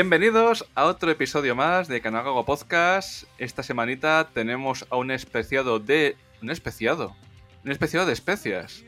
Bienvenidos 0.00 0.64
a 0.76 0.84
otro 0.84 1.10
episodio 1.10 1.56
más 1.56 1.88
de 1.88 2.00
Canagago 2.00 2.44
Podcast. 2.44 3.24
Esta 3.36 3.64
semanita 3.64 4.28
tenemos 4.32 4.86
a 4.90 4.96
un 4.96 5.10
especiado 5.10 5.80
de... 5.80 6.16
¿Un 6.40 6.50
especiado? 6.52 7.16
Un 7.64 7.72
especiado 7.72 8.06
de 8.06 8.12
especias. 8.12 8.84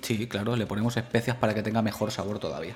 Sí, 0.00 0.26
claro, 0.26 0.56
le 0.56 0.66
ponemos 0.66 0.96
especias 0.96 1.36
para 1.36 1.54
que 1.54 1.62
tenga 1.62 1.80
mejor 1.80 2.10
sabor 2.10 2.40
todavía. 2.40 2.74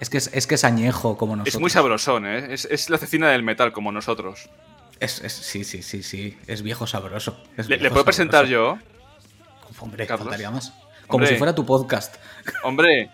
Es 0.00 0.08
que 0.08 0.16
es, 0.16 0.30
es 0.32 0.46
que 0.46 0.54
es 0.54 0.64
añejo 0.64 1.18
como 1.18 1.36
nosotros. 1.36 1.56
Es 1.56 1.60
muy 1.60 1.68
sabrosón, 1.68 2.24
¿eh? 2.24 2.54
Es, 2.54 2.64
es 2.64 2.88
la 2.88 2.96
cecina 2.96 3.28
del 3.28 3.42
metal 3.42 3.70
como 3.72 3.92
nosotros. 3.92 4.48
Es, 4.98 5.20
es- 5.20 5.34
sí, 5.34 5.62
sí, 5.62 5.82
sí, 5.82 6.02
sí. 6.02 6.38
Es 6.46 6.62
viejo 6.62 6.86
sabroso. 6.86 7.38
Es 7.58 7.68
¿Le, 7.68 7.76
viejo 7.76 7.82
le 7.84 7.90
puedo 7.90 8.04
presentar 8.06 8.46
yo? 8.46 8.78
Hombre, 9.78 10.06
Carlos? 10.06 10.26
faltaría 10.26 10.50
más. 10.50 10.72
Como 11.06 11.16
Hombre. 11.16 11.28
si 11.28 11.36
fuera 11.36 11.54
tu 11.54 11.66
podcast. 11.66 12.16
Hombre, 12.62 13.10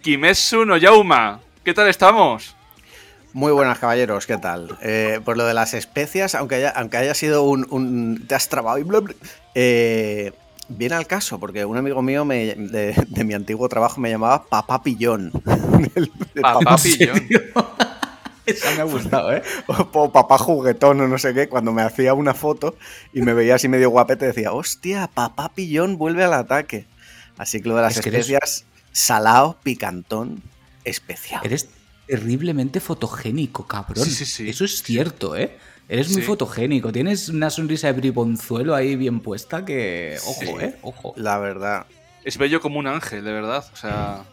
Kimetsu 0.00 0.64
no 0.64 0.78
Yauma. 0.78 1.40
¿Qué 1.62 1.74
tal 1.74 1.86
estamos? 1.88 2.54
Muy 3.38 3.52
buenas, 3.52 3.78
caballeros, 3.78 4.26
¿qué 4.26 4.36
tal? 4.36 4.76
Eh, 4.82 5.20
por 5.24 5.36
lo 5.36 5.46
de 5.46 5.54
las 5.54 5.72
especias, 5.72 6.34
aunque 6.34 6.56
haya, 6.56 6.70
aunque 6.70 6.96
haya 6.96 7.14
sido 7.14 7.44
un, 7.44 7.68
un- 7.70 8.24
Te 8.26 8.34
has 8.34 8.48
trabado 8.48 8.78
y 8.78 8.82
bla, 8.82 8.98
bla, 8.98 9.14
eh, 9.54 10.32
viene 10.68 10.96
al 10.96 11.06
caso, 11.06 11.38
porque 11.38 11.64
un 11.64 11.76
amigo 11.76 12.02
mío 12.02 12.24
me- 12.24 12.56
de, 12.56 12.94
de 13.06 13.24
mi 13.24 13.34
antiguo 13.34 13.68
trabajo 13.68 14.00
me 14.00 14.10
llamaba 14.10 14.42
Papá 14.46 14.82
Pillón. 14.82 15.30
El- 15.94 16.10
el 16.34 16.42
Papá 16.42 16.58
papá- 16.64 16.82
Pillón. 16.82 17.28
Esa 18.44 18.72
me 18.74 18.80
ha 18.80 18.84
gustado, 18.84 19.32
¿eh? 19.32 19.42
o, 19.68 19.88
o 19.92 20.10
papá 20.12 20.36
juguetón 20.36 21.00
o 21.00 21.06
no 21.06 21.16
sé 21.18 21.32
qué, 21.32 21.48
cuando 21.48 21.70
me 21.72 21.82
hacía 21.82 22.14
una 22.14 22.34
foto 22.34 22.74
y 23.12 23.22
me 23.22 23.34
veía 23.34 23.54
así 23.54 23.68
medio 23.68 23.90
guapete, 23.90 24.26
decía, 24.26 24.50
hostia, 24.52 25.06
papá 25.14 25.50
Pillón 25.54 25.96
vuelve 25.96 26.24
al 26.24 26.32
ataque. 26.34 26.86
Así 27.36 27.60
que 27.62 27.68
lo 27.68 27.76
de 27.76 27.82
las 27.82 27.96
Es 27.98 28.02
que 28.02 28.08
eres- 28.08 28.22
especias, 28.28 28.64
salado, 28.90 29.58
picantón, 29.62 30.42
especial. 30.82 31.42
Eres 31.44 31.68
terriblemente 32.08 32.80
fotogénico, 32.80 33.66
cabrón. 33.66 34.04
Sí, 34.04 34.10
sí, 34.10 34.24
sí. 34.24 34.48
Eso 34.48 34.64
es 34.64 34.82
cierto, 34.82 35.36
¿eh? 35.36 35.58
Eres 35.88 36.10
muy 36.10 36.22
fotogénico. 36.22 36.90
Tienes 36.92 37.28
una 37.28 37.48
sonrisa 37.50 37.86
de 37.86 37.94
bribonzuelo 37.94 38.74
ahí 38.74 38.96
bien 38.96 39.20
puesta 39.20 39.64
que... 39.64 40.18
Ojo, 40.26 40.40
Sí. 40.40 40.48
¿eh? 40.60 40.76
Ojo. 40.82 41.14
La 41.16 41.38
verdad, 41.38 41.86
Es 42.24 42.36
bello 42.36 42.60
como 42.60 42.78
un 42.78 42.86
ángel, 42.86 43.24
de 43.24 43.32
verdad. 43.32 43.64
O 43.72 43.76
sea, 43.76 44.24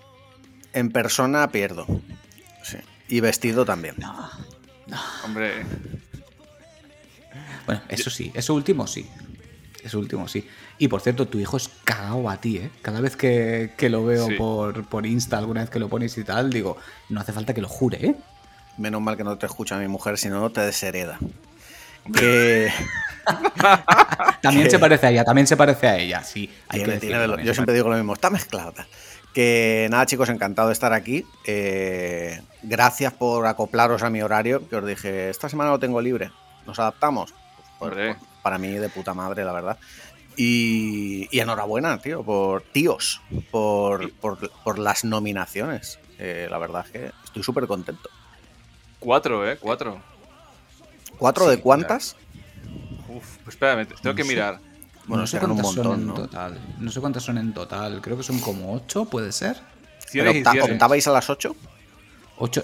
en 0.74 0.90
persona 0.92 1.50
pierdo. 1.52 1.86
Sí. 2.64 2.78
Y 3.08 3.20
vestido 3.22 3.64
también. 3.66 3.96
No. 3.98 4.30
hombre. 5.24 5.52
Bueno, 7.66 7.82
eso 7.90 8.10
sí, 8.10 8.32
eso 8.36 8.54
último 8.54 8.86
sí. 8.86 9.08
Eso 9.84 10.00
último 10.00 10.28
sí. 10.28 10.48
Y 10.78 10.88
por 10.90 11.02
cierto, 11.02 11.28
tu 11.28 11.40
hijo 11.40 11.56
es 11.58 11.70
cagao 11.86 12.30
a 12.30 12.38
ti, 12.38 12.58
¿eh? 12.58 12.70
Cada 12.82 13.00
vez 13.00 13.16
que, 13.16 13.74
que 13.78 13.90
lo 13.90 14.04
veo 14.06 14.28
Sí. 14.28 14.34
por, 14.36 14.86
por 14.88 15.06
Insta, 15.06 15.38
alguna 15.38 15.62
vez 15.62 15.70
que 15.70 15.80
lo 15.80 15.88
pones 15.88 16.18
y 16.18 16.24
tal, 16.24 16.50
digo, 16.52 16.78
no 17.10 17.22
hace 17.22 17.32
falta 17.32 17.54
que 17.54 17.62
lo 17.62 17.70
jure, 17.70 18.06
¿eh? 18.06 18.16
Menos 18.78 19.02
mal 19.02 19.16
que 19.16 19.24
no 19.24 19.38
te 19.38 19.46
escucha 19.46 19.78
mi 19.78 19.88
mujer, 19.88 20.18
si 20.18 20.28
no 20.30 20.50
te 20.52 20.62
deshereda. 20.62 21.18
Que, 22.14 22.70
También 24.42 24.66
Que- 24.66 24.72
se 24.72 24.80
parece 24.80 25.08
a 25.08 25.10
ella, 25.12 25.24
también 25.24 25.48
se 25.48 25.58
parece 25.58 25.88
a 25.88 25.98
ella, 25.98 26.24
sí. 26.24 26.52
Hay 26.68 26.80
tiene- 26.80 27.00
que 27.00 27.08
decirlo, 27.08 27.28
lo- 27.38 27.40
yo 27.42 27.54
siempre 27.54 27.74
digo 27.74 27.90
lo 27.90 27.96
mismo, 27.96 28.14
está 28.14 28.30
mezclado. 28.30 28.74
tal. 28.74 28.86
Que 29.34 29.88
nada, 29.92 30.06
chicos, 30.06 30.30
encantado 30.30 30.70
de 30.70 30.74
estar 30.74 30.94
aquí. 30.94 31.26
Eh, 31.46 32.42
gracias 32.64 33.12
por 33.14 33.48
acoplaros 33.48 34.04
a 34.04 34.10
mi 34.10 34.22
horario, 34.22 34.68
que 34.70 34.76
os 34.78 34.86
dije, 34.86 35.30
esta 35.30 35.50
semana 35.50 35.72
lo 35.72 35.80
tengo 35.80 36.00
libre. 36.02 36.32
¿Nos 36.66 36.80
adaptamos? 36.80 37.34
Pues, 37.80 37.94
pues, 37.94 38.16
para 38.42 38.58
mí, 38.58 38.70
de 38.70 38.88
puta 38.90 39.14
madre, 39.14 39.44
la 39.44 39.52
verdad. 39.52 39.78
Y, 40.38 41.28
y 41.36 41.40
enhorabuena, 41.40 41.98
tío, 42.00 42.24
por 42.24 42.62
tíos, 42.64 43.22
por, 43.52 44.12
por, 44.14 44.50
por 44.64 44.80
las 44.80 45.04
nominaciones. 45.06 46.00
Eh, 46.20 46.48
la 46.50 46.58
verdad 46.58 46.86
es 46.86 46.92
que 46.92 47.12
estoy 47.24 47.44
súper 47.44 47.68
contento. 47.68 48.10
Cuatro, 49.00 49.50
¿eh? 49.50 49.58
Cuatro. 49.60 50.02
¿Cuatro 51.18 51.46
Sí, 51.46 51.52
de 51.52 51.62
cuántas? 51.62 52.16
Uf, 53.08 53.38
pues 53.44 53.56
espérame, 53.56 53.86
tengo 53.88 54.00
No 54.04 54.16
que 54.16 54.24
sé. 54.24 54.30
mirar. 54.30 54.60
Bueno, 55.08 55.22
no 55.22 55.28
sé 55.28 55.32
serán 55.38 55.52
un 55.52 55.58
cuántas 55.58 55.74
son 55.76 55.84
montón, 55.86 56.02
en 56.02 56.08
¿no? 56.08 56.14
total. 56.16 56.60
No 56.80 56.92
sé 56.92 57.00
cuántas 57.00 57.24
son 57.24 57.38
en 57.38 57.54
total. 57.54 58.02
Creo 58.02 58.18
que 58.18 58.24
son 58.24 58.40
como 58.40 58.74
ocho, 58.74 59.06
puede 59.06 59.32
ser. 59.32 59.58
¿Pero 60.12 60.32
y 60.32 60.40
opta-. 60.40 60.52
¿Optabais 60.66 61.08
a 61.08 61.12
las 61.12 61.30
8? 61.30 61.56
Ocho. 62.38 62.64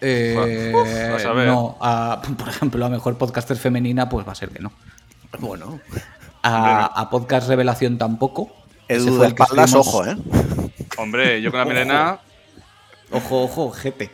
Eh, 0.00 0.34
Uf, 0.74 1.26
a 1.26 1.34
no, 1.44 1.76
a- 1.80 2.22
por 2.38 2.48
ejemplo, 2.48 2.84
a 2.84 2.88
mejor 2.88 3.16
podcaster 3.18 3.56
femenina, 3.56 4.08
pues 4.08 4.26
va 4.26 4.32
a 4.32 4.36
ser 4.36 4.48
que 4.48 4.60
no. 4.60 4.72
Bueno, 5.38 5.80
A, 6.42 6.86
a 6.86 7.10
podcast 7.10 7.48
revelación 7.48 7.98
tampoco. 7.98 8.54
Edu 8.88 9.18
de 9.18 9.28
espaldas, 9.28 9.74
ojo, 9.74 10.04
¿eh? 10.06 10.16
Hombre, 10.98 11.40
yo 11.40 11.50
con 11.50 11.60
la 11.60 11.66
melena. 11.66 12.20
Ojo, 13.10 13.42
ojo, 13.42 13.70
jete. 13.70 14.10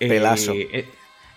Eh, 0.00 0.08
Pelazo. 0.08 0.52
eh, 0.54 0.88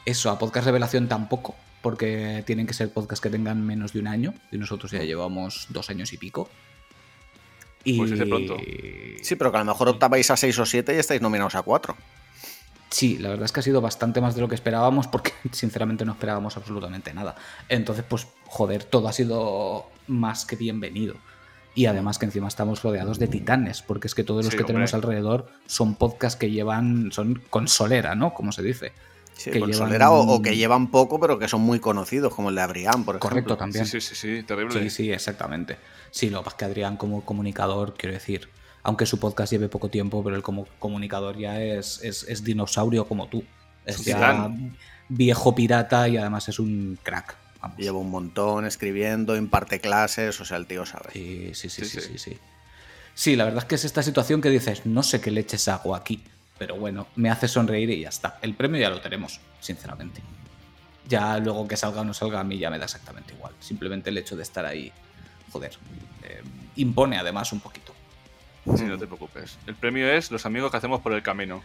eso, 0.06 0.30
a 0.30 0.40
podcast 0.40 0.66
revelación 0.66 1.08
tampoco, 1.08 1.56
porque 1.82 2.44
tienen 2.46 2.68
que 2.68 2.74
ser 2.74 2.92
podcasts 2.92 3.22
que 3.22 3.30
tengan 3.30 3.66
menos 3.66 3.94
de 3.94 4.00
un 4.00 4.08
año, 4.08 4.34
y 4.52 4.58
nosotros 4.58 4.92
ya 4.92 5.02
llevamos 5.04 5.68
dos 5.70 5.90
años 5.90 6.14
y 6.14 6.18
pico. 6.18 6.50
Y... 7.84 7.98
Pues 7.98 8.12
pronto. 8.12 8.58
Sí, 9.22 9.36
pero 9.36 9.52
que 9.52 9.58
a 9.58 9.62
lo 9.62 9.66
mejor 9.66 9.90
optabais 9.90 10.30
a 10.32 10.38
6 10.38 10.60
o 10.60 10.66
7 10.66 10.96
y 10.96 10.98
estáis 10.98 11.22
nominados 11.22 11.56
a 11.56 11.62
4. 11.62 11.96
Sí, 12.90 13.18
la 13.18 13.30
verdad 13.30 13.46
es 13.46 13.52
que 13.52 13.60
ha 13.60 13.64
sido 13.64 13.82
bastante 13.82 14.22
más 14.22 14.36
de 14.36 14.42
lo 14.42 14.48
que 14.48 14.56
esperábamos, 14.56 15.08
porque 15.08 15.34
sinceramente 15.52 16.06
no 16.06 16.14
esperábamos 16.14 16.58
absolutamente 16.58 17.14
nada. 17.14 17.36
Entonces, 17.70 18.06
pues, 18.08 18.28
joder, 18.46 18.84
todo 18.84 19.08
ha 19.08 19.14
sido 19.14 19.86
más 20.08 20.46
que 20.46 20.56
bienvenido. 20.56 21.16
Y 21.76 21.86
además 21.86 22.18
que 22.18 22.26
encima 22.26 22.48
estamos 22.48 22.82
rodeados 22.82 23.20
de 23.20 23.28
titanes, 23.28 23.84
porque 23.84 24.08
es 24.08 24.16
que 24.16 24.24
todos 24.24 24.44
los 24.44 24.52
Sí, 24.52 24.58
que 24.58 24.64
tenemos 24.64 24.96
alrededor 24.96 25.48
son 25.68 25.94
podcasts 25.94 26.40
que 26.40 26.50
llevan, 26.50 27.12
son 27.12 27.40
consolera, 27.52 28.16
¿no? 28.16 28.34
Como 28.34 28.52
se 28.52 28.64
dice. 28.64 28.94
Sí, 29.36 29.52
Que 29.52 29.60
consolera 29.60 30.08
llevan- 30.08 30.28
o, 30.28 30.34
o 30.36 30.42
que 30.42 30.56
llevan 30.58 30.90
poco, 30.90 31.20
pero 31.20 31.38
que 31.38 31.48
son 31.48 31.62
muy 31.62 31.80
conocidos, 31.80 32.34
como 32.34 32.50
el 32.50 32.56
de 32.56 32.62
Abrián, 32.64 33.06
por 33.06 33.18
ejemplo. 33.18 33.30
Correcto, 33.30 33.54
Sí, 33.54 33.60
también. 33.60 33.86
sí, 33.86 34.02
sí, 34.02 34.16
sí, 34.16 34.42
terrible. 34.42 34.82
Sí, 34.82 34.90
sí, 34.90 35.12
exactamente. 35.12 35.78
Sí, 36.10 36.32
lo 36.32 36.40
que 36.40 36.46
pasa 36.46 36.56
es 36.56 36.60
que 36.60 36.66
Adrián 36.66 36.98
como 36.98 37.24
comunicador, 37.24 37.94
quiero 37.96 38.14
decir, 38.16 38.50
aunque 38.88 39.06
su 39.06 39.20
podcast 39.20 39.52
lleve 39.52 39.68
poco 39.68 39.90
tiempo, 39.90 40.24
pero 40.24 40.38
él 40.38 40.42
como 40.42 40.66
comunicador 40.80 41.38
ya 41.38 41.62
es, 41.62 42.00
es, 42.04 42.24
es 42.24 42.46
dinosaurio 42.46 43.06
como 43.06 43.28
tú. 43.28 43.44
Es 43.86 44.06
ya 44.06 44.50
viejo 45.10 45.54
pirata 45.54 46.08
y 46.08 46.16
además 46.16 46.48
es 46.48 46.58
un 46.58 46.98
crack. 47.04 47.36
Vamos. 47.62 47.78
Lleva 47.78 47.98
un 47.98 48.10
montón 48.10 48.66
escribiendo, 48.66 49.36
imparte 49.36 49.82
clases, 49.82 50.40
o 50.40 50.46
sea, 50.46 50.56
el 50.56 50.68
tío 50.68 50.86
sabe. 50.86 51.10
Sí, 51.12 51.52
sí, 51.54 51.70
sí, 51.70 51.84
Sí, 51.84 51.90
sí, 51.90 52.00
sí. 52.00 52.08
sí, 52.14 52.18
sí. 52.18 52.40
Sí, 53.14 53.36
la 53.36 53.44
verdad 53.44 53.64
es 53.64 53.66
que 53.66 53.76
es 53.76 53.84
esta 53.84 54.02
situación 54.02 54.40
que 54.40 54.50
dices, 54.50 54.86
no 54.86 55.04
sé 55.04 55.20
qué 55.20 55.32
leches 55.32 55.68
hago 55.68 55.94
aquí, 55.94 56.24
pero 56.58 56.78
bueno, 56.78 57.08
me 57.18 57.30
hace 57.30 57.50
sonreír 57.50 57.90
y 57.90 58.02
ya 58.04 58.10
está. 58.10 58.40
El 58.42 58.54
premio 58.54 58.80
ya 58.80 58.90
lo 58.90 59.02
tenemos, 59.02 59.42
sinceramente. 59.60 60.22
Ya 61.10 61.38
luego 61.40 61.68
que 61.68 61.76
salga 61.76 62.02
o 62.02 62.06
no 62.06 62.14
salga, 62.14 62.40
a 62.40 62.46
mí 62.46 62.58
ya 62.58 62.70
me 62.70 62.80
da 62.80 62.86
exactamente 62.86 63.34
igual. 63.34 63.52
Simplemente 63.60 64.12
el 64.12 64.18
hecho 64.18 64.38
de 64.38 64.44
estar 64.44 64.66
ahí, 64.66 64.94
joder, 65.52 65.74
eh, 66.24 66.42
impone 66.78 67.18
además 67.18 67.52
un 67.52 67.60
poquito. 67.60 67.97
Sí, 68.76 68.84
no 68.84 68.98
te 68.98 69.08
preocupes. 69.08 69.58
El 69.68 69.76
premio 69.76 70.10
es 70.12 70.32
los 70.32 70.46
amigos 70.46 70.72
que 70.72 70.78
hacemos 70.78 71.02
por 71.02 71.14
el 71.14 71.24
camino. 71.24 71.64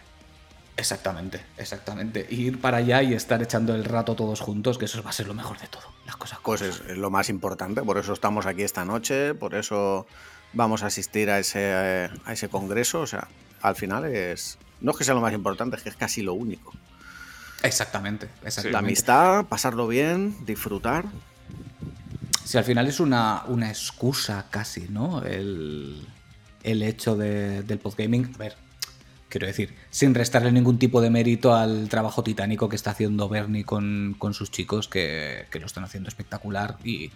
Exactamente, 0.76 1.44
exactamente. 1.58 2.26
Ir 2.30 2.60
para 2.60 2.78
allá 2.78 3.02
y 3.02 3.12
estar 3.14 3.42
echando 3.42 3.74
el 3.74 3.84
rato 3.84 4.14
todos 4.14 4.40
juntos, 4.40 4.78
que 4.78 4.86
eso 4.86 5.02
va 5.02 5.10
a 5.10 5.12
ser 5.12 5.26
lo 5.26 5.34
mejor 5.34 5.58
de 5.58 5.66
todo. 5.66 5.82
Las 6.06 6.16
cosas 6.16 6.38
Pues 6.42 6.62
es, 6.62 6.82
es 6.88 6.96
lo 6.96 7.10
más 7.10 7.28
importante, 7.28 7.82
por 7.82 7.98
eso 7.98 8.12
estamos 8.12 8.46
aquí 8.46 8.62
esta 8.62 8.84
noche, 8.84 9.34
por 9.34 9.54
eso 9.54 10.06
vamos 10.54 10.82
a 10.82 10.86
asistir 10.86 11.30
a 11.30 11.38
ese, 11.38 12.10
a 12.24 12.32
ese 12.32 12.48
congreso. 12.48 13.00
O 13.00 13.06
sea, 13.06 13.28
al 13.60 13.76
final 13.76 14.06
es. 14.06 14.58
No 14.80 14.92
es 14.92 14.96
que 14.96 15.04
sea 15.04 15.14
lo 15.14 15.20
más 15.20 15.32
importante, 15.34 15.76
es 15.76 15.82
que 15.82 15.90
es 15.90 15.96
casi 15.96 16.22
lo 16.22 16.34
único. 16.34 16.72
Exactamente, 17.62 18.28
La 18.42 18.48
exactamente. 18.48 18.78
amistad, 18.78 19.44
pasarlo 19.44 19.86
bien, 19.86 20.44
disfrutar. 20.44 21.04
Si 22.44 22.58
al 22.58 22.64
final 22.64 22.88
es 22.88 22.98
una, 22.98 23.44
una 23.46 23.68
excusa 23.68 24.46
casi, 24.50 24.88
¿no? 24.88 25.22
El, 25.22 26.08
el 26.62 26.82
hecho 26.82 27.16
de- 27.16 27.62
del 27.62 27.78
podgaming. 27.78 28.32
A 28.34 28.38
ver, 28.38 28.54
quiero 29.28 29.46
decir, 29.46 29.74
sin 29.90 30.14
restarle 30.14 30.52
ningún 30.52 30.78
tipo 30.78 31.00
de 31.00 31.10
mérito 31.10 31.54
al 31.54 31.88
trabajo 31.88 32.22
titánico 32.22 32.68
que 32.68 32.76
está 32.76 32.90
haciendo 32.90 33.28
Bernie 33.28 33.64
con, 33.64 34.14
con 34.18 34.34
sus 34.34 34.50
chicos, 34.50 34.88
que, 34.88 35.46
que 35.50 35.58
lo 35.60 35.66
están 35.66 35.84
haciendo 35.84 36.08
espectacular 36.08 36.76
y 36.84 37.10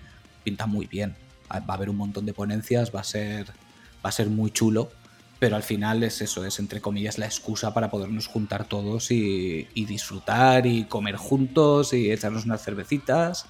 pinta 0.44 0.66
muy 0.66 0.86
bien. 0.86 1.14
Va 1.50 1.62
a 1.68 1.74
haber 1.74 1.90
un 1.90 1.96
montón 1.96 2.26
de 2.26 2.32
ponencias, 2.32 2.92
va 2.94 3.00
a 3.00 3.04
ser, 3.04 3.46
va 4.04 4.08
a 4.08 4.12
ser 4.12 4.28
muy 4.28 4.50
chulo, 4.50 4.90
pero 5.38 5.54
al 5.54 5.62
final 5.62 6.02
es 6.02 6.22
eso, 6.22 6.44
es 6.46 6.58
entre 6.58 6.80
comillas 6.80 7.18
la 7.18 7.26
excusa 7.26 7.74
para 7.74 7.90
podernos 7.90 8.26
juntar 8.26 8.64
todos 8.64 9.10
y, 9.10 9.68
disfrutar 9.74 10.66
y 10.66 10.84
comer 10.84 11.16
juntos 11.16 11.92
y 11.92 12.10
echarnos 12.10 12.46
unas 12.46 12.64
cervecitas 12.64 13.46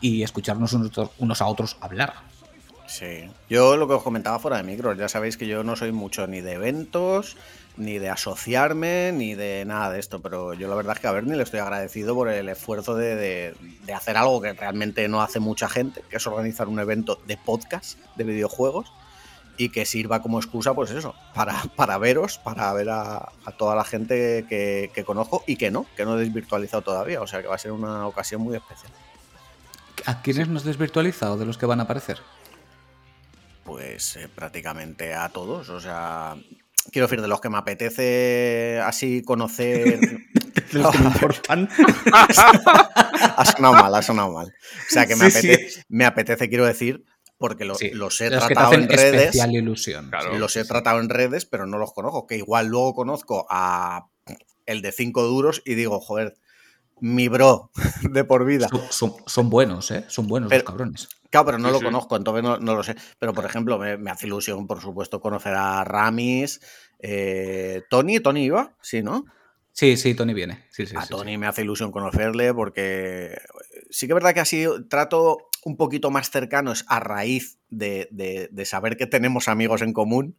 y 0.00 0.22
escucharnos 0.22 0.72
unos 0.72 1.40
a 1.42 1.46
otros 1.46 1.76
hablar. 1.80 2.14
Sí. 2.86 3.28
Yo 3.48 3.76
lo 3.76 3.88
que 3.88 3.94
os 3.94 4.02
comentaba 4.02 4.38
fuera 4.38 4.58
de 4.58 4.62
micros, 4.62 4.96
ya 4.96 5.08
sabéis 5.08 5.36
que 5.36 5.46
yo 5.46 5.64
no 5.64 5.76
soy 5.76 5.92
mucho 5.92 6.26
ni 6.26 6.40
de 6.40 6.52
eventos, 6.52 7.36
ni 7.76 7.98
de 7.98 8.10
asociarme, 8.10 9.12
ni 9.12 9.34
de 9.34 9.64
nada 9.66 9.90
de 9.90 9.98
esto, 9.98 10.20
pero 10.20 10.54
yo 10.54 10.68
la 10.68 10.74
verdad 10.74 10.94
es 10.96 11.00
que 11.00 11.06
a 11.06 11.12
Bernie 11.12 11.36
le 11.36 11.42
estoy 11.42 11.60
agradecido 11.60 12.14
por 12.14 12.28
el 12.28 12.48
esfuerzo 12.48 12.94
de 12.94 13.54
hacer 13.94 14.16
algo 14.16 14.40
que 14.40 14.52
realmente 14.52 15.08
no 15.08 15.20
hace 15.20 15.40
mucha 15.40 15.68
gente, 15.68 16.02
que 16.08 16.16
es 16.16 16.26
organizar 16.26 16.68
un 16.68 16.78
evento 16.78 17.20
de 17.26 17.36
podcast 17.36 17.98
de 18.16 18.24
videojuegos. 18.24 18.92
y 19.58 19.70
que 19.70 19.86
sirva 19.86 20.20
como 20.20 20.38
excusa, 20.38 20.74
pues 20.74 20.90
eso, 20.90 21.14
para, 21.34 21.62
para 21.76 21.96
veros, 21.96 22.36
para 22.36 22.70
ver 22.74 22.90
a, 22.90 23.32
toda 23.56 23.74
la 23.74 23.84
gente 23.84 24.44
que, 24.46 25.04
conozco 25.06 25.44
y 25.46 25.56
que 25.56 25.70
no, 25.70 25.86
que 25.96 26.04
no 26.04 26.18
he 26.18 26.20
desvirtualizado 26.20 26.82
todavía. 26.82 27.22
O 27.22 27.26
sea 27.26 27.40
que 27.40 27.48
va 27.48 27.54
a 27.54 27.58
ser 27.58 27.72
una 27.72 28.06
ocasión 28.06 28.42
muy 28.42 28.54
especial. 28.54 28.92
¿A 30.04 30.20
quiénes 30.20 30.48
nos 30.48 30.64
desvirtualizado 30.64 31.38
de 31.38 31.46
los 31.46 31.56
que 31.56 31.64
van 31.64 31.80
a 31.80 31.84
aparecer? 31.84 32.18
Pues 33.66 34.16
eh, 34.16 34.28
prácticamente 34.32 35.12
a 35.12 35.28
todos. 35.28 35.68
O 35.68 35.80
sea, 35.80 36.36
quiero 36.92 37.08
decir, 37.08 37.20
de 37.20 37.28
los 37.28 37.40
que 37.40 37.50
me 37.50 37.58
apetece 37.58 38.80
así 38.82 39.22
conocer. 39.22 40.00
de 40.72 40.78
los 40.78 40.92
que 40.92 40.98
me 40.98 41.06
importan. 41.06 41.68
ha 42.14 43.44
sonado 43.44 43.74
mal, 43.74 43.94
ha 43.94 44.02
sonado 44.02 44.32
mal. 44.32 44.46
O 44.46 44.90
sea, 44.90 45.06
que 45.06 45.16
me, 45.16 45.26
apetece, 45.26 45.84
me 45.88 46.04
apetece, 46.04 46.48
quiero 46.48 46.64
decir, 46.64 47.04
porque 47.38 47.64
los 47.64 47.82
he 48.20 48.30
tratado 48.30 48.74
en 48.74 48.88
redes. 48.88 49.34
Ilusión. 49.34 50.10
los 50.38 50.56
he 50.56 50.64
tratado 50.64 51.00
en 51.00 51.08
redes, 51.08 51.44
pero 51.44 51.66
no 51.66 51.76
los 51.78 51.92
conozco. 51.92 52.26
Que 52.26 52.36
igual 52.36 52.68
luego 52.68 52.94
conozco 52.94 53.46
a 53.50 54.06
el 54.64 54.82
de 54.82 54.92
cinco 54.92 55.22
duros 55.22 55.62
y 55.64 55.74
digo, 55.74 56.00
joder, 56.00 56.36
mi 57.00 57.28
bro 57.28 57.70
de 58.02 58.24
por 58.24 58.44
vida. 58.44 58.68
Son, 58.90 59.50
buenos, 59.50 59.90
¿eh? 59.90 60.04
Son 60.08 60.26
buenos 60.26 60.50
los 60.50 60.62
cabrones. 60.62 61.08
Claro, 61.30 61.46
pero 61.46 61.58
no 61.58 61.70
lo 61.70 61.80
conozco, 61.80 62.16
entonces 62.16 62.42
no, 62.42 62.58
lo 62.58 62.82
sé. 62.82 62.94
Pero, 63.18 63.32
por 63.32 63.44
ejemplo, 63.44 63.78
me, 63.78 64.10
hace 64.10 64.26
ilusión, 64.26 64.66
por 64.66 64.80
supuesto, 64.80 65.20
conocer 65.20 65.54
a 65.54 65.84
Ramis, 65.84 66.60
eh, 66.98 67.82
Tony. 67.90 68.20
¿Tony 68.20 68.44
iba? 68.44 68.76
Sí, 68.80 69.02
¿no? 69.02 69.24
Sí, 69.76 69.98
sí, 69.98 70.14
Tony 70.14 70.32
viene. 70.32 70.64
a 70.96 71.06
Tony 71.06 71.36
me 71.36 71.46
hace 71.46 71.60
ilusión 71.60 71.92
conocerle 71.92 72.54
porque 72.54 73.36
sí 73.90 74.06
que 74.06 74.12
es 74.12 74.14
verdad 74.14 74.32
que 74.32 74.40
así 74.40 74.64
trato 74.88 75.50
un 75.66 75.76
poquito 75.76 76.10
más 76.10 76.30
cercanos 76.30 76.86
a 76.88 76.98
raíz 76.98 77.58
de, 77.68 78.48
saber 78.64 78.96
que 78.96 79.06
tenemos 79.06 79.48
amigos 79.48 79.82
en 79.82 79.92
común, 79.92 80.38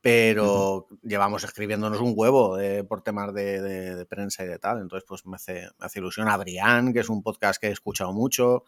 pero 0.00 0.88
llevamos 1.02 1.44
escribiéndonos 1.44 2.00
un 2.00 2.14
huevo 2.16 2.58
eh, 2.58 2.84
por 2.84 3.02
temas 3.02 3.34
de, 3.34 4.06
prensa 4.08 4.44
y 4.44 4.46
de 4.46 4.58
tal. 4.58 4.80
Entonces, 4.80 5.04
pues 5.06 5.26
me 5.26 5.36
hace, 5.36 5.98
ilusión. 5.98 6.28
Adrián, 6.28 6.92
que 6.92 7.00
es 7.00 7.08
un 7.08 7.22
podcast 7.22 7.60
que 7.60 7.66
he 7.66 7.72
escuchado 7.72 8.14
mucho. 8.14 8.64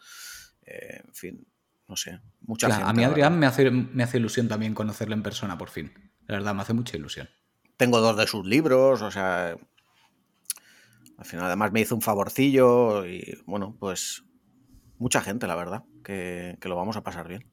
Eh, 0.67 1.01
en 1.05 1.15
fin, 1.15 1.47
no 1.89 1.97
sé. 1.97 2.21
Mucha 2.41 2.67
A 2.67 2.93
mí 2.93 3.05
Adrián 3.05 3.39
me 3.39 3.47
hace, 3.47 3.71
me 3.71 4.03
hace 4.03 4.19
ilusión 4.19 4.49
también 4.49 4.75
conocerlo 4.75 5.15
en 5.15 5.23
persona, 5.23 5.57
por 5.57 5.71
fin. 5.71 5.93
La 6.27 6.37
verdad, 6.37 6.55
me 6.55 6.63
hace 6.63 6.75
mucha 6.75 6.97
ilusión. 6.97 7.29
Tengo 7.77 8.01
dos 8.01 8.17
de 8.17 8.27
sus 8.27 8.45
libros, 8.47 9.03
o 9.03 9.11
sea, 9.11 9.57
al 11.19 11.25
final 11.25 11.47
además 11.47 11.73
me 11.73 11.81
hizo 11.81 11.95
un 11.95 12.03
favorcillo 12.03 13.07
y 13.07 13.39
bueno, 13.47 13.77
pues 13.79 14.25
mucha 14.99 15.21
gente, 15.21 15.47
la 15.47 15.55
verdad, 15.55 15.85
que, 16.05 16.59
lo 16.63 16.77
vamos 16.77 16.97
a 16.97 17.03
pasar 17.03 17.29
bien. 17.29 17.47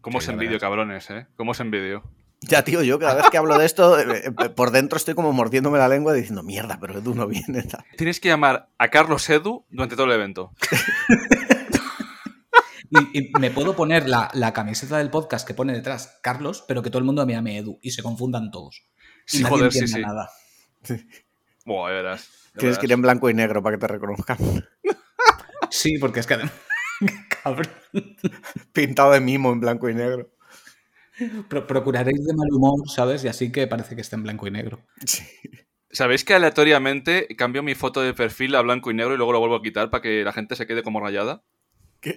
¿Cómo 0.00 0.20
se 0.20 0.32
envidio, 0.32 0.58
cabrones, 0.60 1.10
eh? 1.10 1.26
¿Cómo 1.36 1.52
se 1.52 1.62
envidio? 1.62 2.04
Ya, 2.42 2.62
tío, 2.62 2.82
yo 2.82 2.98
cada 2.98 3.16
vez 3.16 3.30
que 3.30 3.38
hablo 3.38 3.58
de 3.58 3.66
esto, 3.66 3.98
eh, 3.98 4.24
eh, 4.26 4.48
por 4.50 4.70
dentro 4.70 4.98
estoy 4.98 5.14
como 5.14 5.32
mordiéndome 5.32 5.78
la 5.78 5.88
lengua 5.88 6.12
diciendo, 6.12 6.42
mierda, 6.42 6.78
pero 6.80 6.98
Edu 6.98 7.14
no 7.14 7.26
viene. 7.26 7.64
Tienes 7.96 8.20
que 8.20 8.28
llamar 8.28 8.68
a 8.78 8.88
Carlos 8.88 9.28
Edu 9.28 9.64
durante 9.70 9.96
todo 9.96 10.06
el 10.06 10.12
evento. 10.12 10.52
y, 12.90 13.30
me 13.38 13.50
puedo 13.50 13.74
poner 13.74 14.08
la, 14.08 14.52
camiseta 14.52 14.98
del 14.98 15.10
podcast 15.10 15.46
que 15.46 15.54
pone 15.54 15.72
detrás 15.72 16.18
Carlos, 16.22 16.64
pero 16.66 16.82
que 16.82 16.90
todo 16.90 16.98
el 16.98 17.04
mundo 17.04 17.24
me 17.26 17.32
llame 17.32 17.58
Edu 17.58 17.78
y 17.82 17.90
se 17.90 18.02
confundan 18.02 18.50
todos. 18.50 18.86
sí, 19.24 19.42
joder, 19.42 19.72
sí, 19.72 19.86
sí. 19.86 20.00
Nada. 20.00 20.30
Buah, 21.64 21.90
verás. 21.90 22.28
Tienes 22.56 22.78
que 22.78 22.86
ir 22.86 22.92
en 22.92 23.02
blanco 23.02 23.28
y 23.28 23.34
negro 23.34 23.62
para 23.62 23.76
que 23.76 23.80
te 23.80 23.88
reconozcan. 23.88 24.38
Sí, 25.68 25.98
porque 25.98 26.20
es 26.20 26.26
que 26.26 26.38
Cabrón. 27.42 27.68
Pintado 28.72 29.12
de 29.12 29.20
mimo 29.20 29.52
en 29.52 29.60
blanco 29.60 29.88
y 29.90 29.94
negro. 29.94 30.30
procuraréis 31.48 32.24
de 32.24 32.34
mal 32.34 32.48
humor, 32.52 32.88
¿sabes? 32.88 33.24
Y 33.24 33.28
así 33.28 33.50
que 33.50 33.66
parece 33.66 33.94
que 33.94 34.00
está 34.00 34.16
en 34.16 34.22
blanco 34.22 34.46
y 34.46 34.52
negro. 34.52 34.80
¿Sabéis 35.90 36.24
que 36.24 36.34
aleatoriamente 36.34 37.26
cambio 37.36 37.62
mi 37.62 37.74
foto 37.74 38.00
de 38.00 38.14
perfil 38.14 38.54
a 38.54 38.62
blanco 38.62 38.90
y 38.90 38.94
negro 38.94 39.14
y 39.14 39.16
luego 39.16 39.32
lo 39.32 39.40
vuelvo 39.40 39.56
a 39.56 39.62
quitar 39.62 39.90
para 39.90 40.02
que 40.02 40.24
la 40.24 40.32
gente 40.32 40.56
se 40.56 40.66
quede 40.66 40.82
como 40.82 41.00
rayada? 41.00 41.42
¿Qué? 42.00 42.14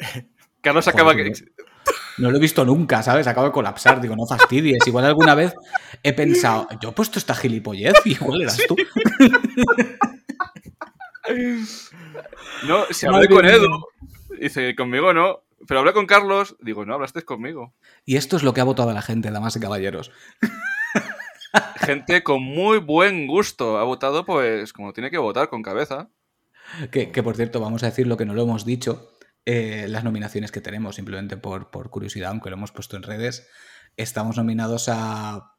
Carlos 0.61 0.87
acaba 0.87 1.15
que... 1.15 1.31
No 2.17 2.31
lo 2.31 2.37
he 2.37 2.41
visto 2.41 2.65
nunca, 2.65 3.01
¿sabes? 3.01 3.27
Acabo 3.27 3.47
de 3.47 3.53
colapsar. 3.53 4.01
Digo, 4.01 4.15
no 4.15 4.25
fastidies. 4.25 4.85
Igual 4.85 5.05
alguna 5.05 5.35
vez 5.35 5.53
he 6.03 6.13
pensado, 6.13 6.67
yo 6.81 6.89
he 6.89 6.91
puesto 6.91 7.17
esta 7.17 7.33
gilipollez 7.33 7.93
y 8.05 8.11
igual 8.13 8.41
eras 8.41 8.59
tú. 8.67 8.75
No, 12.67 12.85
si 12.89 13.05
hablé 13.05 13.27
con 13.27 13.45
Edu, 13.45 13.85
dice, 14.39 14.75
conmigo 14.75 15.13
no, 15.13 15.43
pero 15.67 15.79
hablé 15.79 15.93
con 15.93 16.05
Carlos, 16.05 16.55
digo, 16.59 16.85
no, 16.85 16.93
hablaste 16.93 17.21
conmigo. 17.23 17.73
Y 18.05 18.17
esto 18.17 18.37
es 18.37 18.43
lo 18.43 18.53
que 18.53 18.61
ha 18.61 18.65
votado 18.65 18.91
la 18.93 19.01
gente, 19.01 19.31
damas 19.31 19.55
y 19.55 19.59
caballeros. 19.59 20.11
Gente 21.77 22.21
con 22.21 22.43
muy 22.43 22.77
buen 22.77 23.25
gusto 23.25 23.79
ha 23.79 23.83
votado, 23.83 24.23
pues, 24.23 24.71
como 24.71 24.93
tiene 24.93 25.09
que 25.09 25.17
votar, 25.17 25.49
con 25.49 25.63
cabeza. 25.63 26.09
Que, 26.91 27.07
por 27.23 27.35
cierto, 27.35 27.59
vamos 27.59 27.81
a 27.81 27.87
decir 27.87 28.05
lo 28.05 28.17
que 28.17 28.25
no 28.25 28.35
lo 28.35 28.43
hemos 28.43 28.65
dicho, 28.65 29.13
eh, 29.45 29.87
las 29.87 30.03
nominaciones 30.03 30.51
que 30.51 30.61
tenemos, 30.61 30.95
simplemente 30.95 31.37
por, 31.37 31.71
por 31.71 31.89
curiosidad, 31.89 32.31
aunque 32.31 32.49
lo 32.49 32.55
hemos 32.55 32.71
puesto 32.71 32.97
en 32.97 33.03
redes. 33.03 33.47
Estamos 33.97 34.37
nominados 34.37 34.87
a 34.89 35.55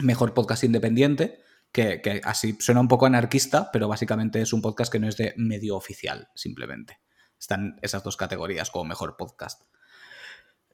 Mejor 0.00 0.34
Podcast 0.34 0.64
Independiente, 0.64 1.42
que, 1.72 2.20
así 2.24 2.56
suena 2.60 2.80
un 2.80 2.88
poco 2.88 3.06
anarquista, 3.06 3.70
pero 3.72 3.88
básicamente 3.88 4.40
es 4.42 4.52
un 4.52 4.62
podcast 4.62 4.92
que 4.92 4.98
no 4.98 5.08
es 5.08 5.16
de 5.16 5.34
medio 5.36 5.76
oficial, 5.76 6.28
simplemente. 6.34 7.00
Están 7.38 7.78
esas 7.82 8.04
dos 8.04 8.16
categorías 8.16 8.70
como 8.70 8.84
mejor 8.84 9.16
podcast. 9.16 9.62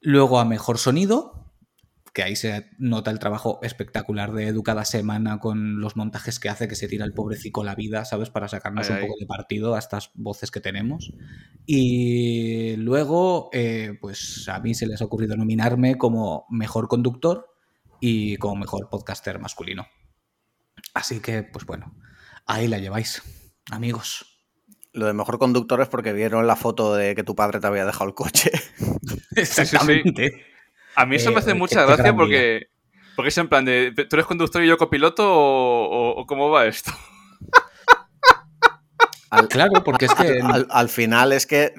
Luego 0.00 0.38
a 0.38 0.44
mejor 0.44 0.78
sonido, 0.78 1.47
que 2.19 2.25
ahí 2.25 2.35
se 2.35 2.69
nota 2.79 3.12
el 3.12 3.20
trabajo 3.20 3.61
espectacular 3.62 4.32
de 4.32 4.49
Edu 4.49 4.65
cada 4.65 4.85
semana 4.85 5.38
con 5.38 5.81
los 5.81 5.94
montajes 5.94 6.41
que 6.41 6.49
hace, 6.49 6.67
que 6.67 6.75
se 6.75 6.88
tira 6.88 7.05
el 7.05 7.12
pobrecico 7.12 7.62
la 7.62 7.76
vida, 7.76 8.05
¿sabes? 8.05 8.29
Para 8.29 8.49
sacarnos 8.49 8.91
un 8.91 8.99
poco 8.99 9.15
de 9.20 9.26
partido 9.26 9.76
a 9.76 9.79
estas 9.79 10.11
voces 10.15 10.50
que 10.50 10.59
tenemos. 10.59 11.12
Y 11.65 12.75
luego, 12.75 13.50
eh, 13.53 13.97
pues 14.00 14.49
a 14.49 14.59
mí 14.59 14.75
se 14.75 14.88
les 14.88 15.00
ha 15.00 15.05
ocurrido 15.05 15.37
nominarme 15.37 15.96
como 15.96 16.44
mejor 16.51 16.89
conductor 16.89 17.46
y 18.01 18.37
como 18.39 18.56
mejor 18.56 18.89
podcaster 18.91 19.39
masculino. 19.39 19.87
Así 20.94 21.20
que, 21.20 21.44
pues 21.44 21.67
bueno, 21.67 21.94
ahí 22.46 22.67
la 22.67 22.79
lleváis, 22.79 23.22
amigos. 23.70 24.27
Lo 24.93 25.06
de 25.06 25.13
mejor 25.13 25.39
conductor 25.39 25.81
es 25.82 25.89
porque 25.89 26.13
vieron 26.13 26.48
la 26.48 26.56
foto 26.56 26.96
de 26.96 27.15
que 27.15 27.22
tu 27.22 27.37
padre 27.37 27.60
te 27.60 27.69
había 27.69 27.87
dejado 27.87 28.08
el 28.08 28.15
coche. 28.17 28.51
Exactamente. 29.37 30.57
A 30.98 31.06
mí 31.06 31.14
eso 31.14 31.31
me 31.31 31.38
hace 31.38 31.55
mucha 31.55 31.84
gracia 31.84 32.12
porque, 32.14 32.70
porque 33.14 33.28
es 33.28 33.38
en 33.38 33.48
plan 33.48 33.64
de, 33.64 33.93
¿tú 33.93 34.17
eres 34.17 34.26
conductor 34.26 34.64
y 34.64 34.67
yo 34.67 34.76
copiloto 34.76 35.24
o, 35.28 36.26
cómo 36.26 36.50
va 36.50 36.67
esto? 36.67 36.90
claro, 39.48 39.84
porque 39.84 40.06
es 40.06 40.14
que... 40.14 40.40
Al, 40.70 40.88
final 40.88 41.32
es 41.32 41.46
que 41.46 41.72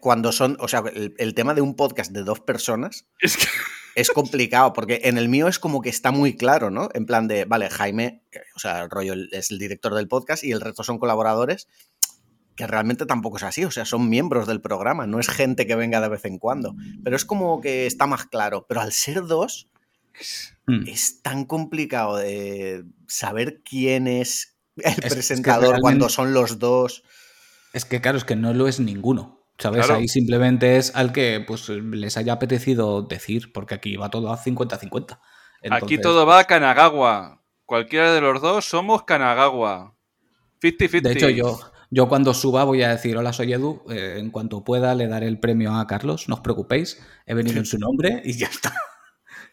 cuando 0.00 0.32
son, 0.32 0.56
o 0.58 0.68
sea, 0.68 0.82
el, 0.94 1.14
el, 1.18 1.34
tema 1.34 1.52
de 1.52 1.60
un 1.60 1.76
podcast 1.76 2.12
de 2.12 2.22
dos 2.22 2.40
personas... 2.40 3.06
Es 3.20 3.36
que 3.36 3.46
es 3.94 4.10
complicado, 4.10 4.72
porque 4.72 5.02
en 5.04 5.18
el 5.18 5.28
mío 5.28 5.48
es 5.48 5.58
como 5.58 5.82
que 5.82 5.88
está 5.88 6.10
muy 6.10 6.36
claro, 6.36 6.70
¿no? 6.70 6.88
En 6.94 7.06
plan 7.06 7.28
de, 7.28 7.44
vale, 7.44 7.68
Jaime, 7.68 8.22
o 8.56 8.58
sea, 8.58 8.82
el 8.82 8.90
rollo 8.90 9.14
es 9.32 9.50
el 9.50 9.58
director 9.58 9.94
del 9.94 10.08
podcast 10.08 10.44
y 10.44 10.52
el 10.52 10.60
resto 10.60 10.82
son 10.82 10.98
colaboradores, 10.98 11.68
que 12.56 12.66
realmente 12.66 13.06
tampoco 13.06 13.38
es 13.38 13.42
así, 13.42 13.64
o 13.64 13.70
sea, 13.70 13.84
son 13.84 14.08
miembros 14.08 14.46
del 14.46 14.60
programa, 14.60 15.06
no 15.06 15.20
es 15.20 15.28
gente 15.28 15.66
que 15.66 15.74
venga 15.74 16.00
de 16.00 16.08
vez 16.08 16.24
en 16.24 16.38
cuando, 16.38 16.74
pero 17.02 17.16
es 17.16 17.24
como 17.24 17.60
que 17.60 17.86
está 17.86 18.06
más 18.06 18.26
claro, 18.26 18.66
pero 18.68 18.80
al 18.80 18.92
ser 18.92 19.26
dos, 19.26 19.68
hmm. 20.66 20.86
es 20.86 21.22
tan 21.22 21.44
complicado 21.44 22.16
de 22.16 22.84
saber 23.08 23.62
quién 23.62 24.06
es 24.06 24.56
el 24.76 24.96
presentador 24.96 25.80
cuando 25.80 26.08
son 26.08 26.34
los 26.34 26.58
dos. 26.58 27.04
Es 27.72 27.84
que 27.84 28.00
claro, 28.00 28.18
es 28.18 28.24
que 28.24 28.36
no 28.36 28.52
lo 28.52 28.68
es 28.68 28.80
ninguno. 28.80 29.40
¿Sabes? 29.58 29.90
Ahí 29.90 30.08
simplemente 30.08 30.76
es 30.76 30.96
al 30.96 31.12
que 31.12 31.44
pues, 31.46 31.68
les 31.68 32.16
haya 32.16 32.32
apetecido 32.32 33.02
decir, 33.02 33.52
porque 33.52 33.74
aquí 33.74 33.96
va 33.96 34.10
todo 34.10 34.32
a 34.32 34.38
50-50. 34.38 35.20
Aquí 35.70 35.98
todo 35.98 36.26
va 36.26 36.40
a 36.40 36.44
Kanagawa. 36.44 37.42
Cualquiera 37.64 38.12
de 38.12 38.20
los 38.20 38.40
dos 38.40 38.64
somos 38.64 39.04
Kanagawa. 39.04 39.94
50-50. 40.60 41.00
De 41.02 41.12
hecho, 41.12 41.28
yo, 41.28 41.60
yo 41.94 42.08
cuando 42.08 42.32
suba 42.32 42.64
voy 42.64 42.82
a 42.82 42.88
decir, 42.88 43.18
hola, 43.18 43.34
soy 43.34 43.52
Edu. 43.52 43.82
Eh, 43.90 44.16
en 44.16 44.30
cuanto 44.30 44.64
pueda 44.64 44.94
le 44.94 45.08
daré 45.08 45.28
el 45.28 45.38
premio 45.38 45.74
a 45.74 45.86
Carlos, 45.86 46.26
no 46.26 46.36
os 46.36 46.40
preocupéis. 46.40 47.06
He 47.26 47.34
venido 47.34 47.58
en 47.58 47.66
su 47.66 47.78
nombre 47.78 48.22
y 48.24 48.32
ya 48.32 48.46
está. 48.46 48.72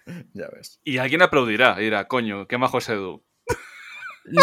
ya 0.34 0.48
ves. 0.48 0.79
Y 0.86 1.00
alguien 1.00 1.22
aplaudirá 1.22 1.75
dirá, 1.75 2.08
coño, 2.08 2.48
qué 2.48 2.58
majo 2.58 2.77
es 2.77 2.88
Edu. 2.88 3.25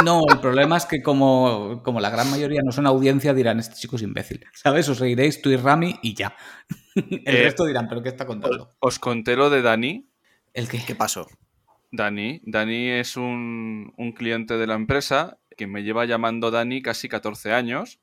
No, 0.05 0.25
el 0.29 0.41
problema 0.41 0.77
es 0.77 0.85
que 0.85 1.03
como, 1.03 1.81
como, 1.83 2.01
la 2.01 2.11
gran 2.11 2.31
mayoría 2.31 2.61
no 2.63 2.71
son 2.71 2.87
audiencia, 2.87 3.33
dirán, 3.33 3.61
este 3.61 3.77
chico 3.77 3.97
es 3.97 4.03
imbécil. 4.03 4.45
¿Sabes? 4.53 4.87
Os 4.91 5.01
reiréis 5.01 5.41
tú 5.41 5.49
y 5.49 5.57
Rami 5.57 5.99
y 6.03 6.13
ya. 6.13 6.37
El 6.95 7.23
eh, 7.25 7.43
resto 7.45 7.65
dirán, 7.65 7.89
¿pero 7.89 8.03
qué 8.03 8.11
está 8.11 8.27
contando? 8.27 8.77
Os 8.79 8.99
conté 8.99 9.37
lo 9.37 9.49
de 9.49 9.63
Dani. 9.63 10.11
¿El 10.53 10.69
qué? 10.69 10.83
¿Qué 10.87 10.95
pasó? 10.95 11.27
Dani. 11.93 12.43
Dani 12.45 12.91
es 12.91 13.17
un, 13.17 13.95
un 13.97 14.13
cliente 14.13 14.59
de 14.59 14.67
la 14.67 14.75
empresa 14.75 15.39
que 15.57 15.67
me 15.67 15.83
lleva 15.83 16.05
llamando 16.05 16.51
Dani 16.51 16.83
casi 16.83 17.09
14 17.09 17.53
años 17.53 18.01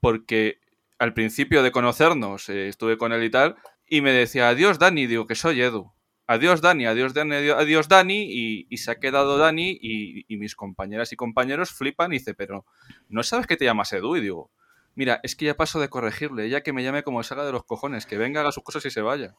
porque 0.00 0.58
al 0.98 1.14
principio 1.14 1.62
de 1.62 1.72
conocernos 1.72 2.48
eh, 2.48 2.68
estuve 2.68 2.98
con 2.98 3.12
él 3.12 3.24
y 3.24 3.30
tal 3.30 3.56
y 3.88 4.00
me 4.02 4.12
decía, 4.12 4.48
adiós 4.48 4.78
Dani, 4.78 5.06
digo 5.06 5.26
que 5.26 5.34
soy 5.34 5.60
Edu. 5.60 5.92
adiós 6.26 6.60
Dani, 6.60 6.86
adiós 6.86 7.12
Dani, 7.12 7.34
adiós, 7.34 7.88
Dani, 7.88 8.66
y, 8.70 8.76
se 8.76 8.92
ha 8.92 9.00
quedado 9.00 9.36
Dani 9.36 9.76
y, 9.80 10.36
mis 10.36 10.54
compañeras 10.54 11.12
y 11.12 11.16
compañeros 11.16 11.70
flipan 11.70 12.12
y 12.12 12.18
dice, 12.18 12.34
pero 12.34 12.64
¿no 13.08 13.24
sabes 13.24 13.48
que 13.48 13.56
te 13.56 13.64
llamas 13.64 13.92
Edu? 13.92 14.16
Y 14.16 14.20
digo, 14.20 14.50
mira, 14.94 15.18
es 15.24 15.34
que 15.34 15.46
ya 15.46 15.56
paso 15.56 15.80
de 15.80 15.88
corregirle, 15.88 16.48
ya 16.48 16.62
que 16.62 16.72
me 16.72 16.84
llame 16.84 17.02
como 17.02 17.22
salga 17.24 17.44
de 17.44 17.52
los 17.52 17.64
cojones, 17.64 18.06
que 18.06 18.16
venga, 18.16 18.42
haga 18.42 18.52
sus 18.52 18.62
cosas 18.62 18.84
y 18.86 18.90
se 18.90 19.00
vaya. 19.00 19.34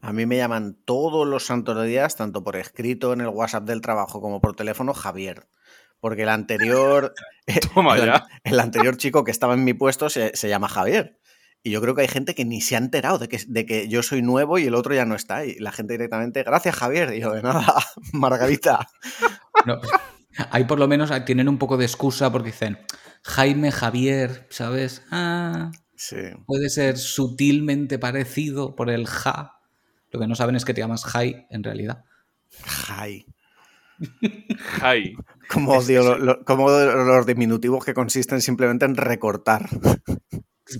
A 0.00 0.12
mí 0.14 0.24
me 0.24 0.38
llaman 0.38 0.78
todos 0.86 1.26
los 1.26 1.44
santos 1.44 1.84
días, 1.84 2.16
tanto 2.16 2.42
por 2.42 2.56
escrito 2.56 3.12
en 3.12 3.20
el 3.20 3.28
WhatsApp 3.28 3.64
del 3.64 3.82
trabajo 3.82 4.22
como 4.22 4.40
por 4.40 4.56
teléfono, 4.56 4.94
Javier. 4.94 5.46
Porque 6.00 6.22
el 6.22 6.28
anterior, 6.30 7.14
el, 8.44 8.60
anterior 8.60 8.96
chico 8.96 9.24
que 9.24 9.30
estaba 9.30 9.54
en 9.54 9.64
mi 9.64 9.74
puesto 9.74 10.08
se, 10.08 10.32
llama 10.48 10.68
Javier. 10.68 11.18
Y 11.62 11.70
yo 11.70 11.82
creo 11.82 11.94
que 11.94 12.02
hay 12.02 12.08
gente 12.08 12.34
que 12.34 12.46
ni 12.46 12.62
se 12.62 12.74
ha 12.74 12.78
enterado 12.78 13.18
de 13.18 13.28
que, 13.28 13.38
de 13.46 13.66
que 13.66 13.86
yo 13.88 14.02
soy 14.02 14.22
nuevo 14.22 14.58
y 14.58 14.64
el 14.64 14.74
otro 14.74 14.94
ya 14.94 15.04
no 15.04 15.14
está. 15.14 15.44
Y 15.44 15.56
la 15.56 15.72
gente 15.72 15.92
directamente, 15.92 16.42
gracias 16.42 16.74
Javier. 16.74 17.12
Y 17.14 17.20
yo, 17.20 17.32
de 17.32 17.42
nada, 17.42 17.74
Margarita. 18.12 18.88
ahí 20.50 20.64
por 20.64 20.78
lo 20.78 20.88
menos 20.88 21.12
tienen 21.26 21.48
un 21.48 21.58
poco 21.58 21.76
de 21.76 21.84
excusa 21.84 22.32
porque 22.32 22.50
dicen, 22.50 22.78
Jaime 23.22 23.72
Javier, 23.72 24.46
¿sabes? 24.48 25.02
Ah, 25.10 25.70
sí. 25.96 26.16
Puede 26.46 26.70
ser 26.70 26.96
sutilmente 26.96 27.98
parecido 27.98 28.74
por 28.74 28.88
el 28.88 29.06
ja. 29.06 29.60
Lo 30.10 30.18
que 30.18 30.26
no 30.26 30.34
saben 30.34 30.56
es 30.56 30.64
que 30.64 30.74
te 30.74 30.80
llamas 30.80 31.04
Jai 31.04 31.46
en 31.50 31.62
realidad. 31.62 32.04
Jai. 32.64 33.26
Jai. 34.80 35.14
Como 35.48 35.72
odio 35.72 36.44
como 36.44 36.70
los 36.70 37.26
diminutivos 37.26 37.84
que 37.84 37.94
consisten 37.94 38.40
simplemente 38.40 38.84
en 38.84 38.96
recortar. 38.96 39.68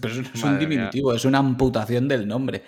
Pero 0.01 0.15
eso 0.15 0.23
no 0.23 0.29
es 0.33 0.43
un 0.45 0.59
diminutivo, 0.59 1.13
es 1.15 1.25
una 1.25 1.39
amputación 1.39 2.09
del 2.09 2.27
nombre. 2.27 2.63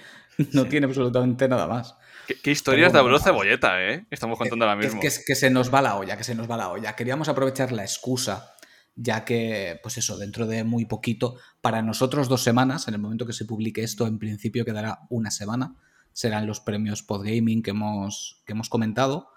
No 0.53 0.65
tiene 0.67 0.87
absolutamente 0.87 1.47
nada 1.47 1.67
más. 1.67 1.95
¿Qué, 2.43 2.51
historias 2.51 2.93
de 2.93 2.99
abuelo 2.99 3.19
cebolleta, 3.19 3.83
eh? 3.87 4.07
Estamos 4.11 4.39
contando 4.39 4.65
ahora 4.65 4.77
mismo. 4.77 5.01
Es 5.03 5.19
que, 5.19 5.25
que 5.27 5.35
se 5.35 5.51
nos 5.51 5.73
va 5.73 5.83
la 5.83 5.97
olla, 5.97 6.17
que 6.17 6.25
se 6.25 6.35
nos 6.35 6.51
va 6.51 6.57
la 6.57 6.71
olla. 6.71 6.97
Queríamos 6.97 7.29
aprovechar 7.29 7.71
la 7.71 7.83
excusa 7.83 8.55
ya 8.95 9.25
que, 9.25 9.79
pues 9.83 9.99
eso, 9.99 10.19
dentro 10.19 10.47
de 10.47 10.65
muy 10.65 10.85
poquito, 10.85 11.37
para 11.61 11.83
nosotros 11.83 12.29
dos 12.29 12.43
semanas, 12.43 12.89
en 12.89 12.95
el 12.95 13.01
momento 13.01 13.27
que 13.27 13.33
se 13.33 13.45
publique 13.45 13.83
esto, 13.83 14.07
en 14.07 14.19
principio 14.19 14.65
quedará 14.65 15.01
una 15.09 15.31
semana, 15.31 15.77
serán 16.13 16.47
los 16.47 16.61
premios 16.61 17.03
Podgaming 17.03 17.63
que 17.63 17.71
hemos, 17.71 18.43
que 18.45 18.53
hemos 18.53 18.69
comentado, 18.69 19.29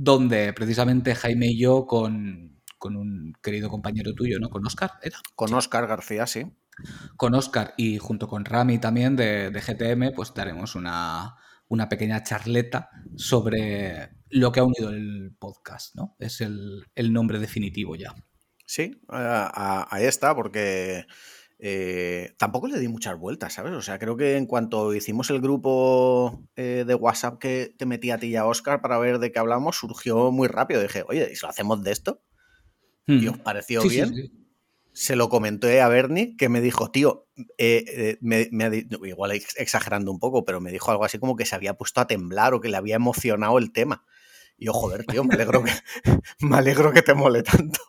donde 0.00 0.52
precisamente 0.52 1.16
Jaime 1.16 1.48
y 1.48 1.58
yo 1.58 1.84
con, 1.84 2.62
un 2.84 3.32
querido 3.42 3.68
compañero 3.68 4.14
tuyo, 4.14 4.38
¿no? 4.38 4.48
Con 4.48 4.64
Oscar, 4.64 4.92
¿era? 5.02 5.18
Con 5.34 5.52
Oscar 5.52 5.88
García, 5.88 6.24
sí. 6.28 6.46
Con 7.16 7.34
Oscar 7.34 7.74
y 7.76 7.98
junto 7.98 8.28
con 8.28 8.44
Rami 8.44 8.78
también 8.78 9.16
de, 9.16 9.50
GTM, 9.50 10.14
pues 10.14 10.32
daremos 10.32 10.76
una, 10.76 11.34
pequeña 11.90 12.22
charleta 12.22 12.90
sobre 13.16 14.10
lo 14.30 14.52
que 14.52 14.60
ha 14.60 14.64
unido 14.64 14.90
el 14.90 15.34
podcast, 15.36 15.96
¿no? 15.96 16.14
Es 16.20 16.40
el, 16.40 17.12
nombre 17.12 17.40
definitivo 17.40 17.96
ya. 17.96 18.14
Sí, 18.64 19.02
ahí 19.08 20.04
está, 20.04 20.36
porque 20.36 21.06
eh, 21.60 22.34
tampoco 22.38 22.68
le 22.68 22.78
di 22.78 22.86
muchas 22.86 23.18
vueltas, 23.18 23.54
¿sabes? 23.54 23.72
O 23.72 23.82
sea, 23.82 23.98
creo 23.98 24.16
que 24.16 24.36
en 24.36 24.46
cuanto 24.46 24.94
hicimos 24.94 25.28
el 25.30 25.40
grupo 25.40 26.44
eh, 26.54 26.84
de 26.86 26.94
WhatsApp 26.94 27.38
que 27.38 27.74
te 27.76 27.84
metí 27.84 28.10
a 28.10 28.18
ti 28.18 28.28
y 28.28 28.36
a 28.36 28.46
Oscar 28.46 28.80
para 28.80 28.98
ver 28.98 29.18
de 29.18 29.32
qué 29.32 29.40
hablamos, 29.40 29.76
surgió 29.76 30.30
muy 30.30 30.46
rápido. 30.46 30.80
Dije, 30.80 31.04
oye, 31.08 31.28
¿y 31.32 31.36
si 31.36 31.42
lo 31.42 31.48
hacemos 31.48 31.82
de 31.82 31.90
esto? 31.90 32.22
¿Y 33.06 33.26
os 33.26 33.38
pareció 33.38 33.82
bien? 33.82 34.32
Se 34.92 35.16
lo 35.16 35.28
comenté 35.28 35.80
a 35.80 35.88
Bernie, 35.88 36.36
que 36.36 36.48
me 36.48 36.60
dijo, 36.60 36.90
tío, 36.90 37.26
eh, 37.56 38.18
me, 38.20 38.48
igual 39.04 39.32
exagerando 39.32 40.10
un 40.10 40.18
poco, 40.18 40.44
pero 40.44 40.60
me 40.60 40.70
dijo 40.70 40.90
algo 40.90 41.04
así 41.04 41.18
como 41.18 41.36
que 41.36 41.46
se 41.46 41.54
había 41.54 41.74
puesto 41.74 42.00
a 42.00 42.06
temblar 42.06 42.52
o 42.52 42.60
que 42.60 42.68
le 42.68 42.76
había 42.76 42.96
emocionado 42.96 43.58
el 43.58 43.72
tema. 43.72 44.04
Y 44.58 44.66
yo, 44.66 44.72
joder, 44.72 45.04
tío, 45.06 45.24
me 45.24 45.34
alegro 45.34 45.64
que, 45.64 45.72
me 46.40 46.56
alegro 46.56 46.92
que 46.92 47.02
te 47.02 47.14
mole 47.14 47.42
tanto. 47.42 47.80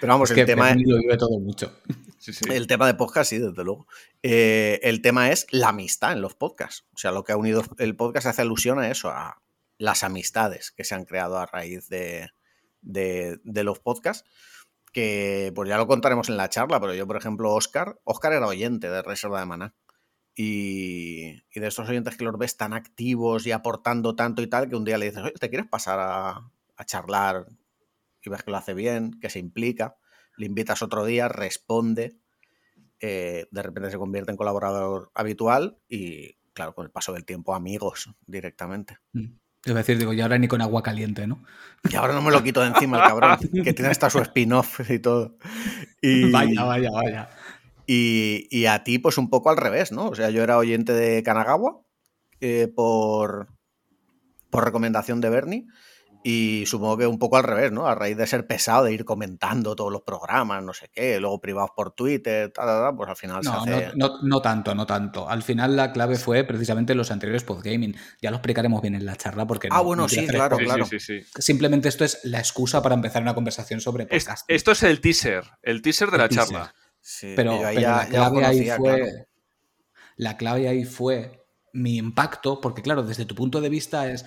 Pero 0.00 0.12
vamos, 0.12 0.30
el 0.30 0.44
tema 0.44 0.70
es. 0.70 0.76
Lo 0.84 0.98
vive 0.98 1.16
todo 1.16 1.38
mucho. 1.38 1.72
El 2.48 2.66
tema 2.66 2.86
de 2.86 2.94
podcast, 2.94 3.30
sí, 3.30 3.38
desde 3.38 3.64
luego. 3.64 3.86
Eh, 4.22 4.80
el 4.82 5.02
tema 5.02 5.30
es 5.30 5.46
la 5.50 5.68
amistad 5.68 6.12
en 6.12 6.22
los 6.22 6.34
podcasts. 6.34 6.86
O 6.94 6.98
sea, 6.98 7.12
lo 7.12 7.24
que 7.24 7.32
ha 7.32 7.36
unido 7.36 7.62
el 7.78 7.96
podcast 7.96 8.26
hace 8.26 8.42
alusión 8.42 8.78
a 8.78 8.90
eso, 8.90 9.10
a 9.10 9.42
las 9.78 10.02
amistades 10.04 10.70
que 10.70 10.84
se 10.84 10.94
han 10.94 11.04
creado 11.04 11.38
a 11.38 11.46
raíz 11.46 11.88
de, 11.88 12.30
los 12.82 13.78
podcasts. 13.80 14.28
Que 14.92 15.52
pues 15.54 15.68
ya 15.68 15.76
lo 15.76 15.86
contaremos 15.86 16.28
en 16.30 16.38
la 16.38 16.48
charla, 16.48 16.80
pero 16.80 16.94
yo, 16.94 17.06
por 17.06 17.16
ejemplo, 17.16 17.52
Oscar, 17.52 18.00
Oscar 18.04 18.32
era 18.32 18.46
oyente 18.46 18.88
de 18.88 19.02
Reserva 19.02 19.40
de 19.40 19.46
Maná. 19.46 19.74
Y, 20.34 21.42
de 21.54 21.66
estos 21.66 21.88
oyentes 21.88 22.16
que 22.16 22.24
los 22.24 22.36
ves 22.38 22.56
tan 22.56 22.72
activos 22.72 23.46
y 23.46 23.52
aportando 23.52 24.14
tanto 24.14 24.42
y 24.42 24.46
tal, 24.46 24.68
que 24.68 24.76
un 24.76 24.84
día 24.84 24.98
le 24.98 25.06
dices, 25.06 25.22
oye, 25.22 25.34
¿te 25.38 25.48
quieres 25.48 25.68
pasar 25.68 25.98
a, 26.00 26.50
a 26.76 26.84
charlar? 26.84 27.46
Y 28.22 28.30
ves 28.30 28.42
que 28.42 28.50
lo 28.50 28.56
hace 28.56 28.74
bien, 28.74 29.18
que 29.20 29.30
se 29.30 29.38
implica 29.38 29.96
le 30.36 30.46
invitas 30.46 30.82
otro 30.82 31.04
día, 31.04 31.28
responde, 31.28 32.16
eh, 33.00 33.46
de 33.50 33.62
repente 33.62 33.90
se 33.90 33.98
convierte 33.98 34.30
en 34.30 34.36
colaborador 34.36 35.10
habitual 35.14 35.78
y, 35.88 36.36
claro, 36.52 36.74
con 36.74 36.84
el 36.84 36.90
paso 36.90 37.12
del 37.12 37.24
tiempo, 37.24 37.54
amigos 37.54 38.10
directamente. 38.26 38.98
Mm. 39.12 39.26
A 39.68 39.74
decir, 39.74 39.98
digo, 39.98 40.12
y 40.12 40.20
ahora 40.20 40.38
ni 40.38 40.46
con 40.46 40.62
agua 40.62 40.82
caliente, 40.82 41.26
¿no? 41.26 41.42
Y 41.90 41.96
ahora 41.96 42.14
no 42.14 42.22
me 42.22 42.30
lo 42.30 42.42
quito 42.42 42.60
de 42.60 42.68
encima 42.68 42.98
el 42.98 43.08
cabrón, 43.08 43.36
que 43.64 43.72
tiene 43.72 43.90
hasta 43.90 44.08
su 44.08 44.20
spin-off 44.20 44.88
y 44.88 45.00
todo. 45.00 45.36
Y, 46.00 46.30
vaya, 46.30 46.62
vaya, 46.62 46.90
vaya. 46.92 47.28
Y, 47.84 48.46
y, 48.50 48.66
a 48.66 48.84
ti, 48.84 48.98
pues 48.98 49.18
un 49.18 49.28
poco 49.28 49.50
al 49.50 49.56
revés, 49.56 49.90
¿no? 49.90 50.08
O 50.08 50.14
sea, 50.14 50.30
yo 50.30 50.42
era 50.42 50.56
oyente 50.56 50.92
de 50.92 51.22
Kanagawa 51.24 51.80
eh, 52.40 52.68
por, 52.74 53.48
por 54.50 54.64
recomendación 54.64 55.20
de 55.20 55.30
Bernie 55.30 55.66
y 56.28 56.66
supongo 56.66 56.98
que 56.98 57.06
un 57.06 57.20
poco 57.20 57.36
al 57.36 57.44
revés, 57.44 57.70
¿no? 57.70 57.86
A 57.86 57.94
raíz 57.94 58.16
de 58.16 58.26
ser 58.26 58.48
pesado, 58.48 58.86
de 58.86 58.92
ir 58.92 59.04
comentando 59.04 59.76
todos 59.76 59.92
los 59.92 60.02
programas, 60.02 60.60
no 60.60 60.74
sé 60.74 60.90
qué, 60.92 61.20
luego 61.20 61.40
privados 61.40 61.70
por 61.76 61.92
Twitter, 61.92 62.52
pues 62.52 63.08
al 63.08 63.14
final 63.14 63.42
no, 63.44 63.64
se 63.64 63.70
hace... 63.70 63.92
No, 63.94 64.20
no, 64.24 64.42
tanto, 64.42 64.74
no 64.74 64.86
tanto. 64.86 65.30
Al 65.30 65.44
final 65.44 65.76
la 65.76 65.92
clave 65.92 66.16
fue 66.16 66.42
precisamente 66.42 66.96
los 66.96 67.12
anteriores 67.12 67.44
podgaming. 67.44 67.94
Ya 68.20 68.30
lo 68.30 68.38
explicaremos 68.38 68.82
bien 68.82 68.96
en 68.96 69.06
la 69.06 69.14
charla 69.14 69.46
porque... 69.46 69.68
Ah, 69.70 69.82
bueno, 69.82 70.08
sí, 70.08 70.26
claro, 70.26 70.56
claro. 70.56 70.84
Simplemente 71.38 71.88
esto 71.88 72.04
es 72.04 72.18
la 72.24 72.40
excusa 72.40 72.82
para 72.82 72.96
empezar 72.96 73.22
una 73.22 73.36
conversación 73.36 73.80
sobre 73.80 74.06
podcast. 74.06 74.44
esto 74.48 74.72
es 74.72 74.82
el 74.82 75.00
teaser, 75.00 75.44
el 75.62 75.80
teaser 75.80 76.10
de 76.10 76.18
la 76.18 76.28
charla. 76.28 76.74
pero, 77.36 77.62
la 77.62 78.04
clave 78.08 78.44
ahí 78.44 78.68
fue... 78.76 79.28
La 80.16 80.36
clave 80.36 80.66
ahí 80.66 80.84
fue 80.84 81.46
mi 81.72 81.98
impacto, 81.98 82.60
porque 82.60 82.82
claro, 82.82 83.04
desde 83.04 83.26
tu 83.26 83.36
punto 83.36 83.60
de 83.60 83.68
vista 83.68 84.10
es 84.10 84.24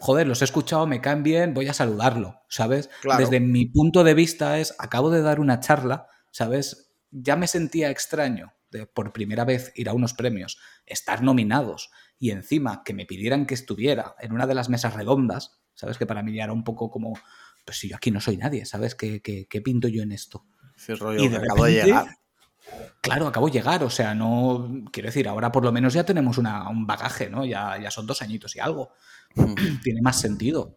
joder, 0.00 0.26
los 0.26 0.42
he 0.42 0.44
escuchado, 0.44 0.86
me 0.86 1.00
caen 1.00 1.22
bien, 1.22 1.54
voy 1.54 1.68
a 1.68 1.74
saludarlo, 1.74 2.42
¿sabes? 2.48 2.90
Desde 3.18 3.40
mi 3.40 3.66
punto 3.66 4.04
de 4.04 4.14
vista 4.14 4.58
es, 4.58 4.74
acabo 4.78 5.10
de 5.10 5.22
dar 5.22 5.40
una 5.40 5.60
charla, 5.60 6.08
¿sabes? 6.30 6.92
Ya 7.10 7.36
me 7.36 7.46
sentía 7.46 7.90
extraño 7.90 8.52
de 8.70 8.86
por 8.86 9.12
primera 9.12 9.44
vez 9.44 9.72
ir 9.74 9.88
a 9.88 9.92
unos 9.92 10.14
premios, 10.14 10.58
estar 10.86 11.22
nominados 11.22 11.90
y 12.18 12.30
encima 12.30 12.82
que 12.84 12.94
me 12.94 13.06
pidieran 13.06 13.46
que 13.46 13.54
estuviera 13.54 14.14
en 14.20 14.32
una 14.32 14.46
de 14.46 14.54
las 14.54 14.68
mesas 14.68 14.94
redondas, 14.94 15.60
¿sabes? 15.74 15.98
Que 15.98 16.06
para 16.06 16.22
mí 16.22 16.34
ya 16.34 16.44
era 16.44 16.52
un 16.52 16.64
poco 16.64 16.90
como, 16.90 17.18
pues 17.64 17.78
si 17.78 17.88
yo 17.88 17.96
aquí 17.96 18.10
no 18.10 18.20
soy 18.20 18.36
nadie, 18.36 18.66
¿sabes? 18.66 18.94
¿Qué, 18.94 19.20
qué, 19.22 19.60
pinto 19.60 19.88
yo 19.88 20.02
en 20.02 20.12
esto? 20.12 20.46
rollo, 20.98 21.22
y 21.22 21.28
de 21.28 21.36
acabo 21.36 21.64
de 21.64 21.72
llegar. 21.72 22.06
Claro, 23.00 23.26
acabo 23.26 23.46
de 23.46 23.52
llegar, 23.52 23.82
o 23.82 23.90
sea, 23.90 24.14
no. 24.14 24.68
Quiero 24.92 25.08
decir, 25.08 25.26
ahora 25.26 25.50
por 25.50 25.64
lo 25.64 25.72
menos 25.72 25.94
ya 25.94 26.04
tenemos 26.04 26.38
un 26.38 26.86
bagaje, 26.86 27.30
¿no? 27.30 27.44
Ya, 27.44 27.78
ya 27.78 27.90
son 27.90 28.06
dos 28.06 28.22
añitos 28.22 28.54
y 28.56 28.60
algo. 28.60 28.92
tiene 29.82 30.02
más 30.02 30.20
sentido. 30.20 30.76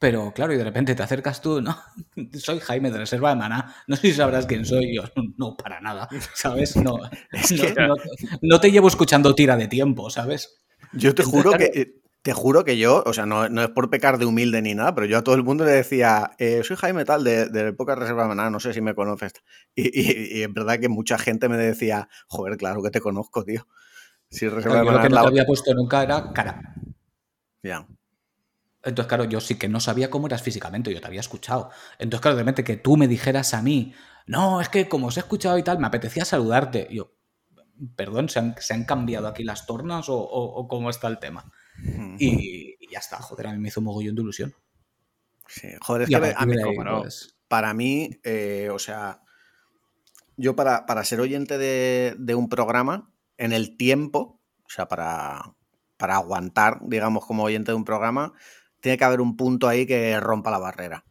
Pero 0.00 0.32
claro, 0.32 0.54
y 0.54 0.56
de 0.56 0.64
repente 0.64 0.94
te 0.94 1.02
acercas 1.02 1.42
tú, 1.42 1.60
¿no? 1.60 1.76
Soy 2.32 2.58
Jaime 2.58 2.90
de 2.90 2.98
Reserva 2.98 3.28
de 3.30 3.36
Maná, 3.36 3.74
no 3.86 3.96
sé 3.96 4.08
si 4.08 4.12
sabrás 4.14 4.46
quién 4.46 4.64
soy 4.64 4.96
yo. 4.96 5.02
No, 5.36 5.56
para 5.56 5.80
nada, 5.80 6.08
¿sabes? 6.34 6.74
No, 6.76 6.98
no, 8.40 8.60
te 8.60 8.72
llevo 8.72 8.88
escuchando 8.88 9.34
tira 9.34 9.58
de 9.58 9.68
tiempo, 9.68 10.08
¿sabes? 10.08 10.62
Yo 10.92 11.14
te 11.14 11.22
juro 11.22 11.52
que... 11.52 11.70
Eh, 11.74 11.94
te 12.22 12.34
juro 12.34 12.64
que 12.64 12.76
yo, 12.76 13.02
o 13.06 13.14
sea, 13.14 13.24
no, 13.24 13.46
es 13.46 13.70
por 13.70 13.88
pecar 13.88 14.18
de 14.18 14.26
humilde 14.26 14.60
ni 14.60 14.74
nada, 14.74 14.94
pero 14.94 15.06
yo 15.06 15.16
a 15.16 15.24
todo 15.24 15.34
el 15.36 15.42
mundo 15.42 15.64
le 15.64 15.70
decía, 15.70 16.32
eh, 16.36 16.60
soy 16.62 16.76
Jaime 16.76 17.06
tal 17.06 17.24
de, 17.24 17.46
de 17.46 17.68
Época 17.68 17.94
Reserva 17.94 18.24
de 18.24 18.28
Maná, 18.28 18.50
no 18.50 18.60
sé 18.60 18.74
si 18.74 18.82
me 18.82 18.94
conoces. 18.94 19.32
Y, 19.74 19.88
y, 20.38 20.42
es 20.42 20.52
verdad 20.52 20.78
que 20.78 20.90
mucha 20.90 21.16
gente 21.16 21.48
me 21.48 21.56
decía, 21.56 22.10
joder, 22.28 22.58
claro 22.58 22.82
que 22.82 22.90
te 22.90 23.00
conozco, 23.00 23.42
tío. 23.42 23.66
Si 24.28 24.46
Reserva 24.48 24.80
de 24.80 24.84
Maná. 24.84 24.96
Lo 24.98 25.02
que 25.02 25.08
no 25.08 25.22
te 25.22 25.28
había 25.28 25.46
puesto 25.46 25.72
nunca 25.72 26.02
era 26.02 26.30
cara. 26.34 26.74
Ya. 27.62 27.86
Entonces, 28.82 29.08
claro, 29.08 29.24
yo 29.24 29.40
sí 29.40 29.56
que 29.56 29.68
no 29.68 29.80
sabía 29.80 30.10
cómo 30.10 30.26
eras 30.26 30.42
físicamente, 30.42 30.92
yo 30.92 31.00
te 31.00 31.06
había 31.06 31.20
escuchado. 31.20 31.70
Entonces, 31.98 32.22
claro, 32.22 32.36
de 32.36 32.42
repente 32.42 32.64
que 32.64 32.76
tú 32.76 32.96
me 32.96 33.08
dijeras 33.08 33.52
a 33.52 33.62
mí, 33.62 33.94
no, 34.26 34.60
es 34.60 34.68
que 34.68 34.88
como 34.88 35.08
os 35.08 35.16
he 35.16 35.20
escuchado 35.20 35.58
y 35.58 35.62
tal, 35.62 35.78
me 35.78 35.86
apetecía 35.86 36.24
saludarte. 36.24 36.88
yo, 36.90 37.12
perdón, 37.96 38.28
¿se 38.28 38.38
han, 38.38 38.84
cambiado 38.84 39.28
aquí 39.28 39.44
las 39.44 39.66
tornas 39.66 40.06
o, 40.08 40.66
cómo 40.68 40.88
está 40.88 41.08
el 41.08 41.18
tema? 41.18 41.52
y, 42.18 42.76
ya 42.90 42.98
está, 42.98 43.18
joder, 43.18 43.48
a 43.48 43.52
mí 43.52 43.58
me 43.58 43.68
hizo 43.68 43.80
un 43.80 43.84
mogollón 43.84 44.14
de 44.14 44.22
ilusión. 44.22 44.54
Sí, 45.46 45.68
joder, 45.80 46.02
es 46.02 46.08
que 46.08 46.16
a 46.16 46.46
mí, 46.46 46.54
pues 47.00 47.36
para 47.50 47.74
mí, 47.74 48.20
eh, 48.22 48.68
o 48.72 48.78
sea, 48.78 49.22
yo 50.36 50.54
para, 50.54 51.04
ser 51.04 51.20
oyente 51.20 51.58
de, 51.58 52.14
de 52.16 52.36
un 52.36 52.48
programa, 52.48 53.12
en 53.36 53.52
el 53.52 53.76
tiempo, 53.76 54.40
o 54.62 54.68
sea, 54.68 54.86
para, 54.86 55.56
para 56.00 56.16
aguantar, 56.16 56.78
digamos, 56.82 57.24
como 57.24 57.44
oyente 57.44 57.70
de 57.70 57.76
un 57.76 57.84
programa, 57.84 58.32
tiene 58.80 58.98
que 58.98 59.04
haber 59.04 59.20
un 59.20 59.36
punto 59.36 59.68
ahí 59.68 59.86
que 59.86 60.18
rompa 60.18 60.50
la 60.50 60.58
barrera. 60.58 61.04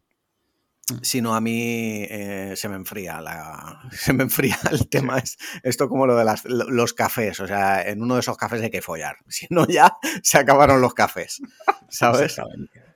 Mm. 0.90 0.94
Si 1.02 1.20
no, 1.22 1.34
a 1.36 1.40
mí 1.40 2.04
eh, 2.10 2.54
se 2.56 2.68
me 2.68 2.74
enfría 2.74 3.20
la, 3.20 3.80
se 3.92 4.12
me 4.12 4.24
enfría 4.24 4.58
el 4.72 4.88
tema. 4.88 5.18
Es 5.18 5.38
esto 5.62 5.88
como 5.88 6.06
lo 6.06 6.16
de 6.16 6.24
las- 6.24 6.44
los 6.44 6.92
cafés. 6.92 7.38
O 7.40 7.46
sea, 7.46 7.80
en 7.88 8.02
uno 8.02 8.14
de 8.14 8.20
esos 8.20 8.36
cafés 8.36 8.60
hay 8.60 8.70
que 8.70 8.82
follar. 8.82 9.16
Si 9.28 9.46
no, 9.50 9.66
ya 9.66 9.96
se 10.22 10.36
acabaron 10.38 10.80
los 10.80 10.92
cafés. 10.92 11.40
¿Sabes? 11.88 12.36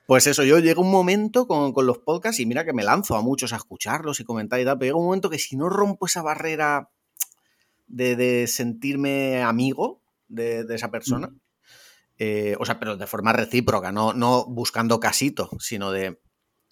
Pues 0.07 0.27
eso, 0.27 0.43
yo 0.43 0.59
llego 0.59 0.83
un 0.83 0.91
momento 0.91 1.47
con, 1.47 1.73
con 1.73 1.87
los 1.87 1.99
podcasts 1.99 2.39
y 2.41 2.45
mira 2.45 2.65
que 2.67 2.75
me 2.75 2.83
lanzo 2.85 3.17
a 3.17 3.23
muchos 3.23 3.53
a 3.55 3.57
escucharlos 3.57 4.21
y 4.21 4.25
comentar 4.25 4.61
y 4.61 4.65
tal, 4.67 4.77
pero 4.77 4.89
llega 4.89 4.99
un 4.99 5.07
momento 5.07 5.31
que 5.31 5.39
si 5.39 5.57
no 5.57 5.71
rompo 5.71 6.05
esa 6.05 6.21
barrera 6.21 6.91
de, 7.87 8.15
de 8.17 8.47
sentirme 8.47 9.43
amigo 9.43 10.03
de, 10.29 10.65
de 10.65 10.75
esa 10.75 10.91
persona, 10.91 11.31
eh, 12.19 12.57
o 12.59 12.65
sea, 12.65 12.79
pero 12.79 12.97
de 12.97 13.07
forma 13.07 13.33
recíproca, 13.33 13.93
no, 13.93 14.13
no 14.13 14.45
buscando 14.47 15.01
casito, 15.01 15.51
sino 15.59 15.91
de, 15.91 16.21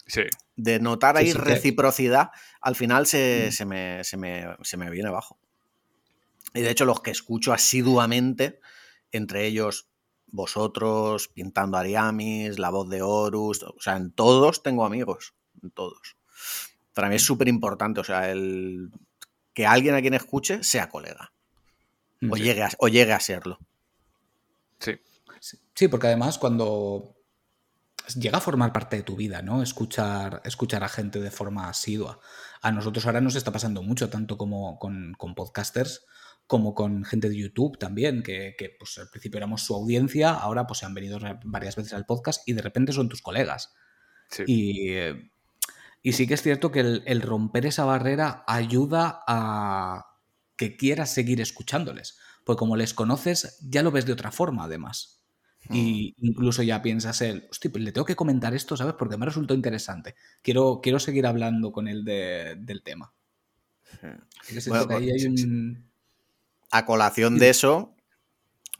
Sí. 0.05 0.21
de 0.55 0.79
notar 0.79 1.15
Sí, 1.17 1.23
ahí 1.23 1.31
sí, 1.31 1.37
que- 1.37 1.43
reciprocidad, 1.43 2.31
al 2.61 2.75
final 2.75 3.05
se, 3.07 3.47
Mm. 3.47 3.51
se 3.51 3.65
me, 3.65 4.03
se 4.03 4.17
me- 4.17 4.55
se 4.61 4.77
me 4.77 4.89
viene 4.89 5.09
abajo. 5.09 5.37
Y 6.53 6.61
de 6.61 6.69
hecho, 6.69 6.85
los 6.85 7.01
que 7.01 7.11
escucho 7.11 7.51
asiduamente, 7.53 8.59
entre 9.11 9.45
ellos 9.45 9.87
vosotros, 10.27 11.27
Pintando 11.27 11.77
Ariamis, 11.77 12.57
La 12.59 12.69
Voz 12.69 12.89
de 12.89 13.01
Horus, 13.01 13.63
o 13.63 13.75
sea, 13.79 13.97
en 13.97 14.11
todos 14.11 14.63
tengo 14.63 14.85
amigos, 14.85 15.33
en 15.61 15.69
todos. 15.71 16.17
Para 16.93 17.07
mí 17.09 17.15
es 17.15 17.23
súper 17.23 17.47
importante, 17.47 17.99
o 18.01 18.03
sea, 18.03 18.29
el 18.31 18.91
que 19.53 19.65
alguien 19.67 19.93
a 19.95 20.01
quien 20.01 20.15
escuche 20.15 20.63
sea 20.63 20.89
colega, 20.89 21.31
o, 22.29 22.35
Sí. 22.35 22.43
llegue 22.43 22.63
a, 22.63 22.69
o 22.79 22.87
llegue 22.87 23.13
a 23.13 23.19
serlo. 23.19 23.59
Sí. 24.79 24.99
Sí, 25.75 25.87
porque 25.89 26.07
además 26.07 26.37
cuando 26.37 27.17
llega 28.15 28.37
a 28.37 28.41
formar 28.41 28.71
parte 28.71 28.95
de 28.95 29.03
tu 29.03 29.15
vida, 29.17 29.41
¿no? 29.41 29.61
Escuchar, 29.61 30.41
escuchar 30.45 30.83
a 30.83 30.89
gente 30.89 31.19
de 31.19 31.31
forma 31.31 31.67
asidua. 31.67 32.19
A 32.61 32.71
nosotros 32.71 33.05
ahora 33.05 33.19
nos 33.19 33.35
está 33.35 33.51
pasando 33.51 33.81
mucho, 33.83 34.09
tanto 34.09 34.37
como 34.37 34.79
con, 34.79 35.13
con 35.17 35.35
podcasters 35.35 36.05
como 36.47 36.75
con 36.75 37.05
gente 37.05 37.29
de 37.29 37.37
YouTube 37.37 37.77
también, 37.77 38.21
que, 38.21 38.55
que, 38.57 38.75
pues 38.77 38.97
al 38.97 39.09
principio 39.09 39.37
éramos 39.37 39.63
su 39.63 39.73
audiencia, 39.75 40.31
ahora 40.31 40.67
pues 40.67 40.79
se 40.79 40.85
han 40.85 40.93
venido 40.93 41.17
varias 41.45 41.75
veces 41.77 41.93
al 41.93 42.05
podcast 42.05 42.47
y 42.47 42.53
de 42.53 42.61
repente 42.61 42.91
son 42.91 43.07
tus 43.07 43.21
colegas. 43.21 43.73
Sí. 44.29 44.43
Y, 44.47 44.97
y 46.01 46.13
sí 46.13 46.27
que 46.27 46.33
es 46.33 46.41
cierto 46.41 46.71
que 46.71 46.81
el, 46.81 47.03
el 47.05 47.21
romper 47.21 47.65
esa 47.65 47.85
barrera 47.85 48.43
ayuda 48.45 49.23
a 49.25 50.17
que 50.57 50.75
quieras 50.75 51.13
seguir 51.13 51.39
escuchándoles. 51.39 52.17
Porque 52.43 52.59
como 52.59 52.75
les 52.75 52.93
conoces, 52.93 53.57
ya 53.61 53.81
lo 53.81 53.91
ves 53.91 54.05
de 54.05 54.13
otra 54.13 54.31
forma, 54.31 54.65
además. 54.65 55.22
Y 55.71 56.13
incluso 56.19 56.61
ya 56.63 56.81
piensas 56.81 57.21
el, 57.21 57.47
hostia, 57.49 57.71
pues 57.71 57.83
le 57.83 57.91
tengo 57.91 58.05
que 58.05 58.15
comentar 58.15 58.53
esto, 58.53 58.75
¿sabes? 58.75 58.95
Porque 58.95 59.17
me 59.17 59.25
resultó 59.25 59.53
interesante. 59.53 60.15
Quiero, 60.41 60.79
quiero 60.83 60.99
seguir 60.99 61.25
hablando 61.25 61.71
con 61.71 61.87
él 61.87 62.03
de- 62.03 62.55
del 62.59 62.83
tema. 62.83 63.13
Sí 64.41 64.53
que 64.53 64.59
es 64.59 64.67
Bueno, 64.67 64.83
cierto 64.85 64.87
que 64.89 64.93
ahí 64.95 65.11
hay 65.11 65.25
un... 65.27 65.89
A 66.71 66.85
colación 66.85 67.37
de 67.39 67.49
eso, 67.49 67.95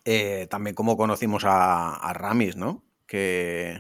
eh, 0.06 0.48
también 0.50 0.76
como 0.76 0.98
conocimos 0.98 1.46
a, 1.46 1.94
a 1.96 2.14
Ramis, 2.14 2.56
¿no? 2.58 2.84
Que 3.06 3.80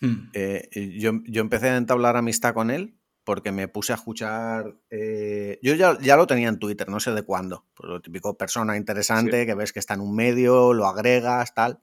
Hmm. 0.00 0.30
eh, 0.32 0.68
yo, 0.98 1.12
yo 1.26 1.42
empecé 1.42 1.68
a 1.68 1.76
entablar 1.76 2.16
amistad 2.16 2.54
con 2.54 2.72
él 2.72 2.96
porque 3.22 3.52
me 3.52 3.68
puse 3.68 3.92
a 3.92 3.96
escuchar. 3.96 4.74
eh, 4.90 5.60
yo 5.62 5.74
ya, 5.76 5.96
ya 6.00 6.16
lo 6.16 6.26
tenía 6.26 6.48
en 6.48 6.58
Twitter, 6.58 6.88
no 6.88 6.98
sé 6.98 7.12
de 7.12 7.22
cuándo. 7.22 7.66
Pues 7.74 7.88
lo 7.88 8.00
típico 8.02 8.36
persona 8.36 8.76
interesante 8.76 9.46
que 9.46 9.54
ves 9.54 9.72
que 9.72 9.78
está 9.78 9.94
en 9.94 10.00
un 10.00 10.16
medio, 10.16 10.72
lo 10.72 10.88
agregas, 10.88 11.54
tal. 11.54 11.80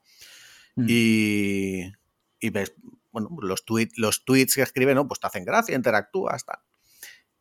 Hmm. 0.75 0.85
Y, 0.87 1.91
y 2.39 2.49
ves, 2.49 2.73
bueno, 3.11 3.29
los, 3.41 3.65
tweet, 3.65 3.89
los 3.97 4.25
tweets 4.25 4.55
que 4.55 4.61
escribe, 4.61 4.95
¿no? 4.95 5.07
Pues 5.07 5.19
te 5.19 5.27
hacen 5.27 5.45
gracia, 5.45 5.75
interactúas, 5.75 6.45
tal. 6.45 6.59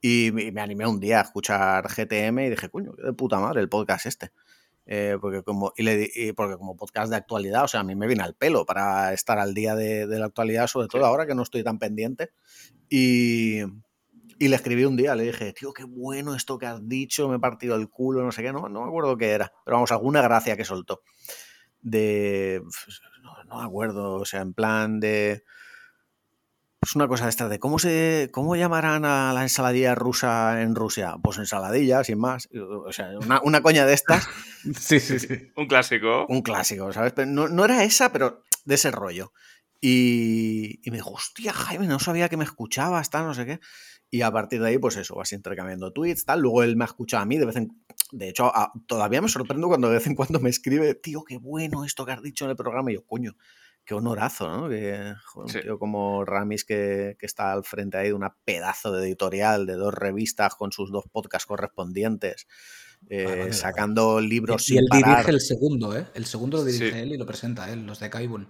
Y 0.00 0.30
me, 0.32 0.50
me 0.52 0.60
animé 0.60 0.86
un 0.86 1.00
día 1.00 1.20
a 1.20 1.22
escuchar 1.22 1.86
GTM 1.88 2.38
y 2.40 2.50
dije, 2.50 2.68
coño, 2.68 2.92
qué 2.94 3.02
de 3.02 3.12
puta 3.12 3.38
madre 3.40 3.60
el 3.60 3.68
podcast 3.68 4.06
este. 4.06 4.32
Eh, 4.90 5.18
porque, 5.20 5.42
como, 5.42 5.74
y 5.76 5.82
le 5.82 6.08
y 6.14 6.32
porque 6.32 6.56
como 6.56 6.74
podcast 6.74 7.10
de 7.10 7.16
actualidad, 7.16 7.64
o 7.64 7.68
sea, 7.68 7.80
a 7.80 7.84
mí 7.84 7.94
me 7.94 8.06
viene 8.06 8.22
al 8.22 8.34
pelo 8.34 8.64
para 8.64 9.12
estar 9.12 9.38
al 9.38 9.52
día 9.52 9.74
de, 9.74 10.06
de 10.06 10.18
la 10.18 10.26
actualidad, 10.26 10.66
sobre 10.66 10.88
todo 10.88 11.04
ahora 11.04 11.26
que 11.26 11.34
no 11.34 11.42
estoy 11.42 11.62
tan 11.62 11.78
pendiente. 11.78 12.30
Y, 12.88 13.60
y 14.38 14.48
le 14.48 14.56
escribí 14.56 14.84
un 14.84 14.96
día, 14.96 15.14
le 15.14 15.24
dije, 15.24 15.52
tío, 15.52 15.72
qué 15.72 15.84
bueno 15.84 16.34
esto 16.34 16.58
que 16.58 16.66
has 16.66 16.88
dicho, 16.88 17.28
me 17.28 17.36
he 17.36 17.38
partido 17.40 17.74
el 17.74 17.90
culo, 17.90 18.22
no 18.22 18.32
sé 18.32 18.42
qué, 18.42 18.52
no, 18.52 18.68
no 18.68 18.82
me 18.82 18.88
acuerdo 18.88 19.18
qué 19.18 19.32
era, 19.32 19.52
pero 19.64 19.76
vamos, 19.76 19.92
alguna 19.92 20.22
gracia 20.22 20.56
que 20.56 20.64
soltó. 20.64 21.02
De. 21.80 22.62
No, 23.22 23.44
no 23.44 23.60
me 23.60 23.64
acuerdo, 23.66 24.14
o 24.14 24.24
sea, 24.24 24.40
en 24.40 24.54
plan 24.54 25.00
de. 25.00 25.44
Pues 26.80 26.94
una 26.94 27.08
cosa 27.08 27.24
de 27.24 27.30
esta 27.30 27.48
de 27.48 27.58
cómo 27.58 27.80
se 27.80 28.30
cómo 28.32 28.54
llamarán 28.54 29.04
a 29.04 29.32
la 29.32 29.42
ensaladilla 29.42 29.96
rusa 29.96 30.62
en 30.62 30.76
Rusia. 30.76 31.16
Pues 31.22 31.38
ensaladilla, 31.38 32.04
sin 32.04 32.20
más. 32.20 32.48
O 32.54 32.92
sea, 32.92 33.10
una, 33.18 33.40
una 33.42 33.62
coña 33.62 33.84
de 33.84 33.94
estas, 33.94 34.28
Sí, 34.78 35.00
sí, 35.00 35.18
sí. 35.18 35.50
Un 35.56 35.66
clásico. 35.66 36.26
un 36.28 36.42
clásico, 36.42 36.92
¿sabes? 36.92 37.12
Pero 37.14 37.28
no, 37.28 37.48
no 37.48 37.64
era 37.64 37.82
esa, 37.82 38.12
pero 38.12 38.44
de 38.64 38.74
ese 38.76 38.90
rollo. 38.92 39.32
Y, 39.80 40.80
y 40.82 40.90
me 40.90 40.98
dijo, 40.98 41.10
hostia, 41.10 41.52
Jaime, 41.52 41.86
no 41.86 41.98
sabía 41.98 42.28
que 42.28 42.36
me 42.36 42.44
escuchabas, 42.44 43.10
tal, 43.10 43.26
no 43.26 43.34
sé 43.34 43.46
qué. 43.46 43.60
Y 44.10 44.22
a 44.22 44.30
partir 44.32 44.60
de 44.62 44.68
ahí, 44.68 44.78
pues 44.78 44.96
eso, 44.96 45.16
vas 45.16 45.32
intercambiando 45.32 45.92
tweets, 45.92 46.24
tal. 46.24 46.40
Luego 46.40 46.62
él 46.62 46.76
me 46.76 46.84
ha 46.84 46.86
escuchado 46.86 47.22
a 47.22 47.26
mí 47.26 47.36
de 47.38 47.44
vez 47.46 47.56
en 47.56 47.68
De 48.10 48.28
hecho, 48.30 48.46
a- 48.46 48.72
todavía 48.86 49.20
me 49.20 49.28
sorprendo 49.28 49.68
cuando 49.68 49.88
de 49.88 49.94
vez 49.98 50.06
en 50.06 50.14
cuando 50.14 50.40
me 50.40 50.48
escribe, 50.48 50.94
tío, 50.94 51.24
qué 51.24 51.36
bueno 51.36 51.84
esto 51.84 52.06
que 52.06 52.12
has 52.12 52.22
dicho 52.22 52.44
en 52.46 52.50
el 52.52 52.56
programa. 52.56 52.90
Y 52.90 52.94
yo, 52.94 53.04
coño, 53.04 53.36
qué 53.84 53.92
honorazo, 53.94 54.48
¿no? 54.50 54.68
Que 54.70 55.12
joder, 55.26 55.56
un 55.56 55.62
tío 55.62 55.78
como 55.78 56.24
Ramis 56.24 56.64
que, 56.64 57.16
que 57.18 57.26
está 57.26 57.52
al 57.52 57.64
frente 57.64 57.98
ahí 57.98 58.06
de 58.08 58.14
una 58.14 58.34
pedazo 58.46 58.92
de 58.92 59.06
editorial, 59.06 59.66
de 59.66 59.74
dos 59.74 59.92
revistas 59.92 60.54
con 60.54 60.72
sus 60.72 60.90
dos 60.90 61.04
podcasts 61.12 61.44
correspondientes, 61.46 62.46
eh, 63.10 63.24
Ah, 63.26 63.28
vale, 63.28 63.38
vale. 63.40 63.52
sacando 63.52 64.20
libros 64.22 64.66
Y 64.70 64.78
él 64.78 64.86
sin 64.90 65.02
parar. 65.02 65.16
dirige 65.16 65.30
el 65.32 65.40
segundo, 65.42 65.94
¿eh? 65.96 66.06
El 66.14 66.24
segundo 66.24 66.56
lo 66.58 66.64
dirige 66.64 66.90
Sí. 66.92 66.98
él 66.98 67.12
y 67.12 67.18
lo 67.18 67.26
presenta 67.26 67.70
él, 67.70 67.84
los 67.86 68.00
de 68.00 68.08
Kaibun. 68.08 68.48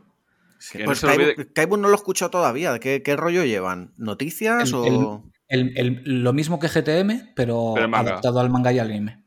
Sí, 0.61 0.79
no 0.79 0.85
Pues 0.85 1.03
olvide- 1.03 1.35
Kaibun, 1.35 1.53
Kaibun 1.55 1.81
no 1.83 1.89
lo 1.89 1.95
he 1.95 1.97
escuchado 1.97 2.31
todavía. 2.31 2.79
¿Qué, 2.79 3.03
qué 3.03 3.17
rollo 3.17 3.45
llevan? 3.45 3.93
¿Noticias 3.97 4.69
El- 4.69 4.75
o...? 4.77 4.85
El- 5.25 5.33
el- 5.49 6.03
lo 6.05 6.33
mismo 6.33 6.59
que 6.59 6.69
GTM, 6.69 7.33
pero, 7.35 7.73
Pero 7.75 7.97
adaptado 7.97 8.41
al 8.41 8.51
manga 8.51 8.73
y 8.73 8.79
al 8.79 8.91
anime. 8.91 9.25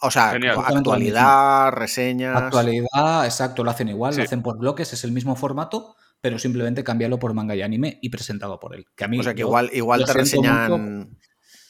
O 0.00 0.10
sea, 0.10 0.30
Genial. 0.30 0.56
actualidad, 0.64 1.72
reseñas... 1.72 2.36
Actualidad, 2.36 3.24
exacto, 3.24 3.64
lo 3.64 3.70
hacen 3.72 3.88
igual, 3.88 4.12
Sí. 4.14 4.20
lo 4.20 4.24
hacen 4.24 4.42
por 4.42 4.56
bloques, 4.58 4.92
es 4.92 5.02
el 5.02 5.10
mismo 5.10 5.34
formato, 5.34 5.96
pero 6.20 6.38
simplemente 6.38 6.84
cambiarlo 6.84 7.18
por 7.18 7.34
manga 7.34 7.56
y 7.56 7.62
anime 7.62 7.98
y 8.00 8.08
presentado 8.10 8.60
por 8.60 8.76
él. 8.76 8.86
Que 8.94 9.04
a 9.04 9.08
mí, 9.08 9.18
O 9.18 9.22
sea, 9.24 9.34
que 9.34 9.40
yo 9.40 9.46
igual, 9.48 9.70
igual 9.72 10.04
te 10.04 10.12
reseñan... 10.12 11.16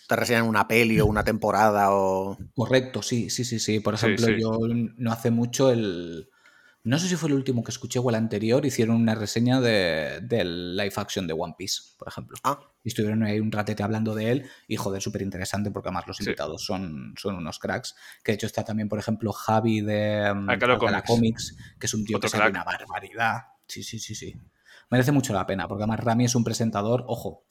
Te 0.09 0.17
reseñan 0.17 0.47
una 0.47 0.67
peli 0.67 1.01
o 1.01 1.07
una 1.07 1.23
temporada 1.23 1.89
o... 1.93 2.39
Correcto, 2.55 3.03
sí, 3.03 3.29
sí, 3.29 3.45
sí, 3.45 3.59
sí. 3.59 3.81
Por 3.81 3.99
Sí, 3.99 4.07
ejemplo, 4.07 4.27
sí. 4.27 4.35
yo 4.41 4.59
no 4.97 5.13
hace 5.13 5.31
mucho 5.31 5.71
el. 5.71 6.31
No 6.89 6.99
sé 6.99 7.07
si 7.07 7.17
fue 7.17 7.29
el 7.29 7.35
último 7.35 7.63
que 7.63 7.71
escuché 7.71 7.99
o 7.99 8.09
el 8.09 8.15
anterior, 8.17 8.65
hicieron 8.65 8.97
una 8.97 9.15
reseña 9.15 9.61
de, 9.61 10.21
del 10.23 10.75
live 10.77 10.93
action 10.97 11.27
de 11.27 11.35
One 11.35 11.55
Piece, 11.57 11.83
por 11.99 12.09
ejemplo. 12.09 12.39
Ah, 12.45 12.59
Y 12.83 12.89
estuvieron 12.89 13.23
ahí 13.25 13.41
un 13.41 13.53
ratete 13.53 13.83
hablando 13.83 14.15
de 14.15 14.31
él 14.31 14.51
y 14.67 14.77
joder, 14.77 15.03
súper 15.03 15.21
interesante 15.21 15.71
porque 15.71 15.91
además 15.91 16.07
los 16.07 16.17
Sí. 16.17 16.23
invitados 16.25 16.65
son, 16.65 17.15
son 17.19 17.37
unos 17.37 17.59
cracks. 17.59 17.95
Que 18.25 18.33
de 18.33 18.37
hecho 18.37 18.47
está 18.47 18.65
también, 18.65 18.89
por 18.89 18.99
ejemplo, 18.99 19.33
Javi 19.33 19.83
de 19.83 20.31
um, 20.33 20.49
Alcalá 20.49 20.75
Alcalá 20.75 21.03
Comics. 21.03 21.51
Comics, 21.53 21.77
que 21.79 21.87
es 21.87 21.93
un 21.95 22.05
tío 22.07 22.17
Otro 22.17 22.31
que 22.31 22.37
sabe 22.39 22.51
una 22.51 22.65
barbaridad. 22.65 23.43
Sí, 23.67 23.83
sí, 23.83 23.99
sí, 23.99 24.15
sí. 24.15 24.35
Merece 24.91 25.13
mucho 25.13 25.35
la 25.35 25.47
pena 25.47 25.69
porque 25.69 25.83
además 25.83 26.01
Rami 26.01 26.25
es 26.25 26.35
un 26.35 26.45
presentador, 26.45 27.05
ojo, 27.07 27.45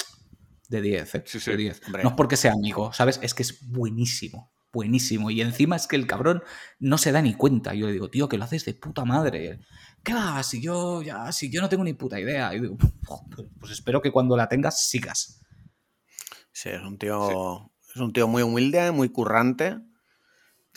de 0.68 0.82
10, 0.82 1.16
¿eh? 1.16 1.24
Sí, 1.28 1.40
sí. 1.40 1.52
De 1.52 1.58
10. 1.58 1.82
Hombre. 1.86 2.02
No 2.04 2.10
es 2.10 2.16
porque 2.16 2.38
sea 2.38 2.54
amigo, 2.54 2.92
¿sabes? 2.92 3.20
Es 3.22 3.36
que 3.36 3.44
es 3.44 3.60
buenísimo. 3.70 4.52
Buenísimo. 4.72 5.32
Y 5.32 5.42
encima 5.42 5.76
es 5.76 5.88
que 5.88 5.96
el 5.96 6.08
cabrón 6.08 6.44
no 6.80 6.98
se 6.98 7.12
da 7.12 7.22
ni 7.22 7.34
cuenta. 7.34 7.74
Yo 7.74 7.88
le 7.88 7.94
digo, 7.94 8.10
tío, 8.10 8.28
que 8.28 8.38
lo 8.38 8.44
haces 8.44 8.66
de 8.66 8.74
puta 8.74 9.06
madre. 9.06 9.60
¿Qué 10.04 10.14
va? 10.14 10.44
Si 10.44 10.62
yo, 10.62 11.02
ya, 11.02 11.32
si 11.32 11.50
yo 11.50 11.62
no 11.62 11.70
tengo 11.70 11.84
ni 11.84 11.94
puta 11.94 12.20
idea. 12.20 12.54
Y 12.54 12.62
digo, 12.62 12.78
"Joder, 13.06 13.50
pues 13.60 13.72
espero 13.72 14.02
que 14.02 14.12
cuando 14.12 14.36
la 14.38 14.50
tengas 14.50 14.88
sigas. 14.88 15.42
sí, 16.52 16.70
es 16.70 16.82
un 16.82 16.98
tío... 16.98 17.72
Es 17.90 18.02
un 18.02 18.14
tío 18.14 18.28
muy 18.28 18.44
humilde, 18.44 18.92
muy 18.92 19.10
currante 19.10 19.78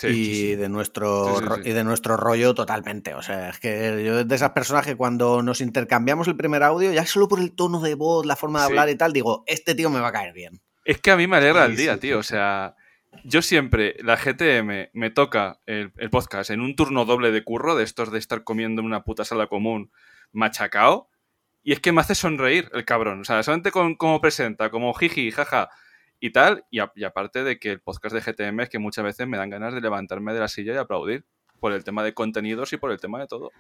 Sí, 0.01 0.07
y, 0.07 0.35
sí. 0.35 0.57
De 0.57 0.71
nuestro, 0.71 1.59
y 1.63 1.73
de 1.73 1.85
nuestro 1.85 2.17
rollo 2.17 2.55
totalmente. 2.55 3.15
O 3.15 3.23
sea, 3.23 3.51
es 3.51 3.59
que 3.59 4.03
yo 4.03 4.25
de 4.25 4.35
esas 4.35 4.53
personas 4.53 4.87
que 4.87 4.97
cuando 4.97 5.43
nos 5.43 5.61
intercambiamos 5.61 6.27
el 6.27 6.37
primer 6.37 6.63
audio, 6.63 6.91
ya 6.91 7.05
solo 7.05 7.29
por 7.29 7.39
el 7.39 7.53
tono 7.53 7.81
de 7.81 7.95
voz, 7.95 8.25
la 8.25 8.37
forma 8.37 8.61
de 8.61 8.67
hablar 8.67 8.89
y 8.89 8.97
tal, 8.97 9.13
digo, 9.13 9.45
este 9.47 9.75
tío 9.75 9.91
me 9.91 10.01
va 10.01 10.09
a 10.09 10.13
caer 10.13 10.33
bien. 10.33 10.63
Es 10.87 11.01
que 11.03 11.11
a 11.11 11.17
mí 11.17 11.27
me 11.27 11.37
alegra 11.37 11.67
el 11.67 11.77
día, 11.77 11.99
tío. 11.99 12.19
O 12.19 12.23
sea, 12.23 12.77
yo 13.25 13.43
siempre, 13.43 13.97
la 14.03 14.17
GTM 14.17 14.91
me 14.93 15.11
toca 15.11 15.61
el, 15.67 15.93
el 15.97 16.11
podcast 16.11 16.51
en 16.51 16.61
un 16.61 16.77
turno 16.77 17.05
doble 17.05 17.31
de 17.33 17.43
curro, 17.45 17.75
de 17.77 17.85
estos 17.85 18.11
de 18.13 18.19
estar 18.19 18.45
comiendo 18.45 18.81
en 18.81 18.87
una 18.87 19.03
puta 19.05 19.25
sala 19.25 19.47
común 19.47 19.91
machacao. 20.33 21.09
Y 21.63 21.73
es 21.73 21.81
que 21.81 21.93
me 21.93 22.01
hace 22.01 22.15
sonreír 22.15 22.71
el 22.73 22.85
cabrón. 22.85 23.21
O 23.21 23.25
sea, 23.25 23.43
solamente 23.43 23.71
con 23.71 23.95
cómo 23.97 24.21
presenta, 24.21 24.71
como 24.71 24.95
jiji, 24.95 25.31
jaja 25.31 25.69
y 26.19 26.31
tal. 26.31 26.65
Y, 26.71 26.79
a- 26.79 26.93
y 26.95 27.05
aparte 27.05 27.45
de 27.45 27.59
que 27.59 27.73
el 27.73 27.81
podcast 27.81 28.15
de 28.15 28.23
GTM 28.23 28.61
es 28.63 28.69
que 28.71 28.79
muchas 28.79 29.05
veces 29.05 29.27
me 29.27 29.37
dan 29.37 29.51
ganas 29.51 29.75
de 29.75 29.81
levantarme 29.83 30.33
de 30.33 30.41
la 30.41 30.49
silla 30.49 30.73
y 30.75 30.77
aplaudir. 30.79 31.25
Por 31.59 31.73
el 31.73 31.85
tema 31.85 32.03
de 32.03 32.15
contenidos 32.15 32.73
y 32.73 32.79
por 32.79 32.91
el 32.91 32.99
tema 32.99 33.19
de 33.21 33.27
todo. 33.27 33.51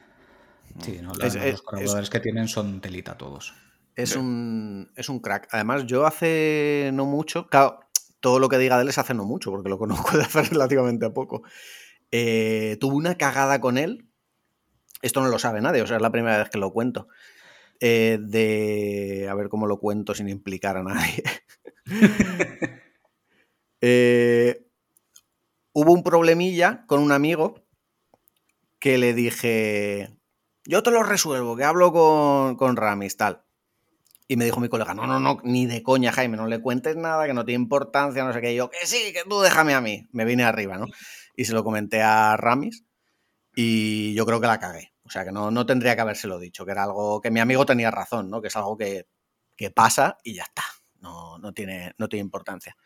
Sí, 0.81 1.01
¿no? 1.03 1.13
Es- 1.13 1.19
los, 1.19 1.35
es- 1.35 1.53
los 1.53 1.63
colaboradores 1.63 2.09
que 2.09 2.21
tienen 2.21 2.49
son 2.49 2.81
telita 2.81 3.19
todos. 3.19 3.53
Es, 3.95 4.11
Sí. 4.11 4.19
un, 4.19 4.91
es 4.97 5.11
un 5.11 5.19
crack. 5.21 5.49
Además, 5.51 5.85
yo 5.85 6.07
hace 6.07 6.91
no 6.95 7.05
mucho, 7.05 7.49
claro, 7.49 7.81
todo 8.21 8.39
lo 8.39 8.49
que 8.49 8.59
diga 8.59 8.77
de 8.77 8.83
él 8.83 8.89
es 8.89 8.99
hace 8.99 9.15
no 9.15 9.25
mucho, 9.25 9.51
porque 9.51 9.69
lo 9.69 9.79
conozco 9.79 10.17
de 10.17 10.25
hace 10.25 10.43
relativamente 10.51 11.11
poco. 11.11 11.43
Eh, 12.13 12.77
tuve 12.81 12.95
una 12.95 13.17
cagada 13.17 13.61
con 13.61 13.79
él. 13.79 14.07
Esto 15.03 15.23
no 15.23 15.29
lo 15.29 15.39
sabe 15.39 15.61
nadie, 15.61 15.83
o 15.83 15.87
sea, 15.87 15.97
es 15.97 16.03
la 16.03 16.13
primera 16.13 16.39
vez 16.39 16.51
que 16.51 16.59
lo 16.59 16.73
cuento. 16.73 17.09
Eh, 17.81 18.19
de. 18.21 19.29
A 19.31 19.35
ver 19.35 19.49
cómo 19.49 19.67
lo 19.67 19.79
cuento 19.79 20.15
sin 20.15 20.29
implicar 20.29 20.77
a 20.77 20.83
nadie. 20.83 21.23
Eh, 23.83 24.67
hubo 25.73 25.93
un 25.93 26.03
problemilla 26.03 26.85
con 26.87 27.01
un 27.01 27.13
amigo 27.13 27.65
que 28.79 28.99
le 28.99 29.15
dije. 29.15 30.11
Yo 30.67 30.83
te 30.83 30.91
lo 30.91 31.03
resuelvo, 31.03 31.57
que 31.57 31.65
hablo 31.65 31.91
con, 31.91 32.57
con 32.57 32.77
Ramis, 32.77 33.17
tal. 33.17 33.43
Y 34.31 34.37
me 34.37 34.45
dijo 34.45 34.61
mi 34.61 34.69
colega, 34.69 34.95
no, 34.95 35.09
no, 35.09 35.19
no, 35.19 35.39
ni 35.43 35.67
de 35.67 35.83
coña, 35.83 36.13
Jaime, 36.13 36.37
no 36.37 36.47
le 36.47 36.61
cuentes 36.61 36.95
nada, 36.95 37.27
que 37.27 37.35
no 37.35 37.45
tiene 37.45 37.63
importancia, 37.65 38.23
no 38.23 38.33
sé 38.33 38.41
qué. 38.41 38.53
Y 38.53 38.57
yo, 38.59 38.71
que 38.71 38.87
sí, 38.87 39.13
que 39.13 39.25
tú 39.29 39.41
déjame 39.41 39.75
a 39.75 39.81
mí. 39.81 40.07
Me 40.13 40.25
vine 40.25 40.45
arriba, 40.45 40.79
¿no? 40.79 40.87
Y 41.35 41.47
se 41.47 41.53
lo 41.53 41.65
comenté 41.65 42.01
a 42.01 42.37
Ramis 42.37 42.85
y 43.57 44.15
yo 44.15 44.27
creo 44.27 44.41
que 44.41 44.47
la 44.47 44.61
cagué. 44.61 44.93
O 45.05 45.11
sea, 45.11 45.25
que 45.25 45.33
no, 45.33 45.51
no 45.51 45.67
tendría 45.67 45.97
que 45.97 46.03
habérselo 46.03 46.39
dicho, 46.39 46.65
que 46.65 46.73
era 46.73 46.85
algo 46.85 47.21
que 47.21 47.33
mi 47.33 47.41
amigo 47.41 47.67
tenía 47.67 47.91
razón, 47.91 48.31
¿no? 48.31 48.41
Que 48.41 48.49
es 48.49 48.57
algo 48.57 48.77
que, 48.77 49.07
que 49.57 49.71
pasa 49.73 50.19
y 50.25 50.35
ya 50.37 50.45
está. 50.45 50.63
No, 51.01 51.39
no, 51.39 51.53
tiene, 51.53 51.95
no 51.99 52.09
tiene 52.09 52.23
importancia. 52.23 52.77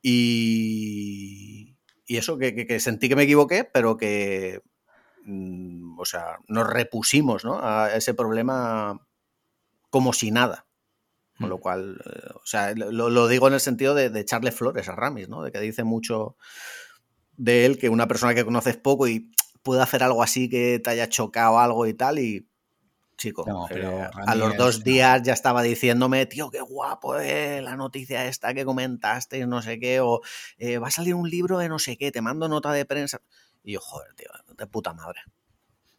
Y, 0.00 1.76
y 2.06 2.16
eso, 2.16 2.38
que, 2.38 2.54
que- 2.54 2.66
que 2.66 2.80
sentí 2.80 3.08
que 3.08 3.16
me 3.16 3.24
equivoqué, 3.24 3.64
pero 3.64 3.96
que, 3.96 4.60
mm, 5.24 5.98
o 5.98 6.04
sea, 6.04 6.38
nos 6.48 6.66
repusimos, 6.68 7.44
¿no? 7.44 7.60
A 7.62 7.94
ese 7.94 8.14
problema 8.14 9.00
como 9.92 10.12
si 10.12 10.32
nada. 10.32 10.66
Con 11.38 11.50
lo 11.50 11.58
Mm. 11.58 11.60
cual, 11.60 12.02
eh, 12.04 12.30
o 12.34 12.46
sea, 12.46 12.74
lo, 12.74 13.10
lo 13.10 13.28
digo 13.28 13.46
en 13.46 13.54
el 13.54 13.60
sentido 13.60 13.94
de, 13.94 14.10
de 14.10 14.20
echarle 14.20 14.50
flores 14.52 14.88
a 14.88 14.96
Ramis, 14.96 15.28
¿no? 15.28 15.42
De 15.42 15.52
que 15.52 15.60
dice 15.60 15.84
mucho 15.84 16.36
de 17.36 17.66
él 17.66 17.78
que 17.78 17.88
una 17.88 18.08
persona 18.08 18.34
que 18.34 18.44
conoces 18.44 18.76
poco 18.76 19.06
y 19.06 19.30
puede 19.62 19.82
hacer 19.82 20.02
algo 20.02 20.22
así 20.22 20.48
que 20.48 20.80
te 20.82 20.90
haya 20.90 21.08
chocado 21.08 21.58
algo 21.58 21.86
y 21.86 21.94
tal 21.94 22.18
y 22.18 22.48
chico, 23.16 23.44
No, 23.46 23.66
pero 23.68 24.00
eh, 24.00 24.10
a 24.26 24.34
los 24.34 24.56
dos 24.56 24.82
días 24.82 25.22
ya 25.22 25.32
estaba 25.32 25.62
diciéndome, 25.62 26.26
tío, 26.26 26.50
qué 26.50 26.60
guapo 26.60 27.18
eh, 27.18 27.60
la 27.62 27.76
noticia 27.76 28.26
esta 28.26 28.52
que 28.54 28.64
comentaste, 28.64 29.46
no 29.46 29.62
sé 29.62 29.78
qué, 29.78 30.00
o 30.00 30.20
eh, 30.58 30.78
va 30.78 30.88
a 30.88 30.90
salir 30.90 31.14
un 31.14 31.28
libro 31.30 31.58
de 31.58 31.68
no 31.68 31.78
sé 31.78 31.96
qué, 31.96 32.10
te 32.10 32.20
mando 32.22 32.48
nota 32.48 32.72
de 32.72 32.84
prensa. 32.84 33.20
Y 33.62 33.74
yo, 33.74 33.80
joder, 33.80 34.14
tío, 34.14 34.28
de 34.56 34.66
puta 34.66 34.92
madre. 34.92 35.20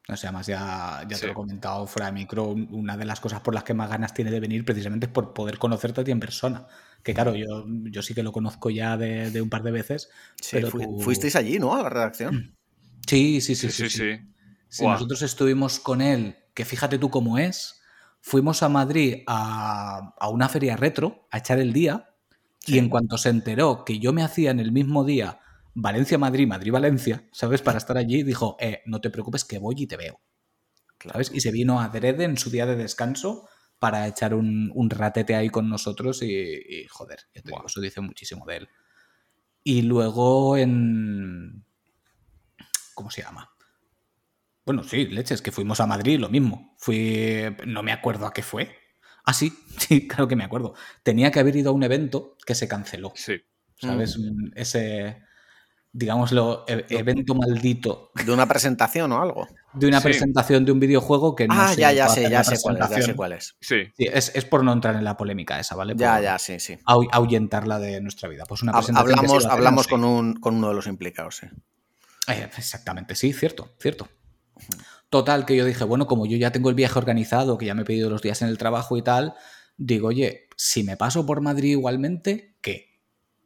O 0.09 0.17
sea, 0.17 0.29
además 0.31 0.47
ya, 0.47 1.05
ya 1.09 1.15
Sí. 1.15 1.21
te 1.21 1.27
lo 1.27 1.31
he 1.31 1.35
comentado 1.35 1.87
fuera 1.87 2.07
de 2.07 2.11
micro, 2.11 2.45
un- 2.49 2.67
una 2.71 2.97
de 2.97 3.05
las 3.05 3.19
cosas 3.21 3.39
por 3.39 3.53
las 3.53 3.63
que 3.63 3.73
más 3.73 3.89
ganas 3.89 4.13
tiene 4.13 4.31
de 4.31 4.39
venir 4.41 4.65
precisamente 4.65 5.05
es 5.05 5.11
por 5.11 5.33
poder 5.33 5.57
conocerte 5.57 6.01
a 6.01 6.03
ti 6.03 6.11
en 6.11 6.19
persona. 6.19 6.67
Que 7.03 7.13
claro, 7.13 7.35
yo, 7.35 7.65
yo 7.89 8.01
sí 8.01 8.13
que 8.13 8.21
lo 8.23 8.31
conozco 8.33 8.69
ya 8.69 8.97
de, 8.97 9.31
de 9.31 9.41
un 9.41 9.49
par 9.49 9.63
de 9.63 9.71
veces. 9.71 10.09
Sí, 10.41 10.49
pero 10.57 10.69
tú- 10.69 10.99
Fuisteis 10.99 11.35
allí, 11.37 11.57
¿no? 11.59 11.73
A 11.75 11.83
la 11.83 11.89
redacción. 11.89 12.55
Sí, 13.07 13.41
sí, 13.41 13.55
sí. 13.55 13.69
Sí, 13.69 13.89
sí, 13.89 13.97
sí. 13.97 14.19
Sí, 14.69 14.83
Buah. 14.83 14.93
nosotros 14.93 15.21
estuvimos 15.23 15.79
con 15.79 16.01
él, 16.01 16.37
que 16.53 16.63
fíjate 16.63 16.97
tú 16.97 17.09
cómo 17.09 17.37
es. 17.37 17.81
Fuimos 18.21 18.63
a 18.63 18.69
Madrid 18.69 19.23
a, 19.27 20.15
a 20.17 20.29
una 20.29 20.47
feria 20.47 20.77
retro 20.77 21.27
a 21.29 21.39
echar 21.39 21.59
el 21.59 21.73
día. 21.73 22.09
Y 22.65 22.77
en 22.77 22.87
cuanto 22.87 23.17
se 23.17 23.27
enteró 23.27 23.83
que 23.83 23.99
yo 23.99 24.13
me 24.13 24.23
hacía 24.23 24.51
en 24.51 24.61
el 24.61 24.71
mismo 24.71 25.03
día 25.03 25.39
Valencia-Madrid, 25.75 26.47
Madrid-Valencia, 26.47 27.27
¿sabes? 27.31 27.61
Para 27.61 27.77
estar 27.77 27.97
allí, 27.97 28.23
dijo, 28.23 28.57
eh, 28.59 28.81
no 28.85 29.01
te 29.01 29.09
preocupes 29.09 29.43
que 29.43 29.59
voy 29.59 29.75
y 29.77 29.87
te 29.87 29.97
veo. 29.97 30.21
¿Sabes? 30.99 31.31
Y 31.33 31.41
se 31.41 31.51
vino 31.51 31.81
a 31.81 31.89
Drede 31.89 32.23
en 32.23 32.37
su 32.37 32.49
día 32.49 32.65
de 32.65 32.75
descanso 32.75 33.49
para 33.79 34.07
echar 34.07 34.33
un, 34.33 34.71
un 34.73 34.89
ratete 34.89 35.35
ahí 35.35 35.49
con 35.49 35.67
nosotros 35.67 36.21
y, 36.21 36.31
y, 36.31 36.85
joder, 36.87 37.19
ya 37.33 37.41
te 37.41 37.49
digo, 37.49 37.65
eso 37.65 37.81
dice 37.81 37.99
muchísimo 37.99 38.45
de 38.45 38.57
él. 38.57 38.69
Y 39.63 39.81
luego 39.81 40.55
en... 40.57 41.65
¿Cómo 42.93 43.09
se 43.09 43.23
llama? 43.23 43.49
Bueno, 44.65 44.83
sí, 44.83 45.07
leches, 45.07 45.41
que 45.41 45.51
fuimos 45.51 45.81
a 45.81 45.87
Madrid, 45.87 46.19
lo 46.19 46.29
mismo. 46.29 46.75
Fui... 46.77 47.43
No 47.65 47.83
me 47.83 47.91
acuerdo 47.91 48.25
a 48.25 48.33
qué 48.33 48.43
fue. 48.43 48.73
Ah, 49.25 49.33
sí, 49.33 49.53
sí, 49.77 50.07
claro 50.07 50.27
que 50.27 50.35
me 50.35 50.43
acuerdo. 50.43 50.75
Tenía 51.01 51.31
que 51.31 51.39
haber 51.39 51.55
ido 51.55 51.71
a 51.71 51.73
un 51.73 51.83
evento 51.83 52.37
que 52.45 52.55
se 52.55 52.67
canceló. 52.67 53.11
Sí. 53.15 53.41
¿Sabes? 53.75 54.17
Ese, 54.55 55.23
digámoslo, 55.93 56.65
e- 56.67 56.85
evento 56.89 57.35
maldito 57.35 58.11
De 58.25 58.31
una 58.33 58.47
presentación 58.47 59.11
o 59.11 59.21
algo. 59.21 59.47
de 59.73 59.87
una 59.87 59.99
Sí. 60.01 60.03
presentación 60.09 60.65
de 60.65 60.71
un 60.71 60.79
videojuego 60.79 61.35
que 61.35 61.47
no 61.47 61.53
ah, 61.55 61.73
se 61.73 61.81
ya, 61.81 61.91
ya 61.91 62.09
sé, 62.09 62.29
ya 62.29 62.43
sé 62.43 62.57
cuál 62.61 62.77
es, 62.81 62.89
ya 62.89 63.01
sé 63.01 63.15
cuál 63.15 63.31
es. 63.33 63.55
Sí. 63.61 63.75
Sí, 63.95 64.07
es, 64.11 64.31
es 64.35 64.45
por 64.45 64.63
no 64.63 64.73
entrar 64.73 64.95
en 64.95 65.03
la 65.03 65.15
polémica 65.15 65.59
esa, 65.59 65.75
¿vale? 65.75 65.93
Ya, 65.95 66.15
Por 66.15 66.23
ya, 66.23 66.39
sí, 66.39 66.59
sí. 66.59 66.77
ahu- 66.85 67.07
ahuyentarla 67.11 67.79
de 67.79 68.01
nuestra 68.01 68.27
vida. 68.27 68.43
Pues 68.47 68.61
una 68.63 68.71
presentación 68.73 69.11
Hablamos, 69.19 69.45
hablamos 69.45 69.87
con, 69.87 70.03
un, 70.03 70.33
con 70.35 70.55
uno 70.55 70.69
de 70.69 70.73
los 70.75 70.87
implicados, 70.87 71.37
sí. 71.37 71.47
Eh, 72.27 72.49
exactamente, 72.57 73.15
sí, 73.15 73.31
cierto, 73.33 73.69
cierto. 73.79 74.07
Total, 75.09 75.45
que 75.45 75.55
yo 75.55 75.65
dije, 75.65 75.83
bueno, 75.83 76.07
como 76.07 76.25
yo 76.25 76.37
ya 76.37 76.51
tengo 76.51 76.69
el 76.69 76.75
viaje 76.75 76.97
organizado, 76.97 77.57
que 77.57 77.65
ya 77.67 77.75
me 77.75 77.83
he 77.83 77.85
pedido 77.85 78.09
los 78.09 78.21
días 78.21 78.41
en 78.41 78.47
el 78.47 78.57
trabajo 78.57 78.97
y 78.97 79.01
tal, 79.03 79.33
digo, 79.77 80.07
oye, 80.07 80.47
si 80.55 80.83
me 80.83 80.97
paso 80.97 81.25
por 81.25 81.41
Madrid 81.41 81.71
igualmente, 81.71 82.55
¿qué? 82.61 82.92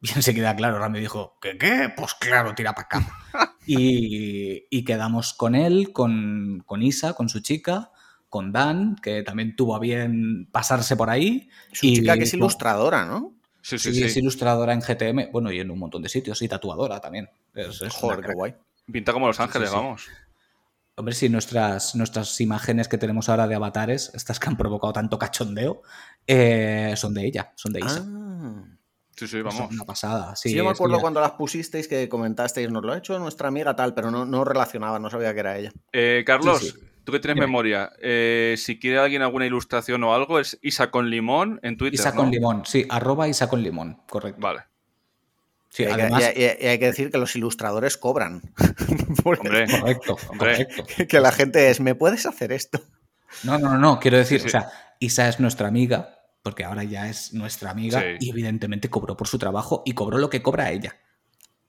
Y 0.00 0.12
enseguida, 0.14 0.54
claro, 0.54 0.78
Rami 0.78 1.00
dijo, 1.00 1.36
¿qué 1.40 1.58
qué? 1.58 1.92
Pues 1.96 2.14
claro, 2.14 2.54
tira 2.54 2.72
para 2.72 2.86
acá. 2.86 3.18
y, 3.66 4.66
y 4.70 4.84
quedamos 4.84 5.34
con 5.34 5.54
él, 5.54 5.92
con, 5.92 6.62
con 6.66 6.82
Isa, 6.82 7.14
con 7.14 7.28
su 7.28 7.40
chica, 7.40 7.90
con 8.28 8.52
Dan, 8.52 8.96
que 9.02 9.22
también 9.24 9.56
tuvo 9.56 9.74
a 9.74 9.80
bien 9.80 10.48
pasarse 10.52 10.96
por 10.96 11.10
ahí. 11.10 11.48
Su 11.72 11.86
Y- 11.86 11.96
chica 11.96 12.16
que 12.16 12.24
es 12.24 12.34
ilustradora, 12.34 13.04
¿no? 13.06 13.34
Sí, 13.60 13.78
Sí, 13.78 13.92
sí, 13.92 14.04
es 14.04 14.16
ilustradora 14.16 14.72
en 14.72 14.80
GTM, 14.80 15.30
bueno, 15.32 15.50
y 15.52 15.58
en 15.60 15.70
un 15.70 15.78
montón 15.78 16.00
de 16.00 16.08
sitios, 16.08 16.40
y 16.42 16.48
tatuadora 16.48 17.00
también. 17.00 17.28
Es, 17.54 17.82
es 17.82 17.92
Joder, 17.92 18.20
qué 18.24 18.32
guay. 18.32 18.54
Pinta 18.90 19.12
como 19.12 19.26
Los 19.26 19.40
Ángeles, 19.40 19.68
sí, 19.68 19.74
sí. 19.74 19.82
vamos. 19.82 20.06
Hombre, 20.94 21.14
sí, 21.14 21.28
nuestras, 21.28 21.94
nuestras 21.94 22.40
imágenes 22.40 22.88
que 22.88 22.98
tenemos 22.98 23.28
ahora 23.28 23.46
de 23.46 23.56
avatares, 23.56 24.10
estas 24.14 24.40
que 24.40 24.48
han 24.48 24.56
provocado 24.56 24.92
tanto 24.92 25.18
cachondeo, 25.18 25.82
eh, 26.26 26.94
son 26.96 27.12
de 27.14 27.26
ella, 27.26 27.52
son 27.56 27.72
de 27.72 27.80
Isa. 27.80 28.04
Ah. 28.06 28.64
Sí, 29.18 29.26
sí, 29.26 29.42
vamos. 29.42 29.70
una 29.72 29.84
pasada. 29.84 30.36
Sí, 30.36 30.50
Sí, 30.50 30.54
yo 30.54 30.64
me 30.64 30.70
acuerdo 30.70 31.00
cuando 31.00 31.20
las 31.20 31.32
pusisteis 31.32 31.88
que 31.88 32.08
comentasteis, 32.08 32.70
nos 32.70 32.84
lo 32.84 32.92
ha 32.92 32.98
hecho 32.98 33.18
nuestra 33.18 33.48
amiga 33.48 33.74
tal, 33.74 33.92
pero 33.94 34.10
no, 34.10 34.24
no 34.24 34.44
relacionaba, 34.44 34.98
no 34.98 35.10
sabía 35.10 35.34
que 35.34 35.40
era 35.40 35.58
ella. 35.58 35.72
Eh, 35.92 36.22
Carlos, 36.26 36.60
Sí, 36.60 36.70
sí. 36.70 36.78
tú 37.04 37.12
que 37.12 37.18
tienes 37.20 37.34
Dime. 37.36 37.46
memoria, 37.46 37.90
eh, 38.00 38.54
si 38.56 38.78
quiere 38.78 38.98
alguien 38.98 39.22
alguna 39.22 39.46
ilustración 39.46 40.04
o 40.04 40.14
algo, 40.14 40.38
es 40.38 40.58
Isa 40.62 40.90
con 40.90 41.10
limón 41.10 41.58
en 41.62 41.76
Twitter. 41.76 41.98
Isa 41.98 42.10
¿no? 42.10 42.16
con 42.16 42.30
limón, 42.30 42.62
sí, 42.64 42.86
arroba 42.88 43.26
Isa 43.28 43.48
con 43.48 43.62
limón, 43.62 44.00
correcto. 44.08 44.40
Vale. 44.40 44.60
Sí, 45.70 45.82
y, 45.82 45.86
hay 45.86 45.92
además, 45.92 46.24
que, 46.32 46.58
y- 46.60 46.66
hay 46.66 46.78
que 46.78 46.86
decir 46.86 47.10
que 47.10 47.18
los 47.18 47.34
ilustradores 47.36 47.96
cobran. 47.98 48.40
Hombre, 49.24 49.66
correcto, 49.68 50.16
Hombre. 50.30 50.66
correcto. 50.66 51.06
que 51.08 51.20
la 51.20 51.32
gente 51.32 51.70
es, 51.70 51.80
¿me 51.80 51.94
puedes 51.94 52.24
hacer 52.24 52.52
esto? 52.52 52.80
No, 53.44 53.58
no, 53.58 53.70
no, 53.72 53.78
no, 53.78 54.00
quiero 54.00 54.16
decir, 54.16 54.40
Sí, 54.40 54.46
o 54.46 54.50
sea, 54.50 54.70
Isa 55.00 55.28
es 55.28 55.38
nuestra 55.40 55.68
amiga, 55.68 56.17
porque 56.42 56.64
ahora 56.64 56.84
ya 56.84 57.08
es 57.08 57.32
nuestra 57.34 57.70
amiga, 57.70 58.00
Sí. 58.00 58.06
y 58.20 58.30
evidentemente 58.30 58.88
cobró 58.90 59.16
por 59.16 59.28
su 59.28 59.38
trabajo 59.38 59.82
y 59.84 59.92
cobró 59.94 60.18
lo 60.18 60.30
que 60.30 60.42
cobra 60.42 60.70
ella. 60.70 60.96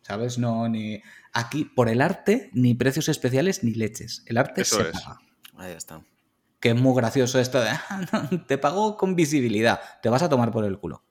¿Sabes? 0.01 0.37
No, 0.39 0.67
ni. 0.69 1.01
Aquí, 1.33 1.65
por 1.65 1.89
el 1.89 2.01
arte, 2.01 2.49
ni 2.53 2.73
precios 2.73 3.09
especiales 3.09 3.63
ni 3.63 3.73
leches. 3.73 4.23
El 4.25 4.37
arte 4.37 4.61
Eso 4.61 4.77
se 4.77 4.89
es. 4.89 4.91
paga. 5.01 5.19
Ahí 5.57 5.73
está. 5.73 6.01
Que 6.59 6.69
es 6.69 6.75
muy 6.75 6.95
gracioso 6.95 7.39
esto 7.39 7.59
de 7.61 7.69
"Ah, 7.69 8.01
no, 8.31 8.45
te 8.45 8.57
pago 8.57 8.97
con 8.97 9.15
visibilidad, 9.15 9.79
te 10.01 10.09
vas 10.09 10.23
a 10.23 10.29
tomar 10.29 10.51
por 10.51 10.65
el 10.65 10.79
culo. 10.79 11.03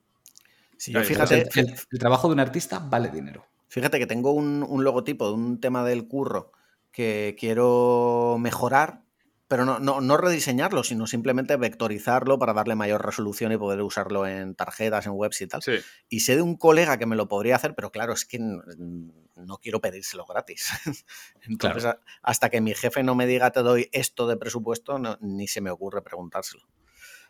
Sí, 0.77 0.93
fíjate, 0.95 1.43
el, 1.43 1.49
el- 1.67 1.75
el 1.91 1.99
trabajo 1.99 2.29
de 2.29 2.35
un 2.35 2.41
artista 2.41 2.79
vale 2.81 3.09
dinero. 3.11 3.45
Fíjate 3.69 3.99
que 3.99 4.07
tengo 4.07 4.33
un, 4.33 4.65
un 4.67 4.83
logotipo 4.85 5.29
de 5.29 5.35
un 5.35 5.61
tema 5.61 5.85
del 5.85 6.09
curro 6.09 6.53
que 6.91 7.37
quiero 7.39 8.37
mejorar, 8.41 9.03
pero 9.49 9.65
no, 9.65 9.79
no, 9.81 10.01
no 10.03 10.17
rediseñarlo, 10.19 10.85
sino 10.85 11.07
simplemente 11.07 11.57
vectorizarlo 11.57 12.39
para 12.39 12.53
darle 12.53 12.75
mayor 12.75 13.05
resolución 13.05 13.51
y 13.51 13.57
poder 13.57 13.81
usarlo 13.83 14.27
en 14.27 14.55
tarjetas, 14.55 15.07
en 15.07 15.13
webs 15.15 15.41
y 15.41 15.47
tal. 15.49 15.63
sí. 15.63 15.73
Y 16.09 16.21
sé 16.21 16.37
de 16.37 16.43
un 16.43 16.57
colega 16.57 16.99
que 16.99 17.07
me 17.07 17.17
lo 17.17 17.29
podría 17.29 17.57
hacer, 17.57 17.75
pero 17.75 17.91
claro, 17.91 18.13
es 18.13 18.25
que 18.27 18.39
no 18.39 19.59
quiero 19.59 19.81
pedírselo 19.81 20.27
gratis. 20.27 20.69
Entonces, 21.43 21.91
hasta 22.23 22.51
que 22.51 22.61
mi 22.61 22.75
jefe 22.75 23.03
no 23.03 23.15
me 23.15 23.27
diga 23.27 23.51
te 23.51 23.61
doy 23.63 23.89
esto 23.93 24.27
de 24.27 24.37
presupuesto, 24.37 24.99
no- 24.99 25.17
ni 25.21 25.49
se 25.49 25.61
me 25.61 25.71
ocurre 25.71 26.03
preguntárselo. 26.03 26.65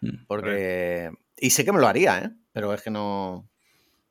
Mm. 0.00 0.26
Porque... 0.26 1.10
Y 1.36 1.50
sé 1.50 1.64
que 1.64 1.72
me 1.72 1.80
lo 1.80 1.86
haría, 1.86 2.18
¿eh? 2.18 2.30
Pero 2.52 2.74
es 2.74 2.82
que 2.82 2.90
no... 2.90 3.48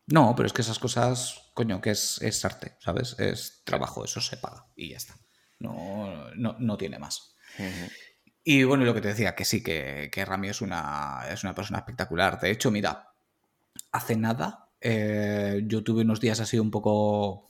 No, 0.10 0.34
pero 0.38 0.48
es 0.48 0.54
que 0.54 0.62
esas 0.62 0.80
cosas, 0.80 1.52
coño, 1.54 1.82
que 1.82 1.90
es, 1.92 2.22
es 2.22 2.46
arte, 2.46 2.78
¿sabes? 2.80 3.20
Es 3.20 3.64
trabajo, 3.66 4.06
eso 4.06 4.22
se 4.22 4.38
paga 4.38 4.66
y 4.78 4.92
ya 4.92 4.98
está. 4.98 5.18
No, 5.60 6.34
no, 6.36 6.56
no 6.60 6.78
tiene 6.78 6.98
más. 6.98 7.36
Y 8.44 8.64
bueno, 8.64 8.86
lo 8.86 8.94
que 8.94 9.02
te 9.02 9.10
decía, 9.10 9.36
que 9.36 9.46
sí, 9.46 9.62
que, 9.62 10.10
que 10.12 10.24
Rami 10.26 10.50
es 10.50 10.62
una, 10.62 11.22
es 11.30 11.44
una 11.44 11.54
persona 11.54 11.80
espectacular. 11.80 12.40
De 12.40 12.50
hecho, 12.50 12.72
mira, 12.72 13.14
hace 13.92 14.16
nada 14.16 14.68
eh, 14.80 15.64
yo 15.66 15.84
tuve 15.84 16.04
unos 16.04 16.22
días 16.22 16.40
así 16.40 16.60
un 16.60 16.72
poco, 16.72 17.48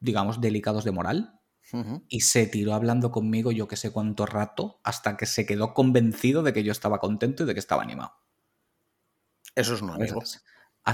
digamos, 0.00 0.40
delicados 0.40 0.84
de 0.84 0.92
moral. 0.92 1.32
Y 2.08 2.20
se 2.20 2.46
tiró 2.46 2.74
hablando 2.74 3.10
conmigo 3.10 3.50
yo 3.50 3.66
que 3.66 3.76
sé 3.76 3.90
cuánto 3.90 4.24
rato 4.24 4.78
hasta 4.84 5.16
que 5.16 5.26
se 5.26 5.46
quedó 5.46 5.74
convencido 5.74 6.44
de 6.44 6.52
que 6.52 6.62
yo 6.62 6.70
estaba 6.70 7.00
contento 7.00 7.42
y 7.42 7.46
de 7.46 7.54
que 7.54 7.58
estaba 7.60 7.82
animado. 7.82 8.12
Eso 9.56 9.74
es 9.74 9.82
un 9.82 9.90
amigo. 9.90 10.22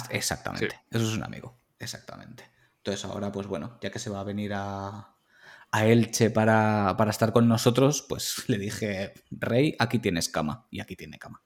Exactamente, 0.08 0.70
Sí. 0.70 0.80
eso 0.90 1.04
es 1.10 1.14
un 1.14 1.24
amigo, 1.24 1.58
exactamente. 1.78 2.50
Entonces 2.78 3.04
ahora, 3.04 3.30
pues 3.30 3.46
bueno, 3.46 3.78
ya 3.82 3.90
que 3.90 3.98
se 3.98 4.08
va 4.08 4.20
a 4.20 4.24
venir 4.24 4.52
a, 4.54 5.11
a 5.72 5.86
Elche 5.86 6.30
para, 6.30 6.94
para 6.96 7.10
estar 7.10 7.32
con 7.32 7.48
nosotros, 7.48 8.04
pues 8.08 8.44
le 8.48 8.58
dije, 8.58 9.12
Rey, 9.30 9.74
aquí 9.78 9.98
tienes 9.98 10.28
cama, 10.28 10.66
y 10.70 10.80
aquí 10.80 10.94
tiene 10.96 11.18
cama. 11.18 11.42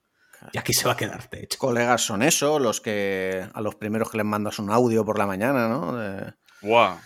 Y 0.53 0.59
aquí 0.59 0.75
se 0.75 0.85
va 0.85 0.93
a 0.93 0.97
quedar, 0.97 1.29
de 1.31 1.45
hecho. 1.45 1.59
Colegas 1.59 2.03
son 2.03 2.23
eso, 2.23 2.59
los 2.59 2.81
que 2.83 3.49
a 3.55 3.61
los 3.63 3.75
primeros 3.77 4.11
que 4.11 4.19
les 4.19 4.27
mandas 4.27 4.59
un 4.59 4.71
audio 4.71 5.05
por 5.05 5.19
la 5.19 5.27
mañana, 5.27 5.67
¿no? 5.69 5.97
De- 5.97 6.35
Guau. 6.61 6.99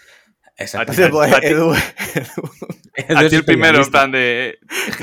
Exactamente. 0.56 1.37
A 1.37 1.40
ti- 1.40 1.46
Edu- 1.46 1.74
A 3.16 3.28
ti 3.28 3.37
el 3.37 3.44
primero, 3.44 3.78
en 3.83 3.90
plan 3.90 4.11
de. 4.12 4.59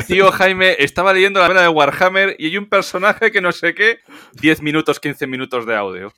Tío 0.07 0.31
Jaime, 0.31 0.75
estaba 0.79 1.13
leyendo 1.13 1.39
la 1.39 1.47
novela 1.47 1.63
de 1.63 1.69
Warhammer 1.69 2.35
y 2.37 2.47
hay 2.47 2.57
un 2.57 2.67
personaje 2.69 3.31
que 3.31 3.41
no 3.41 3.51
sé 3.51 3.73
qué. 3.73 3.99
10 4.33 4.61
minutos, 4.61 4.99
15 4.99 5.25
minutos 5.25 5.65
de 5.65 5.75
audio. 5.75 6.13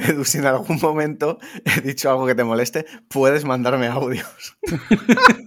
Edu, 0.08 0.24
si 0.24 0.38
en 0.38 0.46
algún 0.46 0.78
momento 0.80 1.38
he 1.64 1.80
dicho 1.80 2.10
algo 2.10 2.26
que 2.26 2.34
te 2.34 2.44
moleste, 2.44 2.86
puedes 3.08 3.44
mandarme 3.44 3.86
audios. 3.88 4.56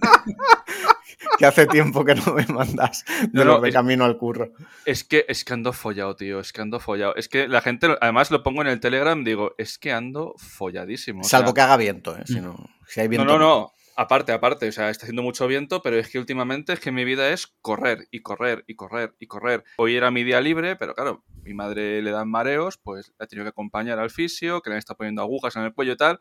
que 1.38 1.46
hace 1.46 1.66
tiempo 1.66 2.04
que 2.04 2.14
no 2.14 2.34
me 2.34 2.46
mandas 2.46 3.04
de 3.22 3.28
No, 3.32 3.44
los 3.44 3.56
no, 3.56 3.60
de 3.62 3.68
es- 3.70 3.74
camino 3.74 4.04
al 4.04 4.16
curro. 4.16 4.52
Es 4.84 5.04
que, 5.04 5.24
es 5.28 5.44
que 5.44 5.52
ando 5.52 5.72
follado, 5.72 6.14
tío. 6.16 6.40
Es 6.40 6.52
que 6.52 6.60
ando 6.60 6.80
follado. 6.80 7.14
Es 7.16 7.28
que 7.28 7.48
la 7.48 7.60
gente, 7.60 7.88
además 8.00 8.30
lo 8.30 8.42
pongo 8.42 8.62
en 8.62 8.68
el 8.68 8.80
Telegram, 8.80 9.22
digo, 9.24 9.54
es 9.58 9.78
que 9.78 9.92
ando 9.92 10.34
folladísimo. 10.36 11.22
o 11.22 11.24
Salvo 11.24 11.48
sea, 11.48 11.54
que 11.54 11.60
haga 11.62 11.76
viento, 11.76 12.16
¿eh? 12.16 12.22
Si, 12.26 12.40
no, 12.40 12.56
si 12.86 13.00
hay 13.00 13.06
No, 13.06 13.10
viento. 13.10 13.26
no, 13.26 13.38
no. 13.38 13.72
Aparte, 13.96 14.32
aparte. 14.32 14.68
O 14.68 14.72
sea, 14.72 14.90
está 14.90 15.04
haciendo 15.04 15.22
mucho 15.22 15.46
viento, 15.46 15.82
pero 15.82 15.96
es 15.98 16.08
que 16.08 16.18
últimamente 16.18 16.72
es 16.72 16.80
que 16.80 16.92
mi 16.92 17.04
vida 17.04 17.30
es 17.30 17.46
correr 17.60 18.08
y 18.10 18.20
correr 18.20 18.64
y 18.66 18.74
correr 18.74 19.14
y 19.18 19.26
correr. 19.26 19.64
Hoy 19.76 19.96
era 19.96 20.10
mi 20.10 20.24
día 20.24 20.40
libre, 20.40 20.76
pero 20.76 20.94
claro, 20.94 21.24
mi 21.42 21.54
madre 21.54 22.02
le 22.02 22.10
dan 22.10 22.28
mareos, 22.28 22.78
pues 22.78 23.12
la 23.18 23.24
he 23.24 23.28
tenido 23.28 23.44
que 23.44 23.50
acompañar 23.50 23.98
al 23.98 24.10
fisio, 24.10 24.60
que 24.62 24.70
le 24.70 24.78
está 24.78 24.94
poniendo 24.94 25.22
agujas 25.22 25.54
en 25.56 25.62
el 25.62 25.74
cuello 25.74 25.92
y 25.92 25.96
tal. 25.96 26.20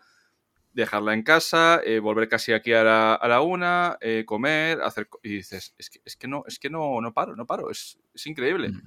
Dejarla 0.73 1.13
en 1.13 1.23
casa, 1.23 1.81
eh, 1.83 1.99
volver 1.99 2.27
casi 2.27 2.53
aquí 2.53 2.73
a 2.73 2.83
la, 2.83 3.13
a 3.15 3.27
la 3.27 3.41
una, 3.41 3.97
eh, 4.01 4.23
comer, 4.25 4.81
hacer. 4.81 5.07
Y 5.21 5.37
dices, 5.37 5.75
es 5.77 5.89
que, 5.89 6.01
es 6.05 6.15
que 6.15 6.27
no, 6.27 6.43
es 6.47 6.59
que 6.59 6.69
no, 6.69 6.99
no 7.01 7.13
paro, 7.13 7.35
no 7.35 7.45
paro. 7.45 7.69
Es, 7.69 7.99
es 8.13 8.27
increíble. 8.27 8.69
Mm. 8.69 8.81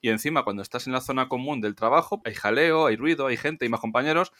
Y 0.00 0.10
encima, 0.10 0.44
cuando 0.44 0.62
estás 0.62 0.86
en 0.86 0.92
la 0.92 1.00
zona 1.00 1.28
común 1.28 1.60
del 1.60 1.74
trabajo, 1.74 2.20
hay 2.24 2.34
jaleo, 2.34 2.86
hay 2.86 2.96
ruido, 2.96 3.26
hay 3.26 3.36
gente, 3.36 3.64
hay 3.64 3.70
más 3.70 3.80
compañeros, 3.80 4.32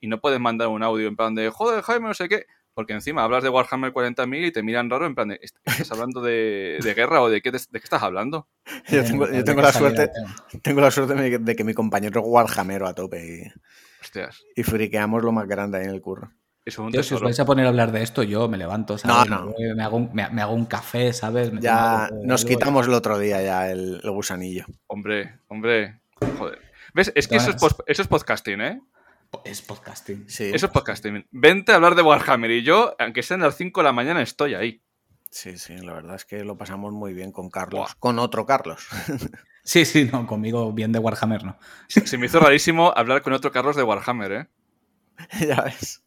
y 0.00 0.08
no 0.08 0.20
puedes 0.20 0.40
mandar 0.40 0.68
un 0.68 0.82
audio 0.82 1.06
en 1.06 1.16
plan 1.16 1.34
de, 1.34 1.50
joder, 1.50 1.82
Jaime, 1.82 2.08
no 2.08 2.14
sé 2.14 2.28
qué, 2.28 2.46
porque 2.74 2.92
encima 2.92 3.22
hablas 3.24 3.42
de 3.42 3.48
Warhammer 3.48 3.92
40.000 3.92 4.46
y 4.46 4.52
te 4.52 4.62
miran 4.62 4.88
raro 4.90 5.06
en 5.06 5.14
plan 5.14 5.28
de, 5.28 5.38
"¿Est- 5.42 5.56
¿estás 5.64 5.92
hablando 5.92 6.20
de, 6.20 6.78
de 6.82 6.94
guerra 6.94 7.22
o 7.22 7.28
de 7.28 7.40
qué, 7.42 7.50
te- 7.52 7.58
de 7.58 7.80
qué 7.80 7.84
estás 7.84 8.02
hablando? 8.02 8.48
Yo 8.88 9.02
tengo, 9.04 9.26
yo 9.30 9.54
la 9.54 9.72
suerte, 9.72 10.10
tengo 10.62 10.80
la 10.80 10.90
suerte 10.90 11.14
de 11.14 11.56
que, 11.56 11.64
mi 11.64 11.74
compañero 11.74 12.20
es 12.20 12.26
Warhamero 12.26 12.86
a 12.86 12.94
tope 12.94 13.24
y, 13.24 13.60
Hostias, 14.00 14.42
y 14.56 14.62
friqueamos 14.62 15.22
lo 15.22 15.32
más 15.32 15.46
grande 15.46 15.78
ahí 15.78 15.84
en 15.84 15.90
el 15.90 16.00
curro. 16.00 16.30
eso 16.64 16.82
es 16.82 16.86
un 16.86 16.92
Tío, 16.92 17.02
si 17.02 17.14
os 17.14 17.22
vais 17.22 17.38
a 17.40 17.44
poner 17.44 17.66
a 17.66 17.68
hablar 17.68 17.92
de 17.92 18.02
esto, 18.02 18.22
yo 18.22 18.48
me 18.48 18.56
levanto, 18.56 18.96
¿sabes? 18.98 19.28
No, 19.30 19.44
no. 19.46 19.54
Me, 19.76 19.82
hago, 19.82 19.96
un, 19.96 20.10
me, 20.12 20.28
me 20.30 20.42
hago 20.42 20.54
un 20.54 20.66
café, 20.66 21.12
¿sabes? 21.12 21.52
Me 21.52 21.60
Ya 21.60 22.06
algo, 22.06 22.24
nos 22.24 22.42
algo, 22.44 22.48
quitamos 22.56 22.86
el 22.86 22.94
otro 22.94 23.18
día 23.18 23.42
ya 23.42 23.70
el, 23.70 24.00
el 24.02 24.10
gusanillo. 24.10 24.64
Hombre, 24.86 25.38
hombre, 25.48 26.00
joder. 26.38 26.58
¿Ves? 26.94 27.10
Es 27.14 27.26
que 27.26 27.36
eso 27.36 27.50
es, 27.50 27.56
eso 27.86 28.02
es 28.02 28.08
podcasting, 28.08 28.60
¿eh? 28.60 28.80
Es 29.44 29.62
podcasting. 29.62 30.28
Sí, 30.28 30.50
Eso 30.52 30.66
es 30.66 30.72
podcasting. 30.72 31.26
Vente 31.30 31.72
a 31.72 31.76
hablar 31.76 31.94
de 31.94 32.02
Warhammer 32.02 32.50
y 32.50 32.62
yo, 32.62 32.94
aunque 32.98 33.22
sean 33.22 33.40
las 33.40 33.56
5 33.56 33.80
de 33.80 33.84
la 33.84 33.92
mañana, 33.92 34.22
estoy 34.22 34.54
ahí. 34.54 34.82
sí, 35.30 35.56
sí, 35.58 35.76
la 35.78 35.94
verdad 35.94 36.16
es 36.16 36.24
que 36.24 36.44
lo 36.44 36.56
pasamos 36.58 36.92
muy 36.92 37.12
bien 37.14 37.32
con 37.32 37.48
Carlos. 37.50 37.80
Buah. 37.80 37.94
Con 37.98 38.18
otro 38.18 38.46
Carlos. 38.46 38.86
Sí, 39.64 39.84
sí, 39.84 40.10
no, 40.12 40.26
conmigo 40.26 40.72
bien 40.72 40.90
de 40.90 40.98
Warhammer, 40.98 41.44
¿no? 41.44 41.56
Se 41.86 42.04
se 42.04 42.18
me 42.18 42.26
hizo 42.26 42.40
rarísimo 42.40 42.92
hablar 42.96 43.22
con 43.22 43.32
otro 43.32 43.52
Carlos 43.52 43.76
de 43.76 43.84
Warhammer, 43.84 44.32
¿eh? 44.32 44.48
ya 45.46 45.60
ves. 45.60 46.02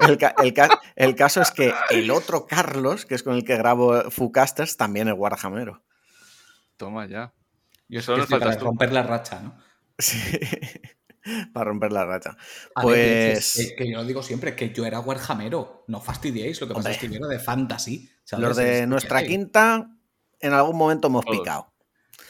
El, 0.00 0.18
ca- 0.18 0.34
el 0.42 0.52
ca- 0.52 0.80
el 0.96 1.14
caso 1.14 1.40
es 1.40 1.52
que 1.52 1.72
el 1.90 2.10
otro 2.10 2.48
Carlos, 2.48 3.06
que 3.06 3.14
es 3.14 3.22
con 3.22 3.34
el 3.36 3.44
que 3.44 3.56
grabo 3.56 4.10
Fucasters, 4.10 4.76
también 4.76 5.06
es 5.06 5.14
Warhamero. 5.16 5.84
Toma 6.76 7.06
ya. 7.06 7.32
Yo 7.86 8.02
Solo 8.02 8.24
estoy 8.24 8.40
para 8.40 8.46
faltas 8.50 8.58
tú. 8.58 8.64
romper 8.64 8.92
la 8.92 9.04
racha, 9.04 9.40
¿no? 9.40 9.56
Sí. 10.00 10.18
Para 11.52 11.64
romper 11.64 11.92
la 11.92 12.04
racha. 12.04 12.36
A 12.74 12.84
ver, 12.86 13.32
Pues 13.34 13.54
que, 13.56 13.76
que 13.84 13.90
yo 13.90 13.98
lo 13.98 14.04
digo 14.04 14.22
siempre, 14.22 14.54
que 14.54 14.70
yo 14.72 14.84
era 14.86 15.00
Warhamero. 15.00 15.84
No 15.88 16.00
fastidiéis, 16.00 16.60
lo 16.60 16.68
que 16.68 16.74
pasa 16.74 16.90
es 16.92 16.98
que 16.98 17.08
yo 17.08 17.16
era 17.16 17.26
de 17.28 17.38
fantasy. 17.38 18.10
¿sabes? 18.24 18.42
los 18.48 18.56
de 18.56 18.80
Es- 18.80 18.88
nuestra 18.88 19.22
quinta, 19.24 19.90
en 20.40 20.52
algún 20.52 20.76
momento 20.76 21.08
hemos 21.08 21.24
Todos. 21.24 21.38
picado. 21.38 21.72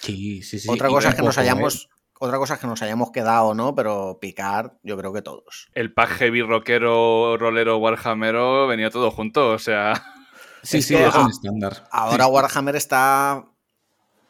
Sí, 0.00 0.42
sí, 0.42 0.58
sí. 0.58 0.68
otra 0.70 0.88
y 0.88 0.92
cosa 0.92 1.08
es 1.10 1.14
que 1.14 1.22
nos 1.22 1.36
¿eh? 1.38 1.40
hayamos. 1.40 1.88
Otra 2.20 2.38
cosa 2.38 2.54
es 2.54 2.60
que 2.60 2.66
nos 2.68 2.80
hayamos 2.80 3.10
quedado, 3.10 3.54
¿no? 3.54 3.74
Pero 3.74 4.18
picar, 4.20 4.78
yo 4.82 4.96
creo 4.96 5.12
que 5.12 5.20
todos. 5.22 5.68
El 5.74 5.92
pack 5.92 6.10
heavy 6.10 6.42
rockero, 6.42 7.36
rolero, 7.36 7.78
Warhammero 7.78 8.66
venía 8.68 8.88
todo 8.90 9.10
junto, 9.10 9.50
o 9.50 9.58
sea. 9.58 10.02
Sí, 10.62 10.78
Es 10.78 10.86
sí, 10.86 10.94
es 10.94 11.14
un 11.14 11.28
estándar. 11.30 11.86
Ahora 11.90 12.26
Warhammer 12.28 12.76
está. 12.76 13.44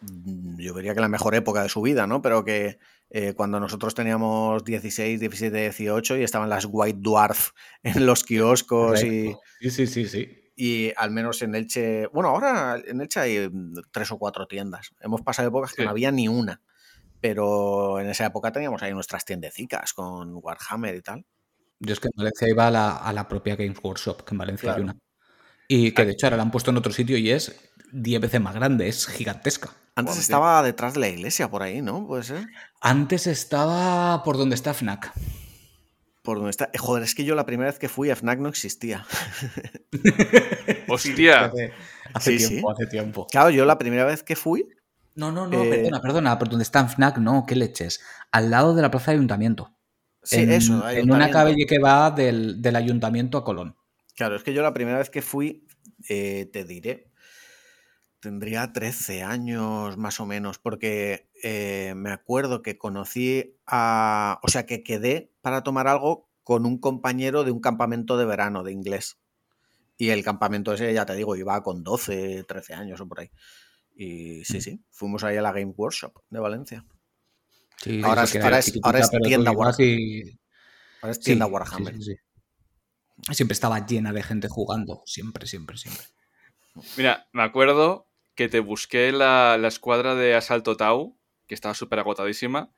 Yo 0.01 0.75
diría 0.75 0.95
que 0.95 1.01
la 1.01 1.09
mejor 1.09 1.35
época 1.35 1.63
de 1.63 1.69
su 1.69 1.83
vida, 1.83 2.07
¿no? 2.07 2.21
Pero 2.23 2.45
que 2.45 2.79
eh, 3.11 3.35
cuando 3.35 3.61
nosotros 3.61 3.95
teníamos 3.95 4.65
16, 4.65 5.21
17, 5.21 5.57
18 5.57 6.17
y 6.17 6.23
estaban 6.23 6.49
las 6.49 6.67
White 6.69 6.99
Dwarf 7.01 7.51
en 7.83 8.07
los 8.07 8.25
kioscos 8.25 9.03
y. 9.03 9.35
Sí, 9.61 9.71
sí, 9.71 9.87
sí, 9.87 10.07
sí. 10.07 10.53
y 10.57 10.93
al 10.97 11.11
menos 11.11 11.43
en 11.43 11.55
Elche. 11.55 12.07
Bueno, 12.09 12.31
ahora 12.31 12.81
en 12.85 13.01
Elche 13.01 13.21
hay 13.21 13.49
mm, 13.49 13.83
tres 13.91 14.11
o 14.11 14.19
cuatro 14.19 14.47
tiendas. 14.47 14.91
Hemos 15.01 15.23
pasado 15.23 15.49
épocas 15.49 15.73
que 15.73 15.85
no 15.85 15.91
había 15.91 16.11
ni 16.11 16.29
una. 16.29 16.61
Pero 17.21 18.01
en 18.01 18.09
esa 18.11 18.27
época 18.27 18.53
teníamos 18.53 18.83
ahí 18.83 18.93
nuestras 18.93 19.25
tiendecicas 19.25 19.95
con 19.95 20.41
Warhammer 20.43 20.95
y 20.95 21.01
tal. 21.01 21.25
Yo 21.81 21.95
es 21.95 22.01
que 22.01 22.09
en 22.09 22.17
Valencia 22.17 22.49
iba 22.49 22.67
a 22.67 22.71
la, 22.71 22.97
a 22.97 23.13
la 23.15 23.27
propia 23.27 23.57
Games 23.57 23.79
Workshop, 23.83 24.25
que 24.25 24.35
en 24.35 24.39
Valencia 24.39 24.75
hay 24.75 24.83
una. 24.83 24.99
Y 25.67 25.93
que 25.93 26.05
de 26.05 26.13
hecho 26.13 26.27
ahora 26.27 26.37
la 26.37 26.43
han 26.43 26.51
puesto 26.51 26.71
en 26.71 26.77
otro 26.77 26.93
sitio 26.93 27.17
y 27.17 27.31
es 27.31 27.73
10 27.95 28.21
veces 28.21 28.41
más 28.41 28.55
grande, 28.55 28.89
es 28.89 29.07
gigantesca. 29.07 29.71
Antes 29.97 30.19
estaba 30.19 30.63
detrás 30.63 30.95
de 30.95 31.01
la 31.01 31.09
iglesia 31.09 31.49
por 31.51 31.63
ahí, 31.63 31.81
¿no? 31.81 32.07
Puede 32.07 32.25
ser. 32.25 32.47
Antes 32.81 33.27
estaba 33.29 34.23
por 34.25 34.37
donde 34.37 34.57
está 34.57 34.75
FNAC. 34.75 35.13
Por 36.23 36.39
donde 36.39 36.51
está. 36.51 36.71
eh, 36.73 36.79
Joder, 36.79 37.05
es 37.05 37.15
que 37.15 37.25
yo 37.25 37.35
la 37.35 37.47
primera 37.47 37.71
vez 37.71 37.79
que 37.79 37.89
fui 37.89 38.11
a 38.11 38.17
Fnac 38.17 38.39
no 38.41 38.49
existía. 38.49 39.07
Hostia. 40.89 41.45
Hace, 41.47 41.73
hace 42.15 42.39
Sí, 42.39 42.49
tiempo, 42.49 42.69
sí. 42.69 42.75
hace 42.83 42.91
tiempo. 42.91 43.27
Claro, 43.31 43.51
yo 43.51 43.65
la 43.65 43.79
primera 43.79 44.05
vez 44.05 44.23
que 44.23 44.37
fui. 44.37 44.69
No, 45.15 45.31
no, 45.31 45.47
no, 45.47 45.63
Eh, 45.63 45.69
perdona, 45.71 46.01
perdona, 46.01 46.39
por 46.39 46.49
donde 46.49 46.65
está 46.65 46.87
FNAC, 46.89 47.19
no, 47.19 47.45
qué 47.47 47.55
leches. 47.55 48.01
Al 48.33 48.51
lado 48.51 48.75
de 48.75 48.83
la 48.83 48.91
plaza 48.91 49.11
de 49.13 49.19
ayuntamiento. 49.19 49.77
Sí, 50.23 50.37
en, 50.41 50.51
eso. 50.53 50.73
En 50.73 50.79
una 50.81 50.89
ayuntamiento. 51.27 51.33
calle 51.33 51.67
que 51.69 51.79
va 51.79 52.11
del, 52.11 52.61
del 52.63 52.77
ayuntamiento 52.77 53.39
a 53.39 53.45
Colón. 53.45 53.77
Claro, 54.17 54.35
es 54.37 54.43
que 54.43 54.53
yo 54.55 54.63
la 54.63 54.75
primera 54.75 54.99
vez 54.99 55.11
que 55.11 55.23
fui, 55.23 55.67
eh, 56.09 56.49
te 56.53 56.65
diré, 56.65 57.13
tendría 58.25 58.73
13 58.73 59.23
años 59.23 59.97
más 59.97 60.19
o 60.19 60.27
menos, 60.27 60.59
porque 60.59 61.31
eh, 61.43 61.93
me 61.97 62.11
acuerdo 62.11 62.63
que 62.63 62.77
conocí 62.79 63.57
a. 63.67 64.41
O 64.43 64.49
sea, 64.49 64.67
que 64.67 64.83
quedé 64.83 65.31
para 65.43 65.63
tomar 65.63 65.87
algo 65.89 66.29
con 66.43 66.67
un 66.67 66.79
compañero 66.79 67.45
de 67.45 67.51
un 67.53 67.61
campamento 67.61 68.17
de 68.17 68.25
verano 68.25 68.65
de 68.65 68.73
inglés. 68.73 69.19
Y 69.97 70.09
el 70.09 70.25
campamento 70.25 70.73
ese, 70.73 70.93
ya 70.93 71.07
te 71.07 71.15
digo, 71.15 71.37
iba 71.37 71.63
con 71.63 71.85
12, 71.85 72.45
13 72.45 72.75
años 72.75 73.01
o 73.01 73.07
por 73.09 73.21
ahí. 73.21 73.31
Y 73.95 74.45
sí, 74.45 74.61
sí, 74.61 74.83
fuimos 74.91 75.23
ahí 75.23 75.37
a 75.37 75.43
la 75.43 75.53
Game 75.53 75.73
Workshop 75.77 76.13
de 76.31 76.41
Valencia. 76.41 76.85
Sí, 77.77 78.01
Ahora 78.03 78.25
es- 78.25 78.35
ahora 78.37 78.59
es- 78.59 78.73
ahora 78.83 78.99
es 79.01 79.11
tienda 79.11 79.53
y- 79.53 79.55
Ahora 81.03 81.13
es 81.13 81.21
tienda 81.21 81.47
sí, 81.47 81.53
Warhammer. 81.53 81.95
sí, 81.97 82.03
sí. 82.03 83.35
Siempre 83.35 83.53
estaba 83.53 83.87
llena 83.87 84.13
de 84.13 84.23
gente 84.23 84.49
jugando. 84.49 85.03
Siempre, 85.07 85.47
siempre, 85.47 85.77
siempre. 85.77 86.05
Mira, 86.97 87.29
me 87.33 87.43
acuerdo 87.45 88.09
que 88.35 88.49
te 88.49 88.61
busqué 88.61 89.13
la, 89.13 89.57
la 89.59 89.69
escuadra 89.69 90.15
de 90.15 90.35
Asalto 90.35 90.77
Tau, 90.77 91.17
que 91.47 91.55
estaba 91.55 91.75
súper 91.75 91.99
agotadísima. 92.01 92.71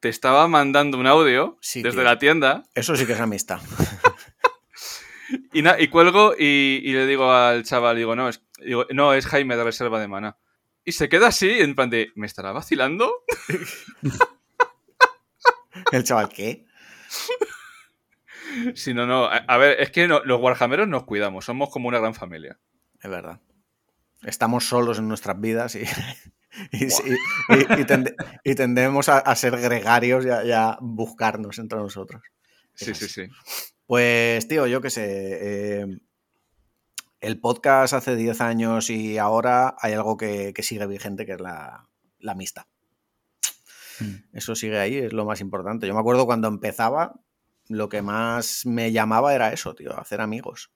Te 0.00 0.08
estaba 0.08 0.46
mandando 0.48 0.96
un 0.98 1.06
audio 1.08 1.58
Sí, 1.60 1.82
desde 1.82 1.96
tío. 1.98 2.04
la 2.04 2.18
tienda 2.18 2.64
Eso 2.74 2.94
sí 2.94 3.04
que 3.06 3.14
es 3.14 3.20
amistad. 3.20 3.60
y, 5.52 5.62
na- 5.62 5.80
y 5.80 5.88
cuelgo 5.88 6.34
y, 6.38 6.80
y 6.84 6.92
le 6.92 7.06
digo 7.06 7.32
al 7.32 7.64
chaval, 7.64 7.96
digo, 7.96 8.14
no, 8.14 8.28
es, 8.28 8.42
digo, 8.64 8.86
no, 8.92 9.14
es 9.14 9.26
Jaime 9.26 9.56
de 9.56 9.64
Reserva 9.64 9.98
de 10.00 10.06
Mana. 10.08 10.36
Y 10.84 10.92
se 10.92 11.08
queda 11.08 11.28
así, 11.28 11.50
en 11.50 11.74
plan 11.74 11.90
de, 11.90 12.12
¿me 12.14 12.26
estará 12.26 12.52
vacilando? 12.52 13.12
El 15.92 16.04
chaval, 16.04 16.28
¿qué? 16.28 16.66
Si 18.74 18.94
no, 18.94 19.06
no. 19.06 19.26
A, 19.26 19.36
a 19.36 19.56
ver, 19.58 19.80
es 19.80 19.90
que 19.90 20.08
no- 20.08 20.22
los 20.24 20.40
Warhammeros 20.40 20.88
nos 20.88 21.04
cuidamos, 21.04 21.44
somos 21.44 21.70
como 21.70 21.88
una 21.88 21.98
gran 21.98 22.14
familia. 22.14 22.58
Es 23.00 23.10
verdad. 23.10 23.40
Estamos 24.22 24.68
solos 24.68 24.98
en 24.98 25.08
nuestras 25.08 25.40
vidas 25.40 25.74
y, 25.76 25.80
y, 26.72 26.84
y- 26.86 26.88
y- 26.88 27.80
y 27.80 27.84
tende- 27.84 28.14
y 28.44 28.54
tendemos 28.54 29.08
a, 29.08 29.18
a 29.18 29.36
ser 29.36 29.56
gregarios 29.60 30.24
y 30.26 30.30
a, 30.30 30.44
y 30.44 30.52
a 30.52 30.78
buscarnos 30.80 31.58
entre 31.58 31.78
nosotros. 31.78 32.22
Sí, 32.74 32.94
sí, 32.94 33.08
sí. 33.08 33.22
Pues, 33.86 34.46
tío, 34.48 34.66
yo 34.66 34.80
qué 34.80 34.90
sé. 34.90 35.06
eh, 35.80 35.86
el 37.20 37.40
podcast 37.40 37.94
hace 37.94 38.14
10 38.14 38.40
años 38.40 38.90
y 38.90 39.18
ahora 39.18 39.74
hay 39.80 39.92
algo 39.94 40.16
que, 40.16 40.54
sigue 40.60 40.86
vigente, 40.86 41.26
que 41.26 41.32
es 41.32 41.40
la, 41.40 41.88
la 42.20 42.32
amistad. 42.32 42.66
Hmm. 43.98 44.14
Eso 44.32 44.54
sigue 44.54 44.78
ahí, 44.78 44.96
es 44.98 45.12
lo 45.12 45.24
más 45.24 45.40
importante. 45.40 45.88
Yo 45.88 45.94
me 45.94 46.00
acuerdo 46.00 46.26
cuando 46.26 46.46
empezaba, 46.46 47.18
lo 47.68 47.88
que 47.88 48.02
más 48.02 48.64
me 48.66 48.92
llamaba 48.92 49.34
era 49.34 49.52
eso, 49.52 49.74
tío, 49.74 49.98
hacer 49.98 50.20
amigos. 50.20 50.70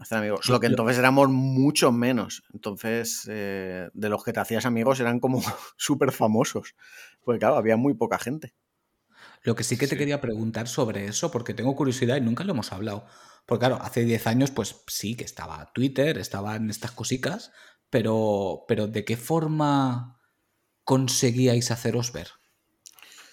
Hacer 0.00 0.18
amigos. 0.18 0.48
Lo 0.48 0.60
que 0.60 0.66
entonces 0.66 0.98
éramos 0.98 1.28
mucho 1.28 1.92
menos. 1.92 2.42
Entonces, 2.54 3.28
eh, 3.30 3.90
de 3.92 4.08
los 4.08 4.24
que 4.24 4.32
te 4.32 4.40
hacías 4.40 4.64
amigos 4.64 4.98
eran 4.98 5.20
como 5.20 5.42
súper 5.76 6.10
famosos. 6.10 6.74
Porque 7.22 7.38
claro, 7.38 7.56
había 7.56 7.76
muy 7.76 7.92
poca 7.92 8.18
gente. 8.18 8.54
Lo 9.42 9.54
que 9.54 9.62
sí 9.62 9.76
que 9.76 9.86
te 9.86 9.98
quería 9.98 10.20
preguntar 10.22 10.68
sobre 10.68 11.04
eso, 11.04 11.30
porque 11.30 11.52
tengo 11.52 11.76
curiosidad 11.76 12.16
y 12.16 12.22
nunca 12.22 12.44
lo 12.44 12.52
hemos 12.52 12.72
hablado. 12.72 13.04
Porque 13.44 13.66
claro, 13.66 13.78
hace 13.82 14.04
10 14.04 14.26
años, 14.26 14.50
pues 14.50 14.82
sí 14.86 15.16
que 15.16 15.24
estaba 15.24 15.70
Twitter, 15.74 16.16
estaban 16.16 16.70
estas 16.70 16.92
cositas, 16.92 17.52
pero, 17.90 18.64
pero 18.68 18.86
¿de 18.86 19.04
qué 19.04 19.18
forma 19.18 20.18
conseguíais 20.84 21.70
haceros 21.70 22.12
ver? 22.12 22.28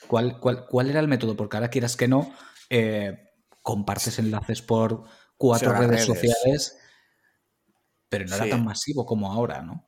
¿Cuál, 0.08 0.40
cuál, 0.40 0.90
era 0.90 1.00
el 1.00 1.08
método? 1.08 1.38
Porque 1.38 1.56
ahora 1.58 1.70
quieras 1.70 1.96
que 1.96 2.08
no, 2.08 2.34
eh, 2.70 3.30
compartes 3.62 4.20
enlaces 4.20 4.62
por 4.62 5.04
cuatro 5.38 5.74
redes, 5.74 6.06
sociales, 6.06 6.78
pero 8.10 8.26
no 8.26 8.36
era 8.36 8.50
tan 8.50 8.66
masivo 8.66 9.06
como 9.06 9.32
ahora, 9.32 9.62
¿no? 9.62 9.88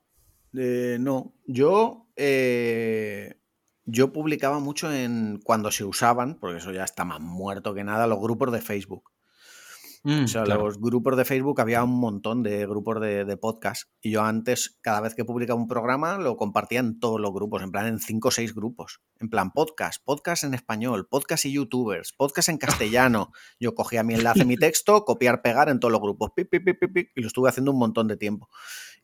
Eh, 0.54 0.98
no, 1.00 1.34
yo, 1.46 2.08
eh, 2.16 3.40
yo 3.86 4.14
publicaba 4.14 4.60
mucho 4.60 4.92
en 4.92 5.40
cuando 5.44 5.72
se 5.72 5.84
usaban, 5.84 6.40
porque 6.40 6.58
eso 6.58 6.72
ya 6.72 6.84
está 6.84 7.06
más 7.06 7.20
muerto 7.20 7.74
que 7.74 7.84
nada, 7.84 8.08
los 8.08 8.20
grupos 8.20 8.52
de 8.52 8.62
Facebook. 8.62 9.12
Mm, 10.04 10.24
o 10.24 10.28
sea, 10.28 10.46
los 10.46 10.80
grupos 10.80 11.18
de 11.18 11.26
Facebook 11.26 11.60
había 11.60 11.84
un 11.84 12.00
montón 12.00 12.42
de 12.42 12.66
grupos 12.66 13.02
de, 13.02 13.38
podcast. 13.38 13.90
Y 14.02 14.12
yo 14.12 14.24
antes, 14.24 14.78
cada 14.82 15.02
vez 15.02 15.14
que 15.14 15.26
publicaba 15.26 15.60
un 15.60 15.68
programa, 15.68 16.18
lo 16.18 16.38
compartía 16.38 16.80
en 16.80 17.00
todos 17.00 17.20
los 17.20 17.34
grupos, 17.34 17.62
en 17.64 17.72
plan 17.72 17.88
en 17.88 18.00
cinco 18.00 18.30
o 18.30 18.32
seis 18.32 18.56
grupos. 18.56 19.02
En 19.20 19.30
plan 19.30 19.52
podcast, 19.52 20.04
podcast 20.04 20.44
en 20.46 20.54
español, 20.54 21.08
podcast 21.10 21.46
y 21.46 21.52
youtubers, 21.52 22.14
podcast 22.14 22.50
en 22.50 22.58
castellano. 22.58 23.32
Yo 23.60 23.76
cogía 23.76 24.04
mi 24.04 24.14
enlace, 24.14 24.46
mi 24.46 24.56
texto, 24.56 25.04
copiar, 25.04 25.42
pegar 25.42 25.70
en 25.70 25.80
todos 25.80 25.92
los 25.92 26.02
grupos. 26.02 26.32
y 26.38 27.22
lo 27.22 27.28
estuve 27.28 27.50
haciendo 27.50 27.72
un 27.72 27.80
montón 27.80 28.08
de 28.08 28.16
tiempo. 28.18 28.50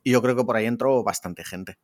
Y 0.04 0.12
yo 0.12 0.22
creo 0.22 0.36
que 0.36 0.44
por 0.44 0.56
ahí 0.56 0.66
entró 0.66 1.04
bastante 1.04 1.44
gente. 1.44 1.80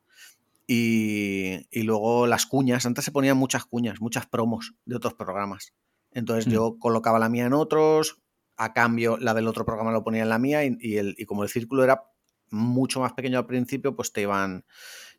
Y, 0.68 1.84
luego 1.84 2.28
las 2.28 2.46
cuñas, 2.46 2.86
antes 2.86 3.04
se 3.04 3.12
ponían 3.12 3.36
muchas 3.36 3.66
cuñas, 3.66 4.00
muchas 4.00 4.26
promos 4.28 4.76
de 4.86 4.96
otros 4.96 5.16
programas. 5.16 5.74
Entonces 6.12 6.48
mm. 6.48 6.52
yo 6.52 6.78
colocaba 6.80 7.20
la 7.20 7.30
mía 7.30 7.46
en 7.46 7.54
otros, 7.54 8.21
a 8.58 8.74
cambio 8.74 9.18
la 9.18 9.34
del 9.34 9.48
otro 9.48 9.66
programa 9.66 9.92
lo 9.92 10.04
ponía 10.04 10.24
en 10.24 10.30
la 10.30 10.40
mía 10.40 10.64
y, 10.64 10.98
el, 10.98 11.16
y 11.18 11.26
como 11.26 11.44
el 11.44 11.50
círculo 11.50 11.84
era 11.84 12.04
mucho 12.50 13.00
más 13.00 13.14
pequeño 13.14 13.40
al 13.40 13.48
principio, 13.48 13.96
pues 13.96 14.12
te 14.12 14.22
iban, 14.22 14.66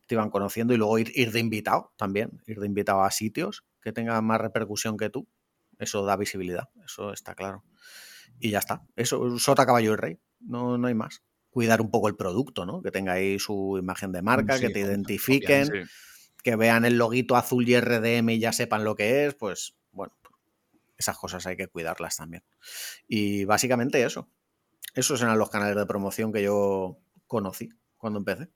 te 0.06 0.14
iban 0.14 0.30
conociendo 0.30 0.74
y 0.74 0.76
luego 0.76 0.98
ir, 0.98 1.10
ir 1.14 1.32
de 1.32 1.40
invitado 1.40 1.92
también, 1.96 2.42
ir 2.46 2.60
de 2.60 2.66
invitado 2.66 3.02
a 3.02 3.10
sitios 3.10 3.64
que 3.80 3.92
tengan 3.92 4.24
más 4.24 4.40
repercusión 4.40 4.96
que 4.96 5.10
tú. 5.10 5.26
Eso 5.78 6.04
da 6.04 6.16
visibilidad, 6.16 6.68
eso 6.84 7.12
está 7.12 7.34
claro. 7.34 7.64
Y 8.38 8.50
ya 8.50 8.58
está. 8.58 8.84
Eso, 8.96 9.38
sota 9.38 9.66
caballo 9.66 9.94
y 9.94 9.96
rey. 9.96 10.20
No, 10.40 10.78
no 10.78 10.86
hay 10.86 10.94
más. 10.94 11.22
Cuidar 11.50 11.80
un 11.80 11.90
poco 11.90 12.08
el 12.08 12.16
producto, 12.16 12.64
¿no? 12.64 12.82
Que 12.82 12.90
tenga 12.90 13.14
ahí 13.14 13.38
su 13.38 13.76
imagen 13.78 14.12
de 14.12 14.22
marca, 14.22 14.58
que 14.58 14.70
te 14.70 14.80
identifiquen, 14.80 15.68
que 16.42 16.56
vean 16.56 16.84
el 16.84 16.98
loguito 16.98 17.36
azul 17.36 17.68
y 17.68 17.78
RDM 17.78 18.30
y 18.30 18.38
ya 18.38 18.52
sepan 18.52 18.84
lo 18.84 18.94
que 18.94 19.26
es, 19.26 19.34
pues 19.34 19.76
bueno, 19.90 20.14
esas 21.02 21.18
cosas 21.18 21.46
hay 21.46 21.56
que 21.56 21.68
cuidarlas 21.68 22.16
también. 22.16 22.42
Y 23.06 23.44
básicamente 23.44 24.02
eso. 24.02 24.28
Esos 24.94 25.22
eran 25.22 25.38
los 25.38 25.50
canales 25.50 25.76
de 25.76 25.86
promoción 25.86 26.32
que 26.32 26.42
yo 26.42 26.98
conocí 27.26 27.70
cuando 27.96 28.18
empecé. 28.18 28.48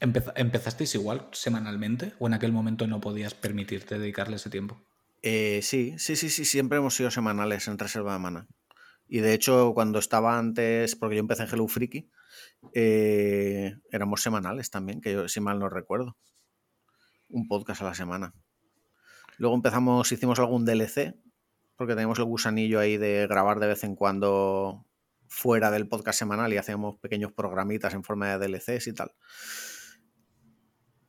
¿Empezasteis 0.00 0.94
igual 0.94 1.28
semanalmente 1.32 2.12
o 2.18 2.26
en 2.26 2.34
aquel 2.34 2.52
momento 2.52 2.86
no 2.86 3.00
podías 3.00 3.34
permitirte 3.34 3.98
dedicarle 3.98 4.36
ese 4.36 4.50
tiempo? 4.50 4.82
Eh, 5.22 5.60
sí, 5.62 5.94
sí, 5.98 6.16
sí, 6.16 6.28
sí, 6.28 6.44
siempre 6.44 6.78
hemos 6.78 6.94
sido 6.94 7.10
semanales 7.10 7.66
en 7.68 7.78
Reserva 7.78 8.12
de 8.12 8.18
Mana. 8.18 8.46
Y 9.08 9.20
de 9.20 9.32
hecho, 9.34 9.72
cuando 9.74 9.98
estaba 9.98 10.38
antes, 10.38 10.96
porque 10.96 11.16
yo 11.16 11.20
empecé 11.20 11.44
en 11.44 11.48
Hello 11.48 11.66
Freaky, 11.68 12.10
eh, 12.74 13.76
éramos 13.90 14.22
semanales 14.22 14.70
también, 14.70 15.00
que 15.00 15.12
yo, 15.12 15.28
si 15.28 15.40
mal 15.40 15.58
no 15.58 15.68
recuerdo. 15.68 16.16
Un 17.28 17.48
podcast 17.48 17.82
a 17.82 17.86
la 17.86 17.94
semana. 17.94 18.34
Luego 19.38 19.54
empezamos, 19.54 20.10
hicimos 20.12 20.38
algún 20.38 20.64
DLC, 20.64 21.14
porque 21.76 21.94
tenemos 21.94 22.18
el 22.18 22.24
gusanillo 22.24 22.80
ahí 22.80 22.96
de 22.96 23.26
grabar 23.26 23.60
de 23.60 23.68
vez 23.68 23.84
en 23.84 23.96
cuando 23.96 24.86
fuera 25.28 25.70
del 25.70 25.88
podcast 25.88 26.18
semanal 26.18 26.52
y 26.52 26.56
hacemos 26.56 26.98
pequeños 26.98 27.32
programitas 27.32 27.94
en 27.94 28.04
forma 28.04 28.36
de 28.36 28.48
DLCs 28.48 28.86
y 28.86 28.92
tal. 28.94 29.12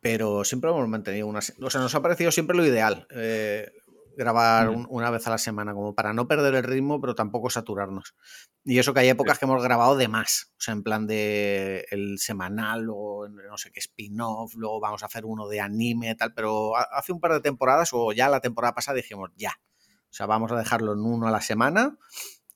Pero 0.02 0.44
siempre 0.44 0.70
hemos 0.70 0.88
mantenido 0.88 1.28
una... 1.28 1.40
O 1.62 1.70
sea, 1.70 1.82
nos 1.82 1.96
ha 1.96 2.02
parecido 2.02 2.32
siempre 2.32 2.56
lo 2.56 2.66
ideal. 2.66 3.08
Eh, 3.12 3.72
grabar 4.18 4.70
una 4.70 5.12
vez 5.12 5.28
a 5.28 5.30
la 5.30 5.38
semana, 5.38 5.74
como 5.74 5.94
para 5.94 6.12
no 6.12 6.28
perder 6.28 6.56
el 6.56 6.64
ritmo, 6.64 7.00
pero 7.00 7.14
tampoco 7.14 7.50
saturarnos. 7.50 8.16
Y 8.66 8.80
eso 8.80 8.94
que 8.94 9.02
hay 9.02 9.10
épocas 9.10 9.38
que 9.38 9.46
hemos 9.46 9.64
grabado 9.64 9.96
de 9.96 10.08
más, 10.08 10.52
o 10.58 10.62
sea, 10.62 10.74
en 10.74 10.84
plan 10.84 11.06
de 11.06 11.86
el 11.92 12.18
semanal 12.18 12.88
o 12.90 13.30
no 13.30 13.58
sé 13.58 13.72
qué 13.72 13.80
spin-off, 13.80 14.56
luego 14.56 14.80
vamos 14.80 15.04
a 15.04 15.06
hacer 15.06 15.24
uno 15.24 15.48
de 15.48 15.62
anime, 15.62 16.16
tal, 16.16 16.34
pero 16.34 16.76
hace 16.76 17.14
un 17.14 17.20
par 17.20 17.34
de 17.34 17.42
temporadas 17.42 17.90
o 17.94 18.12
ya 18.12 18.28
la 18.28 18.42
temporada 18.42 18.74
pasada 18.74 18.96
dijimos, 18.96 19.30
ya, 19.36 19.54
o 20.10 20.14
sea, 20.14 20.26
vamos 20.26 20.52
a 20.52 20.58
dejarlo 20.58 20.94
en 20.94 21.00
uno 21.00 21.28
a 21.28 21.32
la 21.32 21.42
semana. 21.42 21.98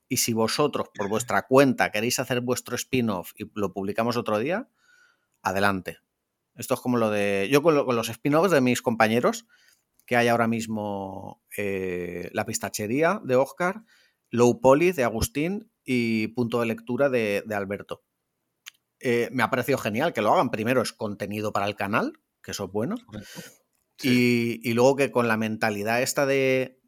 Y 0.08 0.18
si 0.18 0.34
vosotros, 0.34 0.90
por 0.94 1.08
vuestra 1.10 1.44
cuenta, 1.44 1.92
queréis 1.92 2.20
hacer 2.20 2.42
vuestro 2.42 2.76
spin-off 2.76 3.32
y 3.38 3.50
lo 3.56 3.72
publicamos 3.72 4.18
otro 4.18 4.40
día, 4.40 4.70
adelante. 5.42 6.00
Esto 6.56 6.74
es 6.74 6.80
como 6.82 6.98
lo 6.98 7.10
de. 7.10 7.48
Yo 7.52 7.64
con, 7.64 7.76
los 7.76 8.10
spin-offs 8.10 8.52
de 8.52 8.62
mis 8.62 8.82
compañeros, 8.82 9.48
que 10.06 10.18
hay 10.18 10.28
ahora 10.28 10.48
mismo 10.48 11.42
eh, 11.58 12.30
La 12.34 12.46
Pistachería 12.46 13.22
de 13.24 13.36
Oscar, 13.36 13.84
Low 14.30 14.60
Poly 14.60 14.92
de 14.92 15.04
Agustín 15.04 15.72
y 15.84 16.28
Punto 16.30 16.60
de 16.60 16.66
Lectura 16.66 17.10
de, 17.10 17.44
Alberto. 17.54 18.04
Eh, 19.00 19.30
me 19.32 19.44
ha 19.44 19.50
parecido 19.50 19.78
genial 19.78 20.14
que 20.14 20.22
lo 20.22 20.34
hagan. 20.34 20.52
Primero 20.52 20.82
es 20.82 20.94
contenido 20.94 21.54
para 21.54 21.68
el 21.68 21.76
canal, 21.76 22.14
que 22.44 22.52
eso 22.52 22.66
es 22.66 22.72
bueno. 22.72 22.96
Y, 24.04 24.74
luego 24.74 24.96
que 24.96 25.12
con 25.12 25.28
la 25.28 25.38
mentalidad 25.38 26.02
esta 26.02 26.26
de, 26.26 26.80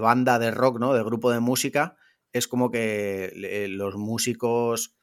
banda 0.00 0.38
de 0.38 0.50
rock, 0.50 0.78
¿no? 0.78 0.94
De 0.94 1.02
grupo 1.02 1.30
de 1.30 1.40
música, 1.40 1.96
es 2.32 2.48
como 2.48 2.70
que 2.70 3.32
los 3.68 3.96
músicos 3.96 4.96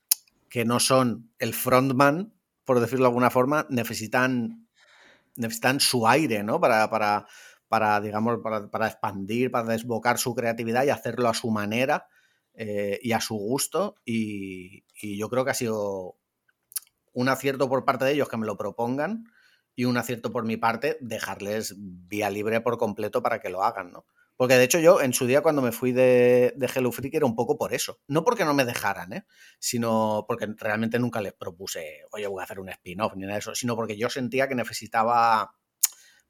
que 0.49 0.65
no 0.65 0.79
son 0.79 1.31
el 1.39 1.53
frontman, 1.53 2.33
por 2.63 2.79
decirlo 2.79 3.05
de 3.05 3.09
alguna 3.09 3.29
forma, 3.29 3.67
necesitan, 3.69 4.67
necesitan 5.35 5.79
su 5.79 6.07
aire, 6.07 6.43
¿no? 6.43 6.59
Para, 6.59 6.89
para, 6.89 7.27
para 7.67 7.99
digamos, 8.01 8.39
para, 8.41 8.87
expandir, 8.87 9.51
para 9.51 9.67
desbocar 9.67 10.17
su 10.17 10.33
creatividad 10.33 10.85
y 10.85 10.89
hacerlo 10.89 11.29
a 11.29 11.33
su 11.33 11.51
manera 11.51 12.07
eh, 12.53 12.99
y 13.01 13.11
a 13.11 13.21
su 13.21 13.35
gusto. 13.35 13.95
y 14.05 14.83
yo 15.17 15.29
creo 15.29 15.45
que 15.45 15.51
ha 15.51 15.55
sido 15.55 16.17
un 17.13 17.29
acierto 17.29 17.69
por 17.69 17.85
parte 17.85 18.05
de 18.05 18.13
ellos 18.13 18.29
que 18.29 18.37
me 18.37 18.45
lo 18.45 18.57
propongan 18.57 19.25
y 19.75 19.85
un 19.85 19.97
acierto 19.97 20.31
por 20.31 20.45
mi 20.45 20.57
parte 20.57 20.97
dejarles 21.01 21.75
vía 21.77 22.29
libre 22.29 22.61
por 22.61 22.77
completo 22.77 23.21
para 23.21 23.39
que 23.39 23.49
lo 23.49 23.63
hagan, 23.63 23.91
¿no? 23.91 24.05
Porque 24.37 24.55
de 24.55 24.65
hecho 24.65 24.79
yo 24.79 25.01
en 25.01 25.13
su 25.13 25.27
día 25.27 25.41
cuando 25.41 25.61
me 25.61 25.71
fui 25.71 25.93
de, 25.93 26.53
de 26.57 26.69
Hello 26.73 26.91
Freak 26.91 27.13
era 27.13 27.25
un 27.25 27.35
poco 27.35 27.57
por 27.57 27.73
eso. 27.73 28.01
No 28.07 28.23
porque 28.25 28.43
no 28.43 28.53
me 28.53 28.65
dejaran, 28.65 29.13
¿eh? 29.13 29.25
Sino 29.59 30.25
porque 30.27 30.47
realmente 30.57 30.99
nunca 30.99 31.21
les 31.21 31.33
propuse, 31.33 32.01
oye, 32.11 32.27
voy 32.27 32.41
a 32.41 32.43
hacer 32.43 32.59
un 32.59 32.69
spin-off 32.69 33.15
ni 33.15 33.21
nada 33.21 33.35
de 33.35 33.39
eso, 33.39 33.55
sino 33.55 33.75
porque 33.75 33.97
yo 33.97 34.09
sentía 34.09 34.47
que 34.47 34.55
necesitaba 34.55 35.55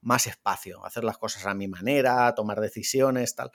más 0.01 0.27
espacio, 0.27 0.85
hacer 0.85 1.03
las 1.03 1.17
cosas 1.17 1.47
a 1.47 1.55
mi 1.55 1.67
manera, 1.67 2.33
tomar 2.35 2.61
decisiones, 2.61 3.35
tal. 3.35 3.51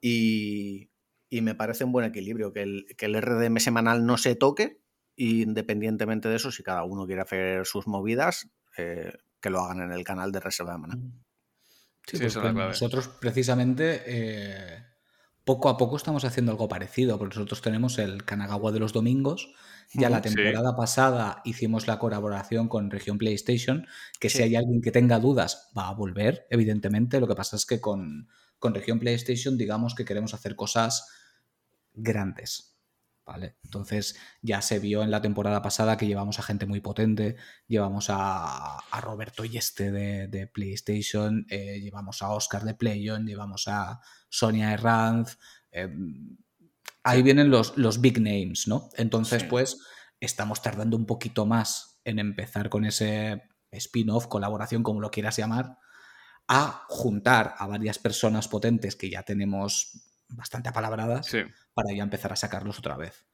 Y, 0.00 0.90
y 1.28 1.42
me 1.42 1.54
parece 1.54 1.84
un 1.84 1.92
buen 1.92 2.06
equilibrio, 2.06 2.52
que 2.52 2.62
el, 2.62 2.86
que 2.96 3.06
el 3.06 3.20
RDM 3.20 3.58
semanal 3.58 4.06
no 4.06 4.16
se 4.16 4.36
toque, 4.36 4.80
independientemente 5.16 6.30
de 6.30 6.36
eso, 6.36 6.50
si 6.50 6.62
cada 6.62 6.84
uno 6.84 7.06
quiere 7.06 7.20
hacer 7.20 7.66
sus 7.66 7.86
movidas, 7.86 8.48
eh, 8.76 9.12
que 9.40 9.50
lo 9.50 9.60
hagan 9.60 9.82
en 9.82 9.92
el 9.92 10.04
canal 10.04 10.32
de 10.32 10.40
Reserva 10.40 10.72
de 10.72 10.78
Mana. 10.78 10.98
Sí, 12.06 12.18
pues 12.18 12.36
nosotros 12.36 13.08
precisamente 13.08 14.02
eh, 14.06 14.84
poco 15.44 15.68
a 15.68 15.76
poco 15.76 15.96
estamos 15.96 16.24
haciendo 16.24 16.52
algo 16.52 16.68
parecido, 16.68 17.18
porque 17.18 17.36
nosotros 17.36 17.62
tenemos 17.62 17.98
el 17.98 18.24
Kanagawa 18.24 18.72
de 18.72 18.80
los 18.80 18.92
domingos. 18.92 19.52
Ya 19.92 20.10
la 20.10 20.20
temporada 20.20 20.74
pasada 20.74 21.42
hicimos 21.44 21.86
la 21.86 21.98
colaboración 21.98 22.68
con 22.68 22.90
Región 22.90 23.18
PlayStation, 23.18 23.86
que 24.18 24.28
si 24.28 24.42
hay 24.42 24.56
alguien 24.56 24.82
que 24.82 24.90
tenga 24.90 25.20
dudas 25.20 25.70
va 25.76 25.88
a 25.88 25.94
volver, 25.94 26.46
evidentemente. 26.50 27.20
Lo 27.20 27.28
que 27.28 27.36
pasa 27.36 27.56
es 27.56 27.66
que 27.66 27.80
con, 27.80 28.28
con 28.58 28.74
Región 28.74 28.98
PlayStation 28.98 29.56
digamos 29.56 29.94
que 29.94 30.04
queremos 30.04 30.34
hacer 30.34 30.56
cosas 30.56 31.08
grandes. 31.94 32.75
¿Vale? 33.26 33.56
Entonces 33.64 34.16
ya 34.40 34.62
se 34.62 34.78
vio 34.78 35.02
en 35.02 35.10
la 35.10 35.20
temporada 35.20 35.60
pasada 35.60 35.96
que 35.96 36.06
llevamos 36.06 36.38
a 36.38 36.42
gente 36.42 36.64
muy 36.64 36.80
potente, 36.80 37.36
llevamos 37.66 38.06
a, 38.08 38.78
Roberto 39.02 39.44
Yeste 39.44 39.90
de, 39.90 40.28
de 40.28 40.46
PlayStation, 40.46 41.44
eh, 41.50 41.80
llevamos 41.80 42.22
a 42.22 42.30
Oscar 42.30 42.62
de 42.62 42.74
PlayOn, 42.74 43.26
llevamos 43.26 43.66
a 43.66 44.00
Sonia 44.28 44.72
Herranz, 44.72 45.38
em, 45.72 46.38
ahí 47.02 47.22
vienen 47.22 47.50
los, 47.50 47.76
los 47.76 48.00
big 48.00 48.20
names, 48.20 48.68
¿no? 48.68 48.88
Entonces, 48.96 49.44
pues, 49.44 49.78
estamos 50.20 50.62
tardando 50.62 50.96
un 50.96 51.06
poquito 51.06 51.46
más 51.46 52.00
en 52.04 52.18
empezar 52.20 52.70
con 52.70 52.84
ese 52.84 53.42
spin-off, 53.70 54.28
colaboración, 54.28 54.82
como 54.82 55.00
lo 55.00 55.10
quieras 55.10 55.36
llamar, 55.36 55.78
a 56.48 56.84
juntar 56.88 57.54
a 57.58 57.66
varias 57.66 57.98
personas 57.98 58.46
potentes 58.46 58.94
que 58.94 59.10
ya 59.10 59.24
tenemos 59.24 60.06
bastante 60.28 60.68
apalabradas 60.68 61.30
para 61.74 61.94
ya 61.94 62.02
empezar 62.02 62.32
a 62.32 62.36
sacarlos 62.36 62.78
otra 62.78 62.96
vez. 62.96 63.26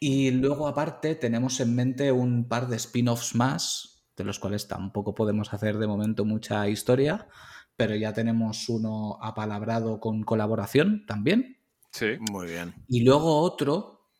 Y 0.00 0.30
luego, 0.30 0.68
aparte, 0.68 1.14
tenemos 1.16 1.60
en 1.60 1.74
mente 1.74 2.12
un 2.12 2.48
par 2.48 2.68
de 2.68 2.76
spin-offs 2.76 3.34
más, 3.34 4.06
de 4.16 4.24
los 4.24 4.38
cuales 4.38 4.68
tampoco 4.68 5.14
podemos 5.14 5.52
hacer 5.52 5.78
de 5.78 5.86
momento 5.86 6.24
mucha 6.24 6.68
historia, 6.68 7.28
pero 7.76 7.94
ya 7.96 8.12
tenemos 8.12 8.68
uno 8.68 9.18
apalabrado 9.20 10.00
con 10.00 10.22
colaboración 10.22 11.04
también. 11.06 11.58
Sí. 11.92 12.16
Muy 12.30 12.46
bien. 12.46 12.74
Y 12.86 13.04
luego 13.04 13.40
otro 13.40 14.10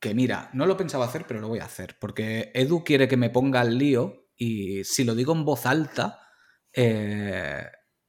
que, 0.00 0.14
mira, 0.14 0.50
no 0.52 0.66
lo 0.66 0.76
pensaba 0.76 1.06
hacer, 1.06 1.24
pero 1.26 1.40
lo 1.40 1.48
voy 1.48 1.58
a 1.60 1.64
hacer, 1.64 1.96
porque 1.98 2.50
Edu 2.54 2.84
quiere 2.84 3.08
que 3.08 3.16
me 3.16 3.30
ponga 3.30 3.60
al 3.60 3.76
lío 3.78 4.28
y 4.36 4.84
si 4.84 5.04
lo 5.04 5.14
digo 5.14 5.32
en 5.32 5.44
voz 5.44 5.66
alta, 5.66 6.20
eh, 6.72 7.64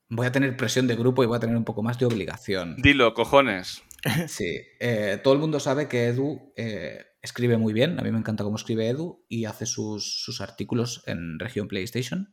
voy 0.10 0.28
a 0.28 0.32
tener 0.32 0.58
presión 0.58 0.88
de 0.88 0.96
grupo 0.96 1.24
y 1.24 1.28
voy 1.28 1.38
a 1.38 1.40
tener 1.40 1.56
un 1.56 1.64
poco 1.64 1.84
más 1.84 1.98
de 2.00 2.06
obligación. 2.06 2.76
Dilo, 2.78 3.14
cojones. 3.14 3.84
Sí, 4.30 4.62
eh, 4.80 5.20
todo 5.22 5.34
el 5.34 5.42
mundo 5.42 5.60
sabe 5.60 5.90
que 5.90 6.08
Edu 6.08 6.54
eh, 6.56 7.04
escribe 7.22 7.58
muy 7.58 7.74
bien, 7.74 8.00
a 8.00 8.02
mí 8.02 8.12
me 8.12 8.18
encanta 8.18 8.46
cómo 8.46 8.56
escribe 8.56 8.88
Edu 8.88 9.26
y 9.28 9.44
hace 9.44 9.66
sus, 9.66 10.40
artículos 10.40 11.04
en 11.06 11.38
región 11.38 11.68
PlayStation. 11.68 12.32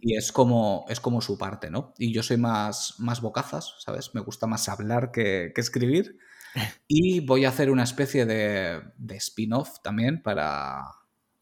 Y 0.00 0.16
es 0.16 0.30
como, 0.32 0.86
es 0.88 1.00
como 1.00 1.20
su 1.20 1.36
parte, 1.36 1.70
¿no? 1.70 1.92
Y 1.98 2.12
yo 2.12 2.22
soy 2.22 2.36
más, 2.36 2.94
más 2.98 3.20
bocazas, 3.20 3.74
¿sabes? 3.78 4.14
Me 4.14 4.20
gusta 4.20 4.46
más 4.46 4.68
hablar 4.68 5.10
que, 5.12 5.52
escribir. 5.56 6.18
Y 6.88 7.20
voy 7.20 7.44
a 7.44 7.50
hacer 7.50 7.70
una 7.70 7.84
especie 7.84 8.26
de, 8.26 8.82
de 8.96 9.16
spin-off 9.16 9.80
también 9.84 10.20
para, 10.22 10.82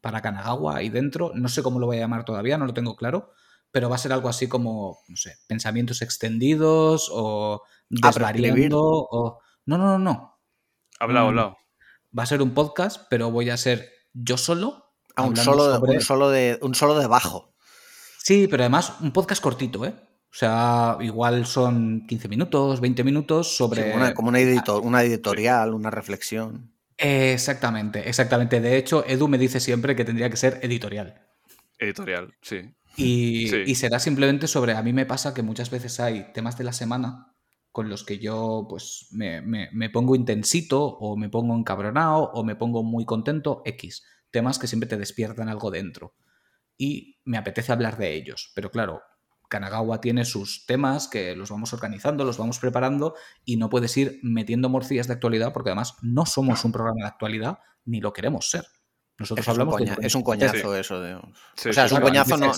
para 0.01 0.21
Kanagawa 0.21 0.77
ahí 0.77 0.89
dentro. 0.89 1.31
No 1.33 1.49
sé 1.49 1.63
cómo 1.63 1.79
lo 1.79 1.87
voy 1.87 1.97
a 1.97 2.01
llamar 2.01 2.25
todavía, 2.25 2.59
no 2.59 2.67
lo 2.67 2.73
tengo 2.75 2.95
claro 2.95 3.31
pero 3.71 3.89
va 3.89 3.95
a 3.95 3.99
ser 3.99 4.13
algo 4.13 4.29
así 4.29 4.47
como, 4.47 4.99
no 5.07 5.15
sé, 5.15 5.35
pensamientos 5.47 6.01
extendidos 6.01 7.09
o 7.11 7.61
desvariando 7.89 8.79
o... 8.81 9.39
No, 9.65 9.77
no, 9.77 9.97
no, 9.97 9.99
no. 9.99 10.39
Hablado, 10.99 11.27
mm, 11.27 11.29
hablado. 11.29 11.57
Va 12.17 12.23
a 12.23 12.27
ser 12.27 12.41
un 12.41 12.53
podcast, 12.53 13.05
pero 13.09 13.31
voy 13.31 13.49
a 13.49 13.57
ser 13.57 13.89
yo 14.13 14.37
solo. 14.37 14.85
A 15.15 15.23
un 15.23 15.35
solo, 15.35 15.79
un 15.81 16.01
solo 16.01 16.29
de 16.29 16.57
un 16.61 16.75
solo 16.75 16.97
de 16.97 17.07
bajo. 17.07 17.53
Sí, 18.23 18.47
pero 18.47 18.63
además 18.63 18.93
un 19.01 19.11
podcast 19.11 19.41
cortito, 19.41 19.85
¿eh? 19.85 19.93
O 20.31 20.35
sea, 20.35 20.97
igual 21.01 21.45
son 21.45 22.05
15 22.07 22.27
minutos, 22.27 22.79
20 22.79 23.03
minutos 23.03 23.55
sobre... 23.55 23.91
como 24.13 24.29
una, 24.29 24.39
editor, 24.39 24.83
una 24.83 25.01
editorial, 25.01 25.73
una 25.73 25.89
reflexión. 25.89 26.71
Exactamente, 26.97 28.07
exactamente. 28.07 28.61
De 28.61 28.77
hecho, 28.77 29.03
Edu 29.07 29.27
me 29.27 29.39
dice 29.39 29.59
siempre 29.59 29.95
que 29.95 30.05
tendría 30.05 30.29
que 30.29 30.37
ser 30.37 30.59
editorial. 30.61 31.19
Editorial, 31.79 32.35
sí. 32.41 32.75
Y, 32.95 33.75
será 33.75 33.99
simplemente 33.99 34.47
sobre, 34.47 34.73
a 34.73 34.81
mí 34.81 34.93
me 34.93 35.05
pasa 35.05 35.33
que 35.33 35.41
muchas 35.41 35.69
veces 35.69 35.99
hay 35.99 36.33
temas 36.33 36.57
de 36.57 36.65
la 36.65 36.73
semana 36.73 37.33
con 37.71 37.87
los 37.87 38.03
que 38.03 38.19
yo 38.19 38.65
pues 38.67 39.07
me, 39.11 39.41
me, 39.41 39.89
pongo 39.89 40.15
intensito 40.15 40.83
o 40.83 41.15
me 41.15 41.29
pongo 41.29 41.55
encabronado 41.55 42.31
o 42.33 42.43
me 42.43 42.55
pongo 42.55 42.83
muy 42.83 43.05
contento, 43.05 43.61
X. 43.63 44.03
Temas 44.31 44.59
que 44.59 44.67
siempre 44.67 44.89
te 44.89 44.97
despiertan 44.97 45.49
algo 45.49 45.71
dentro. 45.71 46.15
Y 46.77 47.19
me 47.25 47.37
apetece 47.37 47.71
hablar 47.71 47.97
de 47.97 48.15
ellos. 48.15 48.51
Pero 48.55 48.71
claro, 48.71 49.01
Kanagawa 49.49 49.99
tiene 50.01 50.25
sus 50.25 50.65
temas 50.65 51.07
que 51.07 51.35
los 51.35 51.49
vamos 51.49 51.73
organizando, 51.73 52.23
los 52.23 52.37
vamos 52.37 52.59
preparando 52.59 53.15
y 53.43 53.57
no 53.57 53.69
puedes 53.69 53.95
ir 53.97 54.19
metiendo 54.23 54.69
morcillas 54.69 55.07
de 55.07 55.13
actualidad 55.13 55.51
porque 55.53 55.69
además 55.69 55.95
no 56.01 56.25
somos 56.25 56.63
un 56.65 56.71
programa 56.71 57.01
de 57.01 57.07
actualidad 57.07 57.59
ni 57.85 57.99
lo 57.99 58.13
queremos 58.13 58.49
ser. 58.49 58.65
Nosotros 59.19 59.45
es 59.45 59.49
hablamos 59.49 59.81
un 59.81 60.03
es 60.03 60.15
un 60.15 60.23
coñazo 60.23 60.75
eso 60.75 61.01
de... 61.01 61.15
o 61.15 61.23
sea, 61.55 61.85
es 61.85 61.91
un 61.91 62.01
coñazo 62.01 62.37
no, 62.37 62.51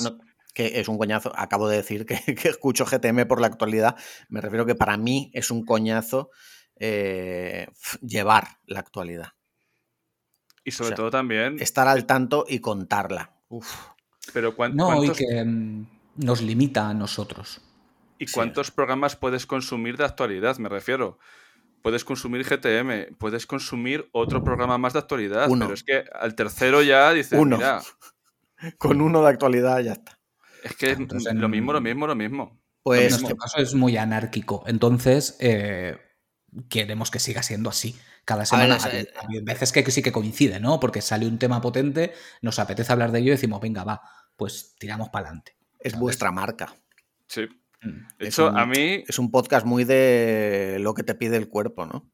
que 0.53 0.79
es 0.79 0.87
un 0.87 0.97
coñazo. 0.97 1.31
Acabo 1.35 1.67
de 1.67 1.77
decir 1.77 2.05
que, 2.05 2.15
escucho 2.49 2.85
GTM 2.85 3.27
por 3.27 3.41
la 3.41 3.47
actualidad. 3.47 3.95
Me 4.29 4.41
refiero 4.41 4.65
que 4.65 4.75
para 4.75 4.97
mí 4.97 5.31
es 5.33 5.51
un 5.51 5.65
coñazo 5.65 6.29
eh, 6.77 7.67
llevar 8.01 8.59
la 8.65 8.79
actualidad. 8.79 9.29
Y 10.63 10.71
sobre 10.71 10.95
todo 10.95 11.09
también. 11.09 11.57
Estar 11.59 11.87
al 11.87 12.05
tanto 12.05 12.45
y 12.47 12.59
contarla. 12.59 13.33
Pero 14.33 14.55
No, 14.73 15.03
y 15.03 15.11
que 15.11 15.43
mm, 15.43 15.87
nos 16.17 16.41
limita 16.41 16.89
a 16.89 16.93
nosotros. 16.93 17.61
¿Y 18.19 18.27
cuántos 18.27 18.69
programas 18.69 19.15
puedes 19.15 19.47
consumir 19.47 19.97
de 19.97 20.05
actualidad? 20.05 20.57
Me 20.57 20.69
refiero. 20.69 21.17
Puedes 21.81 22.05
consumir 22.05 22.45
GTM, 22.45 23.15
puedes 23.17 23.47
consumir 23.47 24.09
otro 24.11 24.43
programa 24.43 24.77
más 24.77 24.93
de 24.93 24.99
actualidad, 24.99 25.47
pero 25.49 25.73
es 25.73 25.83
que 25.83 26.03
al 26.13 26.35
tercero 26.35 26.81
ya 26.81 27.11
dices, 27.11 27.39
uno. 27.39 27.57
mira. 27.57 27.81
Con 28.77 29.01
uno 29.01 29.23
de 29.23 29.29
actualidad 29.29 29.79
ya 29.79 29.93
está. 29.93 30.19
Es 30.63 30.75
que 30.75 30.91
es 30.91 30.99
lo 31.33 31.49
mismo, 31.49 31.73
lo 31.73 31.81
mismo, 31.81 32.05
lo 32.05 32.15
mismo. 32.15 32.61
Pues 32.83 33.13
en 33.13 33.23
este 33.23 33.35
caso 33.35 33.57
es 33.59 33.73
muy 33.73 33.97
anárquico. 33.97 34.63
Entonces, 34.67 35.37
eh, 35.39 35.97
queremos 36.69 37.11
que 37.11 37.19
siga 37.19 37.43
siendo 37.43 37.69
así. 37.69 37.97
Cada 38.25 38.45
semana 38.45 38.77
hay, 38.83 39.41
veces 39.41 39.71
que 39.71 39.89
sí 39.89 40.03
que 40.03 40.11
coincide, 40.11 40.59
¿no? 40.59 40.79
Porque 40.79 41.01
sale 41.01 41.25
un 41.25 41.39
tema 41.39 41.59
potente, 41.61 42.13
nos 42.41 42.59
apetece 42.59 42.91
hablar 42.91 43.11
de 43.11 43.19
ello 43.19 43.29
y 43.29 43.31
decimos, 43.31 43.59
venga, 43.61 43.83
va, 43.83 44.01
pues 44.35 44.75
tiramos 44.77 45.09
para 45.09 45.27
adelante. 45.27 45.57
Es 45.79 45.97
vuestra 45.97 46.31
marca. 46.31 46.75
Sí. 47.27 47.47
Mm. 47.81 48.05
Eso 48.19 48.47
a 48.47 48.65
mí. 48.65 49.03
Es 49.07 49.19
un 49.19 49.31
podcast 49.31 49.65
muy 49.65 49.83
de 49.83 50.77
lo 50.79 50.93
que 50.93 51.03
te 51.03 51.15
pide 51.15 51.37
el 51.37 51.49
cuerpo, 51.49 51.85
¿no? 51.85 52.09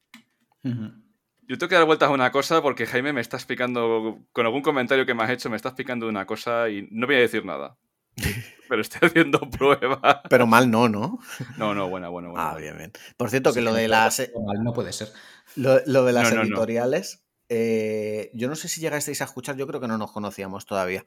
Yo 0.63 1.57
tengo 1.57 1.70
que 1.70 1.76
dar 1.76 1.86
vueltas 1.86 2.09
a 2.09 2.13
una 2.13 2.32
cosa 2.32 2.61
porque 2.61 2.86
Jaime 2.86 3.13
me 3.13 3.22
está 3.22 3.38
explicando, 3.38 4.20
con 4.34 4.45
algún 4.45 4.61
comentario 4.61 5.05
que 5.05 5.13
me 5.13 5.24
has 5.24 5.30
hecho, 5.30 5.49
me 5.49 5.55
está 5.55 5.70
explicando 5.70 6.07
una 6.07 6.26
cosa 6.26 6.70
y 6.70 6.88
no 6.91 7.07
voy 7.07 7.15
a 7.15 7.20
decir 7.20 7.45
nada. 7.45 7.78
Pero 8.70 8.82
estoy 8.82 9.07
haciendo 9.07 9.39
pruebas. 9.49 10.18
Pero 10.30 10.47
mal 10.47 10.70
no, 10.70 10.89
¿no? 10.89 11.20
No, 11.57 11.74
no, 11.74 11.89
buena, 11.89 12.09
buena, 12.09 12.30
buena. 12.30 12.51
Ah, 12.51 12.55
bien, 12.57 12.78
bien. 12.78 12.91
Por 13.15 13.30
cierto, 13.30 13.53
que 13.53 13.61
lo 13.61 13.74
de 13.74 13.88
las. 13.88 14.20
Mal 14.45 14.63
no 14.63 14.74
puede 14.74 14.91
ser. 14.91 15.09
Lo, 15.55 15.80
de 15.80 16.13
las 16.13 16.32
editoriales. 16.32 17.24
Eh, 17.49 18.30
yo 18.34 18.49
no 18.49 18.55
sé 18.55 18.68
si 18.68 18.82
llegasteis 18.82 19.22
a 19.22 19.26
escuchar, 19.26 19.55
yo 19.55 19.68
creo 19.68 19.80
que 19.80 19.88
no 19.88 19.97
nos 19.97 20.11
conocíamos 20.11 20.65
todavía. 20.65 21.05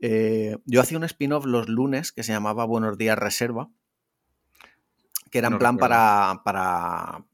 Eh, 0.00 0.56
yo 0.64 0.80
hacía 0.80 0.96
un 0.96 1.04
spin-off 1.04 1.44
los 1.44 1.68
lunes 1.68 2.12
que 2.12 2.22
se 2.22 2.32
llamaba 2.32 2.64
Buenos 2.64 2.96
Días 2.96 3.18
Reserva, 3.18 3.70
que 5.30 5.38
era 5.38 5.48
en 5.48 5.58
plan 5.58 5.76
para, 5.76 6.42
para, 6.44 7.24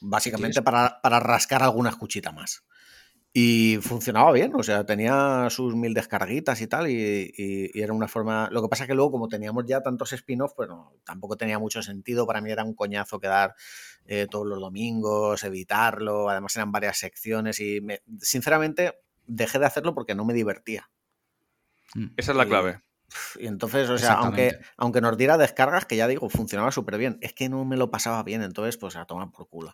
básicamente 0.00 0.62
para, 0.62 1.00
para, 1.02 1.20
rascar 1.20 1.62
alguna 1.62 1.90
escuchita 1.90 2.32
más. 2.32 2.64
Y 3.36 3.78
funcionaba 3.82 4.30
bien, 4.30 4.52
o 4.54 4.62
sea, 4.62 4.86
tenía 4.86 5.48
sus 5.50 5.74
mil 5.74 5.92
descarguitas 5.92 6.60
y 6.60 6.68
tal, 6.68 6.88
y, 6.88 7.70
era 7.74 7.92
una 7.92 8.06
forma... 8.06 8.48
Lo 8.52 8.62
que 8.62 8.68
pasa 8.68 8.86
que 8.86 8.94
luego, 8.94 9.10
como 9.10 9.28
teníamos 9.28 9.64
ya 9.66 9.82
tantos 9.82 10.12
spin-offs, 10.12 10.54
pues 10.56 10.68
tampoco 11.04 11.36
tenía 11.36 11.58
mucho 11.58 11.82
sentido. 11.82 12.28
Para 12.28 12.40
mí 12.40 12.52
era 12.52 12.62
un 12.62 12.74
coñazo 12.74 13.18
quedar 13.18 13.56
eh, 14.06 14.28
todos 14.30 14.46
los 14.46 14.60
domingos, 14.60 15.42
evitarlo, 15.42 16.28
además 16.28 16.54
eran 16.54 16.70
varias 16.70 16.98
secciones 16.98 17.58
y 17.58 17.80
sinceramente 18.20 19.00
dejé 19.26 19.58
de 19.58 19.66
hacerlo 19.66 19.94
porque 19.94 20.14
no 20.14 20.24
me 20.24 20.34
divertía. 20.34 20.88
Mm. 21.94 22.08
Esa 22.16 22.32
es 22.32 22.38
la 22.38 22.46
clave. 22.46 22.82
Y 23.38 23.46
entonces, 23.46 23.88
o 23.90 23.98
sea, 23.98 24.14
aunque, 24.14 24.58
aunque 24.76 25.00
nos 25.00 25.16
diera 25.16 25.38
descargas, 25.38 25.84
que 25.84 25.96
ya 25.96 26.08
digo, 26.08 26.28
funcionaba 26.28 26.72
súper 26.72 26.98
bien, 26.98 27.18
es 27.20 27.32
que 27.32 27.48
no 27.48 27.64
me 27.64 27.76
lo 27.76 27.90
pasaba 27.90 28.22
bien, 28.22 28.42
entonces, 28.42 28.76
pues 28.76 28.96
a 28.96 29.04
tomar 29.04 29.30
por 29.30 29.48
culo. 29.48 29.72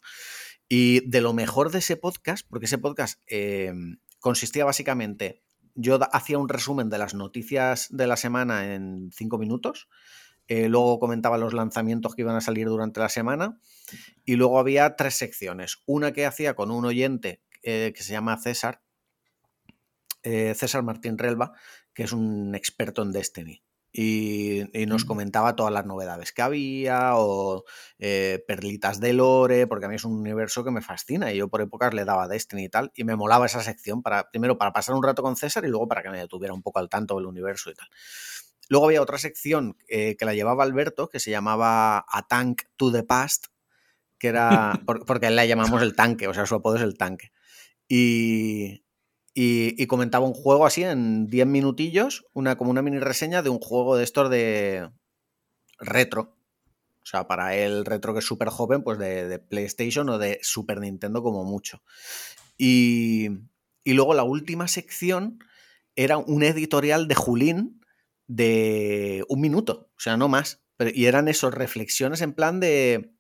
Y 0.68 1.09
de 1.09 1.20
lo 1.20 1.33
mejor 1.33 1.70
de 1.70 1.78
ese 1.78 1.97
podcast, 1.97 2.47
porque 2.49 2.66
ese 2.66 2.78
podcast 2.78 3.20
em, 3.26 3.99
consistía 4.20 4.64
básicamente, 4.64 5.43
yo 5.74 5.99
hacía 6.12 6.39
un 6.39 6.49
resumen 6.49 6.91
de 6.91 6.99
las 6.99 7.14
noticias 7.14 7.89
de 7.91 8.07
la 8.07 8.16
semana 8.16 8.74
en 8.74 9.11
cinco 9.12 9.39
minutos, 9.39 9.89
eh, 10.51 10.68
luego 10.68 10.99
comentaba 10.99 11.39
los 11.39 11.55
lanzamientos 11.55 12.16
que 12.16 12.22
iban 12.22 12.35
a 12.35 12.41
salir 12.41 12.66
durante 12.66 12.99
la 12.99 13.09
semana 13.09 13.61
y 14.24 14.35
luego 14.35 14.59
había 14.59 14.97
tres 14.97 15.14
secciones. 15.14 15.78
Una 15.87 16.12
que 16.12 16.26
hacía 16.26 16.55
con 16.55 16.72
un 16.72 16.85
oyente 16.85 17.41
eh, 17.62 17.93
que 17.95 18.03
se 18.03 18.12
llama 18.12 18.37
César, 18.37 18.83
eh, 20.24 20.55
César 20.57 20.83
Martín 20.83 21.18
Relva, 21.18 21.53
que 22.01 22.05
es 22.05 22.12
un 22.12 22.55
experto 22.55 23.03
en 23.03 23.12
Destiny 23.12 23.62
y, 23.92 24.62
nos 24.86 25.05
comentaba 25.05 25.55
todas 25.55 25.70
las 25.70 25.84
novedades 25.84 26.32
que 26.32 26.40
había 26.40 27.11
o 27.16 27.64
eh, 27.98 28.42
perlitas 28.48 29.01
de 29.01 29.12
lore, 29.12 29.66
porque 29.66 29.84
a 29.84 29.90
mí 29.90 29.96
es 29.96 30.05
un 30.07 30.18
universo 30.18 30.64
que 30.64 30.70
me 30.70 30.80
fascina 30.80 31.30
y 31.30 31.36
yo 31.36 31.48
por 31.48 31.61
épocas 31.61 31.92
le 31.92 32.07
daba 32.07 32.26
Destiny 32.26 32.64
y 32.64 32.68
tal, 32.70 32.90
y 32.94 33.05
me 33.05 33.16
molaba 33.16 33.44
esa 33.44 33.62
sección 33.62 34.03
para, 34.03 34.30
primero 34.30 34.57
para 34.57 34.72
pasar 34.72 34.94
un 34.94 35.03
rato 35.03 35.22
con 35.22 35.36
César 35.36 35.66
y 35.66 35.68
luego 35.68 35.88
para 35.88 36.03
que 36.03 36.09
me 36.09 36.16
detuviera 36.16 36.55
un 36.55 36.62
poco 36.62 36.78
al 36.78 36.88
tanto 36.88 37.16
del 37.16 37.26
universo 37.26 37.70
y 37.70 37.74
tal. 37.74 37.88
Luego 38.70 38.86
había 38.86 39.03
otra 39.03 39.18
sección 39.18 39.76
eh, 39.86 40.16
que 40.16 40.24
la 40.24 40.32
llevaba 40.32 40.64
Alberto, 40.64 41.11
que 41.11 41.20
se 41.20 41.30
llamaba 41.30 42.07
A 42.09 42.26
Tank 42.28 42.62
to 42.78 42.90
the 42.90 43.03
Past, 43.03 43.48
que 44.18 44.28
era, 44.28 44.72
porque 45.07 45.26
él 45.26 45.36
la 45.36 45.44
llamamos 45.44 45.82
el 45.82 45.94
tanque, 45.94 46.28
o 46.28 46.32
sea, 46.32 46.46
su 46.46 46.55
apodo 46.55 46.76
es 46.76 46.82
el 46.82 46.96
tanque. 46.96 47.30
Y, 47.86 48.84
y, 49.33 49.87
comentaba 49.87 50.26
un 50.26 50.35
juego 50.35 50.66
así 50.66 50.83
en 50.83 51.26
10 51.26 51.47
minutillos, 51.47 52.26
una, 52.33 52.57
como 52.57 52.70
una 52.70 52.83
mini 52.83 52.99
reseña 52.99 53.43
de 53.43 53.51
un 53.51 53.61
juego 53.61 53.97
de 53.97 54.05
estos 54.05 54.31
de 54.31 54.91
retro. 55.78 56.37
O 57.03 57.07
sea, 57.07 57.26
para 57.26 57.57
él 57.57 57.85
retro 57.85 58.12
que 58.12 58.18
es 58.18 58.24
súper 58.24 58.49
joven, 58.49 58.83
pues 58.83 58.99
de, 58.99 59.39
PlayStation 59.39 60.09
o 60.09 60.18
de 60.18 60.39
Super 60.43 60.81
Nintendo 60.81 61.22
como 61.22 61.45
mucho. 61.45 61.83
Y, 62.59 63.28
y 63.85 63.95
luego 63.95 64.14
la 64.14 64.24
última 64.24 64.68
sección 64.68 65.39
era 65.97 66.18
un 66.18 66.43
editorial 66.43 67.09
de 67.09 67.14
Julín 67.14 67.81
de 68.26 69.24
un 69.28 69.41
minuto, 69.41 69.91
o 69.97 70.01
sea, 70.01 70.16
no 70.16 70.28
más. 70.28 70.62
Y 70.95 71.07
eran 71.07 71.28
esos 71.28 71.53
reflexiones 71.53 72.20
en 72.20 72.33
plan 72.33 72.61
de, 72.61 73.12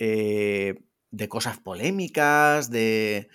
eh, 0.00 0.74
de 1.10 1.28
cosas 1.28 1.58
polémicas, 1.58 2.70
de 2.70 3.28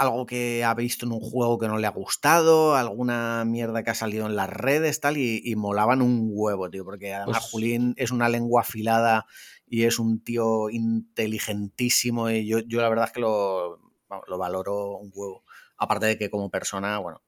algo 0.00 0.24
que 0.24 0.64
ha 0.64 0.72
visto 0.72 1.04
en 1.04 1.12
un 1.12 1.20
juego 1.20 1.58
que 1.58 1.68
no 1.68 1.76
le 1.76 1.86
ha 1.86 1.90
gustado, 1.90 2.74
alguna 2.74 3.44
mierda 3.44 3.82
que 3.82 3.90
ha 3.90 3.94
salido 3.94 4.24
en 4.24 4.34
las 4.34 4.48
redes, 4.48 4.98
tal, 4.98 5.18
y, 5.18 5.42
y 5.44 5.56
molaban 5.56 6.00
un 6.00 6.30
huevo, 6.32 6.70
tío, 6.70 6.86
porque 6.86 7.12
además 7.12 7.38
Pues- 7.40 7.50
Julín 7.50 7.94
es 7.98 8.10
una 8.10 8.30
lengua 8.30 8.62
afilada 8.62 9.26
y 9.66 9.84
es 9.84 9.98
un 9.98 10.24
tío 10.24 10.70
inteligentísimo 10.70 12.30
y 12.30 12.46
yo, 12.46 12.60
yo 12.60 12.80
la 12.80 12.88
verdad 12.88 13.06
es 13.06 13.12
que 13.12 13.20
lo, 13.20 13.78
lo 14.26 14.38
valoro 14.38 14.96
un 14.96 15.12
huevo. 15.14 15.44
Aparte 15.76 16.06
de 16.06 16.18
que 16.18 16.30
como 16.30 16.50
persona, 16.50 16.98
bueno, 16.98 17.22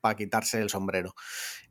para 0.00 0.16
quitarse 0.16 0.60
el 0.60 0.70
sombrero. 0.70 1.14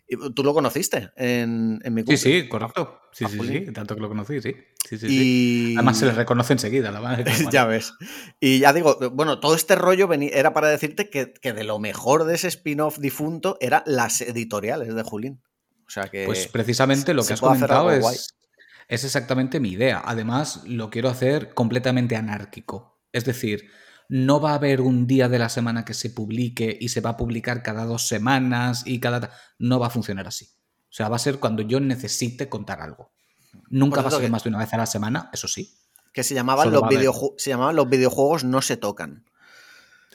Y 0.07 0.15
¿Tú 0.33 0.43
lo 0.43 0.53
conociste 0.53 1.11
en, 1.17 1.79
en 1.83 1.93
mi 1.93 2.01
Sí, 2.01 2.05
cumple? 2.05 2.17
sí, 2.17 2.47
correcto. 2.47 3.01
Sí, 3.11 3.25
a 3.25 3.29
sí, 3.29 3.37
Juli. 3.37 3.65
sí, 3.65 3.73
tanto 3.73 3.95
que 3.95 4.01
lo 4.01 4.07
conocí, 4.07 4.41
sí. 4.41 4.55
Sí, 4.87 4.97
sí, 4.97 5.07
sí. 5.07 5.07
Y... 5.09 5.75
Además 5.75 5.97
se 5.99 6.05
le 6.05 6.13
reconoce 6.13 6.53
enseguida, 6.53 6.91
la 6.91 7.01
madre. 7.01 7.25
ya 7.51 7.65
ves. 7.65 7.93
Y 8.39 8.59
ya 8.59 8.71
digo, 8.71 8.97
bueno, 9.11 9.39
todo 9.39 9.53
este 9.53 9.75
rollo 9.75 10.09
era 10.13 10.53
para 10.53 10.69
decirte 10.69 11.09
que, 11.09 11.33
que 11.33 11.51
de 11.51 11.65
lo 11.65 11.79
mejor 11.79 12.23
de 12.23 12.35
ese 12.35 12.47
spin-off 12.47 12.99
difunto 12.99 13.57
eran 13.59 13.83
las 13.85 14.21
editoriales 14.21 14.95
de 14.95 15.03
Julín. 15.03 15.41
O 15.85 15.89
sea 15.89 16.07
que. 16.07 16.25
Pues 16.25 16.47
precisamente 16.47 17.13
lo 17.13 17.25
que 17.25 17.33
has 17.33 17.41
comentado 17.41 17.91
es, 17.91 18.33
es 18.87 19.03
exactamente 19.03 19.59
mi 19.59 19.71
idea. 19.71 20.01
Además, 20.05 20.63
lo 20.65 20.89
quiero 20.89 21.09
hacer 21.09 21.53
completamente 21.53 22.15
anárquico. 22.15 23.01
Es 23.11 23.25
decir, 23.25 23.69
no 24.09 24.39
va 24.39 24.51
a 24.51 24.55
haber 24.55 24.81
un 24.81 25.05
día 25.07 25.27
de 25.29 25.39
la 25.39 25.49
semana 25.49 25.83
que 25.85 25.93
se 25.93 26.09
publique 26.09 26.77
y 26.79 26.89
se 26.89 27.01
va 27.01 27.11
a 27.11 27.17
publicar 27.17 27.61
cada 27.63 27.85
dos 27.85 28.07
semanas 28.07 28.83
y 28.85 28.99
cada... 28.99 29.31
No 29.59 29.79
va 29.79 29.87
a 29.87 29.89
funcionar 29.89 30.27
así. 30.27 30.45
O 30.89 30.93
sea, 30.97 31.09
va 31.09 31.17
a 31.17 31.19
ser 31.19 31.39
cuando 31.39 31.61
yo 31.61 31.79
necesite 31.79 32.47
contar 32.49 32.81
algo. 32.81 33.11
Nunca 33.69 34.01
va 34.01 34.07
a 34.07 34.11
ser 34.11 34.21
que- 34.21 34.29
más 34.29 34.43
de 34.43 34.49
una 34.49 34.59
vez 34.59 34.73
a 34.73 34.77
la 34.77 34.85
semana, 34.85 35.29
eso 35.33 35.47
sí. 35.47 35.75
que 36.13 36.23
se 36.23 36.33
llamaban, 36.33 36.65
solo 36.65 36.79
los 36.81 36.89
videoju- 36.89 37.33
se 37.37 37.49
llamaban 37.49 37.75
los 37.75 37.89
videojuegos 37.89 38.43
no 38.43 38.61
se 38.61 38.77
tocan. 38.77 39.25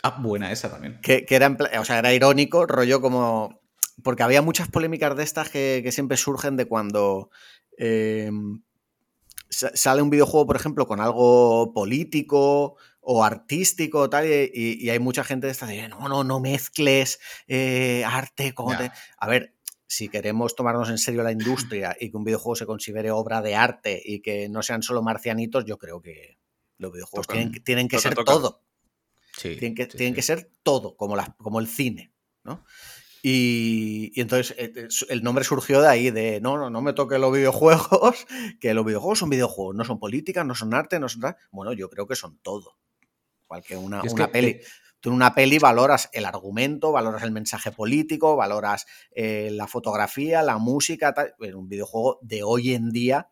Ah, 0.02 0.18
buena 0.20 0.50
esa 0.50 0.70
también. 0.70 0.98
Que, 1.02 1.24
que 1.26 1.36
era, 1.36 1.56
o 1.78 1.84
sea, 1.84 1.98
era 1.98 2.12
irónico, 2.12 2.66
rollo 2.66 3.00
como. 3.00 3.60
Porque 4.02 4.22
había 4.24 4.42
muchas 4.42 4.68
polémicas 4.68 5.14
de 5.16 5.22
estas 5.22 5.48
que, 5.50 5.80
que 5.84 5.92
siempre 5.92 6.16
surgen 6.16 6.56
de 6.56 6.64
cuando 6.66 7.30
eh, 7.78 8.30
sa- 9.48 9.70
sale 9.74 10.02
un 10.02 10.10
videojuego, 10.10 10.46
por 10.46 10.56
ejemplo, 10.56 10.86
con 10.86 11.00
algo 11.00 11.72
político 11.74 12.76
o 13.02 13.24
artístico 13.24 14.08
tal, 14.08 14.26
y, 14.26 14.50
y- 14.54 14.88
hay 14.90 14.98
mucha 14.98 15.24
gente 15.24 15.46
de 15.46 15.52
esta 15.52 15.66
de 15.66 15.88
no, 15.88 16.08
no, 16.08 16.24
no 16.24 16.40
mezcles 16.40 17.18
eh, 17.48 18.04
arte 18.06 18.54
con. 18.54 18.70
Ya. 18.70 18.78
te-". 18.78 18.90
A 19.18 19.28
ver, 19.28 19.54
si 19.86 20.08
queremos 20.08 20.54
tomarnos 20.56 20.88
en 20.88 20.98
serio 20.98 21.22
la 21.22 21.32
industria 21.32 21.96
y 22.00 22.10
que 22.10 22.16
un 22.16 22.24
videojuego 22.24 22.56
se 22.56 22.64
considere 22.66 23.10
obra 23.10 23.42
de 23.42 23.54
arte 23.56 24.00
y 24.04 24.20
que 24.20 24.48
no 24.48 24.62
sean 24.62 24.82
solo 24.82 25.02
marcianitos, 25.02 25.64
yo 25.66 25.76
creo 25.78 26.00
que 26.00 26.38
los 26.78 26.92
videojuegos 26.92 27.26
Tocan. 27.26 27.38
tienen, 27.38 27.52
que- 27.52 27.60
tienen 27.60 27.88
que 27.88 27.96
Tocan, 27.96 28.02
ser 28.10 28.14
tocan. 28.14 28.34
todo. 28.36 28.62
Sí, 29.36 29.56
Tienen 29.56 29.74
que, 29.74 29.84
sí, 29.84 29.96
tienen 29.96 30.12
sí. 30.12 30.16
que 30.16 30.22
ser 30.22 30.50
todo, 30.62 30.96
como, 30.96 31.16
la- 31.16 31.34
como 31.38 31.58
el 31.60 31.66
cine, 31.66 32.12
¿no? 32.44 32.64
Y, 33.22 34.10
y 34.14 34.20
entonces 34.20 34.54
eh, 34.58 34.72
eh, 34.74 34.88
el 35.08 35.22
nombre 35.22 35.44
surgió 35.44 35.80
de 35.80 35.88
ahí, 35.88 36.10
de 36.10 36.40
no, 36.40 36.58
no, 36.58 36.70
no 36.70 36.82
me 36.82 36.92
toque 36.92 37.18
los 37.18 37.32
videojuegos, 37.32 38.26
que 38.60 38.74
los 38.74 38.84
videojuegos 38.84 39.20
son 39.20 39.30
videojuegos, 39.30 39.76
no 39.76 39.84
son 39.84 39.98
política, 40.00 40.42
no 40.44 40.54
son 40.54 40.74
arte, 40.74 40.98
no 40.98 41.08
son. 41.08 41.22
Bueno, 41.52 41.72
yo 41.72 41.88
creo 41.88 42.06
que 42.08 42.16
son 42.16 42.38
todo. 42.38 42.76
Igual 43.58 43.62
que 43.62 43.76
una, 43.76 44.02
que, 44.02 44.28
peli. 44.28 44.48
eh, 44.48 44.60
Tú 45.00 45.08
en 45.08 45.16
una 45.16 45.34
peli 45.34 45.58
valoras 45.58 46.08
el 46.12 46.24
argumento, 46.26 46.92
valoras 46.92 47.24
el 47.24 47.32
mensaje 47.32 47.72
político, 47.72 48.36
valoras 48.36 48.86
eh, 49.10 49.48
la 49.50 49.66
fotografía, 49.66 50.42
la 50.42 50.58
música, 50.58 51.12
tal. 51.12 51.34
En 51.40 51.56
un 51.56 51.68
videojuego 51.68 52.18
de 52.22 52.44
hoy 52.44 52.72
en 52.74 52.90
día, 52.90 53.28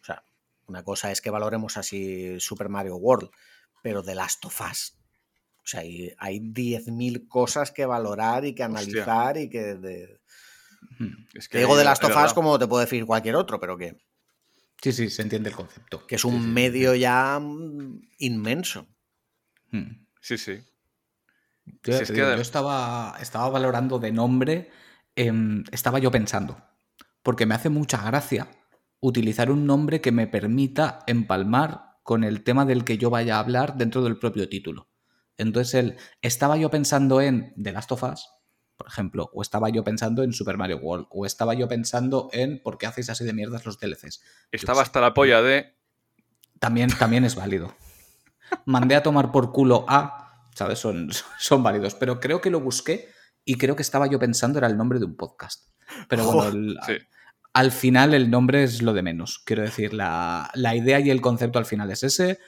o 0.00 0.04
sea, 0.04 0.22
una 0.68 0.84
cosa 0.84 1.10
es 1.10 1.20
que 1.20 1.30
valoremos 1.30 1.76
así 1.76 2.38
Super 2.38 2.68
Mario 2.68 2.94
World, 2.96 3.30
pero 3.82 4.04
The 4.04 4.14
Last 4.14 4.44
of 4.44 4.60
Us. 4.70 4.96
O 5.64 5.66
sea, 5.66 5.80
hay, 5.80 6.12
hay 6.18 6.38
10.000 6.40 7.26
cosas 7.28 7.72
que 7.72 7.84
valorar 7.84 8.44
y 8.44 8.54
que 8.54 8.62
analizar 8.62 9.36
y 9.38 9.48
que... 9.50 9.74
de- 9.74 10.20
Te 11.50 11.58
digo 11.58 11.76
es 11.78 11.84
Last 11.84 12.04
of 12.04 12.16
Us 12.24 12.32
como 12.34 12.56
te 12.58 12.66
puede 12.68 12.84
decir 12.84 13.04
cualquier 13.04 13.34
otro, 13.36 13.58
pero 13.58 13.76
que, 13.76 13.96
Sí, 14.80 14.92
sí, 14.92 15.10
se 15.10 15.22
entiende 15.22 15.50
el 15.50 15.56
concepto. 15.56 16.06
que 16.06 16.16
es 16.16 16.24
un 16.24 16.34
sí, 16.38 16.40
sí. 16.42 16.46
medio 16.48 16.94
ya 16.94 17.38
mm, 17.40 18.00
inmenso. 18.18 18.86
Hmm. 19.72 20.06
Sí, 20.20 20.38
sí. 20.38 20.62
Yo, 21.82 21.96
Si 21.96 22.02
es 22.04 22.10
que 22.10 22.18
yo 22.18 22.34
estaba, 22.34 23.16
estaba 23.20 23.48
valorando 23.48 23.98
de 23.98 24.12
nombre, 24.12 24.70
em, 25.16 25.64
estaba 25.72 25.98
yo 25.98 26.10
pensando, 26.10 26.62
porque 27.22 27.46
me 27.46 27.54
hace 27.54 27.68
mucha 27.68 28.02
gracia 28.04 28.48
utilizar 29.00 29.50
un 29.50 29.66
nombre 29.66 30.00
que 30.00 30.12
me 30.12 30.26
permita 30.26 31.00
empalmar 31.06 31.98
con 32.02 32.24
el 32.24 32.42
tema 32.42 32.64
del 32.64 32.84
que 32.84 32.98
yo 32.98 33.10
vaya 33.10 33.36
a 33.36 33.40
hablar 33.40 33.76
dentro 33.76 34.02
del 34.02 34.18
propio 34.18 34.48
título. 34.48 34.88
Entonces, 35.36 35.74
el, 35.74 35.96
estaba 36.20 36.56
yo 36.56 36.70
pensando 36.70 37.20
en 37.20 37.52
The 37.60 37.72
Last 37.72 37.92
of 37.92 38.02
Us, 38.04 38.28
por 38.76 38.86
ejemplo, 38.88 39.30
o 39.32 39.42
estaba 39.42 39.68
yo 39.70 39.84
pensando 39.84 40.22
en 40.22 40.32
Super 40.32 40.56
Mario 40.56 40.78
World, 40.78 41.06
o 41.10 41.26
estaba 41.26 41.54
yo 41.54 41.68
pensando 41.68 42.28
en 42.32 42.60
por 42.62 42.78
qué 42.78 42.86
hacéis 42.86 43.10
así 43.10 43.24
de 43.24 43.32
mierdas 43.32 43.64
los 43.64 43.78
DLCs. 43.78 44.22
Estaba 44.50 44.82
hasta 44.82 45.00
la 45.00 45.14
polla 45.14 45.42
de. 45.42 45.76
También, 46.58 46.90
también 46.90 47.24
es 47.24 47.34
válido. 47.34 47.74
Mandé 48.66 48.94
a 48.94 49.02
tomar 49.02 49.32
por 49.32 49.52
culo 49.52 49.84
a, 49.88 50.46
¿sabes? 50.54 50.78
Son, 50.78 51.10
son 51.38 51.62
válidos. 51.62 51.94
Pero 51.94 52.20
creo 52.20 52.40
que 52.40 52.50
lo 52.50 52.60
busqué 52.60 53.08
y 53.44 53.56
creo 53.56 53.76
que 53.76 53.82
estaba 53.82 54.06
yo 54.06 54.18
pensando 54.18 54.58
era 54.58 54.66
el 54.68 54.76
nombre 54.76 54.98
de 54.98 55.04
un 55.06 55.16
podcast. 55.16 55.68
Pero 56.08 56.24
bueno, 56.24 56.48
el- 56.48 56.78
Sí. 56.86 56.92
al 57.54 57.70
final 57.72 58.14
el 58.14 58.30
nombre 58.30 58.62
es 58.64 58.82
lo 58.82 58.92
de 58.92 59.02
menos. 59.02 59.42
Quiero 59.44 59.62
decir, 59.62 59.92
la, 59.94 60.50
la 60.54 60.74
idea 60.76 61.00
y 61.00 61.10
el 61.10 61.20
concepto 61.20 61.58
al 61.58 61.66
final 61.66 61.90
es 61.90 62.02
ese. 62.02 62.38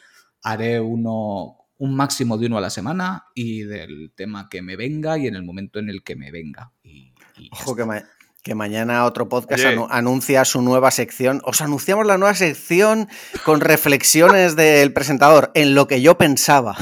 Haré 0.43 0.81
uno, 0.81 1.57
un 1.79 1.97
máximo 1.97 2.39
de 2.39 2.47
uno 2.47 2.59
a 2.59 2.61
la 2.61 2.71
semana 2.71 3.25
y 3.35 3.63
del 3.63 4.13
tema 4.15 4.49
que 4.49 4.63
me 4.63 4.77
venga 4.77 5.19
y 5.19 5.27
en 5.27 5.35
el 5.35 5.43
momento 5.43 5.79
en 5.79 5.89
el 5.91 6.03
que 6.05 6.17
me 6.17 6.31
venga. 6.31 6.73
Y, 6.83 7.13
y 7.37 7.45
ya 7.51 7.63
Ojo 7.63 7.75
que, 7.77 7.85
ma- 7.85 8.03
que 8.45 8.55
mañana 8.55 9.07
otro 9.07 9.29
podcast 9.29 9.65
Oye. 9.65 9.87
anuncia 9.91 10.45
su 10.45 10.61
nueva 10.63 10.91
sección. 10.91 11.41
Os 11.45 11.63
anunciamos 11.63 12.07
la 12.07 12.19
nueva 12.19 12.35
sección 12.35 13.09
con 13.45 13.61
reflexiones 13.61 14.55
del 14.57 14.93
presentador 14.93 15.51
en 15.55 15.75
lo 15.75 15.89
que 15.89 16.03
yo 16.03 16.17
pensaba. 16.19 16.77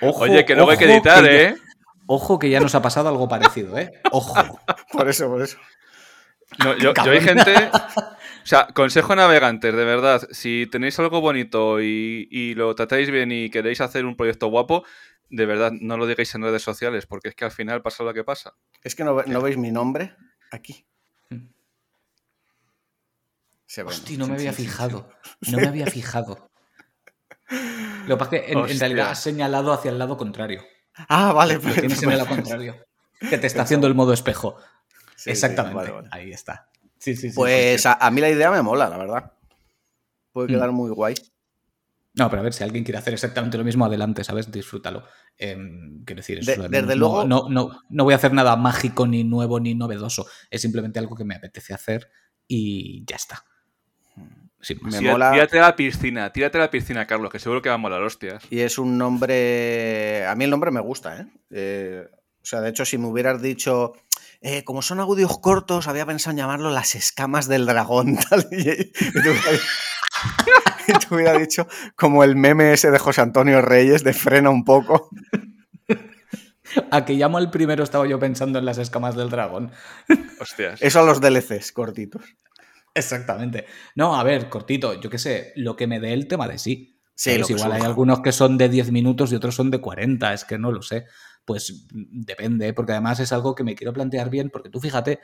Ojo, 0.00 0.22
Oye, 0.24 0.44
que 0.46 0.54
luego 0.54 0.70
hay 0.70 0.78
que 0.78 0.86
editar, 0.90 1.22
ya- 1.24 1.30
¿eh? 1.30 1.56
Ojo 2.06 2.38
que 2.38 2.48
ya 2.48 2.58
nos 2.58 2.74
ha 2.74 2.80
pasado 2.80 3.10
algo 3.10 3.28
parecido, 3.28 3.76
¿eh? 3.78 3.92
Ojo. 4.10 4.58
Por 4.92 5.08
eso, 5.10 5.28
por 5.28 5.42
eso. 5.42 5.58
No, 6.58 6.74
yo, 6.78 6.94
yo 6.94 7.10
hay 7.12 7.20
gente. 7.20 7.52
O 8.40 8.46
sea, 8.50 8.66
consejo 8.68 9.12
a 9.12 9.16
navegantes, 9.16 9.74
de 9.76 9.84
verdad. 9.84 10.26
Si 10.30 10.66
tenéis 10.72 10.98
algo 10.98 11.20
bonito 11.20 11.82
y, 11.82 12.26
y 12.30 12.54
lo 12.54 12.74
tratáis 12.74 13.10
bien 13.10 13.30
y 13.30 13.50
queréis 13.50 13.82
hacer 13.82 14.06
un 14.06 14.16
proyecto 14.16 14.46
guapo, 14.46 14.84
de 15.30 15.46
verdad, 15.46 15.72
no 15.72 15.96
lo 15.96 16.06
digáis 16.06 16.34
en 16.34 16.42
redes 16.42 16.62
sociales, 16.62 17.06
porque 17.06 17.28
es 17.28 17.34
que 17.34 17.44
al 17.44 17.50
final 17.50 17.82
pasa 17.82 18.02
lo 18.04 18.14
que 18.14 18.24
pasa. 18.24 18.54
Es 18.82 18.94
que 18.94 19.04
no, 19.04 19.14
ve- 19.14 19.24
no 19.26 19.40
veis 19.42 19.56
mi 19.56 19.70
nombre 19.70 20.16
aquí. 20.50 20.86
Se 23.66 23.82
ve, 23.82 23.90
Hostia, 23.90 24.16
no 24.18 24.26
me 24.26 24.34
había 24.34 24.52
fijado. 24.52 25.08
No 25.50 25.58
me 25.58 25.68
había 25.68 25.86
fijado. 25.86 26.50
Lo 28.06 28.16
que 28.16 28.18
pasa 28.24 28.36
es 28.36 28.42
que 28.46 28.52
en, 28.52 28.78
realidad 28.80 29.10
has 29.10 29.22
señalado 29.22 29.72
hacia 29.72 29.90
el 29.90 29.98
lado 29.98 30.16
contrario. 30.16 30.62
Ah, 31.08 31.32
vale. 31.32 31.58
Pues- 31.60 31.74
tienes 31.74 32.02
en 32.02 32.10
el 32.12 32.18
lado 32.18 32.28
contrario. 32.34 32.76
Que 33.20 33.36
te 33.38 33.46
está 33.46 33.62
haciendo 33.62 33.86
el 33.86 33.94
modo 33.94 34.12
espejo. 34.12 34.56
Sí, 35.16 35.24
sí, 35.24 35.30
Exactamente. 35.30 35.76
vale, 35.76 35.90
vale. 35.90 36.08
Ahí 36.12 36.30
está. 36.32 36.70
Sí, 36.98 37.14
sí, 37.16 37.30
sí. 37.30 37.34
Pues 37.36 37.82
sí. 37.82 37.88
a, 37.88 37.92
a 37.94 38.10
mí 38.10 38.20
la 38.20 38.30
idea 38.30 38.50
me 38.50 38.62
mola, 38.62 38.88
la 38.88 38.96
verdad. 38.96 39.32
Puede 40.32 40.48
Mm. 40.48 40.50
quedar 40.52 40.72
muy 40.72 40.90
guay. 40.90 41.14
No, 42.18 42.28
pero 42.28 42.40
a 42.40 42.42
ver, 42.42 42.52
si 42.52 42.64
alguien 42.64 42.84
quiere 42.84 42.98
hacer 42.98 43.14
exactamente 43.14 43.56
lo 43.56 43.64
mismo, 43.64 43.84
adelante, 43.84 44.24
¿sabes? 44.24 44.50
Disfrútalo. 44.50 45.04
Em, 45.36 46.04
quiero 46.04 46.20
decir, 46.20 46.38
eso 46.40 46.50
De- 46.50 46.52
es 46.66 46.70
desde 46.70 46.86
menos. 46.86 46.96
luego- 46.98 47.24
No, 47.24 47.48
no, 47.48 47.68
no, 47.68 47.80
no 47.88 48.04
voy 48.04 48.12
a 48.12 48.16
hacer 48.16 48.32
nada 48.32 48.56
mágico, 48.56 49.06
ni 49.06 49.24
nuevo, 49.24 49.60
ni 49.60 49.74
novedoso. 49.74 50.26
Es 50.50 50.60
simplemente 50.60 50.98
algo 50.98 51.14
que 51.16 51.24
me 51.24 51.36
apetece 51.36 51.72
hacer 51.74 52.10
y 52.46 53.04
ya 53.06 53.16
está. 53.16 53.44
Sin 54.60 54.78
más. 54.82 54.92
Me 54.94 54.98
Tira- 54.98 55.12
mola. 55.12 55.30
Tírate 55.32 55.58
a 55.60 55.62
la 55.62 55.76
piscina, 55.76 56.32
tírate 56.32 56.58
a 56.58 56.62
la 56.62 56.70
piscina, 56.70 57.06
Carlos, 57.06 57.30
que 57.30 57.38
seguro 57.38 57.62
que 57.62 57.68
va 57.68 57.76
a 57.76 57.78
molar, 57.78 58.02
hostias. 58.02 58.42
Y 58.50 58.58
es 58.60 58.76
un 58.78 58.98
nombre. 58.98 60.26
A 60.26 60.34
mí 60.34 60.44
el 60.44 60.50
nombre 60.50 60.70
me 60.72 60.80
gusta, 60.80 61.20
¿eh? 61.20 61.26
Eh, 61.50 62.04
o 62.42 62.44
sea, 62.44 62.60
de 62.60 62.70
hecho, 62.70 62.84
si 62.84 62.98
me 62.98 63.06
hubieras 63.06 63.40
dicho. 63.40 63.92
eh, 64.40 64.62
como 64.62 64.82
son 64.82 65.00
audios 65.00 65.36
cortos, 65.40 65.88
había 65.88 66.06
pensado 66.06 66.30
en 66.32 66.36
llamarlo 66.38 66.70
Las 66.70 66.94
escamas 66.94 67.48
del 67.48 67.66
dragón. 67.66 68.16
Tal, 68.30 68.46
y, 68.52 68.58
y 68.70 68.92
te 68.92 69.30
hubiera, 69.30 69.52
y 69.52 69.58
te 71.08 71.14
hubiera 71.14 71.38
dicho 71.38 71.66
como 71.96 72.24
el 72.24 72.36
meme 72.36 72.72
ese 72.72 72.90
de 72.90 72.98
José 72.98 73.20
Antonio 73.20 73.60
Reyes 73.60 74.04
de 74.04 74.12
frena 74.12 74.50
un 74.50 74.64
poco. 74.64 75.10
A 76.90 77.04
que 77.04 77.14
llamo 77.14 77.38
al 77.38 77.50
primero 77.50 77.82
estaba 77.82 78.06
yo 78.06 78.18
pensando 78.18 78.58
en 78.58 78.66
las 78.66 78.78
escamas 78.78 79.16
del 79.16 79.30
dragón. 79.30 79.72
Hostias. 80.40 80.82
Eso 80.82 81.00
a 81.00 81.02
los 81.02 81.20
DLCs 81.20 81.72
cortitos. 81.72 82.22
Exactamente. 82.94 83.66
No, 83.94 84.16
a 84.16 84.24
ver, 84.24 84.48
cortito, 84.48 85.00
yo 85.00 85.08
qué 85.08 85.18
sé, 85.18 85.52
lo 85.56 85.76
que 85.76 85.86
me 85.86 86.00
dé 86.00 86.12
el 86.12 86.28
tema 86.28 86.48
de 86.48 86.58
sí. 86.58 86.94
Sí, 87.14 87.42
que 87.42 87.52
igual 87.52 87.72
hay 87.72 87.82
algunos 87.82 88.20
que 88.20 88.30
son 88.30 88.56
de 88.56 88.68
10 88.68 88.92
minutos 88.92 89.32
y 89.32 89.34
otros 89.34 89.54
son 89.54 89.72
de 89.72 89.80
40, 89.80 90.32
es 90.34 90.44
que 90.44 90.56
no 90.56 90.70
lo 90.70 90.82
sé. 90.82 91.06
Pues 91.44 91.86
mm, 91.92 92.20
depende, 92.20 92.72
porque 92.74 92.92
además 92.92 93.18
es 93.18 93.32
algo 93.32 93.54
que 93.54 93.64
me 93.64 93.74
quiero 93.74 93.92
plantear 93.92 94.30
bien, 94.30 94.50
porque 94.50 94.68
tú 94.68 94.78
fíjate, 94.78 95.20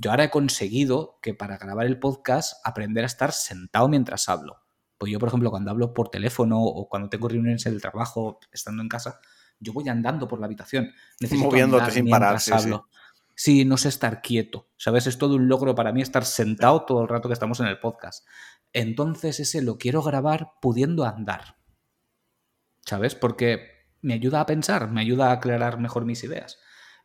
yo 0.00 0.10
ahora 0.10 0.24
he 0.24 0.30
conseguido 0.30 1.18
que 1.20 1.34
para 1.34 1.58
grabar 1.58 1.84
el 1.84 1.98
podcast 1.98 2.54
aprender 2.64 3.04
a 3.04 3.06
estar 3.06 3.32
sentado 3.32 3.86
mientras 3.86 4.30
hablo. 4.30 4.62
Pues 4.96 5.12
yo, 5.12 5.18
por 5.18 5.28
ejemplo, 5.28 5.50
cuando 5.50 5.70
hablo 5.70 5.92
por 5.92 6.08
teléfono 6.08 6.62
o 6.62 6.88
cuando 6.88 7.10
tengo 7.10 7.28
reuniones 7.28 7.66
en 7.66 7.74
el 7.74 7.82
trabajo, 7.82 8.40
estando 8.50 8.82
en 8.82 8.88
casa, 8.88 9.20
yo 9.58 9.74
voy 9.74 9.90
andando 9.90 10.26
por 10.26 10.40
la 10.40 10.46
habitación. 10.46 10.90
Necesito 11.20 11.48
Moviéndote 11.48 11.90
sin 11.90 12.08
parar, 12.08 12.40
sí. 12.40 12.52
Sí, 13.34 13.64
no 13.66 13.76
sé 13.76 13.90
estar 13.90 14.22
quieto. 14.22 14.70
¿Sabes? 14.78 15.06
Es 15.06 15.18
todo 15.18 15.34
un 15.34 15.48
logro 15.48 15.74
para 15.74 15.92
mí 15.92 16.00
estar 16.00 16.24
sentado 16.24 16.86
todo 16.86 17.02
el 17.02 17.08
rato 17.08 17.28
que 17.28 17.34
estamos 17.34 17.60
en 17.60 17.66
el 17.66 17.78
podcast. 17.78 18.26
Entonces 18.72 19.38
ese 19.38 19.60
lo 19.60 19.76
quiero 19.76 20.02
grabar 20.02 20.52
pudiendo 20.62 21.04
andar. 21.04 21.56
¿Sabes? 22.86 23.14
Porque 23.14 23.68
me 24.00 24.14
ayuda 24.14 24.40
a 24.40 24.46
pensar, 24.46 24.90
me 24.90 25.02
ayuda 25.02 25.28
a 25.28 25.32
aclarar 25.32 25.78
mejor 25.78 26.06
mis 26.06 26.24
ideas. 26.24 26.58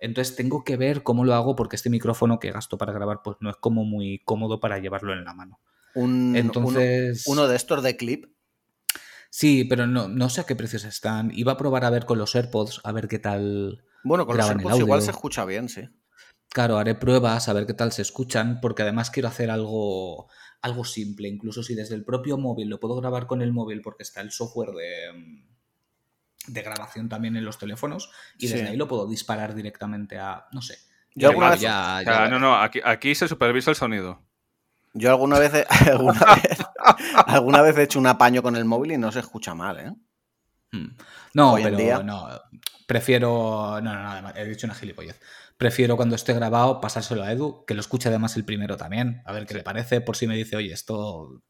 Entonces 0.05 0.35
tengo 0.35 0.63
que 0.63 0.77
ver 0.77 1.01
cómo 1.01 1.25
lo 1.25 1.33
hago 1.33 1.55
porque 1.55 1.75
este 1.75 1.89
micrófono 1.89 2.39
que 2.39 2.51
gasto 2.51 2.77
para 2.77 2.93
grabar 2.93 3.21
pues 3.23 3.37
no 3.39 3.49
es 3.49 3.55
como 3.57 3.83
muy 3.85 4.21
cómodo 4.23 4.59
para 4.59 4.77
llevarlo 4.77 5.13
en 5.13 5.25
la 5.25 5.33
mano. 5.33 5.59
Un, 5.95 6.35
Entonces- 6.35 7.23
uno, 7.25 7.41
uno 7.41 7.47
de 7.47 7.55
estos 7.55 7.81
de 7.81 7.97
clip. 7.97 8.25
Sí, 9.31 9.63
pero 9.65 9.87
no, 9.87 10.07
no 10.07 10.29
sé 10.29 10.41
a 10.41 10.43
qué 10.45 10.55
precios 10.55 10.85
están. 10.85 11.31
Iba 11.33 11.53
a 11.53 11.57
probar 11.57 11.83
a 11.85 11.89
ver 11.89 12.05
con 12.05 12.17
los 12.19 12.35
AirPods, 12.35 12.81
a 12.83 12.91
ver 12.91 13.07
qué 13.07 13.19
tal. 13.19 13.83
Bueno, 14.03 14.25
con 14.27 14.37
los 14.37 14.47
AirPods 14.47 14.79
igual 14.79 15.01
se 15.01 15.11
escucha 15.11 15.43
bien, 15.43 15.67
sí. 15.69 15.81
Claro, 16.49 16.77
haré 16.77 16.95
pruebas 16.95 17.49
a 17.49 17.53
ver 17.53 17.65
qué 17.65 17.73
tal 17.73 17.91
se 17.91 18.03
escuchan, 18.03 18.61
porque 18.61 18.83
además 18.83 19.09
quiero 19.09 19.27
hacer 19.27 19.49
algo, 19.49 20.29
algo 20.61 20.85
simple. 20.85 21.27
Incluso 21.27 21.63
si 21.63 21.73
desde 21.75 21.95
el 21.95 22.05
propio 22.05 22.37
móvil 22.37 22.69
lo 22.69 22.79
puedo 22.79 22.95
grabar 22.95 23.25
con 23.27 23.41
el 23.41 23.51
móvil, 23.51 23.81
porque 23.81 24.03
está 24.03 24.21
el 24.21 24.31
software 24.31 24.69
de, 24.69 25.13
mm, 25.19 25.54
de 26.47 26.61
grabación 26.61 27.09
también 27.09 27.35
en 27.35 27.45
los 27.45 27.57
teléfonos, 27.57 28.11
y 28.37 28.47
desde 28.47 28.65
Sí. 28.65 28.71
ahí 28.71 28.77
lo 28.77 28.87
puedo 28.87 29.07
disparar 29.07 29.53
directamente 29.55 30.17
a. 30.19 30.45
No 30.51 30.61
sé. 30.61 30.77
Yo 31.15 31.29
alguna 31.29 31.51
vez- 31.51 31.61
ya- 31.61 32.27
no, 32.29 32.39
no, 32.39 32.55
aquí, 32.57 32.81
aquí 32.83 33.15
se 33.15 33.27
supervisa 33.27 33.69
el 33.69 33.75
sonido. 33.77 34.21
Yo 34.93 35.09
alguna 35.09 35.39
vez, 35.39 35.53
he- 35.53 35.67
alguna 35.91 36.19
vez, 36.35 36.57
alguna 37.27 37.61
vez 37.61 37.77
he 37.77 37.83
hecho 37.83 37.99
un 37.99 38.07
apaño 38.07 38.41
con 38.43 38.55
el 38.55 38.65
móvil 38.65 38.91
y 38.93 38.97
no 38.97 39.11
se 39.11 39.19
escucha 39.19 39.53
mal, 39.55 39.79
¿eh? 39.79 39.91
Mm. 40.71 40.95
No, 41.33 41.53
Hoy 41.53 41.61
en 41.61 41.67
pero 41.67 41.77
día- 41.77 42.03
no. 42.03 42.27
Prefiero. 42.87 43.79
No, 43.81 43.93
no, 43.95 44.21
no, 44.21 44.29
he 44.35 44.45
dicho 44.45 44.67
una 44.67 44.75
gilipollez. 44.75 45.19
Prefiero 45.57 45.95
cuando 45.95 46.15
esté 46.15 46.33
grabado 46.33 46.79
pasárselo 46.81 47.23
a 47.23 47.31
Edu, 47.31 47.65
que 47.65 47.73
lo 47.73 47.79
escuche 47.79 48.09
además 48.09 48.35
el 48.35 48.45
primero 48.45 48.77
también. 48.77 49.21
A 49.25 49.31
ver 49.31 49.45
qué 49.47 49.53
le 49.55 49.63
parece, 49.63 50.01
por 50.01 50.15
si 50.17 50.27
me 50.27 50.35
dice, 50.35 50.55
oye, 50.55 50.71
esto. 50.73 51.41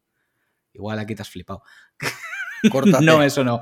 Igual 0.74 1.00
aquí 1.00 1.16
te 1.16 1.22
has 1.24 1.30
flipado. 1.30 1.64
Córtate. 2.72 3.04
No, 3.04 3.22
eso 3.24 3.44
no. 3.44 3.62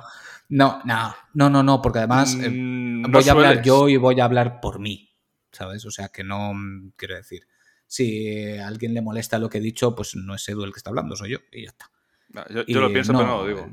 No, 0.50 0.82
no, 0.86 1.16
no, 1.34 1.50
no, 1.50 1.64
no, 1.64 1.82
porque 1.82 2.00
además 2.00 2.36
eh, 2.36 2.50
Mm, 2.50 3.02
no 3.02 3.10
voy 3.10 3.28
a 3.28 3.32
hablar 3.32 3.62
yo 3.62 3.90
y 3.90 3.98
voy 3.98 4.20
a 4.20 4.26
hablar 4.26 4.60
por 4.62 4.80
mí, 4.80 5.14
¿sabes? 5.52 5.86
O 5.86 5.92
sea 5.92 6.10
que 6.10 6.24
no 6.24 6.54
mm, 6.54 6.94
quiero 6.96 7.16
decir. 7.16 7.48
Si 7.88 8.58
a 8.58 8.68
alguien 8.68 8.94
le 8.94 9.02
molesta 9.02 9.38
lo 9.38 9.50
que 9.50 9.60
he 9.60 9.62
dicho, 9.62 9.96
pues 9.96 10.16
no 10.16 10.34
es 10.34 10.48
Edu 10.50 10.64
el 10.64 10.72
que 10.72 10.78
está 10.78 10.90
hablando, 10.90 11.16
soy 11.16 11.32
yo 11.32 11.40
y 11.52 11.64
ya 11.64 11.70
está. 11.70 11.92
No, 12.30 12.44
Yo, 12.50 12.64
Y 12.66 12.74
yo 12.74 12.82
lo 12.82 12.92
pienso, 12.92 13.14
pero 13.14 13.28
no 13.28 13.38
lo 13.38 13.42
no, 13.44 13.48
digo. 13.48 13.70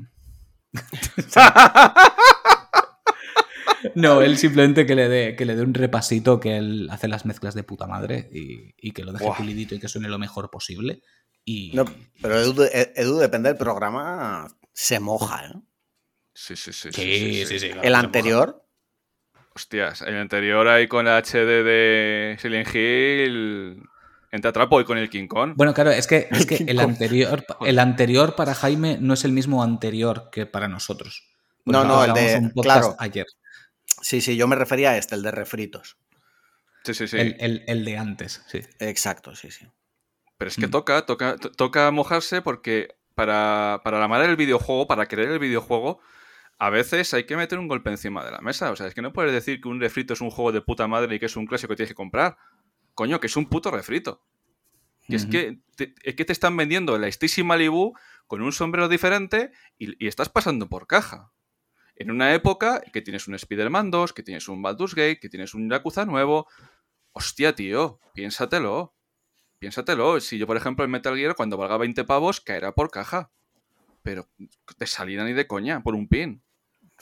No, 3.95 4.21
él 4.21 4.37
simplemente 4.37 4.85
que 4.85 4.93
le 4.93 5.09
dé 5.09 5.35
que 5.35 5.43
le 5.43 5.55
dé 5.55 5.63
un 5.63 5.73
repasito, 5.73 6.39
que 6.39 6.57
él 6.57 6.87
hace 6.91 7.07
las 7.07 7.25
mezclas 7.25 7.55
de 7.55 7.63
puta 7.63 7.87
madre 7.87 8.29
y, 8.31 8.75
y 8.77 8.91
que 8.91 9.03
lo 9.03 9.11
deje 9.11 9.31
pulidito 9.35 9.73
y 9.73 9.79
que 9.79 9.87
suene 9.87 10.07
lo 10.07 10.19
mejor 10.19 10.51
posible. 10.51 11.01
Y 11.43 11.71
No, 11.73 11.85
pero 12.21 12.39
Edu, 12.39 12.63
Edu, 12.71 13.17
depende 13.17 13.49
del 13.49 13.57
programa, 13.57 14.47
se 14.71 14.99
moja, 14.99 15.47
¿eh? 15.47 15.53
Sí, 16.33 16.55
sí, 16.55 16.71
sí. 16.73 16.91
Sí, 16.91 17.59
sí. 17.59 17.71
El 17.81 17.95
anterior, 17.95 18.65
Hostias, 19.53 20.01
el 20.01 20.15
anterior 20.17 20.67
ahí 20.67 20.87
con 20.87 21.05
la 21.05 21.17
HD 21.21 21.63
de 21.63 22.37
Silent 22.39 22.67
Hill. 22.73 23.83
Entra 24.31 24.53
trapo 24.53 24.79
y 24.79 24.85
con 24.85 24.97
el 24.97 25.09
King 25.09 25.27
Kong. 25.27 25.53
Bueno, 25.57 25.73
claro, 25.73 25.91
es 25.91 26.07
que, 26.07 26.27
es 26.31 26.45
que 26.45 26.63
el, 26.67 26.79
anterior, 26.79 27.45
el 27.65 27.79
anterior 27.79 28.35
para 28.35 28.55
Jaime 28.55 28.97
no 28.99 29.13
es 29.13 29.25
el 29.25 29.33
mismo 29.33 29.61
anterior 29.61 30.29
que 30.31 30.45
para 30.45 30.67
nosotros. 30.69 31.27
Porque 31.65 31.77
No, 31.77 31.83
no, 31.83 32.03
el 32.05 32.13
de- 32.13 32.37
un 32.37 32.49
claro. 32.63 32.95
ayer. 32.99 33.25
sí, 34.01 34.21
sí, 34.21 34.37
yo 34.37 34.47
me 34.47 34.55
refería 34.55 34.91
a 34.91 34.97
este, 34.97 35.15
el 35.15 35.21
de 35.21 35.31
refritos. 35.31 35.97
Sí, 36.85 36.93
sí, 36.93 37.07
sí. 37.07 37.17
El, 37.17 37.35
el- 37.39 37.63
el 37.67 37.85
de 37.85 37.97
antes, 37.97 38.41
sí. 38.47 38.61
Exacto, 38.79 39.35
sí, 39.35 39.51
sí. 39.51 39.67
Pero 40.37 40.49
es 40.49 40.55
que 40.55 40.67
Mm. 40.67 40.71
toca, 40.71 41.05
toca, 41.05 41.35
to- 41.35 41.51
toca 41.51 41.91
mojarse 41.91 42.41
porque 42.41 42.95
para, 43.15 43.81
para 43.83 43.99
la 43.99 44.07
madre 44.07 44.27
del 44.27 44.37
videojuego, 44.37 44.87
para 44.87 45.05
creer 45.07 45.29
el 45.29 45.39
videojuego, 45.39 45.99
a 46.61 46.69
veces 46.69 47.11
hay 47.15 47.23
que 47.23 47.35
meter 47.35 47.57
un 47.57 47.67
golpe 47.67 47.89
encima 47.89 48.23
de 48.23 48.29
la 48.29 48.39
mesa. 48.39 48.69
O 48.69 48.75
sea, 48.75 48.85
es 48.85 48.93
que 48.93 49.01
no 49.01 49.13
puedes 49.13 49.33
decir 49.33 49.59
que 49.59 49.67
un 49.67 49.79
refrito 49.79 50.13
es 50.13 50.21
un 50.21 50.29
juego 50.29 50.51
de 50.51 50.61
puta 50.61 50.87
madre 50.87 51.15
y 51.15 51.19
que 51.19 51.25
es 51.25 51.35
un 51.35 51.47
clásico 51.47 51.69
que 51.69 51.77
tienes 51.77 51.89
que 51.89 51.95
comprar. 51.95 52.37
Coño, 52.93 53.19
que 53.19 53.25
es 53.25 53.35
un 53.35 53.49
puto 53.49 53.71
refrito. 53.71 54.23
Y 55.07 55.15
es 55.15 55.25
que 55.25 55.57
te, 55.75 55.95
es 56.03 56.13
que 56.13 56.23
te 56.23 56.31
están 56.31 56.55
vendiendo 56.55 56.99
la 56.99 57.07
Stacy 57.07 57.41
Malibu 57.41 57.93
con 58.27 58.43
un 58.43 58.51
sombrero 58.51 58.89
diferente 58.89 59.51
y, 59.79 60.05
y 60.05 60.07
estás 60.07 60.29
pasando 60.29 60.69
por 60.69 60.85
caja. 60.85 61.31
En 61.95 62.11
una 62.11 62.31
época 62.35 62.79
que 62.93 63.01
tienes 63.01 63.27
un 63.27 63.33
Spider-Man 63.33 63.89
2, 63.89 64.13
que 64.13 64.21
tienes 64.21 64.47
un 64.47 64.61
Baldur's 64.61 64.93
Gate, 64.93 65.19
que 65.19 65.29
tienes 65.29 65.55
un 65.55 65.67
Yakuza 65.67 66.05
nuevo. 66.05 66.47
Hostia, 67.11 67.55
tío, 67.55 67.99
piénsatelo. 68.13 68.93
Piénsatelo. 69.57 70.19
Si 70.19 70.37
yo, 70.37 70.45
por 70.45 70.57
ejemplo, 70.57 70.85
el 70.85 70.91
Metal 70.91 71.17
Gear, 71.17 71.35
cuando 71.35 71.57
valga 71.57 71.77
20 71.77 72.03
pavos, 72.03 72.39
caerá 72.39 72.71
por 72.73 72.91
caja. 72.91 73.31
Pero 74.03 74.29
de 74.77 74.85
salida 74.85 75.25
ni 75.25 75.33
de 75.33 75.47
coña, 75.47 75.81
por 75.81 75.95
un 75.95 76.07
pin. 76.07 76.43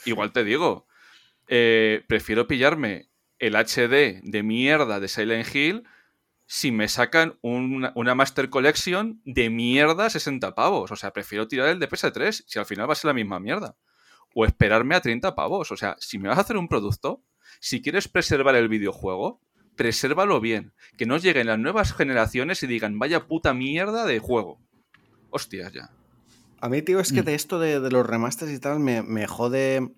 Igual 0.04 0.32
te 0.32 0.44
digo, 0.44 0.86
eh, 1.48 2.04
prefiero 2.08 2.46
pillarme 2.46 3.10
el 3.38 3.54
HD 3.56 4.20
de 4.22 4.42
mierda 4.42 5.00
de 5.00 5.08
Silent 5.08 5.54
Hill 5.54 5.84
si 6.46 6.72
me 6.72 6.88
sacan 6.88 7.38
una, 7.42 7.92
una 7.94 8.14
Master 8.14 8.50
Collection 8.50 9.20
de 9.24 9.50
mierda 9.50 10.10
60 10.10 10.54
pavos. 10.54 10.90
O 10.90 10.96
sea, 10.96 11.12
prefiero 11.12 11.46
tirar 11.46 11.68
el 11.68 11.78
de 11.78 11.88
PS3 11.88 12.44
si 12.46 12.58
al 12.58 12.66
final 12.66 12.88
va 12.88 12.92
a 12.92 12.96
ser 12.96 13.08
la 13.08 13.14
misma 13.14 13.38
mierda. 13.38 13.76
O 14.34 14.44
esperarme 14.44 14.96
a 14.96 15.00
30 15.00 15.34
pavos. 15.36 15.70
O 15.70 15.76
sea, 15.76 15.96
si 16.00 16.18
me 16.18 16.28
vas 16.28 16.38
a 16.38 16.40
hacer 16.40 16.56
un 16.56 16.68
producto, 16.68 17.22
si 17.60 17.82
quieres 17.82 18.08
preservar 18.08 18.56
el 18.56 18.68
videojuego, 18.68 19.40
presérvalo 19.76 20.40
bien. 20.40 20.72
Que 20.98 21.06
no 21.06 21.18
lleguen 21.18 21.46
las 21.46 21.58
nuevas 21.58 21.92
generaciones 21.92 22.62
y 22.64 22.66
digan, 22.66 22.98
vaya 22.98 23.28
puta 23.28 23.54
mierda 23.54 24.04
de 24.04 24.18
juego. 24.18 24.60
Hostias, 25.30 25.72
ya. 25.72 25.90
A 26.60 26.68
mí, 26.68 26.82
tío, 26.82 27.00
es 27.00 27.12
que 27.12 27.22
Mm. 27.22 27.24
de 27.26 27.34
esto 27.34 27.58
de, 27.58 27.80
de 27.80 27.90
los 27.90 28.06
remasters 28.06 28.50
y 28.52 28.58
tal 28.58 28.80
me, 28.80 29.02
me 29.02 29.26
jode. 29.26 29.90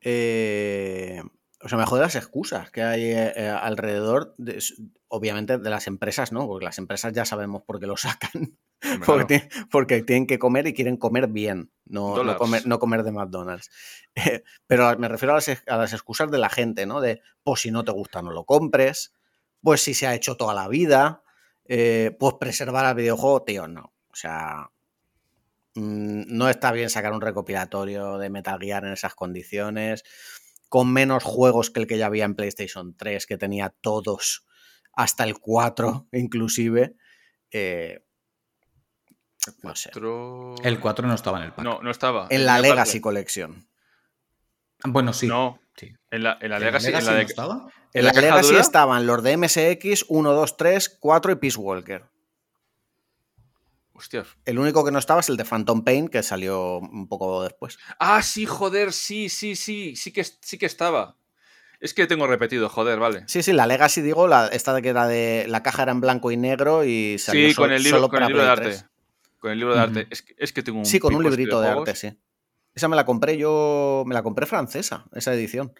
eh, 0.00 1.22
o 1.64 1.68
sea, 1.68 1.78
me 1.78 1.86
jode 1.86 2.02
las 2.02 2.16
excusas 2.16 2.70
que 2.72 2.82
hay 2.82 3.02
eh, 3.04 3.32
eh, 3.36 3.48
alrededor, 3.48 4.34
de- 4.36 4.60
obviamente, 5.06 5.58
de 5.58 5.70
las 5.70 5.86
empresas, 5.86 6.32
¿no? 6.32 6.46
Porque 6.48 6.64
las 6.64 6.78
empresas 6.78 7.12
ya 7.12 7.24
sabemos 7.24 7.62
por 7.62 7.78
qué 7.78 7.86
lo 7.86 7.96
sacan. 7.96 8.58
Porque, 9.06 9.24
tienen, 9.26 9.48
porque 9.70 10.02
tienen 10.02 10.26
que 10.26 10.40
comer 10.40 10.66
y 10.66 10.74
quieren 10.74 10.96
comer 10.96 11.28
bien, 11.28 11.70
no, 11.84 12.16
comer, 12.36 12.66
no 12.66 12.80
comer 12.80 13.04
de 13.04 13.12
McDonald's. 13.12 13.70
Eh, 14.16 14.42
Pero 14.66 14.98
me 14.98 15.06
refiero 15.06 15.34
a 15.34 15.36
las, 15.36 15.48
a 15.68 15.76
las 15.76 15.92
excusas 15.92 16.32
de 16.32 16.38
la 16.38 16.48
gente, 16.50 16.84
¿no? 16.84 17.00
De, 17.00 17.22
pues 17.44 17.60
si 17.60 17.70
no 17.70 17.84
te 17.84 17.92
gusta, 17.92 18.22
no 18.22 18.32
lo 18.32 18.44
compres. 18.44 19.14
Pues 19.60 19.82
si 19.82 19.94
se 19.94 20.08
ha 20.08 20.16
hecho 20.16 20.36
toda 20.36 20.52
la 20.52 20.66
vida. 20.66 21.22
pues 21.64 22.34
preservar 22.40 22.84
al 22.86 22.96
videojuego, 22.96 23.44
tío, 23.44 23.68
no. 23.68 23.94
O 24.08 24.14
sea, 24.16 24.71
mm, 25.74 26.22
no 26.36 26.48
está 26.48 26.72
bien 26.72 26.90
sacar 26.90 27.12
un 27.12 27.20
recopilatorio 27.20 28.18
de 28.18 28.30
Metal 28.30 28.58
Gear 28.60 28.84
en 28.84 28.92
esas 28.92 29.14
condiciones. 29.14 30.04
Con 30.68 30.92
menos 30.92 31.22
juegos 31.22 31.70
que 31.70 31.80
el 31.80 31.86
que 31.86 31.98
ya 31.98 32.06
había 32.06 32.24
en 32.24 32.34
PlayStation 32.34 32.96
3, 32.96 33.26
que 33.26 33.36
tenía 33.36 33.74
todos, 33.80 34.46
hasta 34.92 35.24
el 35.24 35.38
4 35.38 36.08
inclusive. 36.12 36.96
Eh, 37.50 38.04
no 39.62 39.74
sé. 39.74 39.90
El 40.62 40.80
4 40.80 41.06
no 41.08 41.14
estaba 41.14 41.38
en 41.38 41.44
el 41.44 41.52
pack. 41.52 41.64
No, 41.64 41.80
no 41.82 41.90
estaba. 41.90 42.26
En 42.30 42.46
la 42.46 42.56
Tenía 42.56 42.70
Legacy 42.70 42.90
parte. 42.92 43.00
Collection. 43.02 43.68
Bueno, 44.84 45.12
sí. 45.12 45.26
No, 45.26 45.60
sí. 45.76 45.92
en 46.10 46.22
la, 46.22 46.38
en 46.40 46.50
la 46.50 46.56
¿En 46.56 46.62
Legacy. 46.64 46.86
en 46.88 47.04
la 47.04 47.12
no 47.12 47.18
estaba? 47.18 47.54
En 47.92 48.00
¿En 48.00 48.04
la, 48.06 48.12
la 48.12 48.20
Legacy 48.20 48.48
dura? 48.50 48.60
estaban 48.60 49.06
los 49.06 49.22
de 49.22 49.36
MSX 49.36 50.06
1, 50.08 50.32
2, 50.32 50.56
3, 50.56 50.96
4 51.00 51.32
y 51.32 51.36
Peace 51.36 51.58
Walker. 51.58 52.04
El 54.44 54.58
único 54.58 54.84
que 54.84 54.90
no 54.90 54.98
estaba 54.98 55.20
es 55.20 55.28
el 55.28 55.36
de 55.36 55.44
Phantom 55.44 55.82
Pain, 55.84 56.08
que 56.08 56.22
salió 56.22 56.78
un 56.78 57.08
poco 57.08 57.42
después. 57.42 57.78
Ah, 57.98 58.22
sí, 58.22 58.46
joder, 58.46 58.92
sí, 58.92 59.28
sí, 59.28 59.56
sí. 59.56 59.96
Sí 59.96 60.12
que, 60.12 60.24
sí 60.24 60.58
que 60.58 60.66
estaba. 60.66 61.16
Es 61.80 61.94
que 61.94 62.06
tengo 62.06 62.26
repetido, 62.28 62.68
joder, 62.68 62.98
vale. 63.00 63.24
Sí, 63.26 63.42
sí, 63.42 63.52
la 63.52 63.66
Legacy, 63.66 64.02
digo, 64.02 64.28
la, 64.28 64.46
esta 64.48 64.72
de 64.72 64.82
que 64.82 64.88
era 64.90 65.06
de. 65.08 65.46
La 65.48 65.62
caja 65.62 65.82
era 65.82 65.92
en 65.92 66.00
blanco 66.00 66.30
y 66.30 66.36
negro 66.36 66.84
y 66.84 67.18
salió 67.18 67.48
Sí, 67.48 67.54
sol- 67.54 67.64
con 67.64 67.72
el 67.72 67.82
libro, 67.82 67.98
solo 67.98 68.08
con 68.08 68.22
el 68.22 68.28
libro 68.28 68.42
de 68.44 68.48
arte. 68.48 68.64
3. 68.64 68.86
Con 69.38 69.50
el 69.50 69.58
libro 69.58 69.74
de 69.74 69.80
arte. 69.80 70.06
Es, 70.10 70.22
que, 70.22 70.34
es 70.38 70.52
que 70.52 70.62
tengo 70.62 70.78
un. 70.78 70.86
Sí, 70.86 71.00
con 71.00 71.12
un 71.14 71.18
pico 71.20 71.30
librito 71.30 71.60
de 71.60 71.66
videojuegos. 71.68 71.88
arte, 71.88 72.00
sí. 72.10 72.18
Esa 72.74 72.88
me 72.88 72.94
la 72.96 73.04
compré 73.04 73.36
yo. 73.36 74.04
Me 74.06 74.14
la 74.14 74.22
compré 74.22 74.46
francesa, 74.46 75.06
esa 75.12 75.34
edición. 75.34 75.72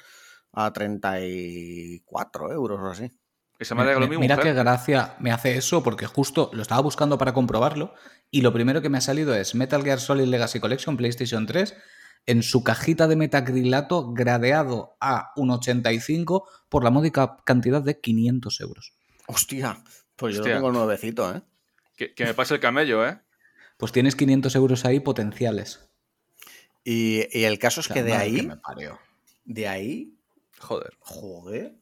A 0.53 0.73
34 0.73 2.53
euros 2.53 2.81
o 2.81 2.87
así. 2.89 3.11
Esa 3.63 3.75
me 3.75 3.85
regaló 3.85 4.07
mi 4.09 4.19
Mira 4.19 4.37
mujer. 4.37 4.53
qué 4.55 4.59
gracia 4.59 5.17
me 5.21 5.31
hace 5.33 5.57
eso, 5.57 5.83
porque 5.83 6.07
justo 6.07 6.51
lo 6.53 6.63
estaba 6.63 6.81
buscando 6.83 7.17
para 7.19 7.33
comprobarlo 7.33 7.95
y 8.31 8.41
lo 8.43 8.53
primero 8.53 8.83
que 8.83 8.89
me 8.89 8.99
ha 8.99 9.03
salido 9.03 9.35
es 9.35 9.55
Metal 9.55 9.83
Gear 9.83 10.01
Solid 10.01 10.27
Legacy 10.27 10.61
Collection 10.61 10.97
PlayStation 10.97 11.47
3 11.47 11.75
en 12.27 12.43
su 12.43 12.63
cajita 12.63 13.09
de 13.09 13.17
metacrilato 13.17 14.13
gradeado 14.13 14.97
a 15.01 15.33
un 15.37 15.51
85 15.51 16.49
por 16.69 16.85
la 16.85 16.91
módica 16.91 17.37
cantidad 17.45 17.83
de 17.83 18.01
500 18.01 18.61
euros. 18.61 18.95
Hostia, 19.27 19.83
pues 20.17 20.35
yo 20.35 20.41
Hostia. 20.41 20.55
lo 20.55 20.61
tengo 20.61 20.73
nuevecito, 20.73 21.35
¿eh? 21.35 21.43
Que, 21.97 22.15
que 22.15 22.25
me 22.25 22.35
pase 22.35 22.55
el 22.55 22.61
camello, 22.61 23.07
¿eh? 23.07 23.19
Pues 23.77 23.93
tienes 23.93 24.15
500 24.17 24.55
euros 24.57 24.85
ahí 24.85 25.01
potenciales. 25.01 25.89
Y, 26.85 27.27
y 27.37 27.45
el 27.45 27.59
caso 27.59 27.81
es 27.81 27.87
O 27.91 27.93
sea, 27.93 27.95
que 27.95 28.03
de 28.03 28.11
madre 28.13 28.25
ahí, 28.25 28.37
que 28.37 28.43
me 28.47 28.57
de 29.45 29.69
ahí, 29.69 30.19
Joder. 30.59 30.93
joder. 31.01 31.82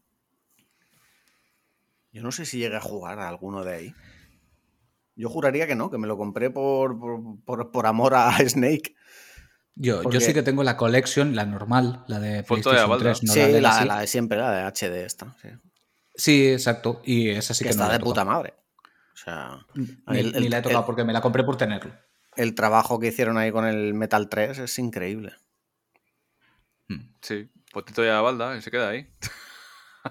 Yo 2.12 2.22
no 2.22 2.32
sé 2.32 2.44
si 2.44 2.58
llegué 2.58 2.76
a 2.76 2.80
jugar 2.80 3.18
a 3.20 3.28
alguno 3.28 3.62
de 3.64 3.74
ahí. 3.74 3.94
Yo 5.16 5.28
juraría 5.28 5.66
que 5.66 5.74
no, 5.74 5.90
que 5.90 5.98
me 5.98 6.06
lo 6.06 6.16
compré 6.16 6.50
por, 6.50 6.98
por, 6.98 7.20
por- 7.44 7.70
por 7.70 7.86
amor 7.86 8.14
a 8.14 8.32
Snake. 8.48 8.94
Yo, 9.76 10.02
yo 10.10 10.20
sí 10.20 10.34
que 10.34 10.42
tengo 10.42 10.62
la 10.62 10.76
collection, 10.76 11.34
la 11.36 11.46
normal, 11.46 12.04
la 12.08 12.18
de 12.18 12.28
de 12.36 12.42
PlayStation 12.42 12.82
Avalda. 12.84 13.12
3, 13.12 13.22
no 13.24 13.32
sí, 13.32 13.40
la 13.40 13.46
la, 13.46 13.52
Legacy. 13.52 13.84
la 13.88 14.00
de 14.00 14.06
siempre, 14.06 14.38
la 14.38 14.50
de 14.50 14.62
HD 14.64 15.04
esta. 15.04 15.34
Sí. 15.40 15.48
Sí, 16.14 16.48
exacto. 16.52 17.00
Y 17.04 17.30
esa 17.30 17.54
sí 17.54 17.64
que 17.64 17.70
que, 17.70 17.76
no 17.76 17.82
está 17.82 17.86
la 17.86 17.92
de 17.98 18.02
he 18.02 18.04
puta 18.04 18.24
madre. 18.24 18.54
O 19.14 19.16
sea, 19.16 19.66
Ni, 19.74 20.18
el- 20.18 20.32
ni 20.32 20.48
la 20.48 20.58
he 20.58 20.62
tocado 20.62 20.80
el- 20.80 20.86
porque 20.86 21.04
me 21.04 21.12
la 21.12 21.20
compré 21.20 21.44
por 21.44 21.56
tenerlo. 21.56 21.92
el 22.36 22.54
trabajo 22.54 22.98
que 22.98 23.06
hicieron 23.08 23.38
ahí 23.38 23.52
con 23.52 23.64
el 23.66 23.94
Metal 23.94 24.28
3 24.28 24.58
es 24.58 24.78
increíble. 24.78 25.32
Mm. 26.88 27.00
Sí, 27.22 27.48
potito 27.72 28.02
de 28.02 28.08
la 28.08 28.20
balda 28.20 28.56
y 28.56 28.62
se 28.62 28.70
queda 28.70 28.88
ahí. 28.90 29.06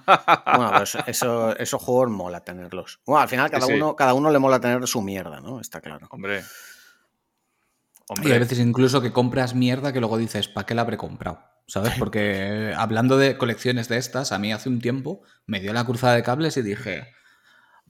Bueno, 0.05 0.71
pues 0.77 0.97
eso, 1.07 1.55
esos 1.57 1.81
juegos 1.81 2.09
mola 2.09 2.43
tenerlos. 2.43 2.99
Bueno, 3.05 3.21
al 3.21 3.29
final 3.29 3.49
cada, 3.49 3.65
Sí, 3.65 3.73
sí. 3.73 3.77
Uno, 3.77 3.95
cada 3.95 4.13
uno 4.13 4.31
le 4.31 4.39
mola 4.39 4.59
tener 4.59 4.87
su 4.87 5.01
mierda, 5.01 5.39
¿no? 5.39 5.59
Está 5.59 5.81
claro. 5.81 6.07
Hombre. 6.11 6.41
Y 6.41 8.11
Hombre. 8.11 8.33
hay 8.33 8.39
veces 8.39 8.59
incluso 8.59 9.01
que 9.01 9.11
compras 9.11 9.53
mierda 9.53 9.93
que 9.93 9.99
luego 9.99 10.17
dices, 10.17 10.47
¿para 10.47 10.65
qué 10.65 10.73
la 10.73 10.81
habré 10.81 10.97
comprado? 10.97 11.41
¿Sabes? 11.67 11.93
Porque 11.99 12.73
hablando 12.75 13.17
de 13.17 13.37
colecciones 13.37 13.87
de 13.87 13.97
estas, 13.97 14.31
a 14.31 14.39
mí 14.39 14.51
hace 14.51 14.69
un 14.69 14.81
tiempo 14.81 15.21
me 15.45 15.59
dio 15.59 15.71
la 15.71 15.85
cruzada 15.85 16.15
de 16.15 16.23
cables 16.23 16.57
y 16.57 16.63
dije, 16.63 17.13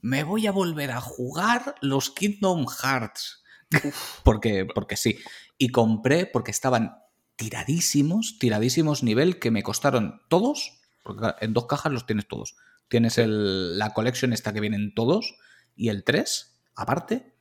me 0.02 0.24
voy 0.24 0.46
a 0.46 0.52
volver 0.52 0.90
a 0.90 1.00
jugar 1.00 1.74
los 1.80 2.10
Kingdom 2.10 2.66
Hearts. 2.66 3.42
porque, 4.24 4.66
porque 4.66 4.96
sí. 4.96 5.18
Y 5.56 5.70
compré 5.70 6.26
porque 6.26 6.50
estaban 6.50 6.96
tiradísimos, 7.36 8.38
tiradísimos 8.38 9.02
nivel 9.02 9.38
que 9.38 9.50
me 9.50 9.62
costaron 9.62 10.20
todos, 10.28 10.79
porque 11.02 11.34
en 11.40 11.52
dos 11.52 11.66
cajas 11.66 11.92
los 11.92 12.06
tienes 12.06 12.28
todos. 12.28 12.56
Tienes 12.88 13.18
el- 13.18 13.78
la 13.78 13.92
collection 13.94 14.32
esta 14.32 14.52
que 14.52 14.60
vienen 14.60 14.94
todos 14.94 15.34
y 15.76 15.88
el 15.88 16.04
3 16.04 16.60
aparte. 16.74 17.34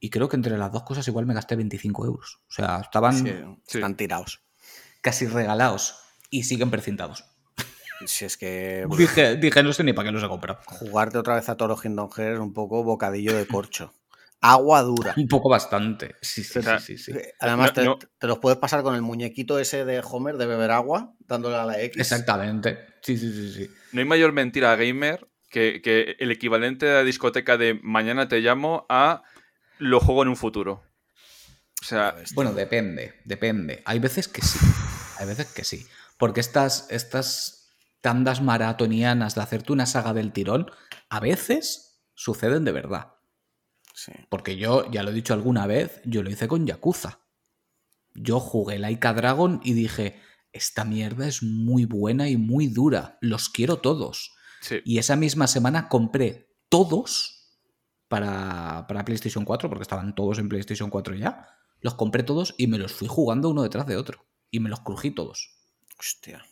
Y 0.00 0.10
creo 0.10 0.28
que 0.28 0.36
entre 0.36 0.58
las 0.58 0.70
dos 0.72 0.82
cosas 0.82 1.06
igual 1.08 1.24
me 1.26 1.32
gasté 1.34 1.56
25 1.56 2.04
euros. 2.04 2.40
O 2.48 2.52
sea, 2.52 2.80
estaban 2.80 3.16
Sí, 3.16 3.32
Sí. 3.66 3.78
Están 3.78 3.96
tirados. 3.96 4.42
casi 5.00 5.26
regalados 5.26 5.96
y 6.30 6.44
siguen 6.44 6.70
precintados. 6.70 7.24
Si 8.06 8.24
es 8.24 8.36
que 8.36 8.86
Dije, 8.98 9.36
dije, 9.36 9.62
no 9.62 9.72
sé 9.72 9.84
ni 9.84 9.92
para 9.92 10.08
qué 10.08 10.12
los 10.12 10.22
he 10.22 10.28
comprado. 10.28 10.60
jugarte 10.66 11.16
otra 11.18 11.36
vez 11.36 11.48
a 11.48 11.56
Toro 11.56 11.76
Kingdom 11.76 12.10
Hearts 12.10 12.40
un 12.40 12.52
poco 12.52 12.82
bocadillo 12.84 13.34
de 13.34 13.46
corcho. 13.46 13.94
Agua 14.46 14.82
dura. 14.82 15.14
Un 15.16 15.26
poco 15.26 15.48
bastante. 15.48 16.16
Sí, 16.20 16.44
sí, 16.44 16.58
O 16.58 16.62
sea, 16.62 16.78
sí, 16.78 16.98
sí, 16.98 17.12
sí. 17.12 17.18
Además, 17.40 17.68
No, 17.68 17.72
te, 17.72 17.84
no. 17.84 17.98
te 18.18 18.26
los 18.26 18.38
puedes 18.40 18.58
pasar 18.58 18.82
con 18.82 18.94
el 18.94 19.00
muñequito 19.00 19.58
ese 19.58 19.84
de 19.86 20.00
Homer 20.04 20.36
de 20.36 20.44
beber 20.46 20.70
agua, 20.70 21.14
dándole 21.20 21.56
a 21.56 21.64
la 21.64 21.80
X. 21.80 21.98
Exactamente. 21.98 22.78
Sí, 23.02 23.16
sí, 23.16 23.32
sí, 23.32 23.52
sí. 23.54 23.70
No 23.92 24.00
hay 24.00 24.06
mayor 24.06 24.32
mentira 24.32 24.76
gamer 24.76 25.26
que, 25.48 25.80
que 25.82 26.16
el 26.18 26.30
equivalente 26.30 26.84
de 26.84 26.92
la 26.92 27.04
discoteca 27.04 27.56
de 27.56 27.80
mañana 27.82 28.28
te 28.28 28.40
llamo 28.40 28.84
a 28.90 29.22
lo 29.78 29.98
juego 30.00 30.22
en 30.22 30.28
un 30.28 30.36
futuro. 30.36 30.82
O 31.80 31.84
sea, 31.86 32.14
Bueno, 32.34 32.52
depende, 32.52 33.14
depende. 33.24 33.82
Hay 33.86 33.98
veces 33.98 34.28
que 34.28 34.42
sí. 34.42 34.58
Hay 35.18 35.26
veces 35.26 35.46
que 35.52 35.64
sí. 35.64 35.86
Porque 36.18 36.40
estas, 36.40 36.86
estas 36.90 37.74
tandas 38.02 38.42
maratonianas 38.42 39.34
de 39.34 39.40
hacerte 39.42 39.72
una 39.72 39.86
saga 39.86 40.12
del 40.12 40.32
tirón, 40.32 40.70
a 41.08 41.20
veces 41.20 42.02
suceden 42.14 42.64
de 42.64 42.72
verdad. 42.72 43.13
Sí. 43.94 44.12
Porque 44.28 44.56
yo, 44.56 44.90
ya 44.90 45.02
lo 45.02 45.10
he 45.10 45.14
dicho 45.14 45.32
alguna 45.32 45.66
vez, 45.66 46.00
yo 46.04 46.22
lo 46.22 46.28
hice 46.30 46.48
con 46.48 46.66
Yakuza. 46.66 47.20
Yo 48.12 48.40
jugué 48.40 48.78
Laika 48.78 49.14
Dragon 49.14 49.60
y 49.64 49.72
dije, 49.72 50.20
esta 50.52 50.84
mierda 50.84 51.26
es 51.26 51.42
muy 51.42 51.84
buena 51.86 52.28
y 52.28 52.36
muy 52.36 52.66
dura. 52.66 53.16
Los 53.20 53.48
quiero 53.48 53.78
todos. 53.78 54.32
sí. 54.60 54.80
Y 54.84 54.98
esa 54.98 55.16
misma 55.16 55.46
semana 55.46 55.88
compré 55.88 56.50
todos 56.68 57.52
para, 58.08 58.84
para 58.88 59.04
PlayStation 59.04 59.44
4, 59.44 59.68
porque 59.68 59.82
estaban 59.82 60.14
todos 60.14 60.38
en 60.38 60.48
PlayStation 60.48 60.90
4 60.90 61.14
ya. 61.14 61.48
Los 61.80 61.94
compré 61.94 62.22
todos 62.22 62.54
y 62.58 62.66
me 62.66 62.78
los 62.78 62.92
fui 62.92 63.08
jugando 63.08 63.48
uno 63.50 63.62
detrás 63.62 63.86
de 63.86 63.96
otro. 63.96 64.26
Y 64.50 64.60
me 64.60 64.68
los 64.70 64.80
crují 64.80 65.10
todos. 65.12 65.56
Hostia. 65.98 66.44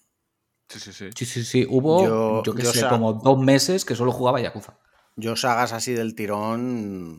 Sí, 0.69 0.79
sí, 0.81 0.93
sí. 0.93 1.11
Sí, 1.17 1.25
sí, 1.27 1.45
sí. 1.45 1.67
Hubo, 1.69 2.05
yo, 2.07 2.43
Yo- 2.45 2.55
que 2.55 2.63
yo 2.63 2.73
sé, 2.73 2.89
como 2.89 3.15
dos 3.15 3.39
meses 3.39 3.85
que 3.85 3.95
solo 3.97 4.13
jugaba 4.13 4.41
Yakuza. 4.41 4.79
Yo 5.23 5.37
sagas 5.37 5.73
así 5.73 5.93
del 5.93 6.15
tirón, 6.17 7.19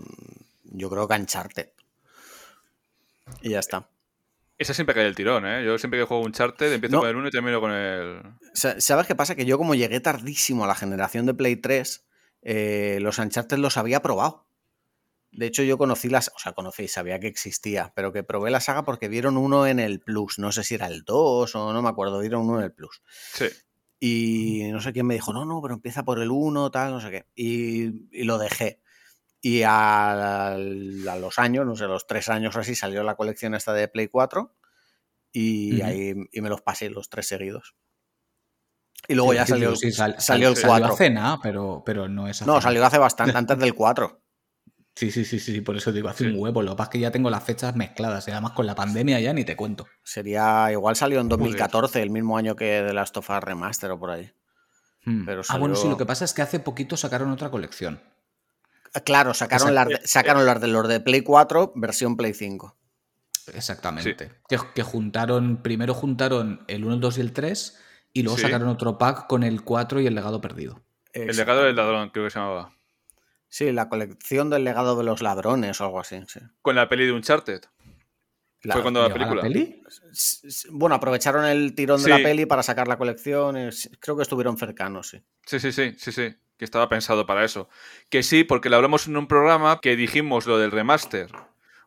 yo 0.66 0.90
creo 0.90 1.08
que 1.08 1.16
Uncharted. 1.16 1.70
Y 3.42 3.52
ya 3.52 3.60
está. 3.60 3.88
Esa 4.58 4.74
siempre 4.74 4.94
cae 4.94 5.08
el 5.08 5.16
tirón, 5.16 5.46
¿eh? 5.48 5.64
Yo 5.66 5.78
siempre 5.78 6.00
que 6.00 6.06
juego 6.06 6.24
un 6.24 6.34
charter 6.34 6.74
empiezo 6.74 6.96
No. 6.98 7.00
con 7.02 7.10
el 7.10 7.16
1 7.16 7.28
y 7.30 7.32
termino 7.32 7.62
con 7.62 7.72
el. 7.72 8.22
Sa- 8.54 8.80
¿Sabes 8.82 9.08
qué 9.08 9.16
pasa? 9.16 9.36
Que 9.36 9.46
yo 9.46 9.58
como 9.58 9.74
llegué 9.74 10.00
tardísimo 10.02 10.66
a 10.66 10.68
la 10.68 10.76
generación 10.76 11.26
de 11.26 11.34
Play 11.34 11.56
3, 11.56 12.06
eh, 12.42 12.98
los 13.02 13.18
Uncharted 13.20 13.58
los 13.58 13.78
había 13.78 14.02
probado. 14.02 14.46
De 15.32 15.48
hecho, 15.48 15.64
yo 15.64 15.80
conocí 15.80 16.10
las... 16.10 16.28
O 16.36 16.40
sea, 16.40 16.52
conocí, 16.54 16.88
sabía 16.88 17.20
que 17.20 17.28
existía, 17.28 17.92
pero 17.96 18.12
que 18.14 18.22
probé 18.24 18.52
la 18.52 18.60
saga 18.60 18.84
porque 18.84 19.08
vieron 19.08 19.38
uno 19.38 19.66
en 19.66 19.80
el 19.80 20.00
Plus. 20.02 20.38
No 20.40 20.52
sé 20.52 20.64
si 20.64 20.76
era 20.76 20.86
el 20.88 21.04
2 21.04 21.56
o 21.56 21.74
no 21.74 21.82
me 21.82 21.90
acuerdo, 21.90 22.20
dieron 22.20 22.42
uno 22.48 22.60
en 22.60 22.66
el 22.66 22.72
Plus. 22.74 23.02
Sí. 23.34 23.46
Y 24.06 24.64
no 24.70 24.82
sé 24.82 24.92
quién 24.92 25.06
me 25.06 25.14
dijo, 25.14 25.32
no, 25.32 25.46
no, 25.46 25.62
pero 25.62 25.76
empieza 25.76 26.04
por 26.04 26.20
el 26.20 26.30
1, 26.30 26.70
tal, 26.72 26.92
no 26.92 27.00
sé 27.00 27.10
qué. 27.10 27.26
Y, 27.36 28.10
y 28.12 28.26
lo 28.26 28.38
dejé. 28.38 28.82
Y 29.40 29.62
a, 29.64 30.56
a 30.56 30.58
los 30.58 31.40
años, 31.40 31.66
no 31.66 31.78
sé, 31.78 31.86
a 31.86 31.88
los 31.88 32.06
tres 32.06 32.28
años 32.28 32.54
o 32.54 32.60
así, 32.60 32.76
salió 32.76 33.02
la 33.04 33.16
colección 33.16 33.56
esta 33.56 33.72
de 33.72 33.88
Play 33.88 34.10
4 34.10 34.58
y 35.32 35.80
Ujú. 35.80 35.90
ahí 35.90 36.14
y 36.34 36.42
me 36.42 36.50
los 36.50 36.62
pasé 36.62 36.90
los 36.90 37.08
tres 37.10 37.28
seguidos. 37.28 37.76
Y 39.08 39.16
luego 39.16 39.34
ya 39.34 39.46
Sí, 39.46 39.52
salió, 39.52 39.76
sí, 39.78 39.92
sal- 39.94 40.16
salió 40.20 40.50
el 40.50 40.58
sal- 40.58 40.68
4. 40.82 40.94
hace 40.96 41.10
nada, 41.10 41.40
pero, 41.42 41.84
pero 41.86 42.10
no 42.10 42.28
es 42.28 42.42
hace 42.42 42.52
No, 42.52 42.60
salió 42.60 42.86
hace 42.86 42.98
bastante, 42.98 43.38
antes 43.38 43.58
del 43.60 43.74
4. 43.74 44.22
Sí, 44.96 45.10
sí, 45.12 45.26
sí, 45.26 45.40
sí, 45.40 45.62
por 45.62 45.76
eso 45.76 45.92
digo, 45.92 46.08
hace 46.10 46.24
Sí. 46.26 46.30
un 46.30 46.38
huevo. 46.40 46.62
Lo 46.62 46.72
que 46.72 46.78
pasa 46.78 46.90
es 46.90 46.92
que 46.92 47.00
ya 47.00 47.12
tengo 47.12 47.30
las 47.32 47.44
fechas 47.44 47.76
mezcladas 47.76 48.28
y 48.28 48.32
además 48.32 48.52
con 48.52 48.68
la 48.68 48.76
pandemia 48.76 49.20
ya 49.20 49.34
ni 49.34 49.44
te 49.44 49.56
cuento. 49.56 49.88
Sería, 50.04 50.72
igual 50.72 50.96
salió 50.96 51.20
en 51.20 51.30
2014, 51.30 52.02
el 52.04 52.12
mismo 52.12 52.38
año 52.38 52.56
que 52.56 52.84
The 52.86 52.94
Last 52.94 53.18
of 53.18 53.30
Us 53.30 53.40
Remaster 53.44 53.90
o 53.92 54.00
por 54.00 54.12
ahí. 54.12 54.32
Hmm. 55.06 55.26
Pero 55.26 55.42
Ah, 55.50 55.58
bueno, 55.58 55.76
sí, 55.76 55.90
lo 55.90 55.98
que 55.98 56.06
pasa 56.06 56.26
es 56.26 56.34
que 56.34 56.44
hace 56.44 56.60
poquito 56.60 56.96
sacaron 56.96 57.32
otra 57.32 57.50
colección. 57.50 58.02
Ah, 58.94 59.00
Claro, 59.00 59.34
sacaron, 59.34 59.70
Exacto. 59.70 59.92
las 59.92 60.02
de, 60.02 60.08
sacaron 60.08 60.46
las 60.46 60.62
de 60.62 60.68
los 60.68 60.88
de 60.88 61.00
Play 61.00 61.22
4, 61.22 61.74
versión 61.76 62.16
Play 62.16 62.34
5. 62.36 62.78
Exactamente. 63.54 64.32
Que, 64.48 64.58
que 64.74 64.84
juntaron, 64.84 65.62
primero 65.64 65.94
juntaron 65.94 66.64
el 66.68 66.86
1, 66.86 66.94
el 66.94 67.00
2 67.02 67.18
y 67.18 67.22
el 67.22 67.34
3 67.34 67.80
y 68.14 68.24
luego 68.24 68.38
Sí. 68.38 68.44
sacaron 68.44 68.70
otro 68.70 68.98
pack 68.98 69.28
con 69.28 69.44
el 69.44 69.64
4 69.64 70.00
y 70.02 70.08
el 70.08 70.16
legado 70.16 70.40
perdido. 70.40 70.82
El 71.14 71.36
legado 71.36 71.64
del 71.64 71.76
ladrón, 71.76 72.10
creo 72.12 72.26
que 72.26 72.30
se 72.32 72.40
llamaba. 72.40 72.74
Sí, 73.56 73.72
la 73.72 73.88
colección 73.88 74.50
del 74.50 74.64
legado 74.64 74.96
de 74.98 75.04
los 75.04 75.22
ladrones 75.22 75.80
o 75.80 75.84
algo 75.84 76.00
así. 76.00 76.20
sí. 76.28 76.40
Con 76.64 76.74
la 76.76 76.90
peli 76.90 77.06
de 77.06 77.12
Uncharted. 77.12 77.62
La- 78.64 78.74
Fue 78.74 78.82
cuando 78.82 79.02
la 79.02 79.10
¿Llegó 79.10 79.16
a 79.18 79.20
película. 79.30 79.42
peli? 79.44 79.84
s- 80.12 80.48
s- 80.48 80.68
Bueno, 80.72 80.96
aprovecharon 80.96 81.46
el 81.46 81.76
tirón 81.76 82.02
de 82.02 82.10
la 82.10 82.18
peli 82.18 82.48
para 82.48 82.64
sacar 82.64 82.88
la 82.88 82.98
colección. 82.98 83.56
Creo 84.00 84.16
que 84.18 84.24
estuvieron 84.24 84.58
cercanos, 84.58 85.10
sí. 85.10 85.22
Sí, 85.46 85.60
sí, 85.60 85.72
sí, 85.72 85.94
sí, 86.00 86.12
sí. 86.12 86.36
Que 86.58 86.66
estaba 86.66 86.90
pensado 86.90 87.28
para 87.28 87.46
eso. 87.46 87.70
Que 88.10 88.24
sí, 88.24 88.44
porque 88.44 88.72
lo 88.72 88.78
hablamos 88.78 89.06
en 89.08 89.18
un 89.18 89.28
programa 89.28 89.80
que 89.82 89.96
dijimos 89.96 90.48
lo 90.48 90.58
del 90.58 90.72
remaster 90.72 91.30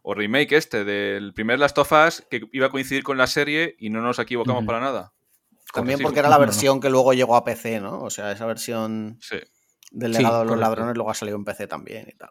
o 0.02 0.14
remake 0.14 0.52
este 0.52 0.84
del 0.84 1.34
primer 1.34 1.58
Last 1.58 1.78
of 1.78 1.90
Us 1.90 2.24
que 2.30 2.42
iba 2.52 2.66
a 2.66 2.70
coincidir 2.70 3.02
con 3.02 3.18
la 3.18 3.26
serie 3.26 3.74
y 3.80 3.90
no 3.90 4.02
nos 4.02 4.20
equivocamos 4.20 4.64
para 4.66 4.78
nada. 4.78 5.14
También 5.74 5.98
porque 6.00 6.20
era 6.20 6.28
la 6.28 6.38
versión 6.74 6.80
que 6.80 6.90
luego 6.90 7.12
llegó 7.12 7.34
a 7.34 7.42
PC, 7.42 7.80
¿no? 7.80 8.02
O 8.04 8.10
sea, 8.10 8.30
esa 8.30 8.46
versión 8.46 9.18
Sí. 9.20 9.38
Del 9.96 10.12
Sí, 10.12 10.18
legado 10.18 10.40
de 10.40 10.44
los 10.44 10.50
correcto. 10.52 10.70
ladrones 10.70 10.94
luego 10.96 11.10
ha 11.10 11.14
salido 11.14 11.36
en 11.38 11.44
PC 11.44 11.66
también 11.66 12.06
y 12.08 12.16
tal. 12.16 12.30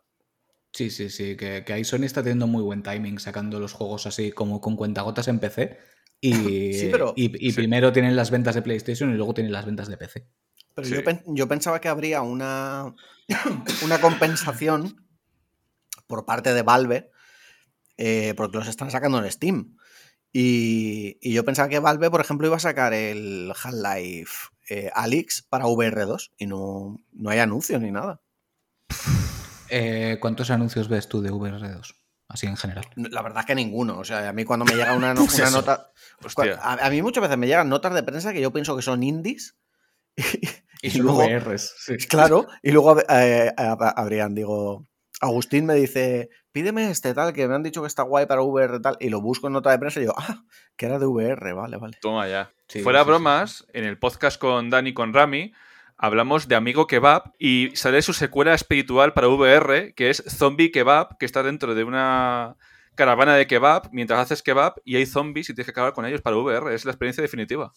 Sí, 0.72 0.90
sí, 0.90 1.10
sí. 1.10 1.36
Que, 1.36 1.64
que 1.66 1.74
ahí 1.74 1.84
Sony 1.84 2.04
está 2.04 2.22
teniendo 2.22 2.48
muy 2.48 2.62
buen 2.62 2.84
timing 2.84 3.18
sacando 3.20 3.60
los 3.60 3.74
juegos 3.74 4.06
así 4.08 4.32
como 4.32 4.62
con 4.62 4.76
cuentagotas 4.76 5.28
en 5.28 5.40
PC. 5.40 5.78
Y, 6.22 6.32
Sí, 6.74 6.90
pero- 6.92 7.14
y, 7.16 7.26
y 7.48 7.52
Sí. 7.52 7.56
primero 7.56 7.92
tienen 7.92 8.16
las 8.16 8.30
ventas 8.32 8.56
de 8.56 8.62
PlayStation 8.62 9.12
y 9.12 9.16
luego 9.16 9.34
tienen 9.34 9.52
las 9.54 9.66
ventas 9.66 9.88
de 9.88 9.98
PC. 9.98 10.28
Pero 10.76 10.88
Sí. 10.88 10.94
yo, 10.96 11.04
pen- 11.04 11.24
yo 11.28 11.48
pensaba 11.48 11.80
que 11.82 11.88
habría 11.88 12.22
una, 12.22 12.94
una 13.86 14.00
compensación 14.02 15.08
por 16.08 16.26
parte 16.26 16.54
de 16.54 16.62
Valve, 16.62 17.10
eh, 17.98 18.34
porque 18.38 18.58
los 18.58 18.68
están 18.68 18.92
sacando 18.92 19.24
en 19.24 19.32
Steam. 19.32 19.78
Y, 20.34 21.18
y 21.22 21.34
yo 21.34 21.46
pensaba 21.46 21.70
que 21.70 21.80
Valve, 21.80 22.12
por 22.12 22.20
ejemplo, 22.22 22.46
iba 22.48 22.58
a 22.58 22.60
sacar 22.60 22.94
el 22.94 23.52
Half-Life 23.64 24.50
eh, 24.70 24.90
Alix 24.94 25.42
para 25.44 25.66
VR2 25.66 26.32
y 26.38 26.48
no, 26.48 27.00
no 27.14 27.30
hay 27.30 27.40
anuncios 27.40 27.82
ni 27.82 27.92
nada. 27.92 28.22
Eh, 29.70 30.18
¿Cuántos 30.22 30.50
anuncios 30.52 30.88
ves 30.90 31.08
tú 31.08 31.22
de 31.22 31.32
VR2? 31.32 31.96
Así 32.28 32.48
en 32.48 32.58
general. 32.58 32.86
La 32.96 33.22
verdad 33.22 33.42
es 33.42 33.46
que 33.46 33.56
ninguno. 33.56 34.00
O 34.00 34.04
sea, 34.04 34.30
a 34.30 34.34
mí 34.34 34.46
cuando 34.46 34.66
me 34.66 34.74
llega 34.76 34.94
una, 34.94 35.14
no- 35.14 35.26
Pues 35.26 35.40
una 35.40 35.52
nota. 35.52 35.92
Hostia. 36.24 36.60
A, 36.62 36.74
a 36.86 36.90
mí 36.90 37.02
muchas 37.02 37.22
veces 37.22 37.38
me 37.38 37.48
llegan 37.48 37.70
notas 37.70 37.94
de 37.94 38.04
prensa 38.04 38.34
que 38.34 38.42
yo 38.42 38.52
pienso 38.52 38.76
que 38.76 38.82
son 38.82 39.04
indies. 39.04 39.56
Y, 40.82 40.90
Y 40.90 40.92
son 40.92 41.02
luego- 41.04 41.24
VRs. 41.26 41.74
sí. 41.80 41.98
Claro, 41.98 42.46
y 42.62 42.70
luego 42.72 43.00
eh, 43.10 43.52
a- 43.58 43.94
Adrián, 43.96 44.36
digo, 44.36 44.86
Agustín 45.22 45.66
me 45.66 45.76
dice, 45.76 46.30
pídeme 46.52 46.90
este 46.90 47.14
tal, 47.14 47.34
que 47.34 47.48
me 47.48 47.56
han 47.56 47.64
dicho 47.64 47.82
que 47.82 47.88
está 47.88 48.04
guay 48.04 48.26
para 48.26 48.42
VR 48.42 48.80
tal, 48.80 48.98
y 49.00 49.10
lo 49.10 49.22
busco 49.22 49.48
en 49.48 49.54
nota 49.54 49.72
de 49.72 49.80
prensa 49.80 50.02
y 50.02 50.06
yo, 50.06 50.14
ah, 50.18 50.44
que 50.76 50.86
era 50.86 51.00
de 51.00 51.06
VR, 51.06 51.54
vale, 51.54 51.78
vale. 51.78 51.98
Toma 52.02 52.28
ya. 52.28 52.52
Sí, 52.68 52.82
Fuera 52.82 53.04
sí, 53.04 53.08
bromas, 53.08 53.66
en 53.74 53.86
el 53.86 53.98
podcast 53.98 54.40
con 54.40 54.70
Dani 54.70 54.90
y 54.90 54.94
con 54.94 55.14
Rami, 55.14 55.54
hablamos 55.98 56.48
de 56.48 56.56
Amigo 56.56 56.88
Kebab 56.88 57.34
y 57.40 57.72
sale 57.76 58.02
su 58.02 58.14
secuela 58.14 58.54
espiritual 58.54 59.14
para 59.14 59.30
VR, 59.30 59.94
que 59.96 60.10
es 60.10 60.24
Zombie 60.28 60.72
Kebab, 60.72 61.18
que 61.18 61.26
está 61.26 61.44
dentro 61.44 61.76
de 61.76 61.84
una 61.84 62.58
caravana 62.96 63.36
de 63.36 63.46
kebab 63.46 63.90
mientras 63.92 64.20
haces 64.20 64.42
kebab 64.42 64.76
y 64.86 64.96
hay 64.96 65.06
zombies 65.06 65.50
y 65.50 65.54
tienes 65.54 65.66
que 65.66 65.72
acabar 65.72 65.94
con 65.94 66.06
ellos 66.06 66.22
para 66.22 66.38
VR. 66.38 66.74
Es 66.74 66.86
la 66.86 66.92
experiencia 66.92 67.22
definitiva. 67.22 67.72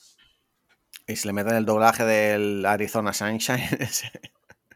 Y 1.07 1.17
se 1.17 1.27
le 1.27 1.33
meten 1.33 1.55
el 1.55 1.65
doblaje 1.65 2.05
del 2.05 2.65
Arizona 2.67 3.13
Sunshine, 3.13 3.69
ese, 3.81 4.11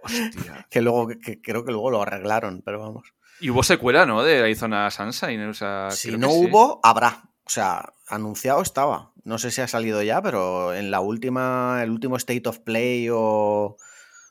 Hostia. 0.03 0.67
que 0.71 0.81
luego, 0.81 1.09
que, 1.09 1.19
que 1.19 1.41
creo 1.41 1.65
que 1.65 1.73
luego 1.73 1.91
lo 1.91 2.03
arreglaron, 2.03 2.63
pero 2.65 2.81
vamos. 2.81 3.13
Y 3.41 3.51
hubo 3.51 3.63
secuela, 3.63 4.07
¿no? 4.07 4.23
De 4.23 4.41
Arizona 4.41 4.91
Sunshine. 4.91 5.49
O 5.49 5.55
sea, 5.55 5.91
Si 5.91 6.13
no 6.17 6.29
que 6.29 6.35
sí. 6.35 6.41
hubo, 6.49 6.81
habrá. 6.83 7.29
O 7.45 7.51
sea, 7.51 7.93
anunciado 8.09 8.63
estaba. 8.63 9.13
No 9.25 9.39
sé 9.39 9.51
si 9.51 9.61
ha 9.61 9.69
salido 9.69 10.03
ya, 10.03 10.23
pero 10.23 10.75
en 10.75 10.91
la 10.91 11.01
última, 11.01 11.81
el 11.83 11.91
último 11.91 12.17
State 12.17 12.49
of 12.49 12.61
Play 12.61 13.09
o, 13.13 13.77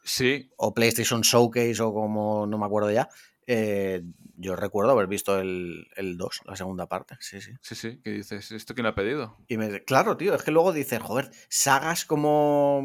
Sí, 0.04 0.50
o 0.58 0.74
PlayStation 0.74 1.22
Showcase 1.22 1.82
o 1.82 1.94
como 1.94 2.48
no 2.48 2.58
me 2.58 2.66
acuerdo 2.66 2.90
ya, 2.92 3.10
eh, 3.48 4.02
yo 4.38 4.56
recuerdo 4.56 4.92
haber 4.92 5.08
visto 5.08 5.40
el, 5.40 5.88
el 5.96 6.18
2, 6.18 6.42
la 6.46 6.56
segunda 6.56 6.88
parte. 6.88 7.18
Sí, 7.20 7.40
sí. 7.42 7.52
sí, 7.62 7.76
sí. 7.76 8.00
¿Qué 8.04 8.12
dices? 8.12 8.52
¿Esto 8.52 8.74
quién 8.74 8.84
lo 8.84 8.90
ha 8.90 8.96
pedido? 8.96 9.38
Y 9.48 9.58
me, 9.58 9.84
claro, 9.84 10.18
tío, 10.18 10.34
es 10.34 10.42
que 10.44 10.52
luego 10.52 10.74
dices, 10.74 11.00
joder, 11.02 11.30
sagas 11.50 12.06
como. 12.06 12.80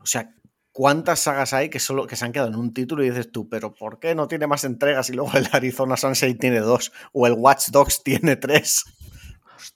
O 0.00 0.06
sea, 0.06 0.34
¿cuántas 0.76 1.20
sagas 1.20 1.54
hay 1.54 1.70
que 1.70 1.80
solo 1.80 2.06
que 2.06 2.16
se 2.16 2.24
han 2.26 2.32
quedado 2.32 2.50
en 2.50 2.56
un 2.56 2.74
título 2.74 3.02
y 3.02 3.08
dices 3.08 3.32
tú, 3.32 3.48
pero 3.48 3.74
¿por 3.74 3.98
qué 3.98 4.14
no 4.14 4.28
tiene 4.28 4.46
más 4.46 4.62
entregas 4.64 5.08
y 5.08 5.14
luego 5.14 5.32
el 5.34 5.48
Arizona 5.52 5.96
Sunshine 5.96 6.36
tiene 6.36 6.60
dos 6.60 6.92
o 7.14 7.26
el 7.26 7.32
Watch 7.32 7.68
Dogs 7.70 8.02
tiene 8.02 8.36
tres? 8.36 8.84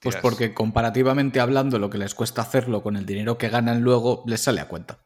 Pues 0.03 0.17
porque 0.17 0.53
comparativamente 0.53 1.41
hablando, 1.41 1.79
lo 1.79 1.89
que 1.89 1.97
les 1.97 2.15
cuesta 2.15 2.43
hacerlo 2.43 2.83
con 2.83 2.97
el 2.97 3.07
dinero 3.07 3.39
que 3.39 3.49
ganan 3.49 3.81
luego, 3.81 4.23
les 4.27 4.43
sale 4.43 4.61
a 4.61 4.69
cuenta. 4.69 5.01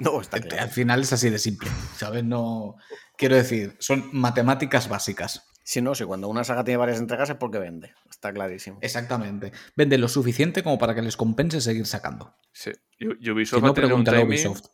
No, 0.00 0.20
está 0.20 0.36
Al 0.38 0.48
claro. 0.48 0.68
final 0.68 1.02
es 1.02 1.12
así 1.12 1.30
de 1.30 1.38
simple, 1.38 1.70
¿sabes? 1.96 2.24
No. 2.24 2.74
Quiero 3.16 3.36
decir, 3.36 3.76
son 3.78 4.10
matemáticas 4.12 4.88
básicas. 4.88 5.46
Si 5.62 5.80
no, 5.80 5.94
si 5.94 6.04
cuando 6.04 6.28
una 6.28 6.42
saga 6.44 6.64
tiene 6.64 6.76
varias 6.78 6.98
entregas 6.98 7.30
es 7.30 7.36
porque 7.36 7.58
vende. 7.58 7.92
Está 8.10 8.32
clarísimo. 8.32 8.78
Exactamente. 8.82 9.52
Venden 9.76 10.00
lo 10.00 10.08
suficiente 10.08 10.62
como 10.62 10.76
para 10.78 10.94
que 10.94 11.02
les 11.02 11.16
compense 11.16 11.60
seguir 11.60 11.86
sacando. 11.86 12.34
Sí. 12.52 12.70
U- 13.00 13.14
Si 13.20 13.30
Ubisoft 13.30 13.60
no, 13.62 13.68
va 13.68 13.70
a 13.70 13.74
tener 13.74 13.92
un 13.92 14.04
pregúntale 14.04 14.18
a 14.18 14.20
timing. 14.22 14.34
Ubisoft. 14.38 14.66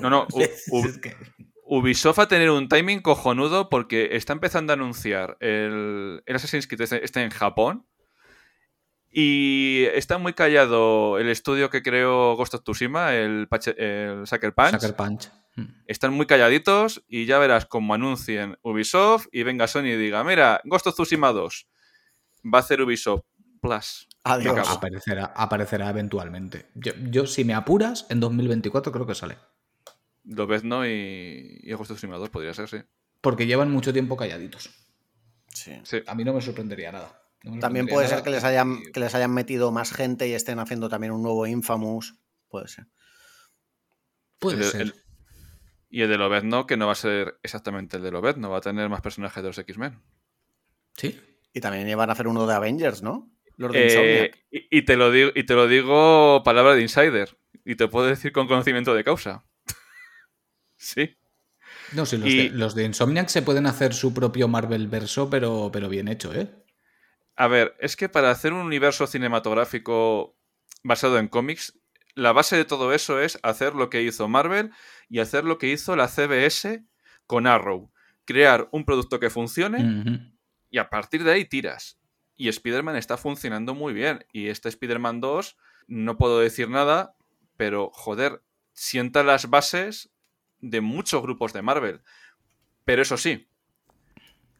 No, 0.00 0.10
no. 0.10 0.26
U- 0.32 0.42
U- 0.70 0.84
Es 0.86 0.98
que- 0.98 1.16
Ubisoft 1.66 2.18
va 2.18 2.24
a 2.24 2.28
tener 2.28 2.50
un 2.50 2.68
timing 2.68 3.00
cojonudo 3.00 3.68
porque 3.70 4.10
está 4.16 4.32
empezando 4.34 4.72
a 4.72 4.74
anunciar 4.74 5.36
el, 5.40 6.22
el 6.26 6.36
Assassin's 6.36 6.66
Creed 6.66 6.82
este, 6.82 7.04
este 7.04 7.22
en 7.22 7.30
Japón. 7.30 7.86
Y 9.10 9.84
está 9.94 10.18
muy 10.18 10.32
callado 10.32 11.18
el 11.18 11.28
estudio 11.28 11.70
que 11.70 11.82
creó 11.82 12.34
Ghost 12.36 12.54
of 12.54 12.62
Tsushima, 12.64 13.14
el, 13.14 13.48
Pache- 13.48 13.76
el 13.78 14.26
Sucker 14.26 14.52
Punch. 14.54 14.72
Sucker 14.72 14.96
Punch. 14.96 15.30
Mm. 15.56 15.62
Están 15.86 16.12
muy 16.12 16.26
calladitos 16.26 17.04
y 17.06 17.24
ya 17.26 17.38
verás 17.38 17.64
cómo 17.66 17.94
anuncien 17.94 18.58
Ubisoft 18.62 19.26
y 19.30 19.44
venga 19.44 19.68
Sony 19.68 19.84
y 19.86 19.96
diga, 19.96 20.24
mira, 20.24 20.60
Ghost 20.64 20.88
of 20.88 20.94
Tsushima 20.94 21.30
2 21.32 21.68
va 22.52 22.58
a 22.58 22.60
hacer 22.60 22.82
Ubisoft 22.82 23.22
Plus. 23.62 24.08
Adiós. 24.24 24.68
Aparecerá, 24.68 25.26
aparecerá 25.36 25.90
eventualmente. 25.90 26.66
Yo, 26.74 26.92
yo, 27.10 27.26
si 27.26 27.44
me 27.44 27.54
apuras, 27.54 28.06
en 28.10 28.18
2024 28.20 28.90
creo 28.92 29.06
que 29.06 29.14
sale. 29.14 29.36
Lo 30.24 30.46
ves, 30.46 30.64
¿no? 30.64 30.86
Y, 30.86 31.60
y 31.62 31.74
Tsushima 31.74 32.16
2 32.16 32.30
podría 32.30 32.54
ser, 32.54 32.68
sí. 32.68 32.78
Porque 33.20 33.46
llevan 33.46 33.70
mucho 33.70 33.92
tiempo 33.92 34.16
calladitos. 34.16 34.70
Sí. 35.48 35.72
Sí. 35.84 36.02
A 36.06 36.14
mí 36.14 36.24
no 36.24 36.32
me 36.32 36.40
sorprendería 36.40 36.92
nada. 36.92 37.20
No 37.42 37.52
me 37.52 37.60
También 37.60 37.84
sorprendería 37.86 37.94
puede 37.94 38.04
nada. 38.06 38.16
ser 38.16 38.24
que 38.24 38.30
les, 38.30 38.44
hayan, 38.44 38.82
que 38.92 39.00
les 39.00 39.14
hayan 39.14 39.32
metido 39.34 39.70
más 39.70 39.92
gente 39.92 40.26
y 40.28 40.32
estén 40.32 40.58
haciendo 40.58 40.88
también 40.88 41.12
un 41.12 41.22
nuevo 41.22 41.46
Infamous. 41.46 42.14
Puede 42.48 42.68
ser. 42.68 42.86
Puede 44.38 44.58
El- 44.58 44.64
ser. 44.64 44.80
el- 44.82 44.94
y 45.90 46.02
el 46.02 46.08
de 46.08 46.18
Lobezno, 46.18 46.66
que 46.66 46.76
no 46.76 46.86
va 46.86 46.92
a 46.92 46.96
ser 46.96 47.38
exactamente 47.44 47.98
el 47.98 48.02
de 48.02 48.10
Lobezno, 48.10 48.50
va 48.50 48.58
a 48.58 48.62
tener 48.62 48.88
más 48.88 49.00
personajes 49.00 49.42
de 49.42 49.48
los 49.48 49.58
X-Men. 49.58 50.00
Sí. 50.96 51.20
Y 51.52 51.60
también 51.60 51.88
iban 51.88 52.08
a 52.10 52.14
hacer 52.14 52.26
uno 52.26 52.46
de 52.48 52.54
Avengers, 52.54 53.02
¿no? 53.02 53.30
Los 53.56 53.70
de 53.72 54.24
Eh, 54.24 54.30
y, 54.50 54.78
y 54.78 54.82
te 54.82 54.96
lo 54.96 55.12
digo, 55.12 55.30
y 55.36 55.44
te 55.44 55.54
lo 55.54 55.68
digo 55.68 56.42
palabra 56.44 56.74
de 56.74 56.82
insider. 56.82 57.38
Y 57.64 57.76
te 57.76 57.86
puedo 57.86 58.06
decir 58.06 58.32
con 58.32 58.48
conocimiento 58.48 58.92
de 58.92 59.04
causa. 59.04 59.44
Sí. 60.84 61.16
No, 61.92 62.06
sí, 62.06 62.16
los, 62.16 62.28
Y- 62.28 62.36
de, 62.36 62.50
los 62.50 62.74
de 62.74 62.84
Insomniac 62.84 63.28
se 63.28 63.42
pueden 63.42 63.66
hacer 63.66 63.94
su 63.94 64.12
propio 64.14 64.48
Marvel 64.48 64.88
verso, 64.88 65.28
pero, 65.30 65.70
pero 65.72 65.88
bien 65.88 66.08
hecho, 66.08 66.34
¿eh? 66.34 66.50
A 67.36 67.48
ver, 67.48 67.74
es 67.80 67.96
que 67.96 68.08
para 68.08 68.30
hacer 68.30 68.52
un 68.52 68.60
universo 68.60 69.06
cinematográfico 69.06 70.36
basado 70.82 71.18
en 71.18 71.28
cómics, 71.28 71.78
la 72.14 72.32
base 72.32 72.56
de 72.56 72.64
todo 72.64 72.92
eso 72.92 73.20
es 73.20 73.38
hacer 73.42 73.74
lo 73.74 73.90
que 73.90 74.02
hizo 74.02 74.28
Marvel 74.28 74.70
y 75.08 75.18
hacer 75.18 75.44
lo 75.44 75.58
que 75.58 75.68
hizo 75.68 75.96
la 75.96 76.06
CBS 76.08 76.84
con 77.26 77.46
Arrow. 77.46 77.90
Crear 78.24 78.68
un 78.70 78.84
producto 78.84 79.18
que 79.18 79.30
funcione 79.30 80.32
y 80.70 80.78
a 80.78 80.90
partir 80.90 81.24
de 81.24 81.32
ahí 81.32 81.44
tiras. 81.44 81.98
Y 82.36 82.48
Spider-Man 82.48 82.96
está 82.96 83.16
funcionando 83.16 83.74
muy 83.74 83.92
bien. 83.92 84.24
Y 84.32 84.48
este 84.48 84.68
Spider-Man 84.68 85.20
2, 85.20 85.56
no 85.88 86.16
puedo 86.16 86.38
decir 86.38 86.68
nada, 86.70 87.16
pero 87.56 87.90
joder, 87.92 88.42
sienta 88.72 89.22
las 89.24 89.50
bases 89.50 90.10
de 90.70 90.80
muchos 90.80 91.22
grupos 91.22 91.52
de 91.52 91.62
Marvel. 91.62 92.00
Pero 92.84 93.02
eso 93.02 93.16
sí, 93.16 93.48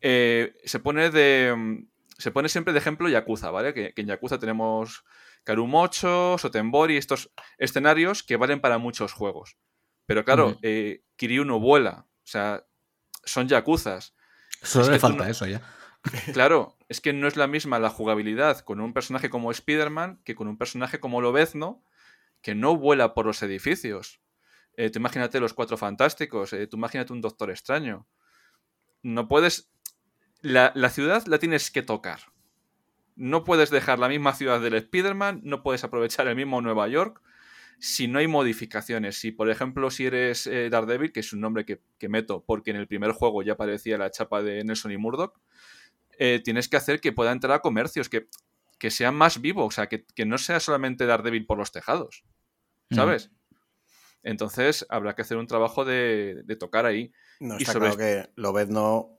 eh, 0.00 0.54
se 0.64 0.78
pone 0.80 1.10
de. 1.10 1.54
mm, 1.56 1.86
Se 2.18 2.30
pone 2.30 2.48
siempre 2.48 2.72
de 2.72 2.78
ejemplo 2.78 3.08
Yakuza, 3.08 3.50
¿vale? 3.50 3.74
Que, 3.74 3.92
que 3.92 4.02
en 4.02 4.06
Yakuza 4.06 4.38
tenemos 4.38 5.04
Karumocho, 5.42 6.36
Sotenbori, 6.38 6.96
estos 6.96 7.32
escenarios 7.58 8.22
que 8.22 8.36
valen 8.36 8.60
para 8.60 8.78
muchos 8.78 9.12
juegos. 9.12 9.56
Pero 10.06 10.24
claro, 10.24 10.56
eh, 10.62 11.02
Kiryu 11.16 11.44
no 11.44 11.58
vuela. 11.58 12.06
O 12.22 12.26
sea, 12.26 12.64
son 13.24 13.48
Yakuzas. 13.48 14.14
Solo 14.62 14.84
Es 14.84 14.90
le 14.90 14.98
falta 15.00 15.24
no- 15.24 15.30
eso 15.30 15.46
ya. 15.46 15.60
Claro, 16.34 16.76
es 16.88 17.00
que 17.00 17.12
no 17.14 17.26
es 17.26 17.36
la 17.36 17.46
misma 17.46 17.78
la 17.78 17.88
jugabilidad 17.90 18.60
con 18.60 18.80
un 18.80 18.92
personaje 18.92 19.28
como 19.30 19.50
Spider-Man 19.50 20.20
que 20.24 20.34
con 20.34 20.46
un 20.48 20.56
personaje 20.58 21.00
como 21.00 21.20
Lobezno, 21.22 21.82
que 22.42 22.54
no 22.54 22.76
vuela 22.76 23.14
por 23.14 23.24
los 23.26 23.42
edificios. 23.42 24.20
Eh, 24.76 24.90
tú 24.90 24.98
imagínate 24.98 25.40
los 25.40 25.54
cuatro 25.54 25.76
fantásticos, 25.76 26.52
eh, 26.52 26.66
tú 26.66 26.76
imagínate 26.76 27.12
un 27.12 27.20
Doctor 27.20 27.50
Extraño. 27.50 28.06
No 29.02 29.28
puedes. 29.28 29.70
La, 30.40 30.72
la 30.74 30.90
ciudad 30.90 31.24
la 31.26 31.38
tienes 31.38 31.70
que 31.70 31.82
tocar. 31.82 32.20
No 33.16 33.44
puedes 33.44 33.70
dejar 33.70 33.98
la 33.98 34.08
misma 34.08 34.34
ciudad 34.34 34.60
del 34.60 34.74
Spider-Man, 34.74 35.40
no 35.44 35.62
puedes 35.62 35.84
aprovechar 35.84 36.26
el 36.26 36.36
mismo 36.36 36.60
Nueva 36.60 36.88
York 36.88 37.22
si 37.78 38.08
no 38.08 38.18
hay 38.18 38.26
modificaciones. 38.26 39.18
Si, 39.18 39.30
por 39.30 39.50
ejemplo, 39.50 39.90
si 39.90 40.06
eres 40.06 40.46
eh, 40.46 40.70
Daredevil, 40.70 41.12
que 41.12 41.20
es 41.20 41.32
un 41.32 41.40
nombre 41.40 41.64
que, 41.64 41.80
que 41.98 42.08
meto 42.08 42.44
porque 42.44 42.70
en 42.70 42.76
el 42.76 42.86
primer 42.86 43.12
juego 43.12 43.42
ya 43.42 43.52
aparecía 43.52 43.98
la 43.98 44.10
chapa 44.10 44.42
de 44.42 44.64
Nelson 44.64 44.92
y 44.92 44.96
Murdoch, 44.96 45.38
eh, 46.18 46.40
tienes 46.42 46.68
que 46.68 46.76
hacer 46.76 47.00
que 47.00 47.12
pueda 47.12 47.32
entrar 47.32 47.52
a 47.52 47.60
comercios, 47.60 48.08
que, 48.08 48.28
que 48.78 48.90
sea 48.90 49.12
más 49.12 49.40
vivo, 49.40 49.64
o 49.64 49.70
sea, 49.70 49.88
que, 49.88 50.04
que 50.14 50.24
no 50.24 50.38
sea 50.38 50.60
solamente 50.60 51.06
Daredevil 51.06 51.46
por 51.46 51.58
los 51.58 51.72
tejados, 51.72 52.24
¿sabes? 52.90 53.30
Entonces 54.24 54.84
habrá 54.88 55.14
que 55.14 55.22
hacer 55.22 55.36
un 55.36 55.46
trabajo 55.46 55.84
de, 55.84 56.42
de 56.44 56.56
tocar 56.56 56.86
ahí. 56.86 57.12
No 57.40 57.54
y 57.58 57.62
está 57.62 57.74
sobre- 57.74 57.90
claro 57.94 57.98
que 57.98 58.30
Lobezno 58.36 59.10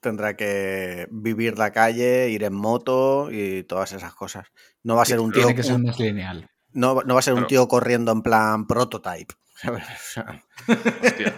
tendrá 0.00 0.36
que 0.36 1.08
vivir 1.10 1.58
la 1.58 1.72
calle, 1.72 2.28
ir 2.28 2.44
en 2.44 2.54
moto 2.54 3.30
y 3.32 3.64
todas 3.64 3.92
esas 3.92 4.14
cosas. 4.14 4.46
No 4.84 4.94
va 4.96 5.02
a 5.02 5.06
ser 5.06 5.18
un 5.20 5.32
tío, 5.32 5.42
Tiene 5.42 5.56
que 5.56 5.62
ser 5.64 5.74
un- 5.76 5.82
más 5.84 5.98
lineal. 5.98 6.48
no, 6.72 7.02
no 7.02 7.14
va 7.14 7.20
a 7.20 7.22
ser 7.22 7.34
un 7.34 7.46
tío 7.48 7.66
corriendo 7.66 8.12
en 8.12 8.22
plan 8.22 8.66
prototype. 8.66 9.34
¿sabes? 9.62 9.84
O 9.84 10.12
sea, 10.12 10.42
Hostia, 11.02 11.34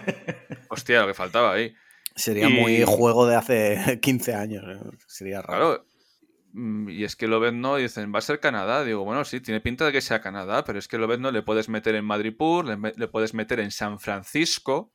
hostia, 0.69 1.01
lo 1.01 1.07
que 1.07 1.13
faltaba 1.13 1.53
ahí. 1.53 1.73
sería 2.15 2.49
Y- 2.49 2.53
muy 2.53 2.83
juego 2.83 3.25
de 3.27 3.35
hace 3.35 3.99
15 4.01 4.33
años. 4.35 4.63
¿eh? 4.67 4.79
Sería 5.07 5.41
raro. 5.41 5.75
Claro. 5.77 5.85
Mm, 6.55 6.89
Y 6.89 7.03
es 7.03 7.15
que 7.15 7.27
Lobezno 7.27 7.75
dicen, 7.75 8.11
va 8.13 8.19
a 8.19 8.21
ser 8.21 8.39
Canadá. 8.39 8.83
Digo, 8.83 9.03
bueno, 9.03 9.23
sí, 9.25 9.41
tiene 9.41 9.61
pinta 9.61 9.85
de 9.85 9.91
que 9.91 10.01
sea 10.01 10.21
Canadá, 10.21 10.63
pero 10.63 10.79
es 10.79 10.87
que 10.87 10.97
Lobezno 10.97 11.31
le 11.31 11.41
puedes 11.43 11.69
meter 11.69 11.95
en 11.95 12.05
Madripur, 12.05 12.65
le, 12.65 13.07
puedes 13.07 13.33
meter 13.33 13.59
en 13.59 13.71
San 13.71 13.99
Francisco, 13.99 14.91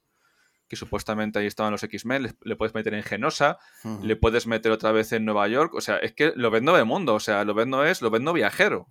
que 0.69 0.77
supuestamente 0.77 1.39
ahí 1.39 1.47
estaban 1.47 1.73
los 1.73 1.83
X-Men, 1.83 2.23
le, 2.23 2.33
le 2.43 2.57
puedes 2.57 2.75
meter 2.75 2.95
en 2.95 3.03
Genosa, 3.03 3.59
le 4.03 4.17
puedes 4.17 4.47
meter 4.47 4.71
otra 4.73 4.93
vez 4.93 5.13
en 5.13 5.25
Nueva 5.25 5.49
York. 5.49 5.75
O 5.75 5.81
sea, 5.81 5.97
es 5.99 6.13
que 6.15 6.33
Lobezno 6.37 6.75
de 6.77 6.85
mundo, 6.85 7.15
o 7.15 7.21
sea, 7.21 7.45
Lobezno 7.45 7.85
es 7.85 8.03
Lobezno 8.03 8.33
viajero. 8.33 8.89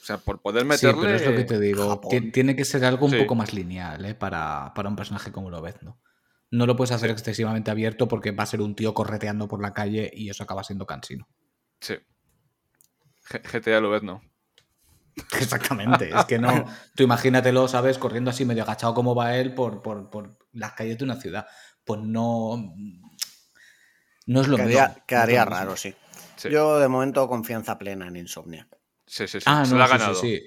O 0.00 0.04
sea, 0.04 0.18
por 0.18 0.42
poder 0.42 0.62
Sí, 0.62 0.68
meterle. 0.68 1.00
pero 1.02 1.14
es 1.14 1.24
lo 1.24 1.36
que 1.36 1.44
te 1.44 1.60
digo. 1.60 2.00
Tiene 2.32 2.56
que 2.56 2.64
ser 2.64 2.84
algo 2.84 3.06
un 3.06 3.12
Sí. 3.12 3.18
poco 3.20 3.36
más 3.36 3.54
lineal 3.54 4.04
¿eh? 4.04 4.16
para, 4.16 4.72
para 4.74 4.88
un 4.88 4.96
personaje 4.96 5.30
como 5.30 5.48
lo 5.50 5.62
ves, 5.62 5.76
¿no? 5.82 6.00
No 6.50 6.66
lo 6.66 6.74
puedes 6.74 6.90
hacer 6.90 7.10
Sí. 7.10 7.12
excesivamente 7.12 7.70
abierto 7.70 8.08
porque 8.08 8.32
va 8.32 8.42
a 8.42 8.46
ser 8.46 8.60
un 8.60 8.74
tío 8.74 8.92
correteando 8.94 9.46
por 9.46 9.62
la 9.62 9.72
calle 9.72 10.10
y 10.12 10.28
eso 10.28 10.42
acaba 10.42 10.64
siendo 10.64 10.86
cansino. 10.86 11.28
Sí. 11.82 11.94
G- 13.28 13.42
GTA 13.42 13.80
lo 13.80 13.90
ves, 13.90 14.02
¿no? 14.02 14.22
Exactamente. 15.38 16.08
Es 16.16 16.24
que 16.24 16.38
no. 16.38 16.64
Tú 16.96 17.02
imagínatelo, 17.02 17.68
¿sabes? 17.68 17.98
Corriendo 17.98 18.30
así 18.30 18.44
medio 18.44 18.62
agachado 18.62 18.94
como 18.94 19.14
va 19.14 19.36
él 19.36 19.54
por, 19.54 19.82
por, 19.82 20.08
por 20.10 20.38
las 20.52 20.72
calles 20.72 20.96
de 20.98 21.04
una 21.04 21.16
ciudad. 21.20 21.46
Pues 21.84 22.00
no. 22.00 22.74
No 24.26 24.40
es 24.40 24.48
lo 24.48 24.56
Quedaría, 24.56 24.86
mismo. 24.88 25.04
quedaría 25.06 25.44
No 25.44 25.50
raro, 25.50 25.70
mismo. 25.72 25.76
sí. 25.76 25.94
Sí. 26.36 26.50
Yo 26.50 26.78
de 26.78 26.88
momento 26.88 27.28
confianza 27.28 27.78
plena 27.78 28.08
en 28.08 28.16
Insomniac. 28.16 28.68
Sí, 29.06 29.26
sí, 29.28 29.40
sí. 29.40 29.44
Ah, 29.46 29.64
se 29.64 29.72
no, 29.72 29.78
la 29.78 29.84
ha 29.84 29.88
sí, 29.88 29.92
ganado. 29.92 30.14
sí, 30.14 30.38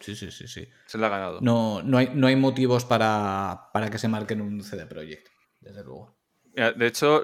sí. 0.00 0.30
Sí, 0.30 0.46
sí. 0.48 0.68
Se 0.86 0.98
la 0.98 1.06
ha 1.06 1.10
ganado. 1.10 1.40
No, 1.40 1.82
no, 1.82 1.98
hay, 1.98 2.10
no 2.14 2.26
hay 2.26 2.36
motivos 2.36 2.84
para, 2.84 3.70
para 3.72 3.90
que 3.90 3.98
se 3.98 4.08
marquen 4.08 4.40
un 4.40 4.62
CD 4.62 4.86
Projekt, 4.86 5.28
desde 5.60 5.84
luego. 5.84 6.18
De 6.54 6.86
hecho, 6.86 7.22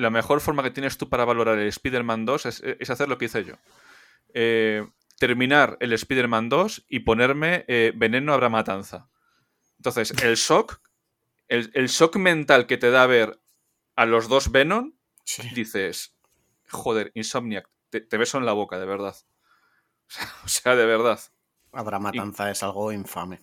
la 0.00 0.10
mejor 0.10 0.40
forma 0.40 0.62
que 0.62 0.70
tienes 0.70 0.98
tú 0.98 1.08
para 1.08 1.24
valorar 1.24 1.58
el 1.58 1.68
Spider-Man 1.68 2.24
2 2.24 2.46
es, 2.46 2.62
es 2.62 2.90
hacer 2.90 3.08
lo 3.08 3.18
que 3.18 3.26
hice 3.26 3.44
yo. 3.44 3.54
Eh, 4.34 4.86
terminar 5.18 5.76
el 5.80 5.92
Spider-Man 5.92 6.48
2 6.48 6.86
y 6.88 7.00
ponerme 7.00 7.64
eh, 7.68 7.92
Veneno 7.94 8.32
habrá 8.32 8.48
matanza. 8.48 9.08
Entonces, 9.76 10.12
el 10.22 10.36
shock, 10.36 10.80
el, 11.48 11.70
el 11.74 11.88
shock 11.88 12.16
mental 12.16 12.66
que 12.66 12.78
te 12.78 12.90
da 12.90 13.06
ver 13.06 13.40
a 13.96 14.06
los 14.06 14.28
dos 14.28 14.50
Venom, 14.50 14.94
dices, 15.54 16.16
joder, 16.68 17.12
Insomniac, 17.14 17.68
te, 17.90 18.00
te 18.00 18.16
beso 18.16 18.38
en 18.38 18.46
la 18.46 18.52
boca, 18.52 18.78
de 18.78 18.86
verdad. 18.86 19.14
O 20.44 20.48
sea, 20.48 20.74
de 20.74 20.86
verdad. 20.86 21.20
Habrá 21.72 21.98
matanza, 22.00 22.50
es 22.50 22.62
algo 22.62 22.90
infame. 22.90 23.40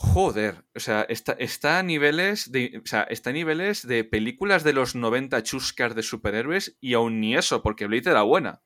Joder, 0.00 0.64
o 0.76 0.80
sea, 0.80 1.02
está, 1.08 1.32
está 1.32 1.80
a 1.80 1.82
niveles 1.82 2.52
de. 2.52 2.80
O 2.84 2.86
sea, 2.86 3.02
está 3.02 3.30
a 3.30 3.32
niveles 3.32 3.84
de 3.84 4.04
películas 4.04 4.62
de 4.62 4.72
los 4.72 4.94
90 4.94 5.42
chuscas 5.42 5.96
de 5.96 6.04
superhéroes 6.04 6.76
y 6.80 6.94
aún 6.94 7.20
ni 7.20 7.34
eso, 7.36 7.62
porque 7.64 7.86
Blade 7.86 8.10
era 8.10 8.22
buena. 8.22 8.62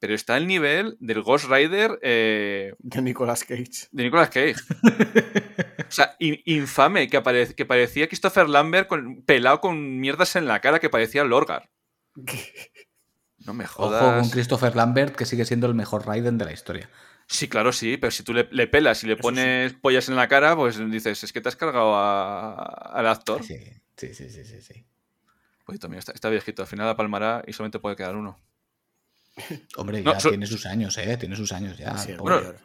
Pero 0.00 0.14
está 0.14 0.34
al 0.34 0.46
nivel 0.46 0.96
del 0.98 1.22
Ghost 1.22 1.44
Rider 1.50 1.98
eh, 2.02 2.72
De 2.78 3.02
Nicolas 3.02 3.44
Cage. 3.44 3.88
de 3.90 4.02
Nicolas 4.04 4.30
Cage. 4.30 4.54
O 5.92 5.94
sea, 5.94 6.16
in- 6.20 6.40
infame, 6.46 7.06
que, 7.10 7.18
apare- 7.18 7.54
que 7.54 7.66
parecía 7.66 8.08
Christopher 8.08 8.48
Lambert 8.48 8.88
con, 8.88 9.22
pelado 9.26 9.60
con 9.60 10.00
mierdas 10.00 10.36
en 10.36 10.46
la 10.46 10.60
cara 10.62 10.78
que 10.78 10.88
parecía 10.88 11.22
Lorgar. 11.22 11.68
No 13.44 13.52
me 13.52 13.64
Ojo 13.64 13.82
con 13.82 13.88
jodas. 13.90 14.30
Christopher 14.30 14.74
Lambert, 14.74 15.14
que 15.14 15.26
sigue 15.26 15.44
siendo 15.44 15.66
el 15.66 15.74
mejor 15.74 16.06
Raiden 16.06 16.38
de 16.38 16.46
la 16.46 16.52
historia. 16.52 16.88
Sí, 17.32 17.48
claro, 17.48 17.72
sí, 17.72 17.96
pero 17.96 18.10
si 18.10 18.22
tú 18.22 18.34
le, 18.34 18.46
le 18.50 18.66
pelas 18.66 19.02
y 19.04 19.06
le 19.06 19.14
Eso 19.14 19.22
pones 19.22 19.72
pollas 19.72 20.06
en 20.10 20.16
la 20.16 20.28
cara, 20.28 20.54
pues 20.54 20.78
dices, 20.90 21.24
es 21.24 21.32
que 21.32 21.40
te 21.40 21.48
has 21.48 21.56
cargado 21.56 21.94
a- 21.96 22.52
al 22.92 23.06
actor. 23.06 23.42
Sí, 23.42 23.56
sí, 23.96 24.12
sí, 24.14 24.28
sí, 24.28 24.44
sí. 24.44 24.60
sí. 24.60 24.84
Poquito 25.64 25.88
mío, 25.88 25.98
está, 25.98 26.12
está 26.12 26.28
viejito. 26.28 26.60
Al 26.62 26.68
final 26.68 26.86
la 26.86 26.94
palmará 26.96 27.42
y 27.46 27.54
solamente 27.54 27.78
puede 27.78 27.96
quedar 27.96 28.16
uno. 28.16 28.38
Hombre, 29.76 30.02
No, 30.02 30.12
ya 30.12 30.20
so- 30.20 30.28
tiene 30.28 30.46
sus 30.46 30.66
años, 30.66 30.98
¿eh? 30.98 31.16
Tiene 31.16 31.34
sus 31.36 31.52
años 31.52 31.78
ya. 31.78 31.96
Sí, 31.96 32.10
el 32.10 32.16
pobre. 32.18 32.34
Bueno, 32.34 32.48
mayor. 32.48 32.60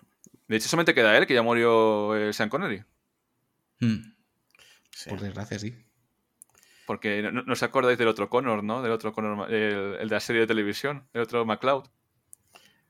De 0.49 0.57
hecho, 0.57 0.67
solamente 0.67 0.93
queda 0.93 1.17
él, 1.17 1.27
que 1.27 1.33
ya 1.33 1.41
murió 1.43 2.15
eh, 2.17 2.33
Sean 2.33 2.49
Connery. 2.49 2.83
Mm, 3.79 4.13
Sí. 4.91 5.09
Por 5.11 5.21
desgracia, 5.21 5.59
sí. 5.59 5.75
Porque 6.87 7.21
no, 7.21 7.43
os 7.53 7.63
acordáis 7.63 7.97
del 7.99 8.07
otro 8.07 8.29
Connor, 8.29 8.63
¿no? 8.63 8.81
Del 8.81 8.91
otro 8.91 9.13
Connor, 9.13 9.49
el, 9.53 9.95
el 9.99 10.09
de 10.09 10.15
la 10.15 10.19
serie 10.19 10.41
de 10.41 10.47
televisión, 10.47 11.07
el 11.13 11.21
otro 11.21 11.45
McCloud. 11.45 11.83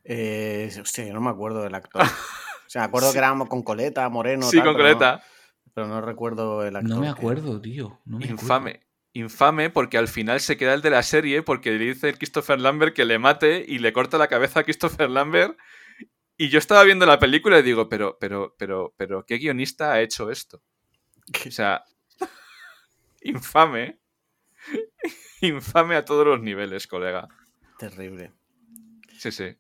Eh, 0.09 0.71
hostia, 0.81 1.05
yo 1.05 1.13
no 1.13 1.19
me 1.21 1.29
acuerdo 1.29 1.61
del 1.63 1.75
actor. 1.75 2.01
O 2.03 2.69
sea, 2.69 2.81
me 2.83 2.85
acuerdo 2.87 3.11
que 3.11 3.17
era 3.17 3.35
con 3.49 3.61
coleta, 3.63 4.07
moreno. 4.09 4.43
sí, 4.49 4.57
tal, 4.57 4.67
con 4.67 4.75
pero 4.75 4.87
no- 4.89 4.93
coleta. 4.97 5.23
pero 5.73 5.87
no 5.87 6.01
recuerdo 6.01 6.65
el 6.65 6.75
actor. 6.75 6.89
No 6.89 6.99
me 7.01 7.07
que- 7.07 7.11
acuerdo, 7.11 7.61
tío. 7.61 7.99
No 8.05 8.17
me 8.19 8.25
acuerdo. 8.25 8.41
Infame. 8.43 8.81
Infame 9.13 9.69
porque 9.71 9.97
al 9.97 10.07
final 10.07 10.39
se 10.41 10.57
queda 10.57 10.73
el 10.75 10.81
de 10.81 10.91
la 10.91 11.01
serie 11.03 11.41
porque 11.41 11.71
le 11.71 11.79
dice 11.85 12.07
el 12.09 12.17
Christopher 12.17 12.59
Lambert 12.59 12.95
que 12.95 13.03
le 13.05 13.17
mate 13.19 13.65
y 13.67 13.79
le 13.79 13.91
corta 13.91 14.17
la 14.17 14.27
cabeza 14.27 14.59
a 14.59 14.63
Christopher 14.63 15.09
Lambert. 15.09 15.57
Y 16.37 16.49
yo 16.49 16.59
estaba 16.59 16.83
viendo 16.83 17.05
la 17.07 17.17
película 17.17 17.57
y 17.57 17.63
digo, 17.63 17.89
pero, 17.89 18.17
pero, 18.19 18.55
pero, 18.59 18.93
pero, 18.95 19.25
¿qué 19.25 19.37
guionista 19.39 19.91
ha 19.93 20.01
hecho 20.01 20.29
esto? 20.29 20.61
O 21.47 21.51
sea, 21.51 21.83
infame. 23.21 23.99
Infame 25.41 25.95
a 25.95 26.05
todos 26.05 26.25
los 26.25 26.41
niveles, 26.41 26.87
colega. 26.87 27.27
Terrible. 27.79 28.33
Sí, 29.17 29.31
sí. 29.31 29.55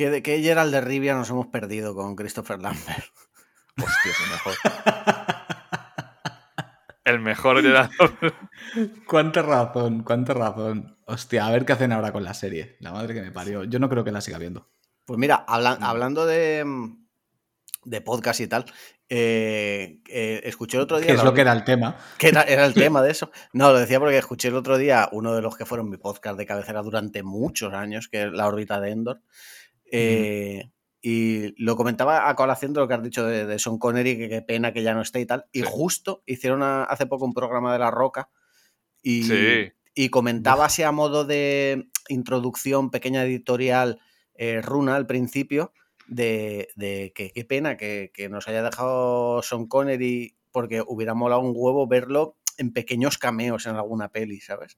¿Qué, 0.00 0.08
de, 0.08 0.22
qué 0.22 0.40
Gerald 0.40 0.72
de 0.72 0.80
Rivia 0.80 1.12
nos 1.12 1.28
hemos 1.28 1.48
perdido 1.48 1.94
con 1.94 2.16
Christopher 2.16 2.58
Lambert? 2.58 3.04
Hostia, 3.76 4.10
es 4.10 4.20
el 4.24 4.30
mejor. 4.30 4.54
El 7.04 7.20
mejor 7.20 7.60
Gerard. 7.60 7.90
Cuánta 9.06 9.42
razón, 9.42 10.02
cuánta 10.02 10.32
razón. 10.32 10.96
Hostia, 11.04 11.46
a 11.46 11.50
ver 11.50 11.66
qué 11.66 11.74
hacen 11.74 11.92
ahora 11.92 12.12
con 12.12 12.24
la 12.24 12.32
serie. 12.32 12.78
La 12.80 12.92
madre 12.92 13.12
que 13.12 13.20
me 13.20 13.30
parió. 13.30 13.64
Yo 13.64 13.78
no 13.78 13.90
creo 13.90 14.02
que 14.02 14.10
la 14.10 14.22
siga 14.22 14.38
viendo. 14.38 14.70
Pues 15.04 15.18
mira, 15.18 15.44
habla- 15.46 15.76
hablando 15.82 16.24
de, 16.24 16.64
de 17.84 18.00
podcast 18.00 18.40
y 18.40 18.46
tal, 18.46 18.64
eh, 19.10 20.00
eh, 20.08 20.40
escuché 20.44 20.78
el 20.78 20.84
otro 20.84 20.96
día. 20.96 21.08
Que 21.08 21.12
es 21.12 21.24
lo 21.24 21.34
que 21.34 21.42
era 21.42 21.52
el 21.52 21.64
tema. 21.64 21.98
que 22.16 22.28
era, 22.28 22.40
era 22.44 22.64
el 22.64 22.72
tema 22.72 23.02
de 23.02 23.10
eso. 23.10 23.30
No, 23.52 23.70
lo 23.70 23.78
decía 23.78 24.00
porque 24.00 24.16
escuché 24.16 24.48
el 24.48 24.56
otro 24.56 24.78
día 24.78 25.10
uno 25.12 25.34
de 25.34 25.42
los 25.42 25.58
que 25.58 25.66
fueron 25.66 25.90
mi 25.90 25.98
podcast 25.98 26.38
de 26.38 26.46
cabecera 26.46 26.80
durante 26.80 27.22
muchos 27.22 27.74
años, 27.74 28.08
que 28.08 28.22
es 28.22 28.32
La 28.32 28.46
órbita 28.46 28.80
de 28.80 28.92
Endor. 28.92 29.20
Eh, 29.92 30.70
Y 31.02 31.54
lo 31.62 31.76
comentaba 31.76 32.28
a 32.28 32.34
colación 32.36 32.74
de 32.74 32.80
lo 32.80 32.86
que 32.86 32.92
has 32.92 33.02
dicho 33.02 33.24
de, 33.24 33.46
de 33.46 33.58
Sean 33.58 33.78
Connery, 33.78 34.18
que 34.18 34.28
qué 34.28 34.42
pena 34.42 34.70
que 34.74 34.82
ya 34.82 34.92
no 34.92 35.00
esté 35.00 35.20
y 35.20 35.24
tal. 35.26 35.46
Y 35.50 35.60
Sí. 35.60 35.66
justo 35.66 36.22
hicieron 36.26 36.62
a- 36.62 36.84
hace 36.84 37.06
poco 37.06 37.24
un 37.24 37.32
programa 37.32 37.72
de 37.72 37.78
La 37.78 37.90
Roca 37.90 38.28
y, 39.02 39.22
Sí. 39.22 39.72
y 39.94 40.10
comentaba 40.10 40.66
así 40.66 40.82
a 40.82 40.92
modo 40.92 41.24
de 41.24 41.88
introducción, 42.10 42.90
pequeña 42.90 43.24
editorial, 43.24 43.98
eh, 44.34 44.60
runa 44.60 44.94
al 44.96 45.06
principio, 45.06 45.72
de, 46.06 46.68
de 46.76 47.12
que 47.14 47.30
qué 47.32 47.44
pena 47.46 47.78
que, 47.78 48.10
que 48.12 48.28
nos 48.28 48.46
haya 48.46 48.62
dejado 48.62 49.40
Sean 49.42 49.68
Connery, 49.68 50.36
porque 50.52 50.82
hubiera 50.86 51.14
molado 51.14 51.40
un 51.40 51.52
huevo 51.56 51.86
verlo 51.86 52.36
en 52.58 52.74
pequeños 52.74 53.16
cameos 53.16 53.64
en 53.64 53.76
alguna 53.76 54.10
peli, 54.12 54.38
¿sabes? 54.40 54.76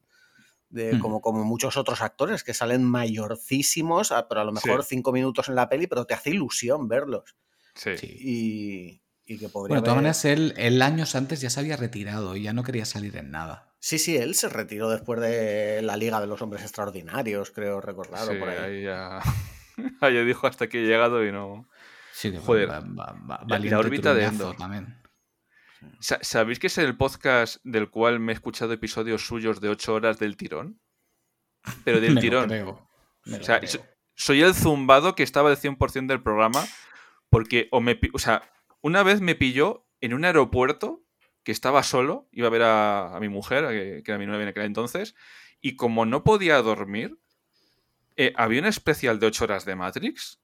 De, 0.73 0.95
Hmm. 0.95 0.99
como, 1.01 1.21
como 1.21 1.45
muchos 1.45 1.77
otros 1.77 2.01
actores 2.03 2.43
que 2.45 2.55
salen 2.55 2.83
mayorcísimos, 2.83 4.11
a- 4.11 4.27
pero 4.29 4.41
a 4.41 4.45
lo 4.45 4.53
mejor 4.53 4.83
Sí. 4.83 4.89
cinco 4.97 5.13
minutos 5.13 5.49
en 5.49 5.55
la 5.55 5.69
peli, 5.69 5.87
pero 5.87 6.07
te 6.07 6.15
hace 6.15 6.31
ilusión 6.31 6.89
verlos. 6.89 7.37
Sí. 7.75 7.91
Y, 8.03 9.03
y 9.27 9.39
que 9.39 9.49
podría 9.49 9.69
Bueno, 9.69 9.83
de 9.83 9.85
todas 9.85 9.89
haber- 9.89 9.97
maneras, 9.97 10.25
él, 10.25 10.55
él 10.57 10.83
años 10.83 11.15
antes 11.15 11.41
ya 11.41 11.51
se 11.51 11.61
había 11.61 11.77
retirado 11.77 12.37
y 12.37 12.43
ya 12.43 12.53
no 12.55 12.63
quería 12.65 12.85
salir 12.87 13.17
en 13.17 13.31
nada. 13.31 13.69
Sí, 13.81 13.99
sí, 13.99 14.17
él 14.17 14.35
se 14.35 14.49
retiró 14.49 14.89
después 14.89 15.21
de 15.21 15.83
la 15.83 15.97
Liga 15.97 16.21
de 16.21 16.27
los 16.27 16.41
Hombres 16.41 16.63
Extraordinarios, 16.63 17.51
creo 17.51 17.81
recordar. 17.81 18.29
o 18.29 18.33
Sí, 18.33 18.39
por 18.39 18.49
ahí. 18.49 18.59
ahí 18.59 18.83
ya. 18.85 19.21
ahí 20.01 20.25
dijo 20.25 20.47
hasta 20.47 20.69
que 20.69 20.83
he 20.83 20.87
llegado 20.87 21.25
y 21.27 21.33
no. 21.33 21.69
Sí, 22.15 22.31
que 22.31 22.39
Joder. 22.39 22.71
va- 22.71 22.81
va- 22.81 23.17
va- 23.31 23.45
La- 23.47 23.79
órbita 23.79 24.15
de 24.15 24.25
Endor. 24.25 24.57
también. 24.57 24.97
Sa- 26.01 26.19
¿Sabéis 26.23 26.59
que 26.59 26.67
es 26.69 26.79
el 26.79 26.97
podcast 26.97 27.57
del 27.65 27.91
cual 27.91 28.21
me 28.21 28.33
he 28.33 28.35
escuchado 28.35 28.73
episodios 28.73 29.27
suyos 29.27 29.61
de 29.61 29.69
8 29.69 29.95
horas 29.95 30.19
del 30.19 30.37
tirón? 30.37 30.81
Pero 31.85 32.01
del 32.01 32.11
Me 32.11 32.15
lo 32.17 32.21
tirón. 32.21 32.49
creo, 32.49 32.89
me 33.25 33.37
O 33.37 33.39
lo 33.39 33.45
sea, 33.45 33.59
creo. 33.59 33.71
so- 33.71 33.85
soy 34.15 34.43
el 34.43 34.55
zumbado 34.55 35.15
que 35.15 35.23
estaba 35.23 35.51
al 35.51 35.57
100% 35.57 36.07
del 36.07 36.23
programa 36.23 36.65
porque 37.31 37.69
o 37.71 37.81
me... 37.81 37.99
O 38.13 38.19
sea, 38.19 38.43
una 38.83 39.03
vez 39.03 39.21
me 39.21 39.35
pilló 39.35 39.87
en 40.01 40.13
un 40.15 40.25
aeropuerto 40.25 41.03
que 41.45 41.53
estaba 41.53 41.83
solo, 41.83 42.29
iba 42.33 42.47
a 42.49 42.51
ver 42.51 42.63
a, 42.63 43.17
a 43.17 43.21
mi 43.21 43.29
mujer, 43.29 43.67
que, 43.69 44.03
que 44.05 44.11
era 44.11 44.19
mi 44.19 44.27
novia 44.27 44.43
en 44.43 44.49
aquel 44.49 44.65
entonces, 44.65 45.15
y 45.61 45.77
como 45.77 46.05
no 46.07 46.25
podía 46.25 46.61
dormir, 46.63 47.19
eh, 48.17 48.33
había 48.37 48.61
un 48.61 48.67
especial 48.67 49.19
de 49.19 49.27
8 49.27 49.45
horas 49.45 49.65
de 49.65 49.75
Matrix 49.77 50.41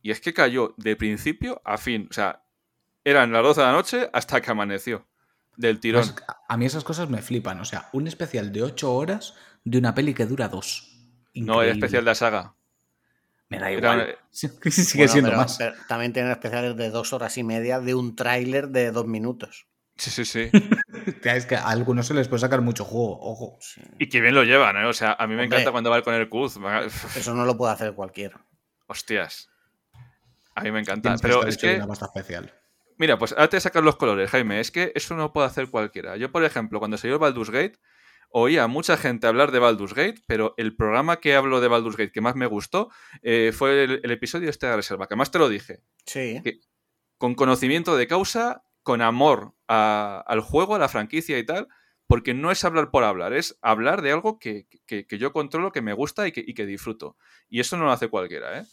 y 0.00 0.10
es 0.10 0.20
que 0.20 0.32
cayó 0.32 0.74
de 0.78 0.96
principio 0.96 1.60
a 1.64 1.76
fin. 1.78 2.08
O 2.10 2.14
sea, 2.14 2.44
eran 3.04 3.32
las 3.32 3.42
12 3.42 3.60
de 3.60 3.66
la 3.66 3.72
noche 3.72 4.10
hasta 4.12 4.40
que 4.40 4.50
amaneció. 4.50 5.06
Del 5.56 5.80
tirón. 5.80 6.02
Pues, 6.02 6.14
a 6.48 6.56
mí 6.56 6.64
esas 6.64 6.82
cosas 6.84 7.10
me 7.10 7.20
flipan. 7.20 7.60
O 7.60 7.64
sea, 7.64 7.88
un 7.92 8.06
especial 8.06 8.52
de 8.52 8.62
8 8.62 8.92
horas 8.94 9.34
de 9.64 9.78
una 9.78 9.94
peli 9.94 10.14
que 10.14 10.24
dura 10.26 10.48
dos. 10.48 10.88
No, 11.34 11.54
era 11.62 11.72
Increíble. 11.72 11.72
especial 11.72 12.04
de 12.04 12.10
la 12.10 12.14
saga. 12.14 12.54
Me 13.48 13.58
da 13.58 13.70
Era- 13.70 13.92
igual. 13.92 14.18
Sigue 14.30 14.52
Bueno, 15.04 15.12
siendo 15.12 15.30
pero- 15.30 15.42
más. 15.42 15.56
pero 15.58 15.74
también 15.88 16.12
tienen 16.14 16.32
especiales 16.32 16.74
de 16.76 16.88
dos 16.90 17.12
horas 17.12 17.36
y 17.36 17.44
media 17.44 17.80
de 17.80 17.94
un 17.94 18.16
tráiler 18.16 18.68
de 18.68 18.90
dos 18.92 19.06
minutos. 19.06 19.66
Sí, 19.96 20.10
sí, 20.10 20.24
sí. 20.24 20.50
Es 21.24 21.46
que 21.46 21.56
a 21.56 21.68
algunos 21.68 22.06
se 22.06 22.14
les 22.14 22.28
puede 22.28 22.40
sacar 22.40 22.62
mucho 22.62 22.84
juego, 22.84 23.18
ojo. 23.20 23.58
Y 23.98 24.08
que 24.08 24.20
bien 24.20 24.34
lo 24.34 24.44
llevan, 24.44 24.76
¿eh? 24.76 24.86
O 24.86 24.92
sea, 24.92 25.12
a 25.18 25.26
mí 25.26 25.34
me 25.34 25.42
Hombre. 25.42 25.58
encanta 25.58 25.70
cuando 25.72 25.90
va 25.90 26.00
con 26.02 26.14
el 26.14 26.28
Cuz. 26.28 26.56
Eso 27.16 27.34
no 27.34 27.44
lo 27.44 27.56
puede 27.58 27.72
hacer 27.74 27.92
cualquiera. 27.94 28.40
Hostias. 28.86 29.50
A 30.54 30.62
mí 30.62 30.70
me 30.70 30.80
encanta. 30.80 31.16
Pero 31.20 31.44
es 31.46 31.58
que, 31.58 31.76
una 31.76 31.86
pasta 31.86 32.06
especial. 32.06 32.52
Mira, 33.02 33.18
pues 33.18 33.32
ahora 33.32 33.48
te 33.48 33.58
sacar 33.58 33.82
los 33.82 33.96
colores, 33.96 34.30
Jaime. 34.30 34.60
Es 34.60 34.70
que 34.70 34.92
eso 34.94 35.16
no 35.16 35.32
puede 35.32 35.48
hacer 35.48 35.68
cualquiera. 35.68 36.16
Yo, 36.16 36.30
por 36.30 36.44
ejemplo, 36.44 36.78
cuando 36.78 36.96
salió 36.96 37.16
el 37.16 37.20
Baldur's 37.20 37.50
Gate, 37.50 37.80
oía 38.30 38.62
a 38.62 38.68
mucha 38.68 38.96
gente 38.96 39.26
hablar 39.26 39.50
de 39.50 39.58
Baldur's 39.58 39.92
Gate, 39.92 40.22
pero 40.28 40.54
el 40.56 40.76
programa 40.76 41.18
que 41.18 41.34
hablo 41.34 41.60
de 41.60 41.66
Baldur's 41.66 41.96
Gate 41.96 42.12
que 42.12 42.20
más 42.20 42.36
me 42.36 42.46
gustó 42.46 42.90
eh, 43.22 43.50
fue 43.52 43.82
el, 43.82 44.10
episodio 44.12 44.48
este 44.48 44.68
de 44.68 44.76
Reserva, 44.76 45.08
que 45.08 45.16
más 45.16 45.32
te 45.32 45.40
lo 45.40 45.48
dije. 45.48 45.80
Sí. 46.06 46.40
con 47.18 47.34
conocimiento 47.34 47.96
de 47.96 48.06
causa, 48.06 48.62
con 48.84 49.02
amor 49.02 49.56
al 49.66 50.40
juego, 50.40 50.76
a 50.76 50.78
la 50.78 50.88
franquicia 50.88 51.40
y 51.40 51.44
tal, 51.44 51.66
porque 52.06 52.34
no 52.34 52.52
es 52.52 52.64
hablar 52.64 52.92
por 52.92 53.02
hablar, 53.02 53.32
es 53.32 53.58
hablar 53.62 54.00
de 54.00 54.12
algo 54.12 54.38
que, 54.38 54.68
yo 55.10 55.32
controlo, 55.32 55.72
que 55.72 55.82
me 55.82 55.92
gusta 55.92 56.28
y 56.28 56.30
que, 56.30 56.44
y 56.46 56.54
que 56.54 56.66
disfruto. 56.66 57.16
Y 57.48 57.58
eso 57.58 57.76
no 57.76 57.84
lo 57.84 57.90
hace 57.90 58.06
cualquiera, 58.06 58.60
¿eh? 58.60 58.64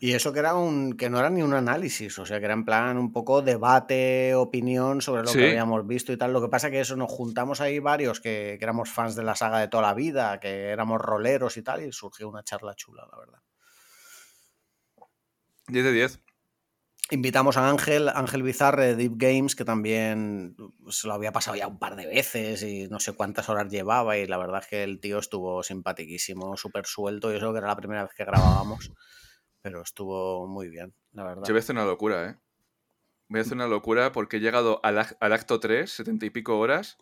Y 0.00 0.12
eso 0.12 0.32
que 0.32 0.40
era 0.40 0.54
un 0.54 0.96
que 0.96 1.08
no 1.08 1.18
era 1.18 1.30
ni 1.30 1.42
un 1.42 1.54
análisis, 1.54 2.18
o 2.18 2.26
sea, 2.26 2.38
que 2.38 2.46
era 2.46 2.54
en 2.54 2.64
plan 2.64 2.98
un 2.98 3.12
poco 3.12 3.42
debate, 3.42 4.34
opinión 4.34 5.00
sobre 5.00 5.22
lo 5.22 5.32
que 5.32 5.50
habíamos 5.50 5.86
visto 5.86 6.12
y 6.12 6.16
tal. 6.16 6.32
Lo 6.32 6.42
que 6.42 6.48
pasa 6.48 6.70
que 6.70 6.80
eso 6.80 6.96
nos 6.96 7.10
juntamos 7.10 7.60
ahí 7.60 7.78
varios 7.78 8.20
que, 8.20 8.58
éramos 8.60 8.90
fans 8.90 9.14
de 9.14 9.22
la 9.22 9.36
saga 9.36 9.60
de 9.60 9.68
toda 9.68 9.84
la 9.84 9.94
vida, 9.94 10.40
que 10.40 10.68
éramos 10.68 11.00
roleros 11.00 11.56
y 11.56 11.62
tal, 11.62 11.84
y 11.84 11.92
surgió 11.92 12.28
una 12.28 12.42
charla 12.42 12.74
chula, 12.74 13.06
la 13.10 13.18
verdad. 13.18 13.38
10 15.68 15.84
de 15.84 15.92
10. 15.92 16.20
Invitamos 17.10 17.56
a 17.56 17.68
Ángel, 17.68 18.08
Ángel 18.08 18.42
Bizarre 18.42 18.86
de 18.86 18.96
Deep 18.96 19.12
Games, 19.16 19.54
que 19.54 19.64
también 19.64 20.56
se 20.88 21.06
lo 21.06 21.14
había 21.14 21.32
pasado 21.32 21.56
ya 21.56 21.68
un 21.68 21.78
par 21.78 21.96
de 21.96 22.06
veces 22.06 22.62
y 22.62 22.88
no 22.88 22.98
sé 22.98 23.12
cuántas 23.12 23.48
horas 23.48 23.70
llevaba, 23.70 24.18
y 24.18 24.26
la 24.26 24.38
verdad 24.38 24.62
es 24.62 24.66
que 24.66 24.82
el 24.82 25.00
tío 25.00 25.18
estuvo 25.18 25.62
simpatiquísimo, 25.62 26.56
súper 26.56 26.86
suelto, 26.86 27.32
y 27.32 27.36
eso 27.36 27.52
que 27.52 27.58
era 27.58 27.68
la 27.68 27.76
primera 27.76 28.02
vez 28.02 28.12
que 28.14 28.24
grabábamos 28.24 28.90
pero 29.64 29.80
estuvo 29.80 30.46
muy 30.46 30.68
bien, 30.68 30.94
la 31.12 31.24
verdad. 31.24 31.44
Yo 31.46 31.54
voy 31.54 31.60
a 31.60 31.60
hacer 31.60 31.74
una 31.74 31.86
locura, 31.86 32.28
¿eh? 32.28 32.36
Voy 33.30 33.38
a 33.38 33.40
hacer 33.40 33.54
una 33.54 33.66
locura 33.66 34.12
porque 34.12 34.36
he 34.36 34.40
llegado 34.40 34.78
al, 34.82 34.98
acto 34.98 35.58
3, 35.58 35.90
setenta 35.90 36.26
y 36.26 36.30
pico 36.30 36.58
horas. 36.58 36.98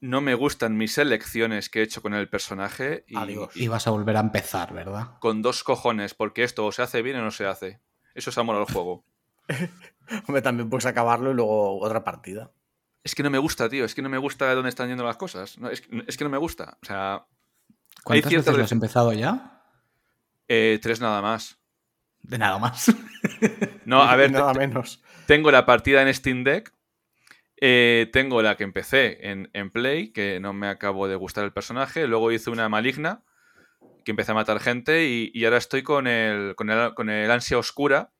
No 0.00 0.20
me 0.20 0.36
gustan 0.36 0.76
mis 0.76 0.96
elecciones 0.96 1.68
que 1.68 1.80
he 1.80 1.82
hecho 1.82 2.00
con 2.00 2.14
el 2.14 2.28
personaje. 2.28 3.04
Y, 3.08 3.16
y 3.56 3.66
vas 3.66 3.88
a 3.88 3.90
volver 3.90 4.16
a 4.16 4.20
empezar, 4.20 4.72
¿verdad? 4.72 5.18
Con 5.18 5.42
dos 5.42 5.64
cojones, 5.64 6.14
porque 6.14 6.44
esto 6.44 6.64
o 6.64 6.70
se 6.70 6.82
hace 6.82 7.02
bien 7.02 7.16
o 7.16 7.24
no 7.24 7.32
se 7.32 7.46
hace. 7.46 7.80
Eso 8.14 8.30
es 8.30 8.38
amor 8.38 8.54
al 8.54 8.72
juego. 8.72 9.04
Hombre, 10.28 10.40
también 10.40 10.70
puedes 10.70 10.86
acabarlo 10.86 11.32
y 11.32 11.34
luego 11.34 11.80
otra 11.80 12.04
partida. 12.04 12.52
Es 13.02 13.16
que 13.16 13.24
no 13.24 13.30
me 13.30 13.38
gusta, 13.38 13.68
tío. 13.68 13.84
Es 13.84 13.96
que 13.96 14.02
no 14.02 14.08
me 14.08 14.18
gusta 14.18 14.54
dónde 14.54 14.68
están 14.68 14.88
yendo 14.88 15.02
las 15.02 15.16
cosas. 15.16 15.58
es, 15.72 16.16
que 16.16 16.24
no 16.24 16.30
me 16.30 16.38
gusta. 16.38 16.78
O 16.80 16.86
sea. 16.86 17.26
¿Cuántas 18.04 18.32
veces 18.32 18.56
lo 18.56 18.62
has 18.62 18.70
empezado 18.70 19.12
ya? 19.12 19.64
Eh, 20.46 20.78
tres 20.80 21.00
nada 21.00 21.20
más. 21.20 21.58
De 22.22 22.38
nada 22.38 22.58
más. 22.58 22.94
No, 23.84 24.00
a 24.02 24.14
ver. 24.14 24.30
nada 24.30 24.54
menos. 24.54 25.02
Tengo 25.26 25.50
la 25.50 25.66
partida 25.66 26.02
en 26.02 26.14
Steam 26.14 26.44
Deck. 26.44 26.72
Eh, 27.60 28.08
tengo 28.12 28.42
la 28.42 28.56
que 28.56 28.64
empecé 28.64 29.18
en, 29.28 29.70
Play, 29.70 30.12
que 30.12 30.40
no 30.40 30.52
me 30.52 30.68
acabo 30.68 31.08
de 31.08 31.16
gustar 31.16 31.44
el 31.44 31.52
personaje. 31.52 32.06
Luego 32.06 32.30
hice 32.30 32.50
una 32.50 32.68
maligna, 32.68 33.24
que 34.04 34.12
empecé 34.12 34.32
a 34.32 34.36
matar 34.36 34.60
gente. 34.60 35.04
Y, 35.06 35.44
ahora 35.44 35.58
estoy 35.58 35.82
con 35.82 36.06
el, 36.06 36.54
con 36.54 36.70
el, 36.70 37.30
ansia 37.30 37.58
oscura, 37.58 38.12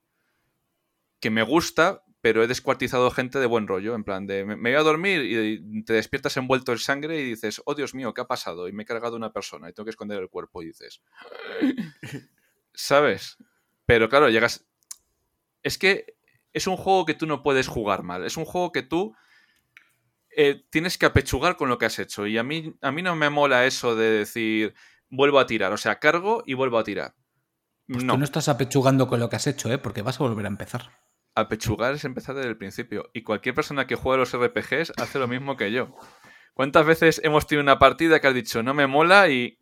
que 1.19 1.29
me 1.29 1.43
gusta, 1.43 2.03
pero 2.21 2.43
he 2.43 2.47
descuartizado 2.47 3.09
gente 3.11 3.39
de 3.39 3.45
buen 3.45 3.67
rollo. 3.67 3.95
En 3.95 4.03
plan, 4.03 4.27
de 4.27 4.45
me, 4.45 4.55
voy 4.55 4.73
a 4.73 4.83
dormir 4.83 5.21
y 5.23 5.83
te 5.83 5.93
despiertas 5.93 6.35
envuelto 6.37 6.71
en 6.73 6.77
sangre 6.77 7.19
y 7.19 7.23
dices, 7.23 7.61
oh 7.65 7.75
Dios 7.75 7.93
mío, 7.95 8.13
¿qué 8.13 8.21
ha 8.21 8.27
pasado? 8.27 8.67
Y 8.67 8.73
me 8.73 8.83
he 8.83 8.85
cargado 8.85 9.15
una 9.15 9.31
persona 9.31 9.69
y 9.69 9.73
tengo 9.73 9.85
que 9.85 9.91
esconder 9.91 10.21
el 10.21 10.29
cuerpo. 10.29 10.61
Y 10.61 10.67
dices, 10.67 11.01
¿sabes? 12.73 13.37
Pero 13.85 14.09
claro, 14.09 14.29
llegas. 14.29 14.65
Es 15.61 15.77
que 15.77 16.17
es 16.53 16.67
un 16.67 16.77
juego 16.77 17.05
que 17.05 17.13
tú 17.13 17.25
no 17.25 17.43
puedes 17.43 17.67
jugar 17.67 18.03
mal. 18.03 18.23
Es 18.23 18.37
un 18.37 18.45
juego 18.45 18.71
que 18.71 18.83
tú 18.83 19.15
eh, 20.35 20.63
tienes 20.69 20.97
que 20.97 21.05
apechugar 21.05 21.57
con 21.57 21.69
lo 21.69 21.77
que 21.77 21.85
has 21.85 21.99
hecho. 21.99 22.27
Y 22.27 22.37
a 22.37 22.43
mí, 22.43 22.75
a 22.81 22.91
mí 22.91 23.01
no 23.01 23.15
me 23.15 23.29
mola 23.29 23.65
eso 23.65 23.95
de 23.95 24.09
decir 24.09 24.73
vuelvo 25.09 25.39
a 25.39 25.45
tirar. 25.45 25.73
O 25.73 25.77
sea, 25.77 25.99
cargo 25.99 26.43
y 26.45 26.53
vuelvo 26.53 26.77
a 26.77 26.83
tirar. 26.83 27.15
Pues 27.87 28.03
no. 28.03 28.13
Tú 28.13 28.19
no 28.19 28.25
estás 28.25 28.47
apechugando 28.47 29.07
con 29.07 29.19
lo 29.19 29.29
que 29.29 29.35
has 29.35 29.47
hecho, 29.47 29.71
¿eh? 29.71 29.77
Porque 29.77 30.01
vas 30.01 30.19
a 30.19 30.23
volver 30.23 30.45
a 30.45 30.49
empezar. 30.49 30.91
Apechugar 31.35 31.95
es 31.95 32.05
empezar 32.05 32.35
desde 32.35 32.49
el 32.49 32.57
principio. 32.57 33.09
Y 33.13 33.23
cualquier 33.23 33.55
persona 33.55 33.87
que 33.87 33.95
juega 33.95 34.15
a 34.15 34.19
los 34.19 34.37
RPGs 34.37 34.93
hace 34.97 35.19
lo 35.19 35.27
mismo 35.27 35.57
que 35.57 35.71
yo. 35.71 35.95
¿Cuántas 36.53 36.85
veces 36.85 37.19
hemos 37.23 37.47
tenido 37.47 37.63
una 37.63 37.79
partida 37.79 38.19
que 38.19 38.27
has 38.27 38.35
dicho 38.35 38.61
no 38.61 38.75
me 38.75 38.85
mola 38.85 39.27
y 39.29 39.57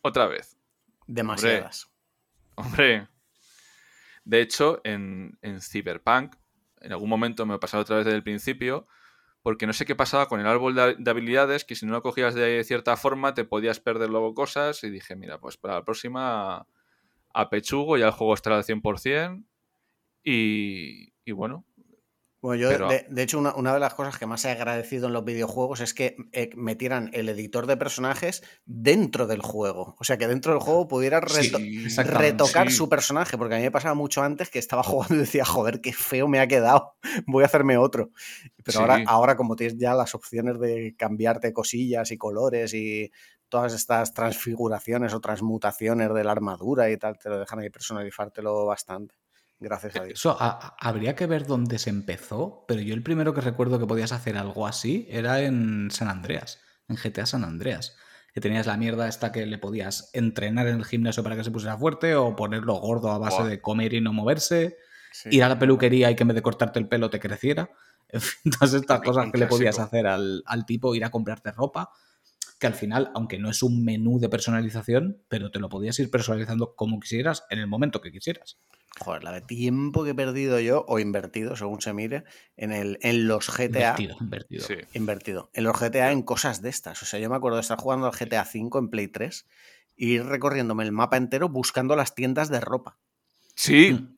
otra 0.00 0.26
vez? 0.26 0.56
Demasiadas. 1.06 1.90
hombre 2.54 3.08
de 4.24 4.40
hecho, 4.40 4.80
en, 4.84 5.38
Cyberpunk, 5.60 6.34
en 6.80 6.92
algún 6.92 7.08
momento 7.08 7.46
me 7.46 7.54
he 7.54 7.58
pasado 7.58 7.82
otra 7.82 7.96
vez 7.96 8.06
desde 8.06 8.16
el 8.16 8.22
principio, 8.22 8.86
porque 9.42 9.66
no 9.66 9.72
sé 9.74 9.84
qué 9.84 9.94
pasaba 9.94 10.26
con 10.28 10.40
el 10.40 10.46
árbol 10.46 10.74
de, 10.74 11.10
habilidades, 11.10 11.64
que 11.64 11.74
si 11.74 11.84
no 11.86 11.92
lo 11.92 12.02
cogías 12.02 12.34
de 12.34 12.64
cierta 12.64 12.96
forma 12.96 13.34
te 13.34 13.44
podías 13.44 13.80
perder 13.80 14.10
luego 14.10 14.34
cosas, 14.34 14.82
y 14.84 14.90
dije, 14.90 15.16
mira, 15.16 15.38
pues 15.38 15.56
para 15.56 15.74
la 15.74 15.84
próxima 15.84 16.66
a 17.34 17.50
pechugo, 17.50 17.96
ya 17.98 18.06
el 18.06 18.12
juego 18.12 18.34
estará 18.34 18.56
al 18.56 18.64
100%, 18.64 19.44
y, 20.22 21.12
y 21.24 21.32
bueno, 21.32 21.66
bueno, 22.44 22.60
yo, 22.60 22.88
de, 22.88 23.22
hecho, 23.22 23.38
una, 23.38 23.72
de 23.72 23.80
las 23.80 23.94
cosas 23.94 24.18
que 24.18 24.26
más 24.26 24.44
he 24.44 24.50
agradecido 24.50 25.06
en 25.06 25.14
los 25.14 25.24
videojuegos 25.24 25.80
es 25.80 25.94
que 25.94 26.14
eh, 26.32 26.50
metieran 26.54 27.08
el 27.14 27.30
editor 27.30 27.66
de 27.66 27.78
personajes 27.78 28.42
dentro 28.66 29.26
del 29.26 29.40
juego. 29.40 29.96
O 29.98 30.04
sea, 30.04 30.18
que 30.18 30.28
dentro 30.28 30.52
del 30.52 30.60
juego 30.60 30.86
pudiera 30.86 31.20
retocar 31.22 32.70
su 32.70 32.90
personaje, 32.90 33.38
porque 33.38 33.54
a 33.54 33.56
mí 33.56 33.64
me 33.64 33.70
pasaba 33.70 33.94
mucho 33.94 34.22
antes 34.22 34.50
que 34.50 34.58
estaba 34.58 34.82
jugando 34.82 35.14
y 35.14 35.18
decía, 35.20 35.46
joder, 35.46 35.80
qué 35.80 35.94
feo 35.94 36.28
me 36.28 36.38
ha 36.38 36.46
quedado, 36.46 36.96
voy 37.26 37.44
a 37.44 37.46
hacerme 37.46 37.78
otro. 37.78 38.10
Pero 38.62 38.80
ahora, 38.80 39.02
ahora, 39.06 39.36
como 39.38 39.56
tienes 39.56 39.78
ya 39.78 39.94
las 39.94 40.14
opciones 40.14 40.60
de 40.60 40.94
cambiarte 40.98 41.50
cosillas 41.54 42.10
y 42.10 42.18
colores 42.18 42.74
y 42.74 43.10
todas 43.48 43.72
estas 43.72 44.12
transfiguraciones 44.12 45.14
o 45.14 45.20
transmutaciones 45.22 46.12
de 46.12 46.24
la 46.24 46.32
armadura 46.32 46.90
y 46.90 46.98
tal, 46.98 47.18
te 47.18 47.30
lo 47.30 47.38
dejan 47.38 47.60
ahí 47.60 47.70
personalizártelo 47.70 48.66
bastante. 48.66 49.14
Gracias 49.64 49.96
a 49.96 50.04
Dios. 50.04 50.18
Eso 50.18 50.36
habría 50.38 51.16
que 51.16 51.26
ver 51.26 51.46
dónde 51.46 51.78
se 51.78 51.88
empezó, 51.88 52.66
pero 52.68 52.82
yo 52.82 52.94
el 52.94 53.02
primero 53.02 53.32
que 53.32 53.40
recuerdo 53.40 53.78
que 53.78 53.86
podías 53.86 54.12
hacer 54.12 54.36
algo 54.36 54.66
así 54.66 55.06
era 55.08 55.40
en 55.40 55.90
San 55.90 56.08
Andreas, 56.08 56.60
en 56.86 56.96
GTA 56.96 57.24
San 57.24 57.44
Andreas. 57.44 57.96
Que 58.34 58.42
tenías 58.42 58.66
la 58.66 58.76
mierda 58.76 59.08
esta 59.08 59.32
que 59.32 59.46
le 59.46 59.58
podías 59.58 60.10
entrenar 60.12 60.66
en 60.66 60.76
el 60.76 60.84
gimnasio 60.84 61.22
para 61.22 61.36
que 61.36 61.44
se 61.44 61.50
pusiera 61.50 61.78
fuerte 61.78 62.14
o 62.14 62.36
ponerlo 62.36 62.74
gordo 62.74 63.10
a 63.10 63.18
base 63.18 63.44
de 63.44 63.60
comer 63.62 63.94
y 63.94 64.00
no 64.00 64.12
moverse, 64.12 64.76
ir 65.30 65.42
a 65.44 65.48
la 65.48 65.58
peluquería 65.58 66.10
y 66.10 66.16
que 66.16 66.24
en 66.24 66.28
vez 66.28 66.34
de 66.34 66.42
cortarte 66.42 66.78
el 66.78 66.88
pelo 66.88 67.10
te 67.10 67.20
creciera. 67.20 67.70
En 68.14 68.20
fin, 68.20 68.52
todas 68.52 68.74
estas 68.74 69.00
cosas 69.00 69.32
que 69.32 69.38
le 69.38 69.46
podías 69.48 69.80
hacer 69.80 70.06
al, 70.06 70.44
al 70.46 70.66
tipo, 70.66 70.94
ir 70.94 71.04
a 71.04 71.10
comprarte 71.10 71.50
ropa 71.50 71.90
que 72.64 72.68
al 72.68 72.74
final, 72.74 73.10
aunque 73.14 73.38
no 73.38 73.50
es 73.50 73.62
un 73.62 73.84
menú 73.84 74.18
de 74.18 74.30
personalización, 74.30 75.22
pero 75.28 75.50
te 75.50 75.58
lo 75.58 75.68
podías 75.68 75.98
ir 75.98 76.10
personalizando 76.10 76.74
como 76.74 76.98
quisieras 76.98 77.44
en 77.50 77.58
el 77.58 77.66
momento 77.66 78.00
que 78.00 78.10
quisieras. 78.10 78.58
Joder, 79.00 79.22
la 79.22 79.32
de 79.32 79.42
tiempo 79.42 80.02
que 80.02 80.10
he 80.10 80.14
perdido 80.14 80.58
yo, 80.60 80.86
o 80.88 80.98
invertido, 80.98 81.56
según 81.56 81.82
se 81.82 81.92
mire, 81.92 82.24
en, 82.56 82.72
el, 82.72 82.98
en 83.02 83.28
los 83.28 83.54
GTA. 83.54 83.96
Invertido, 83.98 84.16
invertido. 84.18 84.66
Invertido. 84.94 85.50
En 85.52 85.64
los 85.64 85.78
GTA 85.78 86.10
en 86.10 86.22
cosas 86.22 86.62
de 86.62 86.70
estas. 86.70 87.02
O 87.02 87.04
sea, 87.04 87.20
yo 87.20 87.28
me 87.28 87.36
acuerdo 87.36 87.56
de 87.56 87.60
estar 87.60 87.76
jugando 87.76 88.06
al 88.06 88.12
GTA 88.12 88.48
V 88.50 88.78
en 88.78 88.88
Play 88.88 89.08
3 89.08 89.46
y 89.94 90.14
ir 90.14 90.24
recorriéndome 90.24 90.84
el 90.84 90.92
mapa 90.92 91.18
entero 91.18 91.50
buscando 91.50 91.96
las 91.96 92.14
tiendas 92.14 92.48
de 92.48 92.60
ropa. 92.60 92.96
Sí. 93.56 94.13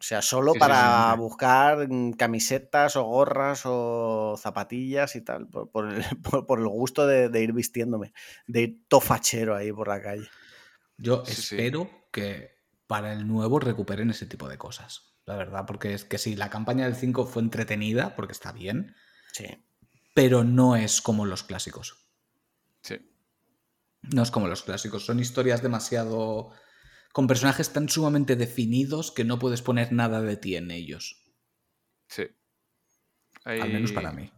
Mm. 0.00 0.02
O 0.02 0.02
sea, 0.02 0.22
solo 0.22 0.54
para 0.54 1.14
buscar 1.14 1.86
camisetas 2.16 2.96
o 2.96 3.04
gorras 3.04 3.62
o 3.66 4.34
zapatillas 4.38 5.14
y 5.14 5.20
tal, 5.20 5.46
por, 5.46 5.88
el, 6.58 6.68
gusto 6.68 7.06
de, 7.06 7.42
ir 7.42 7.52
vistiéndome, 7.52 8.14
de 8.46 8.62
ir 8.62 8.84
tofachero 8.88 9.54
ahí 9.54 9.70
por 9.72 9.88
la 9.88 10.00
calle. 10.00 10.26
Yo 10.96 11.22
espero 11.26 11.90
que 12.10 12.58
para 12.86 13.12
el 13.12 13.28
nuevo 13.28 13.60
recuperen 13.60 14.10
ese 14.10 14.26
tipo 14.26 14.48
de 14.48 14.56
cosas. 14.56 15.14
La 15.26 15.36
verdad, 15.36 15.66
porque 15.66 15.92
es 15.92 16.04
que 16.04 16.16
sí, 16.16 16.34
la 16.34 16.48
campaña 16.48 16.86
del 16.86 16.96
5 16.96 17.26
fue 17.26 17.42
entretenida, 17.42 18.16
porque 18.16 18.32
está 18.32 18.52
bien. 18.52 18.96
Sí. 19.32 19.46
Pero 20.14 20.44
no 20.44 20.76
es 20.76 21.02
como 21.02 21.26
los 21.26 21.42
clásicos. 21.42 22.08
Sí. 22.82 22.96
No 24.02 24.22
es 24.22 24.30
como 24.30 24.48
los 24.48 24.62
clásicos. 24.62 25.04
Son 25.04 25.20
historias 25.20 25.62
demasiado. 25.62 26.52
Con 27.12 27.26
personajes 27.26 27.72
tan 27.72 27.88
sumamente 27.88 28.36
definidos 28.36 29.10
que 29.10 29.24
no 29.24 29.38
puedes 29.38 29.62
poner 29.62 29.92
nada 29.92 30.22
de 30.22 30.36
ti 30.36 30.56
en 30.56 30.70
ellos. 30.70 31.24
Sí. 32.08 32.24
Al 33.44 33.72
menos 33.72 33.92
para 33.92 34.12
mí. 34.12 34.30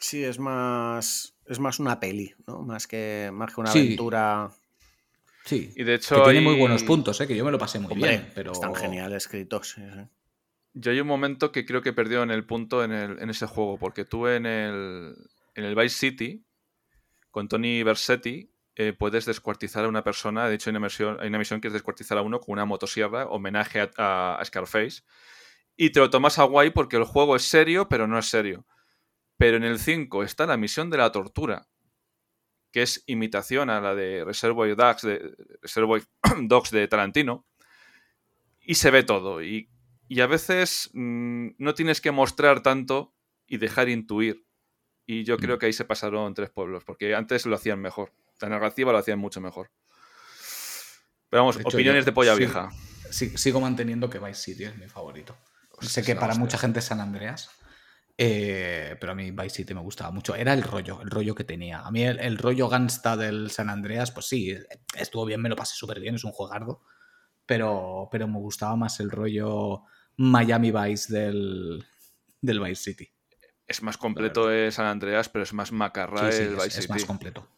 Sí, 0.00 0.22
es 0.22 0.38
más. 0.38 1.36
Es 1.46 1.60
más 1.60 1.78
una 1.78 2.00
peli, 2.00 2.34
¿no? 2.46 2.62
Más 2.62 2.86
que, 2.86 3.30
más 3.32 3.54
que 3.54 3.60
una 3.60 3.70
aventura. 3.70 4.50
Sí, 5.44 5.72
y 5.76 5.84
de 5.84 5.94
hecho 5.94 6.16
que 6.16 6.30
tiene 6.30 6.40
muy 6.40 6.58
buenos 6.58 6.82
puntos, 6.84 7.20
¿eh? 7.20 7.26
que 7.26 7.36
yo 7.36 7.44
me 7.44 7.50
lo 7.50 7.58
pasé 7.58 7.78
muy 7.78 7.94
bien. 7.94 8.30
Pero... 8.34 8.52
Están 8.52 8.74
genial 8.74 9.12
escritos. 9.12 9.76
Yo 10.72 10.90
hay 10.90 11.00
un 11.00 11.06
momento 11.06 11.52
que 11.52 11.66
creo 11.66 11.82
que 11.82 11.92
perdió 11.92 12.22
en 12.22 12.30
el 12.30 12.46
punto 12.46 12.82
en, 12.82 12.92
el, 12.92 13.18
en 13.20 13.28
ese 13.28 13.46
juego, 13.46 13.78
porque 13.78 14.06
tuve 14.06 14.36
en 14.36 14.46
el, 14.46 15.14
en 15.54 15.64
el 15.64 15.74
Vice 15.74 15.96
City, 15.96 16.46
con 17.30 17.46
Tony 17.48 17.82
Versetti, 17.82 18.53
eh, 18.76 18.92
puedes 18.92 19.24
descuartizar 19.24 19.84
a 19.84 19.88
una 19.88 20.02
persona. 20.04 20.48
De 20.48 20.54
hecho, 20.56 20.70
hay 20.70 20.76
una, 20.76 20.86
misión, 20.86 21.16
hay 21.20 21.28
una 21.28 21.38
misión 21.38 21.60
que 21.60 21.68
es 21.68 21.72
descuartizar 21.72 22.18
a 22.18 22.22
uno 22.22 22.40
con 22.40 22.54
una 22.54 22.64
motosierra, 22.64 23.26
homenaje 23.26 23.88
a, 23.96 24.36
a 24.36 24.44
Scarface. 24.44 25.02
Y 25.76 25.90
te 25.90 26.00
lo 26.00 26.10
tomas 26.10 26.38
a 26.38 26.44
guay 26.44 26.70
porque 26.70 26.96
el 26.96 27.04
juego 27.04 27.36
es 27.36 27.42
serio, 27.42 27.88
pero 27.88 28.06
no 28.06 28.18
es 28.18 28.26
serio. 28.26 28.66
Pero 29.36 29.56
en 29.56 29.64
el 29.64 29.78
5 29.78 30.22
está 30.22 30.46
la 30.46 30.56
misión 30.56 30.90
de 30.90 30.98
la 30.98 31.10
tortura, 31.10 31.68
que 32.72 32.82
es 32.82 33.02
imitación 33.06 33.70
a 33.70 33.80
la 33.80 33.94
de 33.94 34.24
Reservoir 34.24 34.76
Dogs 34.76 35.02
de, 35.02 35.34
Reservoir 35.62 36.02
Dogs 36.42 36.70
de 36.70 36.86
Tarantino. 36.88 37.46
Y 38.60 38.76
se 38.76 38.90
ve 38.90 39.02
todo. 39.02 39.42
Y, 39.42 39.68
y 40.08 40.20
a 40.20 40.26
veces 40.26 40.90
mm, 40.94 41.48
no 41.58 41.74
tienes 41.74 42.00
que 42.00 42.12
mostrar 42.12 42.62
tanto 42.62 43.14
y 43.46 43.58
dejar 43.58 43.88
intuir. 43.88 44.46
Y 45.06 45.24
yo 45.24 45.36
creo 45.36 45.56
Mm. 45.56 45.58
que 45.58 45.66
ahí 45.66 45.72
se 45.72 45.84
pasaron 45.84 46.32
tres 46.34 46.50
pueblos, 46.50 46.84
porque 46.84 47.14
antes 47.14 47.44
lo 47.46 47.56
hacían 47.56 47.80
mejor. 47.80 48.12
La 48.40 48.48
narrativa 48.48 48.92
lo 48.92 48.98
hacían 48.98 49.18
mucho 49.18 49.40
mejor. 49.40 49.70
Pero 51.30 51.42
vamos, 51.42 51.56
De 51.56 51.62
hecho, 51.62 51.76
opiniones 51.76 52.02
yo- 52.04 52.06
de 52.06 52.12
polla 52.12 52.32
sí. 52.34 52.38
vieja. 52.38 52.70
Sí- 53.10 53.36
sigo 53.36 53.60
manteniendo 53.60 54.08
que 54.10 54.18
Vice 54.18 54.40
City 54.42 54.64
es 54.64 54.76
mi 54.76 54.88
favorito. 54.88 55.36
sé 55.80 56.02
que 56.02 56.14
para 56.14 56.28
hostia. 56.28 56.40
mucha 56.40 56.58
gente 56.58 56.78
es 56.78 56.84
San 56.84 57.00
Andreas, 57.00 57.50
eh, 58.16 58.96
pero 59.00 59.12
a 59.12 59.14
mí 59.16 59.32
Vice 59.32 59.56
City 59.56 59.74
me 59.74 59.80
gustaba 59.80 60.10
mucho. 60.12 60.34
Era 60.36 60.52
el 60.54 60.62
rollo, 60.62 61.00
el 61.02 61.10
rollo 61.10 61.34
que 61.34 61.42
tenía. 61.44 61.80
A 61.80 61.90
mí 61.90 62.04
el, 62.04 62.20
el 62.20 62.38
rollo 62.38 62.68
gangsta 62.68 63.16
del 63.16 63.50
San 63.50 63.68
Andreas, 63.70 64.12
pues 64.12 64.26
sí, 64.26 64.56
estuvo 64.96 65.24
bien, 65.24 65.42
me 65.42 65.48
lo 65.48 65.56
pasé 65.56 65.74
súper 65.74 65.98
bien, 66.00 66.14
es 66.14 66.22
un 66.24 66.30
juegardo, 66.32 66.82
pero, 67.44 68.08
pero 68.12 68.28
me 68.28 68.38
gustaba 68.38 68.76
más 68.76 69.00
el 69.00 69.10
rollo 69.10 69.82
Miami 70.16 70.70
Vice 70.70 71.12
del, 71.12 71.84
del 72.40 72.60
Vice 72.60 72.82
City. 72.92 73.10
Es 73.66 73.82
más 73.82 73.96
completo 73.98 74.50
el 74.50 74.70
San 74.72 74.86
Andreas, 74.86 75.28
pero 75.28 75.42
es 75.42 75.52
más 75.52 75.72
macarra 75.72 76.30
Sí, 76.30 76.36
sí, 76.38 76.42
el 76.44 76.48
es, 76.52 76.54
Vice 76.54 76.66
es 76.68 76.74
City. 76.84 76.88
más 76.88 77.04
completo. 77.04 77.48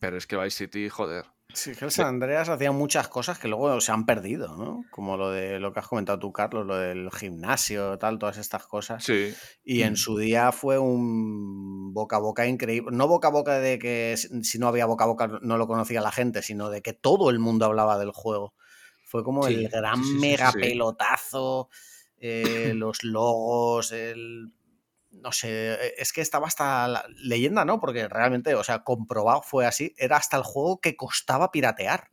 Pero 0.00 0.16
es 0.16 0.26
que 0.26 0.36
Vice 0.36 0.64
City, 0.64 0.88
joder. 0.88 1.24
Sí, 1.54 1.74
que 1.74 1.86
el 1.86 1.90
San 1.90 2.06
Andreas 2.06 2.50
hacía 2.50 2.72
muchas 2.72 3.08
cosas 3.08 3.38
que 3.38 3.48
luego 3.48 3.80
se 3.80 3.90
han 3.90 4.04
perdido, 4.04 4.54
¿no? 4.56 4.84
Como 4.90 5.16
lo 5.16 5.30
de 5.30 5.58
lo 5.58 5.72
que 5.72 5.80
has 5.80 5.88
comentado 5.88 6.18
tú, 6.18 6.30
Carlos, 6.30 6.66
lo 6.66 6.76
del 6.76 7.10
gimnasio, 7.10 7.98
tal, 7.98 8.18
todas 8.18 8.36
estas 8.36 8.66
cosas. 8.66 9.02
Sí. 9.02 9.32
Y 9.64 9.80
en 9.82 9.96
su 9.96 10.18
día 10.18 10.52
fue 10.52 10.78
un 10.78 11.94
boca 11.94 12.16
a 12.16 12.18
boca 12.18 12.46
increíble. 12.46 12.94
No 12.94 13.08
boca 13.08 13.28
a 13.28 13.30
boca 13.30 13.60
de 13.60 13.78
que 13.78 14.14
si 14.16 14.58
no 14.58 14.68
había 14.68 14.84
boca 14.84 15.04
a 15.04 15.06
boca 15.06 15.26
no 15.40 15.56
lo 15.56 15.66
conocía 15.66 16.02
la 16.02 16.12
gente, 16.12 16.42
sino 16.42 16.68
de 16.68 16.82
que 16.82 16.92
todo 16.92 17.30
el 17.30 17.38
mundo 17.38 17.64
hablaba 17.64 17.98
del 17.98 18.12
juego. 18.12 18.54
Fue 19.06 19.24
como 19.24 19.44
Sí, 19.44 19.54
el 19.54 19.68
gran 19.70 19.96
sí, 19.96 20.04
sí, 20.04 20.14
sí, 20.14 20.18
mega 20.18 20.52
pelotazo, 20.52 21.70
eh, 22.18 22.72
los 22.74 23.04
logos, 23.04 23.92
el... 23.92 24.52
No 25.10 25.32
sé, 25.32 25.78
es 26.00 26.12
que 26.12 26.20
estaba 26.20 26.46
hasta 26.46 26.86
la 26.88 27.04
leyenda, 27.22 27.64
¿no? 27.64 27.80
Porque 27.80 28.08
realmente, 28.08 28.54
o 28.54 28.62
sea, 28.62 28.84
comprobado 28.84 29.42
fue 29.42 29.66
así, 29.66 29.94
era 29.96 30.16
hasta 30.16 30.36
el 30.36 30.42
juego 30.42 30.80
que 30.80 30.96
costaba 30.96 31.50
piratear. 31.50 32.10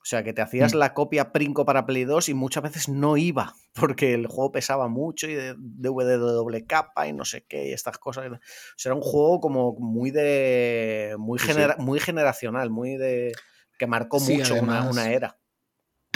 O 0.00 0.04
sea, 0.08 0.24
que 0.24 0.32
te 0.32 0.40
hacías 0.42 0.74
Mm. 0.74 0.78
la 0.78 0.94
copia 0.94 1.32
Princo 1.32 1.64
para 1.66 1.84
Play 1.84 2.04
2 2.04 2.28
y 2.30 2.34
muchas 2.34 2.62
veces 2.62 2.88
no 2.88 3.16
iba, 3.16 3.54
porque 3.74 4.14
el 4.14 4.26
juego 4.26 4.52
pesaba 4.52 4.88
mucho 4.88 5.28
y 5.28 5.34
de 5.34 5.54
DVD 5.58 6.12
de 6.12 6.16
doble 6.18 6.64
capa 6.66 7.06
y 7.06 7.12
no 7.12 7.24
sé 7.24 7.44
qué, 7.46 7.68
y 7.68 7.72
estas 7.72 7.98
cosas. 7.98 8.26
O 8.26 8.38
sea, 8.76 8.90
era 8.90 8.94
un 8.94 9.02
juego 9.02 9.40
como 9.40 9.74
muy 9.78 10.10
de. 10.10 11.14
muy, 11.18 11.38
Sí, 11.38 11.46
sí. 11.46 11.52
genera- 11.52 11.76
muy 11.78 12.00
generacional, 12.00 12.70
muy 12.70 12.96
de. 12.96 13.32
que 13.78 13.86
marcó 13.86 14.18
Sí, 14.18 14.38
mucho 14.38 14.54
una 14.56 15.12
era. 15.12 15.38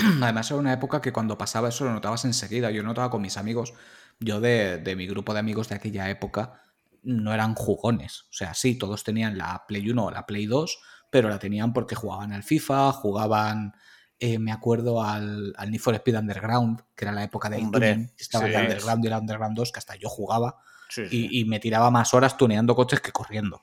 Además 0.23 0.51
era 0.51 0.61
una 0.61 0.73
época 0.73 1.01
que 1.01 1.13
cuando 1.13 1.39
pasaba 1.39 1.69
eso 1.69 1.85
lo 1.85 1.93
notabas 1.93 2.25
enseguida. 2.25 2.71
Yo 2.71 2.83
notaba 2.83 3.11
con 3.11 3.23
mis 3.23 3.37
amigos, 3.37 3.75
yo 4.21 4.41
de, 4.41 4.79
de 4.79 4.97
mi 4.97 5.07
grupo 5.07 5.33
de 5.33 5.41
amigos 5.41 5.69
de 5.69 5.77
aquella 5.77 6.09
época, 6.11 6.61
no 7.03 7.33
eran 7.35 7.55
jugones. 7.55 8.23
O 8.31 8.33
sea, 8.33 8.55
sí, 8.55 8.77
todos 8.77 9.05
tenían 9.05 9.37
la 9.39 9.65
Play 9.67 9.89
1 9.91 10.05
o 10.05 10.11
la 10.11 10.27
Play 10.27 10.47
2, 10.47 10.79
pero 11.11 11.29
la 11.29 11.39
tenían 11.39 11.73
porque 11.73 11.95
jugaban 11.95 12.33
al 12.33 12.43
FIFA, 12.43 12.93
jugaban, 12.93 13.75
eh, 14.19 14.39
me 14.39 14.53
acuerdo, 14.53 15.03
al, 15.03 15.53
al 15.57 15.71
Need 15.71 15.81
for 15.81 15.95
Speed 15.95 16.19
Underground, 16.19 16.81
que 16.95 17.05
era 17.05 17.13
la 17.13 17.25
época 17.25 17.51
de 17.51 17.59
Hombre. 17.59 18.13
Estaba 18.17 18.47
sí. 18.47 18.53
el 18.53 18.61
Underground 18.63 19.05
y 19.05 19.09
el 19.09 19.15
Underground 19.15 19.57
2, 19.57 19.73
que 19.73 19.79
hasta 19.79 19.97
yo 19.97 20.09
jugaba 20.09 20.57
Sí, 20.89 21.09
sí. 21.09 21.29
y, 21.31 21.41
y 21.41 21.45
me 21.47 21.59
tiraba 21.59 21.91
más 21.91 22.13
horas 22.13 22.37
tuneando 22.37 22.75
coches 22.75 23.01
que 23.01 23.13
corriendo. 23.13 23.63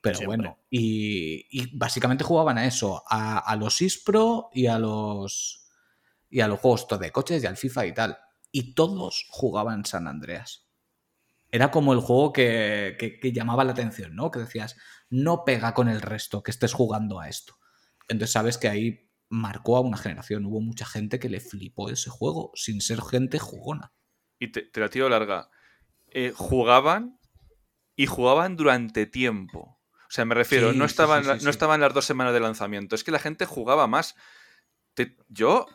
Pero 0.00 0.18
Siempre. 0.18 0.36
bueno, 0.36 0.58
y, 0.70 1.44
y 1.50 1.76
básicamente 1.76 2.22
jugaban 2.22 2.56
a 2.56 2.66
eso, 2.66 3.02
a, 3.08 3.38
a 3.38 3.56
los 3.56 3.80
ISPRO 3.82 4.48
y 4.52 4.66
a 4.68 4.78
los 4.78 5.67
y 6.30 6.40
a 6.40 6.48
los 6.48 6.60
juegos 6.60 6.86
de 7.00 7.10
coches 7.12 7.42
y 7.42 7.46
al 7.46 7.56
FIFA 7.56 7.86
y 7.86 7.94
tal. 7.94 8.18
Y 8.50 8.74
todos 8.74 9.26
jugaban 9.30 9.84
San 9.84 10.06
Andreas. 10.08 10.66
Era 11.50 11.70
como 11.70 11.92
el 11.94 12.00
juego 12.00 12.32
que, 12.32 12.96
que- 12.98 13.18
que 13.20 13.32
llamaba 13.32 13.64
la 13.64 13.72
atención, 13.72 14.14
¿no? 14.14 14.30
Que 14.30 14.40
decías, 14.40 14.76
no 15.08 15.44
pega 15.44 15.72
con 15.74 15.88
el 15.88 16.00
resto 16.02 16.42
que 16.42 16.50
estés 16.50 16.72
jugando 16.74 17.20
a 17.20 17.28
esto. 17.28 17.54
Entonces 18.08 18.32
sabes 18.32 18.58
que 18.58 18.68
ahí 18.68 19.10
marcó 19.30 19.76
a 19.76 19.80
una 19.80 19.96
generación. 19.96 20.44
Hubo 20.46 20.60
mucha 20.60 20.84
gente 20.86 21.18
que 21.18 21.28
le 21.28 21.40
flipó 21.40 21.88
ese 21.90 22.10
juego, 22.10 22.50
sin 22.54 22.80
ser 22.80 23.00
gente 23.02 23.38
jugona. 23.38 23.92
Y 24.38 24.52
te, 24.52 24.62
te 24.62 24.80
la 24.80 24.88
tiro 24.90 25.08
larga. 25.08 25.50
Eh, 26.08 26.32
jugaban 26.34 27.18
y 27.96 28.06
jugaban 28.06 28.56
durante 28.56 29.06
tiempo. 29.06 29.78
O 29.92 30.10
sea, 30.10 30.24
me 30.24 30.34
refiero, 30.34 30.72
Sí, 30.72 30.78
no, 30.78 30.84
estaban, 30.84 31.24
sí, 31.24 31.30
sí, 31.38 31.44
no 31.44 31.50
estaban 31.50 31.80
las 31.80 31.92
dos 31.92 32.04
semanas 32.06 32.32
de 32.32 32.40
lanzamiento. 32.40 32.94
Es 32.94 33.04
que 33.04 33.10
la 33.10 33.18
gente 33.18 33.44
jugaba 33.46 33.86
más. 33.86 34.14
Te- 34.94 35.16
yo, 35.28 35.66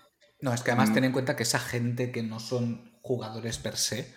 No, 0.43 0.53
es 0.53 0.61
que 0.61 0.71
además 0.71 0.89
Mm. 0.89 0.93
ten 0.93 1.03
en 1.05 1.11
cuenta 1.13 1.35
que 1.37 1.43
esa 1.43 1.59
gente 1.59 2.11
que 2.11 2.21
no 2.21 2.39
son 2.39 2.99
jugadores 3.01 3.57
per 3.59 3.77
se, 3.77 4.13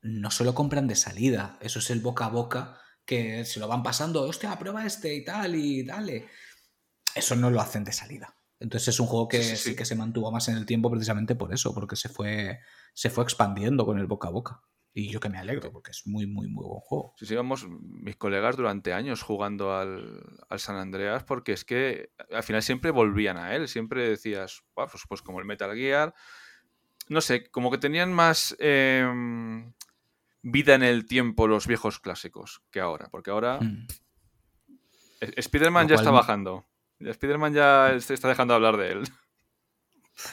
no 0.00 0.30
se 0.32 0.42
lo 0.44 0.54
compran 0.56 0.88
de 0.88 0.96
salida. 0.96 1.56
Eso 1.60 1.78
es 1.78 1.88
el 1.90 2.00
boca 2.00 2.24
a 2.24 2.28
boca 2.30 2.78
que 3.06 3.44
se 3.44 3.60
lo 3.60 3.68
van 3.68 3.84
pasando, 3.84 4.22
hostia, 4.22 4.58
prueba 4.58 4.84
este 4.84 5.14
y 5.14 5.24
tal 5.24 5.54
y 5.54 5.84
dale. 5.84 6.26
Eso 7.14 7.36
no 7.36 7.48
lo 7.50 7.60
hacen 7.60 7.84
de 7.84 7.92
salida. 7.92 8.34
Entonces 8.58 8.88
es 8.88 9.00
un 9.00 9.06
juego 9.06 9.28
que 9.28 9.42
Sí, 9.42 9.50
sí, 9.50 9.56
sí, 9.56 9.70
sí. 9.70 9.76
que 9.76 9.84
se 9.84 9.94
mantuvo 9.94 10.32
más 10.32 10.48
en 10.48 10.56
el 10.56 10.66
tiempo 10.66 10.90
precisamente 10.90 11.36
por 11.36 11.54
eso, 11.54 11.72
porque 11.74 11.94
se 11.94 12.08
fue, 12.08 12.58
se 12.92 13.10
fue 13.10 13.22
expandiendo 13.22 13.86
con 13.86 13.98
el 14.00 14.06
boca 14.06 14.28
a 14.28 14.32
boca. 14.32 14.60
Y 14.94 15.10
yo 15.10 15.20
que 15.20 15.30
me 15.30 15.38
alegro, 15.38 15.72
porque 15.72 15.90
es 15.90 16.06
muy, 16.06 16.26
muy, 16.26 16.48
muy 16.48 16.64
buen 16.66 16.80
juego. 16.80 17.14
si 17.16 17.32
íbamos 17.32 17.66
mis 17.68 18.16
colegas 18.16 18.56
durante 18.58 18.92
años 18.92 19.22
jugando 19.22 19.74
al, 19.74 20.22
al 20.50 20.60
San 20.60 20.76
Andreas, 20.76 21.24
porque 21.24 21.52
es 21.52 21.64
que 21.64 22.10
al 22.30 22.42
final 22.42 22.62
siempre 22.62 22.90
volvían 22.90 23.38
a 23.38 23.54
él. 23.54 23.68
Siempre 23.68 24.06
decías, 24.08 24.62
"Buah, 24.76 24.88
pues, 24.88 25.04
pues 25.08 25.22
como 25.22 25.38
el 25.40 25.46
Metal 25.46 25.74
Gear. 25.74 26.14
No 27.08 27.20
sé, 27.22 27.48
como 27.50 27.70
que 27.70 27.78
tenían 27.78 28.12
más 28.12 28.54
em, 28.58 29.72
vida 30.42 30.74
en 30.74 30.82
el 30.82 31.06
tiempo 31.06 31.48
los 31.48 31.66
viejos 31.66 31.98
clásicos 31.98 32.62
que 32.70 32.80
ahora. 32.80 33.08
Porque 33.10 33.30
ahora 33.30 33.60
Mm. 33.60 33.86
Spider-Man 35.20 35.88
ya 35.88 35.94
está 35.94 36.10
bajando. 36.10 36.66
Spider-Man 36.98 37.54
ya 37.54 37.92
está 37.94 38.28
dejando 38.28 38.52
de 38.52 38.56
hablar 38.56 38.76
de 38.76 38.92
él. 38.92 39.02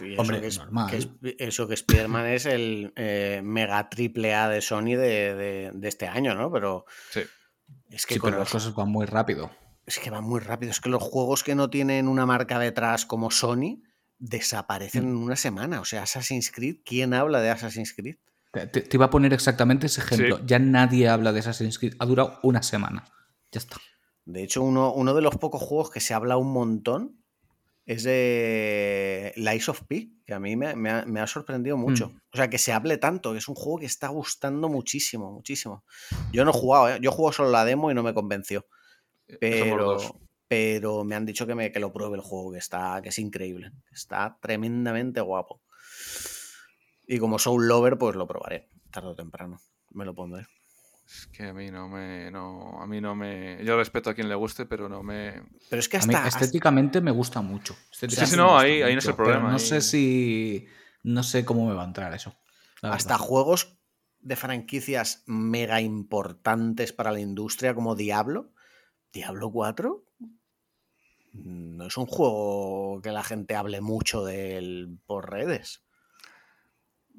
Y 0.01 0.13
eso 0.13 0.21
Hombre, 0.21 0.41
que 0.41 0.47
es, 0.47 0.57
normal. 0.57 0.89
que 0.89 0.97
es- 0.97 1.09
eso 1.39 1.67
que 1.67 1.73
Spider-Man 1.73 2.25
es 2.27 2.45
el 2.45 2.91
eh, 2.95 3.41
mega 3.43 3.89
triple 3.89 4.35
A 4.35 4.49
de 4.49 4.61
Sony 4.61 4.95
de, 4.97 5.33
de- 5.35 5.71
de 5.73 5.87
este 5.87 6.07
año, 6.07 6.35
¿no? 6.35 6.51
Pero 6.51 6.85
Sí. 7.11 7.21
es 7.89 8.05
que 8.05 8.15
Sí, 8.15 8.19
pero 8.19 8.31
los- 8.37 8.39
las 8.41 8.51
cosas 8.51 8.75
van 8.75 8.89
muy 8.89 9.05
rápido. 9.05 9.51
es 9.85 9.97
que 9.99 10.09
van 10.09 10.23
muy 10.25 10.39
rápido. 10.41 10.71
Es 10.71 10.81
que 10.81 10.89
los 10.89 11.01
juegos 11.01 11.43
que 11.43 11.55
no 11.55 11.69
tienen 11.69 12.07
una 12.07 12.25
marca 12.25 12.59
detrás 12.59 13.05
como 13.05 13.31
Sony 13.31 13.81
desaparecen 14.19 15.05
Mm. 15.05 15.09
en 15.09 15.15
una 15.23 15.35
semana. 15.35 15.79
O 15.81 15.85
sea, 15.85 16.03
Assassin's 16.03 16.51
Creed, 16.51 16.77
¿quién 16.85 17.13
habla 17.13 17.39
de 17.41 17.49
Assassin's 17.49 17.93
Creed? 17.95 18.17
Te, 18.51 18.67
te- 18.67 18.81
te 18.81 18.97
iba 18.97 19.05
a 19.05 19.09
poner 19.09 19.31
exactamente 19.33 19.87
ese 19.87 20.01
ejemplo. 20.01 20.37
Sí. 20.37 20.43
Ya 20.45 20.59
nadie 20.59 21.07
habla 21.07 21.31
de 21.31 21.39
Assassin's 21.39 21.79
Creed. 21.79 21.93
Ha 21.99 22.05
durado 22.05 22.39
una 22.43 22.61
semana. 22.63 23.05
Ya 23.51 23.59
está. 23.59 23.77
De 24.25 24.43
hecho, 24.43 24.61
uno, 24.61 24.93
uno 24.93 25.13
de 25.13 25.21
los 25.21 25.37
pocos 25.37 25.61
juegos 25.61 25.89
que 25.89 25.99
se 26.01 26.13
habla 26.13 26.37
un 26.37 26.51
montón 26.51 27.18
es 27.89 28.03
de 28.03 29.33
Lies 29.35 29.67
of 29.67 29.81
P, 29.87 30.11
que 30.23 30.35
a 30.35 30.39
mí 30.39 30.55
me, 30.55 30.75
me 30.75 30.91
ha, 30.91 31.05
me 31.07 31.21
ha 31.21 31.25
sorprendido 31.25 31.75
mucho. 31.75 32.09
Mm. 32.09 32.19
O 32.33 32.37
sea, 32.37 32.47
que 32.47 32.59
se 32.59 32.71
hable 32.71 32.99
tanto, 32.99 33.31
que 33.31 33.39
es 33.39 33.47
un 33.47 33.55
juego 33.55 33.79
que 33.79 33.87
está 33.87 34.09
gustando 34.09 34.69
muchísimo, 34.69 35.31
muchísimo. 35.31 35.83
Yo 36.31 36.45
no 36.45 36.51
he 36.51 36.53
jugado, 36.53 36.89
¿eh? 36.89 36.99
yo 37.01 37.11
juego 37.11 37.31
solo 37.31 37.49
la 37.49 37.65
demo 37.65 37.89
y 37.89 37.95
no 37.95 38.03
me 38.03 38.13
convenció. 38.13 38.67
Somos 39.27 39.39
Pero, 39.39 39.97
pero 40.47 41.03
me 41.03 41.15
han 41.15 41.25
dicho 41.25 41.47
que, 41.47 41.55
me, 41.55 41.71
que 41.71 41.79
lo 41.79 41.91
pruebe 41.91 42.17
el 42.17 42.21
juego, 42.21 42.51
que, 42.51 42.59
está, 42.59 43.01
que 43.01 43.09
es 43.09 43.17
increíble. 43.17 43.71
Está 43.91 44.37
tremendamente 44.39 45.19
guapo. 45.21 45.63
Y 47.07 47.17
como 47.17 47.39
Soul 47.39 47.67
Lover, 47.67 47.97
pues 47.97 48.15
lo 48.15 48.27
probaré, 48.27 48.69
tarde 48.91 49.09
o 49.09 49.15
temprano. 49.15 49.59
Me 49.89 50.05
lo 50.05 50.13
pondré. 50.13 50.45
Es 51.11 51.25
que 51.27 51.43
a 51.47 51.53
mí 51.53 51.71
no 51.71 51.89
me. 51.89 52.29
No, 52.29 52.79
a 52.81 52.85
mí 52.85 53.01
no 53.01 53.15
me. 53.15 53.63
Yo 53.65 53.75
respeto 53.77 54.11
a 54.11 54.13
quien 54.13 54.29
le 54.29 54.35
guste, 54.35 54.65
pero 54.67 54.87
no 54.87 55.01
me. 55.01 55.41
Pero 55.69 55.79
es 55.79 55.89
que 55.89 55.97
A 55.97 56.01
mí 56.01 56.13
hasta, 56.13 56.27
hasta- 56.27 56.39
estéticamente 56.45 57.01
me 57.01 57.09
gusta 57.11 57.41
mucho. 57.41 57.75
Sí, 57.91 58.05
me 58.07 58.37
no, 58.37 58.57
ahí- 58.59 58.81
ahí 58.83 58.93
no 58.93 58.99
es 58.99 59.05
el 59.05 59.13
pero 59.15 59.25
problema, 59.25 59.49
no 59.49 59.55
ahí- 59.55 59.59
sé 59.59 59.81
si. 59.81 60.67
No 61.03 61.23
sé 61.23 61.45
cómo 61.45 61.67
me 61.67 61.73
va 61.73 61.83
a 61.83 61.87
entrar 61.87 62.13
eso. 62.13 62.35
hasta 62.81 63.13
verdad. 63.15 63.25
juegos 63.25 63.77
de 64.19 64.35
franquicias 64.35 65.23
mega 65.25 65.81
importantes 65.81 66.93
para 66.93 67.11
la 67.11 67.19
industria 67.21 67.73
como 67.73 67.95
Diablo, 67.95 68.53
Diablo 69.11 69.49
4, 69.51 70.05
no 71.33 71.85
es 71.85 71.97
un 71.97 72.05
juego 72.05 73.01
que 73.01 73.11
la 73.11 73.23
gente 73.23 73.55
hable 73.55 73.81
mucho 73.81 74.23
de 74.25 74.57
él 74.57 74.99
por 75.05 75.29
redes. 75.31 75.83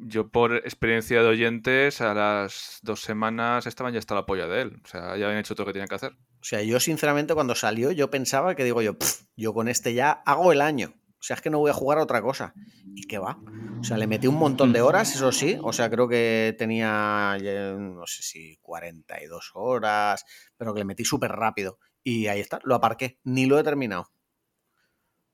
Yo, 0.03 0.29
por 0.29 0.55
experiencia 0.57 1.23
de 1.23 1.29
oyentes, 1.29 2.01
a 2.01 2.15
las 2.15 2.79
dos 2.83 3.03
semanas 3.03 3.67
estaban 3.67 3.93
ya 3.93 3.99
hasta 3.99 4.15
la 4.15 4.25
polla 4.25 4.47
de 4.47 4.63
él. 4.63 4.81
O 4.85 4.89
sea, 4.89 5.17
ya 5.17 5.27
habían 5.27 5.39
hecho 5.39 5.55
todo 5.55 5.65
lo 5.65 5.69
que 5.69 5.75
tenían 5.75 5.89
que 5.89 5.95
hacer. 5.95 6.13
O 6.13 6.45
sea, 6.45 6.63
yo 6.63 6.81
sinceramente 6.81 7.35
cuando 7.35 7.55
salió 7.55 7.91
yo 7.93 8.11
pensaba 8.11 8.55
que 8.55 8.65
digo 8.65 8.81
yo, 8.81 8.99
"Pf, 8.99 9.25
yo 9.37 9.53
con 9.53 9.69
este 9.69 9.93
ya 9.93 10.11
hago 10.25 10.53
el 10.53 10.63
año. 10.63 10.95
O 11.21 11.23
sea, 11.23 11.37
es 11.37 11.43
que 11.43 11.51
no 11.51 11.59
voy 11.59 11.71
a 11.71 11.75
jugar 11.75 11.99
a 11.99 12.03
otra 12.03 12.23
cosa. 12.23 12.55
¿Y 12.95 13.03
qué 13.03 13.19
va? 13.19 13.39
O 13.79 13.85
sea, 13.85 13.99
le 13.99 14.07
metí 14.07 14.27
un 14.27 14.37
montón 14.37 14.73
de 14.73 14.81
horas, 14.81 15.15
eso 15.15 15.33
sí. 15.33 15.59
O 15.63 15.71
sea, 15.75 15.91
creo 15.91 16.09
que 16.09 16.55
tenía, 16.57 17.37
no 17.79 18.07
sé 18.07 18.23
si 18.23 18.57
42 18.63 19.51
horas, 19.53 20.25
pero 20.57 20.73
que 20.73 20.79
le 20.81 20.87
metí 20.87 21.05
súper 21.05 21.33
rápido. 21.33 21.79
Y 22.03 22.29
ahí 22.29 22.41
está, 22.41 22.59
lo 22.65 22.75
aparqué. 22.75 23.19
Ni 23.23 23.45
lo 23.45 23.59
he 23.59 23.63
terminado. 23.63 24.11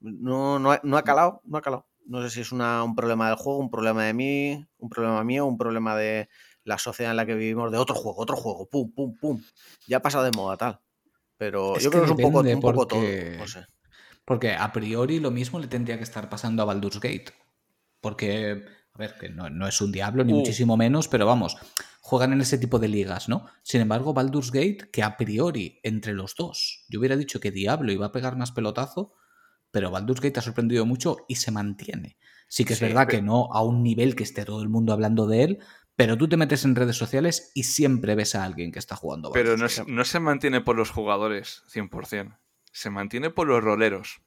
No, 0.00 0.58
no, 0.58 0.76
no 0.82 0.96
ha 0.96 1.02
calado, 1.04 1.40
no 1.44 1.58
ha 1.58 1.62
calado. 1.62 1.86
No 2.06 2.22
sé 2.22 2.30
si 2.30 2.40
es 2.40 2.52
un 2.52 2.94
problema 2.94 3.28
del 3.28 3.36
juego, 3.36 3.58
un 3.58 3.70
problema 3.70 4.04
de 4.04 4.14
mí, 4.14 4.66
un 4.78 4.88
problema 4.88 5.24
mío, 5.24 5.46
un 5.46 5.58
problema 5.58 5.96
de 5.96 6.28
la 6.64 6.78
sociedad 6.78 7.12
en 7.12 7.16
la 7.16 7.26
que 7.26 7.34
vivimos, 7.34 7.70
de 7.70 7.78
otro 7.78 7.94
juego, 7.94 8.20
otro 8.20 8.36
juego, 8.36 8.68
pum, 8.68 8.92
pum, 8.92 9.16
pum. 9.18 9.42
Ya 9.86 9.98
ha 9.98 10.02
pasado 10.02 10.24
de 10.24 10.32
moda 10.32 10.56
tal. 10.56 10.80
Pero 11.36 11.78
yo 11.78 11.90
creo 11.90 12.02
que 12.02 12.06
es 12.06 12.16
un 12.16 12.22
poco, 12.22 12.40
un 12.40 12.60
poco 12.60 12.86
todo. 12.86 13.02
No 13.38 13.46
sé. 13.46 13.66
Porque 14.24 14.52
a 14.52 14.72
priori 14.72 15.20
lo 15.20 15.30
mismo 15.30 15.60
le 15.60 15.68
tendría 15.68 15.96
que 15.96 16.02
estar 16.02 16.28
pasando 16.28 16.62
a 16.62 16.66
Baldur's 16.66 17.00
Gate. 17.00 17.32
Porque, 18.00 18.64
a 18.92 18.98
ver, 18.98 19.14
que 19.18 19.28
no, 19.28 19.66
es 19.66 19.80
un 19.80 19.92
diablo, 19.92 20.24
ni 20.24 20.32
uh. 20.32 20.36
muchísimo 20.36 20.76
menos, 20.76 21.08
pero 21.08 21.26
vamos, 21.26 21.56
juegan 22.00 22.32
en 22.32 22.40
ese 22.40 22.58
tipo 22.58 22.78
de 22.78 22.88
ligas, 22.88 23.28
¿no? 23.28 23.46
Sin 23.62 23.80
embargo, 23.80 24.14
Baldur's 24.14 24.50
Gate, 24.50 24.90
que 24.92 25.02
a 25.02 25.16
priori 25.16 25.80
entre 25.82 26.12
los 26.12 26.34
dos, 26.34 26.84
yo 26.88 26.98
hubiera 26.98 27.16
dicho 27.16 27.38
que 27.38 27.52
Diablo 27.52 27.92
iba 27.92 28.06
a 28.06 28.12
pegar 28.12 28.36
más 28.36 28.50
pelotazo, 28.50 29.14
pero 29.76 29.90
Baldur's 29.90 30.22
Gate 30.22 30.40
ha 30.40 30.42
sorprendido 30.42 30.86
mucho 30.86 31.18
y 31.28 31.34
se 31.34 31.50
mantiene. 31.50 32.16
Sí 32.48 32.64
que 32.64 32.72
es 32.72 32.80
verdad 32.80 33.06
que 33.06 33.20
no 33.20 33.48
a 33.52 33.62
un 33.62 33.82
nivel 33.82 34.16
que 34.16 34.22
esté 34.22 34.46
todo 34.46 34.62
el 34.62 34.70
mundo 34.70 34.94
hablando 34.94 35.26
de 35.26 35.42
él, 35.42 35.58
pero 35.96 36.16
tú 36.16 36.28
te 36.28 36.38
metes 36.38 36.64
en 36.64 36.74
redes 36.74 36.96
sociales 36.96 37.50
y 37.54 37.64
siempre 37.64 38.14
ves 38.14 38.34
a 38.34 38.44
alguien 38.44 38.72
que 38.72 38.78
está 38.78 38.96
jugando. 38.96 39.32
Pero 39.32 39.58
no, 39.58 39.66
no 39.86 40.04
se 40.06 40.20
mantiene 40.20 40.62
por 40.62 40.76
los 40.76 40.90
jugadores, 40.90 41.62
100% 41.74 42.38
se 42.76 42.90
mantiene 42.90 43.30
por 43.30 43.46
los 43.46 43.64
roleros. 43.64 44.20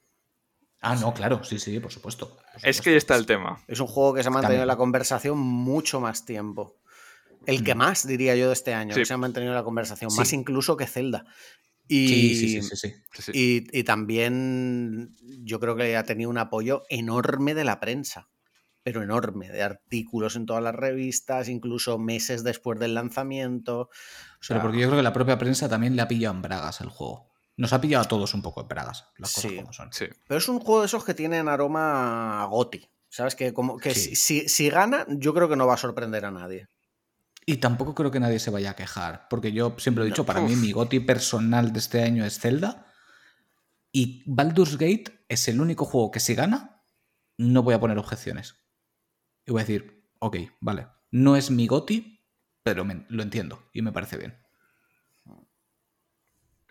Ah, 0.80 0.96
no, 0.96 1.14
claro, 1.14 1.44
sí, 1.44 1.60
sí, 1.60 1.78
por 1.78 1.92
supuesto. 1.92 2.36
Es 2.64 2.80
que 2.80 2.90
ahí 2.90 2.96
está 2.96 3.14
el 3.14 3.24
tema. 3.24 3.62
Es 3.68 3.78
un 3.78 3.86
juego 3.86 4.14
que 4.14 4.22
se 4.22 4.28
ha 4.28 4.32
mantenido 4.32 4.62
en 4.62 4.66
la 4.66 4.76
conversación 4.76 5.38
mucho 5.38 6.00
más 6.00 6.24
tiempo. 6.24 6.80
El 7.46 7.62
que 7.62 7.76
mm. 7.76 7.78
más, 7.78 8.06
diría 8.06 8.34
yo, 8.34 8.48
de 8.48 8.54
este 8.54 8.74
año, 8.74 8.94
que 8.94 9.04
se 9.04 9.14
ha 9.14 9.18
mantenido 9.18 9.52
en 9.52 9.56
la 9.56 9.62
conversación, 9.62 10.10
más 10.16 10.32
incluso 10.32 10.76
que 10.76 10.86
Zelda. 10.86 11.26
Y, 11.92 12.36
sí, 12.36 12.62
sí, 12.62 12.76
sí, 12.76 12.94
y, 13.32 13.78
y, 13.80 13.82
también 13.82 15.16
yo 15.42 15.58
creo 15.58 15.74
que 15.74 15.96
ha 15.96 16.04
tenido 16.04 16.30
un 16.30 16.38
apoyo 16.38 16.84
enorme 16.88 17.52
de 17.52 17.64
la 17.64 17.80
prensa, 17.80 18.30
pero 18.84 19.02
enorme, 19.02 19.50
de 19.50 19.64
artículos 19.64 20.36
en 20.36 20.46
todas 20.46 20.62
las 20.62 20.76
revistas, 20.76 21.48
incluso 21.48 21.98
meses 21.98 22.44
después 22.44 22.78
del 22.78 22.94
lanzamiento. 22.94 23.90
pero 24.46 24.62
porque 24.62 24.78
yo 24.78 24.86
creo 24.86 25.00
que 25.00 25.02
la 25.02 25.12
propia 25.12 25.36
prensa 25.36 25.68
también 25.68 25.96
le 25.96 26.02
ha 26.02 26.06
pillado 26.06 26.36
en 26.36 26.42
bragas 26.42 26.80
el 26.80 26.90
juego. 26.90 27.32
Nos 27.56 27.72
ha 27.72 27.80
pillado 27.80 28.04
a 28.04 28.08
todos 28.08 28.34
un 28.34 28.42
poco 28.42 28.60
en 28.60 28.68
bragas, 28.68 29.06
las 29.18 29.34
cosas 29.34 29.50
como 29.50 29.72
son. 29.72 29.92
Sí. 29.92 30.06
Pero 30.28 30.38
es 30.38 30.48
un 30.48 30.60
juego 30.60 30.82
de 30.82 30.86
esos 30.86 31.04
que 31.04 31.14
tienen 31.14 31.48
aroma 31.48 32.40
a 32.40 32.46
goti. 32.46 32.88
¿Sabes? 33.08 33.34
Que, 33.34 33.52
como, 33.52 33.78
que 33.78 33.92
si, 33.96 34.48
si, 34.48 34.70
gana, 34.70 35.04
yo 35.08 35.34
creo 35.34 35.48
que 35.48 35.56
no 35.56 35.66
va 35.66 35.74
a 35.74 35.76
sorprender 35.76 36.24
a 36.24 36.30
nadie. 36.30 36.68
Y 37.50 37.56
tampoco 37.56 37.96
creo 37.96 38.12
que 38.12 38.20
nadie 38.20 38.38
se 38.38 38.52
vaya 38.52 38.70
a 38.70 38.76
quejar, 38.76 39.26
porque 39.28 39.50
yo 39.50 39.74
siempre 39.76 40.04
he 40.04 40.06
dicho, 40.06 40.24
para 40.24 40.40
mí 40.40 40.54
mi 40.54 40.70
goti 40.70 41.00
personal 41.00 41.72
de 41.72 41.80
este 41.80 42.00
año 42.04 42.24
es 42.24 42.38
Zelda. 42.38 42.86
Y 43.90 44.22
Baldur's 44.24 44.78
Gate 44.78 45.24
es 45.28 45.48
el 45.48 45.60
único 45.60 45.84
juego 45.84 46.12
que 46.12 46.20
si 46.20 46.36
gana, 46.36 46.84
no 47.38 47.64
voy 47.64 47.74
a 47.74 47.80
poner 47.80 47.98
objeciones. 47.98 48.54
Y 49.44 49.50
voy 49.50 49.62
a 49.62 49.64
decir, 49.64 50.08
ok, 50.20 50.36
vale, 50.60 50.86
no 51.10 51.34
es 51.34 51.50
mi 51.50 51.66
goti, 51.66 52.24
pero 52.62 52.86
lo 53.08 53.22
entiendo 53.24 53.68
y 53.72 53.82
me 53.82 53.90
parece 53.90 54.16
bien 54.16 54.39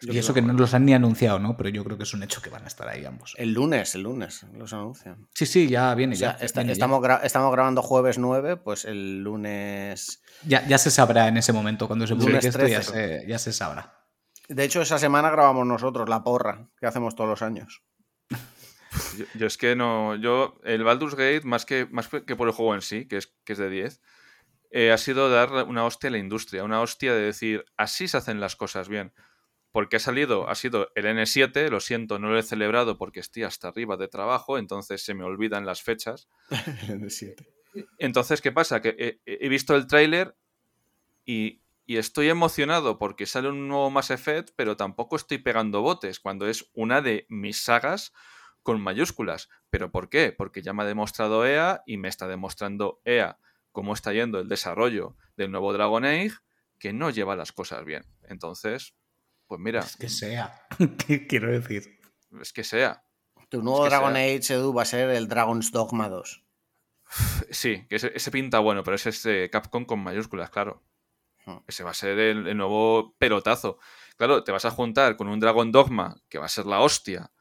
y 0.02 0.18
eso 0.18 0.34
que 0.34 0.42
no 0.42 0.54
los 0.54 0.74
han 0.74 0.86
ni 0.86 0.94
anunciado, 0.94 1.40
¿no? 1.40 1.58
Pero 1.58 1.70
yo 1.70 1.84
creo 1.84 1.98
que 1.98 2.04
es 2.04 2.14
un 2.14 2.24
hecho 2.24 2.42
que 2.42 2.50
van 2.50 2.64
a 2.64 2.68
estar 2.68 2.88
ahí 2.88 3.06
ambos. 3.06 3.36
El 3.38 3.54
lunes, 3.54 3.96
el 3.96 4.04
lunes 4.04 4.46
los 4.54 4.72
anuncian. 4.74 5.28
Sí, 5.34 5.46
sí, 5.46 5.68
ya 5.68 5.94
viene. 5.96 6.16
ya, 6.16 6.38
estamos, 6.42 7.04
estamos 7.24 7.52
grabando 7.52 7.82
jueves 7.82 8.18
9, 8.18 8.58
pues 8.58 8.86
el 8.86 9.22
lunes. 9.24 10.22
Ya, 10.46 10.66
ya 10.68 10.78
se 10.78 10.92
sabrá 10.92 11.28
en 11.28 11.38
ese 11.38 11.52
momento, 11.52 11.88
cuando 11.88 12.08
se 12.08 12.16
publique 12.16 12.48
esto, 12.48 12.68
ya 12.68 12.82
se, 12.82 13.26
ya 13.28 13.40
se, 13.40 13.52
sabrá. 13.52 14.06
De 14.48 14.64
hecho, 14.64 14.82
esa 14.82 14.98
semana 14.98 15.30
grabamos 15.30 15.68
nosotros 15.68 16.08
la 16.08 16.24
porra 16.24 16.70
que 16.80 16.88
hacemos 16.88 17.16
todos 17.16 17.30
los 17.30 17.42
años. 17.42 17.84
yo, 19.36 19.48
es 19.48 19.58
que 19.58 19.76
no. 19.76 20.16
Yo, 20.16 20.60
el 20.64 20.84
Baldur's 20.84 21.16
Gate, 21.16 21.42
más 21.44 21.66
que, 21.66 21.88
más 21.92 22.08
que 22.08 22.36
por 22.36 22.48
el 22.48 22.54
juego 22.54 22.74
en 22.74 22.82
sí, 22.82 23.08
que 23.08 23.18
es, 23.18 23.36
que 23.44 23.54
es 23.54 23.60
de 23.60 23.70
10, 23.70 24.02
eh, 24.72 24.92
ha 24.92 24.98
sido 24.98 25.30
dar 25.30 25.66
una 25.66 25.84
hostia 25.84 26.08
a 26.08 26.12
la 26.12 26.20
industria. 26.20 26.64
Una 26.64 26.82
hostia 26.82 27.14
de 27.14 27.22
decir, 27.22 27.66
así 27.76 28.08
se 28.08 28.18
hacen 28.18 28.40
las 28.40 28.56
cosas 28.56 28.88
bien 28.88 29.12
porque 29.80 29.96
ha 29.96 30.00
salido, 30.02 30.50
ha 30.50 30.56
sido 30.56 30.92
el 30.94 31.06
N7, 31.06 31.70
lo 31.70 31.80
siento, 31.80 32.20
no 32.20 32.32
lo 32.32 32.38
he 32.38 32.44
celebrado 32.44 32.98
porque 32.98 33.22
estoy 33.22 33.44
hasta 33.44 33.70
arriba 33.70 33.96
de 33.96 34.10
trabajo, 34.10 34.58
entonces 34.58 35.02
se 35.06 35.14
me 35.14 35.24
olvidan 35.24 35.66
las 35.66 35.82
fechas. 35.82 36.28
el 36.50 37.00
N7. 37.00 37.48
Entonces, 37.98 38.42
¿qué 38.42 38.52
pasa? 38.52 38.82
Que 38.82 39.22
he, 39.26 39.48
visto 39.48 39.78
el 39.78 39.88
tráiler 39.88 40.36
y, 41.24 41.62
estoy 41.88 42.28
emocionado 42.28 43.00
porque 43.00 43.26
sale 43.26 43.48
un 43.48 43.70
nuevo 43.70 43.90
Mass 43.90 44.12
Effect, 44.12 44.50
pero 44.58 44.76
tampoco 44.76 45.16
estoy 45.16 45.38
pegando 45.38 45.82
botes 45.82 46.20
cuando 46.20 46.46
es 46.50 46.70
una 46.74 47.02
de 47.02 47.26
mis 47.30 47.64
sagas 47.64 48.12
con 48.62 48.82
mayúsculas. 48.82 49.48
¿Pero 49.70 49.94
por 49.94 50.10
qué? 50.10 50.34
Porque 50.38 50.62
ya 50.62 50.74
me 50.74 50.84
ha 50.84 50.88
demostrado 50.88 51.46
EA 51.46 51.84
y 51.86 51.96
me 51.96 52.10
está 52.10 52.28
demostrando 52.28 53.00
EA 53.06 53.38
cómo 53.72 53.94
está 53.94 54.12
yendo 54.12 54.42
el 54.42 54.50
desarrollo 54.50 55.16
del 55.38 55.52
nuevo 55.52 55.72
Dragon 55.72 56.04
Age, 56.04 56.34
que 56.80 56.92
no 56.92 57.12
lleva 57.12 57.38
las 57.38 57.54
cosas 57.54 57.86
bien. 57.86 58.04
Entonces, 58.24 58.99
pues 59.50 59.60
mira. 59.60 59.80
Es 59.80 59.98
que 59.98 60.10
sea. 60.10 60.54
¿Qué 61.08 61.26
quiero 61.26 61.52
decir? 61.52 62.00
Es 62.40 62.54
que 62.54 62.64
sea. 62.64 63.04
Tu 63.50 63.64
nuevo 63.64 63.84
Dragon 63.84 64.16
Age, 64.16 64.54
Edu, 64.54 64.74
va 64.74 64.84
a 64.84 64.86
ser 64.86 65.10
el 65.10 65.28
Dragon's 65.28 65.72
Dogma 65.72 66.08
2. 66.08 66.46
Sí, 67.50 67.88
que 67.90 67.96
ese, 67.96 68.32
pinta 68.32 68.60
bueno, 68.60 68.84
pero 68.84 68.96
ese 68.96 69.10
es 69.10 69.50
Capcom 69.50 69.86
con 69.86 70.00
mayúsculas, 70.02 70.52
claro. 70.52 70.84
Hmm. 71.48 71.58
Ese 71.68 71.84
va 71.84 71.90
a 71.90 71.96
ser 71.96 72.20
el, 72.20 72.56
nuevo 72.56 73.16
pelotazo. 73.18 73.80
Claro, 74.18 74.44
te 74.44 74.52
vas 74.52 74.66
a 74.66 74.72
juntar 74.72 75.18
con 75.18 75.28
un 75.28 75.40
Dragon 75.40 75.72
Dogma, 75.72 76.16
que 76.30 76.38
va 76.38 76.46
a 76.46 76.50
ser 76.50 76.68
la 76.68 76.82
hostia. 76.82 77.32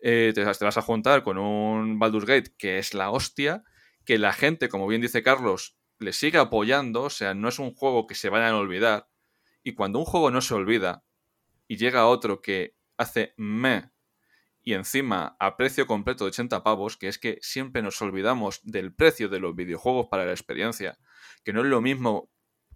Eh, 0.00 0.32
te, 0.34 0.46
te, 0.46 0.64
vas 0.64 0.78
a 0.78 0.82
juntar 0.82 1.22
con 1.22 1.36
un 1.36 1.98
Baldur's 1.98 2.24
Gate, 2.24 2.54
que 2.56 2.78
es 2.78 2.94
la 2.94 3.10
hostia. 3.10 3.62
Que 4.06 4.16
la 4.16 4.32
gente, 4.32 4.70
como 4.70 4.86
bien 4.86 5.02
dice 5.02 5.22
Carlos, 5.22 5.76
le 5.98 6.14
sigue 6.14 6.38
apoyando. 6.38 7.02
O 7.02 7.10
sea, 7.10 7.34
no 7.34 7.50
es 7.50 7.58
un 7.58 7.74
juego 7.74 8.06
que 8.06 8.14
se 8.14 8.30
vayan 8.30 8.54
a 8.54 8.58
olvidar. 8.58 9.10
Y 9.62 9.74
cuando 9.74 9.98
un 9.98 10.06
juego 10.06 10.30
no 10.30 10.40
se 10.40 10.54
olvida, 10.54 11.04
y 11.68 11.76
llega 11.76 12.06
otro 12.06 12.40
que 12.40 12.76
hace 12.96 13.34
me 13.36 13.92
y 14.68 14.74
encima 14.74 15.36
a 15.40 15.56
precio 15.56 15.86
completo 15.86 16.24
de 16.24 16.28
80 16.28 16.62
pavos, 16.62 16.96
que 16.96 17.08
es 17.08 17.18
que 17.18 17.38
siempre 17.40 17.80
nos 17.80 18.02
olvidamos 18.02 18.60
del 18.64 18.92
precio 18.92 19.28
de 19.28 19.40
los 19.40 19.54
videojuegos 19.54 20.08
para 20.10 20.26
la 20.26 20.32
experiencia, 20.32 20.98
que 21.44 21.52
no 21.52 21.62
es 21.62 21.68
lo 21.68 21.80
mismo 21.80 22.30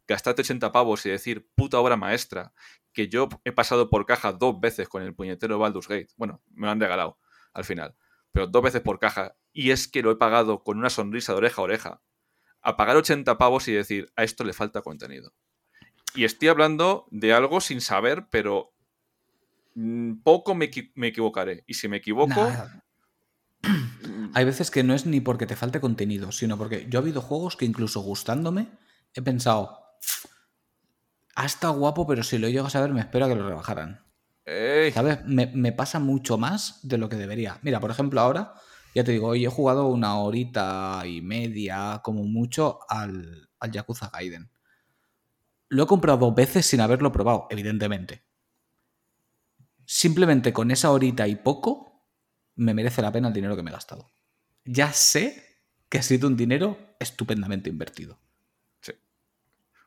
gastarte 0.07 0.43
80 0.43 0.73
pavos 0.73 1.05
y 1.05 1.11
decir 1.11 1.51
puta 1.55 1.79
obra 1.79 1.97
maestra, 1.97 2.55
que 2.93 3.09
yo 3.09 3.29
he 3.45 3.53
pasado 3.53 3.91
por 3.91 4.07
caja 4.07 4.33
dos 4.33 4.59
veces 4.61 4.89
con 4.89 5.03
el 5.03 5.15
puñetero 5.15 5.59
Baldur's 5.59 5.89
Gate. 5.89 6.09
Bueno, 6.17 6.43
me 6.51 6.67
lo 6.67 6.73
han 6.73 6.81
regalado 6.81 7.19
al 7.53 7.65
final, 7.65 7.95
pero 8.31 8.47
dos 8.47 8.63
veces 8.63 8.81
por 8.81 8.99
caja, 8.99 9.37
y 9.53 9.71
es 9.71 9.89
que 9.89 10.03
lo 10.03 10.11
he 10.11 10.17
pagado 10.17 10.63
con 10.63 10.79
una 10.79 10.91
sonrisa 10.91 11.33
de 11.33 11.39
oreja 11.39 11.61
a 11.61 11.65
oreja. 11.65 12.03
A 12.63 12.77
pagar 12.77 12.97
80 12.97 13.37
pavos 13.39 13.69
y 13.69 13.73
decir, 13.73 14.13
a 14.17 14.25
esto 14.25 14.45
le 14.45 14.53
falta 14.53 14.83
contenido. 14.83 15.35
Y 16.15 16.25
estoy 16.25 16.49
hablando 16.49 17.07
de 17.11 17.33
algo 17.33 17.61
sin 17.61 17.81
saber, 17.81 18.29
pero 18.31 18.72
poco 20.23 20.55
me, 20.55 20.67
equivocaré. 20.67 21.65
Y 21.67 21.75
si 21.75 21.89
me 21.89 21.99
equivoco... 21.99 22.51
Hay 24.35 24.45
veces 24.45 24.71
que 24.71 24.83
no 24.83 24.95
es 24.95 25.07
ni 25.07 25.21
porque 25.21 25.47
te 25.47 25.57
falte 25.57 25.81
contenido, 25.81 26.33
sino 26.33 26.59
porque 26.59 26.87
yo 26.89 26.99
he 26.99 27.03
habido 27.03 27.21
juegos 27.21 27.57
que 27.57 27.65
incluso 27.65 28.01
gustándome 28.01 28.69
he 29.15 29.23
pensado, 29.23 29.79
ha 31.35 31.45
estado 31.45 31.75
guapo, 31.75 32.07
pero 32.07 32.23
si 32.23 32.39
lo 32.39 32.49
llegas 32.49 32.75
a 32.75 32.81
ver 32.81 32.93
me 32.93 33.01
espero 33.01 33.27
a 33.27 33.29
que 33.29 33.35
lo 33.35 33.47
rebajaran. 33.47 34.05
¿Sabes? 34.95 35.25
Me, 35.27 35.73
pasa 35.73 36.01
mucho 36.01 36.39
más 36.39 36.81
de 36.83 36.99
lo 36.99 37.09
que 37.09 37.17
debería. 37.17 37.59
Mira, 37.63 37.79
por 37.79 37.91
ejemplo, 37.91 38.21
ahora, 38.21 38.55
ya 38.95 39.05
te 39.05 39.13
digo, 39.13 39.29
hoy 39.29 39.45
he 39.45 39.49
jugado 39.49 39.87
una 39.87 40.19
horita 40.19 41.03
y 41.07 41.21
media, 41.21 42.01
como 42.03 42.25
mucho, 42.25 42.81
al, 42.89 43.51
al 43.61 43.71
Yakuza 43.71 44.11
Gaiden. 44.13 44.51
Lo 45.69 45.85
he 45.85 45.87
comprado 45.87 46.19
dos 46.19 46.35
veces 46.35 46.67
sin 46.67 46.81
haberlo 46.81 47.13
probado, 47.13 47.47
evidentemente 47.51 48.25
simplemente 49.93 50.55
con 50.55 50.71
esa 50.71 50.91
horita 50.91 51.29
y 51.29 51.37
poco, 51.37 52.09
me 52.55 52.73
merece 52.73 53.03
la 53.03 53.13
pena 53.13 53.29
el 53.29 53.35
dinero 53.35 53.57
que 53.57 53.63
me 53.63 53.69
he 53.69 53.75
gastado. 53.75 54.11
Ya 54.65 54.91
sé 54.95 55.61
que 55.91 55.99
ha 55.99 56.03
sido 56.03 56.29
un 56.29 56.37
dinero 56.37 56.79
estupendamente 56.99 57.69
invertido. 57.69 58.19
Sí. 58.81 58.93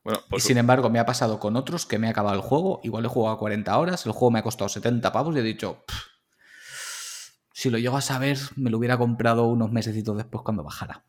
Bueno, 0.03 0.19
y 0.31 0.39
sin 0.41 0.59
embargo, 0.59 0.91
me 0.91 0.99
ha 0.99 1.07
pasado 1.07 1.39
con 1.39 1.55
otros 1.55 1.87
que 1.87 1.97
me 1.97 2.05
ha 2.05 2.11
acabado 2.11 2.35
el 2.35 2.43
juego. 2.43 2.81
Igual 2.83 3.05
he 3.05 3.07
jugado 3.07 3.35
a 3.35 3.39
40 3.39 3.75
horas, 3.75 4.05
el 4.05 4.11
juego 4.11 4.29
me 4.29 4.37
ha 4.37 4.43
costado 4.43 4.69
70 4.69 5.11
pavos 5.11 5.35
y 5.35 5.39
he 5.39 5.41
dicho, 5.41 5.83
si 7.51 7.71
lo 7.71 7.79
llego 7.79 7.97
a 7.97 8.01
saber, 8.01 8.37
me 8.57 8.69
lo 8.69 8.77
hubiera 8.77 8.99
comprado 8.99 9.47
unos 9.47 9.71
mesecitos 9.71 10.15
después 10.17 10.43
cuando 10.43 10.63
bajara. 10.63 11.03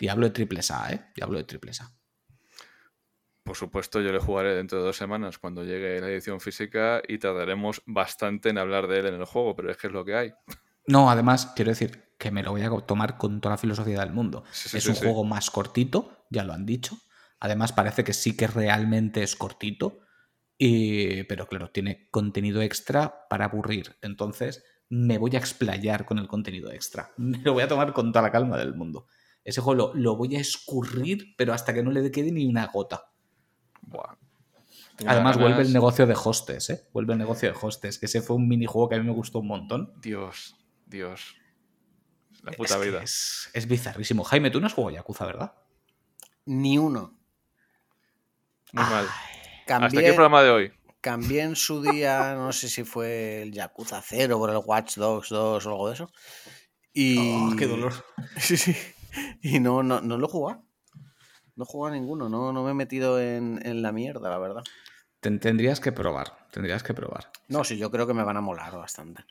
Y 0.00 0.08
hablo 0.08 0.26
de 0.26 0.32
triple 0.32 0.60
A, 0.70 0.92
¿eh? 0.92 1.12
Y 1.14 1.22
hablo 1.22 1.38
de 1.38 1.44
triple 1.44 1.70
A. 1.80 1.92
Por 3.44 3.56
supuesto, 3.56 4.00
yo 4.00 4.10
le 4.10 4.18
jugaré 4.18 4.54
dentro 4.54 4.78
de 4.78 4.84
dos 4.84 4.96
semanas 4.96 5.38
cuando 5.38 5.64
llegue 5.64 6.00
la 6.00 6.08
edición 6.08 6.40
física 6.40 7.02
y 7.06 7.18
tardaremos 7.18 7.82
bastante 7.84 8.48
en 8.48 8.56
hablar 8.56 8.88
de 8.88 9.00
él 9.00 9.06
en 9.06 9.14
el 9.16 9.26
juego, 9.26 9.54
pero 9.54 9.70
es 9.70 9.76
que 9.76 9.88
es 9.88 9.92
lo 9.92 10.04
que 10.04 10.16
hay. 10.16 10.32
No, 10.86 11.10
además, 11.10 11.52
quiero 11.54 11.70
decir, 11.70 12.04
que 12.18 12.30
me 12.30 12.42
lo 12.42 12.52
voy 12.52 12.62
a 12.62 12.70
tomar 12.70 13.18
con 13.18 13.42
toda 13.42 13.54
la 13.54 13.58
filosofía 13.58 14.00
del 14.00 14.12
mundo. 14.12 14.44
Sí, 14.50 14.70
sí, 14.70 14.78
es 14.78 14.84
sí, 14.84 14.90
un 14.90 14.96
juego 14.96 15.24
más 15.24 15.50
cortito, 15.50 16.24
ya 16.30 16.42
lo 16.42 16.54
han 16.54 16.64
dicho. 16.64 16.96
Además, 17.38 17.72
parece 17.72 18.02
que 18.02 18.14
sí 18.14 18.34
que 18.34 18.46
realmente 18.46 19.22
es 19.22 19.36
cortito. 19.36 20.00
Y, 20.56 21.24
pero 21.24 21.46
claro, 21.46 21.70
tiene 21.70 22.08
contenido 22.10 22.62
extra 22.62 23.26
para 23.28 23.46
aburrir. 23.46 23.96
Entonces, 24.00 24.64
me 24.88 25.18
voy 25.18 25.34
a 25.34 25.38
explayar 25.38 26.06
con 26.06 26.18
el 26.18 26.28
contenido 26.28 26.70
extra. 26.72 27.12
Me 27.18 27.38
lo 27.38 27.52
voy 27.52 27.62
a 27.62 27.68
tomar 27.68 27.92
con 27.92 28.10
toda 28.10 28.22
la 28.22 28.32
calma 28.32 28.56
del 28.56 28.74
mundo. 28.74 29.06
Ese 29.42 29.60
juego 29.60 29.92
lo, 29.92 29.94
lo 29.94 30.16
voy 30.16 30.36
a 30.36 30.40
escurrir, 30.40 31.34
pero 31.36 31.52
hasta 31.52 31.74
que 31.74 31.82
no 31.82 31.90
le 31.90 32.10
quede 32.10 32.32
ni 32.32 32.46
una 32.46 32.68
gota. 32.68 33.10
Buah. 33.86 34.16
Además, 35.06 35.36
ganas- 35.36 35.38
vuelve 35.38 35.62
el 35.62 35.72
negocio 35.72 36.06
de 36.06 36.14
hostes, 36.14 36.70
¿eh? 36.70 36.86
Vuelve 36.92 37.14
el 37.14 37.18
negocio 37.18 37.50
de 37.52 37.58
hostes, 37.60 37.98
que 37.98 38.06
ese 38.06 38.22
fue 38.22 38.36
un 38.36 38.46
minijuego 38.46 38.88
que 38.88 38.94
a 38.94 38.98
mí 38.98 39.04
me 39.04 39.12
gustó 39.12 39.40
un 39.40 39.48
montón. 39.48 39.92
Dios, 40.00 40.56
Dios. 40.86 41.34
La 42.42 42.52
puta 42.52 42.78
vida. 42.78 43.02
Es, 43.02 43.50
es 43.54 43.66
bizarrísimo. 43.66 44.22
Jaime, 44.22 44.50
tú 44.50 44.60
no 44.60 44.66
has 44.66 44.72
jugado 44.74 44.94
Yakuza, 44.94 45.24
¿verdad? 45.26 45.54
Ni 46.46 46.78
uno. 46.78 47.18
Muy 48.72 48.84
mal. 48.84 49.06
Hasta 49.06 49.76
aquí 49.76 49.94
Cambié, 49.96 50.08
el 50.08 50.14
programa 50.14 50.42
de 50.42 50.50
hoy. 50.50 50.72
cambié 51.00 51.42
en 51.42 51.56
su 51.56 51.80
día, 51.82 52.34
no 52.34 52.52
sé 52.52 52.68
si 52.68 52.84
fue 52.84 53.42
el 53.42 53.52
Yakuza 53.52 54.02
0 54.02 54.38
por 54.38 54.50
el 54.50 54.58
Watch 54.64 54.96
Dogs 54.96 55.28
2 55.30 55.64
o 55.66 55.70
algo 55.70 55.88
de 55.88 55.94
eso. 55.94 56.10
Y... 56.92 57.18
Oh, 57.52 57.56
qué 57.56 57.66
dolor. 57.66 57.92
Sí, 58.38 58.56
sí. 58.56 58.76
Y 59.42 59.58
no, 59.60 59.82
no, 59.82 60.00
no 60.00 60.18
lo 60.18 60.26
he 60.26 60.30
jugado. 60.30 60.63
No 61.56 61.64
he 61.64 61.66
jugado 61.66 61.94
a 61.94 61.96
ninguno, 61.98 62.28
no, 62.28 62.52
no 62.52 62.64
me 62.64 62.72
he 62.72 62.74
metido 62.74 63.20
en, 63.20 63.60
en 63.64 63.82
la 63.82 63.92
mierda, 63.92 64.28
la 64.30 64.38
verdad. 64.38 64.62
Ten- 65.20 65.38
tendrías 65.40 65.80
que 65.80 65.92
probar, 65.92 66.48
tendrías 66.50 66.82
que 66.82 66.94
probar. 66.94 67.30
No, 67.48 67.62
sí, 67.64 67.76
yo 67.78 67.90
creo 67.90 68.06
que 68.06 68.14
me 68.14 68.24
van 68.24 68.36
a 68.36 68.40
molar 68.40 68.76
bastante. 68.76 69.24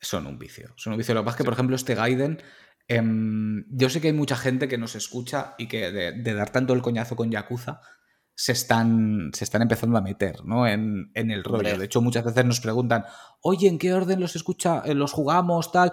Son 0.00 0.26
un 0.26 0.38
vicio. 0.38 0.72
Son 0.76 0.92
un 0.92 0.98
vicio. 0.98 1.14
Lo 1.14 1.22
que 1.22 1.24
pasa 1.26 1.34
es 1.34 1.38
que, 1.38 1.44
por 1.44 1.54
ejemplo, 1.54 1.74
este 1.76 1.94
Gaiden. 1.94 2.40
em, 2.86 3.64
yo 3.70 3.90
sé 3.90 4.00
que 4.00 4.06
hay 4.08 4.12
mucha 4.14 4.36
gente 4.36 4.68
que 4.68 4.78
nos 4.78 4.94
escucha 4.94 5.54
y 5.58 5.66
que 5.68 5.90
de, 5.90 6.12
de 6.12 6.34
dar 6.34 6.50
tanto 6.50 6.72
el 6.72 6.80
coñazo 6.82 7.16
con 7.16 7.30
Yakuza 7.30 7.80
se 8.34 8.52
están, 8.52 9.30
se 9.34 9.42
están 9.42 9.62
empezando 9.62 9.98
a 9.98 10.00
meter 10.00 10.44
¿no? 10.44 10.66
en, 10.68 11.10
en 11.14 11.30
el 11.32 11.42
rollo. 11.42 11.56
Hombre. 11.56 11.78
De 11.78 11.84
hecho, 11.86 12.00
muchas 12.00 12.24
veces 12.24 12.44
nos 12.44 12.60
preguntan, 12.60 13.04
oye, 13.42 13.66
¿en 13.68 13.78
qué 13.78 13.92
orden 13.92 14.20
los 14.20 14.36
escucha, 14.36 14.82
eh, 14.86 14.94
los 14.94 15.12
jugamos? 15.12 15.72
Tal. 15.72 15.90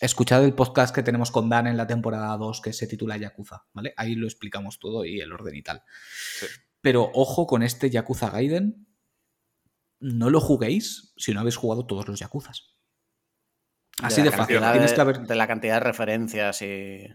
Escuchad 0.00 0.44
el 0.44 0.54
podcast 0.54 0.94
que 0.94 1.02
tenemos 1.02 1.30
con 1.30 1.50
Dan 1.50 1.66
en 1.66 1.76
la 1.76 1.86
temporada 1.86 2.34
2 2.38 2.62
que 2.62 2.72
se 2.72 2.86
titula 2.86 3.18
Yakuza, 3.18 3.66
¿vale? 3.74 3.92
Ahí 3.96 4.14
lo 4.14 4.26
explicamos 4.26 4.78
todo 4.78 5.04
y 5.04 5.20
el 5.20 5.32
orden 5.32 5.54
y 5.54 5.62
tal. 5.62 5.82
Sí. 6.38 6.46
Pero 6.80 7.10
ojo 7.12 7.46
con 7.46 7.62
este 7.62 7.90
Yakuza 7.90 8.30
Gaiden. 8.30 8.86
No 10.00 10.30
lo 10.30 10.40
juguéis 10.40 11.12
si 11.18 11.34
no 11.34 11.40
habéis 11.40 11.56
jugado 11.56 11.84
todos 11.86 12.08
los 12.08 12.18
Yakuzas. 12.18 12.74
Así 14.02 14.22
de, 14.22 14.30
la 14.30 14.36
fácil. 14.38 14.56
cantidad 14.56 14.72
Tienes 14.72 14.90
de, 14.90 14.94
que 14.94 15.00
haber. 15.02 15.20
de 15.20 15.34
la 15.34 15.46
cantidad 15.46 15.74
de 15.74 15.80
referencias 15.80 16.62
y. 16.62 17.06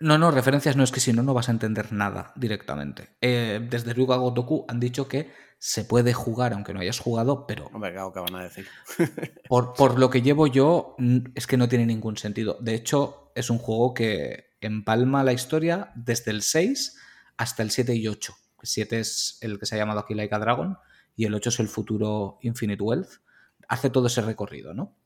No, 0.00 0.18
no, 0.18 0.30
referencias 0.30 0.76
no, 0.76 0.84
es 0.84 0.90
que 0.90 1.00
si 1.00 1.12
no, 1.12 1.22
no 1.22 1.34
vas 1.34 1.48
a 1.48 1.52
entender 1.52 1.92
nada 1.92 2.32
directamente. 2.36 3.16
Eh, 3.20 3.66
desde 3.70 3.94
Ryuga 3.94 4.16
Gotoku 4.16 4.64
han 4.68 4.80
dicho 4.80 5.06
que 5.08 5.32
se 5.58 5.84
puede 5.84 6.12
jugar 6.12 6.52
aunque 6.52 6.74
no 6.74 6.80
hayas 6.80 6.98
jugado, 6.98 7.46
pero 7.46 7.70
Hombre, 7.72 7.92
claro, 7.92 8.12
¿qué 8.12 8.20
van 8.20 8.34
a 8.34 8.42
decir? 8.42 8.66
por, 9.48 9.72
por 9.72 9.98
lo 9.98 10.10
que 10.10 10.20
llevo 10.20 10.46
yo, 10.46 10.96
es 11.34 11.46
que 11.46 11.56
no 11.56 11.68
tiene 11.68 11.86
ningún 11.86 12.16
sentido. 12.16 12.58
De 12.60 12.74
hecho, 12.74 13.32
es 13.34 13.50
un 13.50 13.58
juego 13.58 13.94
que 13.94 14.54
empalma 14.60 15.24
la 15.24 15.32
historia 15.32 15.92
desde 15.94 16.32
el 16.32 16.42
6 16.42 16.98
hasta 17.36 17.62
el 17.62 17.70
7 17.70 17.94
y 17.94 18.08
8. 18.08 18.34
El 18.62 18.68
7 18.68 18.98
es 18.98 19.38
el 19.40 19.58
que 19.58 19.66
se 19.66 19.74
ha 19.74 19.78
llamado 19.78 20.00
aquí 20.00 20.14
Like 20.14 20.34
a 20.34 20.38
Dragon 20.38 20.76
y 21.16 21.26
el 21.26 21.34
8 21.34 21.50
es 21.50 21.60
el 21.60 21.68
futuro 21.68 22.38
Infinite 22.42 22.82
Wealth. 22.82 23.20
Hace 23.68 23.90
todo 23.90 24.08
ese 24.08 24.22
recorrido, 24.22 24.74
¿no? 24.74 24.96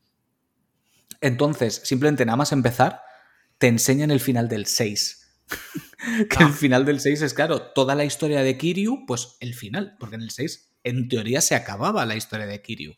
Entonces, 1.21 1.81
simplemente 1.85 2.25
nada 2.25 2.37
más 2.37 2.53
empezar, 2.53 3.03
te 3.59 3.67
enseñan 3.67 4.11
el 4.11 4.21
final 4.21 4.49
del 4.49 4.67
6. 4.67 5.27
que 6.31 6.43
el 6.43 6.53
final 6.53 6.85
del 6.85 7.01
6 7.01 7.23
es, 7.23 7.35
claro, 7.35 7.73
toda 7.73 7.95
la 7.95 8.05
historia 8.05 8.43
de 8.43 8.57
Kiryu, 8.57 9.05
pues 9.07 9.37
el 9.41 9.55
final, 9.55 9.97
porque 9.99 10.17
en 10.17 10.23
el 10.23 10.31
6, 10.31 10.77
en 10.85 11.09
teoría, 11.09 11.41
se 11.41 11.55
acababa 11.55 12.07
la 12.07 12.17
historia 12.17 12.47
de 12.47 12.63
Kiryu. 12.63 12.95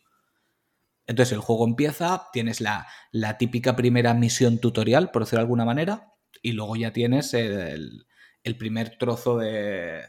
Entonces 1.07 1.33
el 1.33 1.41
juego 1.41 1.67
empieza, 1.67 2.29
tienes 2.33 2.61
la, 2.61 2.87
la 3.11 3.37
típica 3.37 3.75
primera 3.75 4.15
misión 4.15 4.59
tutorial, 4.59 5.11
por 5.11 5.23
decirlo 5.23 5.39
de 5.39 5.45
alguna 5.45 5.65
manera, 5.65 6.13
y 6.43 6.53
luego 6.53 6.77
ya 6.77 6.93
tienes 6.93 7.35
el, 7.35 8.07
el 8.45 8.57
primer 8.57 8.97
trozo 8.97 9.39
de 9.39 10.03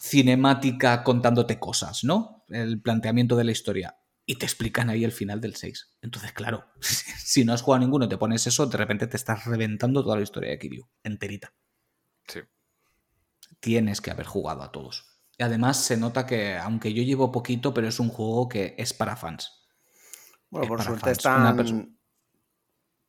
cinemática 0.00 1.04
contándote 1.04 1.60
cosas, 1.60 2.02
¿no? 2.02 2.44
El 2.48 2.82
planteamiento 2.82 3.36
de 3.36 3.44
la 3.44 3.52
historia. 3.52 3.96
Y 4.24 4.36
te 4.36 4.46
explican 4.46 4.88
ahí 4.88 5.04
el 5.04 5.12
final 5.12 5.40
del 5.40 5.56
6. 5.56 5.96
Entonces, 6.00 6.32
claro, 6.32 6.64
si 6.80 7.44
no 7.44 7.52
has 7.52 7.62
jugado 7.62 7.82
a 7.82 7.84
ninguno, 7.86 8.08
te 8.08 8.18
pones 8.18 8.46
eso, 8.46 8.66
de 8.66 8.78
repente 8.78 9.06
te 9.06 9.16
estás 9.16 9.44
reventando 9.46 10.02
toda 10.04 10.16
la 10.16 10.22
historia 10.22 10.50
de 10.50 10.58
Kiryu, 10.58 10.88
enterita. 11.02 11.52
Sí. 12.28 12.40
Tienes 13.60 14.00
que 14.00 14.10
haber 14.10 14.26
jugado 14.26 14.62
a 14.62 14.72
todos. 14.72 15.06
Y 15.38 15.42
además 15.42 15.78
se 15.84 15.96
nota 15.96 16.26
que, 16.26 16.56
aunque 16.56 16.92
yo 16.94 17.02
llevo 17.02 17.32
poquito, 17.32 17.72
pero 17.74 17.88
es 17.88 17.98
un 18.00 18.08
juego 18.10 18.48
que 18.48 18.74
es 18.78 18.92
para 18.92 19.16
fans. 19.16 19.50
Bueno, 20.50 20.64
Es 20.64 20.68
por 20.68 20.82
suerte 20.82 21.04
fans. 21.06 21.18
Están. 21.18 21.98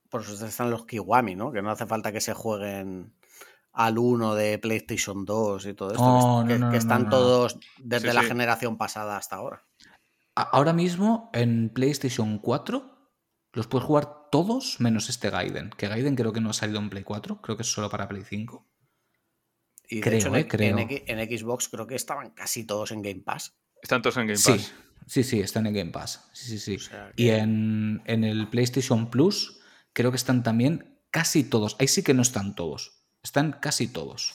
Por 0.10 0.23
suerte 0.23 0.45
están 0.45 0.69
los 0.72 0.85
Kiwami, 0.85 1.35
¿no? 1.35 1.52
Que 1.52 1.61
no 1.61 1.72
hace 1.72 1.85
falta 1.85 2.11
que 2.11 2.22
se 2.22 2.34
jueguen 2.34 3.15
al 3.72 3.98
1 3.98 4.35
de 4.35 4.60
PlayStation 4.60 5.26
2 5.26 5.65
y 5.65 5.73
todo 5.73 5.91
esto. 5.91 6.03
Oh, 6.03 6.45
que, 6.48 6.57
no, 6.60 6.68
no, 6.68 6.72
que 6.72 6.77
no, 6.77 6.80
están 6.80 7.03
no, 7.03 7.10
no. 7.10 7.15
todos 7.18 7.57
desde 7.80 8.10
Sí, 8.10 8.15
la 8.15 8.22
sí. 8.22 8.27
generación 8.27 8.77
pasada 8.77 9.18
hasta 9.18 9.35
ahora. 9.38 9.65
Ahora 10.36 10.74
mismo 10.74 11.30
en 11.34 11.70
PlayStation 11.70 12.40
4 12.40 12.90
los 13.54 13.68
puedes 13.68 13.86
jugar 13.86 14.30
todos 14.32 14.80
menos 14.80 15.10
este 15.10 15.30
Gaiden. 15.30 15.70
Que 15.78 15.88
Gaiden 15.88 16.16
creo 16.16 16.34
que 16.34 16.42
no 16.42 16.50
ha 16.50 16.54
salido 16.54 16.80
en 16.80 16.90
Play 16.90 17.04
4, 17.04 17.40
creo 17.42 17.56
que 17.56 17.62
es 17.64 17.72
solo 17.72 17.90
para 17.90 18.08
Play 18.08 18.24
5. 18.28 18.68
Y 19.90 19.98
de 19.98 20.02
Creo, 20.02 20.18
hecho, 20.18 20.28
en, 20.30 20.36
eh, 20.36 20.48
creo. 20.48 20.78
en 20.80 21.38
Xbox 21.40 21.70
creo 21.70 21.86
que 21.86 21.96
estaban 21.96 22.32
casi 22.32 22.66
todos 22.66 22.92
en 22.92 23.02
Game 23.04 23.22
Pass. 23.22 23.54
Están 23.82 24.02
todos 24.02 24.18
en 24.18 24.28
Game 24.28 24.38
Sí, 24.38 24.52
Pass. 24.54 24.74
sí, 25.06 25.24
sí, 25.24 25.40
están 25.42 25.68
en 25.68 25.74
Game 25.74 25.92
Pass. 25.92 26.30
Sí, 26.34 26.58
sí, 26.58 26.60
sí. 26.60 26.76
O 26.78 26.80
sea 26.80 27.12
Y 27.16 27.30
en, 27.30 28.02
en 28.06 28.24
el 28.24 28.48
PlayStation 28.50 29.12
Plus 29.12 29.60
creo 29.92 30.10
que 30.10 30.18
están 30.18 30.42
también 30.42 31.00
casi 31.12 31.44
todos. 31.44 31.76
Ahí 31.80 31.88
sí 31.88 32.02
que 32.02 32.14
no 32.16 32.24
están 32.24 32.56
todos. 32.56 33.04
Están 33.22 33.52
casi 33.62 33.88
todos. 33.88 34.34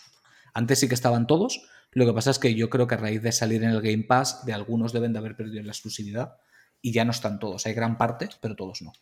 Antes 0.55 0.79
sí 0.79 0.87
que 0.89 0.95
estaban 0.95 1.27
todos. 1.27 1.61
Lo 1.93 2.06
que 2.06 2.12
pasa 2.12 2.31
es 2.31 2.39
que 2.39 2.55
yo 2.55 2.69
creo 2.70 2.86
que 2.86 2.94
a 2.94 2.98
raíz 2.98 3.23
de 3.23 3.32
salir 3.32 3.62
en 3.62 3.70
el 3.70 3.81
Game 3.81 4.05
Pass, 4.05 4.44
de 4.44 4.52
algunos 4.52 4.93
deben 4.93 5.12
de 5.12 5.19
haber 5.19 5.36
perdido 5.36 5.62
la 5.62 5.73
exclusividad 5.73 6.36
y 6.82 6.93
ya 6.93 7.05
no 7.05 7.10
están 7.10 7.39
todos. 7.39 7.66
Hay 7.66 7.74
gran 7.74 7.97
parte, 7.98 8.28
pero 8.40 8.55
todos 8.55 8.82
no. 8.82 8.93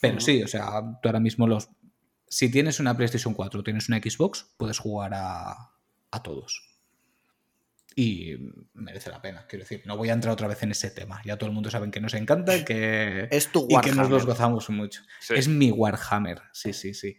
Pero 0.00 0.18
sí, 0.20 0.42
o 0.42 0.48
sea, 0.48 0.98
tú 1.00 1.08
ahora 1.08 1.20
mismo 1.20 1.46
los... 1.46 1.68
Si 2.26 2.50
tienes 2.50 2.80
una 2.80 2.96
PlayStation 2.96 3.34
4 3.34 3.60
o 3.60 3.62
tienes 3.62 3.88
una 3.88 3.98
Xbox, 3.98 4.46
puedes 4.56 4.78
jugar 4.78 5.12
a, 5.14 5.70
a 6.10 6.22
todos. 6.22 6.68
Y 7.94 8.36
merece 8.72 9.10
la 9.10 9.20
pena, 9.20 9.46
quiero 9.46 9.64
decir. 9.64 9.82
No 9.84 9.98
voy 9.98 10.08
a 10.08 10.14
entrar 10.14 10.32
otra 10.32 10.48
vez 10.48 10.62
en 10.62 10.70
ese 10.70 10.90
tema. 10.90 11.20
Ya 11.26 11.36
todo 11.36 11.48
el 11.50 11.54
mundo 11.54 11.70
sabe 11.70 11.90
que 11.90 12.00
nos 12.00 12.14
encanta 12.14 12.56
y 12.56 12.64
que, 12.64 13.28
Es 13.30 13.52
tu 13.52 13.66
y 13.68 13.78
que 13.80 13.90
nos 13.90 14.08
los 14.08 14.22
Warhammer. 14.22 14.26
gozamos 14.26 14.70
mucho. 14.70 15.02
Sí. 15.20 15.34
Es 15.36 15.46
mi 15.46 15.70
Warhammer, 15.70 16.40
sí, 16.52 16.72
sí, 16.72 16.94
sí. 16.94 17.18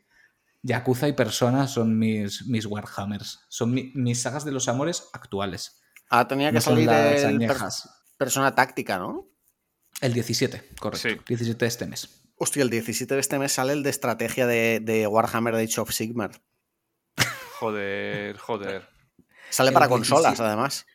Yakuza 0.64 1.07
y 1.10 1.14
Persona 1.14 1.68
son 1.68 1.98
mis, 1.99 2.48
mis 2.48 2.65
Warhammers. 2.65 3.41
Son 3.49 3.72
mi- 3.72 3.91
mis 3.95 4.22
sagas 4.22 4.45
de 4.45 4.52
los 4.52 4.68
amores 4.69 5.10
actuales. 5.14 5.81
Ah, 6.10 6.27
tenía 6.27 6.49
que 6.49 6.56
No 6.56 6.61
salir 6.61 6.90
el 6.90 7.38
per- 7.48 7.57
persona 8.18 8.56
táctica, 8.56 8.98
¿no? 8.98 9.27
El 10.02 10.14
17, 10.14 10.69
correcto. 10.80 11.10
Sí. 11.10 11.18
17 11.27 11.65
de 11.65 11.68
este 11.68 11.85
mes. 11.85 12.22
Hostia, 12.38 12.64
el 12.64 12.69
17 12.69 13.14
de 13.14 13.19
este 13.19 13.38
mes 13.40 13.52
sale 13.53 13.73
el 13.73 13.84
de 13.84 13.90
estrategia 13.90 14.48
de, 14.48 14.80
de 14.81 15.06
Warhammer 15.07 15.56
de 15.56 15.64
Age 15.64 15.81
of 15.81 15.91
Sigmar. 15.91 16.41
Joder, 17.60 18.38
joder. 18.38 18.90
Sale 19.49 19.69
El 19.69 19.73
para 19.73 19.88
17. 19.88 19.90
consolas, 20.11 20.40
además. 20.40 20.85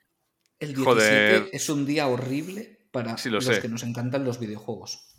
El 0.59 0.74
17 0.74 0.85
Joder. 0.85 1.49
es 1.53 1.69
un 1.69 1.86
día 1.86 2.09
horrible 2.09 2.89
para 2.90 3.16
Sí, 3.19 3.28
lo 3.28 3.36
los 3.36 3.45
sé. 3.45 3.61
que 3.61 3.69
nos 3.69 3.82
encantan 3.85 4.24
los 4.24 4.40
videojuegos. 4.40 5.15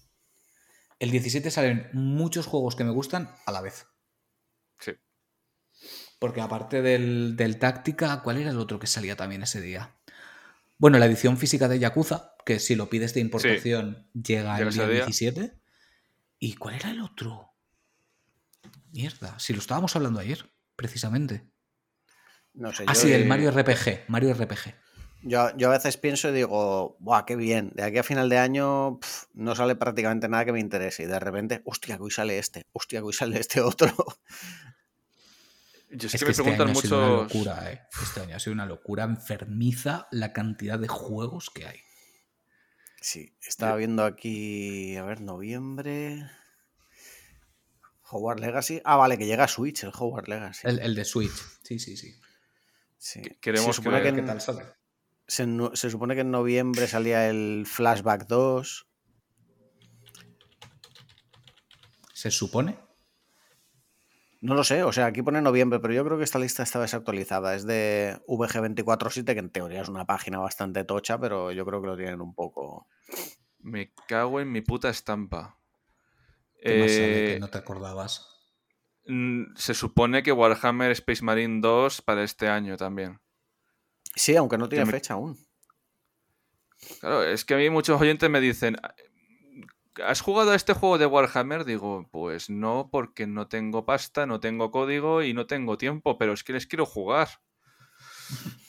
El 0.99 1.11
17 1.11 1.49
salen 1.49 1.89
muchos 1.93 2.45
juegos 2.45 2.75
que 2.75 2.83
me 2.83 2.91
gustan 2.91 3.33
a 3.45 3.51
la 3.51 3.61
vez. 3.61 3.85
Sí. 4.79 4.91
Porque 6.19 6.41
aparte 6.41 6.81
del, 6.81 7.35
del 7.37 7.57
táctica, 7.59 8.21
¿cuál 8.21 8.37
era 8.37 8.51
el 8.51 8.59
otro 8.59 8.79
que 8.79 8.87
salía 8.87 9.15
también 9.15 9.43
ese 9.43 9.61
día? 9.61 9.95
Bueno, 10.77 10.97
la 10.97 11.05
edición 11.05 11.37
física 11.37 11.67
de 11.67 11.79
Yakuza, 11.79 12.33
que 12.45 12.59
si 12.59 12.75
lo 12.75 12.89
pides 12.89 13.13
de 13.13 13.19
importación 13.19 14.07
llega 14.13 14.57
Llega 14.57 14.69
el 14.69 14.73
día 14.73 14.87
día. 14.87 14.95
17. 15.05 15.59
¿Y 16.39 16.55
cuál 16.55 16.75
era 16.75 16.91
el 16.91 17.01
otro? 17.01 17.53
Mierda, 18.91 19.37
si 19.39 19.53
lo 19.53 19.59
estábamos 19.59 19.95
hablando 19.95 20.19
ayer, 20.19 20.49
precisamente. 20.75 21.45
No 22.53 22.73
sé, 22.73 22.85
Ah, 22.87 22.93
yo, 22.93 23.01
sí, 23.01 23.11
el 23.13 23.25
Mario 23.27 23.51
RPG. 23.51 24.05
Mario 24.07 24.33
RPG. 24.33 24.73
Yo, 25.23 25.55
yo 25.57 25.67
a 25.69 25.71
veces 25.71 25.97
pienso 25.97 26.29
y 26.29 26.33
digo, 26.33 26.95
¡buah, 26.99 27.25
qué 27.25 27.35
bien! 27.35 27.71
De 27.75 27.83
aquí 27.83 27.97
a 27.97 28.03
final 28.03 28.29
de 28.29 28.37
año 28.37 28.99
pf, 28.99 29.27
no 29.33 29.55
sale 29.55 29.75
prácticamente 29.75 30.27
nada 30.29 30.45
que 30.45 30.51
me 30.53 30.59
interese. 30.59 31.03
Y 31.03 31.05
de 31.07 31.19
repente, 31.19 31.61
¡hostia, 31.65 31.97
que 31.97 32.03
hoy 32.03 32.11
sale 32.11 32.37
este! 32.39 32.65
¡hostia, 32.73 32.99
que 32.99 33.05
hoy 33.05 33.13
sale 33.13 33.39
este 33.39 33.61
otro! 33.61 33.93
Yo 35.91 36.07
es, 36.07 36.13
Es 36.15 36.19
que 36.19 36.19
que 36.19 36.25
me 36.25 36.31
este 36.31 36.43
preguntan 36.43 36.67
año 36.69 36.77
ha 36.77 36.81
sido 36.81 36.97
una 36.99 37.07
muchos. 37.23 37.33
locura, 37.35 37.71
¿eh? 37.71 37.81
Este 38.03 38.21
año 38.21 38.35
ha 38.35 38.39
sido 38.39 38.53
una 38.53 38.65
locura 38.67 39.03
enfermiza 39.05 40.07
la 40.11 40.33
cantidad 40.33 40.77
de 40.77 40.87
juegos 40.87 41.49
que 41.49 41.65
hay. 41.65 41.79
Sí, 43.01 43.33
estaba 43.41 43.75
viendo 43.77 44.03
aquí, 44.05 44.95
a 44.97 45.03
ver, 45.03 45.21
noviembre. 45.21 46.29
Hogwarts 48.11 48.41
Legacy. 48.41 48.81
Ah, 48.85 48.97
vale, 48.97 49.17
que 49.17 49.25
llega 49.25 49.45
a 49.45 49.47
Switch, 49.47 49.83
el 49.83 49.91
Hogwarts 49.97 50.27
Legacy. 50.27 50.67
El, 50.67 50.79
el 50.79 50.95
de 50.95 51.05
Switch, 51.05 51.31
sí, 51.63 51.79
sí, 51.79 51.95
sí. 51.97 52.13
Sí. 52.97 53.21
Queremos 53.39 53.67
se, 53.67 53.81
supone 53.81 53.97
que 53.97 54.01
creer. 54.01 54.15
en- 54.19 54.25
¿Qué 54.25 54.27
tal 54.27 54.41
sale? 54.41 54.63
Se 55.29 55.47
se 55.73 55.89
supone 55.89 56.15
que 56.15 56.21
en 56.21 56.31
noviembre 56.31 56.87
salía 56.87 57.29
el 57.29 57.65
Flashback 57.65 58.27
2. 58.27 58.87
¿Se 62.13 62.31
supone? 62.31 62.77
No 64.41 64.55
lo 64.55 64.63
sé, 64.63 64.83
o 64.83 64.91
sea, 64.93 65.05
aquí 65.05 65.21
pone 65.21 65.41
noviembre, 65.41 65.79
pero 65.79 65.93
yo 65.93 66.03
creo 66.05 66.17
que 66.17 66.23
esta 66.23 66.39
lista 66.39 66.63
está 66.63 66.79
desactualizada. 66.79 67.55
Es 67.55 67.65
de 67.65 68.19
VG247, 68.27 69.33
que 69.33 69.39
en 69.39 69.49
teoría 69.49 69.81
es 69.81 69.89
una 69.89 70.05
página 70.05 70.39
bastante 70.39 70.83
tocha, 70.85 71.19
pero 71.19 71.51
yo 71.51 71.65
creo 71.65 71.81
que 71.81 71.87
lo 71.87 71.97
tienen 71.97 72.21
un 72.21 72.33
poco. 72.33 72.87
Me 73.59 73.93
cago 74.07 74.39
en 74.39 74.51
mi 74.51 74.61
puta 74.61 74.89
estampa. 74.89 75.59
¿Qué 76.61 76.73
más 76.73 76.91
sale 76.91 77.21
Eh, 77.21 77.33
que 77.33 77.39
no 77.39 77.49
te 77.49 77.57
acordabas? 77.57 78.25
se 79.55 79.73
supone 79.73 80.21
que 80.21 80.31
Warhammer 80.31 80.91
Space 80.91 81.23
Marine 81.23 81.61
2 81.61 82.01
para 82.03 82.23
este 82.23 82.47
año 82.47 82.77
también. 82.77 83.19
Sí, 84.15 84.35
aunque 84.35 84.57
no 84.57 84.67
tiene 84.69 84.85
me- 84.85 84.91
fecha 84.91 85.13
aún. 85.15 85.37
Claro, 86.99 87.23
es 87.23 87.43
que 87.45 87.53
a 87.53 87.57
mí 87.57 87.69
muchos 87.69 87.99
oyentes 87.99 88.29
me 88.29 88.39
dicen, 88.41 88.77
¿has 90.03 90.21
jugado 90.21 90.51
a 90.51 90.55
este 90.55 90.73
juego 90.73 90.97
de 90.97 91.05
Warhammer? 91.05 91.65
Digo, 91.65 92.07
pues 92.11 92.49
no, 92.49 92.89
porque 92.91 93.27
no 93.27 93.47
tengo 93.47 93.85
pasta, 93.85 94.25
no 94.25 94.39
tengo 94.39 94.71
código 94.71 95.21
y 95.23 95.33
no 95.33 95.45
tengo 95.45 95.77
tiempo, 95.77 96.17
pero 96.17 96.33
es 96.33 96.43
que 96.43 96.53
les 96.53 96.67
quiero 96.67 96.85
jugar. 96.85 97.27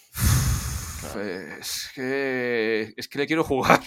Es 1.16 1.90
que, 1.94 2.92
es 2.96 3.08
que 3.08 3.18
le 3.18 3.26
quiero 3.26 3.42
jugar. 3.42 3.80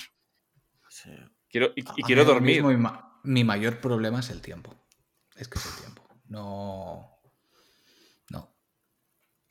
Sí. 0.89 1.11
Quiero, 1.47 1.71
y, 1.75 1.83
quiero 1.83 2.25
dormir. 2.25 2.63
mi, 2.63 2.75
ma- 2.75 3.19
mi 3.23 3.43
mayor 3.43 3.79
problema 3.79 4.19
es 4.19 4.29
el 4.31 4.41
tiempo. 4.41 4.73
Es 5.35 5.47
que 5.47 5.59
es 5.59 5.65
el 5.67 5.73
tiempo. 5.75 6.03
No. 6.27 7.12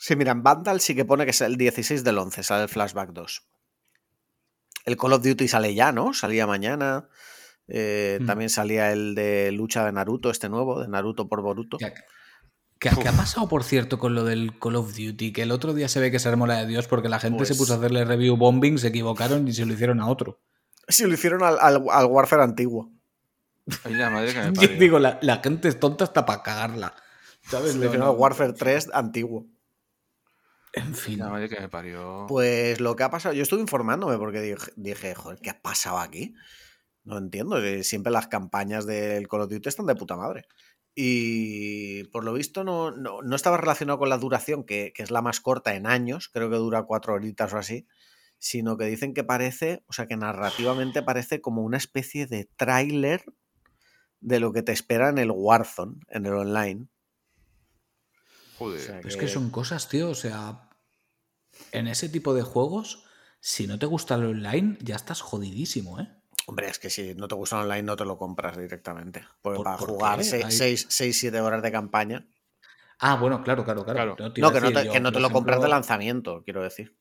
Sí, 0.04 0.16
mira, 0.16 0.32
en 0.32 0.42
Vandal 0.42 0.80
sí 0.80 0.96
que 0.96 1.04
pone 1.04 1.24
que 1.24 1.30
es 1.30 1.40
el 1.42 1.56
16 1.56 2.02
del 2.02 2.18
11, 2.18 2.42
sale 2.42 2.64
el 2.64 2.68
Flashback 2.68 3.10
2. 3.12 3.46
El 4.84 4.96
Call 4.96 5.12
of 5.12 5.22
Duty 5.22 5.46
sale 5.46 5.74
ya, 5.76 5.92
¿no? 5.92 6.12
Salía 6.12 6.44
mañana. 6.44 7.08
Eh, 7.68 8.18
Mm. 8.20 8.26
También 8.26 8.50
salía 8.50 8.90
el 8.90 9.14
de 9.14 9.52
lucha 9.52 9.84
de 9.84 9.92
Naruto, 9.92 10.28
este 10.30 10.48
nuevo, 10.48 10.80
de 10.80 10.88
Naruto 10.88 11.28
por 11.28 11.40
Boruto. 11.40 11.78
¿Qué, 11.78 11.92
qué- 12.80 12.90
qué 13.00 13.08
ha 13.08 13.12
pasado, 13.12 13.48
por 13.48 13.62
cierto, 13.62 14.00
con 14.00 14.16
lo 14.16 14.24
del 14.24 14.58
Call 14.58 14.74
of 14.74 14.88
Duty? 14.96 15.32
Que 15.32 15.42
el 15.42 15.52
otro 15.52 15.72
día 15.72 15.86
se 15.86 16.00
ve 16.00 16.10
que 16.10 16.18
se 16.18 16.28
armó 16.28 16.48
la 16.48 16.56
de 16.58 16.66
Dios 16.66 16.88
porque 16.88 17.08
la 17.08 17.20
gente 17.20 17.44
se 17.44 17.50
Pues- 17.54 17.58
puso 17.60 17.74
a 17.74 17.76
hacerle 17.76 18.04
review 18.04 18.36
bombing, 18.36 18.78
se 18.78 18.88
equivocaron 18.88 19.46
y 19.46 19.52
se 19.52 19.64
lo 19.66 19.72
hicieron 19.72 20.00
a 20.00 20.08
otro. 20.08 20.40
Sí, 20.88 21.04
lo 21.06 21.14
hicieron 21.14 21.44
al, 21.44 21.58
al- 21.60 21.84
al 21.88 22.06
Warfare 22.06 22.42
antiguo. 22.42 22.90
Ay, 23.84 23.94
la 23.94 24.10
madre 24.10 24.32
que 24.32 24.40
me 24.40 24.52
Yo 24.74 24.76
digo, 24.80 24.98
la, 24.98 25.20
la 25.22 25.36
gente 25.36 25.68
es 25.68 25.78
tonta 25.78 26.02
hasta 26.02 26.26
para 26.26 26.42
cagarla. 26.42 26.92
¿Sabes? 27.48 27.76
Lo 27.76 27.86
hicieron 27.86 28.08
al 28.08 28.16
Warfare 28.16 28.52
3 28.52 28.90
antiguo. 28.92 29.46
En 30.72 30.94
fin. 30.94 31.18
La 31.18 31.28
madre 31.28 31.48
que 31.48 31.60
me 31.60 31.68
parió. 31.68 32.26
Pues 32.28 32.80
lo 32.80 32.96
que 32.96 33.02
ha 33.02 33.10
pasado, 33.10 33.34
yo 33.34 33.42
estuve 33.42 33.60
informándome 33.60 34.16
porque 34.18 34.40
dije, 34.40 34.72
dije, 34.76 35.14
joder, 35.14 35.38
¿qué 35.40 35.50
ha 35.50 35.60
pasado 35.60 35.98
aquí? 35.98 36.34
No 37.04 37.18
entiendo, 37.18 37.60
que 37.60 37.84
siempre 37.84 38.12
las 38.12 38.28
campañas 38.28 38.86
del 38.86 39.28
Call 39.28 39.42
of 39.42 39.50
Duty 39.50 39.68
están 39.68 39.86
de 39.86 39.94
puta 39.94 40.16
madre. 40.16 40.46
Y 40.94 42.04
por 42.04 42.24
lo 42.24 42.32
visto 42.34 42.64
no, 42.64 42.90
no, 42.90 43.22
no 43.22 43.36
estaba 43.36 43.56
relacionado 43.56 43.98
con 43.98 44.08
la 44.08 44.18
duración, 44.18 44.64
que, 44.64 44.92
que 44.94 45.02
es 45.02 45.10
la 45.10 45.22
más 45.22 45.40
corta 45.40 45.74
en 45.74 45.86
años, 45.86 46.28
creo 46.28 46.50
que 46.50 46.56
dura 46.56 46.84
cuatro 46.84 47.14
horitas 47.14 47.52
o 47.52 47.58
así, 47.58 47.86
sino 48.38 48.76
que 48.76 48.84
dicen 48.86 49.14
que 49.14 49.24
parece, 49.24 49.84
o 49.86 49.92
sea, 49.92 50.06
que 50.06 50.16
narrativamente 50.16 51.02
parece 51.02 51.40
como 51.40 51.62
una 51.62 51.76
especie 51.76 52.26
de 52.26 52.48
tráiler 52.56 53.24
de 54.20 54.40
lo 54.40 54.52
que 54.52 54.62
te 54.62 54.72
espera 54.72 55.08
en 55.08 55.18
el 55.18 55.30
Warzone, 55.30 56.00
en 56.08 56.26
el 56.26 56.34
online. 56.34 56.88
Joder. 58.64 58.80
O 58.80 58.82
sea, 58.84 58.96
Pero 58.96 59.08
es 59.08 59.16
que 59.16 59.28
son 59.28 59.50
cosas, 59.50 59.88
tío. 59.88 60.10
O 60.10 60.14
sea, 60.14 60.68
en 61.72 61.86
ese 61.88 62.08
tipo 62.08 62.34
de 62.34 62.42
juegos, 62.42 63.04
si 63.40 63.66
no 63.66 63.78
te 63.78 63.86
gusta 63.86 64.14
el 64.16 64.24
online, 64.24 64.78
ya 64.80 64.96
estás 64.96 65.20
jodidísimo, 65.20 66.00
¿eh? 66.00 66.08
Hombre, 66.46 66.68
es 66.68 66.78
que 66.78 66.90
si 66.90 67.14
no 67.14 67.28
te 67.28 67.34
gusta 67.36 67.56
el 67.56 67.62
online 67.62 67.82
no 67.84 67.96
te 67.96 68.04
lo 68.04 68.18
compras 68.18 68.56
directamente. 68.56 69.24
Porque 69.42 69.56
¿Por- 69.58 69.64
para 69.64 69.76
por 69.76 69.88
jugar 69.90 70.20
qué? 70.20 70.44
Hay- 70.44 70.50
6, 70.52 70.88
7 70.88 71.40
horas 71.40 71.62
de 71.62 71.70
campaña. 71.70 72.26
Ah, 72.98 73.16
bueno, 73.16 73.42
claro, 73.42 73.64
claro, 73.64 73.84
claro. 73.84 74.16
Claro. 74.16 74.32
te 74.32 74.40
iba 74.40 74.48
No, 74.48 74.54
que 74.54 74.60
no 74.60 74.72
te, 74.72 74.84
yo, 74.86 74.92
que 74.92 75.00
no 75.00 75.08
por 75.10 75.14
te 75.14 75.20
lo 75.20 75.30
compras 75.30 75.60
de 75.62 75.68
lanzamiento, 75.68 76.42
quiero 76.44 76.62
decir. 76.62 76.96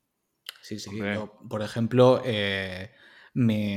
Sí, 0.62 0.80
sí. 0.80 0.90
Yo, 0.98 1.40
por 1.50 1.62
ejemplo, 1.64 2.22
eh, 2.26 2.92
mi, 3.34 3.76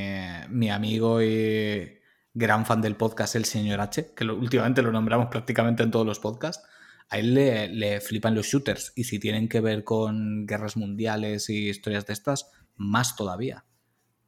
mi 0.48 0.70
amigo 0.70 1.22
y 1.22 1.98
gran 2.32 2.66
fan 2.66 2.80
del 2.82 2.96
podcast, 2.96 3.34
el 3.36 3.44
señor 3.44 3.80
H, 3.80 4.12
que 4.14 4.24
lo- 4.24 4.36
últimamente 4.36 4.82
lo 4.82 4.90
nombramos 4.92 5.28
prácticamente 5.28 5.82
en 5.82 5.90
todos 5.90 6.06
los 6.06 6.18
podcasts, 6.18 6.66
a 7.08 7.18
él 7.18 7.34
le, 7.34 7.68
le 7.68 8.00
flipan 8.00 8.34
los 8.34 8.46
shooters. 8.46 8.92
Y 8.96 9.04
si 9.04 9.18
tienen 9.18 9.48
que 9.48 9.60
ver 9.60 9.84
con 9.84 10.46
guerras 10.46 10.76
mundiales 10.76 11.48
y 11.50 11.68
historias 11.68 12.06
de 12.06 12.12
estas, 12.12 12.50
más 12.76 13.16
todavía. 13.16 13.64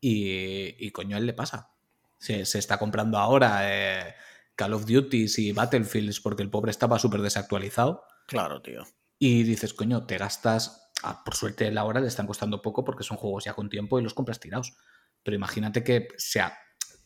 Y, 0.01 0.75
y 0.85 0.91
coño, 0.91 1.17
a 1.17 1.19
él 1.19 1.27
le 1.27 1.33
pasa. 1.33 1.71
Se, 2.19 2.45
se 2.45 2.59
está 2.59 2.79
comprando 2.79 3.19
ahora 3.19 3.61
eh, 3.63 4.15
Call 4.55 4.73
of 4.75 4.87
Duty 4.87 5.27
y 5.37 5.53
Battlefields 5.53 6.21
porque 6.21 6.43
el 6.43 6.51
pobre 6.51 6.71
estaba 6.71 6.99
súper 6.99 7.21
desactualizado. 7.23 8.05
Claro, 8.27 8.63
tío. 8.63 8.85
Y 9.19 9.43
dices, 9.45 9.75
coño, 9.75 10.07
te 10.07 10.19
gastas. 10.19 10.91
ah, 11.03 11.23
por 11.25 11.35
suerte, 11.35 11.71
la 11.71 11.85
hora 11.85 12.01
le 12.01 12.09
están 12.09 12.27
costando 12.27 12.63
poco 12.63 12.85
porque 12.85 13.05
son 13.05 13.17
juegos 13.17 13.45
ya 13.45 13.55
con 13.55 13.69
tiempo 13.69 13.99
y 13.99 14.03
los 14.03 14.15
compras 14.15 14.41
tirados. 14.41 14.75
Pero 15.23 15.37
imagínate 15.37 15.83
que 15.83 16.09
sea, 16.17 16.57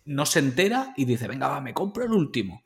no 0.05 0.27
se 0.27 0.41
entera 0.41 0.93
y 0.97 1.05
dice, 1.05 1.29
venga, 1.29 1.49
va, 1.49 1.61
me 1.61 1.75
compro 1.75 2.05
el 2.05 2.13
último. 2.13 2.65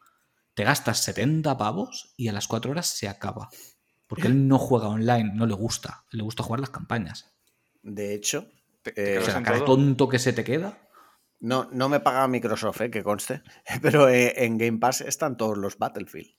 Te 0.54 0.64
gastas 0.64 1.02
70 1.02 1.56
pavos 1.58 2.14
y 2.16 2.28
a 2.28 2.32
las 2.32 2.46
4 2.46 2.70
horas 2.70 2.86
se 2.86 3.08
acaba. 3.08 3.48
Porque 4.06 4.28
él 4.28 4.46
no 4.46 4.58
juega 4.58 4.88
online, 4.88 5.32
no 5.34 5.46
le 5.46 5.54
gusta. 5.54 6.04
Le 6.10 6.22
gusta 6.22 6.42
jugar 6.42 6.60
las 6.60 6.70
campañas. 6.70 7.32
De 7.82 8.14
hecho, 8.14 8.48
eh, 8.96 9.18
O 9.18 9.24
sea, 9.24 9.42
todo. 9.42 9.64
tonto 9.64 10.08
que 10.08 10.18
se 10.18 10.32
te 10.32 10.44
queda. 10.44 10.78
no, 11.40 11.68
no 11.72 11.88
me 11.88 12.00
paga 12.00 12.28
Microsoft, 12.28 12.80
eh, 12.82 12.90
que 12.90 13.02
conste. 13.02 13.42
Pero 13.82 14.08
eh, 14.08 14.44
en 14.44 14.58
Game 14.58 14.78
Pass 14.78 15.00
están 15.00 15.36
todos 15.36 15.58
los 15.58 15.78
Battlefield. 15.78 16.30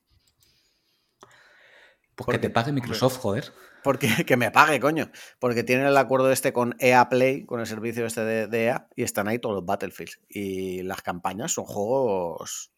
Pues 2.16 2.26
¿Por 2.26 2.36
que 2.36 2.40
te 2.40 2.50
pague 2.50 2.72
Microsoft, 2.72 3.18
joder. 3.18 3.52
Porque 3.84 4.08
que 4.26 4.38
me 4.38 4.52
pague, 4.52 4.80
coño. 4.80 5.12
Porque 5.40 5.64
tienen 5.64 5.88
el 5.88 5.98
acuerdo 5.98 6.32
este 6.32 6.54
con 6.54 6.76
EA 6.80 7.10
Play, 7.10 7.46
con 7.46 7.60
el 7.60 7.68
servicio 7.68 8.06
este 8.06 8.24
de, 8.24 8.48
de 8.48 8.66
EA, 8.66 8.88
y 8.96 9.04
están 9.04 9.28
ahí 9.28 9.40
todos 9.40 9.56
los 9.56 9.66
Battlefield. 9.66 10.14
Y 10.30 10.82
las 10.84 11.02
campañas 11.02 11.52
son 11.52 11.66
juegos. 11.66 12.72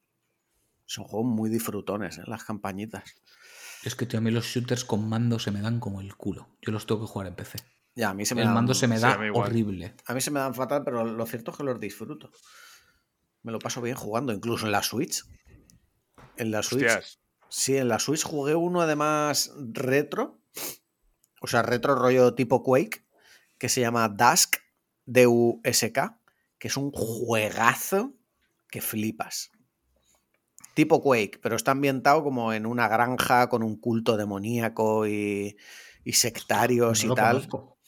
Son 0.88 1.04
juegos 1.04 1.30
muy 1.30 1.50
disfrutones, 1.52 2.18
¿eh? 2.18 2.24
las 2.26 2.44
campañitas. 2.44 3.04
Es 3.84 3.96
que 3.96 4.06
tío, 4.08 4.18
a 4.18 4.22
mí 4.22 4.32
los 4.32 4.46
shooters 4.46 4.84
con 4.86 5.08
mando 5.08 5.38
se 5.38 5.52
me 5.52 5.62
dan 5.62 5.80
como 5.80 6.02
el 6.02 6.16
culo. 6.16 6.50
Yo 6.62 6.72
los 6.72 6.88
tengo 6.88 7.02
que 7.02 7.08
jugar 7.08 7.28
en 7.28 7.36
PC. 7.36 7.60
Ya, 7.94 8.10
a 8.10 8.14
mí 8.16 8.26
se 8.26 8.34
me 8.36 8.42
El 8.42 8.48
dan- 8.48 8.56
mando 8.56 8.74
se 8.74 8.88
me 8.88 8.96
sí, 8.98 9.02
da 9.04 9.20
horrible. 9.34 9.94
A 10.08 10.14
mí 10.14 10.22
se 10.22 10.32
me 10.32 10.40
dan 10.40 10.56
fatal, 10.56 10.84
pero 10.84 11.04
lo 11.06 11.26
cierto 11.28 11.52
es 11.52 11.58
que 11.58 11.64
los 11.64 11.80
disfruto. 11.80 12.32
Me 13.44 13.52
lo 13.52 13.60
paso 13.60 13.82
bien 13.82 13.96
jugando, 13.96 14.34
incluso 14.34 14.66
en 14.66 14.72
la 14.72 14.82
Switch. 14.82 15.24
En 16.38 16.52
la 16.52 16.64
Switch. 16.64 16.86
Hostias. 16.86 17.20
Sí, 17.50 17.78
en 17.78 17.88
la 17.88 18.00
Switch 18.00 18.24
jugué 18.24 18.56
uno 18.56 18.82
además 18.82 19.52
retro. 19.74 20.42
O 21.42 21.48
sea, 21.48 21.62
retro 21.62 21.96
rollo 21.96 22.34
tipo 22.34 22.64
Quake, 22.64 23.06
que 23.58 23.70
se 23.70 23.82
llama 23.82 24.10
Dusk, 24.10 24.58
D-U-S-K, 25.06 26.20
que 26.60 26.68
es 26.68 26.78
un 26.78 26.92
juegazo 26.92 28.14
que 28.70 28.82
flipas. 28.82 29.52
Tipo 30.78 31.02
Quake, 31.02 31.40
pero 31.42 31.56
está 31.56 31.72
ambientado 31.72 32.24
como 32.24 32.54
en 32.54 32.68
una 32.68 32.88
granja 32.88 33.50
con 33.50 33.64
un 33.64 33.78
culto 33.80 34.16
demoníaco 34.16 35.08
y, 35.08 35.58
y 36.04 36.14
sectarios 36.14 37.04
No 37.04 37.14
y 37.14 37.16
tal. 37.16 37.32
conozco. 37.38 37.80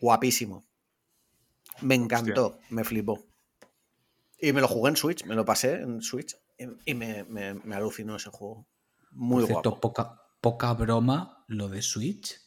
Guapísimo. 0.00 0.66
Me 1.82 1.94
encantó, 1.94 2.58
me 2.68 2.82
flipó. 2.82 3.24
Y 4.40 4.52
me 4.52 4.60
lo 4.60 4.66
jugué 4.66 4.90
en 4.90 4.96
Switch, 4.96 5.24
me 5.24 5.36
lo 5.36 5.44
pasé 5.44 5.74
en 5.74 6.02
Switch 6.02 6.36
y, 6.84 6.94
me, 6.94 7.22
me- 7.24 7.54
me 7.54 7.76
alucinó 7.76 8.16
ese 8.16 8.30
juego. 8.30 8.66
Muy 9.12 9.42
Por 9.42 9.46
cierto, 9.46 9.70
guapo. 9.70 9.80
poca, 9.80 10.20
poca 10.40 10.72
broma 10.74 11.44
lo 11.46 11.68
de 11.68 11.80
Switch 11.80 12.40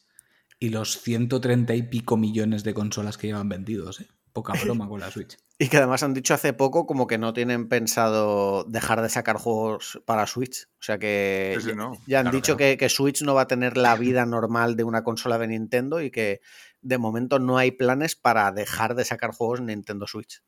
y 0.58 0.68
los 0.68 1.00
130 1.00 1.74
y 1.74 1.84
pico 1.84 2.16
millones 2.18 2.64
de 2.64 2.74
consolas 2.74 3.16
que 3.16 3.28
llevan 3.28 3.48
vendidos. 3.48 4.00
¿eh? 4.02 4.08
Poca 4.34 4.52
broma 4.62 4.86
con 4.88 5.00
la 5.00 5.10
Switch. 5.10 5.36
Y 5.56 5.68
que 5.68 5.76
además 5.76 6.02
han 6.02 6.14
dicho 6.14 6.34
hace 6.34 6.52
poco 6.52 6.84
como 6.84 7.06
que 7.06 7.16
no 7.16 7.32
tienen 7.32 7.68
pensado 7.68 8.64
dejar 8.64 9.00
de 9.02 9.08
sacar 9.08 9.36
juegos 9.36 10.02
para 10.04 10.26
Switch. 10.26 10.64
O 10.80 10.82
sea 10.82 10.98
que 10.98 11.54
Sí, 11.58 11.62
sí, 11.62 11.68
ya, 11.68 11.74
no. 11.76 11.92
ya 12.08 12.18
han 12.18 12.24
Claro 12.24 12.36
dicho 12.36 12.56
que 12.56 12.64
no. 12.64 12.70
que, 12.72 12.76
que 12.76 12.88
Switch 12.88 13.22
no 13.22 13.34
va 13.34 13.42
a 13.42 13.46
tener 13.46 13.76
la 13.76 13.94
vida 13.94 14.26
normal 14.26 14.74
de 14.74 14.82
una 14.82 15.04
consola 15.04 15.38
de 15.38 15.46
Nintendo 15.46 16.00
y 16.02 16.10
que 16.10 16.40
de 16.82 16.98
momento 16.98 17.38
no 17.38 17.56
hay 17.56 17.70
planes 17.70 18.16
para 18.16 18.50
dejar 18.50 18.96
de 18.96 19.04
sacar 19.04 19.30
juegos 19.30 19.60
en 19.60 19.66
Nintendo 19.66 20.08
Switch. 20.08 20.42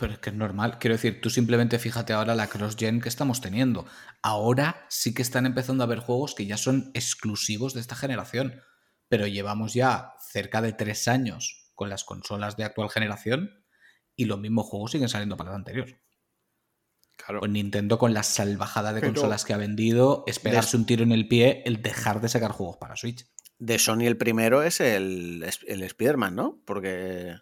Pero 0.00 0.12
es 0.14 0.18
que 0.18 0.30
es 0.30 0.36
normal. 0.36 0.78
Quiero 0.80 0.96
decir, 0.96 1.20
tú 1.20 1.30
simplemente 1.30 1.78
fíjate 1.78 2.12
ahora 2.12 2.34
la 2.34 2.48
cross-gen 2.48 3.00
que 3.00 3.08
estamos 3.08 3.40
teniendo. 3.40 3.86
Ahora 4.20 4.84
sí 4.88 5.14
que 5.14 5.22
están 5.22 5.46
empezando 5.46 5.84
a 5.84 5.86
haber 5.86 6.00
juegos 6.00 6.34
que 6.34 6.44
ya 6.46 6.56
son 6.56 6.90
exclusivos 6.92 7.72
de 7.72 7.80
esta 7.80 7.94
generación. 7.94 8.60
Pero 9.08 9.28
llevamos 9.28 9.74
ya 9.74 10.14
cerca 10.32 10.60
de 10.60 10.72
tres 10.72 11.06
años 11.06 11.63
con 11.74 11.88
las 11.88 12.04
consolas 12.04 12.56
de 12.56 12.64
actual 12.64 12.90
generación 12.90 13.64
y 14.16 14.26
los 14.26 14.38
mismos 14.38 14.66
juegos 14.66 14.92
siguen 14.92 15.08
saliendo 15.08 15.36
para 15.36 15.50
la 15.50 15.56
anterior. 15.56 15.88
Claro. 17.16 17.40
Pues 17.40 17.50
Nintendo 17.52 17.98
con 17.98 18.12
la 18.12 18.22
salvajada 18.22 18.92
de 18.92 19.00
Pero- 19.00 19.12
consolas 19.14 19.44
que 19.44 19.54
ha 19.54 19.56
vendido, 19.56 20.24
es 20.26 20.38
pegarse 20.40 20.76
un 20.76 20.84
tiro 20.86 21.02
en 21.04 21.12
el 21.12 21.28
pie 21.28 21.62
el 21.64 21.80
dejar 21.82 22.20
de 22.20 22.28
sacar 22.28 22.50
juegos 22.52 22.76
para 22.76 22.96
Switch. 22.96 23.26
De 23.58 23.78
Sony 23.78 24.02
el 24.02 24.16
primero 24.16 24.62
es 24.62 24.80
el, 24.80 25.48
el 25.66 25.82
Spider-Man, 25.84 26.34
¿no? 26.34 26.60
Porque 26.66 27.34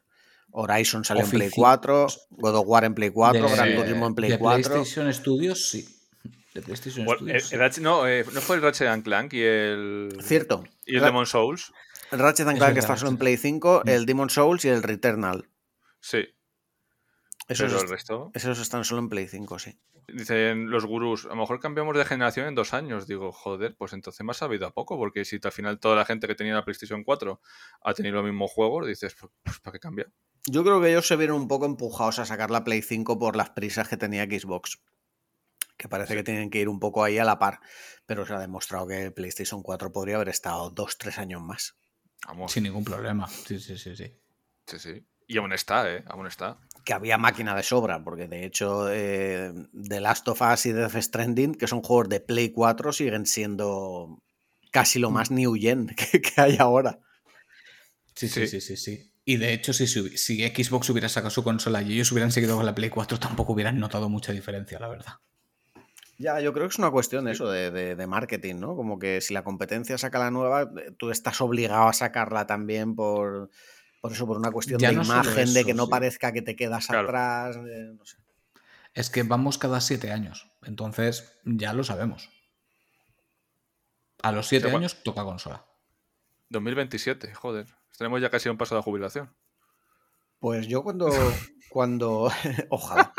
Horizon 0.50 1.04
salió 1.04 1.24
en 1.24 1.30
Play 1.30 1.48
Ofici- 1.48 1.54
4, 1.54 2.06
God 2.30 2.54
of 2.56 2.64
War 2.66 2.84
en 2.84 2.94
Play 2.94 3.10
4, 3.10 3.48
De- 3.48 3.54
Gran 3.56 3.74
Turismo 3.76 4.06
en 4.06 4.14
Play 4.14 4.30
de 4.32 4.38
4. 4.38 4.70
PlayStation 4.72 5.12
Studios, 5.12 5.70
sí. 5.70 5.88
De 6.54 6.60
PlayStation 6.60 7.06
Bueno, 7.06 7.20
Studios. 7.20 7.52
el- 7.54 7.62
el 7.62 7.82
no, 7.82 8.06
eh, 8.06 8.24
no 8.30 8.40
fue 8.42 8.56
el 8.56 8.62
Ratchet 8.62 8.88
and 8.88 9.02
Clank 9.02 9.32
y 9.32 9.40
el. 9.42 10.10
Cierto. 10.22 10.62
Y 10.84 10.96
el 10.96 11.02
Demon 11.02 11.24
Souls. 11.24 11.72
Ratchet 12.12 12.46
and 12.46 12.58
Clank 12.58 12.76
está 12.76 12.96
solo 12.96 13.10
en. 13.10 13.16
Play 13.18 13.36
5, 13.36 13.82
Mm. 13.84 13.88
el 13.88 14.06
Demon 14.06 14.30
Souls 14.30 14.64
y 14.64 14.68
el 14.68 14.82
Returnal. 14.82 15.48
Sí. 16.00 16.24
Esos, 17.48 17.66
pero 17.66 17.78
el 17.78 17.84
est- 17.84 17.90
resto. 17.90 18.30
esos 18.34 18.60
están 18.60 18.84
solo 18.84 19.00
en 19.00 19.08
Play 19.08 19.26
5, 19.28 19.58
sí. 19.58 19.78
Dicen 20.08 20.70
los 20.70 20.84
gurús, 20.84 21.26
a 21.26 21.30
lo 21.30 21.36
mejor 21.36 21.60
cambiamos 21.60 21.96
de 21.96 22.04
generación 22.04 22.46
en 22.46 22.54
dos 22.54 22.74
años. 22.74 23.06
Digo, 23.06 23.32
joder, 23.32 23.76
pues 23.76 23.92
entonces 23.92 24.24
me 24.24 24.32
ha 24.32 24.34
sabido 24.34 24.66
a 24.66 24.70
poco, 24.74 24.96
porque 24.98 25.24
si 25.24 25.38
al 25.42 25.52
final 25.52 25.78
toda 25.78 25.96
la 25.96 26.04
gente 26.04 26.26
que 26.26 26.34
tenía 26.34 26.54
la 26.54 26.64
PlayStation 26.64 27.04
4 27.04 27.40
ha 27.82 27.94
tenido 27.94 28.16
los 28.16 28.24
mismos 28.24 28.50
juegos, 28.50 28.86
dices, 28.86 29.14
pues, 29.18 29.32
pues, 29.42 29.60
¿para 29.60 29.72
qué 29.72 29.78
cambia? 29.80 30.06
Yo 30.46 30.64
creo 30.64 30.80
que 30.80 30.90
ellos 30.90 31.06
se 31.06 31.16
vieron 31.16 31.40
un 31.40 31.48
poco 31.48 31.66
empujados 31.66 32.18
a 32.18 32.26
sacar 32.26 32.50
la 32.50 32.64
Play 32.64 32.82
5 32.82 33.18
por 33.18 33.36
las 33.36 33.50
prisas 33.50 33.88
que 33.88 33.96
tenía 33.96 34.24
Xbox. 34.24 34.80
Que 35.76 35.88
parece 35.88 36.14
que 36.14 36.22
tienen 36.24 36.50
que 36.50 36.58
ir 36.60 36.68
un 36.68 36.78
poco 36.80 37.02
ahí 37.04 37.18
a 37.18 37.24
la 37.24 37.38
par. 37.38 37.60
Pero 38.06 38.26
se 38.26 38.34
ha 38.34 38.38
demostrado 38.40 38.86
que 38.88 39.04
el 39.04 39.12
PlayStation 39.12 39.62
4 39.62 39.92
podría 39.92 40.16
haber 40.16 40.28
estado 40.30 40.70
dos, 40.70 40.98
tres 40.98 41.18
años 41.18 41.42
más. 41.42 41.76
Vamos, 42.26 42.52
Sin 42.52 42.62
ningún 42.64 42.84
problema. 42.84 43.28
Sí, 43.28 43.58
sí, 43.58 43.76
sí, 43.78 43.96
sí. 43.96 44.12
sí, 44.66 44.78
sí. 44.78 45.06
Y 45.26 45.38
aún 45.38 45.52
está, 45.52 45.90
¿eh? 45.92 46.04
Aún 46.08 46.26
está. 46.26 46.58
Que 46.84 46.92
había 46.92 47.16
máquina 47.16 47.54
de 47.54 47.62
sobra, 47.62 48.02
porque 48.02 48.28
de 48.28 48.44
hecho 48.44 48.92
eh, 48.92 49.52
The 49.72 50.00
Last 50.00 50.28
of 50.28 50.42
Us 50.42 50.66
y 50.66 50.72
Death 50.72 50.96
Stranding, 50.96 51.54
que 51.54 51.66
son 51.66 51.82
juegos 51.82 52.08
de 52.08 52.20
Play 52.20 52.50
4, 52.50 52.92
siguen 52.92 53.24
siendo 53.26 54.22
casi 54.70 54.98
lo 54.98 55.10
más 55.10 55.30
new 55.30 55.54
gen 55.54 55.86
que, 55.96 56.20
que 56.20 56.40
hay 56.40 56.56
ahora. 56.58 56.98
Sí, 58.14 58.28
sí, 58.28 58.46
Sí. 58.46 58.60
sí, 58.60 58.60
sí, 58.60 58.76
sí. 58.76 59.12
Y 59.24 59.36
de 59.36 59.52
hecho, 59.52 59.72
si, 59.72 59.86
si 59.86 60.16
si 60.18 60.42
Xbox 60.48 60.90
hubiera 60.90 61.08
sacado 61.08 61.30
su 61.30 61.44
consola 61.44 61.80
y 61.82 61.92
ellos 61.92 62.10
hubieran 62.12 62.32
seguido 62.32 62.56
con 62.56 62.66
la 62.66 62.74
Play 62.74 62.90
4, 62.90 63.18
tampoco 63.20 63.52
hubieran 63.52 63.78
notado 63.78 64.08
mucha 64.08 64.32
diferencia, 64.32 64.78
la 64.80 64.88
verdad. 64.88 65.14
Ya, 66.22 66.38
yo 66.40 66.52
creo 66.52 66.66
que 66.68 66.72
es 66.72 66.78
una 66.78 66.90
cuestión 66.92 67.24
de 67.24 67.32
eso, 67.32 67.50
de, 67.50 67.70
de- 67.72 67.96
de 67.96 68.06
marketing, 68.06 68.56
¿no? 68.60 68.76
Como 68.76 68.98
que 68.98 69.20
si 69.20 69.34
la 69.34 69.42
competencia 69.42 69.98
saca 69.98 70.18
la 70.20 70.30
nueva, 70.30 70.62
eh, 70.62 70.92
tú 70.96 71.10
estás 71.10 71.40
obligado 71.40 71.88
a 71.88 71.92
sacarla 71.92 72.46
también 72.46 72.94
por, 72.94 73.50
por 74.00 74.12
eso, 74.12 74.26
por 74.26 74.36
una 74.36 74.52
cuestión 74.52 74.78
Ya 74.78 74.90
de 74.90 74.96
no 74.96 75.02
imagen, 75.02 75.52
de 75.52 75.64
que 75.64 75.74
no 75.74 75.86
sí. 75.86 75.90
parezca 75.90 76.32
que 76.32 76.42
te 76.42 76.54
quedas 76.54 76.86
Claro. 76.86 77.08
atrás. 77.08 77.56
eh, 77.56 77.92
no 77.98 78.04
sé. 78.04 78.18
Es 78.94 79.10
que 79.10 79.24
vamos 79.24 79.58
cada 79.58 79.80
siete 79.80 80.12
años. 80.12 80.50
Entonces, 80.62 81.32
ya 81.44 81.72
lo 81.72 81.82
sabemos. 81.82 82.28
A 84.22 84.30
los 84.30 84.46
siete 84.46 84.66
Sí, 84.66 84.70
bueno. 84.70 84.78
años 84.84 85.02
toca 85.02 85.24
consola. 85.24 85.64
2027, 86.50 87.34
joder. 87.34 87.66
Tenemos 87.98 88.20
ya 88.20 88.30
casi 88.30 88.48
un 88.48 88.58
paso 88.58 88.76
de 88.76 88.82
jubilación. 88.82 89.34
Pues 90.38 90.66
yo 90.68 90.82
cuando. 90.84 91.08
cuando. 91.70 92.30
Ojalá. 92.70 93.12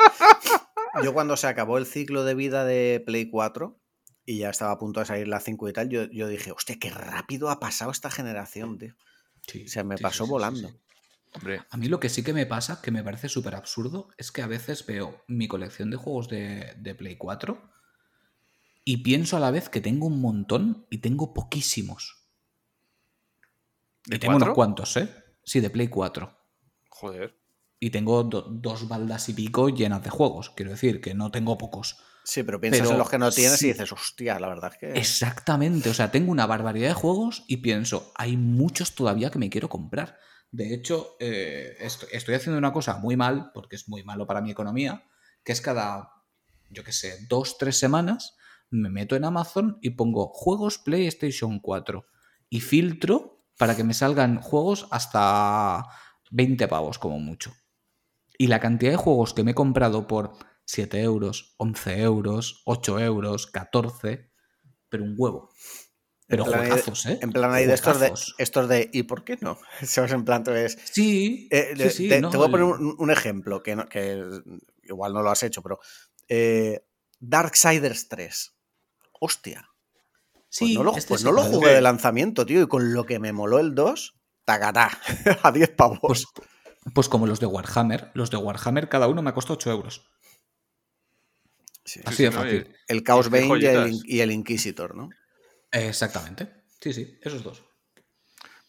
Yo 1.01 1.13
cuando 1.13 1.37
se 1.37 1.47
acabó 1.47 1.77
el 1.77 1.85
ciclo 1.85 2.23
de 2.23 2.35
vida 2.35 2.65
de 2.65 3.01
Play 3.05 3.29
4 3.29 3.79
y 4.25 4.39
ya 4.39 4.49
estaba 4.49 4.71
a 4.71 4.77
punto 4.77 4.99
de 4.99 5.05
salir 5.05 5.27
la 5.27 5.39
5 5.39 5.67
y 5.69 5.73
tal, 5.73 5.89
yo, 5.89 6.05
yo 6.05 6.27
dije, 6.27 6.51
hostia, 6.51 6.77
qué 6.79 6.89
rápido 6.89 7.49
ha 7.49 7.59
pasado 7.59 7.91
esta 7.91 8.09
generación, 8.11 8.77
tío. 8.77 8.95
Sí, 9.47 9.67
Se 9.67 9.83
me 9.83 9.97
sí, 9.97 10.03
pasó 10.03 10.25
sí, 10.25 10.29
volando. 10.31 10.69
sí, 10.69 10.73
sí. 10.73 10.79
Hombre, 11.35 11.61
A 11.71 11.77
mí 11.77 11.87
lo 11.87 11.99
que 11.99 12.09
sí 12.09 12.23
que 12.23 12.31
me 12.33 12.45
pasa, 12.45 12.81
que 12.81 12.91
me 12.91 13.03
parece 13.03 13.27
súper 13.27 13.55
absurdo, 13.55 14.09
es 14.17 14.31
que 14.31 14.43
a 14.43 14.47
veces 14.47 14.85
veo 14.85 15.23
mi 15.27 15.47
colección 15.47 15.89
de 15.89 15.97
juegos 15.97 16.29
de, 16.29 16.73
de 16.77 16.95
Play 16.95 17.17
4 17.17 17.71
y 18.85 18.97
pienso 18.97 19.37
a 19.37 19.39
la 19.39 19.51
vez 19.51 19.69
que 19.69 19.81
tengo 19.81 20.07
un 20.07 20.21
montón 20.21 20.85
y 20.89 20.99
tengo 20.99 21.33
poquísimos. 21.33 22.27
¿de 24.05 24.17
y 24.17 24.19
tengo 24.19 24.35
unos 24.35 24.53
cuantos, 24.53 24.95
¿eh? 24.97 25.09
Sí, 25.43 25.59
de 25.59 25.69
Play 25.69 25.87
4. 25.87 26.37
Joder. 26.89 27.42
Y 27.85 27.89
tengo 27.89 28.23
do- 28.23 28.43
dos 28.49 28.87
baldas 28.87 29.27
y 29.27 29.33
pico 29.33 29.67
llenas 29.67 30.01
de 30.05 30.09
juegos. 30.09 30.51
Quiero 30.51 30.71
decir 30.71 31.01
que 31.01 31.13
no 31.13 31.31
tengo 31.31 31.57
pocos. 31.57 31.97
Sí, 32.23 32.43
pero 32.43 32.61
piensas 32.61 32.79
Pero 32.79 32.91
en 32.91 32.97
los 32.97 33.09
que 33.09 33.17
no 33.17 33.29
tienes 33.29 33.59
sí. 33.59 33.67
y 33.67 33.71
dices, 33.73 33.91
hostia, 33.91 34.39
la 34.39 34.47
verdad 34.47 34.71
es 34.71 34.77
que. 34.79 34.93
Exactamente, 34.97 35.89
o 35.89 35.93
sea, 35.93 36.09
tengo 36.09 36.31
una 36.31 36.45
barbaridad 36.45 36.87
de 36.87 36.93
juegos 36.93 37.43
y 37.45 37.57
pienso, 37.57 38.13
hay 38.15 38.37
muchos 38.37 38.95
todavía 38.95 39.31
que 39.31 39.37
me 39.39 39.49
quiero 39.49 39.67
comprar. 39.67 40.17
De 40.49 40.73
hecho, 40.73 41.17
eh, 41.19 41.75
esto- 41.81 42.07
estoy 42.13 42.35
haciendo 42.35 42.57
una 42.57 42.71
cosa 42.71 42.99
muy 42.99 43.17
mal, 43.17 43.51
porque 43.53 43.75
es 43.75 43.89
muy 43.89 44.01
malo 44.03 44.25
para 44.25 44.39
mi 44.39 44.51
economía, 44.51 45.03
que 45.43 45.51
es 45.51 45.59
cada, 45.59 46.09
yo 46.69 46.85
qué 46.85 46.93
sé, 46.93 47.25
dos, 47.27 47.57
tres 47.57 47.77
semanas, 47.77 48.37
me 48.69 48.89
meto 48.89 49.17
en 49.17 49.25
Amazon 49.25 49.77
y 49.81 49.89
pongo 49.89 50.29
juegos 50.29 50.77
PlayStation 50.77 51.59
4 51.59 52.05
y 52.49 52.61
filtro 52.61 53.43
para 53.57 53.75
que 53.75 53.83
me 53.83 53.93
salgan 53.93 54.39
juegos 54.39 54.87
hasta 54.89 55.83
20 56.31 56.69
pavos 56.69 56.97
como 56.97 57.19
mucho. 57.19 57.53
Y 58.37 58.47
la 58.47 58.59
cantidad 58.59 58.91
de 58.91 58.97
juegos 58.97 59.33
que 59.33 59.43
me 59.43 59.51
he 59.51 59.55
comprado 59.55 60.07
por 60.07 60.33
7 60.65 61.01
euros, 61.01 61.53
11 61.57 62.01
euros, 62.01 62.61
8 62.65 62.99
euros, 62.99 63.47
14, 63.47 64.31
pero 64.89 65.03
un 65.03 65.15
huevo. 65.17 65.49
Pero 66.27 66.43
En 66.45 66.49
plan 66.49 66.61
ahí 66.61 66.65
de- 66.67 66.71
juegazos, 66.71 67.05
¿eh? 67.05 67.19
En 67.21 67.31
plan 67.31 67.53
ahí 67.53 67.65
de 67.65 67.73
estos 67.73 67.99
de, 67.99 68.13
estos 68.37 68.69
de 68.69 68.89
¿y 68.93 69.03
por 69.03 69.23
qué 69.23 69.37
no? 69.41 69.57
Se 69.83 70.01
en 70.01 70.25
plan, 70.25 70.43
Sí, 70.91 71.47
Eh, 71.51 71.73
sí, 71.77 71.89
sí, 71.89 72.07
te, 72.09 72.21
no, 72.21 72.29
te 72.29 72.37
voy 72.37 72.47
a 72.47 72.51
poner 72.51 72.65
un, 72.65 72.95
un 72.97 73.11
ejemplo 73.11 73.61
que, 73.61 73.75
no- 73.75 73.87
que 73.87 74.23
igual 74.83 75.13
no 75.13 75.21
lo 75.21 75.29
has 75.29 75.43
hecho, 75.43 75.61
pero 75.61 75.79
eh, 76.27 76.85
Darksiders 77.19 78.07
3. 78.07 78.55
Hostia. 79.19 79.69
Pues 80.33 80.45
sí, 80.49 80.73
no 80.75 80.83
lo, 80.83 80.95
este 80.95 81.07
pues 81.09 81.21
sí, 81.21 81.25
no 81.25 81.31
lo 81.33 81.43
jugué 81.43 81.73
de 81.73 81.81
lanzamiento, 81.81 82.45
tío, 82.45 82.61
y 82.61 82.67
con 82.67 82.93
lo 82.93 83.05
que 83.05 83.19
me 83.19 83.33
moló 83.33 83.59
el 83.59 83.73
2, 83.75 84.15
tagará, 84.45 84.89
a 85.43 85.51
10 85.51 85.69
pavos. 85.71 85.99
Pues, 86.01 86.25
pues 86.93 87.09
como 87.09 87.27
los 87.27 87.39
de 87.39 87.45
Warhammer. 87.45 88.11
Los 88.13 88.29
de 88.31 88.37
Warhammer 88.37 88.89
cada 88.89 89.07
uno 89.07 89.21
me 89.21 89.29
ha 89.29 89.33
costado 89.33 89.55
8 89.55 89.71
euros. 89.71 90.09
Sí. 91.85 91.99
Así 92.05 92.17
sí, 92.17 92.23
de 92.23 92.29
¿no? 92.29 92.35
fácil. 92.37 92.75
el 92.87 93.03
Chaos 93.03 93.29
Bane 93.29 93.59
y 93.59 93.65
el, 94.19 94.29
y 94.29 94.33
Inquisitor, 94.33 94.95
¿no? 94.95 95.09
Exactamente. 95.71 96.47
Sí, 96.79 96.93
sí, 96.93 97.17
esos 97.21 97.43
dos. 97.43 97.63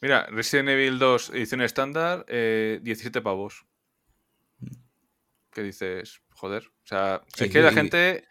Mira, 0.00 0.26
Resident 0.26 0.68
Evil 0.68 0.98
2, 0.98 1.30
edición 1.30 1.62
estándar, 1.62 2.24
eh, 2.28 2.80
17 2.82 3.22
pavos. 3.22 3.64
¿Qué 5.52 5.62
dices? 5.62 6.20
Joder. 6.30 6.66
O 6.66 6.86
sea, 6.86 7.22
Sí, 7.34 7.44
es 7.44 7.50
que 7.50 7.60
la 7.60 7.70
y- 7.72 7.74
gente 7.74 8.24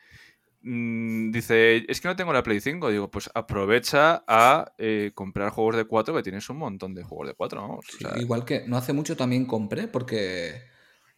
mm, 0.63 1.31
dice, 1.31 1.85
es 1.87 2.01
que 2.01 2.07
no 2.07 2.15
tengo 2.15 2.33
la 2.33 2.43
Play 2.43 2.59
5. 2.59 2.89
Digo, 2.89 3.11
pues 3.11 3.29
aprovecha 3.33 4.23
a 4.27 4.73
eh, 4.77 5.11
comprar 5.13 5.51
juegos 5.51 5.75
de 5.75 5.85
4, 5.85 6.15
que 6.15 6.23
tienes 6.23 6.49
un 6.49 6.57
montón 6.57 6.95
de 6.95 7.03
juegos 7.03 7.27
de 7.27 7.33
4, 7.35 7.61
vamos. 7.61 7.85
O 7.87 7.97
Sí, 7.97 8.05
igual 8.19 8.45
que 8.45 8.67
no 8.67 8.77
hace 8.77 8.93
mucho 8.93 9.15
también 9.15 9.45
compré 9.45 9.87
porque 9.87 10.63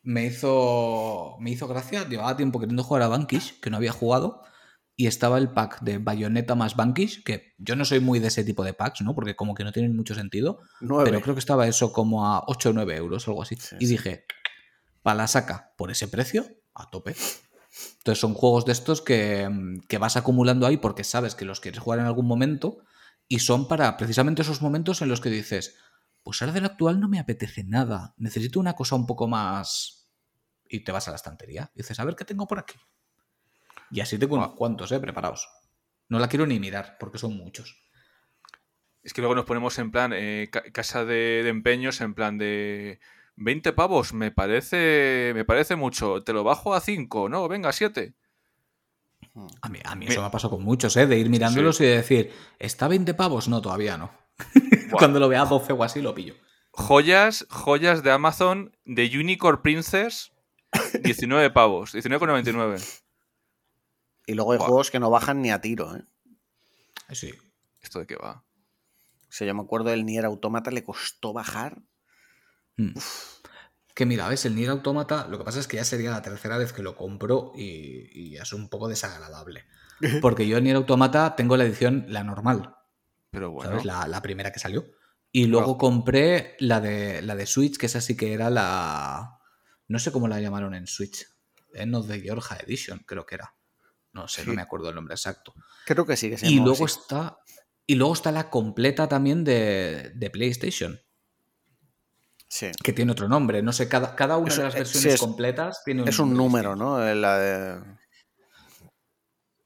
me 0.03 0.25
hizo, 0.25 1.37
me 1.39 1.51
hizo 1.51 1.67
gracia. 1.67 2.07
Llevaba 2.07 2.37
tiempo 2.37 2.59
queriendo 2.59 2.83
jugar 2.83 3.03
a 3.03 3.07
Vanquish, 3.07 3.59
que 3.59 3.69
no 3.69 3.77
había 3.77 3.91
jugado. 3.91 4.43
Y 4.97 5.07
estaba 5.07 5.37
el 5.37 5.49
pack 5.49 5.81
de 5.81 5.97
Bayonetta 5.97 6.55
más 6.55 6.75
Vanquish, 6.77 7.23
que 7.23 7.53
yo 7.57 7.75
no 7.75 7.83
soy 7.83 7.99
muy 7.99 8.19
de 8.19 8.27
ese 8.27 8.45
tipo 8.45 8.63
de 8.63 8.73
packs, 8.73 9.01
¿no? 9.01 9.13
Porque 9.13 9.35
como 9.35 9.53
que 9.53 9.65
no 9.65 9.73
tienen 9.73 9.95
mucho 9.95 10.15
sentido. 10.15 10.59
9. 10.79 11.09
Pero 11.09 11.21
creo 11.21 11.35
que 11.35 11.39
estaba 11.39 11.67
eso 11.67 11.91
como 11.91 12.25
a 12.25 12.43
8 12.47 12.69
o 12.69 12.73
9 12.73 12.95
euros, 12.95 13.27
algo 13.27 13.41
así. 13.41 13.55
Sí, 13.57 13.75
y 13.79 13.87
dije, 13.87 14.25
para 15.01 15.17
la 15.17 15.27
saca, 15.27 15.73
por 15.75 15.91
ese 15.91 16.07
precio, 16.07 16.45
a 16.73 16.89
tope. 16.89 17.15
Entonces 17.97 18.19
son 18.19 18.33
juegos 18.33 18.65
de 18.65 18.71
estos 18.71 19.01
que, 19.01 19.47
mm, 19.49 19.81
que 19.87 19.97
vas 19.97 20.17
acumulando 20.17 20.65
ahí 20.67 20.77
porque 20.77 21.03
sabes 21.03 21.35
que 21.35 21.45
los 21.45 21.59
quieres 21.59 21.79
jugar 21.81 21.99
en 21.99 22.05
algún 22.05 22.27
momento 22.27 22.77
y 23.27 23.39
son 23.39 23.67
para 23.67 23.97
precisamente 23.97 24.41
esos 24.43 24.61
momentos 24.61 25.01
en 25.01 25.09
los 25.09 25.21
que 25.21 25.29
dices, 25.29 25.75
pues 26.23 26.41
ahora 26.41 26.53
del 26.53 26.65
actual 26.65 26.99
no 26.99 27.07
me 27.09 27.19
apetece 27.19 27.63
nada, 27.63 28.13
necesito 28.17 28.59
una 28.59 28.73
cosa 28.73 28.95
un 28.95 29.05
poco 29.05 29.27
más... 29.27 30.01
Y 30.67 30.83
te 30.83 30.91
vas 30.91 31.07
a 31.07 31.11
la 31.11 31.17
estantería 31.17 31.71
y 31.75 31.79
dices, 31.79 31.99
a 31.99 32.05
ver 32.05 32.15
qué 32.15 32.25
tengo 32.25 32.47
por 32.47 32.59
aquí. 32.59 32.75
Y 33.89 33.99
así 33.99 34.19
tengo 34.19 34.35
unos 34.35 34.53
cuantos, 34.53 34.91
¿eh? 34.91 34.99
Preparados. 34.99 35.47
No 36.09 36.19
la 36.19 36.27
quiero 36.29 36.45
ni 36.45 36.59
mirar 36.59 36.97
porque 36.99 37.17
son 37.17 37.35
muchos. 37.35 37.83
Es 39.03 39.13
que 39.13 39.21
luego 39.21 39.35
nos 39.35 39.45
ponemos 39.45 39.77
en 39.79 39.91
plan, 39.91 40.11
eh, 40.13 40.49
ca- 40.51 40.63
casa 40.71 41.05
de, 41.05 41.41
de 41.43 41.49
empeños, 41.49 42.01
en 42.01 42.13
plan 42.15 42.37
de 42.37 42.99
20 43.37 43.73
pavos, 43.73 44.13
me 44.13 44.31
parece, 44.31 45.31
me 45.33 45.45
parece 45.45 45.75
mucho. 45.75 46.23
Te 46.23 46.33
lo 46.33 46.43
bajo 46.43 46.73
a 46.73 46.81
5, 46.81 47.29
no, 47.29 47.47
venga, 47.47 47.71
7. 47.71 48.13
A 49.61 49.69
mí, 49.69 49.79
a 49.83 49.95
mí 49.95 50.05
eso 50.07 50.21
me 50.21 50.27
ha 50.27 50.31
pasado 50.31 50.51
con 50.51 50.63
muchos, 50.63 50.95
¿eh? 50.95 51.07
De 51.07 51.17
ir 51.17 51.29
mirándolos 51.29 51.81
y 51.81 51.85
de 51.85 51.97
decir, 51.97 52.31
¿está 52.57 52.87
20 52.87 53.13
pavos? 53.15 53.49
No, 53.49 53.61
todavía 53.61 53.97
no. 53.97 54.11
Cuando 54.91 55.19
lo 55.19 55.27
vea 55.27 55.41
a 55.41 55.45
12 55.45 55.73
o 55.73 55.83
así 55.83 56.01
lo 56.01 56.15
pillo. 56.15 56.35
Joyas, 56.71 57.45
joyas 57.49 58.03
de 58.03 58.11
Amazon 58.11 58.75
de 58.85 59.09
Unicorn 59.17 59.61
Princess, 59.61 60.31
19 61.03 61.51
pavos, 61.51 61.93
19,99. 61.93 63.03
Y 64.27 64.33
luego 64.33 64.53
hay 64.53 64.59
juegos 64.59 64.91
que 64.91 64.99
no 64.99 65.09
bajan 65.09 65.41
ni 65.41 65.51
a 65.51 65.61
tiro, 65.61 65.95
¿eh? 65.95 66.03
Sí. 67.11 67.33
¿Esto 67.81 67.99
de 67.99 68.07
qué 68.07 68.15
va? 68.15 68.43
O 69.21 69.31
sea, 69.37 69.45
yo 69.45 69.53
me 69.53 69.61
acuerdo 69.61 69.89
del 69.89 70.05
Nier 70.05 70.25
Automata, 70.25 70.71
le 70.71 70.83
costó 70.83 71.33
bajar. 71.33 71.81
Mm. 72.77 72.97
Que 73.93 74.05
mira, 74.05 74.27
ves, 74.27 74.45
el 74.45 74.55
Nier 74.55 74.69
Automata, 74.71 75.27
lo 75.27 75.37
que 75.37 75.45
pasa 75.45 75.59
es 75.59 75.67
que 75.67 75.77
ya 75.77 75.85
sería 75.85 76.11
la 76.11 76.21
tercera 76.21 76.57
vez 76.57 76.73
que 76.73 76.83
lo 76.83 76.95
compro 76.95 77.53
y, 77.55 78.09
y 78.11 78.37
es 78.37 78.51
un 78.51 78.69
poco 78.69 78.89
desagradable. 78.89 79.65
Porque 80.21 80.47
yo 80.47 80.57
en 80.57 80.65
Nier 80.65 80.75
Automata 80.75 81.35
tengo 81.35 81.55
la 81.55 81.63
edición, 81.63 82.05
la 82.09 82.23
normal, 82.23 82.75
Pero 83.31 83.51
bueno. 83.51 83.71
¿sabes? 83.71 83.85
La, 83.85 84.07
la 84.07 84.21
primera 84.21 84.51
que 84.51 84.59
salió. 84.59 84.85
Y 85.31 85.47
luego 85.47 85.77
compré 85.77 86.55
la 86.59 86.79
de, 86.79 87.21
la 87.21 87.35
de 87.35 87.45
Switch, 87.45 87.77
que 87.77 87.87
esa 87.87 87.99
sí 87.99 88.15
que 88.15 88.31
era 88.33 88.49
la... 88.49 89.37
No 89.87 89.99
sé 89.99 90.11
cómo 90.13 90.29
la 90.29 90.39
llamaron 90.39 90.73
en 90.73 90.87
Switch. 90.87 91.25
End 91.73 91.93
of 91.93 92.07
the 92.07 92.21
Georgia 92.21 92.57
Edition, 92.65 92.99
creo 93.05 93.25
que 93.25 93.35
era. 93.35 93.53
No 94.13 94.29
sé, 94.29 94.45
no 94.45 94.53
me 94.53 94.61
acuerdo 94.61 94.87
el 94.89 94.95
nombre 94.95 95.13
exacto. 95.13 95.53
Creo 95.85 96.05
que 96.05 96.15
sí 96.15 96.29
que 96.29 96.37
se 96.37 96.47
Y 96.47 96.61
luego 96.61 96.85
así. 96.85 96.99
está. 97.01 97.37
Y 97.85 97.95
luego 97.95 98.13
está 98.13 98.31
la 98.31 98.49
completa 98.49 99.09
también 99.09 99.43
de, 99.43 100.13
de 100.15 100.29
PlayStation, 100.29 101.01
Sí. 102.47 102.71
que 102.83 102.93
tiene 102.93 103.11
otro 103.11 103.27
nombre. 103.27 103.61
No 103.61 103.73
sé, 103.73 103.89
cada, 103.89 104.15
cada 104.15 104.37
una 104.37 104.55
de 104.55 104.63
las 104.63 104.75
eh, 104.75 104.79
versiones 104.79 105.13
es- 105.15 105.19
completas 105.19 105.81
tiene 105.83 106.03
un 106.03 106.07
Es 106.07 106.19
un 106.19 106.33
número. 106.33 106.75
¿no? 106.75 107.05
Eh, 107.05 107.15
La 107.15 107.37
de... 107.39 107.81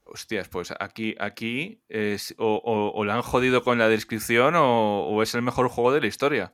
Hostias, 0.06 0.48
pues 0.50 0.74
aquí, 0.80 1.16
aquí 1.20 1.84
es, 1.88 2.34
o, 2.40 2.56
o- 2.56 2.92
o 3.00 3.06
la 3.06 3.14
han 3.16 3.22
jodido 3.22 3.64
con 3.64 3.78
la 3.78 3.88
descripción 3.90 4.56
o, 4.56 5.02
o 5.08 5.22
es 5.22 5.36
el 5.36 5.44
mejor 5.44 5.68
juego 5.70 5.92
de 5.92 6.02
la 6.02 6.08
historia. 6.08 6.54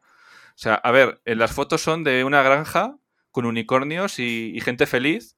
O 0.50 0.58
sea, 0.58 0.76
a 0.76 0.92
ver, 0.92 1.22
en 1.26 1.38
las 1.40 1.54
fotos 1.54 1.82
son 1.82 2.04
de 2.04 2.24
una 2.26 2.44
granja 2.44 2.98
con 3.32 3.46
unicornios 3.46 4.20
y, 4.20 4.52
y 4.54 4.60
gente 4.62 4.86
feliz, 4.88 5.38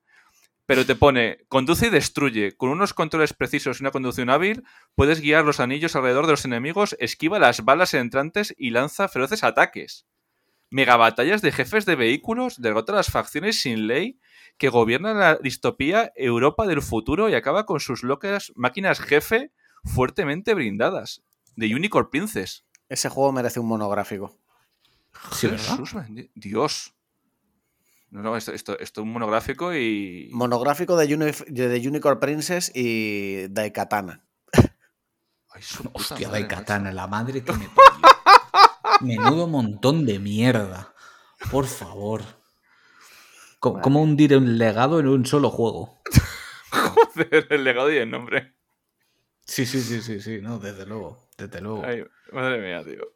pero 0.65 0.83
te 0.85 0.95
pone 0.95 1.45
conduce 1.47 1.87
y 1.87 1.89
destruye. 1.91 2.57
Con 2.57 2.69
unos 2.69 2.95
controles 2.95 3.33
precisos 3.33 3.79
y 3.79 3.83
una 3.83 3.91
conducción 3.91 4.31
hábil, 4.31 4.63
puedes 4.95 5.21
guiar 5.21 5.45
los 5.45 5.59
anillos 5.59 5.95
alrededor 5.95 6.25
de 6.25 6.33
los 6.33 6.45
enemigos, 6.45 6.95
esquiva 6.99 7.37
las 7.37 7.65
balas 7.65 7.93
entrantes 7.93 8.53
y 8.57 8.71
lanza 8.71 9.07
feroces 9.07 9.43
ataques. 9.43 10.07
Megabatallas 10.69 11.41
de 11.41 11.51
jefes 11.51 11.85
de 11.85 11.95
vehículos, 11.95 12.61
derrota 12.61 12.91
a 12.93 12.97
las 12.97 13.09
facciones 13.11 13.61
sin 13.61 13.87
ley 13.87 14.19
que 14.57 14.69
gobiernan 14.69 15.19
la 15.19 15.35
distopía 15.37 16.11
Europa 16.15 16.65
del 16.67 16.81
futuro 16.81 17.29
y 17.29 17.35
acaba 17.35 17.65
con 17.65 17.79
sus 17.79 18.03
locas 18.03 18.51
máquinas 18.55 18.99
jefe 18.99 19.51
fuertemente 19.83 20.53
brindadas. 20.53 21.23
De 21.55 21.73
Unicorn 21.73 22.09
Princess. 22.09 22.65
Ese 22.89 23.09
juego 23.09 23.31
merece 23.31 23.59
un 23.59 23.67
monográfico. 23.67 24.37
Jesús 25.31 25.95
Dios. 26.35 26.93
No, 28.09 28.21
no, 28.21 28.37
esto, 28.37 28.53
esto, 28.53 28.79
esto 28.79 29.01
es 29.01 29.03
un 29.03 29.11
monográfico 29.11 29.73
y. 29.75 30.29
Monográfico 30.31 30.95
de, 30.95 31.13
Uni- 31.15 31.31
de 31.47 31.87
Unicorn 31.87 32.19
Princess 32.19 32.71
y 32.73 33.47
Daikatana. 33.49 34.23
Ay, 35.49 35.61
su 35.61 35.89
Hostia, 35.93 36.27
madre, 36.27 36.41
Daikatana, 36.41 36.83
macho. 36.85 36.95
la 36.95 37.07
madre 37.07 37.43
que 37.43 37.51
me 37.53 37.67
parió. 37.69 38.16
Menudo 38.99 39.47
montón 39.47 40.05
de 40.05 40.19
mierda. 40.19 40.93
Por 41.51 41.65
favor. 41.67 42.21
Co- 43.59 43.73
Vale. 43.73 43.83
¿Cómo 43.83 44.01
hundir 44.01 44.35
un 44.37 44.57
legado 44.57 44.99
en 44.99 45.07
un 45.07 45.25
solo 45.25 45.49
juego? 45.49 45.99
Joder, 46.71 47.47
el 47.49 47.63
legado 47.63 47.91
y 47.91 47.97
el 47.97 48.09
nombre. 48.09 48.53
Sí, 49.45 49.65
sí, 49.65 49.81
sí, 49.81 50.01
sí, 50.01 50.19
sí, 50.19 50.39
no, 50.41 50.59
desde 50.59 50.85
luego, 50.85 51.29
desde 51.37 51.61
luego. 51.61 51.83
Ay, 51.85 52.03
madre 52.33 52.59
mía, 52.61 52.83
tío. 52.83 53.13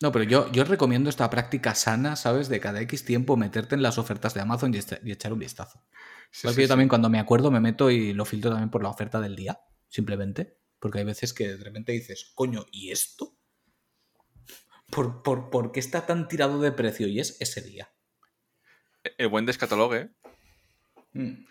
No, 0.00 0.12
pero 0.12 0.24
yo, 0.24 0.50
yo 0.52 0.64
recomiendo 0.64 1.08
esta 1.08 1.30
práctica 1.30 1.74
sana, 1.74 2.16
¿sabes? 2.16 2.48
De 2.48 2.60
cada 2.60 2.80
X 2.82 3.04
tiempo 3.04 3.36
meterte 3.36 3.74
en 3.74 3.82
las 3.82 3.96
ofertas 3.96 4.34
de 4.34 4.40
Amazon 4.40 4.74
y, 4.74 4.78
y 5.04 5.12
echar 5.12 5.32
un 5.32 5.38
vistazo. 5.38 5.82
Sí, 6.30 6.48
sí, 6.48 6.60
yo 6.62 6.62
sí. 6.62 6.68
también 6.68 6.88
cuando 6.88 7.08
me 7.08 7.20
acuerdo 7.20 7.50
me 7.50 7.60
meto 7.60 7.90
y 7.90 8.12
lo 8.12 8.24
filtro 8.24 8.50
también 8.50 8.70
por 8.70 8.82
la 8.82 8.90
oferta 8.90 9.20
del 9.20 9.36
día, 9.36 9.60
simplemente. 9.88 10.58
Porque 10.78 10.98
hay 10.98 11.04
veces 11.04 11.32
que 11.32 11.56
de 11.56 11.64
repente 11.64 11.92
dices, 11.92 12.32
coño, 12.34 12.66
¿y 12.70 12.90
esto? 12.90 13.33
¿Por, 14.94 15.22
por, 15.22 15.50
por 15.50 15.72
qué 15.72 15.80
está 15.80 16.06
tan 16.06 16.28
tirado 16.28 16.60
de 16.60 16.72
precio? 16.72 17.06
Y 17.08 17.20
es 17.20 17.36
ese 17.40 17.60
día. 17.62 17.92
El 19.18 19.28
buen 19.28 19.46
descatalogue. 19.46 20.10
Mm. 21.12 21.44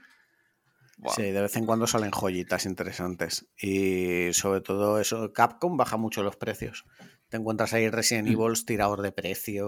Buah. 0.98 1.16
Sí, 1.16 1.24
de 1.24 1.42
vez 1.42 1.56
en 1.58 1.66
cuando 1.66 1.88
salen 1.88 2.12
joyitas 2.12 2.66
interesantes. 2.66 3.48
Y 3.58 4.32
sobre 4.34 4.62
todo 4.62 5.00
eso, 5.00 5.34
Capcom 5.34 5.76
baja 5.76 5.98
mucho 5.98 6.24
los 6.24 6.36
precios. 6.38 6.86
Te 7.30 7.38
encuentras 7.38 7.74
ahí 7.74 7.90
Resident 7.90 8.28
Mm. 8.30 8.32
Evil 8.32 8.66
tirador 8.66 9.02
de 9.02 9.12
precio. 9.12 9.68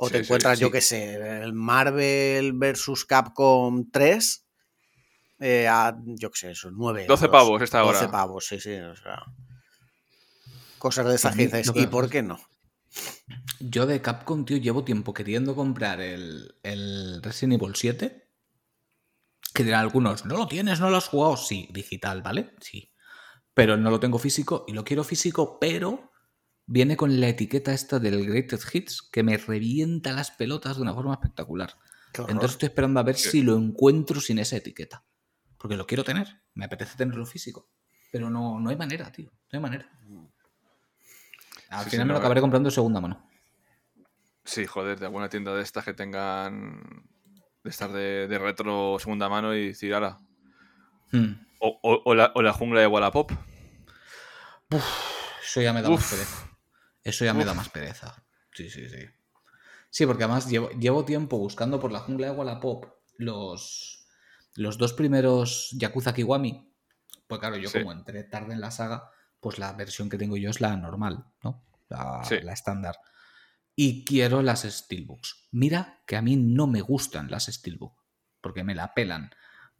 O 0.00 0.06
Sí, 0.06 0.12
te 0.12 0.18
sí, 0.18 0.24
encuentras, 0.24 0.58
yo 0.60 0.70
qué 0.70 0.80
sé, 0.80 1.14
el 1.42 1.52
Marvel 1.54 2.52
versus 2.54 3.04
Capcom 3.04 3.90
3. 3.90 4.44
eh, 5.40 5.68
a, 5.68 5.96
yo 6.04 6.30
qué 6.30 6.38
sé, 6.38 6.50
eso, 6.50 6.70
9 6.72 7.06
12 7.06 7.24
euros. 7.26 7.32
pavos 7.40 7.62
esta 7.62 7.78
12 7.80 7.98
hora. 8.04 8.10
pavos, 8.10 8.46
sí, 8.46 8.60
sí. 8.60 8.74
O 8.74 8.94
sea, 8.96 9.22
cosas 10.78 11.06
de 11.06 11.14
esas 11.14 11.34
que 11.36 11.44
dices, 11.46 11.70
¿y 11.74 11.86
por 11.86 12.08
qué 12.10 12.22
no? 12.22 12.38
Yo 13.60 13.86
de 13.86 14.00
Capcom, 14.00 14.44
tío, 14.44 14.56
llevo 14.56 14.84
tiempo 14.84 15.12
queriendo 15.12 15.54
comprar 15.54 16.00
el, 16.00 16.54
el 16.62 17.22
Resident 17.22 17.60
Evil 17.60 17.74
7. 17.74 18.28
Que 19.54 19.64
dirán 19.64 19.80
algunos, 19.80 20.24
no 20.24 20.36
lo 20.36 20.46
tienes, 20.46 20.80
no 20.80 20.90
lo 20.90 20.96
has 20.96 21.08
jugado. 21.08 21.36
Sí, 21.36 21.68
digital, 21.72 22.22
¿vale? 22.22 22.54
Sí. 22.60 22.92
Pero 23.54 23.76
no 23.76 23.90
lo 23.90 23.98
tengo 23.98 24.18
físico 24.18 24.64
y 24.68 24.72
lo 24.72 24.84
quiero 24.84 25.02
físico, 25.02 25.58
pero 25.58 26.12
viene 26.66 26.96
con 26.96 27.18
la 27.20 27.28
etiqueta 27.28 27.72
esta 27.72 27.98
del 27.98 28.24
Greatest 28.26 28.72
Hits 28.72 29.02
que 29.02 29.22
me 29.22 29.36
revienta 29.36 30.12
las 30.12 30.30
pelotas 30.30 30.76
de 30.76 30.82
una 30.82 30.94
forma 30.94 31.14
espectacular. 31.14 31.74
Entonces 32.14 32.52
estoy 32.52 32.68
esperando 32.68 33.00
a 33.00 33.04
ver 33.04 33.16
si 33.16 33.42
lo 33.42 33.56
encuentro 33.56 34.20
sin 34.20 34.38
esa 34.38 34.56
etiqueta. 34.56 35.04
Porque 35.56 35.76
lo 35.76 35.86
quiero 35.86 36.04
tener, 36.04 36.42
me 36.54 36.66
apetece 36.66 36.96
tenerlo 36.96 37.26
físico. 37.26 37.68
Pero 38.12 38.30
no, 38.30 38.60
no 38.60 38.70
hay 38.70 38.76
manera, 38.76 39.10
tío. 39.10 39.30
No 39.52 39.56
hay 39.56 39.60
manera. 39.60 39.90
Al 41.68 41.84
Sí, 41.84 41.90
final 41.90 42.04
sí, 42.04 42.08
me 42.08 42.12
lo 42.12 42.18
acabaré 42.18 42.40
comprando 42.40 42.68
de 42.68 42.74
segunda 42.74 43.00
mano. 43.00 43.28
Sí, 44.44 44.66
joder, 44.66 44.98
de 44.98 45.06
alguna 45.06 45.28
tienda 45.28 45.54
de 45.54 45.62
estas 45.62 45.84
que 45.84 45.92
tengan. 45.94 47.04
de 47.64 47.70
estar 47.70 47.92
de, 47.92 48.26
de 48.28 48.38
retro 48.38 48.96
segunda 48.98 49.28
mano 49.28 49.54
y 49.54 49.68
decir, 49.68 49.92
ala. 49.94 50.18
Hmm. 51.12 51.32
O, 51.60 51.78
o- 51.82 52.02
o 52.04 52.14
la, 52.14 52.32
o 52.34 52.40
la 52.42 52.52
jungla 52.52 52.80
de 52.80 52.86
Wallapop. 52.86 53.32
Eso 55.42 55.60
ya 55.60 55.72
me 55.72 55.82
da 55.82 55.90
Uf. 55.90 56.00
más 56.00 56.10
pereza. 56.10 56.48
Eso 57.02 57.24
ya 57.24 57.34
me 57.34 57.44
da 57.44 57.52
Uf. 57.52 57.56
más 57.58 57.68
pereza. 57.70 58.24
Sí, 58.52 58.68
sí, 58.70 58.88
sí. 58.88 59.06
Sí, 59.90 60.06
porque 60.06 60.24
además 60.24 60.48
llevo, 60.48 60.70
llevo 60.70 61.04
tiempo 61.04 61.38
buscando 61.38 61.80
por 61.80 61.92
la 61.92 62.00
jungla 62.00 62.26
de 62.28 62.32
Wallapop 62.32 62.86
los, 63.16 64.06
los 64.54 64.76
dos 64.78 64.92
primeros 64.92 65.70
Yakuza 65.72 66.12
Kiwami. 66.14 66.70
Pues 67.26 67.40
claro, 67.40 67.56
yo 67.56 67.68
Sí. 67.68 67.78
como 67.78 67.92
entré 67.92 68.24
tarde 68.24 68.52
en 68.54 68.60
la 68.60 68.70
saga, 68.70 69.10
pues 69.40 69.58
la 69.58 69.72
versión 69.72 70.08
que 70.08 70.18
tengo 70.18 70.36
yo 70.36 70.50
es 70.50 70.60
la 70.60 70.76
normal, 70.76 71.24
¿no? 71.42 71.64
La, 71.88 72.22
Sí. 72.24 72.36
la 72.42 72.52
estándar. 72.52 72.96
Y 73.74 74.04
quiero 74.04 74.42
las 74.42 74.62
Steelbooks. 74.62 75.48
Mira 75.52 76.02
que 76.06 76.16
a 76.16 76.22
mí 76.22 76.36
no 76.36 76.66
me 76.66 76.80
gustan 76.80 77.30
las 77.30 77.46
Steelbook, 77.46 77.94
porque 78.40 78.64
me 78.64 78.74
la 78.74 78.92
pelan. 78.94 79.30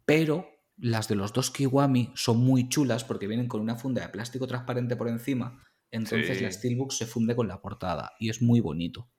Pero 0.05 0.47
las 0.77 1.07
de 1.09 1.15
los 1.15 1.33
dos 1.33 1.51
Kiwami 1.51 2.13
son 2.15 2.37
muy 2.37 2.69
chulas 2.69 3.03
porque 3.03 3.27
vienen 3.27 3.47
con 3.49 3.59
una 3.61 3.75
funda 3.75 4.01
de 4.01 4.09
plástico 4.09 4.47
transparente 4.47 4.95
por 4.95 5.09
encima. 5.09 5.61
Entonces 5.91 6.37
Sí. 6.37 6.43
la 6.43 6.51
Steelbook 6.51 6.91
se 6.93 7.05
funde 7.05 7.35
con 7.35 7.47
la 7.47 7.61
portada 7.61 8.13
y 8.19 8.29
es 8.29 8.41
muy 8.41 8.61
bonito. 8.61 9.09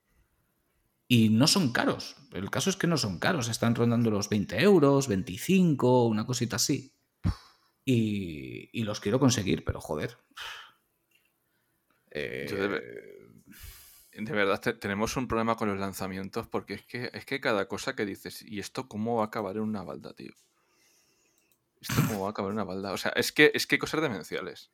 Y 1.06 1.28
no 1.28 1.46
son 1.48 1.72
caros. 1.72 2.16
El 2.32 2.50
caso 2.50 2.70
es 2.70 2.76
que 2.76 2.86
no 2.86 2.96
son 2.96 3.18
caros. 3.18 3.48
Están 3.48 3.74
rondando 3.74 4.10
los 4.10 4.28
20 4.28 4.60
euros, 4.62 5.08
25, 5.08 6.06
una 6.06 6.24
cosita 6.24 6.56
así. 6.56 6.94
Y, 7.92 8.68
y 8.72 8.84
los 8.84 9.00
quiero 9.00 9.18
conseguir, 9.18 9.64
pero 9.64 9.80
joder. 9.80 10.16
Eh, 12.12 12.46
de, 14.12 14.22
de 14.24 14.32
verdad 14.32 14.60
te- 14.60 14.74
tenemos 14.74 15.16
un 15.16 15.26
problema 15.28 15.56
con 15.56 15.68
los 15.68 15.78
lanzamientos 15.78 16.46
porque 16.46 16.74
es 16.74 16.82
que, 16.84 17.10
es 17.12 17.24
que 17.24 17.40
cada 17.40 17.66
cosa 17.66 17.96
que 17.96 18.06
dices, 18.06 18.42
¿y 18.42 18.60
esto 18.60 18.88
cómo 18.88 19.16
va 19.16 19.24
a 19.24 19.26
acabar 19.26 19.56
en 19.56 19.62
una 19.62 19.82
balda, 19.82 20.12
tío? 20.14 20.32
¿Esto 21.80 21.94
cómo 22.06 22.20
va 22.22 22.28
a 22.28 22.30
acabar 22.30 22.50
en 22.50 22.56
una 22.58 22.64
balda? 22.64 22.92
O 22.92 22.96
sea, 22.96 23.12
es 23.16 23.32
que, 23.32 23.50
es 23.54 23.66
que 23.66 23.76
hay 23.76 23.78
cosas 23.80 24.02
demenciales. 24.02 24.70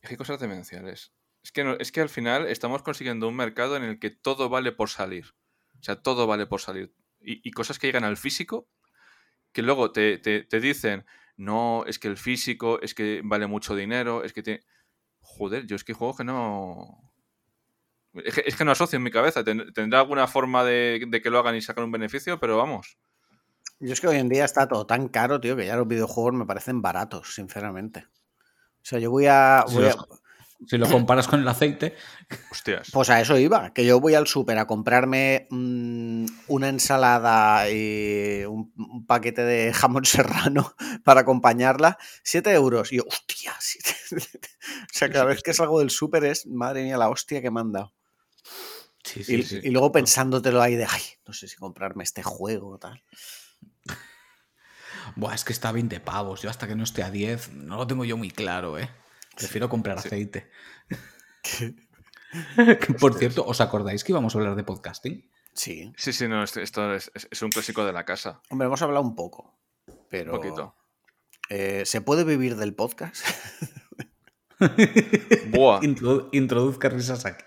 Es 0.00 0.08
que 0.08 0.16
cosas 0.16 0.40
demenciales. 0.40 1.12
Es 1.42 1.52
que, 1.52 1.64
no- 1.64 1.74
es 1.74 1.92
que 1.92 2.00
al 2.00 2.08
final 2.08 2.46
estamos 2.46 2.82
consiguiendo 2.82 3.28
un 3.28 3.36
mercado 3.36 3.76
en 3.76 3.82
el 3.82 3.98
que 3.98 4.10
todo 4.10 4.48
vale 4.48 4.72
por 4.72 4.88
salir. 4.88 5.34
O 5.78 5.82
sea, 5.82 6.00
todo 6.00 6.26
vale 6.26 6.46
por 6.46 6.60
salir. 6.60 6.94
Y, 7.20 7.46
y 7.46 7.50
cosas 7.52 7.78
que 7.78 7.88
llegan 7.88 8.04
al 8.04 8.16
físico 8.16 8.68
que 9.52 9.62
luego 9.62 9.90
te, 9.92 10.18
te- 10.18 10.44
te 10.44 10.60
dicen, 10.60 11.04
no, 11.38 11.84
es 11.86 11.98
que 11.98 12.08
el 12.08 12.18
físico, 12.18 12.78
es 12.82 12.94
que 12.94 13.22
vale 13.24 13.46
mucho 13.46 13.74
dinero, 13.74 14.22
es 14.24 14.34
que 14.34 14.42
te... 14.42 14.60
Joder, 15.20 15.66
yo 15.66 15.76
es 15.76 15.84
que 15.84 15.92
hay 15.92 15.96
juegos 15.98 16.18
que 16.18 16.24
no... 16.24 17.10
Es 18.14 18.34
que, 18.34 18.42
es 18.46 18.56
que 18.56 18.64
no 18.64 18.72
asocio 18.72 18.96
en 18.96 19.02
mi 19.02 19.10
cabeza. 19.10 19.44
Ten- 19.44 19.72
Tendrá 19.72 20.00
alguna 20.00 20.26
forma 20.26 20.64
de, 20.64 21.04
de 21.08 21.22
que 21.22 21.30
lo 21.30 21.38
hagan 21.38 21.54
y 21.54 21.62
sacan 21.62 21.84
un 21.84 21.92
beneficio, 21.92 22.40
pero 22.40 22.56
vamos. 22.56 22.98
Yo 23.80 23.92
es 23.92 24.00
que 24.00 24.08
hoy 24.08 24.16
en 24.16 24.28
día 24.28 24.44
está 24.44 24.66
todo 24.66 24.86
tan 24.86 25.08
caro, 25.08 25.40
tío, 25.40 25.56
que 25.56 25.66
ya 25.66 25.76
los 25.76 25.86
videojuegos 25.86 26.32
me 26.34 26.46
parecen 26.46 26.82
baratos, 26.82 27.34
sinceramente. 27.34 28.06
O 28.08 28.82
sea, 28.82 28.98
yo 28.98 29.10
voy 29.10 29.26
a. 29.26 29.64
si 30.66 30.76
lo 30.76 30.88
comparas 30.88 31.28
con 31.28 31.40
el 31.40 31.48
aceite, 31.48 31.94
Hostias. 32.50 32.90
pues 32.92 33.10
a 33.10 33.20
eso 33.20 33.38
iba, 33.38 33.72
que 33.72 33.84
yo 33.86 34.00
voy 34.00 34.14
al 34.14 34.26
súper 34.26 34.58
a 34.58 34.66
comprarme 34.66 35.46
mm, 35.50 36.26
una 36.48 36.68
ensalada 36.68 37.70
y 37.70 38.44
un, 38.44 38.72
un 38.76 39.06
paquete 39.06 39.42
de 39.42 39.72
jamón 39.74 40.04
serrano 40.04 40.74
para 41.04 41.20
acompañarla, 41.20 41.96
7 42.24 42.52
euros. 42.52 42.92
Y 42.92 42.96
yo, 42.96 43.04
hostia, 43.06 43.54
siete". 43.60 43.94
o 44.20 44.92
sea, 44.92 45.10
cada 45.10 45.24
vez 45.26 45.42
que 45.42 45.54
salgo 45.54 45.78
del 45.78 45.90
súper 45.90 46.24
es, 46.24 46.46
madre 46.46 46.82
mía, 46.82 46.96
la 46.98 47.08
hostia 47.08 47.40
que 47.40 47.50
me 47.50 47.60
han 47.60 47.72
dado. 47.72 47.94
Sí, 49.04 49.20
Y, 49.26 49.42
sí. 49.44 49.60
y 49.62 49.70
luego 49.70 49.92
pensándotelo 49.92 50.60
ahí 50.60 50.74
de, 50.76 50.84
ay, 50.84 51.02
no 51.26 51.32
sé 51.32 51.48
si 51.48 51.56
comprarme 51.56 52.04
este 52.04 52.22
juego 52.22 52.70
o 52.70 52.78
tal. 52.78 53.02
Buah, 55.16 55.34
es 55.34 55.44
que 55.44 55.52
está 55.52 55.70
a 55.70 55.72
20 55.72 56.00
pavos. 56.00 56.42
Yo 56.42 56.50
hasta 56.50 56.66
que 56.68 56.74
no 56.74 56.84
esté 56.84 57.02
a 57.02 57.10
10, 57.10 57.52
no 57.54 57.76
lo 57.76 57.86
tengo 57.86 58.04
yo 58.04 58.16
muy 58.16 58.30
claro, 58.30 58.78
¿eh? 58.78 58.90
Prefiero 59.38 59.68
comprar 59.68 59.98
aceite. 59.98 60.50
Que, 61.42 61.74
Por 63.00 63.14
cierto, 63.18 63.44
¿os 63.46 63.60
acordáis 63.60 64.04
que 64.04 64.12
íbamos 64.12 64.34
a 64.34 64.38
hablar 64.38 64.56
de 64.56 64.64
podcasting? 64.64 65.30
Sí. 65.54 65.92
Sí, 65.96 66.12
sí, 66.12 66.28
no, 66.28 66.42
esto, 66.42 66.60
esto 66.60 66.94
es, 66.94 67.10
es- 67.14 67.28
es 67.30 67.42
un 67.42 67.50
clásico 67.50 67.84
de 67.86 67.92
la 67.92 68.04
casa. 68.04 68.42
Hombre, 68.50 68.66
hemos 68.66 68.82
hablado 68.82 69.04
un 69.04 69.14
poco, 69.16 69.58
pero... 70.10 70.32
Un 70.34 70.38
poquito. 70.38 70.76
eh, 71.50 71.82
¿Se 71.86 72.00
puede 72.00 72.24
vivir 72.24 72.56
del 72.56 72.74
podcast? 72.74 73.24
Buah. 75.50 75.80
Introdu- 75.82 76.28
introduzca 76.32 76.88
risas 76.88 77.24
aquí. 77.24 77.44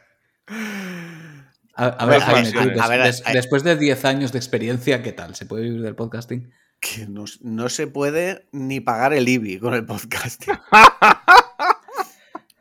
A, 1.75 1.85
a 1.87 2.05
ver, 2.05 2.21
a 2.21 2.25
Jaime, 2.25 2.51
ver, 2.51 2.81
a 2.81 3.05
des- 3.05 3.23
después 3.33 3.63
de 3.63 3.75
10 3.77 4.05
años 4.05 4.31
de 4.31 4.39
experiencia, 4.39 5.01
¿qué 5.03 5.11
tal? 5.13 5.35
¿Se 5.35 5.45
puede 5.45 5.63
vivir 5.63 5.81
del 5.81 5.95
podcasting? 5.95 6.51
que 6.79 7.05
no, 7.05 7.25
no 7.41 7.69
se 7.69 7.85
puede 7.85 8.47
ni 8.51 8.79
pagar 8.79 9.13
el 9.13 9.29
IBI 9.29 9.59
con 9.59 9.75
el 9.75 9.85
podcast. 9.85 10.47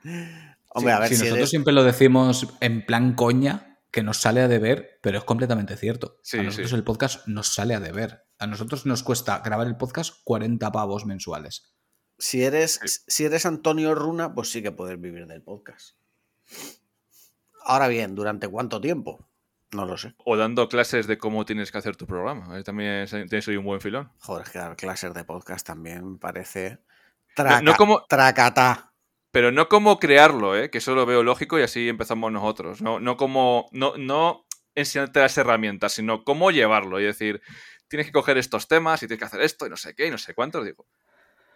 Hombre, 0.02 0.92
Sí, 0.92 0.96
a 0.96 0.98
ver 1.00 1.08
si 1.08 1.14
si 1.16 1.20
nosotros 1.22 1.38
eres- 1.38 1.50
siempre 1.50 1.72
lo 1.72 1.84
decimos 1.84 2.46
en 2.60 2.84
plan 2.86 3.14
coña, 3.14 3.78
que 3.90 4.02
nos 4.04 4.18
sale 4.18 4.40
a 4.40 4.48
deber, 4.48 4.98
pero 5.02 5.18
es 5.18 5.24
completamente 5.24 5.76
cierto. 5.76 6.18
Sí, 6.22 6.38
a 6.38 6.42
nosotros 6.44 6.70
sí. 6.70 6.76
el 6.76 6.84
podcast 6.84 7.26
nos 7.26 7.48
sale 7.48 7.74
a 7.74 7.80
deber. 7.80 8.24
A 8.38 8.46
nosotros 8.46 8.86
nos 8.86 9.02
cuesta 9.02 9.40
grabar 9.44 9.66
el 9.66 9.76
podcast 9.76 10.14
40 10.24 10.70
pavos 10.70 11.06
mensuales. 11.06 11.72
Si 12.18 12.44
eres, 12.44 12.78
si 13.06 13.24
eres 13.24 13.46
Antonio 13.46 13.94
Runa, 13.94 14.32
pues 14.34 14.50
sí 14.52 14.62
que 14.62 14.70
puedes 14.70 15.00
vivir 15.00 15.26
del 15.26 15.42
podcast. 15.42 15.96
Ahora 17.64 17.88
bien, 17.88 18.14
¿durante 18.14 18.48
cuánto 18.48 18.80
tiempo? 18.80 19.26
No 19.72 19.86
lo 19.86 19.96
sé. 19.96 20.14
O 20.24 20.36
dando 20.36 20.68
clases 20.68 21.06
de 21.06 21.18
cómo 21.18 21.44
tienes 21.44 21.70
que 21.70 21.78
hacer 21.78 21.96
tu 21.96 22.06
programa. 22.06 22.62
También 22.64 22.90
es- 23.02 23.10
tienes 23.10 23.46
un 23.48 23.64
buen 23.64 23.80
filón. 23.80 24.10
Joder, 24.18 24.44
es 24.46 24.50
que 24.52 24.58
dar 24.58 24.76
clases 24.76 25.14
de 25.14 25.24
podcast 25.24 25.66
también 25.66 26.12
me 26.12 26.18
parece. 26.18 26.70
No- 26.70 27.34
Traca, 27.36 27.62
no 27.62 27.76
como- 27.76 28.04
Tracatá. 28.08 28.89
Pero 29.32 29.52
no 29.52 29.68
como 29.68 29.98
crearlo, 30.00 30.56
¿eh? 30.56 30.70
que 30.70 30.78
eso 30.78 30.94
lo 30.94 31.06
veo 31.06 31.22
lógico 31.22 31.58
y 31.58 31.62
así 31.62 31.88
empezamos 31.88 32.32
nosotros. 32.32 32.82
No, 32.82 32.98
no 33.00 33.16
como. 33.16 33.68
No, 33.72 33.94
no 33.96 34.44
enseñarte 34.74 35.20
las 35.20 35.36
herramientas, 35.38 35.92
sino 35.92 36.24
cómo 36.24 36.50
llevarlo. 36.50 36.98
Y 37.00 37.04
decir, 37.04 37.40
tienes 37.88 38.06
que 38.06 38.12
coger 38.12 38.38
estos 38.38 38.66
temas 38.66 39.02
y 39.02 39.06
tienes 39.06 39.18
que 39.20 39.24
hacer 39.26 39.40
esto 39.42 39.66
y 39.66 39.70
no 39.70 39.76
sé 39.76 39.94
qué 39.94 40.06
y 40.06 40.10
no 40.10 40.18
sé 40.18 40.34
cuánto. 40.34 40.64
Digo, 40.64 40.86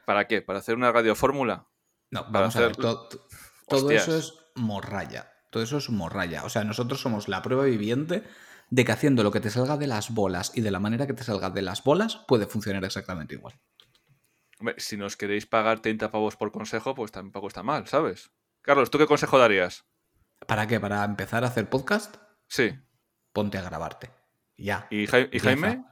¿para 0.05 0.27
qué? 0.29 0.41
¿Para 0.43 0.61
hacer 0.61 0.77
una 0.77 0.93
radiofórmula? 0.93 1.67
No, 2.11 2.21
Para 2.27 2.41
vamos 2.41 2.57
a 2.57 2.61
ver. 2.61 2.71
hacer- 2.71 2.83
to- 2.83 3.09
to- 3.09 3.27
todo 3.69 3.81
Hostias. 3.87 4.09
eso 4.09 4.19
es 4.19 4.35
morralla. 4.55 5.33
Todo 5.51 5.63
eso 5.63 5.79
es 5.79 5.91
morralla. 5.91 6.45
O 6.45 6.49
sea, 6.51 6.63
nosotros 6.65 7.01
somos 7.01 7.29
la 7.29 7.43
prueba 7.43 7.65
viviente 7.65 8.23
de 8.71 8.85
que 8.85 8.93
haciendo 8.93 9.23
lo 9.23 9.31
que 9.33 9.41
te 9.41 9.51
salga 9.51 9.77
de 9.77 9.87
las 9.87 10.11
bolas 10.11 10.53
y 10.55 10.61
de 10.61 10.71
la 10.71 10.81
manera 10.81 11.07
que 11.07 11.13
te 11.15 11.23
salga 11.25 11.51
de 11.51 11.63
las 11.63 11.83
bolas 11.85 12.17
puede 12.29 12.47
funcionar 12.47 12.85
exactamente 12.85 13.35
igual. 13.35 13.55
Hombre, 14.65 14.81
si 14.81 14.97
nos 14.97 15.19
queréis 15.19 15.45
pagar 15.45 15.81
30 15.81 16.11
pavos 16.11 16.37
por 16.37 16.51
consejo, 16.51 16.95
pues 16.95 17.13
tampoco 17.13 17.49
está 17.49 17.63
mal, 17.63 17.87
¿sabes? 17.87 18.31
Carlos, 18.63 18.89
¿tú 18.89 18.97
qué 18.97 19.07
consejo 19.07 19.39
darías? 19.39 19.85
¿Para 20.47 20.67
qué? 20.67 20.81
¿Para 20.81 21.05
empezar 21.05 21.45
a 21.45 21.49
hacer 21.49 21.69
podcast? 21.69 22.17
Sí. 22.49 22.73
Ponte 23.35 23.59
a 23.59 23.61
grabarte. 23.61 24.11
Ya. 24.57 24.87
¿Y. 24.89 25.07
Jaime? 25.07 25.85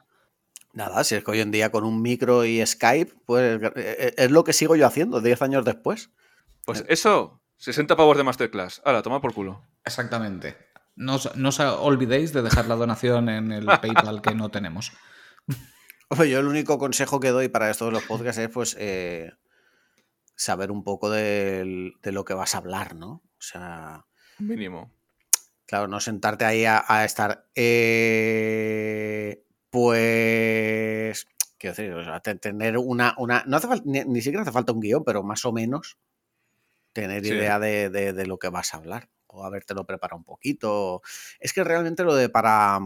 Nada, 0.73 1.05
si 1.05 1.17
es 1.17 1.23
que 1.23 1.33
hoy 1.33 1.41
en 1.41 1.51
día 1.51 1.71
con 1.71 1.85
un 1.85 2.01
micro 2.01 2.47
y 2.47 2.65
Skype, 2.65 3.13
pues 3.27 3.61
eh, 3.63 3.73
eh, 3.77 4.15
es 4.17 4.31
lo 4.31 4.43
que 4.43 4.55
sigo 4.55 4.75
yo 4.75 4.87
haciendo 4.87 5.21
10 5.21 5.43
años 5.43 5.67
después. 5.67 6.09
Pues 6.65 6.87
eso, 6.89 7.43
60 7.59 7.95
pavos 7.95 8.17
de 8.17 8.25
masterclass. 8.25 8.81
Ahora, 8.87 9.03
toma 9.03 9.21
por 9.21 9.35
culo. 9.35 9.67
Exactamente. 9.85 10.57
No 10.97 11.17
os, 11.17 11.37
no 11.37 11.51
os 11.51 11.61
olvidéis 11.61 12.33
de 12.33 12.41
dejar 12.41 12.69
la 12.69 12.77
donación 12.77 13.29
en 13.29 13.53
el 13.53 13.67
PayPal 13.83 14.23
que 14.23 14.35
no 14.35 14.49
tenemos. 14.49 14.93
Yo 16.17 16.39
el 16.41 16.47
único 16.47 16.79
consejo 16.79 17.21
que 17.21 17.29
doy 17.31 17.49
para 17.49 17.71
esto 17.71 17.87
de 17.87 17.93
los 17.93 18.05
podcasts 18.05 18.39
es 18.41 18.49
pues 18.49 18.77
eh, 18.79 19.33
saber 20.35 20.71
un 20.71 20.85
poco 20.85 21.11
del- 21.11 21.95
de, 22.03 22.13
lo 22.13 22.25
que 22.25 22.35
vas 22.35 22.55
a 22.55 22.59
hablar, 22.59 22.95
¿no? 22.95 23.11
O 23.13 23.41
sea, 23.41 24.05
Mínimo. 24.39 24.91
claro, 25.67 25.89
no 25.89 26.01
sentarte 26.01 26.45
ahí 26.45 26.65
a, 26.65 26.85
a 26.87 27.05
estar. 27.05 27.47
eh, 27.55 29.43
pues. 29.71 31.27
Quiero 31.59 31.77
decir, 31.77 31.93
o 31.95 32.05
sea, 32.05 32.21
te- 32.21 32.35
tener 32.37 32.77
una. 32.77 33.15
una 33.19 33.45
no 33.47 33.57
hace 33.57 33.69
falta, 33.69 33.85
ni, 33.87 34.01
ni 34.05 34.21
siquiera 34.21 34.43
hace 34.43 34.53
falta 34.53 34.73
un 34.73 34.81
guion, 34.81 35.05
pero 35.05 35.23
más 35.23 35.45
o 35.45 35.53
menos 35.53 35.97
tener 36.93 37.25
Sí. 37.25 37.33
idea 37.33 37.59
de, 37.59 37.89
de- 37.89 38.13
de 38.13 38.27
lo 38.27 38.39
que 38.39 38.49
vas 38.49 38.75
a 38.75 38.79
hablar. 38.79 39.09
O 39.29 39.45
habértelo 39.47 39.87
preparado 39.87 40.19
un 40.19 40.25
poquito. 40.25 41.01
Es 41.41 41.53
que 41.53 41.65
realmente 41.65 42.03
lo 42.05 42.15
de 42.15 42.29
para. 42.29 42.81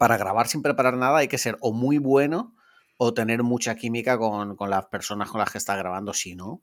Para 0.00 0.16
grabar 0.16 0.48
sin 0.48 0.62
preparar 0.62 0.96
nada 0.96 1.18
hay 1.18 1.28
que 1.28 1.36
ser 1.36 1.58
o 1.60 1.74
muy 1.74 1.98
bueno 1.98 2.56
o 2.96 3.12
tener 3.12 3.42
mucha 3.42 3.74
química 3.74 4.16
con, 4.16 4.56
con 4.56 4.70
las 4.70 4.86
personas 4.86 5.28
con 5.28 5.40
las 5.40 5.50
que 5.52 5.58
estás 5.58 5.76
grabando. 5.76 6.14
Si 6.14 6.34
no, 6.34 6.62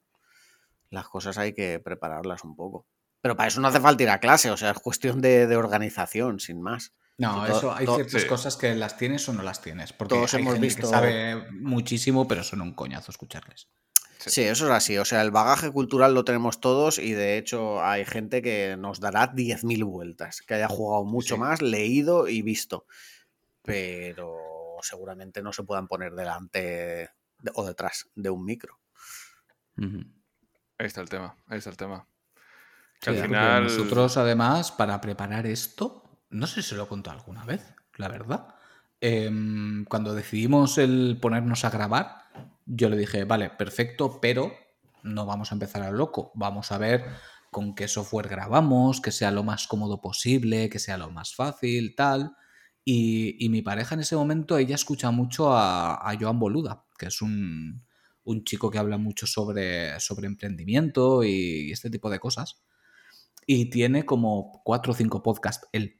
las 0.89 1.07
cosas 1.07 1.37
hay 1.37 1.53
que 1.53 1.79
prepararlas 1.79 2.43
un 2.43 2.55
poco. 2.55 2.87
Pero 3.21 3.35
para 3.35 3.47
eso 3.49 3.61
no 3.61 3.67
hace 3.67 3.79
falta 3.79 4.01
ir 4.01 4.09
a 4.09 4.19
clase, 4.19 4.49
o 4.49 4.57
sea, 4.57 4.71
es 4.71 4.79
cuestión 4.79 5.21
de, 5.21 5.45
de 5.45 5.55
organización, 5.55 6.39
sin 6.39 6.63
más. 6.63 6.95
No, 7.19 7.45
eso 7.45 7.71
hay 7.75 7.85
ciertas 7.85 8.23
sí. 8.23 8.27
cosas 8.27 8.57
que 8.57 8.73
las 8.73 8.97
tienes 8.97 9.29
o 9.29 9.33
no 9.33 9.43
las 9.43 9.61
tienes. 9.61 9.93
Porque 9.93 10.15
Todos 10.15 10.33
hay 10.33 10.41
hemos 10.41 10.53
gente 10.53 10.65
visto- 10.67 10.81
que 10.81 10.87
sabe 10.87 11.51
muchísimo, 11.51 12.27
pero 12.27 12.43
son 12.43 12.61
un 12.61 12.73
coñazo 12.73 13.11
escucharles. 13.11 13.69
Sí. 14.17 14.31
Sí, 14.31 14.41
eso 14.41 14.65
es 14.65 14.71
así. 14.71 14.97
O 14.97 15.05
sea, 15.05 15.21
el 15.21 15.29
bagaje 15.29 15.71
cultural 15.71 16.15
lo 16.15 16.25
tenemos 16.25 16.59
todos 16.59 16.97
y 16.97 17.11
de 17.13 17.37
hecho 17.37 17.83
hay 17.83 18.03
gente 18.03 18.41
que 18.41 18.77
nos 18.79 18.99
dará 18.99 19.31
10.000 19.35 19.83
vueltas, 19.83 20.41
que 20.41 20.55
haya 20.55 20.67
jugado 20.67 21.05
mucho 21.05 21.35
Sí. 21.35 21.39
más, 21.41 21.61
leído 21.61 22.27
y 22.27 22.41
visto. 22.41 22.87
Pero 23.67 24.35
seguramente 24.81 25.41
no 25.41 25.51
se 25.53 25.63
puedan 25.63 25.87
poner 25.87 26.13
delante 26.13 26.59
de- 27.39 27.51
o 27.53 27.65
detrás 27.65 28.09
de 28.15 28.29
un 28.29 28.43
micro. 28.45 28.79
Ahí 30.77 30.87
está 30.87 31.01
el 31.01 31.09
tema. 31.09 31.35
Ahí 31.47 31.57
está 31.57 31.69
el 31.69 31.77
tema. 31.77 32.07
Sí, 32.99 33.11
Que 33.11 33.19
al 33.21 33.27
final. 33.27 33.63
Nosotros, 33.63 34.17
además, 34.17 34.71
para 34.71 34.99
preparar 35.01 35.45
esto, 35.45 36.03
no 36.29 36.47
sé 36.47 36.61
si 36.61 36.69
se 36.69 36.75
lo 36.75 36.83
he 36.83 36.87
contado 36.87 37.17
alguna 37.17 37.45
vez, 37.45 37.73
la 37.95 38.07
verdad. 38.07 38.55
Em, 38.99 39.85
cuando 39.85 40.15
decidimos 40.15 40.77
el 40.79 41.19
ponernos 41.21 41.63
a 41.65 41.69
grabar, 41.69 42.23
yo 42.65 42.89
le 42.89 42.97
dije, 42.97 43.23
vale, 43.25 43.49
perfecto, 43.51 44.19
pero 44.19 44.51
no 45.03 45.25
vamos 45.25 45.51
a 45.51 45.55
empezar 45.55 45.83
a 45.83 45.91
loco. 45.91 46.31
Vamos 46.33 46.71
a 46.71 46.77
ver 46.79 47.05
con 47.51 47.75
qué 47.75 47.87
software 47.87 48.27
grabamos, 48.27 48.99
que 49.01 49.11
sea 49.11 49.31
lo 49.31 49.43
más 49.43 49.67
cómodo 49.67 50.01
posible, 50.01 50.69
que 50.69 50.79
sea 50.79 50.97
lo 50.97 51.11
más 51.11 51.35
fácil, 51.35 51.95
tal. 51.95 52.35
Y, 52.89 53.49
mi 53.49 53.61
pareja 53.61 53.95
en 53.95 53.99
ese 53.99 54.15
momento, 54.15 54.57
ella 54.57 54.75
escucha 54.75 55.11
mucho 55.11 55.51
a, 55.51 56.09
a 56.09 56.17
Joan 56.17 56.39
Boluda, 56.39 56.85
que 56.97 57.07
es 57.07 57.21
un, 57.21 57.85
un 58.23 58.45
chico 58.45 58.71
que 58.71 58.77
habla 58.77 58.97
mucho 58.97 59.27
sobre, 59.27 59.99
sobre 59.99 60.25
emprendimiento 60.25 61.21
y 61.25 61.69
este 61.69 61.89
tipo 61.89 62.09
de 62.09 62.19
cosas. 62.19 62.63
Y 63.45 63.69
tiene 63.69 64.05
como 64.05 64.61
cuatro 64.63 64.93
o 64.93 64.95
cinco 64.95 65.21
podcasts, 65.21 65.67
él, 65.73 65.99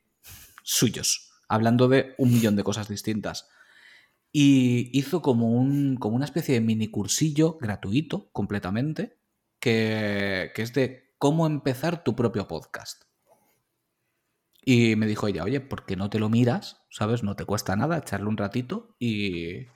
suyos, 0.63 1.29
hablando 1.49 1.89
de 1.89 2.15
un 2.17 2.31
millón 2.31 2.55
de 2.55 2.63
cosas 2.63 2.87
distintas. 2.87 3.49
Y 4.31 4.89
hizo 4.97 5.21
como, 5.21 5.51
un, 5.51 5.97
como 5.97 6.15
una 6.15 6.23
especie 6.23 6.55
de 6.55 6.61
mini 6.61 6.87
cursillo 6.87 7.57
gratuito, 7.59 8.29
completamente, 8.31 9.19
que, 9.59 10.53
que 10.55 10.61
es 10.61 10.73
de 10.73 11.13
cómo 11.17 11.47
empezar 11.47 12.05
tu 12.05 12.15
propio 12.15 12.47
podcast. 12.47 13.06
Y 14.69 14.97
me 14.97 15.07
dijo 15.07 15.29
ella, 15.29 15.45
oye, 15.45 15.61
¿por 15.61 15.85
qué 15.85 15.95
no 15.95 16.09
te 16.09 16.19
lo 16.19 16.27
miras? 16.27 16.81
¿Sabes? 16.89 17.23
No 17.23 17.37
te 17.37 17.45
cuesta 17.45 17.77
nada 17.77 17.99
echarle 17.99 18.27
un 18.27 18.35
ratito 18.35 18.97
y, 18.99 19.67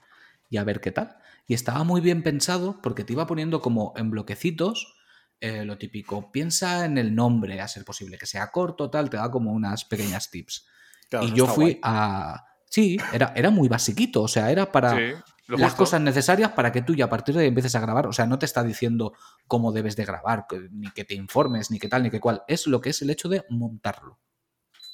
y 0.50 0.58
a 0.58 0.66
ver 0.66 0.82
qué 0.82 0.92
tal. 0.92 1.16
Y 1.48 1.54
estaba 1.54 1.86
muy 1.86 2.02
bien 2.02 2.24
pensado 2.24 2.82
porque 2.84 3.06
te 3.06 3.14
iba 3.14 3.26
poniendo 3.26 3.62
como 3.62 3.94
en 3.96 4.12
bloquecitos 4.12 4.98
eh, 5.40 5.64
lo 5.64 5.78
típico. 5.78 6.30
Piensa 6.34 6.84
en 6.84 6.98
el 6.98 7.16
nombre, 7.16 7.62
a 7.62 7.70
ser 7.70 7.86
posible 7.86 8.18
que 8.18 8.26
sea 8.26 8.52
corto, 8.52 8.90
tal, 8.90 9.10
te 9.10 9.16
da 9.16 9.32
como 9.32 9.54
unas 9.54 9.86
pequeñas 9.86 10.30
tips. 10.30 10.68
Claro, 11.10 11.26
y 11.26 11.34
yo 11.36 11.48
fui 11.48 11.64
guay. 11.64 11.80
a... 11.84 12.44
Sí, 12.66 12.98
era, 13.14 13.32
era 13.34 13.50
muy 13.50 13.70
basiquito, 13.70 14.24
o 14.24 14.28
sea, 14.28 14.52
era 14.52 14.74
para 14.74 14.98
Sí, 14.98 15.14
las 15.48 15.74
cosas 15.74 16.02
necesarias 16.02 16.52
para 16.52 16.74
que 16.74 16.82
tú 16.82 16.96
ya 16.96 17.06
a 17.06 17.10
partir 17.10 17.34
de 17.36 17.44
ahí 17.44 17.48
empieces 17.48 17.76
a 17.76 17.80
grabar. 17.80 18.08
O 18.08 18.12
sea, 18.12 18.26
no 18.26 18.40
te 18.40 18.46
está 18.46 18.62
diciendo 18.62 19.14
cómo 19.48 19.72
debes 19.72 19.96
de 19.96 20.04
grabar, 20.04 20.48
ni 20.70 20.92
que 20.92 21.06
te 21.06 21.16
informes, 21.16 21.72
ni 21.72 21.80
que 21.80 21.88
tal, 21.88 22.04
ni 22.04 22.10
que 22.10 22.20
cual. 22.20 22.44
Es 22.50 22.68
lo 22.68 22.82
que 22.82 22.90
es 22.90 23.02
el 23.02 23.10
hecho 23.10 23.30
de 23.30 23.46
montarlo, 23.50 24.20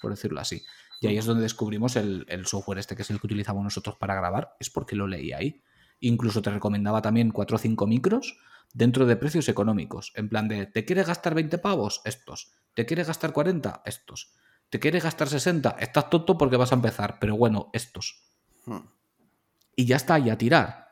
por 0.02 0.12
decirlo 0.12 0.40
así. 0.40 0.64
Y 1.02 1.08
ahí 1.08 1.18
es 1.18 1.26
donde 1.26 1.44
descubrimos 1.44 1.96
el, 1.96 2.26
el 2.28 2.46
software 2.46 2.80
este 2.80 2.96
que 2.96 3.04
es 3.04 3.10
el 3.10 3.20
que 3.20 3.28
utilizamos 3.28 3.64
nosotros 3.64 3.96
para 3.98 4.16
grabar, 4.16 4.56
es 4.60 4.70
porque 4.70 4.96
lo 4.96 5.08
leí 5.08 5.32
ahí. 5.32 5.62
Incluso 6.00 6.42
te 6.42 6.50
recomendaba 6.50 7.02
también 7.02 7.32
4 7.32 7.56
o 7.56 7.60
5 7.60 7.88
micros 7.88 8.38
dentro 8.74 9.06
de 9.06 9.16
precios 9.16 9.50
económicos. 9.50 10.12
En 10.16 10.30
plan 10.30 10.48
de, 10.48 10.66
¿te 10.66 10.86
quieres 10.86 11.08
gastar 11.08 11.34
20 11.36 11.58
pavos? 11.60 12.02
Estos. 12.06 12.52
¿Te 12.74 12.86
quieres 12.86 13.08
gastar 13.08 13.34
40? 13.34 13.82
Estos. 13.86 14.34
¿Te 14.70 14.80
quieres 14.80 15.04
gastar 15.04 15.30
60? 15.30 15.78
Estás 15.80 16.10
tonto 16.10 16.38
porque 16.38 16.58
vas 16.58 16.72
a 16.72 16.76
empezar, 16.76 17.18
pero 17.20 17.38
bueno, 17.38 17.70
estos 17.74 18.24
Hmm. 18.66 18.82
y 19.76 19.86
ya 19.86 19.96
está, 19.96 20.20
y 20.20 20.30
a 20.30 20.38
tirar. 20.38 20.88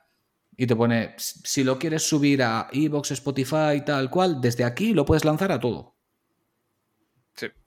Y 0.56 0.65
te 0.65 0.76
pone, 0.76 1.15
si 1.18 1.65
lo 1.65 1.77
quieres 1.77 2.07
subir 2.07 2.41
a 2.41 2.69
Evox, 2.72 3.11
Spotify, 3.11 3.84
tal 3.86 4.10
cual, 4.10 4.40
desde 4.40 4.64
aquí 4.64 4.94
lo 4.94 5.06
puedes 5.06 5.26
lanzar 5.26 5.52
a 5.52 5.60
todo. 5.60 5.95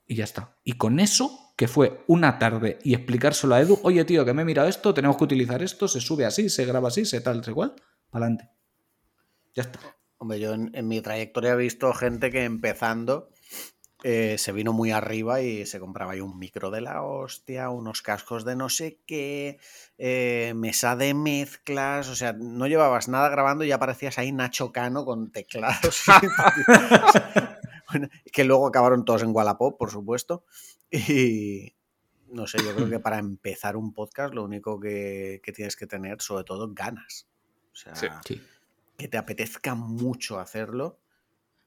Y 0.08 0.16
ya 0.16 0.24
está. 0.24 0.56
Y 0.64 0.72
con 0.72 0.98
eso, 0.98 1.52
que 1.56 1.68
fue 1.68 2.02
una 2.08 2.40
tarde, 2.40 2.80
y 2.82 2.94
explicárselo 2.94 3.54
a 3.54 3.60
Edu, 3.60 3.78
oye 3.84 4.04
tío, 4.04 4.24
que 4.24 4.34
me 4.34 4.42
he 4.42 4.44
mirado 4.44 4.68
esto, 4.68 4.92
tenemos 4.92 5.16
que 5.16 5.24
utilizar 5.24 5.62
esto, 5.62 5.86
se 5.86 6.00
sube 6.00 6.24
así, 6.24 6.48
se 6.48 6.64
graba 6.64 6.88
así, 6.88 7.04
se 7.04 7.20
tal, 7.20 7.44
se 7.44 7.52
igual, 7.52 7.74
para 8.10 8.24
adelante. 8.26 8.50
Ya 9.54 9.62
está. 9.62 9.78
Hombre, 10.16 10.40
yo 10.40 10.54
en, 10.54 10.70
en 10.74 10.88
mi 10.88 11.00
trayectoria 11.00 11.52
he 11.52 11.56
visto 11.56 11.92
gente 11.92 12.32
que 12.32 12.44
empezando 12.44 13.30
eh, 14.04 14.36
se 14.38 14.52
vino 14.52 14.72
muy 14.72 14.92
arriba 14.92 15.40
y 15.40 15.66
se 15.66 15.80
compraba 15.80 16.12
ahí 16.12 16.20
un 16.20 16.38
micro 16.38 16.70
de 16.70 16.80
la 16.80 17.02
hostia, 17.02 17.68
unos 17.70 18.00
cascos 18.00 18.44
de 18.44 18.54
no 18.54 18.68
sé 18.68 19.00
qué, 19.06 19.58
eh, 19.98 20.52
mesa 20.54 20.94
de 20.94 21.14
mezclas, 21.14 22.08
o 22.08 22.14
sea, 22.14 22.32
no 22.32 22.68
llevabas 22.68 23.08
nada 23.08 23.28
grabando 23.28 23.64
y 23.64 23.68
ya 23.68 23.74
aparecías 23.74 24.16
ahí 24.18 24.30
Nacho 24.30 24.70
Cano 24.70 25.04
con 25.04 25.32
teclados. 25.32 26.04
Bueno, 27.90 28.08
que 28.32 28.44
luego 28.44 28.66
acabaron 28.66 29.04
todos 29.04 29.22
en 29.22 29.34
Wallapop, 29.34 29.78
por 29.78 29.90
supuesto. 29.90 30.44
Y 30.90 31.74
no 32.26 32.46
sé, 32.46 32.58
yo 32.62 32.74
creo 32.74 32.88
que 32.88 33.00
para 33.00 33.18
empezar 33.18 33.76
un 33.76 33.92
podcast 33.92 34.34
lo 34.34 34.44
único 34.44 34.78
que, 34.78 35.40
que 35.42 35.52
tienes 35.52 35.76
que 35.76 35.86
tener, 35.86 36.20
sobre 36.20 36.44
todo, 36.44 36.72
ganas. 36.72 37.28
O 37.72 37.76
sea, 37.76 37.94
Sí. 37.94 38.08
Sí. 38.26 38.42
que 38.96 39.08
te 39.08 39.16
apetezca 39.16 39.74
mucho 39.74 40.38
hacerlo 40.38 40.98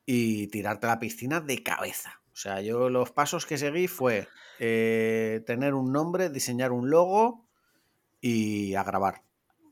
y 0.06 0.48
tirarte 0.48 0.88
a 0.88 0.90
la 0.90 1.00
piscina 1.00 1.40
de 1.40 1.64
cabeza. 1.64 2.22
O 2.34 2.36
sea, 2.36 2.62
yo 2.62 2.90
los 2.90 3.12
pasos 3.12 3.46
que 3.46 3.58
seguí 3.58 3.88
fue 3.88 4.28
eh, 4.60 5.44
tener 5.46 5.74
un 5.74 5.92
nombre, 5.92 6.30
diseñar 6.30 6.72
un 6.72 6.90
logo 6.90 7.48
y 8.20 8.76
a 8.76 8.84
grabar. 8.84 9.24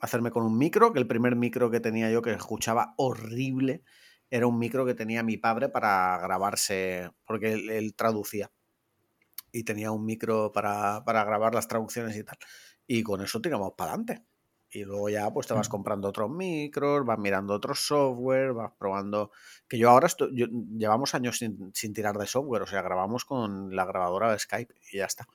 Hacerme 0.02 0.32
con 0.32 0.44
un 0.44 0.58
micro, 0.58 0.94
que 0.94 1.00
el 1.00 1.08
primer 1.08 1.36
micro 1.36 1.70
que 1.70 1.80
tenía 1.80 2.10
yo 2.10 2.22
que 2.22 2.32
escuchaba 2.32 2.94
horrible 2.98 3.84
era 4.30 4.48
un 4.48 4.60
micro 4.60 4.86
que 4.86 4.96
tenía 4.96 5.24
mi 5.24 5.38
padre 5.38 5.70
para 5.70 6.18
grabarse, 6.20 7.10
porque 7.26 7.54
él, 7.54 7.70
él 7.70 7.96
traducía. 7.96 8.52
Y 9.52 9.64
tenía 9.64 9.92
un 9.92 10.06
micro 10.06 10.52
para, 10.52 11.04
para 11.06 11.24
grabar 11.24 11.56
las 11.56 11.68
traducciones 11.68 12.16
y 12.18 12.24
tal. 12.24 12.38
Y 12.86 13.02
con 13.04 13.22
eso 13.22 13.42
tiramos 13.42 13.74
para 13.78 13.92
adelante. 13.94 14.24
Y 14.72 14.84
luego 14.84 15.10
ya 15.10 15.32
pues 15.32 15.48
te 15.48 15.56
vas 15.56 15.68
comprando 15.70 16.08
otros 16.10 16.30
micros, 16.30 17.04
vas 17.04 17.18
mirando 17.18 17.56
otros 17.56 17.80
software, 17.88 18.54
vas 18.54 18.72
probando. 18.78 19.32
Que 19.68 19.80
yo 19.80 19.90
ahora 19.90 20.06
estoy, 20.08 20.30
yo- 20.36 20.46
llevamos 20.78 21.16
años 21.16 21.40
sin, 21.40 21.72
sin 21.74 21.94
tirar 21.94 22.18
de 22.18 22.28
software, 22.28 22.62
o 22.64 22.68
sea, 22.68 22.84
grabamos 22.84 23.26
con 23.26 23.76
la 23.76 23.86
grabadora 23.86 24.32
de 24.32 24.38
Skype 24.40 24.76
y 24.92 24.98
ya 24.98 25.06
está. 25.06 25.28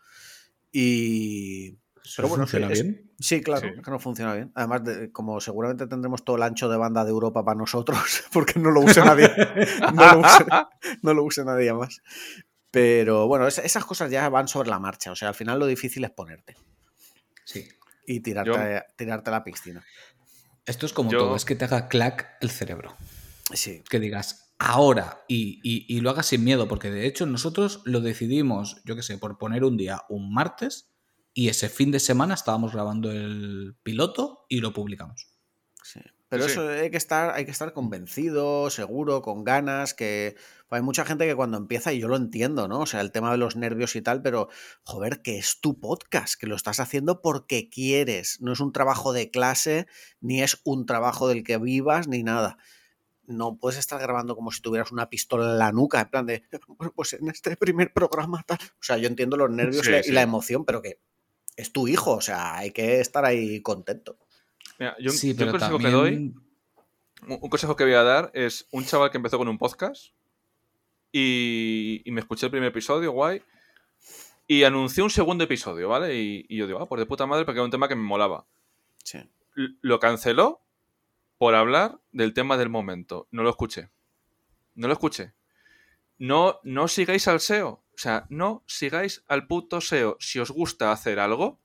Y. 0.72 1.78
¿Eso 2.04 2.16
Pero 2.16 2.28
bueno, 2.28 2.44
funciona 2.44 2.70
es- 2.70 2.82
bien? 2.82 3.10
Sí, 3.18 3.40
claro, 3.42 3.62
Sí. 3.62 3.74
es 3.78 3.82
que 3.82 3.90
no 3.90 3.98
funciona 3.98 4.34
bien. 4.34 4.52
Además, 4.54 4.84
de- 4.84 5.10
como 5.10 5.40
seguramente 5.40 5.86
tendremos 5.86 6.22
todo 6.24 6.36
el 6.36 6.42
ancho 6.42 6.68
de 6.68 6.76
banda 6.76 7.02
de 7.04 7.10
Europa 7.10 7.44
para 7.44 7.56
nosotros, 7.56 7.98
porque 8.32 8.58
no 8.60 8.70
lo 8.70 8.80
use 8.82 9.00
nadie. 9.02 9.30
no, 9.94 10.12
lo 10.14 10.20
use, 10.20 10.44
no 11.02 11.14
lo 11.14 11.24
use 11.24 11.44
nadie 11.44 11.72
más. 11.72 12.02
Pero 12.70 13.26
bueno, 13.26 13.46
es- 13.46 13.58
esas 13.58 13.84
cosas 13.84 14.10
ya 14.10 14.28
van 14.28 14.48
sobre 14.48 14.68
la 14.68 14.78
marcha. 14.78 15.12
O 15.12 15.16
sea, 15.16 15.28
al 15.28 15.34
final 15.34 15.58
lo 15.58 15.66
difícil 15.66 16.04
es 16.04 16.10
ponerte 16.10 16.56
Sí. 17.44 17.66
y 18.06 18.20
tirarte, 18.20 18.50
Yo- 18.50 18.94
tirarte 18.96 19.30
a 19.30 19.32
la 19.32 19.44
piscina. 19.44 19.82
Esto 20.66 20.84
es 20.86 20.92
como 20.92 21.10
Yo- 21.10 21.18
todo, 21.20 21.36
es 21.36 21.44
que 21.44 21.56
te 21.56 21.64
haga 21.64 21.88
clac 21.88 22.36
el 22.40 22.50
cerebro. 22.50 22.96
Sí, 23.52 23.82
que 23.88 24.00
digas 24.00 24.52
ahora 24.58 25.24
y, 25.28 25.60
y- 25.62 25.86
y 25.88 26.00
lo 26.00 26.10
hagas 26.10 26.26
sin 26.26 26.44
miedo, 26.44 26.68
porque 26.68 26.90
de 26.90 27.06
hecho 27.06 27.26
nosotros 27.26 27.82
lo 27.84 28.00
decidimos, 28.00 28.82
yo 28.84 28.96
qué 28.96 29.02
sé, 29.02 29.18
por 29.18 29.36
poner 29.38 29.64
un 29.64 29.76
día, 29.76 30.02
un 30.08 30.32
martes, 30.32 30.90
y 31.34 31.48
ese 31.48 31.68
fin 31.68 31.90
de 31.90 32.00
semana 32.00 32.34
estábamos 32.34 32.72
grabando 32.72 33.10
el 33.12 33.76
piloto 33.82 34.46
y 34.48 34.60
lo 34.60 34.72
publicamos. 34.72 35.28
sí. 35.82 36.00
Pero 36.30 36.46
Sí. 36.46 36.52
eso 36.52 36.68
hay 36.68 36.90
que 36.90 36.96
estar, 36.96 37.32
hay 37.34 37.44
que 37.44 37.52
estar 37.52 37.72
convencido, 37.74 38.68
seguro, 38.70 39.22
con 39.22 39.44
ganas, 39.44 39.94
que 39.94 40.34
pues 40.68 40.80
hay 40.80 40.82
mucha 40.82 41.04
gente 41.04 41.26
que 41.26 41.36
cuando 41.36 41.58
empieza, 41.58 41.92
y 41.92 42.00
yo 42.00 42.08
lo 42.08 42.16
entiendo, 42.16 42.66
¿no? 42.66 42.80
O 42.80 42.86
sea, 42.86 43.02
el 43.02 43.12
tema 43.12 43.30
de 43.30 43.36
los 43.38 43.54
nervios 43.54 43.94
y 43.94 44.02
tal, 44.02 44.20
pero 44.20 44.48
joder, 44.82 45.22
que 45.22 45.38
es 45.38 45.60
tu 45.60 45.78
podcast, 45.78 46.34
que 46.40 46.48
lo 46.48 46.56
estás 46.56 46.80
haciendo 46.80 47.22
porque 47.22 47.68
quieres, 47.68 48.38
no 48.40 48.52
es 48.52 48.58
un 48.58 48.72
trabajo 48.72 49.12
de 49.12 49.30
clase, 49.30 49.86
ni 50.20 50.42
es 50.42 50.60
un 50.64 50.86
trabajo 50.86 51.28
del 51.28 51.44
que 51.44 51.58
vivas, 51.58 52.08
ni 52.08 52.24
nada. 52.24 52.56
No 53.26 53.56
puedes 53.58 53.78
estar 53.78 54.00
grabando 54.00 54.34
como 54.34 54.50
si 54.50 54.60
tuvieras 54.60 54.90
una 54.90 55.08
pistola 55.10 55.52
en 55.52 55.58
la 55.58 55.70
nuca, 55.70 56.00
en 56.00 56.08
plan 56.10 56.26
de, 56.26 56.42
bueno, 56.68 56.92
pues 56.96 57.12
en 57.12 57.28
este 57.28 57.56
primer 57.56 57.92
programa 57.92 58.42
tal. 58.44 58.58
O 58.80 58.82
sea, 58.82 58.96
yo 58.96 59.06
entiendo 59.06 59.36
los 59.36 59.50
nervios 59.50 59.86
Sí, 59.86 59.92
y 59.92 60.02
sí. 60.04 60.10
la 60.12 60.22
emoción, 60.22 60.64
pero 60.64 60.82
que 60.82 60.98
es 61.56 61.72
tu 61.72 61.88
hijo, 61.88 62.12
o 62.12 62.20
sea, 62.20 62.56
hay 62.56 62.70
que 62.70 63.00
estar 63.00 63.24
ahí 63.24 63.60
contento. 63.60 64.18
Mira, 64.78 64.96
yo, 64.98 65.10
sí, 65.10 65.34
yo 65.34 65.36
pero 65.36 65.52
un 65.52 65.52
consejo 65.52 65.78
también... 65.78 65.92
que 65.92 67.26
doy, 67.26 67.38
un 67.42 67.48
consejo 67.48 67.76
que 67.76 67.84
voy 67.84 67.94
a 67.94 68.02
dar 68.02 68.30
es 68.34 68.66
un 68.70 68.84
chaval 68.84 69.10
que 69.10 69.18
empezó 69.18 69.38
con 69.38 69.48
un 69.48 69.58
podcast 69.58 70.12
y, 71.12 72.02
y 72.04 72.10
me 72.10 72.20
escuché 72.20 72.46
el 72.46 72.50
primer 72.50 72.68
episodio, 72.70 73.12
guay, 73.12 73.42
y 74.46 74.64
anunció 74.64 75.04
un 75.04 75.10
segundo 75.10 75.44
episodio, 75.44 75.88
¿vale? 75.88 76.14
Y, 76.16 76.44
y 76.48 76.56
yo 76.56 76.66
digo, 76.66 76.80
ah, 76.80 76.86
pues 76.86 76.98
de 76.98 77.06
puta 77.06 77.26
madre, 77.26 77.44
porque 77.44 77.58
era 77.58 77.64
un 77.64 77.70
tema 77.70 77.88
que 77.88 77.96
me 77.96 78.02
molaba. 78.02 78.46
Sí. 79.02 79.18
Lo 79.54 80.00
canceló 80.00 80.60
por 81.38 81.54
hablar 81.54 82.00
del 82.12 82.34
tema 82.34 82.56
del 82.56 82.68
momento. 82.68 83.28
No 83.30 83.42
lo 83.42 83.50
escuché. 83.50 83.90
No 84.74 84.88
lo 84.88 84.94
escuché. 84.94 85.32
No, 86.18 86.58
no 86.62 86.88
sigáis 86.88 87.28
al 87.28 87.40
SEO. 87.40 87.83
O 87.96 87.98
sea, 87.98 88.26
no 88.30 88.64
sigáis 88.66 89.24
al 89.28 89.46
puto 89.46 89.80
SEO. 89.80 90.16
Si 90.20 90.38
os 90.40 90.50
gusta 90.50 90.92
hacer 90.92 91.18
algo, 91.20 91.60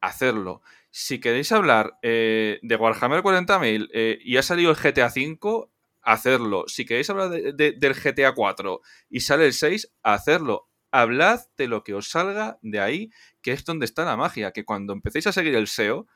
hacerlo. 0.00 0.62
Si 0.90 1.20
queréis 1.20 1.52
hablar 1.52 1.98
eh, 2.02 2.58
de 2.62 2.76
Warhammer 2.76 3.22
40.000 3.22 3.88
eh, 3.92 4.18
y 4.22 4.36
ha 4.36 4.42
salido 4.42 4.70
el 4.70 4.76
GTA 4.76 5.06
V, 5.08 5.68
hacerlo. 6.02 6.64
Si 6.66 6.84
queréis 6.84 7.10
hablar 7.10 7.30
de- 7.30 7.52
de- 7.52 7.72
del 7.72 7.94
GTA 7.94 8.34
4 8.34 8.80
y 9.08 9.20
sale 9.20 9.46
el 9.46 9.52
6, 9.52 9.92
hacerlo. 10.02 10.68
Hablad 10.90 11.40
de 11.56 11.68
lo 11.68 11.84
que 11.84 11.94
os 11.94 12.08
salga 12.10 12.58
de 12.62 12.80
ahí, 12.80 13.10
que 13.40 13.52
es 13.52 13.64
donde 13.64 13.86
está 13.86 14.04
la 14.04 14.16
magia. 14.16 14.52
Que 14.52 14.64
cuando 14.64 14.92
empecéis 14.92 15.26
a 15.28 15.32
seguir 15.32 15.54
el 15.54 15.66
SEO, 15.68 16.06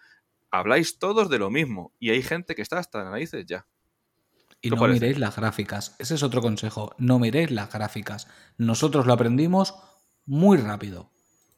habláis 0.51 0.99
todos 0.99 1.31
de 1.31 1.39
lo 1.39 1.51
mismo. 1.51 1.95
Y 1.99 2.11
hay 2.11 2.23
gente 2.23 2.55
que 2.55 2.63
está 2.63 2.79
hasta 2.79 3.01
las 3.03 3.11
narices 3.13 3.47
ya. 3.47 3.67
Y 4.61 4.69
¿Qué 4.71 4.75
no 4.77 4.81
parece? 4.81 5.01
miréis 5.01 5.19
las 5.19 5.37
gráficas. 5.37 5.95
Ese 5.99 6.15
es 6.15 6.23
otro 6.23 6.41
consejo. 6.41 6.95
No 6.99 7.19
miréis 7.19 7.51
las 7.51 7.71
gráficas. 7.73 8.27
Nosotros 8.59 9.07
lo 9.07 9.13
aprendimos 9.13 9.75
muy 10.25 10.57
rápido. 10.59 11.13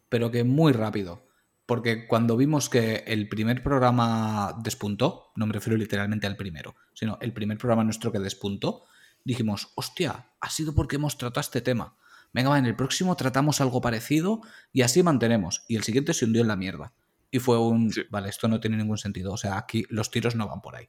Pero 0.09 0.31
que 0.31 0.45
muy 0.45 0.73
rápido. 0.73 1.27
Porque 1.67 2.07
cuando 2.07 2.37
vimos 2.37 2.69
que 2.71 3.05
el 3.07 3.29
primer 3.29 3.63
programa 3.63 4.55
despuntó, 4.63 5.33
no 5.37 5.47
me 5.47 5.53
refiero 5.53 5.77
literalmente 5.77 6.27
al 6.27 6.37
primero, 6.37 6.75
sino 6.95 7.19
el 7.21 7.35
primer 7.35 7.59
programa 7.59 7.85
nuestro 7.85 8.11
que 8.11 8.19
despuntó, 8.19 8.85
dijimos, 9.23 9.73
hostia, 9.75 10.31
ha 10.41 10.49
sido 10.51 10.75
porque 10.75 10.97
hemos 10.97 11.19
tratado 11.19 11.43
este 11.43 11.61
tema. 11.61 11.97
Venga, 12.33 12.49
va, 12.51 12.59
en 12.59 12.65
el 12.67 12.75
próximo 12.75 13.17
tratamos 13.17 13.61
algo 13.61 13.83
parecido 13.83 14.41
y 14.73 14.81
así 14.81 15.03
mantenemos. 15.03 15.65
Y 15.69 15.77
el 15.77 15.83
siguiente 15.83 16.15
se 16.15 16.25
hundió 16.25 16.41
en 16.41 16.49
la 16.49 16.57
mierda. 16.57 16.95
Y 17.31 17.39
fue 17.39 17.59
un, 17.59 17.93
Sí. 17.93 18.03
vale, 18.11 18.31
esto 18.31 18.49
no 18.49 18.61
tiene 18.61 18.79
ningún 18.79 18.97
sentido. 18.99 19.33
O 19.33 19.37
sea, 19.37 19.59
aquí 19.59 19.85
los 19.91 20.11
tiros 20.11 20.35
no 20.37 20.49
van 20.49 20.63
por 20.63 20.75
ahí. 20.77 20.89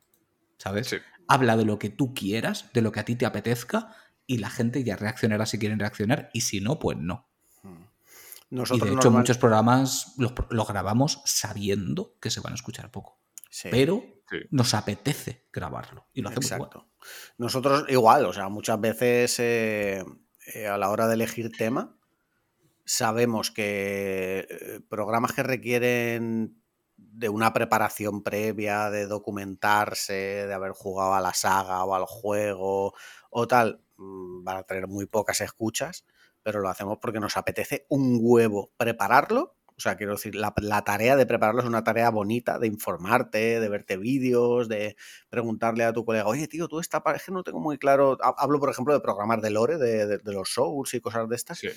¿Sabes? 0.57 0.87
Sí. 0.87 0.97
Habla 1.29 1.55
de 1.55 1.63
lo 1.63 1.79
que 1.79 1.89
tú 1.89 2.13
quieras, 2.13 2.65
de 2.73 2.81
lo 2.81 2.91
que 2.91 2.99
a 2.99 3.05
ti 3.05 3.15
te 3.15 3.25
apetezca, 3.25 3.95
y 4.27 4.39
la 4.39 4.49
gente 4.49 4.83
ya 4.83 4.97
reaccionará 4.97 5.45
si 5.45 5.57
quieren 5.59 5.79
reaccionar, 5.79 6.29
y 6.33 6.41
si 6.41 6.59
no, 6.59 6.77
pues 6.79 6.97
no. 6.97 7.25
Y 8.51 8.55
Nosotros 8.55 8.89
de 8.89 8.95
hecho, 8.95 9.03
normal- 9.05 9.21
muchos 9.21 9.37
programas 9.37 10.13
los, 10.17 10.33
los 10.49 10.67
grabamos 10.67 11.21
sabiendo 11.25 12.15
que 12.19 12.31
se 12.31 12.41
van 12.41 12.53
a 12.53 12.55
escuchar 12.55 12.91
poco. 12.91 13.19
Sí. 13.49 13.69
Pero 13.71 14.03
Sí. 14.29 14.37
nos 14.51 14.73
apetece 14.75 15.45
grabarlo. 15.53 16.07
Y 16.13 16.21
lo 16.21 16.29
hacemos 16.29 16.45
igual. 16.51 16.61
Exacto. 16.69 16.87
Nosotros 17.37 17.85
igual, 17.89 18.25
o 18.25 18.33
sea, 18.33 18.49
muchas 18.49 18.79
veces 18.81 19.39
eh, 19.39 20.03
eh, 20.53 20.67
a 20.67 20.77
la 20.77 20.89
hora 20.89 21.07
de 21.07 21.13
elegir 21.15 21.51
tema, 21.55 21.95
sabemos 22.85 23.51
que 23.51 24.47
eh, 24.49 24.79
programas 24.89 25.31
que 25.33 25.43
requieren 25.43 26.58
de 27.11 27.29
una 27.29 27.53
preparación 27.53 28.23
previa, 28.23 28.89
de 28.89 29.07
documentarse, 29.07 30.13
de 30.47 30.53
haber 30.53 30.71
jugado 30.71 31.13
a 31.13 31.21
la 31.21 31.33
saga 31.33 31.83
o 31.83 31.95
al 31.95 32.05
juego 32.05 32.93
o 33.29 33.47
tal, 33.47 33.81
mm, 33.97 34.43
van 34.43 34.57
a 34.57 34.63
tener 34.63 34.87
muy 34.87 35.05
pocas 35.05 35.41
escuchas, 35.41 36.05
pero 36.43 36.59
lo 36.61 36.69
hacemos 36.69 36.97
porque 37.01 37.19
nos 37.19 37.37
apetece 37.37 37.85
un 37.89 38.19
huevo 38.21 38.71
prepararlo. 38.77 39.55
O 39.77 39.81
sea, 39.81 39.95
quiero 39.95 40.13
decir, 40.13 40.35
la, 40.35 40.53
la 40.57 40.83
tarea 40.83 41.15
de 41.15 41.25
prepararlo 41.25 41.61
es 41.61 41.67
una 41.67 41.85
tarea 41.85 42.09
bonita, 42.09 42.59
de 42.59 42.67
informarte, 42.67 43.61
de 43.61 43.69
verte 43.69 43.95
vídeos, 43.95 44.67
de 44.67 44.97
preguntarle 45.29 45.85
a 45.85 45.93
tu 45.93 46.03
colega, 46.03 46.27
oye, 46.27 46.49
tío, 46.49 46.67
tú 46.67 46.81
esta 46.81 47.01
pareja 47.01 47.31
no 47.31 47.43
tengo 47.43 47.61
muy 47.61 47.77
claro. 47.77 48.17
Ha- 48.21 48.35
Hablo, 48.37 48.59
por 48.59 48.69
ejemplo, 48.69 48.93
de 48.93 48.99
programas 48.99 49.41
de 49.41 49.51
lore, 49.51 49.77
de, 49.77 50.05
de- 50.05 50.17
de 50.17 50.33
los 50.33 50.49
Souls 50.53 50.93
y 50.93 50.99
cosas 50.99 51.29
de 51.29 51.35
estas. 51.37 51.59
Sí. 51.59 51.69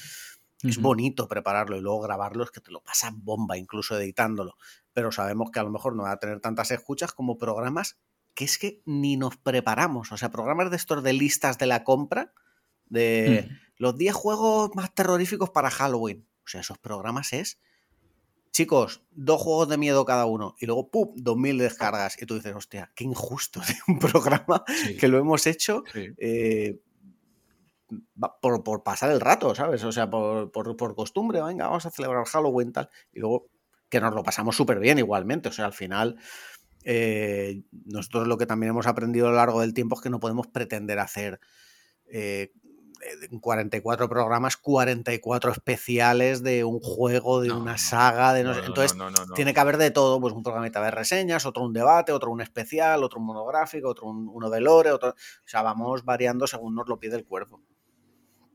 Es 0.64 0.78
bonito 0.80 1.26
prepararlo 1.28 1.76
y 1.76 1.80
luego 1.80 2.00
grabarlo, 2.00 2.44
es 2.44 2.50
que 2.52 2.60
te 2.60 2.70
lo 2.70 2.80
pasas 2.82 3.12
bomba, 3.16 3.56
incluso 3.56 3.96
editándolo. 3.98 4.54
Pero 4.92 5.12
sabemos 5.12 5.50
que 5.50 5.60
a 5.60 5.62
lo 5.62 5.70
mejor 5.70 5.94
no 5.96 6.02
va 6.04 6.12
a 6.12 6.18
tener 6.18 6.40
tantas 6.40 6.70
escuchas 6.70 7.12
como 7.12 7.38
programas 7.38 7.98
que 8.34 8.44
es 8.44 8.56
que 8.58 8.80
ni 8.86 9.16
nos 9.16 9.36
preparamos. 9.36 10.10
O 10.12 10.16
sea, 10.16 10.30
programas 10.30 10.70
de 10.70 10.76
estos 10.76 11.02
de 11.02 11.12
listas 11.12 11.58
de 11.58 11.66
la 11.66 11.84
compra, 11.84 12.32
de 12.86 13.48
Mm. 13.50 13.54
los 13.76 13.96
10 13.96 14.14
juegos 14.14 14.70
más 14.74 14.94
terroríficos 14.94 15.50
para 15.50 15.70
Halloween. 15.70 16.26
O 16.44 16.48
sea, 16.48 16.60
esos 16.62 16.78
programas 16.78 17.32
es. 17.32 17.58
Chicos, 18.50 19.02
dos 19.10 19.40
juegos 19.40 19.68
de 19.68 19.78
miedo 19.78 20.04
cada 20.04 20.26
uno. 20.26 20.54
Y 20.58 20.66
luego, 20.66 20.90
¡pum! 20.90 21.12
2000 21.16 21.56
descargas. 21.58 22.20
Y 22.20 22.26
tú 22.26 22.34
dices, 22.34 22.54
hostia, 22.54 22.90
qué 22.94 23.04
injusto. 23.04 23.60
de 23.66 23.74
Un 23.88 23.98
programa 23.98 24.64
Sí. 24.66 24.96
que 24.96 25.08
lo 25.08 25.18
hemos 25.18 25.46
hecho 25.46 25.84
Sí. 25.92 26.08
eh, 26.18 26.78
por, 28.40 28.82
pasar 28.82 29.10
el 29.10 29.20
rato, 29.20 29.54
¿sabes? 29.54 29.84
O 29.84 29.92
sea, 29.92 30.08
por, 30.10 30.50
por, 30.50 30.94
costumbre, 30.94 31.42
venga, 31.42 31.66
vamos 31.66 31.84
a 31.86 31.90
celebrar 31.90 32.24
Halloween 32.26 32.72
tal. 32.72 32.88
Y 33.12 33.20
luego 33.20 33.48
que 33.92 34.00
nos 34.00 34.14
lo 34.14 34.22
pasamos 34.22 34.56
súper 34.56 34.78
bien 34.80 34.98
igualmente. 34.98 35.50
O 35.50 35.52
sea, 35.52 35.66
al 35.66 35.74
final, 35.74 36.16
eh, 36.82 37.62
nosotros 37.84 38.26
lo 38.26 38.38
que 38.38 38.46
también 38.46 38.70
hemos 38.70 38.86
aprendido 38.86 39.28
a 39.28 39.30
lo 39.30 39.36
largo 39.36 39.60
del 39.60 39.74
tiempo 39.74 39.96
es 39.96 40.00
que 40.00 40.08
no 40.08 40.18
podemos 40.18 40.46
pretender 40.46 40.98
hacer 40.98 41.38
eh, 42.06 42.52
en 43.30 43.38
44 43.38 44.08
programas, 44.08 44.56
44 44.56 45.52
especiales 45.52 46.42
de 46.42 46.64
un 46.64 46.80
juego, 46.80 47.42
de 47.42 47.52
una 47.52 47.76
saga, 47.76 48.32
de 48.32 48.44
no, 48.44 48.54
Entonces, 48.54 48.96
tiene 49.34 49.52
que 49.52 49.60
haber 49.60 49.76
de 49.76 49.90
todo, 49.90 50.18
pues 50.22 50.32
un 50.32 50.42
programita 50.42 50.82
de 50.82 50.90
reseñas, 50.90 51.44
otro 51.44 51.62
un 51.62 51.74
debate, 51.74 52.12
otro 52.12 52.30
un 52.30 52.40
especial, 52.40 53.04
otro 53.04 53.20
un 53.20 53.26
monográfico, 53.26 53.90
otro 53.90 54.06
uno 54.06 54.48
de 54.48 54.60
lore, 54.62 54.90
otro... 54.90 55.10
O 55.10 55.14
sea, 55.48 55.60
vamos 55.60 56.02
variando 56.06 56.46
según 56.46 56.74
nos 56.74 56.88
lo 56.88 56.98
pide 56.98 57.16
el 57.16 57.26
cuerpo. 57.26 57.60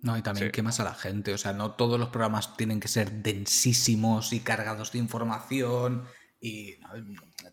No, 0.08 0.18
y 0.18 0.22
también 0.22 0.52
quemas 0.52 0.80
a 0.80 0.84
la 0.84 0.94
gente. 0.94 1.34
O 1.34 1.38
sea, 1.38 1.54
no 1.54 1.72
todos 1.72 2.00
los 2.00 2.10
programas 2.10 2.56
tienen 2.56 2.80
que 2.80 2.88
ser 2.88 3.12
densísimos 3.12 4.34
y 4.34 4.40
cargados 4.40 4.92
de 4.94 5.00
información. 5.00 6.06
Y 6.40 6.76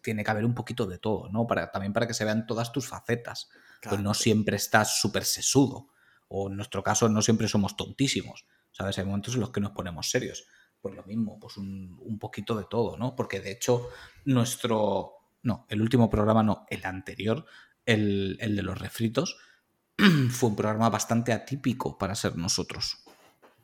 tiene 0.03 0.23
que 0.23 0.31
haber 0.31 0.45
un 0.45 0.55
poquito 0.55 0.87
de 0.87 0.99
todo, 0.99 1.29
¿no? 1.31 1.47
Para, 1.47 1.71
también 1.71 1.93
para 1.93 2.07
que 2.07 2.15
se 2.15 2.25
vean 2.25 2.47
todas 2.47 2.71
tus 2.73 2.89
facetas. 2.89 3.49
Pues 3.83 4.01
no 4.01 4.15
siempre 4.15 4.57
estás 4.57 5.01
súper 5.01 5.25
sesudo 5.25 5.89
o 6.29 6.49
en 6.49 6.57
nuestro 6.57 6.83
caso 6.83 7.09
no 7.09 7.23
siempre 7.23 7.49
somos 7.49 7.77
tontísimos, 7.77 8.47
¿sabes? 8.73 8.99
Hay 8.99 9.05
momentos 9.05 9.35
en 9.35 9.41
los 9.41 9.51
que 9.51 9.61
nos 9.61 9.73
ponemos 9.73 10.11
serios. 10.11 10.47
Pues 10.81 10.95
lo 10.95 11.05
mismo, 11.05 11.39
pues 11.39 11.57
un, 11.57 12.19
poquito 12.21 12.57
de 12.57 12.65
todo, 12.69 12.97
¿no? 12.97 13.15
Porque 13.17 13.41
de 13.41 13.53
hecho, 13.53 13.89
nuestro. 14.25 15.13
No, 15.43 15.67
el 15.69 15.81
último 15.81 16.11
programa 16.11 16.43
no, 16.43 16.67
el 16.69 16.85
anterior, 16.85 17.47
el, 17.87 18.37
de 18.39 18.63
los 18.63 18.79
refritos, 18.79 19.37
fue 20.31 20.51
un 20.51 20.57
programa 20.57 20.89
bastante 20.91 21.33
atípico 21.33 21.99
para 21.99 22.15
ser 22.15 22.37
nosotros. 22.37 23.05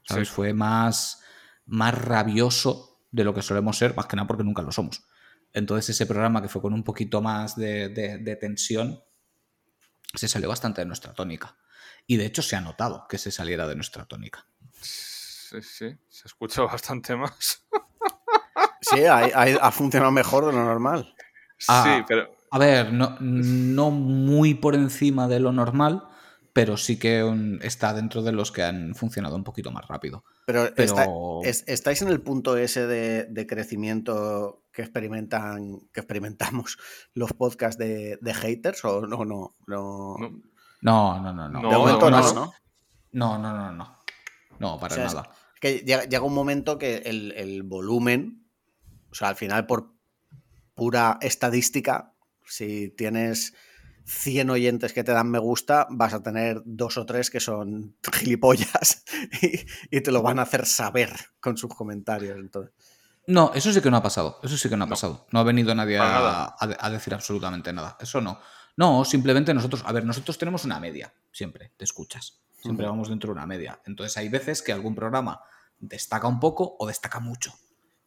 ¿Sabes? 0.03 0.31
Fue 0.31 0.53
más, 0.53 1.23
más 1.67 1.95
rabioso 1.97 3.05
de 3.11 3.25
lo 3.25 3.35
que 3.35 3.43
solemos 3.43 3.77
ser, 3.77 3.95
más 3.95 4.07
que 4.07 4.17
nada 4.17 4.27
porque 4.27 4.45
nunca 4.45 4.63
lo 4.63 4.73
somos. 4.73 5.05
Entonces, 5.53 5.91
ese 5.91 6.07
programa 6.07 6.43
que 6.43 6.49
fue 6.49 6.63
con 6.63 6.73
un 6.73 6.85
poquito 6.85 7.21
más 7.21 7.57
de 7.57 8.39
tensión, 8.41 9.03
se 10.15 10.29
salió 10.29 10.49
bastante 10.49 10.81
de 10.81 10.87
nuestra 10.87 11.13
tónica. 11.13 11.57
Y 12.07 12.17
de 12.17 12.27
hecho 12.27 12.43
se 12.43 12.57
ha 12.57 12.61
notado 12.61 13.07
que 13.09 13.19
se 13.19 13.31
saliera 13.31 13.67
de 13.69 13.77
nuestra 13.77 14.05
tónica. 14.05 14.47
Sí, 14.81 15.63
sí, 15.63 15.97
se 16.09 16.29
escucha 16.29 16.63
bastante 16.63 17.17
más. 17.17 17.67
Sí, 18.83 19.05
ha, 19.05 19.71
funcionado 19.73 20.11
mejor 20.11 20.47
de 20.47 20.53
lo 20.53 20.65
normal. 20.65 21.15
Ah, 21.69 21.85
sí, 21.85 22.05
pero. 22.09 22.35
A 22.51 22.59
ver, 22.59 22.93
no, 22.93 23.15
no, 23.21 23.91
muy 23.91 24.55
por 24.55 24.75
encima 24.75 25.29
de 25.29 25.39
lo 25.39 25.53
normal, 25.53 26.09
pero 26.61 26.77
sí 26.77 26.99
que 26.99 27.59
está 27.63 27.95
dentro 27.95 28.23
de 28.23 28.33
los 28.33 28.53
que 28.53 28.63
han 28.63 28.95
funcionado 28.95 29.35
un 29.35 29.45
poquito 29.45 29.71
más 29.71 29.89
rápido. 29.89 30.25
Pero, 30.45 30.69
¿estáis 31.43 32.03
en 32.03 32.09
el 32.09 32.21
punto 32.21 32.57
ese 32.57 32.87
de, 32.87 33.47
crecimiento 33.47 34.65
que 34.73 34.83
experimentan, 34.83 35.81
que 35.93 36.01
experimentamos 36.01 36.77
los 37.15 37.33
podcasts 37.33 37.79
de, 37.79 38.35
haters? 38.35 38.85
¿O 38.85 39.07
no, 39.07 39.25
no, 39.25 39.57
no? 39.67 40.17
No, 40.83 41.21
no, 41.21 41.33
no, 41.33 41.49
no. 41.49 41.71
De 41.71 41.77
momento 41.77 42.11
no, 42.11 42.33
¿no? 42.33 42.53
No, 43.13 43.39
no, 43.39 43.57
no, 43.57 43.73
no. 43.73 43.99
No, 44.59 44.79
para 44.79 44.97
nada. 44.97 45.31
Es 45.55 45.61
que 45.61 45.79
llega, 45.79 46.23
un 46.23 46.35
momento 46.35 46.79
que 46.79 46.99
el, 47.07 47.63
volumen, 47.63 48.47
o 49.11 49.15
sea, 49.15 49.29
al 49.29 49.37
final 49.37 49.67
por 49.67 49.95
pura 50.75 51.19
estadística, 51.23 52.15
si 52.45 52.91
tienes 52.91 53.55
100 54.05 54.51
oyentes 54.51 54.93
que 54.93 55.05
te 55.05 55.13
dan 55.13 55.31
me 55.31 55.39
gusta, 55.39 55.87
vas 55.91 56.15
a 56.15 56.23
tener 56.23 56.63
dos 56.65 56.97
o 56.97 57.07
tres 57.07 57.31
que 57.31 57.41
son 57.41 57.97
gilipollas 58.13 59.05
y, 59.91 60.01
te 60.01 60.11
lo 60.11 60.23
van 60.23 60.39
a 60.39 60.43
hacer 60.43 60.67
saber 60.67 61.15
con 61.41 61.57
sus 61.57 61.75
comentarios. 61.75 62.39
Entonces. 62.39 62.73
No, 63.27 63.53
eso 63.55 63.73
sí 63.73 63.81
que 63.81 63.91
no 63.91 63.97
ha 63.99 64.03
pasado. 64.03 64.39
Eso 64.43 64.57
sí 64.57 64.69
que 64.69 64.77
no 64.77 64.85
ha 64.85 64.89
pasado. 64.89 65.27
No 65.31 65.41
ha 65.41 65.45
venido 65.45 65.75
nadie 65.75 65.99
a, 66.01 66.91
decir 66.91 67.15
absolutamente 67.15 67.73
nada. 67.73 67.97
Eso 68.01 68.21
no. 68.21 68.41
No, 68.77 69.05
simplemente 69.05 69.53
nosotros, 69.53 69.83
a 69.85 69.93
ver, 69.93 70.05
nosotros 70.05 70.39
tenemos 70.39 70.65
una 70.65 70.81
media, 70.81 71.13
siempre, 71.33 71.73
te 71.77 71.85
escuchas. 71.85 72.41
Siempre 72.63 72.87
vamos 72.87 73.09
dentro 73.09 73.29
de 73.29 73.33
una 73.33 73.47
media. 73.47 73.81
Entonces 73.85 74.17
hay 74.17 74.29
veces 74.29 74.63
que 74.63 74.73
algún 74.73 74.95
programa 74.95 75.43
destaca 75.79 76.27
un 76.29 76.41
poco 76.41 76.77
o 76.79 76.87
destaca 76.87 77.21
mucho. 77.21 77.53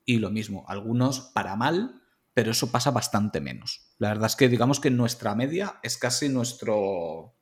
Y 0.06 0.20
lo 0.20 0.30
mismo, 0.30 0.66
algunos 0.68 1.22
para 1.22 1.56
mal, 1.56 2.03
pero 2.34 2.52
eso 2.52 2.72
pasa 2.72 2.92
bastante 2.92 3.42
menos. 3.42 3.94
La 3.98 4.10
verdad 4.10 4.28
es 4.28 4.36
que 4.36 4.50
digamos 4.50 4.80
que 4.80 4.90
nuestra 4.90 5.36
media 5.36 5.80
es 5.84 5.98
casi 5.98 6.30
nuestro, 6.30 7.36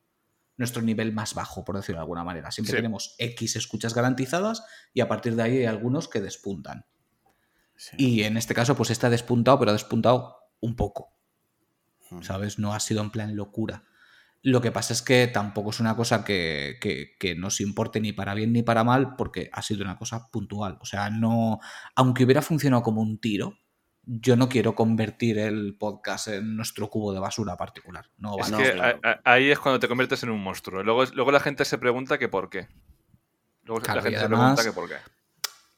nuestro 0.57 0.81
nivel 0.81 1.13
más 1.13 1.33
bajo, 1.33 1.63
por 1.63 1.75
decirlo 1.75 1.99
de 1.99 2.03
alguna 2.03 2.23
manera. 2.23 2.51
Siempre 2.51 2.75
tenemos 2.75 3.15
X 3.17 3.55
escuchas 3.55 3.93
garantizadas 3.93 4.63
y 4.93 5.01
a 5.01 5.07
partir 5.07 5.35
de 5.35 5.43
ahí 5.43 5.57
hay 5.59 5.65
algunos 5.65 6.07
que 6.07 6.21
despuntan. 6.21 6.85
Y 7.97 8.23
en 8.23 8.37
este 8.37 8.53
caso, 8.53 8.75
pues 8.75 8.91
está 8.91 9.09
despuntado, 9.09 9.57
pero 9.57 9.71
ha 9.71 9.73
despuntado 9.73 10.35
un 10.59 10.75
poco. 10.75 11.15
¿sabes? 12.21 12.59
No 12.59 12.73
ha 12.73 12.79
sido 12.79 13.01
en 13.01 13.11
plan 13.11 13.35
locura. 13.35 13.85
Lo 14.43 14.59
que 14.59 14.71
pasa 14.71 14.93
es 14.93 15.03
que 15.03 15.27
tampoco 15.27 15.69
es 15.69 15.79
una 15.79 15.95
cosa 15.95 16.25
que, 16.25 16.77
que, 16.81 17.35
nos 17.35 17.61
importe 17.61 18.01
ni 18.01 18.11
para 18.11 18.33
bien 18.33 18.51
ni 18.51 18.63
para 18.63 18.83
mal, 18.83 19.15
porque 19.15 19.49
ha 19.53 19.61
sido 19.61 19.83
una 19.83 19.97
cosa 19.97 20.29
puntual. 20.31 20.79
O 20.81 20.85
sea, 20.85 21.11
no. 21.11 21.59
Aunque 21.95 22.23
hubiera 22.23 22.41
funcionado 22.41 22.81
como 22.81 23.01
un 23.01 23.19
tiro, 23.19 23.59
yo 24.03 24.35
no 24.35 24.49
quiero 24.49 24.75
convertir 24.75 25.37
el 25.37 25.75
podcast 25.75 26.29
en 26.29 26.55
nuestro 26.55 26.89
cubo 26.89 27.13
de 27.13 27.19
basura 27.19 27.55
particular. 27.57 28.09
No, 28.17 28.37
es 28.39 28.51
que 28.51 28.99
ahí 29.23 29.51
es 29.51 29.59
cuando 29.59 29.79
te 29.79 29.87
conviertes 29.87 30.23
en 30.23 30.29
un 30.31 30.41
monstruo. 30.41 30.83
Luego, 30.83 31.05
luego 31.13 31.31
la 31.31 31.39
gente 31.39 31.65
se 31.65 31.77
pregunta 31.77 32.17
que 32.17 32.27
por 32.27 32.49
qué. 32.49 32.67
Luego 33.63 33.81
la 33.85 34.01
gente 34.01 34.19
se 34.19 34.27
pregunta 34.27 34.63
que 34.63 34.71
por 34.71 34.89
qué. 34.89 34.95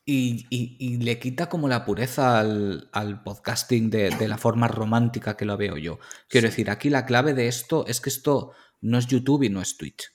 Y, 0.05 0.97
le 0.97 1.17
quita 1.17 1.47
como 1.47 1.67
la 1.67 1.85
pureza 1.85 2.39
al, 2.39 3.21
podcasting 3.23 3.89
de, 3.89 4.27
la 4.27 4.37
forma 4.37 4.67
romántica 4.67 5.37
que 5.37 5.45
lo 5.45 5.57
veo 5.57 5.77
yo. 5.77 5.99
Quiero 6.27 6.47
decir, 6.47 6.69
aquí 6.69 6.89
la 6.89 7.05
clave 7.05 7.33
de 7.33 7.47
esto 7.47 7.85
es 7.87 8.01
que 8.01 8.09
esto 8.09 8.51
no 8.81 8.97
es 8.97 9.07
YouTube 9.07 9.43
y 9.43 9.49
no 9.49 9.61
es 9.61 9.77
Twitch. 9.77 10.12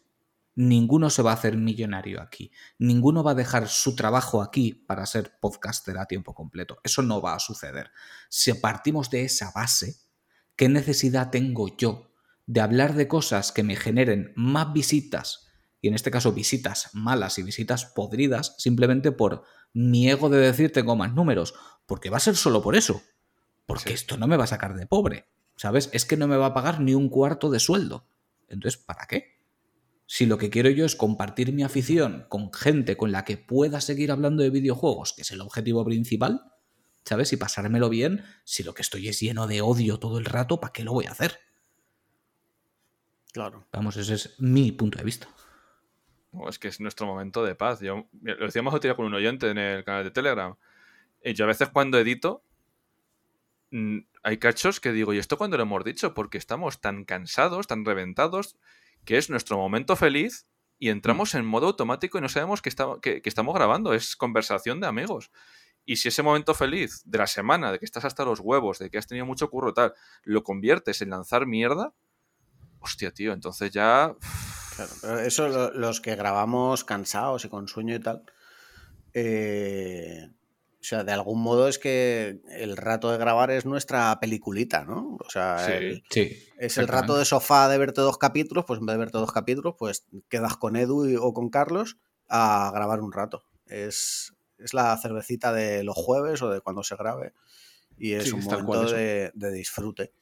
Ninguno 0.60 1.09
se 1.09 1.22
va 1.22 1.30
a 1.30 1.35
hacer 1.35 1.56
millonario 1.56 2.20
aquí. 2.20 2.51
Ninguno 2.80 3.22
va 3.22 3.30
a 3.30 3.36
dejar 3.36 3.68
su 3.68 3.94
trabajo 3.94 4.43
aquí 4.43 4.72
para 4.72 5.06
ser 5.06 5.39
podcaster 5.39 5.97
a 5.98 6.06
tiempo 6.06 6.35
completo. 6.35 6.80
Eso 6.82 7.01
no 7.02 7.22
va 7.22 7.36
a 7.36 7.39
suceder. 7.39 7.93
Si 8.28 8.52
partimos 8.55 9.09
de 9.09 9.22
esa 9.22 9.52
base, 9.55 10.01
¿qué 10.56 10.68
necesidad 10.68 11.30
tengo 11.30 11.76
yo 11.76 12.10
de 12.47 12.60
hablar 12.60 12.94
de 12.94 13.06
cosas 13.06 13.52
que 13.52 13.62
me 13.62 13.76
generen 13.76 14.32
más 14.35 14.72
visitas? 14.72 15.47
Y 15.80 15.86
en 15.86 15.94
este 15.94 16.10
caso 16.10 16.32
visitas 16.32 16.90
malas 16.93 17.39
y 17.39 17.44
visitas 17.44 17.85
podridas, 17.85 18.56
simplemente 18.59 19.12
por 19.12 19.44
mi 19.72 20.10
ego 20.10 20.28
de 20.28 20.39
decir 20.39 20.72
tengo 20.72 20.97
más 20.97 21.14
números, 21.14 21.55
porque 21.86 22.10
va 22.10 22.16
a 22.16 22.20
ser 22.20 22.35
solo 22.35 22.62
por 22.62 22.74
eso, 22.74 23.01
porque 23.64 23.93
esto 23.93 24.16
no 24.16 24.26
me 24.26 24.36
va 24.36 24.43
a 24.43 24.48
sacar 24.48 24.74
de 24.74 24.89
pobre, 24.89 25.28
¿sabes? 25.55 25.89
Es 25.93 26.05
que 26.05 26.16
no 26.16 26.26
me 26.26 26.36
va 26.36 26.47
a 26.47 26.55
pagar 26.55 26.80
ni 26.80 26.94
un 26.94 27.10
cuarto 27.10 27.48
de 27.48 27.60
sueldo. 27.60 28.09
Entonces, 28.48 28.82
¿para 28.82 29.06
qué? 29.06 29.38
Si 30.09 30.26
lo 30.26 30.39
que 30.39 30.51
quiero 30.51 30.70
yo 30.70 30.85
es 30.85 30.97
compartir 30.97 31.52
mi 31.52 31.62
afición 31.62 32.26
con 32.28 32.52
gente 32.52 32.97
con 32.97 33.12
la 33.12 33.24
que 33.24 33.36
pueda 33.36 33.80
seguir 33.80 34.10
hablando 34.10 34.43
de 34.43 34.51
videojuegos, 34.51 35.12
que 35.12 35.22
es 35.22 35.30
el 35.30 35.40
objetivo 35.40 35.85
principal, 35.85 36.43
¿sabes? 37.05 37.32
Y 37.32 37.36
pasármelo 37.36 37.89
bien, 37.89 38.24
si 38.43 38.64
lo 38.64 38.74
que 38.74 38.82
estoy 38.82 39.09
es 39.09 39.20
lleno 39.20 39.47
de 39.47 39.60
odio 39.60 39.98
todo 39.98 40.18
el 40.18 40.24
rato, 40.24 40.60
¿para 40.60 40.72
qué 40.72 40.82
lo 40.82 40.94
voy 40.94 41.06
a 41.06 41.12
hacer? 41.12 41.39
Claro. 43.32 43.66
Vamos, 43.70 43.97
ese 43.97 44.14
es 44.14 44.35
mi 44.40 44.72
punto 44.72 44.98
de 44.98 45.05
vista 45.05 45.28
es 46.48 46.59
que 46.59 46.68
es 46.68 46.80
nuestro 46.80 47.06
momento 47.06 47.44
de 47.44 47.55
paz. 47.55 47.80
Yo, 47.80 48.06
lo 48.22 48.47
decíamos 48.47 48.74
otro 48.74 48.89
día 48.89 48.97
con 48.97 49.06
un 49.06 49.14
oyente 49.14 49.51
en 49.51 49.59
el 49.59 49.85
canal 49.85 50.05
de 50.05 50.10
Telegram. 50.10 50.55
Y 51.24 51.35
yo 51.35 51.44
a 51.44 51.48
veces 51.48 51.68
cuando 51.70 51.98
edito, 51.98 52.43
mm, 53.70 53.98
hay 54.22 54.39
cachos 54.39 54.80
que 54.80 54.93
digo, 54.93 55.12
¿y 55.12 55.18
esto 55.18 55.39
cuando 55.39 55.56
lo 55.56 55.64
hemos 55.64 55.85
dicho? 55.85 56.14
Porque 56.14 56.39
estamos 56.39 56.80
tan 56.80 57.05
cansados, 57.05 57.66
tan 57.66 57.85
reventados, 57.85 58.56
que 59.09 59.16
es 59.16 59.30
nuestro 59.30 59.56
momento 59.56 59.97
feliz 59.97 60.47
y 60.78 60.90
entramos 60.90 61.35
en 61.35 61.47
modo 61.47 61.68
automático 61.68 62.18
y 62.18 62.20
no 62.20 62.28
sabemos 62.28 62.60
que, 62.60 62.70
que, 63.01 63.22
estamos 63.24 63.55
grabando. 63.55 63.94
Es 63.94 64.16
conversación 64.16 64.82
de 64.82 64.86
amigos. 64.86 65.30
Y 65.86 65.97
si 65.97 66.09
ese 66.09 66.22
momento 66.22 66.52
feliz 66.52 67.01
de 67.06 67.16
la 67.16 67.26
semana, 67.26 67.72
de 67.72 67.78
que 67.78 67.86
estás 67.86 68.05
hasta 68.05 68.26
los 68.26 68.39
huevos, 68.40 68.78
de 68.78 68.90
que 68.90 68.98
has 68.98 69.06
tenido 69.06 69.24
mucho 69.24 69.48
curro 69.48 69.72
tal, 69.72 69.94
lo 70.24 70.44
conviertes 70.44 71.01
en 71.01 71.09
lanzar 71.09 71.47
mierda, 71.47 71.94
hostia, 72.80 73.10
tío, 73.10 73.32
entonces 73.32 73.70
ya 73.70 74.14
eso 75.24 75.72
los 75.72 76.02
que 76.02 76.14
grabamos 76.14 76.85
cansados 76.85 77.47
y 77.47 77.48
con 77.48 77.66
sueño 77.66 77.94
y 77.94 78.01
tal. 78.01 78.24
Eh, 79.14 80.35
o 80.80 80.84
sea, 80.84 81.02
de 81.02 81.12
algún 81.12 81.40
modo 81.40 81.68
es 81.68 81.78
que 81.78 82.40
el 82.50 82.76
rato 82.76 83.10
de 83.10 83.18
grabar 83.18 83.50
es 83.50 83.66
nuestra 83.66 84.18
peliculita, 84.20 84.84
¿no? 84.84 85.16
O 85.20 85.30
sea, 85.30 85.66
es 85.68 86.78
el 86.78 86.88
rato 86.88 87.16
de 87.16 87.24
sofá 87.24 87.68
de 87.68 87.78
verte 87.78 88.00
dos 88.00 88.18
capítulos, 88.18 88.64
pues 88.66 88.78
en 88.80 88.86
vez 88.86 88.94
de 88.94 88.98
verte 88.98 89.18
dos 89.18 89.32
capítulos, 89.32 89.74
pues 89.78 90.06
quedas 90.28 90.56
con 90.56 90.76
Edu 90.76 91.20
o 91.20 91.32
con 91.34 91.50
Carlos 91.50 91.98
a 92.28 92.70
grabar 92.72 93.00
un 93.00 93.12
rato. 93.12 93.44
Es, 93.66 94.34
la 94.72 94.96
cervecita 94.96 95.52
de 95.52 95.84
los 95.84 95.96
jueves 95.96 96.42
o 96.42 96.50
de 96.50 96.60
cuando 96.60 96.82
se 96.82 96.96
grabe 96.96 97.32
y 97.96 98.14
es 98.14 98.32
un 98.32 98.44
momento 98.44 98.90
de 98.92 99.52
disfrute. 99.52 100.12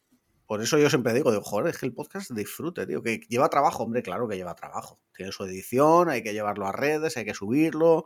Por 0.47 0.63
eso 0.63 0.79
yo 0.79 0.89
siempre 0.89 1.13
digo, 1.13 1.33
digo, 1.33 1.43
joder, 1.43 1.75
es 1.75 1.79
que 1.79 1.87
el 1.87 1.93
podcast 1.93 2.31
disfrute, 2.31 2.87
tío. 2.87 3.03
Que 3.03 3.19
lleva 3.29 3.49
trabajo, 3.49 3.83
hombre, 3.83 4.03
claro 4.03 4.29
que 4.29 4.37
lleva 4.37 4.55
trabajo. 4.55 5.01
Tiene 5.15 5.33
su 5.33 5.45
edición, 5.45 6.09
hay 6.09 6.23
que 6.23 6.33
llevarlo 6.33 6.69
a 6.69 6.73
redes, 6.73 7.17
hay 7.17 7.25
que 7.25 7.35
subirlo, 7.35 8.05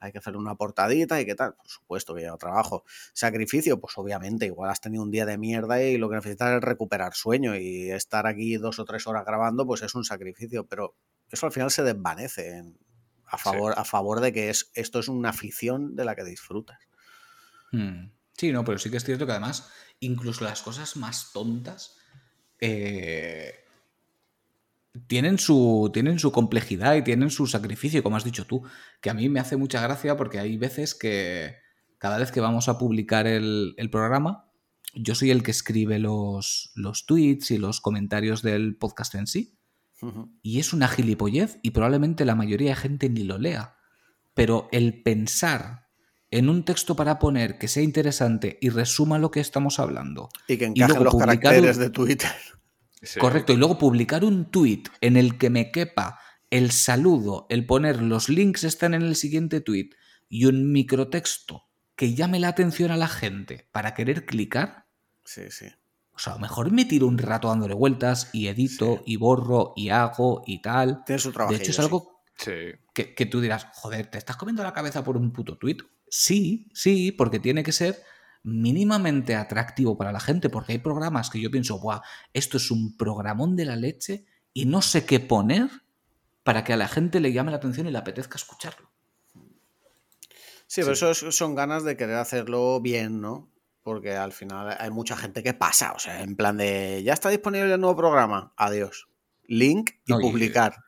hay 0.00 0.12
que 0.12 0.18
hacer 0.18 0.36
una 0.36 0.54
portadita 0.54 1.20
y 1.20 1.26
qué 1.26 1.34
tal. 1.34 1.54
Por 1.54 1.68
supuesto 1.68 2.14
que 2.14 2.22
lleva 2.22 2.36
trabajo. 2.36 2.84
Sacrificio, 3.12 3.80
pues 3.80 3.96
obviamente, 3.96 4.46
igual 4.46 4.70
has 4.70 4.80
tenido 4.80 5.02
un 5.02 5.10
día 5.10 5.26
de 5.26 5.38
mierda 5.38 5.82
y 5.82 5.98
lo 5.98 6.08
que 6.08 6.16
necesitas 6.16 6.56
es 6.56 6.60
recuperar 6.62 7.14
sueño 7.14 7.56
y 7.56 7.90
estar 7.90 8.26
aquí 8.26 8.56
dos 8.56 8.78
o 8.78 8.84
tres 8.84 9.06
horas 9.06 9.24
grabando, 9.24 9.66
pues 9.66 9.82
es 9.82 9.94
un 9.94 10.04
sacrificio, 10.04 10.66
pero 10.66 10.96
eso 11.30 11.46
al 11.46 11.52
final 11.52 11.70
se 11.70 11.82
desvanece 11.82 12.64
a 13.26 13.38
favor, 13.38 13.74
a 13.76 13.84
favor 13.84 14.20
de 14.20 14.32
que 14.32 14.50
es, 14.50 14.70
esto 14.74 15.00
es 15.00 15.08
una 15.08 15.30
afición 15.30 15.96
de 15.96 16.04
la 16.04 16.14
que 16.14 16.24
disfrutas. 16.24 16.78
Hmm. 17.72 18.10
Sí, 18.32 18.52
no, 18.52 18.64
pero 18.64 18.78
sí 18.78 18.90
que 18.90 18.96
es 18.96 19.04
cierto 19.04 19.26
que 19.26 19.32
además 19.32 19.70
incluso 20.00 20.44
las 20.44 20.62
cosas 20.62 20.96
más 20.96 21.32
tontas 21.32 21.96
eh, 22.60 23.64
tienen, 25.06 25.38
su, 25.38 25.90
tienen 25.92 26.18
su 26.18 26.32
complejidad 26.32 26.96
y 26.96 27.02
tienen 27.02 27.30
su 27.30 27.46
sacrificio, 27.46 28.02
como 28.02 28.16
has 28.16 28.24
dicho 28.24 28.46
tú, 28.46 28.62
que 29.00 29.10
a 29.10 29.14
mí 29.14 29.28
me 29.28 29.40
hace 29.40 29.56
mucha 29.56 29.80
gracia 29.80 30.16
porque 30.16 30.38
hay 30.38 30.56
veces 30.56 30.94
que 30.94 31.56
cada 31.98 32.18
vez 32.18 32.32
que 32.32 32.40
vamos 32.40 32.68
a 32.68 32.78
publicar 32.78 33.26
el, 33.26 33.74
programa, 33.90 34.50
yo 34.94 35.14
soy 35.14 35.30
el 35.30 35.42
que 35.42 35.50
escribe 35.50 35.98
los, 35.98 36.72
los, 36.74 37.06
tweets 37.06 37.50
y 37.50 37.58
los 37.58 37.80
comentarios 37.80 38.42
del 38.42 38.76
podcast 38.76 39.14
en 39.14 39.26
sí. 39.26 39.54
Y 40.42 40.60
es 40.60 40.72
una 40.72 40.86
gilipollez 40.86 41.58
y 41.60 41.72
probablemente 41.72 42.24
la 42.24 42.36
mayoría 42.36 42.70
de 42.70 42.76
gente 42.76 43.10
ni 43.10 43.24
lo 43.24 43.36
lea. 43.36 43.76
Pero 44.32 44.68
el 44.70 45.02
pensar 45.02 45.88
en 46.30 46.48
un 46.48 46.64
texto 46.64 46.94
para 46.94 47.18
poner 47.18 47.58
que 47.58 47.66
sea 47.66 47.82
interesante 47.82 48.58
y 48.60 48.68
resuma 48.68 49.18
lo 49.18 49.32
que 49.32 49.40
estamos 49.40 49.80
hablando. 49.80 50.28
Y 50.46 50.56
que 50.56 50.66
encaje 50.66 51.02
los 51.02 51.16
caracteres 51.16 51.78
de 51.78 51.90
Twitter. 51.90 52.30
Correcto, 53.20 53.52
y 53.52 53.56
luego 53.56 53.78
publicar 53.78 54.24
un 54.24 54.50
tweet 54.50 54.84
en 55.00 55.16
el 55.16 55.38
que 55.38 55.50
me 55.50 55.70
quepa 55.70 56.18
el 56.50 56.70
saludo, 56.70 57.46
el 57.50 57.66
poner 57.66 58.02
los 58.02 58.28
links 58.28 58.64
están 58.64 58.94
en 58.94 59.02
el 59.02 59.16
siguiente 59.16 59.60
tweet 59.60 59.90
y 60.28 60.46
un 60.46 60.72
microtexto 60.72 61.64
que 61.94 62.14
llame 62.14 62.40
la 62.40 62.48
atención 62.48 62.90
a 62.90 62.96
la 62.96 63.08
gente 63.08 63.68
para 63.72 63.94
querer 63.94 64.24
clicar. 64.24 64.86
Sí, 65.24 65.50
sí. 65.50 65.66
O 66.12 66.18
sea, 66.18 66.32
a 66.32 66.36
lo 66.36 66.42
mejor 66.42 66.72
me 66.72 66.84
tiro 66.84 67.06
un 67.06 67.18
rato 67.18 67.48
dándole 67.48 67.74
vueltas 67.74 68.30
y 68.32 68.48
edito 68.48 69.02
y 69.06 69.16
borro 69.16 69.72
y 69.76 69.90
hago 69.90 70.42
y 70.46 70.62
tal. 70.62 71.04
Tiene 71.04 71.20
su 71.20 71.32
trabajo. 71.32 71.54
De 71.54 71.62
hecho, 71.62 71.70
es 71.70 71.78
algo 71.78 72.22
que, 72.36 72.80
que, 72.94 73.26
tú 73.26 73.40
dirás, 73.40 73.66
joder, 73.74 74.06
¿te 74.06 74.18
estás 74.18 74.36
comiendo 74.36 74.62
la 74.62 74.72
cabeza 74.72 75.04
por 75.04 75.16
un 75.16 75.32
puto 75.32 75.58
tweet? 75.58 75.78
Sí, 76.08 76.68
sí, 76.72 77.12
porque 77.12 77.38
tiene 77.38 77.62
que 77.62 77.72
ser 77.72 78.02
mínimamente 78.42 79.34
atractivo 79.34 79.96
para 79.96 80.12
la 80.12 80.20
gente, 80.20 80.48
porque 80.48 80.72
hay 80.72 80.78
programas 80.78 81.30
que 81.30 81.40
yo 81.40 81.50
pienso, 81.50 81.78
Buah, 81.78 82.02
esto 82.32 82.56
es 82.56 82.70
un 82.70 82.96
programón 82.96 83.56
de 83.56 83.64
la 83.64 83.76
leche 83.76 84.26
y 84.52 84.66
no 84.66 84.82
sé 84.82 85.04
qué 85.04 85.20
poner 85.20 85.68
para 86.42 86.64
que 86.64 86.72
a 86.72 86.76
la 86.76 86.88
gente 86.88 87.20
le 87.20 87.32
llame 87.32 87.50
la 87.50 87.58
atención 87.58 87.86
y 87.86 87.90
le 87.90 87.98
apetezca 87.98 88.36
escucharlo. 88.36 88.90
Sí, 90.66 90.82
pero 90.82 90.92
eso 90.92 91.14
son 91.14 91.54
ganas 91.54 91.84
de 91.84 91.96
querer 91.96 92.16
hacerlo 92.16 92.80
bien, 92.80 93.20
¿no? 93.20 93.50
Porque 93.82 94.16
al 94.16 94.32
final 94.32 94.76
hay 94.78 94.90
mucha 94.90 95.16
gente 95.16 95.42
que 95.42 95.54
pasa, 95.54 95.92
o 95.92 95.98
sea, 95.98 96.22
en 96.22 96.36
plan 96.36 96.58
de, 96.58 97.02
ya 97.02 97.14
está 97.14 97.30
disponible 97.30 97.72
el 97.72 97.80
nuevo 97.80 97.96
programa, 97.96 98.52
adiós. 98.56 99.08
Link 99.46 99.92
y 100.04 100.12
publicar 100.12 100.74
y 100.74 100.87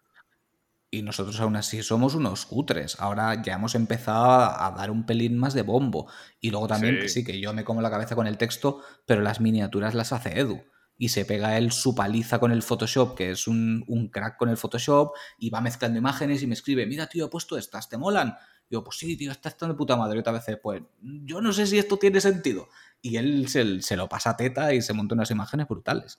nosotros 1.02 1.38
aún 1.40 1.54
así 1.54 1.82
somos 1.82 2.14
unos 2.14 2.46
cutres. 2.46 2.98
Ahora 2.98 3.40
ya 3.42 3.54
hemos 3.54 3.74
empezado 3.76 4.24
a 4.24 4.74
dar 4.76 4.90
un 4.90 5.06
pelín 5.06 5.38
más 5.38 5.54
de 5.54 5.62
bombo. 5.62 6.10
Y 6.40 6.50
luego 6.50 6.66
también, 6.66 6.98
que 6.98 7.08
sí, 7.08 7.24
que 7.24 7.40
yo 7.40 7.52
me 7.52 7.64
como 7.64 7.80
la 7.80 7.90
cabeza 7.90 8.16
con 8.16 8.26
el 8.26 8.38
texto, 8.38 8.82
pero 9.06 9.20
las 9.20 9.40
miniaturas 9.40 9.94
las 9.94 10.12
hace 10.12 10.40
Edu. 10.40 10.62
Y 10.98 11.10
se 11.10 11.24
pega 11.24 11.56
él 11.56 11.70
su 11.70 11.94
paliza 11.94 12.40
con 12.40 12.50
el 12.50 12.62
Photoshop, 12.62 13.16
que 13.16 13.30
es 13.30 13.46
un, 13.46 14.10
crack 14.12 14.36
con 14.36 14.48
el 14.48 14.56
Photoshop, 14.56 15.12
y 15.38 15.48
va 15.48 15.60
mezclando 15.60 15.98
imágenes 15.98 16.42
y 16.42 16.46
me 16.46 16.54
escribe, 16.54 16.84
mira, 16.86 17.06
tío, 17.06 17.26
he 17.26 17.30
puesto 17.30 17.56
estas, 17.56 17.88
¿te 17.88 17.96
molan? 17.96 18.34
Y 18.68 18.74
yo, 18.74 18.82
pues 18.82 18.98
sí, 18.98 19.16
tío, 19.16 19.30
está 19.30 19.68
de 19.68 19.74
puta 19.74 19.96
madre. 19.96 20.16
Y 20.16 20.20
otra 20.20 20.32
vez, 20.32 20.44
pues, 20.60 20.82
yo 21.00 21.40
no 21.40 21.52
sé 21.52 21.68
si 21.68 21.78
esto 21.78 21.98
tiene 21.98 22.20
sentido. 22.20 22.68
Y 23.00 23.16
él 23.16 23.48
se, 23.48 23.96
lo 23.96 24.08
pasa 24.08 24.30
a 24.30 24.36
teta 24.36 24.74
y 24.74 24.82
se 24.82 24.92
monta 24.92 25.14
unas 25.14 25.30
imágenes 25.30 25.68
brutales. 25.68 26.18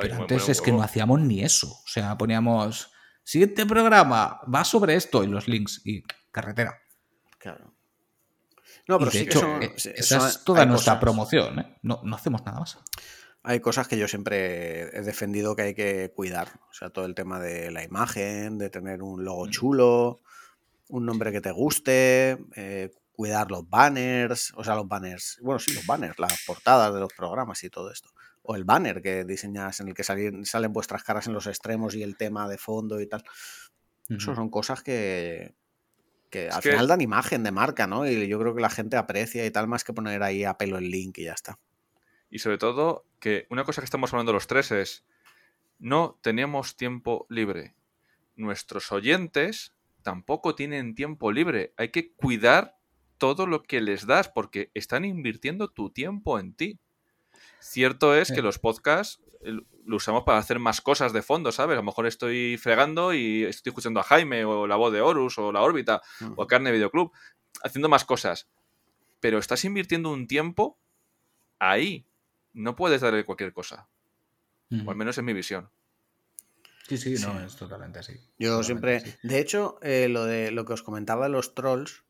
pero 0.00 0.16
antes 0.16 0.48
es 0.48 0.60
que 0.60 0.72
no 0.72 0.82
hacíamos 0.82 1.20
ni 1.20 1.42
eso. 1.42 1.68
O 1.68 1.88
sea, 1.88 2.18
poníamos 2.18 2.90
Siguiente 3.26 3.66
programa 3.66 4.40
va 4.42 4.62
sobre 4.62 4.94
esto 4.94 5.24
y 5.24 5.26
los 5.26 5.48
links 5.48 5.80
y 5.84 6.04
carretera. 6.30 6.78
Claro. 7.38 7.74
No, 8.86 9.00
pero 9.00 9.10
sí 9.10 9.22
hecho, 9.22 9.58
que 9.58 9.66
eh, 9.66 9.94
esa 9.96 10.28
es 10.28 10.44
toda 10.44 10.64
nuestra 10.64 11.00
promoción, 11.00 11.58
¿eh? 11.58 11.76
no, 11.82 12.00
hacemos 12.14 12.44
nada 12.46 12.60
más. 12.60 12.78
Hay 13.42 13.58
cosas 13.58 13.88
que 13.88 13.98
yo 13.98 14.06
siempre 14.06 14.96
he 14.96 15.02
defendido 15.02 15.56
que 15.56 15.62
hay 15.62 15.74
que 15.74 16.12
cuidar. 16.14 16.52
O 16.70 16.72
sea, 16.72 16.90
todo 16.90 17.04
el 17.04 17.16
tema 17.16 17.40
de 17.40 17.72
la 17.72 17.82
imagen, 17.82 18.58
de 18.58 18.70
tener 18.70 19.02
un 19.02 19.24
logo 19.24 19.46
mm. 19.46 19.50
chulo, 19.50 20.20
un 20.88 21.04
nombre 21.04 21.32
que 21.32 21.40
te 21.40 21.50
guste, 21.50 22.38
eh, 22.54 22.92
cuidar 23.10 23.50
los 23.50 23.68
banners, 23.68 24.52
o 24.54 24.62
sea, 24.62 24.76
los 24.76 24.86
banners, 24.86 25.40
bueno, 25.42 25.58
sí, 25.58 25.74
los 25.74 25.84
banners, 25.84 26.16
las 26.20 26.44
portadas 26.46 26.94
de 26.94 27.00
los 27.00 27.12
programas 27.12 27.64
y 27.64 27.70
todo 27.70 27.90
esto 27.90 28.08
o 28.46 28.56
el 28.56 28.64
banner 28.64 29.02
que 29.02 29.24
diseñas 29.24 29.80
en 29.80 29.88
el 29.88 29.94
que 29.94 30.04
salen, 30.04 30.44
salen 30.44 30.72
vuestras 30.72 31.02
caras 31.02 31.26
en 31.26 31.32
los 31.32 31.46
extremos 31.46 31.94
y 31.94 32.02
el 32.02 32.16
tema 32.16 32.48
de 32.48 32.58
fondo 32.58 33.00
y 33.00 33.06
tal. 33.06 33.24
Eso 34.08 34.34
son 34.34 34.50
cosas 34.50 34.82
que, 34.82 35.54
que 36.30 36.48
al 36.48 36.62
final 36.62 36.86
dan 36.86 37.00
imagen 37.00 37.42
de 37.42 37.50
marca, 37.50 37.86
¿no? 37.86 38.08
Y 38.08 38.28
yo 38.28 38.38
creo 38.38 38.54
que 38.54 38.60
la 38.60 38.70
gente 38.70 38.96
aprecia 38.96 39.44
y 39.44 39.50
tal, 39.50 39.66
más 39.66 39.84
que 39.84 39.92
poner 39.92 40.22
ahí 40.22 40.44
a 40.44 40.56
pelo 40.56 40.78
el 40.78 40.90
link 40.90 41.18
y 41.18 41.24
ya 41.24 41.32
está. 41.32 41.58
Y 42.30 42.38
sobre 42.38 42.58
todo, 42.58 43.06
que 43.20 43.46
una 43.50 43.64
cosa 43.64 43.80
que 43.80 43.86
estamos 43.86 44.12
hablando 44.12 44.32
los 44.32 44.46
tres 44.46 44.70
es, 44.70 45.04
no 45.78 46.18
tenemos 46.22 46.76
tiempo 46.76 47.26
libre. 47.28 47.74
Nuestros 48.34 48.92
oyentes 48.92 49.74
tampoco 50.02 50.54
tienen 50.54 50.94
tiempo 50.94 51.32
libre. 51.32 51.72
Hay 51.76 51.90
que 51.90 52.12
cuidar 52.12 52.78
todo 53.18 53.46
lo 53.46 53.62
que 53.62 53.80
les 53.80 54.06
das 54.06 54.28
porque 54.28 54.70
están 54.74 55.04
invirtiendo 55.04 55.68
tu 55.68 55.90
tiempo 55.90 56.38
en 56.38 56.54
ti. 56.54 56.78
Cierto 57.66 58.14
es 58.14 58.30
que 58.30 58.42
los 58.42 58.58
podcasts 58.58 59.20
eh, 59.40 59.52
lo 59.84 59.96
usamos 59.96 60.22
para 60.22 60.38
hacer 60.38 60.58
más 60.58 60.80
cosas 60.80 61.12
de 61.12 61.22
fondo, 61.22 61.50
¿sabes? 61.50 61.74
A 61.74 61.76
lo 61.76 61.82
mejor 61.82 62.06
estoy 62.06 62.56
fregando 62.58 63.12
y 63.12 63.44
estoy 63.44 63.70
escuchando 63.70 63.98
a 63.98 64.04
Jaime 64.04 64.44
o 64.44 64.66
la 64.66 64.76
voz 64.76 64.92
de 64.92 65.00
Horus 65.00 65.38
o 65.38 65.50
la 65.50 65.62
órbita 65.62 66.00
o 66.36 66.42
a 66.42 66.46
Carne 66.46 66.70
Videoclub, 66.70 67.12
haciendo 67.62 67.88
más 67.88 68.04
cosas. 68.04 68.48
Pero 69.20 69.38
estás 69.38 69.64
invirtiendo 69.64 70.12
un 70.12 70.28
tiempo 70.28 70.78
ahí. 71.58 72.06
No 72.52 72.76
puedes 72.76 73.00
darle 73.00 73.24
cualquier 73.24 73.52
cosa. 73.52 73.88
O 74.84 74.90
al 74.90 74.96
menos 74.96 75.18
es 75.18 75.24
mi 75.24 75.32
visión. 75.32 75.68
Sí, 76.88 76.96
sí, 76.98 77.14
no, 77.20 77.44
es 77.44 77.56
totalmente 77.56 77.98
así. 77.98 78.14
Yo 78.38 78.62
siempre. 78.62 79.02
De 79.22 79.40
hecho, 79.40 79.78
eh, 79.82 80.08
lo 80.08 80.24
de 80.24 80.52
lo 80.52 80.64
que 80.64 80.72
os 80.72 80.82
comentaba 80.82 81.26
de 81.26 81.32
los 81.32 81.54
trolls. 81.54 82.04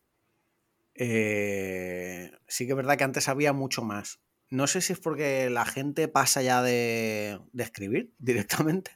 Eh, 0.94 2.30
sí 2.46 2.66
que 2.66 2.72
es 2.72 2.76
verdad 2.76 2.96
que 2.98 3.04
antes 3.04 3.28
había 3.28 3.52
mucho 3.52 3.82
más. 3.82 4.20
No 4.48 4.66
sé 4.66 4.80
si 4.80 4.92
es 4.92 5.00
porque 5.00 5.50
la 5.50 5.64
gente 5.64 6.08
pasa 6.08 6.42
ya 6.42 6.62
de, 6.62 7.40
escribir 7.56 8.14
directamente. 8.18 8.92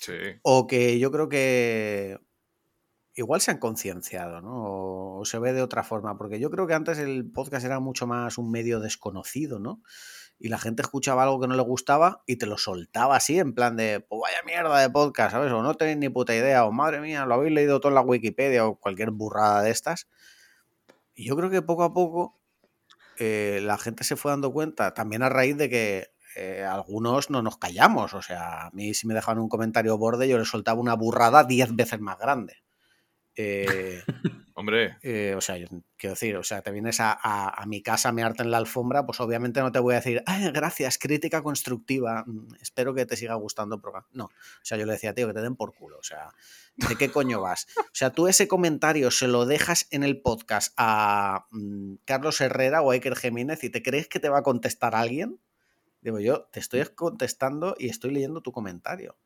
Sí. 0.00 0.14
O 0.42 0.66
que 0.66 0.98
yo 0.98 1.10
creo 1.10 1.28
que 1.28 2.18
igual 3.14 3.40
se 3.40 3.52
han 3.52 3.58
concienciado, 3.58 4.40
¿no? 4.40 5.18
O 5.18 5.24
se 5.24 5.38
ve 5.38 5.52
de 5.52 5.62
otra 5.62 5.82
forma, 5.82 6.18
porque 6.18 6.40
yo 6.40 6.50
creo 6.50 6.66
que 6.66 6.74
antes 6.74 6.98
el 6.98 7.30
podcast 7.30 7.64
era 7.64 7.80
mucho 7.80 8.06
más 8.06 8.38
un 8.38 8.50
medio 8.50 8.80
desconocido, 8.80 9.58
¿no? 9.58 9.82
Y 10.38 10.48
la 10.48 10.58
gente 10.58 10.82
escuchaba 10.82 11.22
algo 11.22 11.40
que 11.40 11.46
no 11.46 11.54
le 11.54 11.62
gustaba 11.62 12.22
y 12.26 12.36
te 12.36 12.46
lo 12.46 12.58
soltaba 12.58 13.16
así, 13.16 13.38
en 13.38 13.54
plan 13.54 13.76
de, 13.76 14.00
pues 14.00 14.20
vaya 14.20 14.42
mierda 14.44 14.78
de 14.80 14.90
podcast, 14.90 15.32
¿sabes? 15.32 15.52
O 15.52 15.62
no 15.62 15.74
tenéis 15.74 15.98
ni 15.98 16.08
puta 16.08 16.34
idea, 16.34 16.64
o 16.64 16.72
madre 16.72 17.00
mía, 17.00 17.24
lo 17.24 17.34
habéis 17.34 17.52
leído 17.52 17.80
todo 17.80 17.90
en 17.90 17.94
la 17.94 18.00
Wikipedia 18.02 18.66
o 18.66 18.78
cualquier 18.78 19.12
burrada 19.12 19.62
de 19.62 19.70
estas. 19.70 20.08
Y 21.14 21.26
yo 21.26 21.36
creo 21.36 21.50
que 21.50 21.62
poco 21.62 21.84
a 21.84 21.94
poco 21.94 22.40
eh, 23.18 23.60
la 23.62 23.78
gente 23.78 24.04
se 24.04 24.16
fue 24.16 24.30
dando 24.32 24.52
cuenta, 24.52 24.94
también 24.94 25.22
a 25.22 25.28
raíz 25.28 25.56
de 25.56 25.68
que 25.68 26.08
eh, 26.36 26.64
algunos 26.64 27.30
no 27.30 27.42
nos 27.42 27.58
callamos. 27.58 28.14
O 28.14 28.22
sea, 28.22 28.66
a 28.66 28.70
mí 28.72 28.94
si 28.94 29.06
me 29.06 29.14
dejaban 29.14 29.42
un 29.42 29.48
comentario 29.48 29.96
borde, 29.98 30.28
yo 30.28 30.38
le 30.38 30.44
soltaba 30.44 30.80
una 30.80 30.94
burrada 30.94 31.44
diez 31.44 31.74
veces 31.74 32.00
más 32.00 32.18
grande. 32.18 32.63
Eh, 33.36 34.02
Hombre. 34.56 34.96
o 35.36 35.40
sea, 35.40 35.56
quiero 35.96 36.14
decir, 36.14 36.36
o 36.36 36.44
sea, 36.44 36.62
te 36.62 36.70
vienes 36.70 36.98
a, 37.00 37.64
mi 37.66 37.82
casa 37.82 38.10
a 38.10 38.12
mearte 38.12 38.44
en 38.44 38.52
la 38.52 38.58
alfombra, 38.58 39.04
pues 39.04 39.20
obviamente 39.20 39.60
no 39.60 39.72
te 39.72 39.80
voy 39.80 39.94
a 39.94 39.96
decir, 39.96 40.22
gracias, 40.52 40.96
crítica 40.96 41.42
constructiva, 41.42 42.22
mm, 42.24 42.54
espero 42.60 42.94
que 42.94 43.04
te 43.04 43.16
siga 43.16 43.34
gustando 43.34 43.74
el 43.74 43.80
programa. 43.80 44.06
No, 44.12 44.26
o 44.26 44.30
sea, 44.62 44.78
yo 44.78 44.86
le 44.86 44.92
decía, 44.92 45.12
tío, 45.12 45.26
que 45.26 45.34
te 45.34 45.42
den 45.42 45.56
por 45.56 45.74
culo. 45.74 45.98
O 45.98 46.04
sea, 46.04 46.30
¿De 46.76 46.96
qué 46.96 47.10
coño 47.10 47.40
vas? 47.40 47.68
O 47.78 47.82
sea, 47.92 48.10
tú 48.10 48.26
ese 48.26 48.48
comentario 48.48 49.10
se 49.12 49.28
lo 49.28 49.46
dejas 49.46 49.86
en 49.90 50.02
el 50.02 50.20
podcast 50.20 50.72
a 50.76 51.46
mm, 51.50 51.96
Carlos 52.04 52.40
Herrera 52.40 52.82
o 52.82 52.90
a 52.90 52.94
Iker 52.94 53.14
Jiménez 53.14 53.62
y 53.62 53.70
te 53.70 53.82
crees 53.82 54.08
que 54.08 54.18
te 54.18 54.28
va 54.28 54.38
a 54.38 54.42
contestar 54.42 54.94
alguien. 54.94 55.38
Digo, 56.00 56.18
yo 56.18 56.48
te 56.52 56.58
estoy 56.58 56.84
contestando 56.94 57.76
y 57.78 57.88
estoy 57.88 58.10
leyendo 58.10 58.40
tu 58.40 58.50
comentario. 58.50 59.16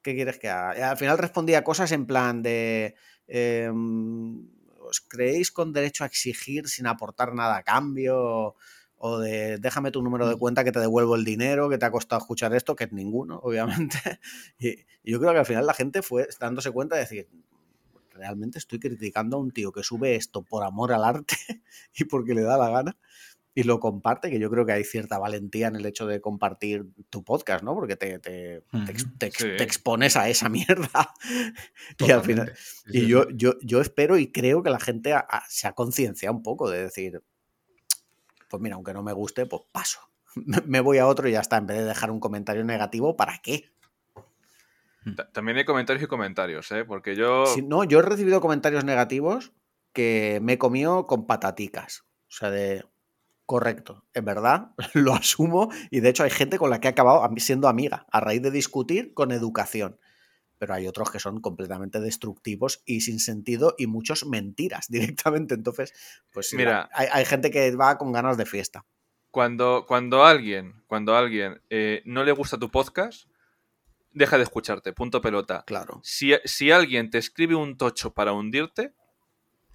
¿Qué 0.00 0.14
quieres 0.14 0.38
que 0.38 0.48
haga? 0.48 0.90
al 0.90 0.96
final 0.96 1.18
respondía 1.18 1.64
cosas 1.64 1.92
en 1.92 2.06
plan 2.06 2.42
de. 2.42 2.94
Em, 3.28 4.48
¿Os 4.80 5.00
creéis 5.00 5.50
con 5.50 5.72
derecho 5.72 6.04
a 6.04 6.06
exigir 6.06 6.68
sin 6.68 6.86
aportar 6.86 7.34
nada 7.34 7.56
a 7.56 7.62
cambio? 7.62 8.54
o 8.98 9.18
de 9.18 9.58
déjame 9.58 9.90
tu 9.90 10.02
número 10.02 10.28
de 10.28 10.36
cuenta 10.36 10.64
que 10.64 10.72
te 10.72 10.80
devuelvo 10.80 11.16
el 11.16 11.24
dinero, 11.24 11.68
que 11.68 11.78
te 11.78 11.84
ha 11.84 11.90
costado 11.90 12.20
escuchar 12.20 12.54
esto, 12.54 12.74
que 12.76 12.84
es 12.84 12.92
ninguno, 12.92 13.38
obviamente. 13.42 13.98
Y, 14.58 14.76
yo 15.04 15.20
creo 15.20 15.32
que 15.32 15.38
al 15.38 15.46
final 15.46 15.66
la 15.66 15.74
gente 15.74 16.02
fue 16.02 16.28
dándose 16.40 16.70
cuenta 16.70 16.96
de 16.96 17.02
decir, 17.02 17.28
realmente 18.12 18.58
estoy 18.58 18.80
criticando 18.80 19.36
a 19.36 19.40
un 19.40 19.52
tío 19.52 19.72
que 19.72 19.82
sube 19.82 20.16
esto 20.16 20.42
por 20.42 20.64
amor 20.64 20.92
al 20.92 21.04
arte 21.04 21.36
y 21.94 22.04
porque 22.04 22.34
le 22.34 22.42
da 22.42 22.56
la 22.56 22.70
gana 22.70 22.96
y 23.56 23.62
lo 23.62 23.80
comparte, 23.80 24.30
que 24.30 24.38
yo 24.38 24.50
creo 24.50 24.66
que 24.66 24.72
hay 24.72 24.84
cierta 24.84 25.18
valentía 25.18 25.68
en 25.68 25.76
el 25.76 25.86
hecho 25.86 26.06
de 26.06 26.20
compartir 26.20 26.84
tu 27.08 27.24
podcast, 27.24 27.64
¿no? 27.64 27.74
Porque 27.74 27.96
te, 27.96 28.18
te, 28.18 28.62
te, 29.18 29.62
expones 29.62 30.14
a 30.14 30.28
esa 30.28 30.48
mierda. 30.50 31.14
y 31.98 32.10
al 32.10 32.22
final. 32.22 32.52
Y 32.86 33.06
yo, 33.06 33.30
yo, 33.30 33.54
yo 33.62 33.80
espero 33.80 34.18
y 34.18 34.30
creo 34.30 34.62
que 34.62 34.68
la 34.68 34.78
gente 34.78 35.14
se 35.48 35.66
ha 35.66 35.72
concienciado 35.72 36.36
un 36.36 36.42
poco 36.42 36.68
de 36.68 36.82
decir, 36.82 37.22
pues 38.50 38.62
mira, 38.62 38.74
aunque 38.74 38.92
no 38.92 39.02
me 39.02 39.14
guste, 39.14 39.46
pues 39.46 39.62
paso. 39.72 40.00
Me 40.66 40.80
voy 40.80 40.98
a 40.98 41.06
otro 41.06 41.26
y 41.26 41.32
ya 41.32 41.40
está. 41.40 41.56
En 41.56 41.66
vez 41.66 41.78
de 41.78 41.84
dejar 41.84 42.10
un 42.10 42.20
comentario 42.20 42.62
negativo, 42.62 43.16
¿para 43.16 43.38
qué? 43.38 43.70
También 45.32 45.56
hay 45.56 45.64
comentarios 45.64 46.04
y 46.04 46.08
comentarios, 46.08 46.70
¿eh? 46.72 46.84
Porque 46.84 47.16
yo. 47.16 47.44
no, 47.64 47.84
yo 47.84 48.00
he 48.00 48.02
recibido 48.02 48.42
comentarios 48.42 48.84
negativos 48.84 49.54
que 49.94 50.40
me 50.42 50.54
he 50.54 50.58
comido 50.58 51.06
con 51.06 51.26
pataticas. 51.26 52.04
O 52.28 52.32
sea, 52.32 52.50
de 52.50 52.84
Correcto, 53.46 54.04
es 54.12 54.24
verdad, 54.24 54.72
lo 54.94 55.14
asumo 55.14 55.70
y 55.90 56.00
de 56.00 56.08
hecho 56.08 56.24
hay 56.24 56.30
gente 56.30 56.58
con 56.58 56.68
la 56.68 56.80
que 56.80 56.88
he 56.88 56.90
acabado 56.90 57.26
siendo 57.36 57.68
amiga 57.68 58.04
a 58.10 58.18
raíz 58.18 58.42
de 58.42 58.50
discutir 58.50 59.14
con 59.14 59.30
educación. 59.30 59.98
Pero 60.58 60.74
hay 60.74 60.88
otros 60.88 61.10
que 61.10 61.20
son 61.20 61.40
completamente 61.40 62.00
destructivos 62.00 62.82
y 62.86 63.02
sin 63.02 63.20
sentido 63.20 63.74
y 63.78 63.86
muchos 63.86 64.26
mentiras 64.26 64.86
directamente. 64.88 65.54
Entonces, 65.54 65.92
pues 66.32 66.52
Mira, 66.54 66.88
hay, 66.92 67.24
gente 67.24 67.50
que 67.50 67.76
va 67.76 67.98
con 67.98 68.10
ganas 68.10 68.36
de 68.36 68.46
fiesta. 68.46 68.84
Cuando, 69.30 69.84
cuando 69.86 70.24
alguien, 70.24 70.82
cuando 70.86 71.14
alguien 71.14 71.60
eh, 71.68 72.02
no 72.06 72.24
le 72.24 72.32
gusta 72.32 72.58
tu 72.58 72.70
podcast, 72.70 73.28
deja 74.12 74.38
de 74.38 74.44
escucharte, 74.44 74.94
punto 74.94 75.20
pelota. 75.20 75.62
Claro. 75.66 76.00
Si, 76.02 76.32
si 76.44 76.70
alguien 76.70 77.10
te 77.10 77.18
escribe 77.18 77.54
un 77.54 77.76
tocho 77.76 78.14
para 78.14 78.32
hundirte, 78.32 78.94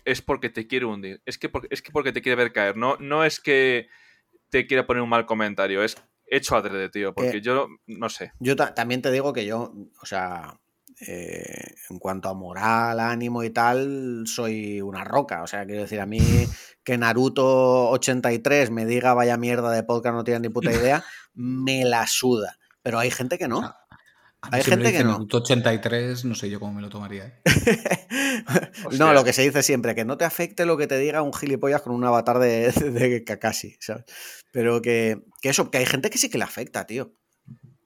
es 0.06 0.22
porque 0.22 0.50
te 0.50 0.68
quiere 0.68 0.86
hundir. 0.86 1.22
Es 1.26 1.38
que, 1.38 1.50
porque, 1.50 1.68
es 1.72 1.82
que 1.82 1.92
porque 1.92 2.12
te 2.12 2.22
quiere 2.22 2.36
ver 2.36 2.54
caer. 2.54 2.78
No, 2.78 2.98
no 3.00 3.24
es 3.24 3.40
que 3.40 3.88
te 4.50 4.68
quiera 4.68 4.86
poner 4.86 5.04
un 5.04 5.10
mal 5.10 5.26
comentario. 5.26 5.84
Es 5.84 5.96
hecho 6.26 6.56
adrede, 6.56 6.90
tío. 6.90 7.14
Porque 7.14 7.38
eh, 7.38 7.42
yo 7.42 7.68
no 7.88 8.10
sé. 8.10 8.32
Yo 8.40 8.56
también 8.56 9.02
te 9.02 9.12
digo 9.12 9.34
que 9.34 9.46
yo, 9.46 9.74
o 10.02 10.06
sea, 10.06 10.60
eh, 11.08 11.74
en 11.90 12.00
cuanto 12.00 12.30
a 12.30 12.34
moral, 12.34 13.00
ánimo 13.00 13.44
y 13.44 13.50
tal, 13.50 14.24
soy 14.26 14.82
una 14.82 15.04
roca. 15.04 15.44
O 15.44 15.48
sea, 15.48 15.66
quiero 15.66 15.82
decir, 15.82 16.00
a 16.00 16.06
mí 16.06 16.20
que 16.84 16.98
Naruto 16.98 17.90
83 17.90 18.72
me 18.72 18.86
diga 18.86 19.14
vaya 19.14 19.38
mierda 19.38 19.72
de 19.72 19.84
podcast, 19.84 20.16
no 20.16 20.24
tiene 20.24 20.42
ni 20.42 20.50
puta 20.50 20.72
idea, 20.72 21.04
me 21.34 21.86
la 21.86 22.08
suda. 22.08 22.58
Pero 22.82 23.00
hay 23.00 23.12
gente 23.12 23.38
que 23.38 23.48
no. 23.48 23.76
Hay 24.50 24.64
gente 24.64 24.92
que 24.92 25.04
no. 25.04 25.28
83, 25.32 26.26
no 26.26 26.34
sé 26.34 26.50
yo 26.50 26.60
cómo 26.60 26.74
me 26.74 26.82
lo 26.82 26.90
tomaría. 26.90 27.26
¿eh? 27.26 27.42
no, 28.98 29.14
lo 29.14 29.24
que 29.24 29.34
se 29.34 29.44
dice 29.44 29.62
siempre, 29.62 29.94
que 29.94 30.04
no 30.04 30.18
te 30.18 30.26
afecte 30.26 30.66
lo 30.66 30.78
que 30.78 30.88
te 30.88 30.98
diga 30.98 31.22
un 31.22 31.34
gilipollas 31.34 31.82
con 31.82 31.94
un 31.94 32.04
avatar 32.04 32.40
de, 32.40 32.72
de 32.92 33.24
Kakashi, 33.24 33.78
¿sabes? 33.80 34.06
Pero 34.52 34.82
que, 34.82 35.22
eso, 35.44 35.70
que 35.70 35.78
hay 35.78 35.86
gente 35.86 36.10
que 36.10 36.18
sí 36.18 36.30
que 36.30 36.40
le 36.40 36.44
afecta, 36.44 36.88
tío. 36.88 37.14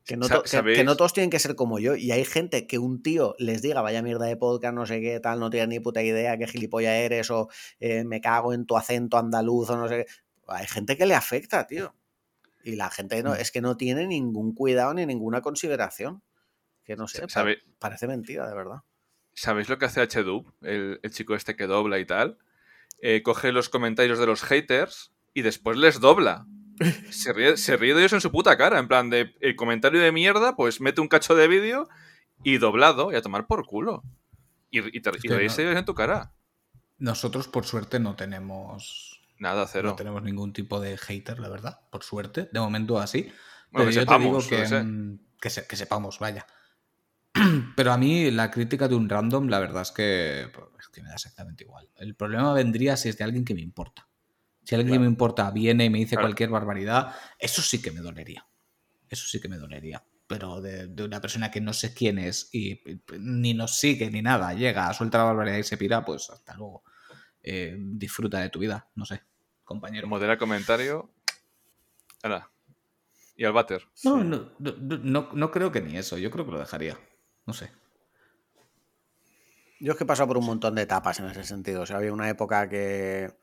Que 0.05 0.17
no, 0.17 0.27
que, 0.27 0.83
no, 0.83 0.95
todos 0.95 1.13
tienen 1.13 1.31
que 1.31 1.39
ser 1.39 1.55
como 1.55 1.79
yo. 1.79 1.95
Y 1.95 2.11
hay 2.11 2.23
gente 2.25 2.67
que 2.67 2.77
un 2.77 3.01
tío 3.01 3.35
les 3.39 3.63
diga, 3.63 3.81
vaya 3.81 4.03
mierda 4.03 4.25
de 4.25 4.37
podcast, 4.37 4.75
no 4.75 4.85
sé 4.85 5.01
qué, 5.01 5.19
tal, 5.19 5.39
no 5.39 5.49
tienes 5.49 5.67
ni 5.69 5.79
puta 5.79 6.03
idea 6.03 6.37
qué 6.37 6.45
gilipollas 6.45 6.93
eres, 6.93 7.31
o 7.31 7.49
eh, 7.79 8.03
me 8.03 8.21
cago 8.21 8.53
en 8.53 8.67
tu 8.67 8.77
acento 8.77 9.17
andaluz, 9.17 9.71
o 9.71 9.77
no 9.77 9.89
sé 9.89 10.05
qué. 10.05 10.11
Hay 10.47 10.67
gente 10.67 10.95
que 10.95 11.07
le 11.07 11.15
afecta, 11.15 11.65
tío. 11.65 11.95
Y 12.63 12.75
la 12.75 12.91
gente 12.91 13.21
no, 13.23 13.31
mm. 13.31 13.37
es 13.39 13.51
que 13.51 13.61
no 13.61 13.77
tiene 13.77 14.05
ningún 14.05 14.53
cuidado 14.53 14.93
ni 14.93 15.07
ninguna 15.07 15.41
consideración. 15.41 16.21
Que 16.85 16.95
no 16.95 17.07
sé, 17.07 17.25
parece 17.79 18.07
mentira, 18.07 18.47
de 18.47 18.55
verdad. 18.55 18.83
¿Sabéis 19.33 19.67
lo 19.67 19.77
que 19.77 19.85
hace 19.85 20.01
HDub, 20.01 20.53
el, 20.61 20.99
el 21.03 21.11
chico 21.11 21.35
este 21.35 21.55
que 21.55 21.67
dobla 21.67 21.99
y 21.99 22.05
tal? 22.05 22.37
Eh, 23.01 23.21
coge 23.23 23.51
los 23.51 23.69
comentarios 23.69 24.19
de 24.19 24.27
los 24.27 24.43
haters 24.43 25.11
y 25.33 25.41
después 25.41 25.77
les 25.77 25.99
dobla. 25.99 26.45
Se 27.09 27.31
ríe, 27.31 27.55
se 27.55 27.77
ríe 27.77 27.93
de 27.93 28.01
ellos 28.01 28.13
en 28.13 28.21
su 28.21 28.31
puta 28.31 28.57
cara. 28.57 28.79
En 28.79 28.87
plan, 28.89 29.09
de 29.09 29.33
el 29.39 29.55
comentario 29.55 30.01
de 30.01 30.11
mierda, 30.11 30.57
pues 30.57 30.81
mete 30.81 30.99
un 30.99 31.07
cacho 31.07 31.33
de 31.33 31.47
vídeo 31.47 31.87
y 32.43 32.57
doblado 32.57 33.13
y 33.13 33.15
a 33.15 33.21
tomar 33.21 33.47
por 33.47 33.65
culo. 33.65 34.03
Y, 34.71 34.97
y 34.97 35.01
te 35.01 35.09
ellos 35.23 35.57
en 35.57 35.85
tu 35.85 35.95
cara. 35.95 36.33
Nosotros, 36.97 37.47
por 37.47 37.65
suerte, 37.65 37.99
no 37.99 38.15
tenemos. 38.17 39.21
Nada, 39.39 39.67
cero. 39.67 39.89
No 39.89 39.95
tenemos 39.95 40.21
ningún 40.23 40.51
tipo 40.51 40.81
de 40.81 40.97
hater, 40.97 41.39
la 41.39 41.47
verdad. 41.47 41.79
Por 41.89 42.03
suerte. 42.03 42.49
De 42.51 42.59
momento 42.59 42.99
así. 42.99 43.31
Pero 43.71 43.89
yo 43.89 44.05
te 44.05 44.19
digo 44.19 44.39
que, 44.39 45.17
que, 45.41 45.49
que 45.67 45.75
sepamos, 45.75 46.19
vaya. 46.19 46.45
Pero 47.75 47.91
a 47.91 47.97
mí 47.97 48.31
la 48.31 48.49
crítica 48.49 48.87
de 48.87 48.95
un 48.95 49.09
random, 49.09 49.47
la 49.49 49.59
verdad 49.59 49.81
es 49.81 49.91
que, 49.91 50.49
pues, 50.53 50.89
me 51.01 51.09
da 51.09 51.15
exactamente 51.15 51.63
igual. 51.65 51.89
El 51.97 52.15
problema 52.15 52.53
vendría 52.53 52.95
si 52.95 53.09
es 53.09 53.17
de 53.17 53.23
alguien 53.23 53.43
que 53.43 53.53
me 53.53 53.61
importa. 53.61 54.07
Si 54.63 54.73
alguien 54.73 54.93
que 54.93 54.99
me 54.99 55.05
importa 55.05 55.51
viene 55.51 55.85
y 55.85 55.89
me 55.89 55.99
dice 55.99 56.15
cualquier 56.15 56.49
barbaridad, 56.49 57.13
eso 57.37 57.61
sí 57.61 57.81
que 57.81 57.91
me 57.91 57.99
dolería. 57.99 58.47
Eso 59.09 59.27
sí 59.27 59.39
que 59.39 59.49
me 59.49 59.57
dolería. 59.57 60.03
Pero 60.25 60.59
de, 60.61 60.91
una 61.03 61.21
persona 61.21 61.51
que 61.51 61.61
no 61.61 61.73
sé 61.73 61.93
quién 61.93 62.17
es 62.17 62.49
y, 62.51 62.81
ni 63.19 63.53
nos 63.53 63.77
sigue 63.77 64.09
ni 64.09 64.23
nada, 64.23 64.53
llega, 64.53 64.91
suelta 64.93 65.19
la 65.19 65.25
barbaridad 65.25 65.57
y 65.57 65.63
se 65.63 65.77
pira, 65.77 66.03
pues 66.03 66.29
hasta 66.31 66.55
luego. 66.55 66.83
Eh, 67.43 67.75
disfruta 67.77 68.39
de 68.39 68.49
tu 68.49 68.57
vida, 68.57 68.89
no 68.95 69.05
sé, 69.05 69.21
compañero. 69.63 70.07
Modera 70.07 70.37
comentario. 70.37 71.13
Ahora. 72.23 72.49
Y 73.35 73.45
al 73.45 73.53
váter. 73.53 73.83
no, 74.03 74.23
no, 74.23 75.29
no 75.33 75.51
creo 75.51 75.71
que 75.71 75.81
ni 75.81 75.97
eso. 75.97 76.17
Yo 76.17 76.31
creo 76.31 76.45
que 76.45 76.53
lo 76.53 76.59
dejaría. 76.59 76.97
No 77.45 77.53
sé. 77.53 77.71
Yo 79.79 79.91
es 79.91 79.97
que 79.97 80.03
he 80.03 80.07
pasado 80.07 80.27
por 80.27 80.37
un 80.37 80.45
montón 80.45 80.75
de 80.75 80.83
etapas 80.83 81.19
en 81.19 81.25
ese 81.25 81.43
sentido. 81.43 81.81
O 81.81 81.85
sea, 81.85 81.97
había 81.97 82.13
una 82.13 82.29
época 82.29 82.69
que 82.69 83.35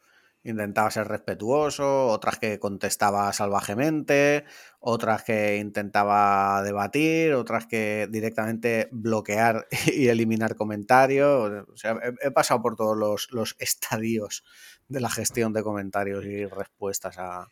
intentaba 0.44 0.90
ser 0.90 1.06
respetuoso, 1.06 2.06
otras 2.08 2.38
que 2.38 2.58
contestaba 2.58 3.32
salvajemente, 3.32 4.44
otras 4.80 5.22
que 5.22 5.58
intentaba 5.58 6.62
debatir, 6.62 7.34
otras 7.34 7.66
que 7.66 8.08
directamente 8.10 8.88
bloquear 8.90 9.68
y 9.86 10.08
eliminar 10.08 10.56
comentarios. 10.56 11.68
O 11.72 11.76
sea, 11.76 11.96
he, 12.20 12.30
pasado 12.30 12.62
por 12.62 12.76
todos 12.76 12.96
los, 12.96 13.28
los, 13.30 13.54
estadios 13.58 14.42
de 14.88 15.00
la 15.00 15.10
gestión 15.10 15.52
de 15.52 15.62
comentarios 15.62 16.24
y 16.24 16.46
respuestas 16.46 17.18
a, 17.18 17.48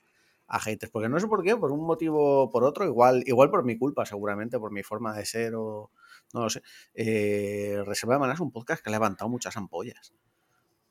a 0.49 0.61
haters. 0.61 0.91
Porque 0.91 1.09
no 1.09 1.21
sé 1.21 1.29
por 1.29 1.45
qué, 1.45 1.57
por 1.57 1.71
un 1.71 1.87
motivo 1.87 2.43
o 2.45 2.51
por 2.51 2.65
otro, 2.65 2.85
igual, 2.85 3.23
igual 3.27 3.51
por 3.51 3.65
mi 3.65 3.79
culpa, 3.79 4.05
seguramente, 4.05 4.59
por 4.59 4.73
mi 4.73 4.83
forma 4.83 5.15
de 5.15 5.25
ser 5.27 5.55
o 5.55 5.91
no 6.33 6.43
lo 6.43 6.51
sé. 6.51 6.63
Eh, 6.95 7.83
Reserva 7.85 8.15
de 8.15 8.21
Maná 8.21 8.35
es 8.35 8.41
un 8.41 8.53
podcast 8.53 8.83
que 8.83 8.91
ha 8.91 8.93
levantado 8.93 9.29
muchas 9.29 9.57
ampollas. 9.57 10.13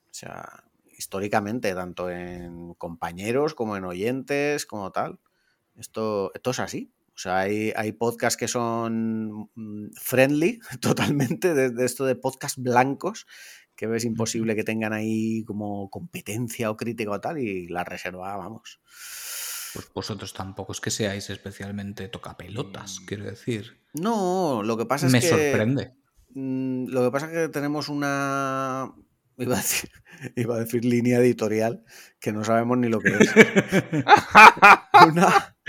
O 0.10 0.14
sea, 0.14 0.64
históricamente, 0.98 1.74
tanto 1.74 2.10
en 2.10 2.74
compañeros 2.76 3.56
como 3.56 3.78
en 3.78 3.86
oyentes, 3.86 4.66
como 4.66 4.92
tal. 4.92 5.20
Esto, 5.78 6.32
esto 6.34 6.52
es 6.52 6.60
así. 6.60 6.92
O 7.20 7.22
sea, 7.22 7.40
hay, 7.40 7.74
hay 7.76 7.92
podcasts 7.92 8.38
que 8.38 8.48
son 8.48 9.50
mm, 9.54 9.90
friendly 9.96 10.60
totalmente, 10.82 11.54
de, 11.54 11.86
esto 11.86 12.06
de 12.06 12.16
podcast 12.16 12.58
blancos, 12.58 13.28
que 13.76 13.88
ves 13.88 14.06
imposible 14.06 14.56
que 14.56 14.64
tengan 14.64 14.94
ahí 14.94 15.44
como 15.46 15.90
competencia 15.90 16.72
o 16.72 16.78
crítica 16.78 17.12
o 17.12 17.20
tal, 17.20 17.38
y 17.40 17.68
la 17.68 17.84
reserva, 17.84 18.38
vamos. 18.38 18.80
Pues 19.74 19.92
vosotros 19.94 20.34
tampoco 20.34 20.72
es 20.72 20.82
que 20.82 20.92
seáis 20.92 21.30
especialmente 21.30 22.08
tocapelotas, 22.08 23.02
mm. 23.02 23.06
quiero 23.06 23.26
decir. 23.26 23.80
No, 23.94 24.64
lo 24.64 24.78
que 24.78 24.86
pasa 24.86 25.08
es 25.08 25.14
que. 25.14 25.20
Me 25.20 25.28
sorprende. 25.28 25.94
Mm, 26.32 26.88
lo 26.88 27.04
que 27.04 27.12
pasa 27.12 27.28
es 27.28 27.34
que 27.34 27.50
tenemos 27.50 27.90
una. 27.90 28.92
Iba 29.38 29.56
a, 29.56 29.62
decir, 29.62 29.90
iba 30.36 30.56
a 30.56 30.60
decir 30.60 30.84
línea 30.84 31.20
editorial 31.20 31.86
que 32.20 32.34
no 32.34 32.44
sabemos 32.44 32.78
ni 32.78 32.90
lo 32.90 33.00
que 33.00 33.18
es. 33.18 33.34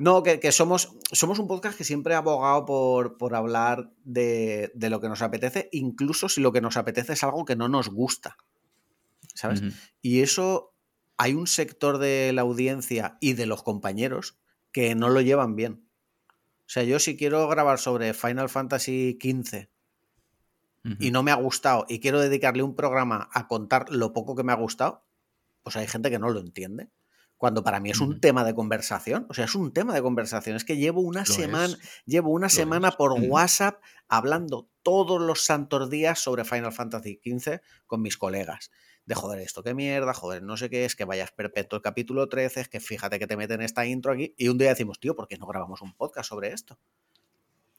No, 0.00 0.24
que, 0.24 0.50
somos, 0.50 0.96
somos 1.12 1.38
un 1.38 1.46
podcast 1.46 1.78
que 1.78 1.84
siempre 1.84 2.14
ha 2.14 2.18
abogado 2.18 2.64
por, 2.64 3.18
por 3.18 3.36
hablar 3.36 3.92
de, 4.02 4.72
de, 4.74 4.90
lo 4.90 5.00
que 5.00 5.08
nos 5.08 5.22
apetece, 5.22 5.68
incluso 5.70 6.28
si 6.28 6.40
lo 6.40 6.52
que 6.52 6.60
nos 6.60 6.76
apetece 6.76 7.12
es 7.12 7.22
algo 7.22 7.44
que 7.44 7.54
no 7.54 7.68
nos 7.68 7.88
gusta. 7.88 8.36
¿Sabes? 9.34 9.62
Y 10.02 10.22
eso 10.22 10.74
hay 11.16 11.34
un 11.34 11.46
sector 11.46 11.98
de 11.98 12.32
la 12.32 12.42
audiencia 12.42 13.16
y 13.20 13.32
de 13.34 13.46
los 13.46 13.62
compañeros 13.62 14.38
que 14.72 14.94
no 14.94 15.08
lo 15.08 15.20
llevan 15.20 15.56
bien. 15.56 15.86
O 16.60 16.68
sea, 16.68 16.82
yo 16.82 16.98
si 16.98 17.16
quiero 17.16 17.48
grabar 17.48 17.78
sobre 17.78 18.12
Final 18.12 18.48
Fantasy 18.48 19.18
XV 19.20 19.68
y 21.00 21.10
no 21.10 21.24
me 21.24 21.32
ha 21.32 21.36
gustado 21.36 21.84
y 21.88 21.98
quiero 21.98 22.20
dedicarle 22.20 22.62
un 22.62 22.76
programa 22.76 23.28
a 23.32 23.48
contar 23.48 23.90
lo 23.90 24.12
poco 24.12 24.36
que 24.36 24.44
me 24.44 24.52
ha 24.52 24.56
gustado, 24.56 25.04
pues 25.62 25.74
hay 25.76 25.86
gente 25.86 26.10
que 26.10 26.18
no 26.18 26.30
lo 26.30 26.40
entiende. 26.40 26.90
Cuando 27.36 27.62
para 27.62 27.80
mí 27.80 27.90
es 27.90 28.00
un 28.00 28.20
tema 28.20 28.44
de 28.44 28.54
conversación, 28.54 29.26
o 29.28 29.34
sea, 29.34 29.44
es 29.44 29.54
un 29.54 29.72
tema 29.72 29.92
de 29.94 30.00
conversación. 30.00 30.56
Es 30.56 30.64
que 30.64 30.76
llevo 30.76 31.02
una 31.02 31.26
semana, 31.26 31.76
llevo 32.06 32.30
una 32.30 32.48
semana 32.48 32.92
por 32.92 33.12
WhatsApp 33.12 33.82
hablando 34.08 34.70
todos 34.82 35.20
los 35.20 35.44
santos 35.44 35.90
días 35.90 36.18
sobre 36.18 36.44
Final 36.44 36.72
Fantasy 36.72 37.20
XV 37.24 37.60
con 37.86 38.00
mis 38.00 38.16
colegas 38.16 38.70
de 39.06 39.14
joder, 39.14 39.38
esto 39.40 39.62
qué 39.62 39.72
mierda, 39.72 40.12
joder, 40.12 40.42
no 40.42 40.56
sé 40.56 40.68
qué 40.68 40.84
es, 40.84 40.96
que 40.96 41.04
vayas 41.04 41.30
perpetuo 41.30 41.76
el 41.76 41.82
capítulo 41.82 42.28
13, 42.28 42.62
es 42.62 42.68
que 42.68 42.80
fíjate 42.80 43.18
que 43.18 43.26
te 43.26 43.36
meten 43.36 43.62
esta 43.62 43.86
intro 43.86 44.12
aquí, 44.12 44.34
y 44.36 44.48
un 44.48 44.58
día 44.58 44.68
decimos, 44.68 44.98
tío, 44.98 45.14
¿por 45.14 45.28
qué 45.28 45.38
no 45.38 45.46
grabamos 45.46 45.80
un 45.80 45.94
podcast 45.94 46.28
sobre 46.28 46.52
esto? 46.52 46.78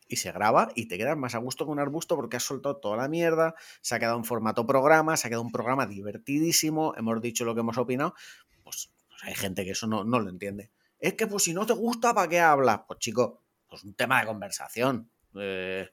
Y 0.08 0.16
se 0.16 0.32
graba 0.32 0.70
y 0.74 0.88
te 0.88 0.98
quedas 0.98 1.18
más 1.18 1.36
a 1.36 1.40
gusto 1.40 1.66
con 1.66 1.74
un 1.74 1.80
arbusto 1.80 2.16
porque 2.16 2.38
has 2.38 2.44
soltado 2.44 2.78
toda 2.78 2.96
la 2.96 3.10
mierda, 3.10 3.56
se 3.82 3.94
ha 3.94 4.00
quedado 4.00 4.18
en 4.18 4.24
formato 4.24 4.66
programa, 4.66 5.18
se 5.18 5.28
ha 5.28 5.30
quedado 5.30 5.44
un 5.44 5.52
programa 5.52 5.86
divertidísimo, 5.86 6.94
hemos 6.96 7.22
dicho 7.22 7.44
lo 7.44 7.54
que 7.54 7.60
hemos 7.60 7.78
opinado, 7.78 8.16
pues, 8.64 8.90
pues 9.10 9.24
hay 9.24 9.36
gente 9.36 9.66
que 9.66 9.72
eso 9.72 9.86
no, 9.86 10.06
no 10.06 10.20
lo 10.20 10.30
entiende. 10.30 10.72
Es 11.00 11.16
que 11.16 11.28
pues 11.28 11.44
si 11.44 11.54
no 11.54 11.66
te 11.66 11.74
gusta, 11.74 12.14
¿para 12.14 12.30
qué 12.30 12.40
hablas? 12.40 12.82
Pues 12.88 13.00
chico, 13.00 13.44
pues 13.68 13.84
un 13.84 13.94
tema 13.96 14.22
de 14.22 14.28
conversación. 14.28 15.12
Eh, 15.36 15.90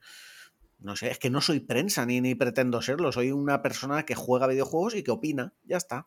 no 0.85 0.97
sé, 0.97 1.11
es 1.11 1.19
que 1.19 1.31
no 1.31 1.40
soy 1.40 1.61
prensa 1.61 2.05
ni, 2.05 2.20
ni 2.20 2.35
pretendo 2.35 2.82
serlo. 2.82 3.11
Soy 3.11 3.32
una 3.32 3.62
persona 3.62 4.05
que 4.05 4.15
juega 4.15 4.47
videojuegos 4.47 4.94
y 4.94 5.02
que 5.02 5.11
opina. 5.11 5.55
Ya 5.65 5.78
está. 5.78 6.06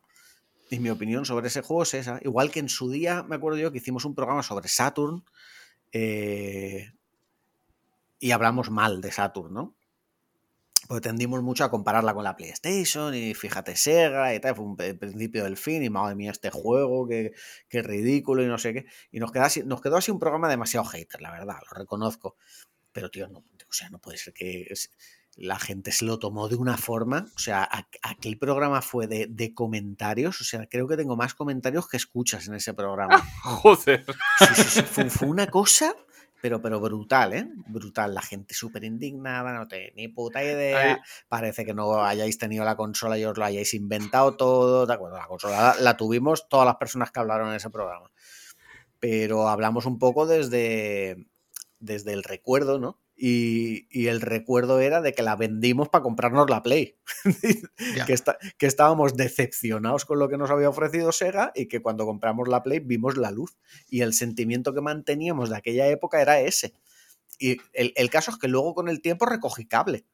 Y 0.70 0.80
mi 0.80 0.92
opinión 0.92 1.26
sobre 1.26 1.48
ese 1.48 1.64
juego 1.64 1.82
es 1.82 1.96
esa. 1.96 2.20
Igual 2.24 2.52
que 2.52 2.60
en 2.60 2.70
su 2.70 2.92
día, 2.92 3.24
me 3.24 3.36
acuerdo 3.36 3.58
yo 3.58 3.72
que 3.72 3.80
hicimos 3.80 4.06
un 4.06 4.14
programa 4.14 4.44
sobre 4.44 4.68
Saturn. 4.70 5.24
eh, 5.94 6.92
y 8.20 8.32
hablamos 8.32 8.70
mal 8.70 9.02
de 9.02 9.12
Saturn, 9.12 9.54
¿no? 9.54 9.76
Pues 10.88 11.02
tendimos 11.02 11.42
mucho 11.44 11.66
a 11.66 11.72
compararla 11.72 12.14
con 12.14 12.24
la 12.24 12.38
PlayStation 12.38 13.14
y 13.14 13.34
fíjate 13.34 13.76
Sega 13.76 14.34
y 14.34 14.40
tal, 14.40 14.56
fue 14.56 14.64
un, 14.64 14.78
principio 14.78 15.44
del 15.44 15.58
fin 15.58 15.84
y 15.84 15.90
madre 15.90 16.16
mía 16.16 16.32
este 16.32 16.50
juego, 16.50 17.08
qué, 17.08 17.34
ridículo 17.70 18.42
y 18.42 18.46
no 18.46 18.58
sé 18.58 18.74
qué. 18.74 18.86
Y 19.12 19.20
nos 19.20 19.32
quedó, 19.32 19.44
así, 19.44 19.64
nos 19.64 19.82
quedó 19.82 19.98
así 19.98 20.12
un 20.12 20.20
programa 20.20 20.48
demasiado 20.48 20.86
hater, 20.86 21.22
la 21.22 21.32
verdad, 21.32 21.58
lo 21.70 21.78
reconozco. 21.78 22.38
Pero 22.98 23.12
tío, 23.12 23.28
no, 23.28 23.40
o 23.40 23.74
sea, 23.74 23.92
no 23.92 24.00
puede 24.00 24.18
ser 24.18 24.34
que 24.34 24.66
es- 24.72 24.92
la 25.36 25.60
gente 25.60 25.92
se 25.92 26.04
lo 26.04 26.18
tomó 26.18 26.48
de 26.50 26.56
una 26.56 26.78
forma, 26.78 27.28
o 27.36 27.38
sea, 27.40 27.70
aquel 28.02 28.40
programa 28.40 28.82
fue 28.82 29.06
de, 29.06 29.28
de 29.30 29.54
comentarios, 29.54 30.42
o 30.42 30.44
sea, 30.44 30.66
creo 30.66 30.88
que 30.88 30.98
tengo 30.98 31.16
más 31.16 31.36
comentarios 31.36 31.88
que 31.88 31.98
escuchas 31.98 32.48
en 32.48 32.56
ese 32.56 32.74
programa. 32.74 33.20
Joder. 33.44 34.04
Sí, 34.40 34.46
sí, 34.56 34.64
sí, 34.64 34.82
Fue, 34.82 35.12
fue 35.12 35.28
una 35.28 35.46
cosa, 35.46 35.94
pero, 36.42 36.60
pero 36.60 36.80
brutal, 36.80 37.34
¿eh? 37.34 37.48
Brutal. 37.68 38.16
La 38.16 38.24
gente 38.24 38.56
súper 38.56 38.84
indignada, 38.84 39.54
no 39.54 39.68
tiene 39.68 39.94
ni 39.96 40.08
puta 40.08 40.44
idea. 40.44 40.94
Ay. 40.94 40.98
Parece 41.28 41.66
que 41.66 41.76
no 41.76 42.04
hayáis 42.04 42.40
tenido 42.40 42.66
la 42.66 42.76
consola 42.76 43.20
y 43.20 43.26
os 43.26 43.38
lo 43.38 43.46
hayáis 43.46 43.76
inventado 43.76 44.36
todo. 44.38 44.88
De 44.88 44.94
acuerdo, 44.96 45.18
la 45.18 45.28
consola 45.28 45.62
la, 45.62 45.76
la 45.82 45.98
tuvimos 45.98 46.50
todas 46.50 46.66
las 46.66 46.78
personas 46.78 47.12
que 47.12 47.20
hablaron 47.20 47.50
en 47.50 47.56
ese 47.58 47.70
programa. 47.70 48.10
Pero 49.00 49.48
hablamos 49.50 49.86
un 49.86 50.00
poco 50.00 50.26
desde, 50.26 51.28
desde 51.80 52.14
el 52.14 52.24
recuerdo, 52.24 52.80
¿no? 52.80 53.00
Y, 53.16 53.88
y 53.90 54.08
el 54.08 54.22
recuerdo 54.22 54.80
era 54.80 55.02
de 55.02 55.14
que 55.14 55.24
la 55.24 55.36
vendimos 55.36 55.90
para 55.90 56.04
comprarnos 56.04 56.50
la 56.50 56.62
Play. 56.64 56.98
Que, 58.06 58.14
está- 58.14 58.38
que 58.58 58.68
estábamos 58.68 59.16
decepcionados 59.16 60.06
con 60.06 60.20
lo 60.20 60.30
que 60.30 60.38
nos 60.38 60.52
había 60.52 60.70
ofrecido 60.70 61.12
Sega 61.12 61.52
y 61.56 61.68
que 61.68 61.82
cuando 61.82 62.06
compramos 62.06 62.48
la 62.48 62.64
Play 62.64 62.80
vimos 62.80 63.18
la 63.18 63.32
luz. 63.32 63.58
Y 63.90 64.02
el 64.02 64.14
sentimiento 64.14 64.74
que 64.74 64.82
manteníamos 64.82 65.50
de 65.50 65.58
aquella 65.58 65.88
época 65.88 66.22
era 66.22 66.40
ese. 66.42 66.74
Y 67.40 67.58
el, 67.74 67.94
el 67.96 68.10
caso 68.10 68.32
es 68.32 68.38
que 68.38 68.48
luego 68.48 68.76
con 68.76 68.90
el 68.90 69.02
tiempo 69.02 69.26
recogí 69.26 69.66
cable. 69.68 70.06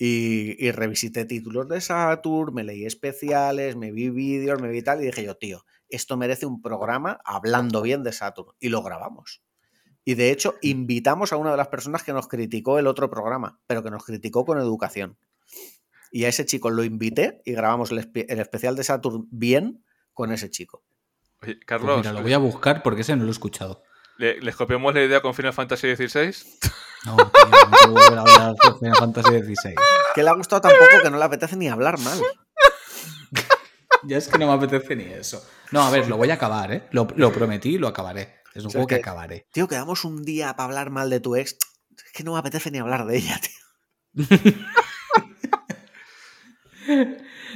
Y, 0.00 0.54
y 0.64 0.70
revisité 0.70 1.24
títulos 1.24 1.68
de 1.68 1.80
Saturn, 1.80 2.54
me 2.54 2.62
leí 2.64 2.84
especiales, 2.86 3.74
me 3.76 3.90
vi 3.90 4.10
vídeos, 4.10 4.60
me 4.62 4.68
vi 4.70 4.82
tal, 4.82 5.02
y 5.02 5.06
dije 5.06 5.24
yo, 5.24 5.36
tío, 5.36 5.64
esto 5.88 6.16
merece 6.16 6.46
un 6.46 6.62
programa 6.62 7.18
hablando 7.24 7.82
bien 7.82 8.04
de 8.04 8.12
Saturn. 8.12 8.52
Y 8.60 8.68
lo 8.68 8.82
grabamos. 8.82 9.42
Y 10.08 10.14
de 10.14 10.30
hecho, 10.30 10.54
invitamos 10.62 11.34
a 11.34 11.36
una 11.36 11.50
de 11.50 11.58
las 11.58 11.68
personas 11.68 12.02
que 12.02 12.14
nos 12.14 12.28
criticó 12.28 12.78
el 12.78 12.86
otro 12.86 13.10
programa, 13.10 13.60
pero 13.66 13.82
que 13.82 13.90
nos 13.90 14.04
criticó 14.06 14.46
con 14.46 14.58
educación. 14.58 15.18
Y 16.10 16.24
a 16.24 16.28
ese 16.28 16.46
chico 16.46 16.70
lo 16.70 16.82
invité 16.82 17.42
y 17.44 17.52
grabamos 17.52 17.90
el, 17.90 17.98
espe- 17.98 18.24
el 18.26 18.40
especial 18.40 18.74
de 18.74 18.84
Saturn 18.84 19.26
bien 19.30 19.84
con 20.14 20.32
ese 20.32 20.48
chico. 20.48 20.82
Oye, 21.42 21.56
Pues 21.56 21.66
Carlos, 21.66 21.98
mira, 21.98 22.14
lo 22.14 22.22
voy 22.22 22.32
a 22.32 22.38
buscar 22.38 22.82
porque 22.82 23.02
ese 23.02 23.14
no 23.16 23.24
lo 23.24 23.28
he 23.28 23.32
escuchado. 23.32 23.82
¿le- 24.16 24.40
¿les 24.40 24.56
copiamos 24.56 24.94
la 24.94 25.04
idea 25.04 25.20
con 25.20 25.34
Final 25.34 25.52
Fantasy 25.52 25.94
XVI? 25.94 26.34
No, 27.04 27.14
tío, 27.16 27.90
no 27.92 27.98
a 28.00 28.20
hablar 28.22 28.54
de 28.54 28.78
Final 28.78 28.96
Fantasy 28.96 29.28
XVI. 29.42 29.74
Que 30.14 30.22
le 30.22 30.30
ha 30.30 30.32
gustado 30.32 30.62
tampoco 30.62 31.02
que 31.02 31.10
no 31.10 31.18
le 31.18 31.24
apetece 31.24 31.54
ni 31.56 31.68
hablar 31.68 31.98
mal. 32.00 32.18
Ya 34.04 34.16
es 34.16 34.28
que 34.28 34.38
no 34.38 34.46
me 34.46 34.52
apetece 34.54 34.96
ni 34.96 35.04
eso. 35.04 35.44
No, 35.70 35.82
a 35.82 35.90
ver, 35.90 36.08
lo 36.08 36.16
voy 36.16 36.30
a 36.30 36.34
acabar, 36.34 36.72
¿eh? 36.72 36.88
Lo, 36.92 37.06
lo 37.16 37.30
prometí 37.32 37.74
y 37.74 37.78
lo 37.78 37.88
acabaré. 37.88 38.37
Es 38.58 38.64
un 38.64 38.68
O 38.68 38.70
sea, 38.70 38.78
juego 38.80 38.86
que 38.88 38.94
que- 38.96 39.00
acabaré. 39.00 39.46
Tío, 39.52 39.68
quedamos 39.68 40.04
un 40.04 40.22
día 40.24 40.54
para 40.56 40.64
hablar 40.66 40.90
mal 40.90 41.08
de 41.10 41.20
tu 41.20 41.36
ex. 41.36 41.56
Es 42.04 42.12
que 42.12 42.24
no 42.24 42.32
me 42.34 42.38
apetece 42.38 42.70
ni 42.70 42.78
hablar 42.78 43.06
de 43.06 43.16
ella, 43.18 43.40
tío. 44.14 44.54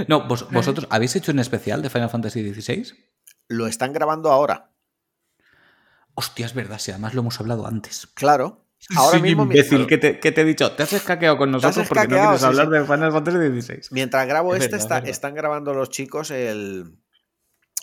No, 0.09 0.27
vos- 0.27 0.51
vosotros, 0.51 0.87
¿habéis 0.91 1.15
hecho 1.17 1.33
un 1.33 1.39
especial 1.39 1.83
de 1.83 1.91
Final 1.91 2.11
Fantasy 2.11 2.53
XVI? 2.55 2.93
Lo 3.49 3.67
están 3.67 3.93
grabando 3.93 4.31
ahora. 4.31 4.71
Hostia, 6.15 6.47
es 6.47 6.55
verdad, 6.55 6.79
si 6.79 6.91
además 6.91 7.15
lo 7.15 7.21
hemos 7.21 7.41
hablado 7.41 7.67
antes. 7.67 8.07
Claro. 8.15 8.67
Ahora 8.97 9.13
Soy 9.13 9.23
mismo, 9.23 9.45
mi- 9.47 9.55
imbécil, 9.55 9.87
que 9.87 9.97
te, 9.97 10.19
que 10.19 10.33
te 10.33 10.41
he 10.41 10.45
dicho, 10.45 10.73
te 10.73 10.83
has 10.83 10.93
escaqueado 10.93 11.37
con 11.39 11.53
nosotros 11.53 11.87
porque 11.89 12.09
no 12.09 12.17
quieres 12.17 12.41
sí, 12.41 12.47
hablar 12.47 12.67
sí. 12.67 12.73
de 12.73 12.85
Final 12.85 13.13
Fantasy 13.13 13.61
XVI. 13.63 13.81
mientras 13.93 14.27
grabo 14.27 14.55
Es 14.57 14.63
este, 14.65 14.73
verdad, 14.73 14.83
está- 14.85 14.97
es 14.97 15.03
verdad. 15.03 15.11
están 15.11 15.35
grabando 15.37 15.73
los 15.75 15.89
chicos 15.91 16.31
el, 16.33 16.99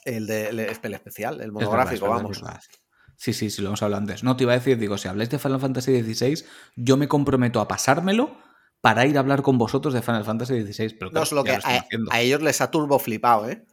el, 0.03 0.27
de, 0.27 0.49
el, 0.49 0.59
el 0.59 0.93
especial, 0.93 1.39
el 1.39 1.53
monográfico, 1.53 1.93
es 1.95 2.01
verdad, 2.01 2.15
vamos. 2.17 2.37
es 2.37 2.43
verdad. 2.43 2.61
Sí, 3.19 3.33
sí, 3.33 3.49
sí, 3.49 3.61
lo 3.61 3.67
hemos 3.67 3.83
hablado 3.83 3.99
antes. 3.99 4.23
No, 4.23 4.37
te 4.37 4.45
iba 4.45 4.53
a 4.53 4.55
decir, 4.55 4.77
digo, 4.77 4.97
si 4.97 5.09
habláis 5.09 5.29
de 5.29 5.39
Final 5.39 5.59
Fantasy 5.59 6.01
XVI, 6.01 6.45
yo 6.77 6.95
me 6.95 7.09
comprometo 7.09 7.59
a 7.59 7.67
pasármelo 7.67 8.37
para 8.79 9.05
ir 9.05 9.17
a 9.17 9.19
hablar 9.19 9.41
con 9.41 9.57
vosotros 9.57 9.93
de 9.93 10.01
Final 10.01 10.23
Fantasy 10.23 10.61
XVI. 10.61 10.93
Pero 10.93 11.07
No 11.07 11.11
claro, 11.11 11.23
es 11.25 11.31
lo 11.33 11.43
que 11.43 11.51
a, 11.51 12.21
ellos 12.21 12.41
les 12.41 12.61
ha 12.61 12.71
turbo 12.71 12.97
flipado, 12.97 13.49
¿eh? 13.49 13.65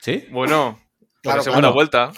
¿Sí? 0.00 0.24
Bueno, 0.32 0.80
Claro, 1.22 1.36
la 1.38 1.44
segunda 1.44 1.60
claro. 1.60 1.74
vuelta. 1.74 2.12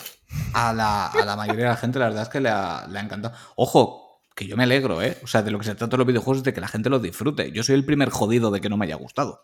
A 0.53 0.73
la, 0.73 1.09
a 1.09 1.25
la 1.25 1.37
mayoría 1.37 1.65
de 1.65 1.71
la 1.71 1.77
gente 1.77 1.99
la 1.99 2.07
verdad 2.07 2.23
es 2.23 2.29
que 2.29 2.41
le 2.41 2.51
ha, 2.51 2.87
le 2.89 3.01
ha 3.01 3.03
encantado. 3.03 3.37
Ojo, 3.57 4.21
que 4.37 4.47
yo 4.47 4.57
me 4.57 4.63
alegro, 4.63 5.03
¿eh? 5.03 5.19
O 5.25 5.27
sea, 5.27 5.43
de 5.43 5.51
lo 5.51 5.59
que 5.59 5.65
se 5.65 5.75
trata 5.75 5.97
de 5.97 5.99
los 5.99 6.07
videojuegos 6.07 6.39
es 6.39 6.45
de 6.45 6.53
que 6.53 6.61
la 6.61 6.69
gente 6.69 6.89
los 6.89 7.03
disfrute. 7.03 7.51
Yo 7.51 7.65
soy 7.65 7.75
el 7.75 7.85
primer 7.85 8.11
jodido 8.11 8.53
de 8.53 8.61
que 8.61 8.69
no 8.69 8.77
me 8.77 8.87
haya 8.87 8.95
gustado. 8.95 9.43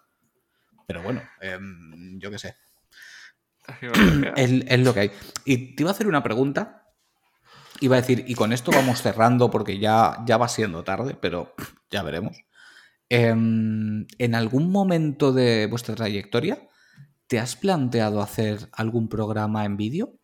Pero 0.86 1.02
bueno, 1.02 1.22
em, 1.40 2.18
yo 2.20 2.30
qué 2.30 2.38
sé. 2.38 2.56
Es 4.36 4.80
lo 4.80 4.94
que 4.94 5.00
hay. 5.00 5.10
Y 5.44 5.76
te 5.76 5.82
iba 5.82 5.90
a 5.90 5.94
hacer 5.94 6.08
una 6.08 6.22
pregunta. 6.22 6.79
Iba 7.80 7.96
a 7.96 8.00
decir, 8.00 8.24
y 8.26 8.34
con 8.34 8.52
esto 8.52 8.70
vamos 8.70 9.02
cerrando 9.02 9.50
porque 9.50 9.78
ya, 9.78 10.22
ya 10.26 10.36
va 10.36 10.48
siendo 10.48 10.84
tarde, 10.84 11.16
pero 11.20 11.54
ya 11.90 12.02
veremos. 12.02 12.44
Em, 13.08 14.06
¿En 14.18 14.34
algún 14.34 14.70
momento 14.70 15.32
de 15.32 15.66
vuestra 15.66 15.94
trayectoria 15.94 16.68
te 17.26 17.38
has 17.38 17.56
planteado 17.56 18.20
hacer 18.20 18.68
algún 18.72 19.08
programa 19.08 19.64
en 19.64 19.76
vídeo? 19.76 20.14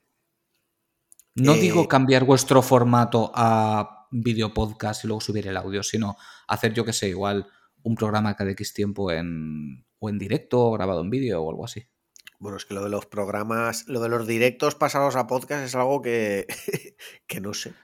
No 1.35 1.55
Eh, 1.55 1.61
digo 1.61 1.89
cambiar 1.89 2.25
vuestro 2.25 2.63
formato 2.63 3.33
a 3.35 4.07
vídeo 4.11 4.55
podcast 4.55 5.05
y 5.05 5.09
luego 5.09 5.21
subir 5.21 5.49
el 5.49 5.57
audio, 5.57 5.83
sino 5.83 6.17
hacer, 6.49 6.73
yo 6.73 6.85
que 6.85 6.93
sé, 6.93 7.09
igual 7.09 7.47
un 7.83 7.95
programa 7.95 8.35
cada 8.35 8.51
X 8.53 8.73
tiempo 8.73 9.11
en, 9.11 9.85
o 9.99 10.09
en 10.09 10.19
directo 10.19 10.61
o 10.61 10.73
grabado 10.73 11.03
en 11.03 11.11
vídeo 11.11 11.43
o 11.43 11.51
algo 11.51 11.65
así. 11.65 11.87
Bueno, 12.39 12.57
es 12.57 12.65
que 12.65 12.75
lo 12.75 12.83
de 12.83 12.91
los 12.91 13.07
programas, 13.07 13.87
lo 13.87 14.01
de 14.01 14.09
los 14.09 14.27
directos 14.27 14.75
pasados 14.75 15.17
a 15.17 15.27
podcast 15.27 15.65
es 15.65 15.75
algo 15.75 16.03
que, 16.03 16.47
que 17.27 17.41
no 17.41 17.55
sé. 17.55 17.75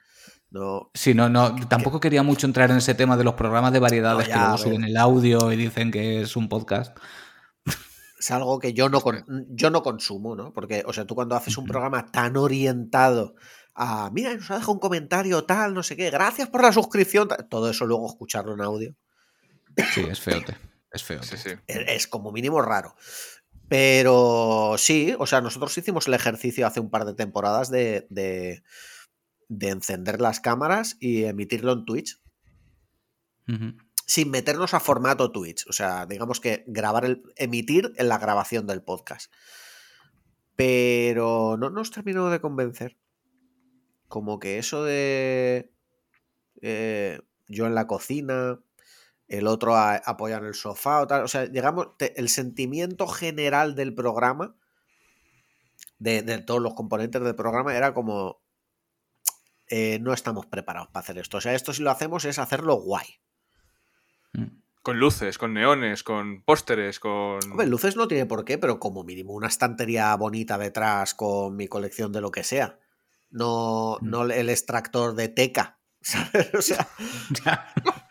No, 0.51 0.91
Sí, 0.93 1.15
no, 1.15 1.31
no, 1.31 1.57
tampoco 1.67 1.99
quería 1.99 2.23
mucho 2.23 2.47
entrar 2.47 2.71
en 2.71 2.77
ese 2.77 2.95
tema 2.95 3.17
de 3.17 3.25
los 3.25 3.35
programas 3.35 3.73
de 3.73 3.79
variedades 3.79 4.29
No, 4.29 4.29
ya, 4.29 4.35
que 4.35 4.41
luego 4.41 4.59
suben 4.59 4.85
el 4.85 4.99
audio 4.99 5.51
y 5.51 5.57
dicen 5.57 5.91
que 5.91 6.21
es 6.21 6.37
un 6.37 6.51
podcast. 6.51 6.95
es 8.19 8.31
algo 8.31 8.59
que 8.59 8.75
yo 8.75 8.91
no, 8.91 9.03
yo 9.49 9.71
no 9.71 9.83
consumo, 9.83 10.37
¿no? 10.37 10.53
Porque, 10.53 10.83
o 10.87 10.93
sea, 10.93 11.07
tú 11.07 11.15
cuando 11.15 11.37
haces 11.37 11.57
un 11.57 11.65
programa 11.65 12.05
tan 12.05 12.37
orientado 12.37 13.35
a, 13.75 14.11
mira, 14.13 14.35
nos 14.35 14.51
ha 14.51 14.57
dejado 14.57 14.73
un 14.73 14.79
comentario 14.79 15.45
tal, 15.45 15.73
no 15.73 15.83
sé 15.83 15.97
qué, 15.97 16.11
gracias 16.11 16.51
por 16.51 16.63
la 16.63 16.73
suscripción, 16.73 17.29
tal", 17.29 17.49
todo 17.49 17.71
eso 17.71 17.87
luego 17.87 18.07
escucharlo 18.07 18.53
en 18.53 18.61
audio 18.61 18.95
Sí, 19.95 20.03
es 20.09 20.21
feote. 20.21 20.57
Es 20.91 21.03
feote. 21.05 21.27
Sí, 21.27 21.37
sí. 21.37 21.51
es 21.67 22.07
como 22.07 22.33
mínimo 22.33 22.61
raro. 22.61 22.95
Pero 23.73 24.75
sí, 24.77 25.15
o 25.19 25.27
sea, 25.27 25.41
nosotros 25.41 25.79
hicimos 25.79 26.07
el 26.07 26.13
ejercicio 26.13 26.67
hace 26.67 26.79
un 26.79 26.91
par 26.91 27.07
de 27.07 27.15
temporadas 27.15 27.71
de, 27.71 28.07
de, 28.11 28.63
de 29.49 29.69
encender 29.71 30.21
las 30.21 30.41
cámaras 30.41 30.99
y 31.01 31.25
emitirlo 31.25 31.73
en 31.73 31.87
Twitch. 31.87 32.21
Sin 34.05 34.31
meternos 34.31 34.75
a 34.75 34.81
formato 34.81 35.33
Twitch. 35.33 35.67
O 35.69 35.73
sea, 35.73 36.05
digamos 36.05 36.39
que 36.39 36.65
grabar 36.67 37.07
el, 37.07 37.23
emitir 37.37 37.95
en 37.97 38.11
la 38.11 38.19
grabación 38.19 38.67
del 38.67 38.83
podcast. 38.83 39.33
Pero 40.55 41.57
no 41.59 41.71
nos 41.71 41.93
terminó 41.93 42.29
de 42.29 42.43
convencer. 42.43 42.99
Como 44.07 44.39
que 44.39 44.59
eso 44.59 44.85
de 44.85 45.73
eh, 46.61 47.21
yo 47.49 47.67
en 47.67 47.75
la 47.75 47.87
cocina, 47.87 48.61
el 49.29 49.47
otro 49.47 49.77
a- 49.77 49.97
apoyado 49.97 50.43
en 50.43 50.49
el 50.49 50.55
sofá 50.55 51.01
o 51.01 51.07
tal. 51.07 51.23
O 51.25 51.29
sea, 51.29 51.45
llegamos. 51.47 51.97
te- 51.99 52.19
el 52.21 52.29
sentimiento 52.29 53.07
general 53.07 53.75
del 53.75 53.95
programa, 53.95 54.57
de, 55.99 56.23
de 56.23 56.39
todos 56.39 56.61
los 56.61 56.75
componentes 56.75 57.23
del 57.23 57.35
programa, 57.35 57.75
era 57.77 57.95
como. 57.95 58.43
eh, 59.69 59.99
no 60.01 60.13
estamos 60.13 60.47
preparados 60.47 60.89
para 60.91 61.03
hacer 61.03 61.19
esto. 61.19 61.39
O 61.39 61.41
sea, 61.41 61.55
esto 61.55 61.73
si 61.73 61.83
lo 61.83 61.91
hacemos 61.91 62.25
es 62.25 62.39
hacerlo 62.39 62.75
guay. 62.77 63.07
Mm. 64.35 64.61
Con 64.83 64.99
luces, 64.99 65.39
con 65.39 65.55
neones, 65.55 66.03
con 66.03 66.43
pósteres, 66.43 66.99
con. 66.99 67.39
Hombre, 67.51 67.67
luces 67.69 67.95
no 67.97 68.09
tiene 68.09 68.27
por 68.27 68.45
qué, 68.45 68.59
pero 68.59 68.81
como 68.81 69.05
mínimo 69.05 69.33
una 69.33 69.47
estantería 69.47 70.15
bonita 70.17 70.59
detrás 70.59 71.15
con 71.15 71.55
mi 71.57 71.69
colección 71.69 72.13
de 72.13 72.21
lo 72.21 72.31
que 72.33 72.43
sea. 72.45 72.79
No, 73.31 73.97
Mm. 74.01 74.11
no 74.11 74.25
el 74.25 74.51
extractor 74.51 75.15
de 75.15 75.29
teca. 75.29 75.79
¿Sabes? 76.03 76.53
O 76.55 76.61
sea. 76.63 76.89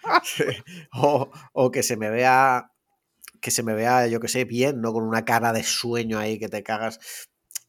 o, 0.93 1.31
o 1.53 1.71
que 1.71 1.83
se 1.83 1.97
me 1.97 2.09
vea. 2.09 2.71
Que 3.41 3.51
se 3.51 3.63
me 3.63 3.73
vea, 3.73 4.05
yo 4.07 4.19
que 4.19 4.27
sé, 4.27 4.45
bien, 4.45 4.81
¿no? 4.81 4.93
Con 4.93 5.03
una 5.03 5.25
cara 5.25 5.51
de 5.51 5.63
sueño 5.63 6.19
ahí 6.19 6.37
que 6.39 6.47
te 6.49 6.61
cagas. 6.63 6.99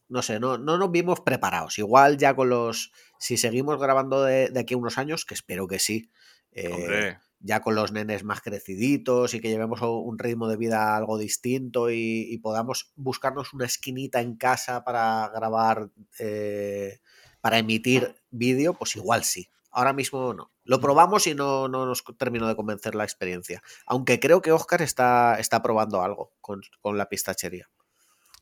No 0.07 0.21
sé, 0.21 0.39
no, 0.39 0.57
no 0.59 0.77
nos 0.77 0.91
vimos 0.91 1.21
preparados. 1.21 1.79
Igual 1.79 2.17
ya 2.17 2.35
con 2.35 2.49
los. 2.49 2.91
Si 3.19 3.37
seguimos 3.37 3.79
grabando 3.79 4.23
de, 4.23 4.49
de 4.49 4.59
aquí 4.59 4.75
a 4.75 4.77
unos 4.77 4.97
años, 4.99 5.25
que 5.25 5.33
espero 5.33 5.67
que 5.67 5.79
sí. 5.79 6.11
eh, 6.53 7.17
ya 7.39 7.59
con 7.61 7.75
los 7.75 7.91
nenes 7.91 8.23
más 8.23 8.41
creciditos 8.41 9.33
y 9.33 9.41
que 9.41 9.49
llevemos 9.49 9.81
un 9.81 10.17
ritmo 10.17 10.47
de 10.47 10.57
vida 10.57 10.95
algo 10.95 11.17
distinto 11.17 11.89
y, 11.91 12.27
y 12.29 12.37
podamos 12.39 12.91
buscarnos 12.95 13.53
una 13.53 13.65
esquinita 13.65 14.21
en 14.21 14.37
casa 14.37 14.83
para 14.83 15.29
grabar, 15.33 15.89
eh, 16.19 16.99
para 17.41 17.57
emitir 17.57 18.15
vídeo, 18.31 18.73
pues 18.75 18.95
igual 18.95 19.23
sí. 19.25 19.49
Ahora 19.71 19.91
mismo 19.93 20.33
no. 20.33 20.52
Lo 20.65 20.79
probamos 20.79 21.27
y 21.27 21.35
no, 21.35 21.67
no 21.67 21.85
nos 21.85 22.03
terminó 22.17 22.47
de 22.47 22.55
convencer 22.55 22.95
la 22.95 23.03
experiencia. 23.03 23.61
Aunque 23.85 24.19
creo 24.19 24.41
que 24.41 24.51
Oscar 24.51 24.81
está, 24.81 25.37
está 25.39 25.61
probando 25.61 26.01
algo 26.01 26.33
con, 26.39 26.61
con 26.79 26.97
la 26.97 27.09
pistachería. 27.09 27.69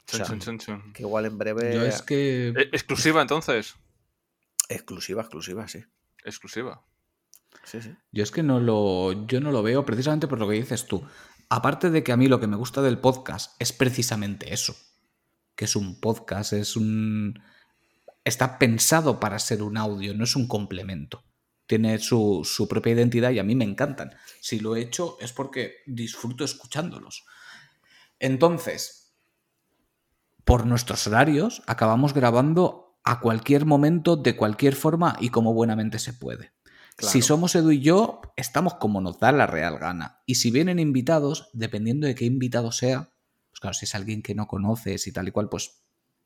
Chun, 0.05 0.17
sea, 0.17 0.25
chun, 0.25 0.39
chun, 0.39 0.59
chun. 0.59 0.93
Que 0.93 1.03
igual 1.03 1.25
en 1.25 1.37
breve... 1.37 1.73
Yo 1.73 1.83
es 1.83 2.01
que. 2.01 2.49
Eh, 2.49 2.69
Exclusiva 2.71 3.21
entonces. 3.21 3.75
Exclusiva, 4.69 5.21
exclusiva, 5.21 5.67
sí. 5.67 5.83
Exclusiva. 6.23 6.85
Sí, 7.63 7.81
sí. 7.81 7.95
Yo 8.11 8.23
es 8.23 8.31
que 8.31 8.43
no 8.43 8.59
lo, 8.59 9.25
yo 9.27 9.41
no 9.41 9.51
lo 9.51 9.63
veo 9.63 9.85
precisamente 9.85 10.27
por 10.27 10.39
lo 10.39 10.47
que 10.47 10.55
dices 10.55 10.85
tú. 10.85 11.05
Aparte 11.49 11.89
de 11.89 12.03
que 12.03 12.11
a 12.11 12.17
mí 12.17 12.27
lo 12.27 12.39
que 12.39 12.47
me 12.47 12.55
gusta 12.55 12.81
del 12.81 12.99
podcast 12.99 13.55
es 13.59 13.73
precisamente 13.73 14.53
eso. 14.53 14.75
Que 15.55 15.65
es 15.65 15.75
un 15.75 15.99
podcast, 15.99 16.53
es 16.53 16.75
un... 16.75 17.41
Está 18.23 18.59
pensado 18.59 19.19
para 19.19 19.39
ser 19.39 19.63
un 19.63 19.77
audio, 19.77 20.13
no 20.13 20.23
es 20.23 20.35
un 20.35 20.47
complemento. 20.47 21.23
Tiene 21.71 21.99
su, 21.99 22.41
su 22.43 22.67
propia 22.67 22.91
identidad 22.91 23.31
y 23.31 23.39
a 23.39 23.45
mí 23.45 23.55
me 23.55 23.63
encantan. 23.63 24.13
Si 24.41 24.59
lo 24.59 24.75
he 24.75 24.81
hecho 24.81 25.15
es 25.21 25.31
porque 25.31 25.75
disfruto 25.85 26.43
escuchándolos. 26.43 27.23
Entonces, 28.19 29.15
por 30.43 30.65
nuestros 30.65 31.07
horarios, 31.07 31.63
acabamos 31.67 32.13
grabando 32.13 32.99
a 33.05 33.21
cualquier 33.21 33.65
momento, 33.65 34.17
de 34.17 34.35
cualquier 34.35 34.75
forma 34.75 35.15
y 35.21 35.29
como 35.29 35.53
buenamente 35.53 35.97
se 35.97 36.11
puede. 36.11 36.51
Claro. 36.97 37.13
Si 37.13 37.21
somos 37.21 37.55
Edu 37.55 37.71
y 37.71 37.79
yo, 37.79 38.19
estamos 38.35 38.73
como 38.73 38.99
nos 38.99 39.17
da 39.17 39.31
la 39.31 39.47
real 39.47 39.79
gana. 39.79 40.21
Y 40.25 40.35
si 40.35 40.51
vienen 40.51 40.77
invitados, 40.77 41.51
dependiendo 41.53 42.05
de 42.05 42.15
qué 42.15 42.25
invitado 42.25 42.73
sea, 42.73 43.13
pues 43.49 43.61
claro, 43.61 43.75
si 43.75 43.85
es 43.85 43.95
alguien 43.95 44.21
que 44.21 44.35
no 44.35 44.45
conoces 44.47 45.07
y 45.07 45.13
tal 45.13 45.29
y 45.29 45.31
cual, 45.31 45.47
pues 45.47 45.83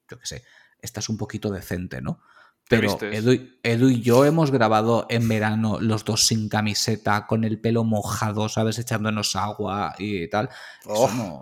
yo 0.10 0.18
qué 0.18 0.26
sé, 0.26 0.44
estás 0.82 1.08
un 1.08 1.18
poquito 1.18 1.52
decente, 1.52 2.02
¿no? 2.02 2.20
Pero. 2.68 2.98
Edu, 3.02 3.34
y- 3.34 3.60
Edu 3.64 3.90
y 3.90 4.02
yo 4.02 4.26
hemos 4.26 4.50
grabado 4.52 5.06
en 5.10 5.28
verano 5.28 5.80
los 5.80 6.04
dos 6.04 6.26
sin 6.26 6.50
camiseta, 6.50 7.28
con 7.28 7.44
el 7.44 7.60
pelo 7.60 7.84
mojado, 7.84 8.50
¿sabes? 8.50 8.80
Echándonos 8.80 9.36
agua 9.36 9.96
y 10.00 10.28
tal. 10.30 10.50
Oh. 10.86 11.10
No. 11.16 11.42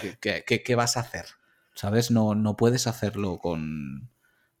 ¿qué- 0.00 0.16
¿qué, 0.20 0.44
qué- 0.46 0.62
qué 0.62 0.74
vas 0.74 0.96
a 0.96 1.00
hacer? 1.00 1.26
¿Sabes? 1.74 2.10
No, 2.10 2.34
no 2.34 2.56
puedes 2.56 2.86
hacerlo 2.86 3.38
con, 3.38 4.10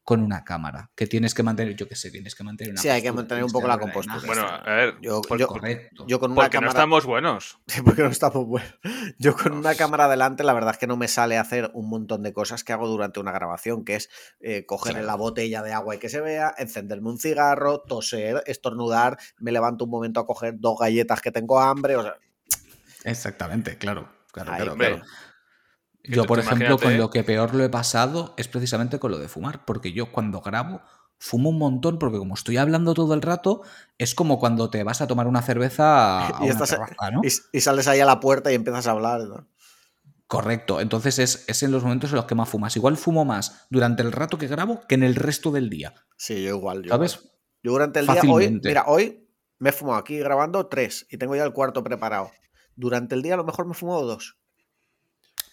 con 0.02 0.22
una 0.22 0.42
cámara. 0.44 0.90
Que 0.96 1.06
tienes 1.06 1.34
que 1.34 1.42
mantener, 1.42 1.76
yo 1.76 1.86
qué 1.86 1.94
sé, 1.94 2.10
tienes 2.10 2.34
que 2.34 2.42
mantener 2.42 2.72
una 2.72 2.80
Sí, 2.82 2.88
hay 2.88 3.02
que 3.02 3.12
mantener 3.12 3.44
un 3.44 3.52
poco 3.52 3.68
la 3.68 3.78
compostura. 3.78 4.16
imagen. 4.16 4.26
Bueno, 4.26 4.48
a 4.48 4.74
ver. 4.74 4.94
Yo, 5.00 5.20
por- 5.22 5.38
yo- 5.38 5.46
Correcto. 5.46 6.04
yo 6.08 6.18
con 6.18 6.32
una 6.32 6.42
porque 6.42 6.56
no 6.56 6.60
cámara... 6.62 6.70
estamos 6.70 7.04
buenos. 7.06 7.58
Sí, 7.68 7.82
porque 7.82 8.02
no 8.02 8.08
estamos 8.08 8.46
buenos. 8.46 8.74
Yo 9.18 9.36
con 9.36 9.52
una 9.52 9.74
cámara 9.74 10.08
delante, 10.08 10.42
la 10.42 10.52
verdad 10.54 10.72
es 10.72 10.78
que 10.78 10.86
no 10.86 10.96
me 10.96 11.06
sale 11.06 11.36
hacer 11.38 11.70
un 11.74 11.88
montón 11.88 12.22
de 12.22 12.32
cosas 12.32 12.64
que 12.64 12.72
hago 12.72 12.88
durante 12.88 13.20
una 13.20 13.30
grabación, 13.32 13.84
que 13.84 13.96
es 13.96 14.08
eh, 14.40 14.64
coger 14.66 14.92
Claro. 14.94 15.06
la 15.06 15.14
botella 15.14 15.62
de 15.62 15.72
agua 15.72 15.94
y 15.94 15.98
que 15.98 16.08
se 16.08 16.20
vea, 16.20 16.54
encenderme 16.58 17.10
un 17.10 17.18
cigarro, 17.18 17.80
toser, 17.80 18.42
estornudar, 18.46 19.18
me 19.38 19.52
levanto 19.52 19.84
un 19.84 19.90
momento 19.90 20.18
a 20.20 20.26
coger 20.26 20.54
dos 20.58 20.78
galletas 20.80 21.20
que 21.20 21.30
tengo 21.30 21.60
hambre, 21.60 21.96
o 21.96 22.02
sea, 22.02 22.14
Exactamente, 23.04 23.76
claro. 23.78 24.08
claro, 24.32 24.52
claro, 24.56 24.76
claro. 24.76 25.02
Yo, 26.04 26.24
por 26.24 26.38
ejemplo, 26.38 26.66
imagínate- 26.66 26.82
con 26.84 26.98
lo 26.98 27.10
que 27.10 27.22
peor 27.24 27.54
lo 27.54 27.64
he 27.64 27.68
pasado 27.68 28.34
es 28.36 28.48
precisamente 28.48 28.98
con 28.98 29.10
lo 29.10 29.18
de 29.18 29.28
fumar, 29.28 29.64
porque 29.64 29.92
yo 29.92 30.10
cuando 30.12 30.40
grabo 30.40 30.80
fumo 31.18 31.50
un 31.50 31.58
montón, 31.58 31.98
porque 31.98 32.16
como 32.18 32.34
estoy 32.34 32.56
hablando 32.56 32.94
todo 32.94 33.12
el 33.14 33.20
rato, 33.22 33.60
es 33.98 34.14
como 34.14 34.38
cuando 34.38 34.70
te 34.70 34.82
vas 34.84 35.02
a 35.02 35.06
tomar 35.06 35.26
una 35.26 35.42
cerveza 35.42 36.28
a 36.28 36.30
Y 36.40 36.44
una 36.44 36.52
estás- 36.52 36.70
terraza, 36.70 37.10
¿no? 37.10 37.20
y, 37.22 37.28
y 37.52 37.60
sales 37.60 37.86
ahí 37.88 38.00
a 38.00 38.06
la 38.06 38.20
puerta 38.20 38.50
y 38.50 38.54
empiezas 38.54 38.86
a 38.86 38.92
hablar. 38.92 39.20
¿no? 39.22 39.46
Correcto, 40.26 40.80
entonces 40.80 41.18
es, 41.18 41.44
es 41.48 41.62
en 41.64 41.72
los 41.72 41.82
momentos 41.82 42.10
en 42.10 42.16
los 42.16 42.24
que 42.26 42.34
más 42.36 42.48
fumas. 42.48 42.76
Igual 42.76 42.96
fumo 42.96 43.24
más 43.24 43.66
durante 43.68 44.02
el 44.02 44.12
rato 44.12 44.38
que 44.38 44.46
grabo 44.46 44.80
que 44.88 44.94
en 44.94 45.02
el 45.02 45.16
resto 45.16 45.50
del 45.50 45.68
día, 45.68 45.94
Sí, 46.16 46.42
yo 46.42 46.50
igual. 46.56 46.82
Yo, 46.84 46.90
¿sabes? 46.90 47.30
yo 47.62 47.72
durante 47.72 47.98
el 48.00 48.06
día, 48.06 48.22
hoy, 48.28 48.60
mira, 48.62 48.84
hoy 48.86 49.28
me 49.58 49.70
he 49.70 49.72
fumado 49.72 49.98
aquí 49.98 50.18
grabando 50.18 50.68
tres 50.68 51.06
y 51.10 51.18
tengo 51.18 51.34
ya 51.36 51.42
el 51.44 51.52
cuarto 51.52 51.82
preparado. 51.82 52.30
Durante 52.76 53.14
el 53.16 53.22
día 53.22 53.34
a 53.34 53.36
lo 53.38 53.44
mejor 53.44 53.66
me 53.66 53.72
he 53.72 53.74
fumado 53.74 54.06
dos. 54.06 54.38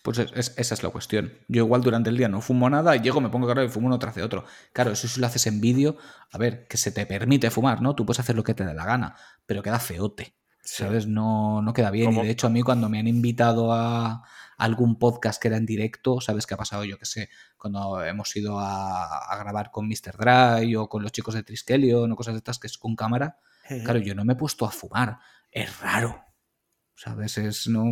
Pues 0.07 0.19
es- 0.19 0.31
es- 0.35 0.53
esa 0.57 0.73
es 0.73 0.83
la 0.83 0.89
cuestión. 0.89 1.33
Yo 1.49 1.65
igual 1.65 1.81
durante 1.81 2.09
el 2.09 2.15
día 2.15 2.29
no 2.29 2.39
fumo 2.39 2.69
nada 2.69 2.95
y 2.95 3.01
llego, 3.01 3.19
me 3.19 3.27
pongo 3.27 3.45
a 3.45 3.49
grabar 3.49 3.69
y 3.69 3.73
fumo 3.73 3.87
uno 3.87 3.99
tras 3.99 4.15
de 4.15 4.23
otro. 4.23 4.45
Claro, 4.71 4.91
eso 4.91 5.05
si 5.05 5.19
lo 5.19 5.27
haces 5.27 5.47
en 5.47 5.59
vídeo, 5.59 5.97
a 6.31 6.37
ver, 6.37 6.65
que 6.69 6.77
se 6.77 6.91
te 6.93 7.05
permite 7.05 7.51
fumar, 7.51 7.81
¿no? 7.81 7.93
Tú 7.93 8.05
puedes 8.05 8.21
hacer 8.21 8.33
lo 8.37 8.43
que 8.45 8.53
te 8.53 8.63
dé 8.63 8.73
la 8.73 8.85
gana, 8.85 9.17
pero 9.45 9.61
queda 9.61 9.79
feote, 9.79 10.33
¿sabes? 10.63 11.07
No, 11.07 11.61
no 11.61 11.73
queda 11.73 11.91
bien. 11.91 12.05
¿Cómo? 12.05 12.23
Y 12.23 12.27
de 12.27 12.31
hecho 12.31 12.47
a 12.47 12.49
mí 12.49 12.61
cuando 12.61 12.87
me 12.87 12.99
han 12.99 13.07
invitado 13.07 13.73
a 13.73 14.23
algún 14.57 14.97
podcast 14.97 15.41
que 15.41 15.49
era 15.49 15.57
en 15.57 15.65
directo, 15.65 16.21
¿sabes 16.21 16.47
qué 16.47 16.53
ha 16.53 16.57
pasado? 16.57 16.85
Yo 16.85 16.97
qué 16.97 17.05
sé, 17.05 17.29
cuando 17.57 18.01
hemos 18.01 18.33
ido 18.37 18.59
a, 18.61 19.17
a 19.29 19.37
grabar 19.37 19.71
con 19.71 19.89
Mr. 19.89 20.15
Dry 20.17 20.73
o 20.77 20.87
con 20.87 21.03
los 21.03 21.11
chicos 21.11 21.33
de 21.33 21.43
Triskelion 21.43 22.09
o 22.09 22.15
cosas 22.15 22.33
de 22.33 22.37
estas 22.37 22.59
que 22.59 22.67
es 22.67 22.77
con 22.77 22.95
cámara, 22.95 23.39
Claro, 23.83 23.99
yo 23.99 24.15
no 24.15 24.23
me 24.23 24.33
he 24.33 24.35
puesto 24.37 24.65
a 24.65 24.71
fumar. 24.71 25.19
Es 25.51 25.81
raro. 25.81 26.23
¿Sabes? 26.95 27.37
Es 27.37 27.67
no. 27.67 27.83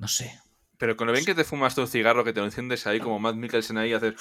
No 0.00 0.08
sé. 0.08 0.36
Pero 0.78 0.96
con 0.96 1.06
lo 1.06 1.12
bien 1.12 1.24
que 1.24 1.34
te 1.34 1.44
fumas 1.44 1.74
tú 1.74 1.82
un 1.82 1.88
cigarro, 1.88 2.24
que 2.24 2.32
te 2.32 2.40
lo 2.40 2.46
enciendes 2.46 2.86
ahí 2.86 2.98
como 3.00 3.18
Matt 3.20 3.36
Mikkelsen 3.36 3.76
ahí, 3.78 3.92
haces. 3.92 4.14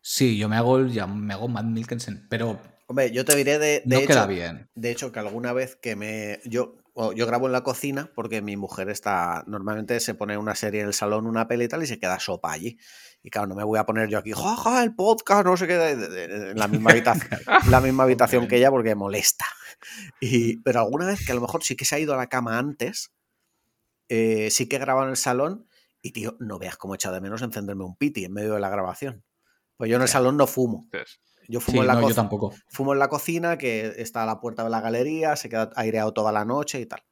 Sí, 0.00 0.38
yo 0.38 0.48
me 0.48 0.56
hago 0.56 0.78
el- 0.78 0.90
ya 0.92 1.06
me 1.06 1.34
hago 1.34 1.46
Matt 1.46 1.66
Mikkelsen, 1.66 2.26
pero 2.28 2.58
Hombre, 2.90 3.12
yo 3.12 3.26
te 3.26 3.36
diré 3.36 3.58
de, 3.58 3.82
de 3.84 3.96
no 3.96 3.98
hecho, 3.98 4.06
queda 4.06 4.26
bien. 4.26 4.70
De 4.74 4.90
hecho, 4.90 5.12
que 5.12 5.18
alguna 5.18 5.52
vez 5.52 5.76
que 5.76 5.94
me. 5.94 6.40
Yo, 6.46 6.76
o 6.94 7.12
yo 7.12 7.26
grabo 7.26 7.44
en 7.44 7.52
la 7.52 7.62
cocina 7.62 8.10
porque 8.14 8.40
mi 8.40 8.56
mujer 8.56 8.88
está. 8.88 9.44
Normalmente 9.46 10.00
se 10.00 10.14
pone 10.14 10.38
una 10.38 10.54
serie 10.54 10.80
en 10.80 10.86
el 10.86 10.94
salón, 10.94 11.26
una 11.26 11.46
peli 11.48 11.64
y 11.66 11.68
tal, 11.68 11.82
y 11.82 11.86
se 11.86 11.98
queda 11.98 12.18
sopa 12.18 12.50
allí. 12.50 12.78
Y 13.22 13.28
claro, 13.28 13.46
no 13.48 13.54
me 13.56 13.62
voy 13.64 13.78
a 13.78 13.84
poner 13.84 14.08
yo 14.08 14.16
aquí, 14.16 14.32
jaja, 14.32 14.82
el 14.82 14.94
podcast, 14.94 15.44
no 15.44 15.54
sé 15.58 15.66
qué, 15.66 15.90
en 15.90 16.58
la 16.58 16.66
misma 16.66 16.92
habitación, 16.92 17.28
la 17.70 17.80
misma 17.82 18.04
habitación 18.04 18.48
que 18.48 18.56
ella 18.56 18.70
porque 18.70 18.94
molesta. 18.94 19.44
Y, 20.18 20.56
pero 20.62 20.80
alguna 20.80 21.04
vez 21.08 21.26
que 21.26 21.32
a 21.32 21.34
lo 21.34 21.42
mejor 21.42 21.62
sí 21.62 21.76
que 21.76 21.84
se 21.84 21.94
ha 21.96 21.98
ido 21.98 22.14
a 22.14 22.16
la 22.16 22.28
cama 22.28 22.58
antes, 22.58 23.12
eh, 24.08 24.50
sí 24.50 24.68
que 24.68 24.76
he 24.76 24.78
grabado 24.78 25.06
en 25.06 25.10
el 25.10 25.16
salón 25.16 25.66
y, 26.02 26.12
tío, 26.12 26.36
no 26.40 26.58
veas 26.58 26.76
cómo 26.76 26.94
he 26.94 26.96
echado 26.96 27.14
de 27.14 27.20
menos 27.20 27.42
encenderme 27.42 27.84
un 27.84 27.96
piti 27.96 28.24
en 28.24 28.32
medio 28.32 28.54
de 28.54 28.60
la 28.60 28.68
grabación. 28.70 29.24
Pues 29.76 29.90
yo 29.90 29.96
en 29.96 30.02
el 30.02 30.08
salón 30.08 30.36
no 30.36 30.46
fumo. 30.46 30.88
Yo 31.48 31.60
Sí, 31.60 31.66
fumo 31.70 31.82
en 31.82 31.88
la 31.88 31.94
no, 31.94 32.00
yo 32.00 32.06
cocina. 32.08 32.22
tampoco. 32.22 32.54
Fumo 32.68 32.92
en 32.92 32.98
la 32.98 33.08
cocina, 33.08 33.56
que 33.58 33.94
está 33.96 34.22
a 34.22 34.26
la 34.26 34.40
puerta 34.40 34.64
de 34.64 34.70
la 34.70 34.80
galería, 34.80 35.34
se 35.36 35.48
queda 35.48 35.70
aireado 35.76 36.12
toda 36.12 36.30
la 36.32 36.44
noche 36.44 36.80
y 36.80 36.86
tal. 36.86 37.02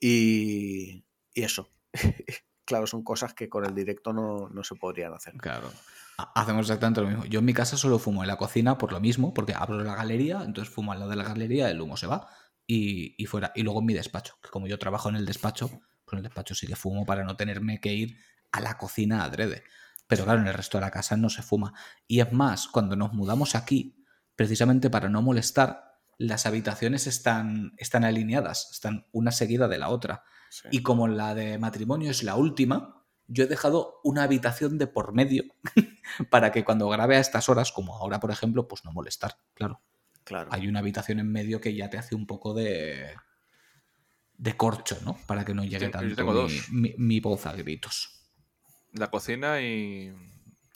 Y, 0.00 1.04
y 1.34 1.42
eso. 1.42 1.70
claro, 2.64 2.86
son 2.86 3.02
cosas 3.04 3.34
que 3.34 3.48
con 3.48 3.64
el 3.64 3.74
directo 3.74 4.12
no, 4.12 4.48
no 4.48 4.64
se 4.64 4.74
podrían 4.74 5.14
hacer. 5.14 5.34
Claro. 5.34 5.70
Ha- 6.18 6.32
Hacemos 6.40 6.62
exactamente 6.66 7.00
lo 7.00 7.08
mismo. 7.08 7.24
Yo 7.26 7.38
en 7.38 7.44
mi 7.44 7.54
casa 7.54 7.76
solo 7.76 7.98
fumo 7.98 8.22
en 8.22 8.28
la 8.28 8.36
cocina 8.36 8.78
por 8.78 8.92
lo 8.92 9.00
mismo, 9.00 9.32
porque 9.32 9.54
abro 9.54 9.82
la 9.82 9.94
galería, 9.94 10.42
entonces 10.44 10.72
fumo 10.72 10.92
al 10.92 10.98
lado 10.98 11.10
de 11.10 11.16
la 11.16 11.24
galería, 11.24 11.70
el 11.70 11.80
humo 11.80 11.96
se 11.96 12.06
va 12.06 12.28
y, 12.66 13.14
y 13.22 13.26
fuera. 13.26 13.52
Y 13.54 13.62
luego 13.62 13.80
en 13.80 13.86
mi 13.86 13.94
despacho, 13.94 14.34
que 14.42 14.50
como 14.50 14.66
yo 14.66 14.78
trabajo 14.78 15.08
en 15.08 15.16
el 15.16 15.24
despacho, 15.26 15.70
en 16.16 16.18
el 16.18 16.24
despacho 16.24 16.54
sí 16.54 16.66
que 16.66 16.76
fumo 16.76 17.04
para 17.04 17.24
no 17.24 17.36
tenerme 17.36 17.80
que 17.80 17.92
ir 17.94 18.16
a 18.52 18.60
la 18.60 18.78
cocina 18.78 19.24
adrede. 19.24 19.64
Pero 20.06 20.24
claro, 20.24 20.40
en 20.40 20.46
el 20.46 20.54
resto 20.54 20.78
de 20.78 20.82
la 20.82 20.90
casa 20.90 21.16
no 21.16 21.30
se 21.30 21.42
fuma. 21.42 21.72
Y 22.06 22.20
es 22.20 22.32
más, 22.32 22.68
cuando 22.68 22.96
nos 22.96 23.12
mudamos 23.12 23.54
aquí, 23.54 24.04
precisamente 24.36 24.90
para 24.90 25.08
no 25.08 25.22
molestar, 25.22 25.98
las 26.18 26.44
habitaciones 26.46 27.06
están, 27.06 27.72
están 27.78 28.04
alineadas, 28.04 28.68
están 28.72 29.06
una 29.12 29.32
seguida 29.32 29.68
de 29.68 29.78
la 29.78 29.88
otra. 29.88 30.24
Y 30.70 30.82
como 30.82 31.08
la 31.08 31.34
de 31.34 31.58
matrimonio 31.58 32.10
es 32.10 32.22
la 32.22 32.36
última, 32.36 33.06
yo 33.26 33.44
he 33.44 33.46
dejado 33.46 34.00
una 34.04 34.24
habitación 34.24 34.76
de 34.76 34.86
por 34.86 35.14
medio 35.14 35.44
para 36.30 36.52
que 36.52 36.64
cuando 36.64 36.88
grabe 36.88 37.16
a 37.16 37.20
estas 37.20 37.48
horas, 37.48 37.72
como 37.72 37.96
ahora 37.96 38.20
por 38.20 38.30
ejemplo, 38.30 38.68
pues 38.68 38.84
no 38.84 38.92
molestar. 38.92 39.38
Claro, 39.54 39.80
Claro. 40.24 40.50
hay 40.52 40.68
una 40.68 40.80
habitación 40.80 41.20
en 41.20 41.32
medio 41.32 41.60
que 41.60 41.74
ya 41.74 41.88
te 41.88 41.96
hace 41.96 42.14
un 42.14 42.26
poco 42.26 42.52
de 42.52 43.14
de 44.42 44.56
corcho, 44.56 44.98
¿no? 45.04 45.16
Para 45.28 45.44
que 45.44 45.54
no 45.54 45.62
llegue 45.62 45.78
Sí, 45.78 45.84
yo 45.86 45.90
tanto 45.92 46.16
tengo 46.16 46.32
mi, 46.32 46.40
dos. 46.40 46.68
mi- 46.70 46.94
mi 46.98 47.20
voz 47.20 47.46
a 47.46 47.52
gritos. 47.52 48.26
La 48.92 49.08
cocina 49.08 49.60
y. 49.60 50.12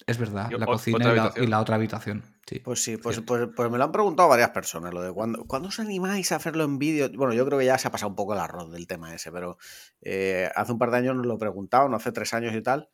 Es 0.06 0.18
verdad, 0.18 0.52
la 0.52 0.66
cocina 0.66 0.98
y 0.98 1.02
la, 1.02 1.08
habitación. 1.10 1.44
y 1.44 1.48
la 1.48 1.60
otra 1.60 1.74
habitación. 1.74 2.24
Sí. 2.46 2.60
Pues 2.60 2.84
sí, 2.84 2.96
pues, 2.96 3.20
pues, 3.22 3.48
pues 3.56 3.68
me 3.72 3.76
lo 3.76 3.82
han 3.82 3.90
preguntado 3.90 4.28
varias 4.28 4.50
personas, 4.50 4.94
lo 4.94 5.02
de 5.02 5.12
cuándo, 5.12 5.44
¿cuándo 5.46 5.66
os 5.68 5.80
animáis 5.80 6.30
a 6.30 6.36
hacerlo 6.36 6.62
en 6.62 6.78
vídeo? 6.78 7.10
Bueno, 7.12 7.34
yo 7.34 7.44
creo 7.44 7.58
que 7.58 7.64
ya 7.64 7.76
se 7.76 7.88
ha 7.88 7.90
pasado 7.90 8.10
un 8.10 8.14
poco 8.14 8.34
el 8.34 8.38
arroz 8.38 8.70
del 8.70 8.86
tema 8.86 9.12
ese, 9.12 9.32
pero 9.32 9.58
eh, 10.00 10.48
hace 10.54 10.70
un 10.70 10.78
par 10.78 10.92
de 10.92 10.98
años 10.98 11.16
nos 11.16 11.26
lo 11.26 11.36
preguntaban, 11.38 11.92
hace 11.92 12.12
tres 12.12 12.32
años 12.34 12.54
y 12.54 12.62
tal, 12.62 12.88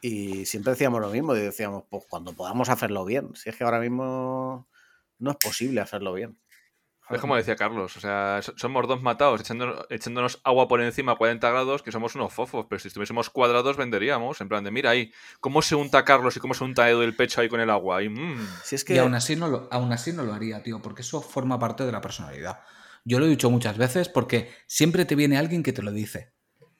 y 0.00 0.46
siempre 0.46 0.72
decíamos 0.72 1.02
lo 1.02 1.10
mismo, 1.10 1.36
y 1.36 1.40
decíamos, 1.40 1.84
pues 1.90 2.04
cuando 2.08 2.32
podamos 2.32 2.70
hacerlo 2.70 3.04
bien, 3.04 3.28
si 3.34 3.50
es 3.50 3.56
que 3.56 3.64
ahora 3.64 3.78
mismo 3.80 4.68
no 5.18 5.30
es 5.32 5.36
posible 5.36 5.82
hacerlo 5.82 6.14
bien. 6.14 6.38
Es 7.10 7.20
como 7.20 7.36
decía 7.36 7.54
Carlos, 7.54 7.96
o 7.96 8.00
sea, 8.00 8.40
so- 8.42 8.54
somos 8.56 8.88
dos 8.88 9.02
matados 9.02 9.40
echándonos, 9.40 9.86
echándonos 9.90 10.40
agua 10.42 10.66
por 10.68 10.80
encima 10.80 11.12
a 11.12 11.16
40 11.16 11.50
grados, 11.50 11.82
que 11.82 11.92
somos 11.92 12.14
unos 12.14 12.32
fofos, 12.32 12.66
pero 12.68 12.78
si 12.78 12.88
estuviésemos 12.88 13.30
cuadrados 13.30 13.76
venderíamos, 13.76 14.40
en 14.40 14.48
plan 14.48 14.64
de, 14.64 14.70
mira 14.70 14.90
ahí, 14.90 15.12
cómo 15.40 15.62
se 15.62 15.74
unta 15.74 16.04
Carlos 16.04 16.36
y 16.36 16.40
cómo 16.40 16.54
se 16.54 16.64
unta 16.64 16.88
Edu 16.88 17.02
el 17.02 17.14
pecho 17.14 17.40
ahí 17.40 17.48
con 17.48 17.60
el 17.60 17.70
agua, 17.70 18.02
y 18.02 18.08
mmm, 18.08 18.46
Si 18.64 18.74
es 18.74 18.82
Y 18.82 18.86
que 18.86 18.98
aún 18.98 19.14
así, 19.14 19.36
no 19.36 19.48
lo, 19.48 19.68
aún 19.70 19.92
así 19.92 20.12
no 20.12 20.24
lo 20.24 20.32
haría, 20.34 20.62
tío, 20.62 20.80
porque 20.80 21.02
eso 21.02 21.20
forma 21.20 21.58
parte 21.58 21.84
de 21.84 21.92
la 21.92 22.00
personalidad. 22.00 22.60
Yo 23.04 23.18
lo 23.18 23.26
he 23.26 23.28
dicho 23.28 23.50
muchas 23.50 23.76
veces 23.76 24.08
porque 24.08 24.50
siempre 24.66 25.04
te 25.04 25.14
viene 25.14 25.36
alguien 25.36 25.62
que 25.62 25.72
te 25.74 25.82
lo 25.82 25.92
dice. 25.92 26.33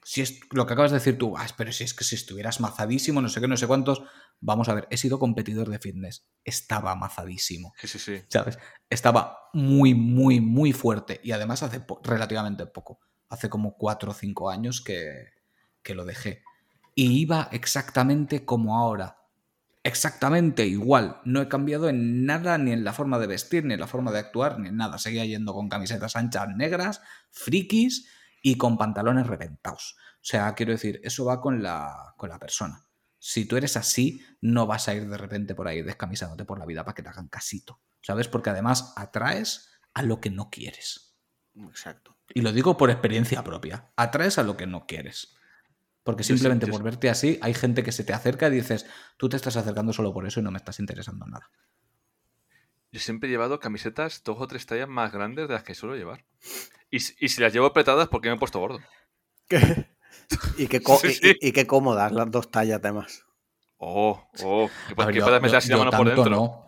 Si 0.04 0.20
es 0.20 0.40
lo 0.52 0.66
que 0.66 0.74
acabas 0.74 0.90
de 0.92 0.98
decir 0.98 1.18
tú, 1.18 1.36
"Ah, 1.36 1.46
pero 1.56 1.72
si 1.72 1.84
es 1.84 1.94
que 1.94 2.04
si 2.04 2.14
estuvieras 2.14 2.60
mazadísimo, 2.60 3.20
no 3.22 3.28
sé 3.28 3.40
qué, 3.40 3.48
no 3.48 3.56
sé 3.56 3.66
cuántos. 3.66 4.02
Vamos 4.40 4.68
a 4.68 4.74
ver, 4.74 4.86
he 4.90 4.96
sido 4.96 5.18
competidor 5.18 5.68
de 5.70 5.78
fitness. 5.78 6.26
Estaba 6.44 6.94
mazadísimo. 6.94 7.72
sí, 7.80 7.88
sí, 7.88 7.98
sí. 7.98 8.22
¿Sabes? 8.28 8.58
Estaba 8.90 9.38
muy, 9.54 9.94
muy, 9.94 10.40
muy 10.40 10.72
fuerte. 10.72 11.20
Y 11.24 11.32
además 11.32 11.62
hace 11.62 11.80
po- 11.80 12.00
relativamente 12.04 12.66
poco. 12.66 13.00
Hace 13.30 13.48
como 13.48 13.76
cuatro 13.76 14.10
o 14.10 14.14
cinco 14.14 14.50
años 14.50 14.80
que, 14.82 15.28
que 15.82 15.94
lo 15.94 16.04
dejé. 16.04 16.42
Y 16.94 17.18
iba 17.20 17.48
exactamente 17.52 18.44
como 18.44 18.76
ahora. 18.76 19.18
Exactamente 19.82 20.66
igual. 20.66 21.20
No 21.24 21.42
he 21.42 21.48
cambiado 21.48 21.88
en 21.90 22.24
nada, 22.24 22.56
ni 22.56 22.72
en 22.72 22.84
la 22.84 22.94
forma 22.94 23.18
de 23.18 23.26
vestir, 23.26 23.64
ni 23.64 23.74
en 23.74 23.80
la 23.80 23.86
forma 23.86 24.12
de 24.12 24.18
actuar, 24.18 24.58
ni 24.58 24.68
en 24.68 24.76
nada. 24.76 24.98
Seguía 24.98 25.26
yendo 25.26 25.52
con 25.52 25.68
camisetas 25.68 26.16
anchas 26.16 26.48
negras, 26.56 27.02
frikis 27.30 28.08
y 28.46 28.58
con 28.58 28.76
pantalones 28.76 29.26
reventados. 29.26 29.96
O 30.16 30.20
sea, 30.20 30.54
quiero 30.54 30.72
decir, 30.72 31.00
eso 31.02 31.24
va 31.24 31.40
con 31.40 31.62
la, 31.62 32.12
con 32.18 32.28
la 32.28 32.38
persona. 32.38 32.84
Si 33.18 33.46
tú 33.46 33.56
eres 33.56 33.78
así, 33.78 34.22
no 34.42 34.66
vas 34.66 34.86
a 34.86 34.94
ir 34.94 35.08
de 35.08 35.16
repente 35.16 35.54
por 35.54 35.66
ahí 35.66 35.80
descamisándote 35.80 36.44
por 36.44 36.58
la 36.58 36.66
vida 36.66 36.84
para 36.84 36.94
que 36.94 37.02
te 37.02 37.08
hagan 37.08 37.28
casito. 37.28 37.80
¿Sabes? 38.02 38.28
Porque 38.28 38.50
además 38.50 38.92
atraes 38.96 39.70
a 39.94 40.02
lo 40.02 40.20
que 40.20 40.28
no 40.28 40.50
quieres. 40.50 41.16
Exacto. 41.54 42.18
Y 42.34 42.42
lo 42.42 42.52
digo 42.52 42.76
por 42.76 42.90
experiencia 42.90 43.42
propia. 43.42 43.90
Atraes 43.96 44.36
a 44.36 44.42
lo 44.42 44.58
que 44.58 44.66
no 44.66 44.84
quieres. 44.84 45.34
Porque 46.02 46.22
simplemente 46.22 46.66
yo 46.66 46.72
por 46.72 46.82
verte 46.82 47.08
así, 47.08 47.38
hay 47.40 47.54
gente 47.54 47.82
que 47.82 47.92
se 47.92 48.04
te 48.04 48.12
acerca 48.12 48.48
y 48.48 48.50
dices, 48.50 48.84
tú 49.16 49.30
te 49.30 49.36
estás 49.36 49.56
acercando 49.56 49.94
solo 49.94 50.12
por 50.12 50.26
eso 50.26 50.40
y 50.40 50.42
no 50.42 50.50
me 50.50 50.58
estás 50.58 50.78
interesando 50.80 51.24
en 51.24 51.30
nada. 51.30 51.50
Yo 52.94 53.00
siempre 53.00 53.28
he 53.28 53.32
llevado 53.32 53.58
camisetas 53.58 54.22
dos 54.22 54.36
o 54.38 54.46
tres 54.46 54.66
tallas 54.66 54.88
más 54.88 55.10
grandes 55.10 55.48
de 55.48 55.54
las 55.54 55.64
que 55.64 55.74
suelo 55.74 55.96
llevar. 55.96 56.24
Y, 56.92 57.00
si- 57.00 57.16
y 57.18 57.28
si 57.28 57.40
las 57.40 57.52
llevo 57.52 57.66
apretadas, 57.66 58.06
porque 58.06 58.28
me 58.28 58.36
he 58.36 58.38
puesto 58.38 58.60
gordo? 58.60 58.78
y, 60.58 60.68
qué 60.68 60.78
Sí, 60.80 61.06
y- 61.08 61.12
sí. 61.12 61.36
y- 61.40 61.48
y 61.48 61.52
qué 61.52 61.66
cómodas 61.66 62.12
las 62.12 62.30
dos 62.30 62.52
tallas 62.52 62.78
además. 62.82 63.24
Oh, 63.78 64.22
oh, 64.44 64.70
que, 64.88 64.94
ver, 64.94 65.08
que 65.08 65.14
yo- 65.18 65.24
puedas 65.24 65.40
yo- 65.40 65.42
meter 65.42 65.56
así 65.56 65.68
la 65.70 65.76
mano 65.78 65.90
por 65.90 66.06
tanto 66.06 66.22
dentro. 66.22 66.36
no. 66.36 66.66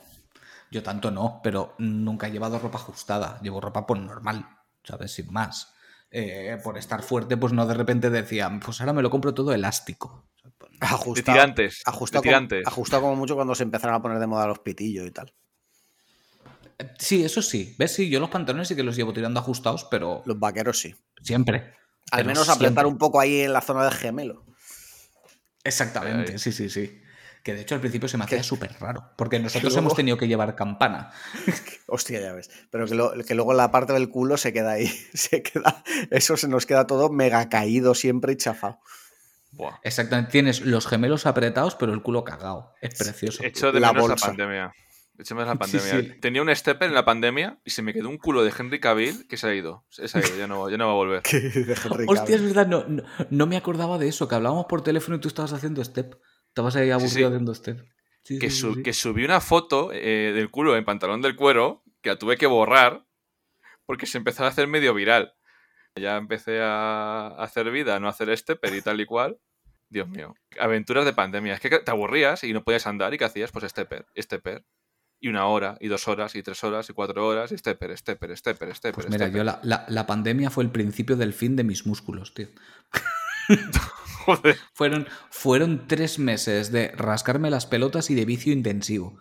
Yo 0.72 0.82
tanto 0.82 1.10
no, 1.12 1.40
pero 1.44 1.76
nunca 1.78 2.26
he 2.26 2.32
llevado 2.32 2.58
ropa 2.58 2.78
ajustada. 2.78 3.38
Llevo 3.40 3.60
ropa 3.60 3.86
por 3.86 3.96
normal, 3.98 4.46
¿sabes? 4.82 5.12
Sin 5.12 5.32
más. 5.32 5.72
Eh, 6.10 6.58
por 6.64 6.76
estar 6.76 7.02
fuerte, 7.04 7.36
pues 7.36 7.52
no 7.52 7.66
de 7.66 7.74
repente 7.74 8.10
decía, 8.10 8.50
pues 8.64 8.80
ahora 8.80 8.92
me 8.92 9.02
lo 9.02 9.10
compro 9.10 9.32
todo 9.32 9.52
elástico. 9.54 10.28
De 10.42 10.52
Ajustado, 10.80 11.36
tirantes. 11.38 11.82
ajustado, 11.86 12.22
de 12.22 12.28
como, 12.30 12.38
tirantes. 12.48 12.66
ajustado 12.66 13.02
como 13.02 13.14
mucho 13.16 13.36
cuando 13.36 13.54
se 13.54 13.62
empezaron 13.62 13.94
a 13.94 14.02
poner 14.02 14.18
de 14.18 14.26
moda 14.26 14.48
los 14.48 14.58
pitillos 14.58 15.06
y 15.06 15.10
tal. 15.12 15.32
Sí, 16.98 17.24
eso 17.24 17.40
sí. 17.42 17.74
¿Ves? 17.78 17.94
Sí, 17.94 18.08
yo 18.10 18.20
los 18.20 18.28
pantalones 18.30 18.68
sí 18.68 18.76
que 18.76 18.82
los 18.82 18.96
llevo 18.96 19.12
tirando 19.12 19.40
ajustados, 19.40 19.84
pero 19.90 20.22
Los 20.26 20.38
vaqueros 20.38 20.78
sí. 20.78 20.94
siempre. 21.22 21.72
Al 22.10 22.18
Pero 22.18 22.26
menos 22.28 22.48
apretar 22.48 22.86
un 22.86 22.98
poco 22.98 23.18
ahí 23.20 23.40
en 23.40 23.52
la 23.52 23.60
zona 23.60 23.82
del 23.84 23.92
gemelo. 23.94 24.44
Exactamente, 25.64 26.32
Ay. 26.32 26.38
sí, 26.38 26.52
sí, 26.52 26.68
sí. 26.70 27.02
Que 27.42 27.54
de 27.54 27.60
hecho 27.62 27.74
al 27.76 27.80
principio 27.80 28.08
se 28.08 28.16
me 28.18 28.24
hacía 28.24 28.42
súper 28.42 28.72
raro, 28.80 29.12
porque 29.16 29.38
nosotros 29.38 29.72
luego- 29.72 29.78
hemos 29.86 29.96
tenido 29.96 30.16
que 30.18 30.26
llevar 30.28 30.56
campana. 30.56 31.12
Hostia, 31.86 32.20
ya 32.20 32.32
ves. 32.32 32.50
Pero 32.70 32.86
que, 32.86 32.94
lo- 32.94 33.12
que 33.24 33.34
luego 33.34 33.54
la 33.54 33.70
parte 33.70 33.92
del 33.92 34.08
culo 34.08 34.36
se 34.36 34.52
queda 34.52 34.72
ahí. 34.72 34.86
Se 35.14 35.42
queda, 35.42 35.82
eso 36.10 36.36
se 36.36 36.48
nos 36.48 36.66
queda 36.66 36.86
todo 36.86 37.08
mega 37.08 37.48
caído 37.48 37.94
siempre 37.94 38.32
y 38.32 38.36
chafado. 38.36 38.80
Buah. 39.52 39.76
Exactamente, 39.84 40.32
tienes 40.32 40.60
los 40.60 40.86
gemelos 40.86 41.24
apretados, 41.24 41.76
pero 41.76 41.92
el 41.94 42.02
culo 42.02 42.24
cagado. 42.24 42.74
Es 42.80 42.94
precioso. 42.98 43.42
Echo 43.44 43.72
de 43.72 43.80
La 43.80 43.92
menos 43.92 44.08
bolsa. 44.08 44.26
la 44.26 44.30
pandemia. 44.32 44.72
Echo 45.18 45.34
de 45.34 45.44
la 45.46 45.54
pandemia. 45.58 46.00
sí. 46.00 46.20
Tenía 46.20 46.42
un 46.42 46.54
stepper 46.54 46.88
en 46.88 46.94
la 46.94 47.04
pandemia 47.04 47.58
y 47.64 47.70
se 47.70 47.82
me 47.82 47.92
quedó 47.92 48.08
un 48.08 48.18
culo 48.18 48.44
de 48.44 48.52
Henry 48.56 48.80
Cavill 48.80 49.26
que 49.28 49.36
se 49.36 49.48
ha 49.48 49.54
ido. 49.54 49.84
Se 49.90 50.02
ha 50.18 50.20
ido, 50.20 50.36
ya 50.36 50.46
no, 50.46 50.68
ya 50.70 50.76
no 50.76 50.86
va 50.86 50.92
a 50.92 50.96
volver. 50.96 51.22
Que 51.30 51.40
de 51.40 51.74
Henry 51.74 52.04
Hostia, 52.08 52.36
es 52.36 52.42
verdad, 52.42 52.66
no, 52.66 52.84
no, 52.86 53.02
no 53.30 53.46
me 53.46 53.56
acordaba 53.56 53.98
de 53.98 54.08
eso, 54.08 54.28
que 54.28 54.34
hablábamos 54.34 54.66
por 54.66 54.82
teléfono 54.82 55.16
y 55.16 55.20
tú 55.20 55.28
estabas 55.28 55.52
haciendo 55.52 55.82
step. 55.84 56.14
Estabas 56.48 56.76
ahí 56.76 56.90
aburrido 56.90 57.14
sí. 57.16 57.24
haciendo 57.24 57.54
step. 57.54 57.78
Sí, 58.24 58.38
que, 58.38 58.50
sí, 58.50 58.56
sí, 58.56 58.60
su- 58.62 58.74
sí. 58.74 58.82
que 58.82 58.92
subí 58.92 59.24
una 59.24 59.40
foto 59.40 59.90
eh, 59.92 60.32
del 60.34 60.50
culo 60.50 60.76
en 60.76 60.84
pantalón 60.84 61.22
del 61.22 61.36
cuero 61.36 61.82
que 62.02 62.10
la 62.10 62.18
tuve 62.18 62.36
que 62.36 62.46
borrar 62.46 63.04
porque 63.84 64.06
se 64.06 64.18
empezó 64.18 64.44
a 64.44 64.48
hacer 64.48 64.66
medio 64.66 64.94
viral. 64.94 65.32
Ya 65.94 66.16
empecé 66.16 66.60
a 66.60 67.28
hacer 67.38 67.70
vida, 67.70 67.98
no 68.00 68.08
hacer 68.08 68.36
stepper 68.36 68.74
y 68.74 68.82
tal 68.82 69.00
y 69.00 69.06
cual. 69.06 69.38
Dios 69.88 70.08
mío. 70.08 70.34
Aventuras 70.58 71.04
de 71.04 71.12
pandemia. 71.12 71.54
Es 71.54 71.60
que 71.60 71.70
te 71.70 71.90
aburrías 71.90 72.42
y 72.42 72.52
no 72.52 72.64
podías 72.64 72.86
andar 72.88 73.14
y 73.14 73.18
¿qué 73.18 73.24
hacías? 73.24 73.52
Pues 73.52 73.64
stepper, 73.70 74.04
stepper. 74.18 74.64
Y 75.18 75.28
una 75.28 75.46
hora, 75.46 75.76
y 75.80 75.88
dos 75.88 76.08
horas, 76.08 76.34
y 76.36 76.42
tres 76.42 76.62
horas, 76.62 76.90
y 76.90 76.92
cuatro 76.92 77.26
horas, 77.26 77.50
y 77.50 77.56
stepper, 77.58 77.96
stepper, 77.96 78.36
stepper, 78.36 78.74
stepper. 78.74 78.94
Pues 78.94 79.06
mira, 79.08 79.26
stepper. 79.26 79.36
yo 79.38 79.44
la, 79.44 79.60
la- 79.62 79.86
la 79.88 80.06
pandemia 80.06 80.50
fue 80.50 80.62
el 80.64 80.70
principio 80.70 81.16
del 81.16 81.32
fin 81.32 81.56
de 81.56 81.64
mis 81.64 81.86
músculos, 81.86 82.34
tío. 82.34 82.48
Joder. 84.26 84.56
Fueron, 84.74 85.06
fueron 85.30 85.86
tres 85.86 86.18
meses 86.18 86.72
de 86.72 86.88
rascarme 86.96 87.48
las 87.50 87.66
pelotas 87.66 88.10
y 88.10 88.14
de 88.14 88.24
vicio 88.24 88.52
intensivo. 88.52 89.18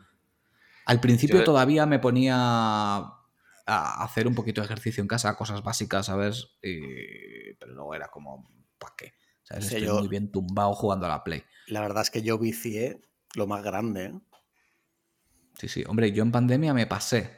Al 0.85 0.99
principio 0.99 1.37
Yo- 1.39 1.43
todavía 1.43 1.85
me 1.85 1.99
ponía 1.99 2.35
a 2.37 4.03
hacer 4.03 4.27
un 4.27 4.35
poquito 4.35 4.61
de 4.61 4.65
ejercicio 4.65 5.01
en 5.01 5.07
casa, 5.07 5.35
cosas 5.37 5.63
básicas, 5.63 6.07
¿sabes? 6.07 6.49
Y- 6.61 7.53
Pero 7.59 7.73
luego 7.73 7.95
era 7.95 8.07
como, 8.09 8.49
¿para 8.77 8.93
qué? 8.97 9.13
¿Sabes? 9.43 9.67
Sí, 9.67 9.75
Estoy 9.75 9.87
yo- 9.87 9.99
muy 9.99 10.07
bien 10.07 10.31
tumbado 10.31 10.73
jugando 10.73 11.05
a 11.05 11.09
la 11.09 11.23
Play. 11.23 11.43
La 11.67 11.81
verdad 11.81 12.01
es 12.01 12.09
que 12.11 12.21
yo 12.21 12.37
vicié 12.37 13.01
lo 13.35 13.47
más 13.47 13.63
grande. 13.63 14.05
¿eh? 14.05 14.13
Sí, 15.57 15.67
sí. 15.67 15.83
Hombre, 15.87 16.11
yo 16.11 16.23
en 16.23 16.31
pandemia 16.31 16.73
me 16.73 16.87
pasé 16.87 17.31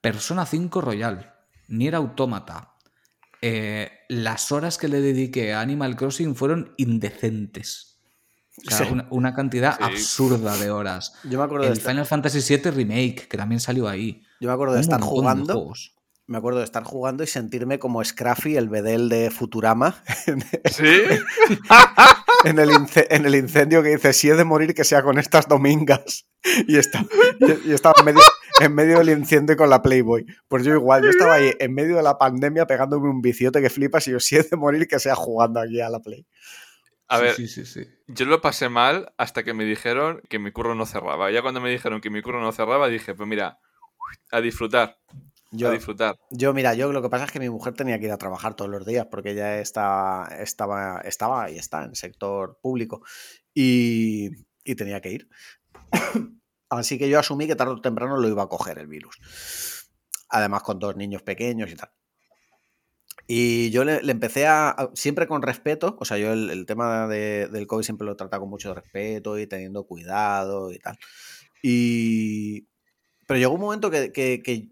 Persona 0.00 0.46
5 0.46 0.80
Royal, 0.80 1.34
Nier 1.68 1.94
Automata. 1.94 2.74
Eh, 3.40 3.90
las 4.08 4.52
horas 4.52 4.78
que 4.78 4.88
le 4.88 5.00
dediqué 5.00 5.52
a 5.52 5.60
Animal 5.60 5.96
Crossing 5.96 6.34
fueron 6.36 6.74
indecentes. 6.76 7.98
O 8.66 8.70
sea, 8.70 8.86
Sí. 8.86 8.92
una, 8.92 9.06
una 9.10 9.34
cantidad 9.34 9.76
Sí. 9.78 9.82
absurda 9.84 10.56
de 10.58 10.70
horas. 10.70 11.14
Yo 11.24 11.38
me 11.38 11.44
acuerdo 11.44 11.64
de 11.64 11.72
El 11.72 11.78
estar, 11.78 11.90
Final 11.92 12.06
Fantasy 12.06 12.40
VII 12.56 12.70
Remake, 12.70 13.26
que 13.28 13.36
también 13.36 13.60
salió 13.60 13.88
ahí. 13.88 14.22
yo 14.40 14.48
me 14.48 14.54
acuerdo 14.54 14.74
de 14.74 14.78
Un 14.80 14.82
estar 14.84 15.00
de 15.00 15.06
jugando. 15.06 15.72
me 16.26 16.38
acuerdo 16.38 16.58
de 16.60 16.64
estar 16.66 16.84
jugando 16.84 17.24
y 17.24 17.26
sentirme 17.26 17.78
como 17.78 18.04
Scruffy, 18.04 18.56
el 18.56 18.68
bedel 18.68 19.08
de 19.08 19.30
Futurama, 19.30 20.02
¿Sí? 20.70 20.84
en 22.44 22.58
el, 22.58 22.70
ince- 22.70 23.06
en 23.10 23.26
el 23.26 23.34
incendio 23.34 23.82
que 23.82 23.90
dice, 23.90 24.12
si 24.12 24.28
he 24.30 24.34
de 24.34 24.44
morir, 24.44 24.74
que 24.74 24.84
sea 24.84 25.02
con 25.02 25.18
estas 25.18 25.48
domingas. 25.48 26.26
Y, 26.66 26.76
está, 26.76 27.06
y, 27.38 27.44
en 27.70 28.04
medio, 28.04 28.20
en 28.60 28.74
medio 28.74 28.98
del 28.98 29.10
incendio 29.10 29.56
con 29.56 29.70
la 29.70 29.80
Playboy. 29.80 30.26
Pues 30.48 30.64
yo 30.64 30.74
igual, 30.74 31.04
yo 31.04 31.10
estaba 31.10 31.34
ahí 31.34 31.52
en 31.60 31.72
medio 31.72 31.96
de 31.96 32.02
la 32.02 32.18
pandemia 32.18 32.66
pegándome 32.66 33.08
un 33.08 33.22
viciote 33.22 33.62
que 33.62 33.70
flipas 33.70 34.08
y 34.08 34.10
yo, 34.10 34.18
si 34.18 34.36
he 34.36 34.42
de 34.42 34.56
morir, 34.56 34.88
que 34.88 34.98
sea 34.98 35.14
jugando 35.14 35.60
aquí 35.60 35.80
a 35.80 35.88
la 35.88 36.00
Play. 36.00 36.26
A 37.06 37.18
Sí, 37.18 37.22
ver, 37.22 37.34
sí, 37.36 37.46
sí, 37.46 37.64
sí. 37.64 37.86
yo 38.08 38.26
lo 38.26 38.40
pasé 38.40 38.68
mal 38.68 39.12
hasta 39.18 39.44
que 39.44 39.54
me 39.54 39.64
dijeron 39.64 40.20
que 40.28 40.40
mi 40.40 40.50
curro 40.50 40.74
no 40.74 40.84
cerraba. 40.84 41.30
Ya 41.30 41.42
cuando 41.42 41.60
me 41.60 41.70
dijeron 41.70 42.00
que 42.00 42.10
mi 42.10 42.22
curro 42.22 42.40
no 42.40 42.50
cerraba, 42.50 42.88
dije, 42.88 43.14
pues 43.14 43.28
mira, 43.28 43.60
a 44.32 44.40
disfrutar, 44.40 44.98
Yo, 45.52 45.68
a 45.68 45.72
disfrutar. 45.72 46.16
Yo, 46.30 46.52
mira, 46.54 46.74
yo 46.74 46.90
lo 46.92 47.02
que 47.02 47.08
pasa 47.08 47.24
es 47.26 47.30
que 47.30 47.38
mi 47.38 47.48
mujer 47.50 47.74
tenía 47.74 47.98
que 47.98 48.06
ir 48.06 48.12
a 48.12 48.18
trabajar 48.18 48.54
todos 48.54 48.70
los 48.70 48.84
días 48.86 49.06
porque 49.10 49.30
ella 49.32 49.60
está, 49.60 50.28
estaba, 50.40 51.00
estaba 51.04 51.50
y 51.50 51.58
está 51.58 51.84
en 51.84 51.90
el 51.90 51.96
sector 51.96 52.58
público 52.62 53.02
y, 53.54 54.30
y 54.64 54.74
tenía 54.74 55.00
que 55.00 55.12
ir. 55.12 55.28
Así 56.70 56.98
que 56.98 57.08
yo 57.08 57.18
asumí 57.18 57.46
que 57.46 57.54
tarde 57.54 57.72
o 57.74 57.80
temprano 57.82 58.16
lo 58.16 58.28
iba 58.28 58.42
a 58.44 58.48
coger 58.48 58.78
el 58.78 58.86
virus. 58.86 59.88
Además, 60.30 60.62
con 60.62 60.78
dos 60.78 60.96
niños 60.96 61.22
pequeños 61.22 61.70
y 61.70 61.76
tal. 61.76 61.90
Y 63.26 63.70
yo 63.70 63.84
le, 63.84 64.02
le 64.02 64.12
empecé 64.12 64.46
a, 64.46 64.70
a- 64.70 64.90
siempre 64.94 65.26
con 65.26 65.42
respeto, 65.42 65.96
o 66.00 66.04
sea, 66.04 66.16
yo 66.18 66.32
el, 66.32 66.50
el 66.50 66.66
tema 66.66 67.06
de- 67.06 67.48
del 67.48 67.66
COVID 67.66 67.84
siempre 67.84 68.06
lo 68.06 68.12
he 68.12 68.16
tratado 68.16 68.40
con 68.40 68.50
mucho 68.50 68.74
respeto 68.74 69.38
y 69.38 69.46
teniendo 69.46 69.84
cuidado 69.84 70.72
y 70.72 70.78
tal. 70.78 70.98
Y, 71.62 72.68
pero 73.26 73.38
llegó 73.38 73.54
un 73.54 73.60
momento 73.60 73.90
que, 73.90 74.10
que- 74.12 74.42
que, 74.42 74.68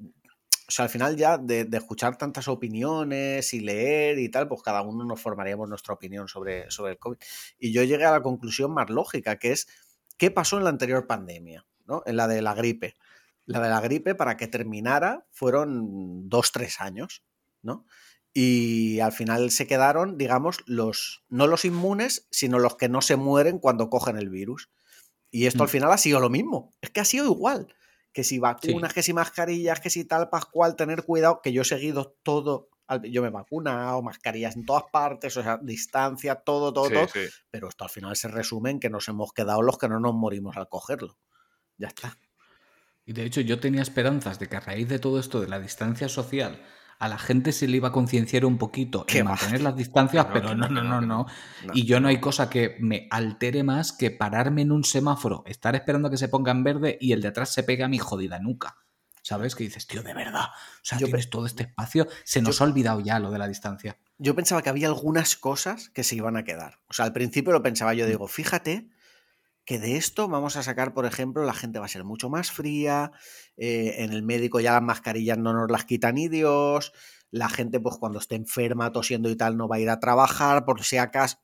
o 0.70 0.72
sea, 0.72 0.84
al 0.84 0.90
final 0.90 1.16
ya 1.16 1.36
de, 1.36 1.64
de 1.64 1.76
escuchar 1.78 2.16
tantas 2.16 2.46
opiniones 2.46 3.52
y 3.54 3.58
leer 3.60 4.20
y 4.20 4.28
tal, 4.30 4.46
pues 4.46 4.62
cada 4.62 4.82
uno 4.82 5.04
nos 5.04 5.20
formaríamos 5.20 5.68
nuestra 5.68 5.94
opinión 5.94 6.28
sobre, 6.28 6.70
sobre 6.70 6.92
el 6.92 6.98
COVID. 7.00 7.18
Y 7.58 7.72
yo 7.72 7.82
llegué 7.82 8.04
a 8.04 8.12
la 8.12 8.22
conclusión 8.22 8.72
más 8.72 8.88
lógica, 8.88 9.36
que 9.36 9.50
es 9.50 9.66
¿qué 10.16 10.30
pasó 10.30 10.58
en 10.58 10.64
la 10.64 10.70
anterior 10.70 11.08
pandemia? 11.08 11.66
¿no? 11.86 12.04
En 12.06 12.16
la 12.16 12.28
de 12.28 12.40
la 12.40 12.54
gripe. 12.54 12.94
La 13.46 13.58
de 13.60 13.68
la 13.68 13.80
gripe, 13.80 14.14
para 14.14 14.36
que 14.36 14.46
terminara, 14.46 15.26
fueron 15.32 16.28
dos, 16.28 16.52
tres 16.52 16.80
años, 16.80 17.24
¿no? 17.62 17.84
Y 18.32 19.00
al 19.00 19.10
final 19.10 19.50
se 19.50 19.66
quedaron, 19.66 20.16
digamos, 20.16 20.58
los, 20.66 21.24
no 21.28 21.48
los 21.48 21.64
inmunes, 21.64 22.28
sino 22.30 22.60
los 22.60 22.76
que 22.76 22.88
no 22.88 23.02
se 23.02 23.16
mueren 23.16 23.58
cuando 23.58 23.90
cogen 23.90 24.16
el 24.16 24.30
virus. 24.30 24.70
Y 25.32 25.46
esto 25.46 25.64
al 25.64 25.68
Mm. 25.68 25.72
final 25.72 25.90
ha 25.92 25.98
sido 25.98 26.20
lo 26.20 26.30
mismo. 26.30 26.70
Es 26.80 26.90
que 26.90 27.00
ha 27.00 27.04
sido 27.04 27.24
igual. 27.26 27.74
Que 28.12 28.24
si 28.24 28.38
vacunas, 28.38 28.90
Sí. 28.90 28.94
que 28.94 29.02
si 29.02 29.12
mascarillas, 29.12 29.80
que 29.80 29.90
si 29.90 30.04
tal, 30.04 30.28
Pascual, 30.30 30.74
tener 30.76 31.04
cuidado, 31.04 31.40
que 31.42 31.52
yo 31.52 31.62
he 31.62 31.64
seguido 31.64 32.16
todo. 32.22 32.68
al- 32.86 33.02
Yo 33.02 33.22
me 33.22 33.28
he 33.28 33.30
vacunado, 33.30 34.02
mascarillas 34.02 34.56
en 34.56 34.66
todas 34.66 34.82
partes, 34.92 35.36
o 35.36 35.42
sea, 35.44 35.58
distancia, 35.62 36.34
todo, 36.34 36.72
todo, 36.72 36.86
Sí, 36.86 36.94
todo. 36.94 37.06
sí. 37.06 37.20
Pero 37.48 37.68
esto 37.68 37.84
al 37.84 37.90
final 37.90 38.16
se 38.16 38.26
resume 38.26 38.70
en 38.70 38.80
que 38.80 38.90
nos 38.90 39.06
hemos 39.06 39.32
quedado 39.32 39.62
los 39.62 39.78
que 39.78 39.88
no 39.88 40.00
nos 40.00 40.12
morimos 40.14 40.56
al 40.56 40.68
cogerlo. 40.68 41.16
Ya 41.78 41.86
está. 41.86 42.16
Y 43.04 43.12
de 43.12 43.24
hecho 43.24 43.40
yo 43.42 43.60
tenía 43.60 43.82
esperanzas 43.82 44.40
de 44.40 44.48
que 44.48 44.56
a 44.56 44.60
raíz 44.60 44.88
de 44.88 44.98
todo 44.98 45.20
esto 45.20 45.40
de 45.40 45.46
la 45.46 45.60
distancia 45.60 46.08
social 46.08 46.60
a 47.00 47.08
la 47.08 47.18
gente 47.18 47.50
se 47.52 47.66
le 47.66 47.78
iba 47.78 47.88
a 47.88 47.92
concienciar 47.92 48.44
un 48.44 48.58
poquito 48.58 49.04
en 49.08 49.24
mantener 49.24 49.62
las 49.62 49.74
distancias, 49.74 50.26
no, 50.28 50.32
pero 50.32 50.54
no, 50.54 50.68
no, 50.68 50.82
no, 50.84 51.00
no. 51.00 51.26
Y 51.74 51.84
yo 51.86 51.98
no 51.98 52.06
hay 52.08 52.20
cosa 52.20 52.48
que 52.48 52.76
me 52.78 53.08
altere 53.10 53.62
más 53.64 53.92
que 53.92 54.10
pararme 54.12 54.62
en 54.62 54.70
un 54.70 54.84
semáforo, 54.84 55.42
estar 55.46 55.74
esperando 55.74 56.08
a 56.08 56.10
que 56.12 56.18
se 56.18 56.28
ponga 56.28 56.52
en 56.52 56.62
verde 56.62 56.98
y 57.00 57.12
el 57.12 57.22
de 57.22 57.28
atrás 57.28 57.52
se 57.52 57.62
pega 57.64 57.86
a 57.86 57.88
mi 57.88 57.98
jodida 57.98 58.38
nuca. 58.38 58.76
¿Sabes? 59.22 59.54
Que 59.54 59.64
dices, 59.64 59.86
tío, 59.86 60.02
de 60.02 60.14
verdad. 60.14 60.44
O 60.46 60.80
sea, 60.82 60.98
Yo 60.98 61.06
tienes 61.06 61.28
todo 61.28 61.44
este 61.44 61.64
espacio. 61.64 62.06
Se 62.24 62.40
nos 62.40 62.58
yo- 62.58 62.64
ha 62.64 62.68
olvidado 62.68 63.00
ya 63.00 63.18
lo 63.18 63.30
de 63.30 63.38
la 63.38 63.48
distancia. 63.48 63.98
Yo 64.16 64.34
pensaba 64.34 64.62
que 64.62 64.70
había 64.70 64.88
algunas 64.88 65.36
cosas 65.36 65.90
que 65.90 66.04
se 66.04 66.16
iban 66.16 66.36
a 66.38 66.42
quedar. 66.44 66.80
O 66.88 66.94
sea, 66.94 67.04
al 67.04 67.12
principio 67.12 67.52
lo 67.52 67.62
pensaba 67.62 67.92
Mm. 67.92 67.96
yo, 67.96 68.06
digo, 68.06 68.26
fíjate 68.28 68.88
que 69.70 69.78
de 69.78 69.96
esto 69.96 70.26
vamos 70.26 70.56
a 70.56 70.64
sacar, 70.64 70.92
por 70.94 71.06
ejemplo, 71.06 71.44
la 71.44 71.52
gente 71.54 71.78
va 71.78 71.84
a 71.84 71.88
ser 71.88 72.02
mucho 72.02 72.28
más 72.28 72.50
fría, 72.50 73.12
eh, 73.56 73.94
en 73.98 74.12
el 74.12 74.24
médico 74.24 74.58
ya 74.58 74.72
las 74.72 74.82
mascarillas 74.82 75.38
no 75.38 75.52
nos 75.52 75.70
las 75.70 75.84
quita 75.84 76.10
ni 76.10 76.26
Dios, 76.26 76.92
la 77.30 77.48
gente 77.48 77.78
pues 77.78 77.94
cuando 77.96 78.18
esté 78.18 78.34
enferma, 78.34 78.90
tosiendo 78.90 79.30
y 79.30 79.36
tal, 79.36 79.56
no 79.56 79.68
va 79.68 79.76
a 79.76 79.78
ir 79.78 79.88
a 79.88 80.00
trabajar, 80.00 80.64
por 80.64 80.82
si 80.82 80.96
acaso, 80.96 81.36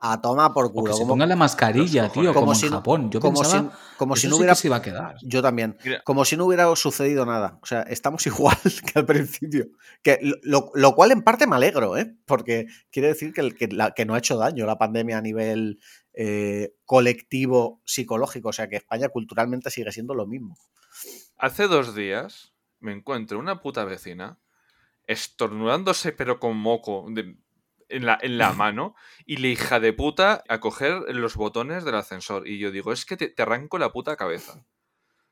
a 0.00 0.20
tomar 0.20 0.52
por 0.52 0.66
O 0.66 0.68
que 0.68 0.74
culo. 0.74 0.92
se 0.92 0.98
como- 1.00 1.14
ponga 1.14 1.24
la 1.26 1.36
mascarilla, 1.36 2.10
tío, 2.10 2.34
como, 2.34 2.40
como 2.40 2.52
en 2.52 2.58
si 2.58 2.66
no- 2.66 2.76
Japón. 2.76 3.10
Yo 3.10 3.18
como 3.18 3.40
pensaba, 3.40 3.70
si, 3.72 3.96
como 3.96 4.14
si 4.14 4.26
no 4.28 4.34
sí 4.34 4.38
hubiera... 4.40 4.52
que 4.52 4.60
se 4.60 4.68
iba 4.68 4.76
a 4.76 4.82
quedar. 4.82 5.16
Yo 5.22 5.40
también. 5.42 5.76
Como 6.04 6.24
si 6.26 6.36
no 6.36 6.44
hubiera 6.44 6.76
sucedido 6.76 7.24
nada. 7.26 7.58
O 7.62 7.66
sea, 7.66 7.80
estamos 7.82 8.24
igual 8.26 8.56
que 8.62 8.96
al 8.98 9.06
principio. 9.06 9.68
Que 10.02 10.18
lo, 10.22 10.36
lo- 10.42 10.70
lo 10.74 10.94
cual 10.94 11.10
en 11.12 11.22
parte 11.22 11.46
me 11.48 11.56
alegro, 11.56 11.96
¿eh? 11.96 12.14
Porque 12.26 12.66
quiere 12.92 13.08
decir 13.08 13.32
que, 13.32 13.40
el- 13.40 13.56
que, 13.56 13.66
la- 13.68 13.90
que 13.92 14.04
no 14.04 14.14
ha 14.14 14.18
hecho 14.18 14.36
daño 14.36 14.66
la 14.66 14.78
pandemia 14.78 15.18
a 15.18 15.22
nivel 15.22 15.80
eh, 16.20 16.74
colectivo 16.84 17.80
psicológico. 17.84 18.48
O 18.48 18.52
sea, 18.52 18.68
que 18.68 18.74
España 18.76 19.08
culturalmente 19.08 19.70
sigue 19.70 19.92
siendo 19.92 20.14
lo 20.14 20.26
mismo. 20.26 20.58
Hace 21.36 21.68
dos 21.68 21.94
días 21.94 22.54
me 22.80 22.92
encuentro 22.92 23.38
una 23.38 23.60
puta 23.62 23.84
vecina 23.84 24.40
estornudándose 25.06 26.12
pero 26.12 26.38
con 26.40 26.56
moco 26.56 27.06
de- 27.10 27.36
en, 27.88 28.04
la, 28.04 28.18
en 28.20 28.36
la 28.36 28.52
mano 28.64 28.94
y 29.26 29.36
la 29.36 29.46
hija 29.46 29.78
de 29.80 29.92
puta 29.92 30.42
a 30.48 30.58
coger 30.60 31.14
los 31.14 31.36
botones 31.36 31.84
del 31.84 31.94
ascensor. 31.94 32.48
Y 32.48 32.58
yo 32.58 32.70
digo, 32.72 32.92
es 32.92 33.04
que 33.06 33.16
te, 33.16 33.28
te 33.28 33.42
arranco 33.42 33.78
la 33.78 33.92
puta 33.92 34.16
cabeza. 34.16 34.64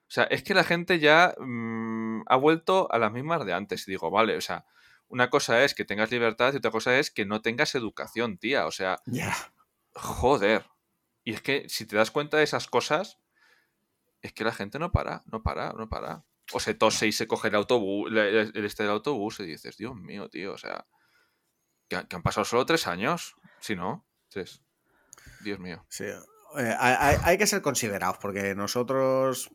O 0.08 0.10
sea, 0.10 0.22
es 0.24 0.44
que 0.44 0.54
la 0.54 0.62
gente 0.62 1.00
ya 1.00 1.34
mm, 1.36 2.22
ha 2.26 2.36
vuelto 2.36 2.86
a 2.92 2.98
las 3.00 3.10
mismas 3.12 3.44
de 3.44 3.52
antes. 3.54 3.88
Y 3.88 3.90
digo, 3.90 4.08
vale, 4.10 4.36
o 4.36 4.40
sea, 4.40 4.64
una 5.08 5.30
cosa 5.30 5.64
es 5.64 5.74
que 5.74 5.84
tengas 5.84 6.12
libertad 6.12 6.54
y 6.54 6.58
otra 6.58 6.70
cosa 6.70 6.96
es 6.96 7.10
que 7.10 7.26
no 7.26 7.42
tengas 7.42 7.74
educación, 7.74 8.38
tía. 8.38 8.66
O 8.66 8.70
sea. 8.70 9.00
Joder. 9.94 10.64
Y 11.26 11.32
es 11.34 11.42
que 11.42 11.68
si 11.68 11.86
te 11.86 11.96
das 11.96 12.12
cuenta 12.12 12.36
de 12.36 12.44
esas 12.44 12.68
cosas, 12.68 13.18
es 14.22 14.32
que 14.32 14.44
la 14.44 14.52
gente 14.52 14.78
no 14.78 14.92
para, 14.92 15.24
no 15.26 15.42
para, 15.42 15.72
no 15.72 15.88
para. 15.88 16.24
O 16.52 16.60
se 16.60 16.72
tose 16.74 17.08
y 17.08 17.12
se 17.12 17.26
coge 17.26 17.48
el 17.48 17.56
autobús, 17.56 18.08
el, 18.12 18.18
el 18.54 18.64
este 18.64 18.84
del 18.84 18.92
autobús 18.92 19.40
y 19.40 19.44
dices, 19.46 19.76
Dios 19.76 19.96
mío, 19.96 20.28
tío, 20.30 20.52
o 20.52 20.58
sea, 20.58 20.86
que, 21.88 21.96
han- 21.96 22.22
pasado 22.22 22.44
solo 22.44 22.64
tres 22.64 22.86
años, 22.86 23.34
si 23.58 23.74
no, 23.74 24.06
tres. 24.28 24.62
Dios 25.42 25.58
mío. 25.58 25.84
Sí. 25.88 26.04
Eh, 26.04 26.76
hay- 26.78 27.16
hay 27.24 27.38
que 27.38 27.48
ser 27.48 27.60
considerados 27.60 28.18
porque 28.18 28.54
nosotros, 28.54 29.50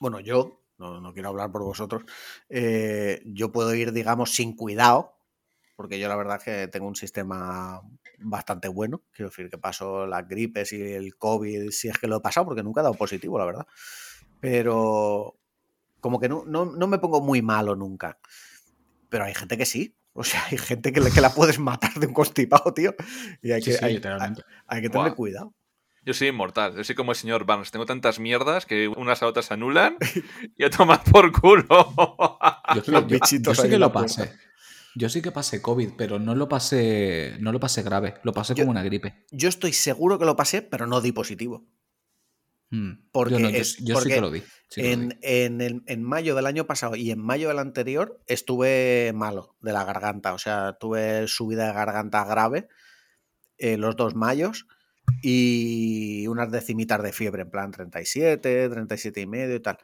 bueno, 0.00 0.20
yo, 0.20 0.64
no, 0.78 1.02
no 1.02 1.12
quiero 1.12 1.28
hablar 1.28 1.52
por 1.52 1.62
vosotros, 1.64 2.04
eh, 2.48 3.20
yo 3.26 3.52
puedo 3.52 3.74
ir, 3.74 3.92
digamos, 3.92 4.30
sin 4.34 4.56
cuidado, 4.56 5.18
porque 5.76 5.98
yo 5.98 6.08
la 6.08 6.16
verdad 6.16 6.36
es 6.38 6.44
que 6.44 6.68
tengo 6.68 6.86
un 6.86 6.96
sistema 6.96 7.80
bastante 8.18 8.68
bueno, 8.68 9.02
quiero 9.12 9.30
decir 9.30 9.48
que 9.50 9.58
paso 9.58 10.06
las 10.06 10.26
gripes 10.28 10.72
y 10.72 10.80
el 10.82 11.16
COVID, 11.16 11.70
si 11.70 11.88
es 11.88 11.98
que 11.98 12.06
lo 12.06 12.16
he 12.16 12.20
pasado, 12.20 12.46
porque 12.46 12.62
nunca 12.62 12.80
he 12.80 12.84
dado 12.84 12.94
positivo, 12.94 13.38
la 13.38 13.44
verdad, 13.46 13.66
pero 14.40 15.38
como 16.00 16.18
que 16.20 16.28
no, 16.28 16.44
no, 16.46 16.64
no 16.66 16.86
me 16.86 16.98
pongo 16.98 17.20
muy 17.20 17.42
malo 17.42 17.76
nunca, 17.76 18.18
pero 19.08 19.24
hay 19.24 19.34
gente 19.34 19.56
que 19.56 19.66
sí. 19.66 19.94
O 20.14 20.24
sea, 20.24 20.44
hay 20.50 20.58
gente 20.58 20.92
que, 20.92 21.00
le- 21.00 21.10
que 21.10 21.22
la 21.22 21.32
puedes 21.32 21.58
matar 21.58 21.94
de 21.94 22.06
un 22.06 22.12
constipado, 22.12 22.74
tío. 22.74 22.94
Y 23.40 23.50
hay 23.52 23.62
que, 23.62 23.72
sí, 23.72 23.82
hay- 23.82 23.94
literalmente. 23.94 24.42
hay 24.66 24.82
que 24.82 24.90
tener 24.90 25.14
cuidado. 25.14 25.54
Yo 26.04 26.12
soy 26.12 26.28
inmortal, 26.28 26.76
yo 26.76 26.84
soy 26.84 26.94
como 26.94 27.12
el 27.12 27.16
señor 27.16 27.46
Barnes, 27.46 27.70
tengo 27.70 27.86
tantas 27.86 28.18
mierdas 28.18 28.66
que 28.66 28.88
unas 28.88 29.22
a 29.22 29.26
otras 29.26 29.46
se 29.46 29.54
anulan 29.54 29.96
y 30.58 30.64
a 30.64 30.68
tomar 30.68 31.02
por 31.04 31.32
culo. 31.32 31.64
Yo, 32.74 32.82
Los 32.86 32.86
yo- 32.88 33.06
bichitos 33.06 33.56
yo 33.56 33.62
sí 33.62 33.68
ahí 33.68 33.70
que 33.70 33.78
lo 33.78 33.90
pasé. 33.90 34.32
Yo 34.94 35.08
sí 35.08 35.22
que 35.22 35.32
pasé 35.32 35.62
COVID, 35.62 35.90
pero 35.96 36.18
no 36.18 36.34
lo 36.34 36.48
pasé, 36.48 37.36
no 37.40 37.52
lo 37.52 37.60
pasé 37.60 37.82
grave. 37.82 38.14
Lo 38.22 38.32
pasé 38.32 38.54
Yo- 38.54 38.62
como 38.64 38.70
una 38.72 38.82
gripe. 38.82 39.24
Yo 39.30 39.48
estoy 39.48 39.72
seguro 39.72 40.18
que 40.18 40.24
lo 40.26 40.36
pasé, 40.36 40.62
pero 40.62 40.86
no 40.86 41.00
di 41.00 41.12
positivo. 41.12 41.66
Mm. 42.70 43.08
Porque 43.12 43.34
yo 43.34 43.38
no, 43.40 43.50
yo, 43.50 43.58
es- 43.58 43.76
yo 43.84 44.00
sí 44.00 44.08
que 44.08 44.20
lo 44.20 44.30
di. 44.30 44.40
sí 44.68 44.80
que 44.80 44.82
lo 44.82 44.88
di. 44.88 44.92
En, 44.92 45.18
en 45.22 45.60
el- 45.60 45.82
en 45.86 46.02
mayo 46.02 46.34
del 46.34 46.46
año 46.46 46.66
pasado 46.66 46.96
y 46.96 47.10
en 47.10 47.18
mayo 47.20 47.48
del 47.48 47.58
anterior 47.58 48.20
estuve 48.26 49.12
malo 49.14 49.56
de 49.60 49.72
la 49.72 49.84
garganta. 49.84 50.32
O 50.34 50.38
sea, 50.38 50.74
tuve 50.80 51.26
subida 51.28 51.66
de 51.66 51.72
garganta 51.74 52.24
grave 52.24 52.68
eh, 53.58 53.76
los 53.76 53.94
dos 53.96 54.14
mayos 54.14 54.66
y 55.22 56.26
unas 56.26 56.50
decimitas 56.50 57.02
de 57.02 57.12
fiebre, 57.12 57.42
en 57.42 57.50
plan 57.50 57.70
37, 57.70 58.68
37 58.68 59.20
y 59.20 59.26
medio 59.26 59.54
y 59.56 59.60
tal. 59.60 59.78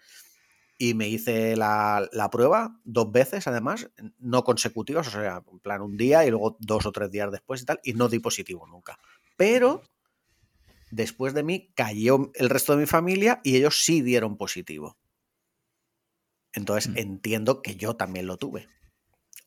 Y 0.80 0.94
me 0.94 1.08
hice 1.08 1.56
la, 1.56 2.08
la 2.12 2.30
prueba 2.30 2.80
dos 2.84 3.10
veces, 3.10 3.48
además, 3.48 3.90
no 4.18 4.44
consecutivas, 4.44 5.08
o 5.08 5.10
sea, 5.10 5.42
en 5.50 5.58
plan 5.58 5.82
un 5.82 5.96
día 5.96 6.24
y 6.24 6.30
luego 6.30 6.56
dos 6.60 6.86
o 6.86 6.92
tres 6.92 7.10
días 7.10 7.32
después 7.32 7.62
y 7.62 7.64
tal, 7.64 7.80
y 7.82 7.94
no 7.94 8.08
di 8.08 8.20
positivo 8.20 8.64
nunca. 8.66 8.96
Pero 9.36 9.82
después 10.90 11.34
de 11.34 11.42
mí 11.42 11.72
cayó 11.74 12.30
el 12.34 12.48
resto 12.48 12.72
de 12.74 12.78
mi 12.80 12.86
familia 12.86 13.40
y 13.42 13.56
ellos 13.56 13.84
sí 13.84 14.02
dieron 14.02 14.36
positivo. 14.36 14.96
Entonces 16.52 16.92
Mm. 16.92 16.98
entiendo 16.98 17.62
que 17.62 17.76
yo 17.76 17.96
también 17.96 18.26
lo 18.26 18.36
tuve. 18.36 18.68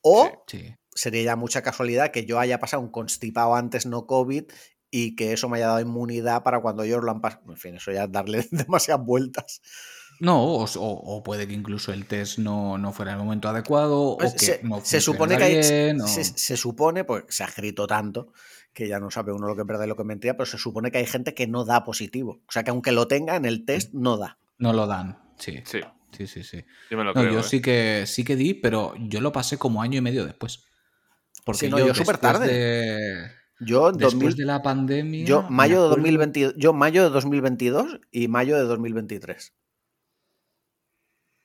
O 0.02 0.44
Sí. 0.48 0.76
sería 0.94 1.24
ya 1.24 1.36
mucha 1.36 1.62
casualidad 1.62 2.12
que 2.12 2.26
yo 2.26 2.40
haya 2.40 2.60
pasado 2.60 2.82
un 2.84 2.92
constipado 2.92 3.56
antes 3.56 3.86
no 3.86 4.06
COVID 4.08 4.46
y 4.92 5.16
que 5.16 5.34
eso 5.34 5.48
me 5.50 5.58
haya 5.58 5.68
dado 5.68 5.80
inmunidad 5.80 6.44
para 6.44 6.62
cuando 6.62 6.84
ellos 6.84 7.04
lo 7.04 7.12
han 7.12 7.22
pasado. 7.22 7.44
En 7.52 7.58
fin, 7.58 7.76
eso 7.76 7.92
ya 7.92 8.04
es 8.06 8.12
darle 8.12 8.46
demasiadas 8.52 9.06
vueltas. 9.06 9.62
No, 10.22 10.44
o, 10.44 10.64
o- 10.64 11.16
o 11.18 11.24
puede 11.24 11.48
que 11.48 11.54
incluso 11.54 11.92
el 11.92 12.06
test 12.06 12.38
no, 12.38 12.78
no 12.78 12.94
fuera 12.94 13.12
en 13.12 13.18
el 13.18 13.24
momento 13.26 13.50
adecuado, 13.50 14.16
Pues 14.20 14.32
o 14.32 14.34
que 14.38 14.46
se, 14.46 14.60
no 14.64 14.80
se 14.82 15.02
supone 15.02 15.36
que 15.38 15.44
hay, 15.44 15.58
bien, 15.58 16.00
o- 16.02 16.08
se, 16.08 16.24
se 16.24 16.56
supone, 16.58 17.04
pues 17.04 17.24
se 17.30 17.44
ha 17.44 17.48
escrito 17.48 17.88
tanto 17.88 18.32
que 18.74 18.88
ya 18.88 19.00
no 19.00 19.10
sabe 19.12 19.34
uno 19.34 19.48
lo 19.48 19.56
que 19.56 19.62
es 19.62 19.68
verdad 19.68 19.84
y 19.86 19.88
lo 19.88 19.96
que 19.98 20.04
es 20.04 20.08
mentira, 20.08 20.38
pero 20.38 20.46
se 20.46 20.58
supone 20.58 20.92
que 20.92 21.00
hay 21.00 21.06
gente 21.06 21.34
que 21.34 21.48
no 21.48 21.66
da 21.66 21.84
positivo. 21.84 22.42
O 22.48 22.52
sea 22.52 22.64
que 22.64 22.70
aunque 22.72 22.92
lo 22.94 23.08
tenga 23.08 23.36
en 23.36 23.46
el 23.46 23.66
test, 23.66 23.94
no 23.94 24.18
da. 24.18 24.38
no 24.60 24.72
lo 24.74 24.88
dan. 24.88 25.18
Sí, 25.38 25.62
Sí, 25.66 25.82
sí, 26.16 26.28
sí. 26.28 26.44
sí. 26.44 26.64
yo 26.92 26.98
me 26.98 27.04
lo 27.04 27.14
No, 27.14 27.22
creo. 27.22 27.34
yo 27.34 27.40
¿eh? 27.40 27.44
sí 27.44 27.60
que 27.62 28.04
sí 28.06 28.24
que 28.24 28.36
di, 28.36 28.54
pero 28.54 28.94
yo 29.00 29.22
lo 29.22 29.32
pasé 29.32 29.58
como 29.58 29.82
año 29.82 29.98
y 29.98 30.02
medio 30.02 30.24
después. 30.26 30.64
Porque 31.44 31.62
Sí, 31.66 31.70
no, 31.70 31.80
yo 31.80 31.96
súper 31.96 32.20
después 32.20 32.20
tarde. 32.22 32.48
de- 32.54 33.32
Yo 33.60 33.90
en 33.90 33.98
después 33.98 34.14
2000 34.14 34.36
de 34.38 34.46
la 34.46 34.62
pandemia. 34.62 35.26
Yo 35.26 35.42
mayo 35.50 35.82
de 35.82 35.88
acuerdo- 35.88 35.96
2022, 35.96 36.54
yo 36.58 36.74
mayo 36.74 37.04
de 37.04 37.10
2022 37.10 38.00
y 38.12 38.28
mayo 38.28 38.56
de 38.58 38.64
2023. 38.64 39.54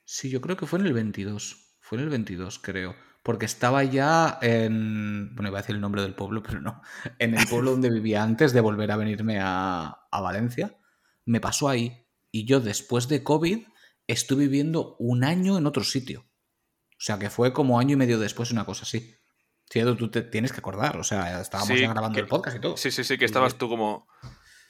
Sí, 0.06 0.30
yo 0.30 0.40
creo 0.40 0.56
que 0.56 0.66
fue 0.66 0.78
en 0.78 0.86
el 0.86 0.92
22. 0.94 1.76
Fue 1.80 1.98
en 1.98 2.04
el 2.04 2.10
22, 2.10 2.58
creo. 2.60 2.94
Porque 3.22 3.44
estaba 3.44 3.82
ya 3.84 4.38
en. 4.40 5.34
Bueno, 5.34 5.48
iba 5.50 5.58
a 5.58 5.62
decir 5.62 5.74
el 5.74 5.80
nombre 5.80 6.00
del 6.02 6.14
pueblo, 6.14 6.42
pero 6.46 6.60
no. 6.60 6.80
En 7.18 7.36
el 7.36 7.46
pueblo 7.48 7.72
donde 7.72 7.90
vivía 7.90 8.22
antes 8.22 8.52
de 8.52 8.60
volver 8.60 8.90
a 8.92 8.96
venirme 8.96 9.38
a, 9.40 9.98
a 10.10 10.20
Valencia. 10.20 10.78
Me 11.24 11.40
pasó 11.40 11.68
ahí. 11.68 12.06
Y 12.30 12.46
yo, 12.46 12.60
después 12.60 13.08
de 13.08 13.22
COVID, 13.24 13.66
estuve 14.06 14.44
viviendo 14.44 14.94
un 15.00 15.24
año 15.24 15.58
en 15.58 15.66
otro 15.66 15.82
sitio. 15.82 16.20
O 16.92 17.00
sea, 17.00 17.18
que 17.18 17.28
fue 17.28 17.52
como 17.52 17.78
año 17.78 17.94
y 17.94 17.96
medio 17.96 18.18
después, 18.18 18.52
una 18.52 18.64
cosa 18.64 18.84
así. 18.84 19.12
Tú 19.68 20.08
te 20.10 20.22
tienes 20.22 20.52
que 20.52 20.58
acordar. 20.60 20.96
O 20.98 21.02
sea, 21.04 21.40
estábamos 21.40 21.74
Sí, 21.76 21.82
ya 21.82 21.90
grabando 21.92 22.14
que- 22.14 22.20
el 22.20 22.28
podcast 22.28 22.56
y 22.56 22.60
todo. 22.60 22.76
Sí, 22.76 22.92
sí, 22.92 23.02
sí, 23.02 23.18
que 23.18 23.24
estabas 23.24 23.58
tú 23.58 23.68
como 23.68 24.06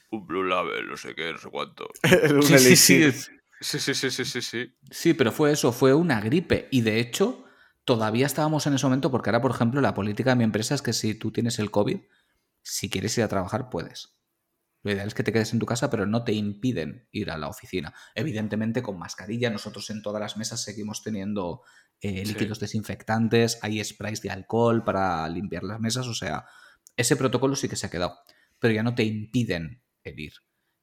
un 0.09 0.25
Blue 0.25 0.43
Label, 0.43 0.87
no 0.87 0.97
sé 0.97 1.13
qué, 1.13 1.31
no 1.31 1.37
sé 1.37 1.49
cuánto. 1.49 1.87
Sí, 2.41 2.57
sí, 2.75 2.75
sí, 2.75 3.11
Sí, 3.59 3.79
sí, 3.79 3.93
sí, 3.95 4.11
sí, 4.11 4.25
sí, 4.25 4.41
sí. 4.41 4.75
Sí, 4.91 5.13
pero 5.13 5.31
fue 5.31 5.51
eso, 5.51 5.71
fue 5.71 5.93
una 5.93 6.21
gripe. 6.21 6.67
Y 6.71 6.81
de 6.81 6.99
hecho, 6.99 7.45
todavía 7.85 8.25
estábamos 8.25 8.67
en 8.67 8.75
ese 8.75 8.85
momento 8.85 9.09
porque 9.11 9.29
ahora, 9.29 9.41
por 9.41 9.51
ejemplo, 9.51 9.81
la 9.81 9.93
política 9.93 10.31
de 10.31 10.35
mi 10.35 10.43
empresa 10.43 10.75
es 10.75 10.81
que 10.81 10.93
si 10.93 11.15
tú 11.15 11.31
tienes 11.31 11.57
el 11.59 11.71
COVID, 11.71 11.99
si 12.61 12.89
quieres 12.89 13.17
ir 13.17 13.23
a 13.23 13.27
trabajar, 13.27 13.69
puedes. 13.69 14.15
Lo 14.83 14.91
ideal 14.91 15.07
es 15.07 15.15
que 15.15 15.23
te 15.23 15.33
quedes 15.33 15.51
en 15.53 15.59
tu 15.59 15.65
casa, 15.65 15.89
pero 15.89 16.05
no 16.05 16.23
te 16.23 16.33
impiden 16.33 17.07
ir 17.11 17.31
a 17.31 17.37
la 17.37 17.47
oficina. 17.47 17.93
Evidentemente 18.13 18.83
con 18.83 18.99
mascarilla, 18.99 19.49
nosotros 19.49 19.89
en 19.89 20.01
todas 20.01 20.21
las 20.21 20.37
mesas 20.37 20.63
seguimos 20.63 21.01
teniendo 21.03 21.61
eh, 21.99 22.23
Sí. 22.25 22.33
líquidos 22.33 22.59
desinfectantes, 22.59 23.57
hay 23.63 23.83
sprays 23.83 24.21
de 24.21 24.29
alcohol 24.29 24.83
para 24.83 25.27
limpiar 25.29 25.63
las 25.63 25.79
mesas, 25.79 26.07
o 26.07 26.13
sea, 26.13 26.45
ese 26.95 27.15
protocolo 27.15 27.55
sí 27.55 27.67
que 27.67 27.75
se 27.75 27.87
ha 27.87 27.89
quedado, 27.89 28.17
pero 28.59 28.73
ya 28.73 28.83
no 28.83 28.93
te 28.93 29.03
impiden 29.03 29.81
el 30.03 30.19
ir. 30.19 30.33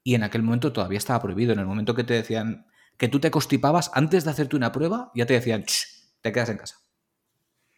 Y 0.05 0.15
en 0.15 0.23
aquel 0.23 0.42
momento 0.42 0.73
todavía 0.73 0.99
estaba 0.99 1.20
prohibido, 1.20 1.52
en 1.52 1.58
el 1.58 1.66
momento 1.66 1.94
que 1.94 2.05
te 2.05 2.15
decían 2.15 2.66
que 2.97 3.08
tú 3.08 3.18
te 3.18 3.33
constipabas 3.33 3.91
antes 3.94 4.24
de 4.24 4.31
hacerte 4.31 4.55
una 4.55 4.70
prueba, 4.70 5.10
ya 5.15 5.26
te 5.26 5.34
decían, 5.34 5.65
"Ch, 5.65 5.89
te 6.20 6.31
quedas 6.31 6.50
en 6.50 6.58
casa. 6.58 6.76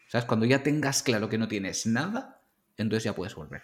¿Sabes? 0.09 0.27
Cuando 0.27 0.47
ya 0.47 0.63
tengas 0.63 1.03
claro 1.03 1.29
que 1.29 1.39
no 1.39 1.49
tienes 1.49 1.87
nada, 1.87 2.43
entonces 2.77 3.05
ya 3.05 3.15
puedes 3.15 3.35
volver. 3.35 3.63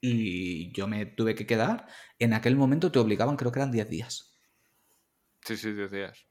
Y 0.00 0.72
yo 0.72 0.86
me 0.86 1.06
tuve 1.06 1.34
que 1.34 1.46
quedar. 1.46 1.86
En 2.18 2.32
aquel 2.32 2.56
momento 2.56 2.92
te 2.92 2.98
obligaban, 2.98 3.36
creo 3.36 3.52
que 3.52 3.58
eran 3.58 3.72
10 3.72 3.88
días. 3.88 4.38
Sí, 5.44 5.56
sí, 5.56 5.72
10 5.72 5.90
días. 5.90 6.26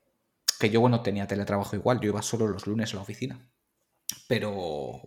Que 0.59 0.69
yo, 0.69 0.81
bueno, 0.81 1.01
tenía 1.01 1.27
teletrabajo 1.27 1.75
igual, 1.75 1.99
yo 1.99 2.09
iba 2.09 2.21
solo 2.21 2.47
los 2.47 2.67
lunes 2.67 2.93
a 2.93 2.97
la 2.97 3.01
oficina. 3.03 3.49
Pero. 4.27 5.01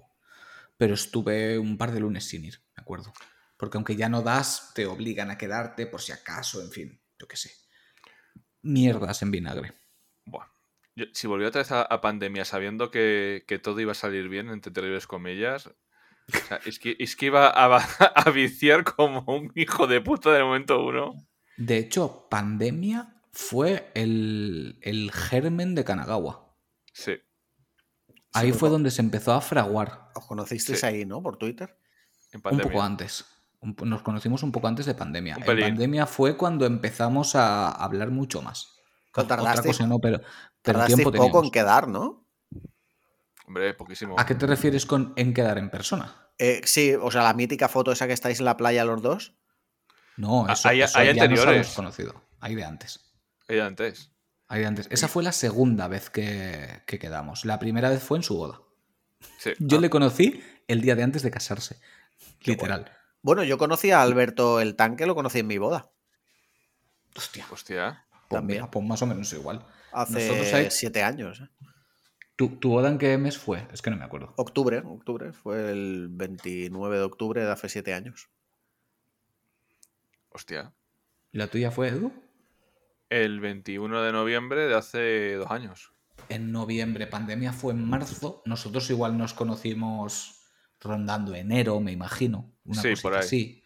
Pero 0.77 0.95
estuve 0.95 1.59
un 1.59 1.79
par 1.79 1.93
de 1.93 2.01
lunes 2.01 2.25
sin 2.25 2.45
ir, 2.45 2.61
me 2.77 2.83
acuerdo. 2.83 3.13
Porque 3.63 3.79
aunque 3.79 3.95
ya 3.95 4.09
no 4.09 4.23
das, 4.23 4.73
te 4.75 4.87
obligan 4.87 5.31
a 5.31 5.39
quedarte 5.39 5.87
por 5.87 6.01
si 6.03 6.11
acaso, 6.11 6.61
en 6.61 6.73
fin, 6.73 7.01
yo 7.17 7.29
qué 7.29 7.37
sé. 7.37 7.53
Mierdas 8.63 9.23
en 9.23 9.31
vinagre. 9.31 9.73
Buah. 10.25 10.47
Yo- 10.97 11.05
si 11.13 11.29
volviera 11.29 11.51
otra 11.51 11.61
vez 11.61 11.71
a, 11.71 11.83
a 11.83 12.01
pandemia 12.01 12.45
sabiendo 12.45 12.91
que, 12.91 13.45
que 13.47 13.61
todo 13.61 13.79
iba 13.79 13.93
a 13.93 13.95
salir 13.95 14.29
bien, 14.29 14.49
entre 14.49 14.73
terribles 14.73 15.07
comillas, 15.07 15.69
o 15.69 15.73
sea, 16.49 16.57
es, 16.67 16.81
que, 16.81 16.97
es 16.99 17.15
que 17.15 17.27
iba 17.27 17.47
a, 17.51 17.77
a 18.17 18.31
viciar 18.31 18.83
como 18.83 19.21
un 19.33 19.53
hijo 19.55 19.87
de 19.87 20.01
puta 20.01 20.33
del 20.33 20.43
momento 20.43 20.85
uno. 20.85 21.13
De 21.57 21.79
hecho, 21.79 22.27
pandemia 22.29 23.23
fue 23.33 23.93
el, 23.95 24.81
el 24.83 25.13
germen 25.13 25.77
de 25.77 25.85
Kanagawa. 25.85 26.53
Sí. 26.93 27.13
Ahí 28.33 28.53
Sí, 28.53 28.59
fue 28.59 28.71
donde 28.71 28.91
se 28.91 29.03
empezó 29.03 29.33
a 29.35 29.41
fraguar. 29.41 30.11
¿Os 30.17 30.27
conocisteis 30.27 30.81
Sí. 30.81 30.87
ahí, 30.87 31.05
no? 31.07 31.23
Por 31.23 31.37
Twitter. 31.37 31.79
En 32.33 32.41
Un 32.45 32.59
poco 32.61 32.83
antes. 32.83 33.25
Nos 33.63 34.03
conocimos 34.03 34.43
un 34.43 34.51
poco 34.53 34.67
antes 34.69 34.87
de 34.87 34.95
pandemia. 34.95 35.37
En 35.37 35.45
pandemia 35.61 36.07
fue 36.07 36.37
cuando 36.37 36.67
empezamos 36.67 37.37
a 37.37 37.71
hablar 37.71 38.11
mucho 38.11 38.43
más. 38.43 38.75
Pero 39.15 39.25
Otra 39.25 39.63
cosa 39.63 39.87
no, 39.87 39.99
pero, 39.99 40.19
pero 40.19 40.79
Tardasteis 40.81 40.97
tiempo 40.97 41.13
poco 41.13 41.23
teníamos. 41.25 41.45
en 41.45 41.51
quedar, 41.53 41.87
¿no? 41.89 42.27
Hombre, 43.47 43.75
poquísimo. 43.75 44.19
¿A 44.19 44.25
qué 44.27 44.35
te 44.35 44.47
refieres 44.47 44.87
con 44.87 45.13
en 45.17 45.35
quedar 45.35 45.59
en 45.59 45.71
persona? 45.71 46.31
Eh, 46.39 46.63
sí, 46.65 46.95
o 46.95 47.11
sea, 47.11 47.23
la 47.23 47.35
mítica 47.35 47.69
foto 47.69 47.93
esa 47.93 48.07
que 48.07 48.13
estáis 48.15 48.39
en 48.39 48.47
la 48.47 48.57
playa 48.57 48.85
los 48.85 49.03
dos. 49.03 49.35
No, 50.17 50.47
Ah, 50.49 50.53
eso, 50.55 50.69
hay- 50.69 50.83
eso 50.83 50.99
hay 50.99 51.07
ya 51.07 51.13
anteriores. 51.13 51.47
habíamos 51.49 51.75
conocido. 51.75 52.23
Hay 52.41 52.55
de 52.55 52.65
antes. 52.65 53.01
Ella 53.49 53.67
antes. 53.67 54.11
Hay 54.49 54.61
de 54.61 54.67
antes. 54.67 54.89
Esa 54.91 55.09
fue 55.09 55.23
la 55.23 55.33
segunda 55.33 55.89
vez 55.89 56.11
que, 56.11 56.83
que 56.87 56.99
quedamos. 56.99 57.45
La 57.45 57.59
primera 57.59 57.91
vez 57.91 58.03
fue 58.03 58.19
en 58.19 58.23
su 58.23 58.37
boda. 58.37 58.61
Sí. 59.39 59.53
Yo 59.59 59.81
le 59.81 59.89
conocí 59.91 60.43
el 60.69 60.81
día 60.81 60.95
de 60.97 61.03
antes 61.03 61.23
de 61.23 61.31
casarse. 61.31 61.81
Literal. 62.45 62.83
Bueno, 62.83 62.97
yo 63.23 63.59
conocí 63.59 63.91
a 63.91 64.03
Alberto 64.03 64.61
el 64.61 64.77
Tanque, 64.77 65.07
lo 65.07 65.15
conocí 65.15 65.39
en 65.41 65.47
mi 65.47 65.59
boda. 65.59 65.91
Hostia. 67.17 67.47
Hostia. 67.51 68.05
Pues, 68.11 68.41
También. 68.41 68.61
mira, 68.61 68.71
pues 68.71 68.85
más 68.85 69.03
o 69.03 69.07
menos 69.07 69.33
igual. 69.33 69.65
Hace 69.93 70.27
Nosotros 70.29 70.53
ahí- 70.55 70.71
siete 70.71 71.03
años. 71.03 71.41
¿eh? 71.41 71.49
¿Tu, 72.37 72.49
tu 72.57 72.71
boda 72.71 72.89
en 72.89 72.99
qué 72.99 73.17
mes 73.19 73.37
fue? 73.39 73.67
Es 73.73 73.83
que 73.83 73.91
no 73.91 73.97
me 73.97 74.05
acuerdo. 74.05 74.33
Octubre, 74.37 74.79
octubre. 74.79 75.33
Fue 75.33 75.71
el 75.71 76.09
29 76.11 76.97
de 76.97 77.03
octubre 77.03 77.45
de 77.45 77.51
hace 77.51 77.69
siete 77.69 77.93
años. 77.95 78.29
Hostia. 80.31 80.73
¿La 81.33 81.47
tuya 81.47 81.71
fue, 81.71 81.89
Edu? 81.89 82.13
El 83.11 83.41
21 83.41 84.03
de 84.03 84.13
noviembre 84.13 84.67
de 84.67 84.75
hace 84.75 85.35
dos 85.35 85.51
años. 85.51 85.93
En 86.29 86.53
noviembre, 86.53 87.07
pandemia 87.07 87.53
fue 87.53 87.75
en 87.75 87.85
marzo. 87.89 88.43
Nosotros 88.47 88.89
igual 88.91 89.19
nos 89.19 89.35
conocimos 89.35 90.41
rondando 90.81 91.35
enero, 91.35 91.79
me 91.81 91.93
imagino. 91.93 92.51
Una 92.65 92.81
Sí, 92.83 92.95
por 93.01 93.15
ahí. 93.15 93.21
así. 93.21 93.63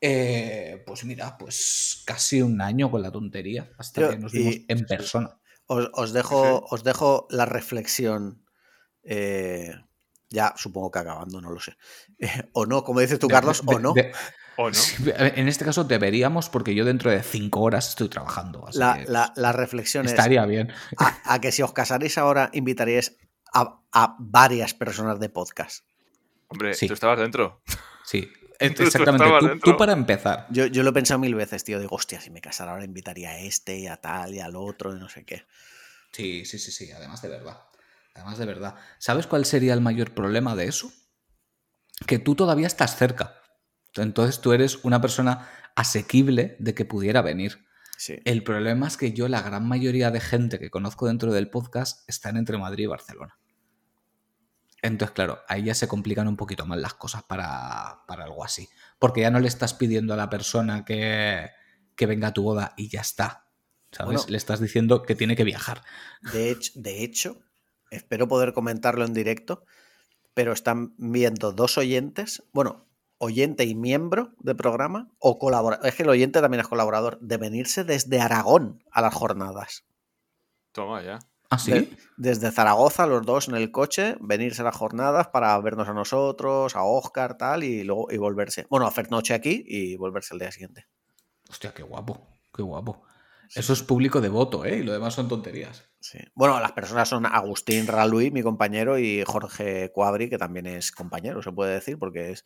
Eh, 0.00 0.82
pues 0.86 1.04
mira, 1.04 1.36
pues 1.38 2.02
casi 2.04 2.42
un 2.42 2.60
año 2.60 2.90
con 2.90 3.02
la 3.02 3.10
tontería, 3.12 3.70
hasta 3.78 4.00
Yo- 4.00 4.10
que 4.10 4.18
nos 4.18 4.32
vimos 4.32 4.54
y- 4.56 4.64
en 4.68 4.84
persona. 4.86 5.36
Os, 5.66 5.88
os 5.92 6.12
dejo, 6.12 6.64
os 6.70 6.82
dejo 6.84 7.26
la 7.30 7.44
reflexión. 7.46 8.38
eh, 9.04 9.74
ya 10.30 10.54
supongo 10.56 10.90
que 10.92 11.00
acabando, 11.00 11.40
no 11.40 11.50
lo 11.50 11.58
sé. 11.60 11.76
Eh, 12.20 12.50
o 12.52 12.66
no, 12.66 12.84
como 12.84 13.00
dices 13.00 13.18
tú, 13.18 13.26
De- 13.26 13.34
Carlos, 13.34 13.64
de- 13.66 13.74
o 13.74 13.78
no. 13.80 13.92
de- 13.94 14.12
¿O 14.56 14.68
no? 14.68 14.74
Sí, 14.74 14.94
en 15.16 15.48
este 15.48 15.64
caso 15.64 15.82
deberíamos, 15.84 16.48
porque 16.48 16.74
yo 16.74 16.84
dentro 16.84 17.10
de 17.10 17.22
cinco 17.22 17.60
horas 17.62 17.88
estoy 17.88 18.08
trabajando. 18.08 18.66
así 18.68 18.78
La, 18.78 18.98
que 18.98 19.10
la- 19.10 19.32
la 19.34 19.50
reflexión 19.52 20.04
es 20.06 20.12
estaría 20.12 20.44
bien. 20.46 20.70
a, 20.98 21.34
a 21.34 21.40
que 21.40 21.50
si 21.52 21.62
os 21.62 21.72
casaréis 21.72 22.16
ahora 22.18 22.50
invitaríais 22.52 23.16
a, 23.52 23.80
a 23.92 24.16
varias 24.20 24.72
personas 24.74 25.18
de 25.20 25.28
podcast. 25.30 25.84
Hombre, 26.48 26.74
Sí. 26.74 26.86
tú 26.86 26.94
estabas 26.94 27.18
dentro. 27.18 27.60
Sí, 28.12 28.30
exactamente. 28.58 29.60
tú 29.64 29.76
para 29.78 29.92
empezar. 29.92 30.46
Yo, 30.50 30.66
yo 30.66 30.82
lo 30.82 30.90
he 30.90 30.92
pensado 30.92 31.18
mil 31.18 31.34
veces, 31.34 31.64
tío. 31.64 31.80
Digo, 31.80 31.96
hostia, 31.96 32.20
si 32.20 32.30
me 32.30 32.42
casara 32.42 32.72
ahora 32.72 32.84
invitaría 32.84 33.30
a 33.30 33.38
este 33.38 33.78
y 33.78 33.86
a 33.86 33.96
tal 33.96 34.34
y 34.34 34.40
al 34.40 34.54
otro 34.54 34.94
y 34.94 35.00
no 35.00 35.08
sé 35.08 35.24
qué. 35.24 35.46
Sí, 36.12 36.44
sí, 36.44 36.58
sí, 36.58 36.70
sí, 36.70 36.92
además 36.92 37.22
de 37.22 37.28
verdad. 37.28 37.58
Además 38.14 38.36
de 38.36 38.44
verdad. 38.44 38.74
¿Sabes 38.98 39.26
cuál 39.26 39.46
sería 39.46 39.72
el 39.72 39.80
mayor 39.80 40.12
problema 40.12 40.54
de 40.54 40.66
eso? 40.66 40.92
Que 42.06 42.18
tú 42.18 42.34
todavía 42.34 42.66
estás 42.66 42.96
cerca. 42.96 43.40
Entonces 43.94 44.40
tú 44.40 44.52
eres 44.52 44.84
una 44.84 45.00
persona 45.00 45.48
asequible 45.74 46.56
de 46.58 46.74
que 46.74 46.84
pudiera 46.84 47.22
venir. 47.22 47.64
Sí. 47.96 48.18
El 48.24 48.44
problema 48.44 48.88
es 48.88 48.98
que 48.98 49.12
yo, 49.12 49.28
la 49.28 49.40
gran 49.40 49.66
mayoría 49.66 50.10
de 50.10 50.20
gente 50.20 50.58
que 50.58 50.70
conozco 50.70 51.06
dentro 51.06 51.32
del 51.32 51.48
podcast, 51.48 52.06
están 52.08 52.36
entre 52.36 52.58
Madrid 52.58 52.84
y 52.84 52.88
Barcelona. 52.88 53.38
Entonces, 54.82 55.14
claro, 55.14 55.38
ahí 55.48 55.64
ya 55.64 55.74
se 55.74 55.86
complican 55.86 56.26
un 56.26 56.36
poquito 56.36 56.66
más 56.66 56.78
las 56.78 56.94
cosas 56.94 57.22
para, 57.22 58.02
para 58.08 58.24
algo 58.24 58.44
así. 58.44 58.68
Porque 58.98 59.20
ya 59.20 59.30
no 59.30 59.38
le 59.38 59.46
estás 59.46 59.74
pidiendo 59.74 60.12
a 60.12 60.16
la 60.16 60.28
persona 60.28 60.84
que, 60.84 61.50
que 61.94 62.06
venga 62.06 62.28
a 62.28 62.32
tu 62.32 62.42
boda 62.42 62.74
y 62.76 62.88
ya 62.88 63.00
está. 63.00 63.46
¿Sabes? 63.92 64.14
Bueno. 64.14 64.30
le 64.30 64.36
estás 64.36 64.60
diciendo 64.60 65.02
que 65.02 65.14
tiene 65.14 65.36
que 65.36 65.44
viajar. 65.44 65.82
De 66.32 66.50
hecho, 66.50 66.72
de 66.74 67.04
hecho, 67.04 67.40
espero 67.90 68.26
poder 68.26 68.54
comentarlo 68.54 69.04
en 69.04 69.12
directo, 69.12 69.64
pero 70.34 70.52
están 70.52 70.94
viendo 70.96 71.52
dos 71.52 71.78
oyentes, 71.78 72.42
bueno, 72.52 72.88
oyente 73.18 73.64
y 73.64 73.74
miembro 73.74 74.32
de 74.38 74.54
programa, 74.54 75.12
o 75.18 75.38
colaborador, 75.38 75.86
es 75.86 75.94
que 75.94 76.02
el 76.02 76.08
oyente 76.08 76.40
también 76.40 76.62
es 76.62 76.68
colaborador, 76.68 77.20
de 77.20 77.36
venirse 77.36 77.84
desde 77.84 78.20
Aragón 78.20 78.82
a 78.90 79.02
las 79.02 79.14
jornadas. 79.14 79.84
Toma 80.72 81.02
ya. 81.02 81.18
¿Ah, 81.52 81.58
sí? 81.58 81.70
De- 81.70 81.96
desde 82.16 82.50
Zaragoza, 82.50 83.06
los 83.06 83.26
dos 83.26 83.48
en 83.48 83.56
el 83.56 83.70
coche, 83.70 84.16
venirse 84.20 84.62
a 84.62 84.64
las 84.64 84.76
jornadas 84.76 85.28
para 85.28 85.58
vernos 85.60 85.86
a 85.86 85.92
nosotros, 85.92 86.74
a 86.74 86.82
Oscar, 86.82 87.36
tal, 87.36 87.62
y 87.62 87.84
luego 87.84 88.08
y 88.10 88.16
volverse. 88.16 88.66
Bueno, 88.70 88.86
hacer 88.86 89.10
noche 89.10 89.34
aquí 89.34 89.62
y 89.66 89.96
volverse 89.96 90.32
el 90.34 90.40
día 90.40 90.50
siguiente. 90.50 90.86
Hostia, 91.50 91.74
qué 91.74 91.82
guapo, 91.82 92.38
qué 92.54 92.62
guapo. 92.62 93.04
Eso 93.54 93.74
es 93.74 93.82
público 93.82 94.22
devoto, 94.22 94.64
¿eh? 94.64 94.78
Y 94.78 94.82
lo 94.82 94.94
demás 94.94 95.12
son 95.12 95.28
tonterías. 95.28 95.84
Sí. 96.00 96.18
Bueno, 96.34 96.58
las 96.58 96.72
personas 96.72 97.10
son 97.10 97.26
Agustín 97.26 97.86
Ralui, 97.86 98.30
mi 98.30 98.42
compañero, 98.42 98.98
y 98.98 99.22
Jorge 99.26 99.92
Cuadri, 99.92 100.30
que 100.30 100.38
también 100.38 100.64
es 100.66 100.90
compañero, 100.90 101.42
se 101.42 101.52
puede 101.52 101.74
decir, 101.74 101.98
porque 101.98 102.30
es, 102.30 102.44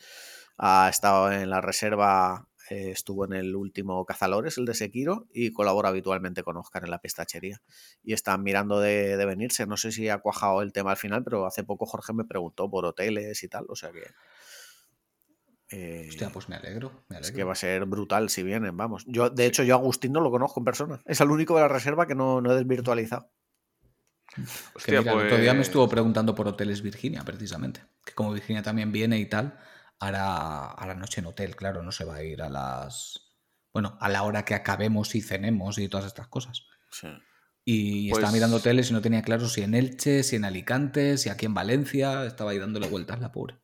ha 0.59 0.89
estado 0.89 1.31
en 1.31 1.49
la 1.49 1.61
reserva, 1.61 2.49
eh, 2.71 2.91
estuvo 2.91 3.25
en 3.25 3.33
el 3.33 3.55
último 3.55 4.05
Cazalores, 4.05 4.59
el 4.59 4.65
de 4.65 4.75
Sekiro, 4.75 5.27
y 5.33 5.53
colabora 5.53 5.89
habitualmente 5.91 6.43
con 6.43 6.57
Oscar 6.57 6.85
en 6.85 6.91
la 6.91 6.99
pistachería. 7.01 7.61
Y 8.03 8.13
están 8.13 8.43
mirando 8.43 8.81
de, 8.81 9.17
de 9.17 9.27
venirse. 9.27 9.67
No 9.67 9.77
sé 9.77 9.93
si 9.93 10.09
ha 10.09 10.19
cuajado 10.19 10.63
el 10.63 10.73
tema 10.73 10.91
al 10.93 10.97
final, 10.97 11.23
pero 11.25 11.47
hace 11.47 11.65
poco 11.65 11.87
Jorge 11.87 12.13
me 12.13 12.25
preguntó 12.25 12.71
por 12.71 12.85
hoteles 12.87 13.43
y 13.43 13.49
tal, 13.49 13.67
o 13.69 13.77
sea 13.77 13.91
que. 13.93 14.03
eh, 15.71 16.07
Hostia, 16.09 16.31
pues 16.31 16.49
me 16.49 16.57
alegro, 16.57 17.05
me 17.09 17.17
es 17.17 17.23
alegro. 17.23 17.37
que 17.37 17.45
va 17.45 17.53
a 17.53 17.57
ser 17.57 17.85
brutal 17.87 18.29
si 18.31 18.43
vienen, 18.43 18.77
vamos. 18.77 19.05
Yo, 19.07 19.31
de 19.31 19.47
hecho, 19.47 19.63
yo 19.63 19.75
a 19.75 19.79
Agustín 19.79 20.13
no 20.13 20.21
lo 20.21 20.31
conozco 20.31 20.61
en 20.61 20.65
persona. 20.65 21.03
Es 21.07 21.21
el 21.21 21.31
único 21.31 21.55
de 21.57 21.63
la 21.63 21.69
reserva 21.69 22.07
que 22.07 22.15
no, 22.15 22.41
no 22.41 22.53
he 22.53 22.57
desvirtualizado. 22.57 23.31
Que 24.35 24.43
Hostia, 24.75 25.01
mira, 25.01 25.13
el 25.13 25.19
otro 25.27 25.39
día 25.39 25.53
me 25.53 25.59
pues- 25.61 25.69
estuvo 25.69 25.89
preguntando 25.89 26.35
por 26.35 26.47
hoteles 26.49 26.83
Virginia, 26.83 27.23
precisamente. 27.25 27.81
Que 28.05 28.13
como 28.13 28.33
Virginia 28.33 28.63
también 28.63 28.93
viene 28.93 29.19
y 29.19 29.27
tal, 29.27 29.59
hará 30.01 30.67
a 30.67 30.87
la 30.87 30.95
noche 30.95 31.21
en 31.21 31.27
hotel, 31.27 31.57
claro, 31.57 31.83
no 31.83 31.93
se 31.93 32.05
va 32.05 32.17
a 32.17 32.23
ir 32.23 32.43
a 32.43 32.49
las. 32.49 33.35
Bueno, 33.73 33.97
a 34.01 34.09
la 34.09 34.23
hora 34.23 34.45
que 34.45 34.55
acabemos 34.55 35.15
y 35.15 35.21
cenemos 35.23 35.79
y 35.79 35.89
todas 35.89 36.07
estas 36.07 36.29
cosas. 36.29 36.63
Sí. 36.91 37.09
Y 37.65 38.09
Pues- 38.11 38.19
estaba 38.21 38.33
mirando 38.33 38.57
hoteles 38.57 38.91
y 38.91 38.93
no 38.93 39.01
tenía 39.03 39.23
claro 39.23 39.49
si 39.49 39.63
en 39.63 39.75
Elche, 39.75 40.23
si 40.23 40.37
en 40.37 40.45
Alicante, 40.45 41.19
si 41.19 41.29
aquí 41.29 41.47
en 41.47 41.55
Valencia. 41.55 42.25
Estaba 42.25 42.53
ahí 42.53 42.59
dándole 42.59 42.89
vueltas 42.89 43.21
la 43.21 43.33
pobre. 43.33 43.59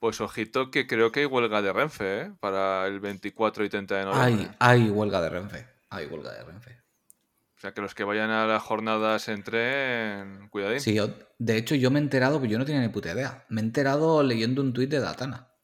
Pues 0.00 0.20
ojito 0.20 0.70
que 0.72 0.88
creo 0.88 1.12
que 1.12 1.20
hay 1.20 1.26
huelga 1.26 1.62
de 1.62 1.72
Renfe, 1.72 2.20
¿eh? 2.22 2.32
Para 2.40 2.86
el 2.88 2.98
24 2.98 3.64
y 3.64 3.68
30 3.68 3.96
de 3.98 4.04
noviembre. 4.04 4.50
Hay, 4.58 4.80
hay 4.82 4.90
huelga 4.90 5.20
de 5.22 5.28
Renfe. 5.30 5.66
Hay 5.90 6.06
huelga 6.06 6.32
de 6.32 6.42
Renfe. 6.42 6.81
Sea, 7.62 7.74
que 7.74 7.80
los 7.80 7.94
que 7.94 8.02
vayan 8.02 8.30
a 8.30 8.44
las 8.44 8.60
jornadas 8.60 9.28
entren... 9.28 10.48
Cuidadín. 10.48 10.80
Sí, 10.80 10.94
yo- 10.94 11.14
de 11.38 11.56
hecho 11.56 11.76
yo 11.76 11.92
me 11.92 12.00
he 12.00 12.02
enterado, 12.02 12.40
pero 12.40 12.50
yo 12.50 12.58
no 12.58 12.64
tenía 12.64 12.80
ni 12.80 12.88
puta 12.88 13.12
idea. 13.12 13.46
Me 13.50 13.60
he 13.60 13.64
enterado 13.64 14.24
leyendo 14.24 14.62
un 14.62 14.72
tuit 14.72 14.90
de 14.90 14.98
Datana, 14.98 15.54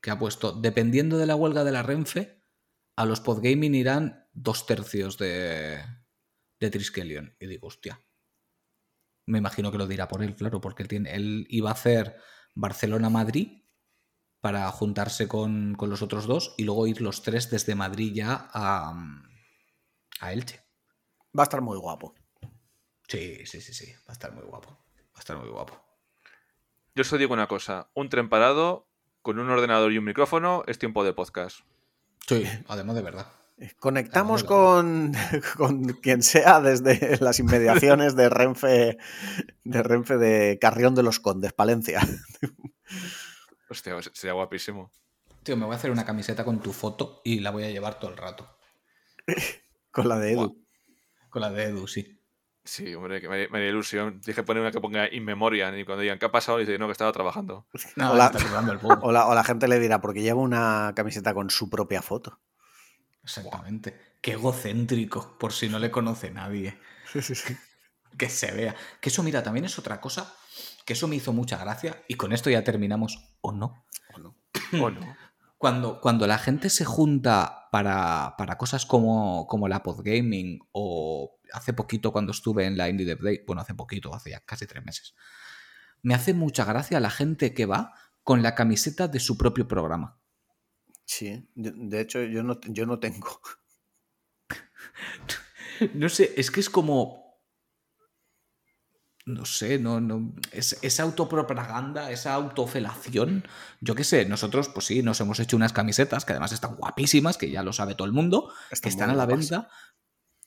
que 0.00 0.10
ha 0.10 0.18
puesto, 0.18 0.52
dependiendo 0.52 1.18
de 1.18 1.26
la 1.26 1.36
huelga 1.36 1.62
de 1.62 1.72
la 1.72 1.82
Renfe, 1.82 2.42
a 2.96 3.04
los 3.04 3.20
podgaming 3.20 3.74
irán 3.74 4.30
dos 4.32 4.64
tercios 4.64 5.18
de, 5.18 5.78
de 6.58 6.70
Triskelion. 6.70 7.36
Y 7.38 7.46
digo, 7.48 7.66
hostia. 7.66 8.00
Me 9.26 9.36
imagino 9.36 9.70
que 9.70 9.76
lo 9.76 9.86
dirá 9.86 10.08
por 10.08 10.22
él, 10.22 10.34
claro, 10.34 10.62
porque 10.62 10.84
él 10.84 11.46
iba 11.50 11.68
a 11.68 11.74
hacer 11.74 12.16
Barcelona-Madrid 12.54 13.64
para 14.40 14.70
juntarse 14.70 15.28
con, 15.28 15.74
con, 15.74 15.90
los 15.90 16.00
otros 16.00 16.26
dos 16.26 16.54
y 16.56 16.64
luego 16.64 16.86
ir 16.86 17.02
los 17.02 17.22
tres 17.22 17.50
desde 17.50 17.74
Madrid 17.74 18.14
ya 18.14 18.48
a, 18.54 18.94
a 20.18 20.32
Elche. 20.32 20.61
Va 21.36 21.42
a 21.42 21.44
estar 21.44 21.60
muy 21.60 21.78
guapo. 21.78 22.14
Sí, 23.08 23.46
sí, 23.46 23.60
sí, 23.60 23.72
sí. 23.72 23.92
Va 24.06 24.10
a 24.10 24.12
estar 24.12 24.32
muy 24.32 24.44
guapo. 24.44 24.68
Va 24.70 25.16
a 25.16 25.20
estar 25.20 25.36
muy 25.36 25.48
guapo. 25.48 25.80
Yo 26.94 27.02
os 27.02 27.18
digo 27.18 27.32
una 27.32 27.48
cosa. 27.48 27.90
Un 27.94 28.08
tren 28.08 28.28
parado 28.28 28.88
con 29.22 29.38
un 29.38 29.48
ordenador 29.48 29.92
y 29.92 29.98
un 29.98 30.04
micrófono 30.04 30.62
es 30.66 30.78
tiempo 30.78 31.04
de 31.04 31.12
podcast. 31.14 31.60
Sí, 32.26 32.44
además 32.68 32.96
de 32.96 33.02
verdad. 33.02 33.26
Conectamos 33.78 34.44
con, 34.44 35.12
con, 35.56 35.84
quien 35.94 36.22
sea 36.22 36.60
desde 36.60 37.18
las 37.20 37.38
inmediaciones 37.38 38.16
de 38.16 38.28
Renfe, 38.28 38.98
de 39.64 39.82
Renfe 39.82 40.16
de 40.16 40.58
Carrión 40.60 40.94
de 40.94 41.02
los 41.02 41.20
Condes, 41.20 41.52
Palencia. 41.52 42.00
Hostia, 43.70 43.96
sería 44.12 44.34
guapísimo. 44.34 44.90
Tío, 45.42 45.56
me 45.56 45.64
voy 45.64 45.74
a 45.74 45.76
hacer 45.76 45.90
una 45.90 46.04
camiseta 46.04 46.44
con 46.44 46.60
tu 46.60 46.72
foto 46.72 47.20
y 47.24 47.40
la 47.40 47.50
voy 47.50 47.64
a 47.64 47.70
llevar 47.70 47.98
todo 47.98 48.10
el 48.10 48.16
rato. 48.16 48.48
con 49.90 50.08
la 50.08 50.18
de 50.18 50.32
Edu. 50.32 50.61
Con 51.32 51.40
la 51.40 51.50
de 51.50 51.64
Edu, 51.64 51.88
sí. 51.88 52.20
Sí, 52.62 52.94
hombre, 52.94 53.22
que 53.22 53.28
me, 53.28 53.48
me 53.48 53.60
dio 53.60 53.70
ilusión. 53.70 54.20
Dije 54.20 54.42
poner 54.42 54.60
una 54.60 54.70
que 54.70 54.82
ponga 54.82 55.10
in 55.10 55.24
memoriam 55.24 55.74
y 55.78 55.86
cuando 55.86 56.02
digan, 56.02 56.18
¿qué 56.18 56.26
ha 56.26 56.30
pasado? 56.30 56.58
Dice, 56.58 56.76
no, 56.76 56.86
que 56.86 56.92
estaba 56.92 57.10
trabajando. 57.10 57.66
No, 57.96 58.12
o, 58.12 58.16
la, 58.16 58.26
el 58.26 58.78
o, 59.00 59.10
la, 59.10 59.26
o 59.26 59.34
la 59.34 59.42
gente 59.42 59.66
le 59.66 59.80
dirá, 59.80 60.02
porque 60.02 60.20
lleva 60.20 60.42
una 60.42 60.92
camiseta 60.94 61.32
con 61.32 61.48
su 61.48 61.70
propia 61.70 62.02
foto. 62.02 62.38
Exactamente. 63.24 63.92
Wow. 63.92 64.00
Qué 64.20 64.32
egocéntrico, 64.32 65.38
por 65.38 65.54
si 65.54 65.70
no 65.70 65.78
le 65.78 65.90
conoce 65.90 66.30
nadie. 66.30 66.78
Sí, 67.10 67.22
sí, 67.22 67.34
sí. 67.34 67.56
Que 68.18 68.28
se 68.28 68.52
vea. 68.52 68.76
Que 69.00 69.08
eso, 69.08 69.22
mira, 69.22 69.42
también 69.42 69.64
es 69.64 69.78
otra 69.78 69.98
cosa, 69.98 70.34
que 70.84 70.92
eso 70.92 71.08
me 71.08 71.16
hizo 71.16 71.32
mucha 71.32 71.56
gracia, 71.56 72.02
y 72.08 72.16
con 72.16 72.34
esto 72.34 72.50
ya 72.50 72.62
terminamos, 72.62 73.32
o 73.40 73.52
no. 73.52 73.86
O 74.12 74.18
no. 74.18 74.36
¿O 74.82 74.90
no? 74.90 75.16
Cuando, 75.62 76.00
cuando 76.00 76.26
la 76.26 76.38
gente 76.38 76.68
se 76.70 76.84
junta 76.84 77.68
para, 77.70 78.34
para 78.36 78.58
cosas 78.58 78.84
como, 78.84 79.46
como 79.46 79.68
la 79.68 79.84
podgaming 79.84 80.58
o 80.72 81.38
hace 81.52 81.72
poquito 81.72 82.12
cuando 82.12 82.32
estuve 82.32 82.66
en 82.66 82.76
la 82.76 82.88
Indie 82.88 83.06
Dev 83.06 83.20
Day, 83.20 83.44
bueno, 83.46 83.62
hace 83.62 83.72
poquito, 83.72 84.12
hace 84.12 84.30
ya 84.30 84.40
casi 84.40 84.66
tres 84.66 84.84
meses, 84.84 85.14
me 86.02 86.14
hace 86.14 86.34
mucha 86.34 86.64
gracia 86.64 86.98
la 86.98 87.10
gente 87.10 87.54
que 87.54 87.66
va 87.66 87.94
con 88.24 88.42
la 88.42 88.56
camiseta 88.56 89.06
de 89.06 89.20
su 89.20 89.38
propio 89.38 89.68
programa. 89.68 90.18
Sí, 91.04 91.48
de 91.54 92.00
hecho 92.00 92.24
yo 92.24 92.42
no, 92.42 92.60
yo 92.62 92.84
no 92.84 92.98
tengo. 92.98 93.40
no 95.94 96.08
sé, 96.08 96.34
es 96.36 96.50
que 96.50 96.58
es 96.58 96.70
como... 96.70 97.21
No 99.24 99.44
sé, 99.44 99.78
no, 99.78 100.00
no. 100.00 100.34
Es, 100.50 100.78
esa 100.82 101.04
autopropaganda, 101.04 102.10
esa 102.10 102.34
autofelación. 102.34 103.44
Yo 103.80 103.94
qué 103.94 104.02
sé, 104.02 104.24
nosotros, 104.26 104.68
pues 104.68 104.86
sí, 104.86 105.02
nos 105.02 105.20
hemos 105.20 105.38
hecho 105.38 105.56
unas 105.56 105.72
camisetas 105.72 106.24
que 106.24 106.32
además 106.32 106.52
están 106.52 106.74
guapísimas, 106.74 107.36
que 107.36 107.50
ya 107.50 107.62
lo 107.62 107.72
sabe 107.72 107.94
todo 107.94 108.06
el 108.06 108.12
mundo, 108.12 108.52
están 108.70 108.80
que 108.82 108.88
están 108.88 109.10
a 109.10 109.14
la 109.14 109.26
venta, 109.26 109.68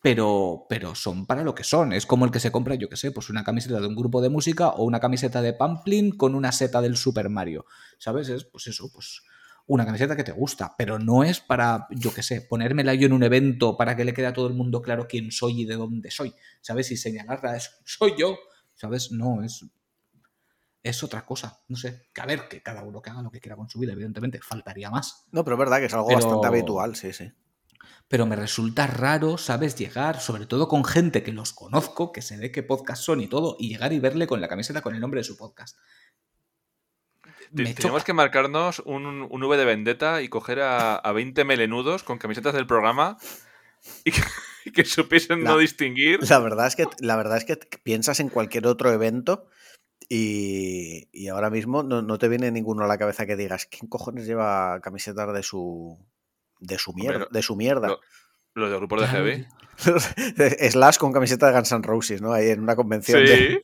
pero, 0.02 0.66
pero 0.68 0.94
son 0.94 1.26
para 1.26 1.44
lo 1.44 1.56
que 1.56 1.64
son. 1.64 1.94
Es 1.94 2.06
como 2.06 2.26
el 2.26 2.32
que 2.32 2.42
se 2.42 2.52
compra, 2.52 2.76
yo 2.76 2.90
qué 2.90 2.98
sé, 2.98 3.12
pues 3.12 3.30
una 3.30 3.46
camiseta 3.46 3.80
de 3.80 3.88
un 3.88 3.96
grupo 3.96 4.22
de 4.22 4.30
música 4.30 4.70
o 4.70 4.84
una 4.84 5.00
camiseta 5.00 5.42
de 5.42 5.54
Pamplin 5.54 6.18
con 6.18 6.36
una 6.36 6.52
seta 6.52 6.82
del 6.82 6.98
Super 6.98 7.30
Mario. 7.30 7.66
¿Sabes? 7.98 8.28
Es 8.28 8.44
pues 8.44 8.68
eso, 8.68 8.92
pues 8.92 9.22
una 9.68 9.86
camiseta 9.86 10.16
que 10.16 10.24
te 10.24 10.32
gusta, 10.32 10.76
pero 10.78 11.00
no 11.00 11.24
es 11.24 11.40
para, 11.40 11.88
yo 11.90 12.14
qué 12.14 12.22
sé, 12.22 12.42
ponérmela 12.42 12.94
yo 12.94 13.08
en 13.08 13.14
un 13.14 13.24
evento 13.24 13.78
para 13.78 13.96
que 13.96 14.06
le 14.06 14.14
quede 14.14 14.28
a 14.28 14.34
todo 14.34 14.48
el 14.48 14.54
mundo 14.54 14.82
claro 14.82 15.08
quién 15.08 15.32
soy 15.32 15.62
y 15.62 15.66
de 15.66 15.76
dónde 15.76 16.12
soy. 16.12 16.34
¿Sabes? 16.62 16.92
Y 16.92 16.98
señalarla 16.98 17.56
es, 17.56 17.80
soy 17.86 18.14
yo. 18.18 18.38
¿Sabes? 18.76 19.12
No, 19.12 19.44
es. 19.44 19.66
Es 20.84 21.04
otra 21.04 21.26
cosa, 21.26 21.64
no 21.68 21.78
sé. 21.78 22.10
Que 22.14 22.22
a 22.22 22.28
ver, 22.28 22.48
que 22.48 22.62
cada 22.62 22.84
uno 22.84 23.02
que 23.02 23.10
haga 23.10 23.24
lo 23.24 23.32
que 23.32 23.40
quiera 23.40 23.56
con 23.56 23.68
su 23.68 23.80
vida, 23.80 23.94
evidentemente, 23.94 24.40
faltaría 24.40 24.92
más. 24.92 25.26
No, 25.32 25.44
pero 25.44 25.56
es 25.56 25.60
verdad 25.60 25.80
que 25.80 25.86
es 25.86 25.94
algo 25.96 26.08
pero... 26.08 26.20
bastante 26.20 26.48
habitual, 26.48 26.96
sí, 26.96 27.12
sí 27.12 27.32
pero 28.08 28.26
me 28.26 28.36
resulta 28.36 28.88
raro, 28.88 29.38
¿sabes? 29.38 29.76
Llegar, 29.76 30.20
sobre 30.20 30.46
todo 30.46 30.68
con 30.68 30.86
gente 30.86 31.24
que 31.24 31.32
los 31.32 31.54
conozco, 31.54 32.12
que 32.12 32.22
se 32.22 32.38
ve 32.38 32.52
qué 32.52 32.64
podcast 32.64 33.02
son 33.02 33.22
y 33.22 33.28
todo, 33.28 33.56
y 33.60 33.70
llegar 33.70 33.94
y 33.94 34.00
verle 34.00 34.28
con 34.28 34.42
la 34.42 34.48
camiseta 34.48 34.82
con 34.82 34.94
el 34.94 35.02
nombre 35.02 35.22
de 35.22 35.24
su 35.24 35.38
podcast. 35.38 35.78
Me 37.52 37.74
Tenemos 37.74 38.02
choca. 38.02 38.04
que 38.04 38.14
marcarnos 38.14 38.80
un, 38.80 39.06
un, 39.06 39.44
V 39.44 39.58
de 39.58 39.66
vendetta 39.66 40.22
y 40.22 40.28
coger 40.28 40.60
a, 40.62 40.96
a 40.96 41.12
20 41.14 41.46
melenudos 41.46 42.04
con 42.04 42.18
camisetas 42.18 42.54
del 42.54 42.68
programa 42.68 43.18
y 44.04 44.12
que, 44.12 44.22
y 44.66 44.72
que 44.72 44.86
supiesen 44.86 45.44
la, 45.44 45.52
no 45.52 45.58
distinguir. 45.58 46.20
La 46.30 46.40
verdad, 46.40 46.68
es 46.68 46.76
que, 46.76 46.86
la 47.00 47.16
verdad 47.16 47.38
es 47.38 47.46
que 47.46 47.58
piensas 47.84 48.20
en 48.20 48.30
cualquier 48.30 48.68
otro 48.68 48.92
evento 48.92 49.48
y, 50.10 51.08
y 51.12 51.28
ahora 51.28 51.50
mismo 51.50 51.84
no, 51.84 52.02
no, 52.02 52.18
te 52.18 52.28
viene 52.28 52.52
ninguno 52.52 52.86
a 52.86 52.88
la 52.88 52.98
cabeza 52.98 53.26
que 53.26 53.36
digas, 53.36 53.66
¿quién 53.66 53.90
cojones 53.90 54.26
lleva 54.26 54.80
camisetas 54.82 55.34
de 55.34 55.44
su, 55.44 55.98
de 56.60 56.78
su 56.78 56.94
mierda. 56.94 57.20
Pero, 57.20 57.30
de 57.32 57.42
su 57.42 57.56
mierda. 57.56 57.88
Los 57.88 58.00
lo 58.56 58.70
de 58.70 58.78
grupos 58.78 59.02
de 59.02 59.08
heavy. 59.08 59.48
Slash 60.72 60.98
con 60.98 61.12
camiseta 61.12 61.48
de 61.48 61.54
Guns 61.54 61.72
N' 61.74 61.82
Roses, 61.84 62.22
¿no? 62.22 62.32
Ahí 62.32 62.50
en 62.50 62.62
una 62.62 62.76
convención 62.76 63.20
¿Sí? 63.20 63.34
de, 63.34 63.64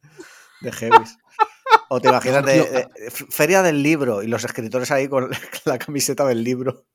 de 0.62 0.72
heavy. 0.72 1.06
O 1.90 2.02
te 2.02 2.10
imaginas 2.10 2.46
de, 2.46 2.54
de, 2.54 3.12
Feria 3.12 3.62
del 3.64 3.82
Libro 3.82 4.22
y 4.22 4.28
los 4.28 4.44
escritores 4.44 4.92
ahí 4.92 5.08
con 5.08 5.30
la 5.66 5.80
camiseta 5.80 6.26
del 6.26 6.44
libro. 6.44 6.86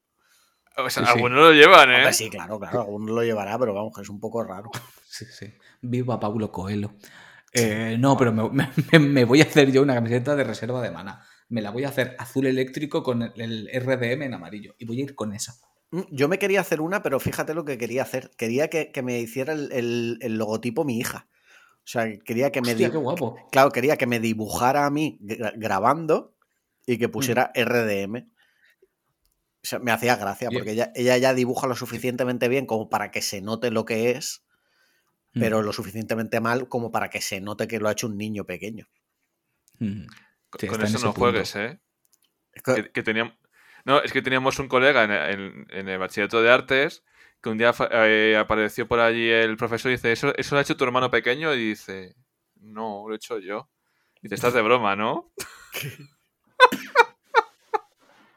O 0.77 0.91
sea, 0.91 1.05
sí, 1.05 1.13
algunos 1.13 1.39
sí. 1.39 1.45
lo 1.45 1.53
llevan, 1.53 1.91
¿eh? 1.91 1.97
Hombre, 1.97 2.13
sí, 2.13 2.29
claro, 2.29 2.59
claro, 2.59 2.83
algunos 2.83 3.11
lo 3.11 3.23
llevará, 3.23 3.59
pero 3.59 3.73
vamos, 3.73 3.95
que 3.95 4.03
es 4.03 4.09
un 4.09 4.21
poco 4.21 4.43
raro. 4.43 4.71
Sí, 5.09 5.25
sí. 5.25 5.47
Viva 5.81 6.21
Pablo 6.21 6.53
Coelho. 6.53 6.93
Eh, 7.51 7.97
no, 7.99 8.19
pero 8.19 8.33
me, 8.33 8.71
me, 8.93 8.99
me, 8.99 9.25
voy 9.25 9.41
a 9.41 9.45
hacer 9.45 9.73
yo 9.73 9.81
una 9.81 9.95
camiseta 9.95 10.37
de 10.37 10.45
reserva 10.45 10.83
de 10.83 10.91
mana. 10.91 11.25
Me 11.49 11.63
la 11.63 11.71
voy 11.71 11.85
a 11.85 11.89
hacer 11.89 12.15
azul 12.19 12.47
eléctrico 12.47 13.03
con 13.03 13.23
el, 13.23 13.33
el 13.37 13.71
RDM 13.83 14.23
en 14.25 14.35
amarillo. 14.35 14.75
Y 14.79 14.85
voy 14.85 15.01
a 15.01 15.05
ir 15.05 15.15
con 15.15 15.33
esa. 15.33 15.55
Mm, 15.91 16.03
Yo 16.11 16.29
me 16.29 16.39
quería 16.39 16.61
hacer 16.61 16.83
una, 16.83 17.03
pero 17.03 17.19
fíjate 17.19 17.55
lo 17.55 17.65
que 17.65 17.79
quería 17.79 18.03
hacer. 18.03 18.31
Quería 18.37 18.69
que, 18.69 18.93
que 18.93 19.03
me 19.03 19.19
hiciera 19.19 19.55
el, 19.55 19.73
el, 19.73 20.19
el, 20.21 20.37
logotipo 20.37 20.85
mi 20.85 20.99
hija. 20.99 21.29
O 21.79 21.89
sea, 21.89 22.07
quería 22.19 22.51
que 22.51 22.61
me. 22.61 22.73
Hostia, 22.73 22.91
qué 22.91 22.99
guapo. 22.99 23.37
Claro, 23.53 23.71
quería 23.71 23.97
que 23.97 24.07
me 24.07 24.21
dibujara 24.21 24.87
a 24.87 24.91
mí 24.91 25.19
grabando 25.57 26.35
y 26.85 26.99
que 26.99 27.09
pusiera 27.09 27.53
mm. 27.55 27.61
RDM. 27.63 28.36
O 29.67 29.69
sea, 29.69 29.81
me 29.81 29.91
hacía 29.91 30.15
gracia, 30.15 30.49
porque 30.53 30.71
ella, 30.71 30.93
ella, 30.95 31.19
ya 31.19 31.35
dibuja 31.35 31.67
lo 31.67 31.75
suficientemente 31.75 32.47
bien 32.47 32.67
como 32.67 32.89
para 32.89 33.11
que 33.11 33.21
se 33.21 33.41
note 33.41 33.73
lo 33.73 33.85
que 33.85 34.13
es, 34.13 34.45
mm. 35.33 35.41
pero 35.41 35.61
lo 35.61 35.73
suficientemente 35.73 36.41
mal 36.41 36.69
como 36.69 36.93
para 36.93 37.11
que 37.11 37.21
se 37.21 37.41
note 37.41 37.67
que 37.67 37.81
lo 37.81 37.89
ha 37.89 37.93
hecho 37.93 38.07
un 38.07 38.17
niño 38.17 38.45
pequeño. 38.45 38.89
Mm. 39.81 40.07
Sí, 40.57 40.69
Con 40.69 40.83
eso 40.83 40.99
no 40.99 41.07
punto. 41.07 41.19
juegues, 41.19 41.57
¿eh? 41.57 41.81
Que, 42.65 42.93
que 42.93 43.03
teníamos, 43.03 43.35
no, 43.85 44.01
es 44.01 44.13
que 44.13 44.23
teníamos 44.23 44.61
un 44.61 44.69
colega 44.69 45.03
en, 45.03 45.11
en, 45.11 45.67
en 45.71 45.89
el 45.89 45.99
bachillerato 45.99 46.41
de 46.43 46.53
artes 46.53 47.03
que 47.43 47.49
un 47.49 47.59
día 47.59 47.75
eh, 47.91 48.37
apareció 48.39 48.87
por 48.87 49.01
allí 49.01 49.29
el 49.29 49.57
profesor 49.57 49.91
y 49.91 49.97
dice, 49.97 50.13
¿Eso, 50.13 50.33
¿eso 50.37 50.55
lo 50.55 50.61
ha 50.61 50.63
hecho 50.63 50.77
tu 50.77 50.85
hermano 50.85 51.11
pequeño? 51.11 51.53
Y 51.55 51.71
dice, 51.71 52.15
no, 52.55 53.07
lo 53.09 53.15
he 53.15 53.17
hecho 53.17 53.41
yo. 53.41 53.69
Y 54.23 54.29
te 54.29 54.37
estás 54.37 54.55
de 54.55 54.63
broma, 54.63 54.95
¿no? 54.95 55.33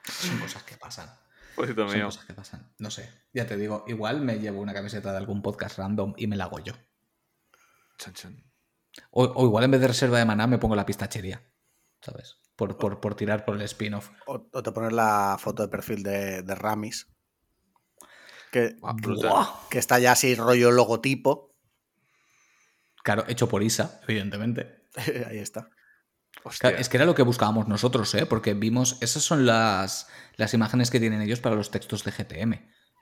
Son 0.06 0.40
cosas 0.40 0.64
que 0.64 0.76
pasan. 0.76 1.19
Son 1.66 1.94
mío. 1.94 2.06
cosas 2.06 2.26
que 2.26 2.34
pasan. 2.34 2.74
No 2.78 2.90
sé, 2.90 3.10
ya 3.34 3.46
te 3.46 3.58
digo, 3.58 3.84
igual 3.88 4.22
me 4.22 4.40
llevo 4.40 4.62
una 4.62 4.74
camiseta 4.74 5.12
de 5.12 5.18
algún 5.18 5.42
podcast 5.42 5.78
random 5.78 6.14
y 6.18 6.28
me 6.28 6.38
la 6.38 6.46
hago 6.46 6.60
yo. 6.60 6.74
Chan, 7.98 8.14
chan. 8.14 8.44
O, 9.12 9.24
o, 9.26 9.46
igual 9.46 9.66
en 9.66 9.72
vez 9.72 9.82
de 9.82 9.88
reserva 9.88 10.18
de 10.18 10.26
maná 10.26 10.48
me 10.48 10.58
pongo 10.58 10.76
la 10.76 10.86
pistachería, 10.86 11.42
¿sabes? 12.02 12.38
Por, 12.56 12.78
por, 12.78 13.00
por 13.00 13.16
tirar 13.16 13.46
por 13.46 13.56
el 13.56 13.62
spin-off. 13.64 14.10
O, 14.26 14.50
o, 14.52 14.64
te 14.64 14.72
pones 14.72 14.94
la 14.94 15.38
foto 15.40 15.64
de 15.64 15.70
perfil 15.70 16.04
de, 16.04 16.44
de 16.44 16.56
Ramis. 16.56 17.08
Que, 18.52 18.78
que 19.70 19.78
está 19.78 20.00
ya 20.00 20.14
así 20.14 20.34
rollo 20.36 20.72
logotipo. 20.72 21.56
Claro, 23.04 23.26
hecho 23.28 23.48
por 23.48 23.64
Isa, 23.64 24.02
evidentemente. 24.08 24.88
Ahí 25.28 25.38
está. 25.38 25.70
Es 26.78 26.90
que 26.90 26.98
era 26.98 27.06
lo 27.06 27.16
que 27.16 27.24
buscábamos 27.24 27.68
nosotros, 27.68 28.14
¿eh? 28.16 28.26
porque 28.26 28.54
vimos, 28.54 28.98
esas 29.02 29.24
son 29.24 29.46
las, 29.46 30.08
las 30.38 30.54
imágenes 30.54 30.90
que 30.90 31.00
tienen 31.00 31.22
ellos 31.22 31.42
para 31.42 31.56
los 31.56 31.70
textos 31.70 32.04
de 32.04 32.12
GTM. 32.12 32.54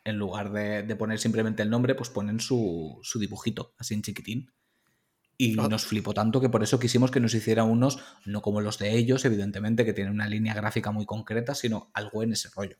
En 0.03 0.17
lugar 0.17 0.51
de, 0.51 0.83
de 0.83 0.95
poner 0.95 1.19
simplemente 1.19 1.61
el 1.61 1.69
nombre, 1.69 1.93
pues 1.93 2.09
ponen 2.09 2.39
su, 2.39 2.99
su 3.03 3.19
dibujito, 3.19 3.73
así 3.77 3.93
en 3.93 4.01
chiquitín. 4.01 4.51
Y 5.37 5.57
oh. 5.59 5.69
nos 5.69 5.85
flipó 5.85 6.13
tanto 6.13 6.41
que 6.41 6.49
por 6.49 6.63
eso 6.63 6.79
quisimos 6.79 7.11
que 7.11 7.19
nos 7.19 7.35
hiciera 7.35 7.63
unos, 7.63 7.99
no 8.25 8.41
como 8.41 8.59
los 8.59 8.79
de 8.79 8.97
ellos, 8.97 9.23
evidentemente, 9.23 9.85
que 9.85 9.93
tienen 9.93 10.13
una 10.13 10.27
línea 10.27 10.55
gráfica 10.55 10.91
muy 10.91 11.05
concreta, 11.05 11.53
sino 11.53 11.91
algo 11.93 12.23
en 12.23 12.33
ese 12.33 12.49
rollo. 12.55 12.77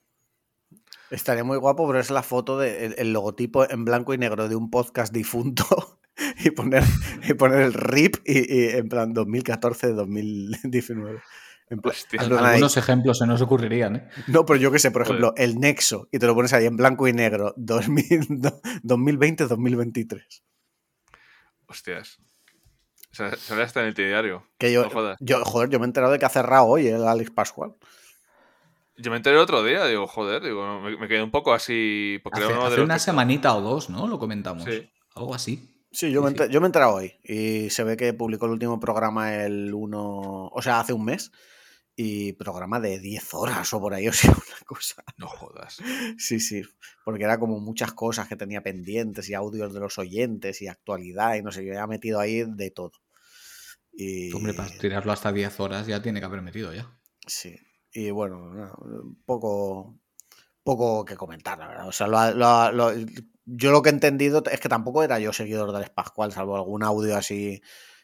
Estaría 1.12 1.44
muy 1.44 1.58
guapo, 1.58 1.86
pero 1.88 2.00
es 2.00 2.10
la 2.10 2.24
foto 2.24 2.58
del 2.58 2.96
de, 2.96 3.02
el 3.02 3.14
logotipo 3.14 3.70
en 3.70 3.86
blanco 3.86 4.14
y 4.14 4.18
negro 4.18 4.50
de 4.50 4.56
un 4.56 4.72
podcast 4.72 5.14
difunto 5.14 6.00
y 6.44 6.52
poner, 6.52 6.84
y 7.28 7.34
poner 7.34 7.62
el 7.62 7.74
RIP 7.74 8.18
y, 8.26 8.56
y 8.56 8.68
en 8.70 8.88
plan 8.90 9.14
2014-2019. 9.16 11.22
En 11.70 11.80
plan- 11.82 11.94
Hostia. 11.96 12.22
ahí. 12.22 12.30
Algunos 12.32 12.78
ejemplos 12.78 13.18
se 13.18 13.28
nos 13.28 13.42
ocurrirían, 13.42 13.98
¿eh? 13.98 14.08
No, 14.28 14.46
pero 14.46 14.58
yo 14.58 14.72
qué 14.72 14.80
sé, 14.80 14.90
por 14.92 15.02
ejemplo, 15.02 15.34
el 15.36 15.60
Nexo, 15.60 16.08
y 16.12 16.20
te 16.20 16.26
lo 16.26 16.34
pones 16.34 16.54
ahí 16.54 16.66
en 16.66 16.78
blanco 16.78 17.08
y 17.10 17.14
negro, 17.14 17.54
2020-2023. 17.58 20.24
Hostias. 21.68 22.20
O 23.12 23.16
sea, 23.18 23.36
sale 23.36 23.64
hasta 23.64 23.82
en 23.82 23.88
el 23.88 23.94
diario. 23.94 24.46
Que 24.58 24.72
yo, 24.72 24.84
No 24.84 24.90
jodas. 24.90 25.18
yo, 25.20 25.44
joder, 25.44 25.70
yo 25.70 25.80
me 25.80 25.86
he 25.86 25.88
enterado 25.88 26.14
de 26.14 26.20
que 26.20 26.26
ha 26.26 26.30
cerrado 26.30 26.66
hoy 26.68 26.88
el 26.88 27.06
Alex 27.06 27.32
Pascual. 27.32 27.74
Yo 28.98 29.12
me 29.12 29.18
enteré 29.18 29.36
el 29.36 29.42
otro 29.42 29.64
día, 29.64 29.86
digo, 29.86 30.08
joder, 30.08 30.42
digo, 30.44 30.80
me, 30.82 30.98
me 30.98 31.08
quedé 31.08 31.22
un 31.22 31.32
poco 31.32 31.54
así. 31.54 32.20
Porque 32.24 32.40
Hace, 32.44 32.82
una 32.82 32.96
que- 32.96 33.00
semanita 33.00 33.54
o 33.56 33.62
dos, 33.62 33.90
¿no? 33.90 34.08
Lo 34.08 34.18
comentamos. 34.20 34.64
Sí. 34.64 34.90
Algo 35.16 35.36
así. 35.36 35.77
Sí, 35.98 36.12
yo, 36.12 36.22
me, 36.22 36.30
enter- 36.30 36.50
yo 36.52 36.62
me 36.62 36.66
he 36.66 36.70
enterado 36.70 36.94
hoy. 36.94 37.14
Y 37.24 37.72
se 37.72 37.84
ve 37.84 37.98
que 37.98 38.14
publicó 38.14 38.46
el 38.46 38.52
último 38.52 38.80
programa 38.80 39.34
el 39.34 39.74
1, 39.74 40.00
o 40.54 40.62
sea, 40.62 40.80
hace 40.80 40.94
un 40.94 41.04
mes. 41.04 41.32
Y 41.96 42.34
programa 42.34 42.80
de 42.80 43.00
10 43.00 43.34
horas 43.34 43.74
o 43.74 43.80
por 43.82 43.96
ahí, 43.96 44.08
o 44.08 44.14
sea, 44.14 44.30
una 44.30 44.60
cosa. 44.68 45.04
No 45.18 45.28
jodas. 45.28 45.78
Sí, 46.20 46.40
sí, 46.40 46.62
porque 47.04 47.24
era 47.24 47.40
como 47.40 47.60
muchas 47.60 47.94
cosas 47.94 48.28
que 48.28 48.36
tenía 48.36 48.62
pendientes 48.62 49.28
y 49.28 49.34
audios 49.34 49.74
de 49.74 49.80
los 49.80 49.98
oyentes 49.98 50.62
y 50.62 50.68
actualidad 50.68 51.34
y 51.34 51.42
no 51.42 51.52
sé, 51.52 51.66
yo 51.66 51.72
había 51.72 51.88
metido 51.88 52.20
ahí 52.20 52.44
de 52.46 52.70
todo. 52.70 52.92
Y, 53.92 54.32
Hombre, 54.34 54.54
para 54.54 54.70
tirarlo 54.78 55.12
hasta 55.12 55.32
10 55.32 55.60
horas 55.60 55.88
ya 55.88 56.00
tiene 56.04 56.20
que 56.20 56.28
haber 56.28 56.44
metido 56.44 56.72
ya. 56.76 56.96
Sí, 57.26 57.56
y 57.92 58.12
bueno, 58.12 58.54
no, 58.54 59.18
poco, 59.26 59.98
poco 60.62 61.04
que 61.04 61.16
comentar, 61.16 61.58
la 61.58 61.68
verdad. 61.70 61.88
O 61.88 61.92
sea, 61.92 62.06
lo- 62.06 62.36
lo- 62.36 62.72
lo- 62.72 62.94
yo 63.50 63.72
lo 63.72 63.82
que 63.82 63.90
he 63.90 63.94
entendido 63.94 64.44
es 64.52 64.60
que 64.60 64.70
tampoco 64.70 65.04
era 65.04 65.20
yo 65.20 65.32
seguidor 65.34 65.72
del 65.72 65.90
Pascual, 65.90 66.32
salvo 66.34 66.56
algún 66.58 66.84
audio 66.84 67.16
así 67.18 67.62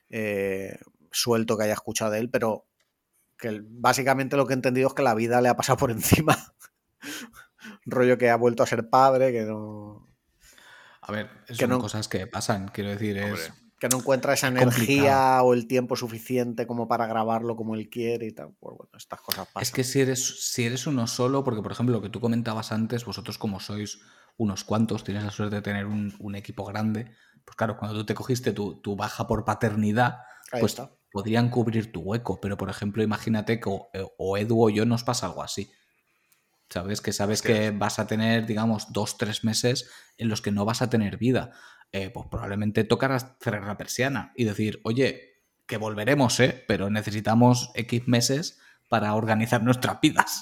eh, 0.09 0.79
suelto 1.11 1.57
que 1.57 1.65
haya 1.65 1.73
escuchado 1.73 2.11
de 2.11 2.19
él, 2.19 2.29
pero 2.29 2.65
que 3.37 3.61
básicamente 3.61 4.37
lo 4.37 4.47
que 4.47 4.53
he 4.53 4.55
entendido 4.55 4.87
es 4.87 4.93
que 4.93 5.03
la 5.03 5.13
vida 5.15 5.41
le 5.41 5.49
ha 5.49 5.55
pasado 5.57 5.77
por 5.77 5.91
encima. 5.91 6.37
Rollo 7.85 8.17
que 8.17 8.29
ha 8.29 8.37
vuelto 8.37 8.63
a 8.63 8.67
ser 8.67 8.89
padre, 8.89 9.31
que 9.33 9.41
no, 9.43 10.07
A 11.01 11.11
ver, 11.11 11.29
son 11.47 11.57
Que 11.57 11.67
no- 11.67 11.79
cosas 11.79 12.07
que 12.07 12.25
pasan. 12.27 12.69
Quiero 12.69 12.91
decir, 12.91 13.17
es. 13.17 13.25
Hombre. 13.25 13.62
Que 13.83 13.89
no 13.89 13.97
encuentra 13.97 14.33
esa 14.33 14.47
Es 14.47 14.53
energía 14.53 14.85
complicado. 14.95 15.45
o 15.45 15.53
el 15.53 15.67
tiempo 15.67 15.95
suficiente 15.97 16.65
como 16.65 16.87
para 16.87 17.05
grabarlo 17.05 17.57
como 17.57 17.75
él 17.75 17.89
quiere 17.89 18.27
y 18.27 18.31
tal. 18.31 18.53
Pues 18.59 18.77
bueno, 18.77 18.91
estas 18.95 19.19
cosas 19.19 19.45
pasan. 19.47 19.61
Es 19.61 19.71
que 19.71 19.83
si 19.83 19.99
eres, 19.99 20.49
si 20.51 20.63
eres 20.63 20.87
uno 20.87 21.05
solo, 21.05 21.43
porque 21.43 21.61
por 21.61 21.73
ejemplo 21.73 21.93
lo 21.95 22.01
que 22.01 22.07
tú 22.09 22.21
comentabas 22.21 22.71
antes, 22.71 23.03
vosotros 23.03 23.37
como 23.37 23.59
sois 23.59 23.99
unos 24.37 24.63
cuantos, 24.63 25.03
tienes 25.03 25.23
la 25.25 25.31
suerte 25.31 25.57
de 25.57 25.61
tener 25.61 25.85
un, 25.85 26.15
un 26.19 26.35
equipo 26.35 26.63
grande, 26.63 27.11
pues 27.43 27.57
claro, 27.57 27.77
cuando 27.77 27.97
tú 27.97 28.05
te 28.05 28.15
cogiste 28.15 28.53
tu, 28.53 28.79
tu 28.81 28.95
baja 28.95 29.27
por 29.27 29.43
paternidad, 29.43 30.19
Ahí 30.53 30.61
pues 30.61 30.71
está. 30.71 30.89
podrían 31.11 31.49
cubrir 31.49 31.91
tu 31.91 31.99
hueco, 31.99 32.39
pero 32.39 32.55
por 32.57 32.69
ejemplo 32.69 33.03
imagínate 33.03 33.59
que 33.59 33.67
o, 33.69 33.89
o 34.17 34.37
Edu 34.37 34.63
o 34.63 34.69
yo 34.69 34.85
nos 34.85 35.03
pasa 35.03 35.25
algo 35.27 35.43
así. 35.43 35.69
¿Sabes? 36.69 37.01
Que 37.01 37.11
sabes 37.13 37.41
que 37.43 37.69
vas 37.69 37.99
a 37.99 38.07
tener, 38.07 38.47
digamos, 38.47 38.91
dos, 38.93 39.17
tres 39.17 39.43
meses 39.43 39.91
en 40.17 40.27
los 40.29 40.41
que 40.41 40.51
no 40.51 40.65
vas 40.65 40.81
a 40.81 40.89
tener 40.89 41.17
vida. 41.17 41.51
Eh, 41.93 42.09
pues 42.09 42.25
probablemente 42.29 42.83
tocarás 42.83 43.35
cerrar 43.39 43.63
la 43.65 43.77
persiana 43.77 44.33
y 44.35 44.43
decir, 44.45 44.81
oye, 44.83 45.43
que 45.67 45.77
volveremos, 45.77 46.39
¿eh? 46.41 46.65
Pero 46.67 46.89
necesitamos 46.89 47.71
X 47.75 48.07
meses 48.07 48.59
para 48.89 49.13
organizar 49.15 49.63
nuestras 49.63 50.01
vidas. 50.01 50.41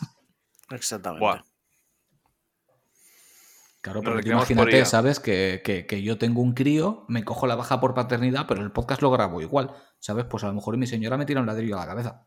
Exactamente. 0.72 1.20
Buah. 1.26 1.44
Claro, 3.82 4.02
por 4.04 4.26
imagínate. 4.26 4.86
¿sabes? 4.86 5.20
Que, 5.20 5.62
que- 5.66 5.88
que 5.88 6.04
yo 6.04 6.18
tengo 6.20 6.42
un 6.42 6.54
crío, 6.54 7.04
me 7.08 7.24
cojo 7.24 7.48
la 7.48 7.56
baja 7.56 7.80
por 7.80 7.96
paternidad, 7.96 8.46
pero 8.48 8.62
el 8.62 8.72
podcast 8.72 9.02
lo 9.02 9.10
grabo 9.10 9.42
igual. 9.42 9.72
¿Sabes? 10.00 10.26
Pues 10.26 10.44
a 10.44 10.48
lo 10.48 10.54
mejor 10.54 10.78
mi 10.78 10.86
señora 10.88 11.18
me 11.18 11.26
tira 11.26 11.42
un 11.42 11.48
ladrillo 11.48 11.78
a 11.78 11.82
la 11.82 11.88
cabeza. 11.88 12.26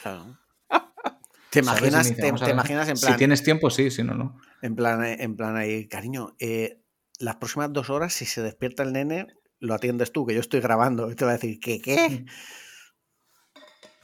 Claro. 0.00 0.38
¿Te 1.50 1.58
imaginas, 1.58 2.14
te, 2.14 2.22
"Vamos 2.22 2.42
a 2.42 2.44
te 2.46 2.50
imaginas 2.52 2.88
en 2.88 2.96
plan, 2.98 3.12
Si 3.12 3.18
tienes 3.18 3.42
tiempo, 3.42 3.70
sí, 3.70 3.90
si 3.90 4.04
no, 4.04 4.14
no. 4.14 4.38
en 4.62 4.76
plan, 4.76 5.04
en 5.04 5.36
plan 5.36 5.56
ahí, 5.56 5.88
cariño, 5.88 6.36
eh, 6.38 6.80
las 7.20 7.36
próximas 7.36 7.72
dos 7.72 7.90
horas, 7.90 8.12
si 8.12 8.24
se 8.26 8.42
despierta 8.42 8.82
el 8.82 8.92
nene, 8.92 9.26
lo 9.60 9.74
atiendes 9.74 10.10
tú, 10.12 10.26
que 10.26 10.34
yo 10.34 10.40
estoy 10.40 10.60
grabando. 10.60 11.10
Y 11.10 11.14
te 11.14 11.24
va 11.24 11.32
a 11.32 11.34
decir, 11.34 11.60
¿qué 11.60 11.80
qué? 11.80 12.24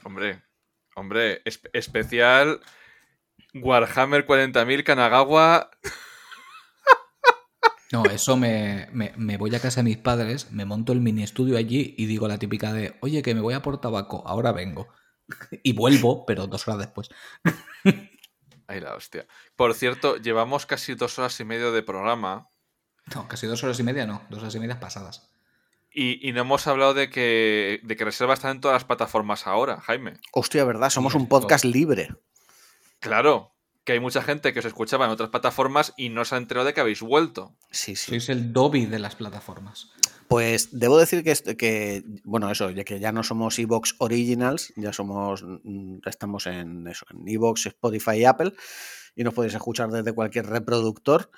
Hombre, 0.03 0.43
hombre, 0.95 1.43
espe- 1.43 1.69
especial 1.73 2.61
Warhammer 3.53 4.25
40.000 4.25 4.83
Kanagawa. 4.83 5.69
No, 7.91 8.03
eso 8.05 8.35
me, 8.35 8.87
me- 8.91 9.13
me 9.17 9.37
voy 9.37 9.55
a 9.55 9.59
casa 9.61 9.79
de 9.79 9.85
mis 9.85 9.97
padres, 9.97 10.51
me 10.51 10.65
monto 10.65 10.91
el 10.91 10.99
mini 11.01 11.23
estudio 11.23 11.57
allí 11.57 11.95
y 11.97 12.05
digo 12.05 12.27
la 12.27 12.37
típica 12.37 12.73
de, 12.73 12.95
oye, 13.01 13.21
que 13.21 13.33
me 13.33 13.41
voy 13.41 13.53
a 13.53 13.61
por 13.61 13.79
tabaco, 13.79 14.23
ahora 14.27 14.51
vengo. 14.51 14.87
Y 15.63 15.73
vuelvo, 15.73 16.25
pero 16.25 16.47
dos 16.47 16.67
horas 16.67 16.79
después. 16.81 17.09
Ay, 18.67 18.81
la 18.81 18.93
hostia. 18.95 19.25
Por 19.55 19.73
cierto, 19.73 20.17
llevamos 20.17 20.65
casi 20.65 20.95
dos 20.95 21.17
horas 21.17 21.39
y 21.39 21.45
media 21.45 21.71
de 21.71 21.81
programa 21.83 22.49
No, 23.15 23.27
casi 23.27 23.47
dos 23.47 23.63
horas 23.63 23.79
y 23.79 23.83
media, 23.83 24.05
no, 24.05 24.21
dos 24.29 24.41
horas 24.41 24.55
y 24.55 24.59
media 24.59 24.79
pasadas. 24.79 25.29
y, 25.91 26.27
y 26.27 26.31
no 26.33 26.41
hemos 26.41 26.67
hablado 26.67 26.93
de 26.93 27.09
que, 27.09 27.79
de 27.83 27.95
que 27.95 28.05
Reserva 28.05 28.33
está 28.33 28.51
en 28.51 28.61
todas 28.61 28.75
las 28.75 28.83
plataformas 28.83 29.47
ahora, 29.47 29.79
Jaime. 29.81 30.13
Hostia, 30.31 30.63
¿verdad? 30.65 30.89
Somos 30.89 31.15
un 31.15 31.27
podcast 31.27 31.65
libre. 31.65 32.09
Claro, 32.99 33.53
que 33.83 33.93
hay 33.93 33.99
mucha 33.99 34.21
gente 34.21 34.53
que 34.53 34.59
os 34.59 34.65
escuchaba 34.65 35.05
en 35.05 35.11
otras 35.11 35.29
plataformas 35.29 35.93
y 35.97 36.09
no 36.09 36.25
se 36.25 36.35
ha 36.35 36.37
enterado 36.37 36.65
de 36.67 36.73
que 36.73 36.81
habéis 36.81 37.01
vuelto. 37.01 37.55
Sí, 37.71 37.95
sí. 37.95 38.07
Sois 38.11 38.29
el 38.29 38.51
Dobby 38.53 38.85
de 38.85 38.99
las 38.99 39.15
plataformas. 39.15 39.89
Pues 40.27 40.77
debo 40.77 40.97
decir 40.97 41.23
que, 41.23 41.33
que 41.55 42.03
bueno, 42.25 42.51
eso, 42.51 42.69
ya 42.71 42.83
que 42.83 42.99
ya 42.99 43.13
no 43.13 43.23
somos 43.23 43.57
Evox 43.59 43.95
Originals, 43.99 44.73
ya 44.75 44.91
somos, 44.91 45.43
mm, 45.63 45.99
estamos 46.05 46.47
en 46.47 46.85
eso, 46.87 47.05
en 47.11 47.25
Evox, 47.27 47.67
Spotify 47.67 48.17
y 48.17 48.25
Apple, 48.25 48.53
y 49.15 49.23
nos 49.23 49.33
podéis 49.33 49.53
escuchar 49.53 49.89
desde 49.89 50.11
cualquier 50.13 50.47
reproductor. 50.47 51.31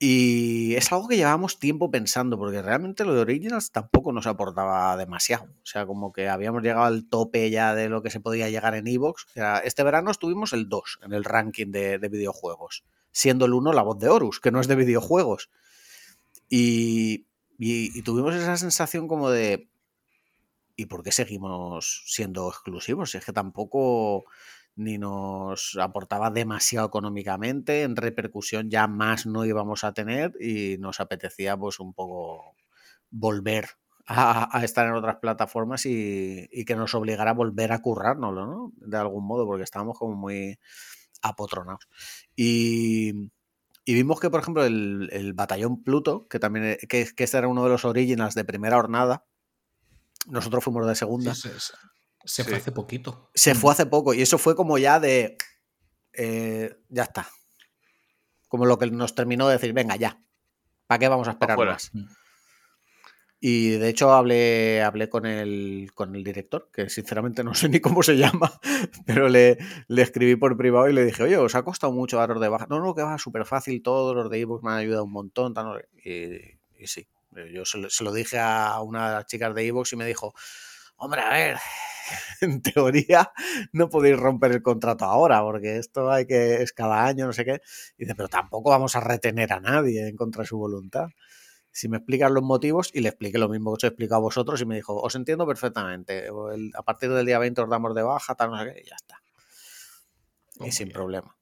Y 0.00 0.76
es 0.76 0.92
algo 0.92 1.08
que 1.08 1.16
llevábamos 1.16 1.58
tiempo 1.58 1.90
pensando, 1.90 2.38
porque 2.38 2.62
realmente 2.62 3.04
lo 3.04 3.14
de 3.14 3.20
Originals 3.22 3.72
tampoco 3.72 4.12
nos 4.12 4.28
aportaba 4.28 4.96
demasiado. 4.96 5.46
O 5.46 5.66
sea, 5.66 5.86
como 5.86 6.12
que 6.12 6.28
habíamos 6.28 6.62
llegado 6.62 6.84
al 6.84 7.08
tope 7.08 7.50
ya 7.50 7.74
de 7.74 7.88
lo 7.88 8.00
que 8.00 8.10
se 8.10 8.20
podía 8.20 8.48
llegar 8.48 8.76
en 8.76 8.86
Evox. 8.86 9.26
Este 9.64 9.82
verano 9.82 10.12
estuvimos 10.12 10.52
el 10.52 10.68
2 10.68 11.00
en 11.02 11.12
el 11.14 11.24
ranking 11.24 11.72
de, 11.72 11.98
de 11.98 12.08
videojuegos, 12.08 12.84
siendo 13.10 13.44
el 13.46 13.54
1 13.54 13.72
la 13.72 13.82
voz 13.82 13.98
de 13.98 14.08
Horus, 14.08 14.38
que 14.38 14.52
no 14.52 14.60
es 14.60 14.68
de 14.68 14.76
videojuegos. 14.76 15.50
Y, 16.48 17.26
y- 17.58 17.98
y 17.98 18.02
tuvimos 18.02 18.34
esa 18.36 18.56
sensación 18.56 19.08
como 19.08 19.30
de, 19.30 19.68
¿y 20.76 20.86
por 20.86 21.02
qué 21.02 21.10
seguimos 21.12 22.04
siendo 22.06 22.48
exclusivos? 22.48 23.10
Si 23.10 23.18
es 23.18 23.24
que 23.24 23.32
tampoco 23.32 24.26
ni 24.78 24.98
nos 24.98 25.76
aportaba 25.80 26.30
demasiado 26.30 26.86
económicamente, 26.86 27.82
en 27.82 27.96
repercusión 27.96 28.70
ya 28.70 28.86
más 28.86 29.26
no 29.26 29.44
íbamos 29.44 29.84
a 29.84 29.92
tener 29.92 30.32
y 30.40 30.78
nos 30.78 31.00
apetecía 31.00 31.56
pues 31.56 31.80
un 31.80 31.92
poco 31.94 32.56
volver 33.10 33.68
a, 34.06 34.56
a 34.56 34.64
estar 34.64 34.86
en 34.86 34.94
otras 34.94 35.16
plataformas 35.16 35.84
y, 35.86 36.48
y 36.50 36.64
que 36.64 36.76
nos 36.76 36.94
obligara 36.94 37.32
a 37.32 37.34
volver 37.34 37.72
a 37.72 37.80
currárnoslo, 37.80 38.46
¿no? 38.46 38.72
De 38.76 38.96
algún 38.96 39.26
modo, 39.26 39.46
porque 39.46 39.64
estábamos 39.64 39.98
como 39.98 40.14
muy 40.16 40.58
apotronados. 41.22 41.88
Y, 42.36 43.30
y 43.84 43.94
vimos 43.94 44.20
que, 44.20 44.30
por 44.30 44.40
ejemplo, 44.40 44.64
el, 44.64 45.08
el 45.12 45.32
batallón 45.34 45.82
Pluto, 45.82 46.26
que 46.28 46.38
también 46.38 46.64
e- 46.66 46.78
que, 46.88 47.06
que 47.14 47.24
este 47.24 47.38
era 47.38 47.48
uno 47.48 47.64
de 47.64 47.70
los 47.70 47.84
originals 47.84 48.34
de 48.34 48.44
primera 48.44 48.76
jornada, 48.76 49.24
nosotros 50.26 50.62
fuimos 50.64 50.86
de 50.86 50.94
segunda, 50.94 51.34
Sí, 51.34 51.48
se, 51.48 51.60
se- 51.60 51.74
se 52.28 52.44
Sí. 52.44 52.48
fue 52.50 52.58
hace 52.58 52.72
poquito. 52.72 53.30
se 53.34 53.54
fue 53.54 53.72
hace 53.72 53.86
poco 53.86 54.14
y 54.14 54.22
eso 54.22 54.38
fue 54.38 54.54
como 54.54 54.78
ya 54.78 55.00
de 55.00 55.36
eh, 56.12 56.76
ya 56.88 57.04
está. 57.04 57.28
Como 58.48 58.66
lo 58.66 58.78
que 58.78 58.90
nos 58.90 59.14
terminó 59.14 59.46
de 59.48 59.54
decir, 59.54 59.72
venga, 59.72 59.96
ya. 59.96 60.20
¿Para 60.86 60.98
qué 60.98 61.08
vamos 61.08 61.28
a 61.28 61.32
esperar 61.32 61.52
Afuera. 61.52 61.72
más? 61.72 61.90
Mm. 61.92 62.04
Y 63.40 63.70
de 63.70 63.88
hecho 63.88 64.12
hablé, 64.12 64.82
hablé 64.82 65.08
con, 65.08 65.24
el, 65.24 65.90
con 65.94 66.16
el 66.16 66.24
director, 66.24 66.70
que 66.72 66.88
sinceramente 66.90 67.44
no 67.44 67.54
sé 67.54 67.68
ni 67.68 67.78
cómo 67.78 68.02
se 68.02 68.16
llama, 68.16 68.50
pero 69.06 69.28
le, 69.28 69.58
le 69.86 70.02
escribí 70.02 70.34
por 70.34 70.56
privado 70.56 70.88
y 70.88 70.92
le 70.92 71.04
dije, 71.04 71.22
oye, 71.22 71.36
¿os 71.36 71.54
ha 71.54 71.62
costado 71.62 71.92
mucho 71.92 72.16
daros 72.16 72.40
de 72.40 72.48
baja? 72.48 72.66
No, 72.68 72.80
no, 72.80 72.96
que 72.96 73.02
va 73.02 73.16
súper 73.18 73.44
fácil, 73.44 73.80
todos 73.82 74.16
los 74.16 74.28
de 74.28 74.40
ebook 74.40 74.64
me 74.64 74.72
han 74.72 74.78
ayudado 74.78 75.04
un 75.04 75.12
montón. 75.12 75.54
tal, 75.54 75.86
y, 76.04 76.58
y 76.82 76.86
sí, 76.86 77.06
yo 77.54 77.64
se 77.64 77.78
lo, 77.78 77.90
se 77.90 78.02
lo 78.02 78.12
dije 78.12 78.38
a 78.40 78.80
una 78.80 79.08
de 79.08 79.14
las 79.16 79.26
chicas 79.26 79.54
de 79.54 79.66
Evox 79.66 79.92
y 79.92 79.96
me 79.96 80.06
dijo, 80.06 80.34
hombre, 80.98 81.20
a 81.22 81.30
ver, 81.30 81.56
en 82.40 82.62
teoría 82.62 83.32
no 83.72 83.88
podéis 83.88 84.18
romper 84.18 84.52
el 84.52 84.62
contrato 84.62 85.04
ahora, 85.04 85.40
porque 85.42 85.78
esto 85.78 86.10
hay 86.10 86.26
que, 86.26 86.62
es 86.62 86.72
cada 86.72 87.06
año, 87.06 87.26
no 87.26 87.32
sé 87.32 87.44
qué. 87.44 87.60
Y 87.96 88.04
dice, 88.04 88.14
pero 88.14 88.28
tampoco 88.28 88.70
vamos 88.70 88.96
a 88.96 89.00
retener 89.00 89.52
a 89.52 89.60
nadie 89.60 90.08
en 90.08 90.16
contra 90.16 90.42
de 90.42 90.48
su 90.48 90.58
voluntad. 90.58 91.08
Si 91.70 91.88
me 91.88 91.98
explicas 91.98 92.30
los 92.30 92.42
motivos, 92.42 92.90
y 92.92 93.00
le 93.00 93.10
expliqué 93.10 93.38
lo 93.38 93.48
mismo 93.48 93.70
que 93.72 93.76
os 93.76 93.84
he 93.84 93.86
explicado 93.88 94.16
a 94.16 94.22
vosotros, 94.22 94.60
y 94.60 94.66
me 94.66 94.76
dijo, 94.76 95.00
os 95.00 95.14
entiendo 95.14 95.46
perfectamente, 95.46 96.28
a 96.74 96.82
partir 96.82 97.10
del 97.10 97.26
día 97.26 97.38
20 97.38 97.60
os 97.62 97.70
damos 97.70 97.94
de 97.94 98.02
baja, 98.02 98.34
tal, 98.34 98.50
no 98.50 98.58
sé 98.58 98.72
qué, 98.72 98.82
y 98.84 98.88
ya 98.88 98.96
está. 98.96 99.22
Oh, 100.58 100.66
y 100.66 100.72
sin 100.72 100.86
bien. 100.86 100.94
problema. 100.94 101.36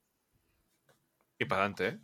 Y 1.39 1.45
para 1.47 1.63
adelante, 1.63 1.89
¿eh? 1.89 2.01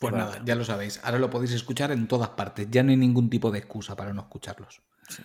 Pues 0.00 0.14
nada, 0.14 0.42
ya 0.44 0.56
lo 0.56 0.64
sabéis. 0.64 1.00
Ahora 1.04 1.20
lo 1.20 1.30
podéis 1.30 1.52
escuchar 1.52 1.92
en 1.92 2.08
todas 2.08 2.30
partes. 2.30 2.66
Ya 2.68 2.82
no 2.82 2.90
hay 2.90 2.96
ningún 2.96 3.30
tipo 3.30 3.52
de 3.52 3.60
excusa 3.60 3.94
para 3.94 4.12
no 4.12 4.22
escucharlos. 4.22 4.82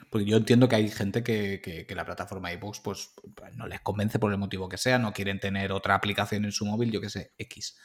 Porque 0.10 0.26
yo 0.26 0.38
entiendo 0.38 0.68
que 0.68 0.76
hay 0.76 0.90
gente 0.90 1.24
que, 1.24 1.62
que, 1.62 1.96
la 1.96 2.06
plataforma 2.06 2.52
iVoox 2.54 2.80
pues, 2.82 3.12
pues, 3.36 3.56
no 3.56 3.68
les 3.68 3.82
convence 3.82 4.20
por 4.20 4.32
el 4.32 4.38
motivo 4.38 4.70
que 4.70 4.78
sea, 4.78 5.00
no 5.00 5.14
quieren 5.14 5.40
tener 5.40 5.72
otra 5.72 5.96
aplicación 5.96 6.46
en 6.46 6.52
su 6.52 6.66
móvil, 6.66 6.92
yo 6.92 7.02
que 7.02 7.10
sé, 7.10 7.34
X. 7.38 7.78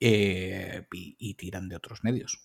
Eh, 0.00 0.86
y, 0.92 1.34
tiran 1.34 1.68
de 1.68 1.76
otros 1.76 2.04
medios. 2.04 2.40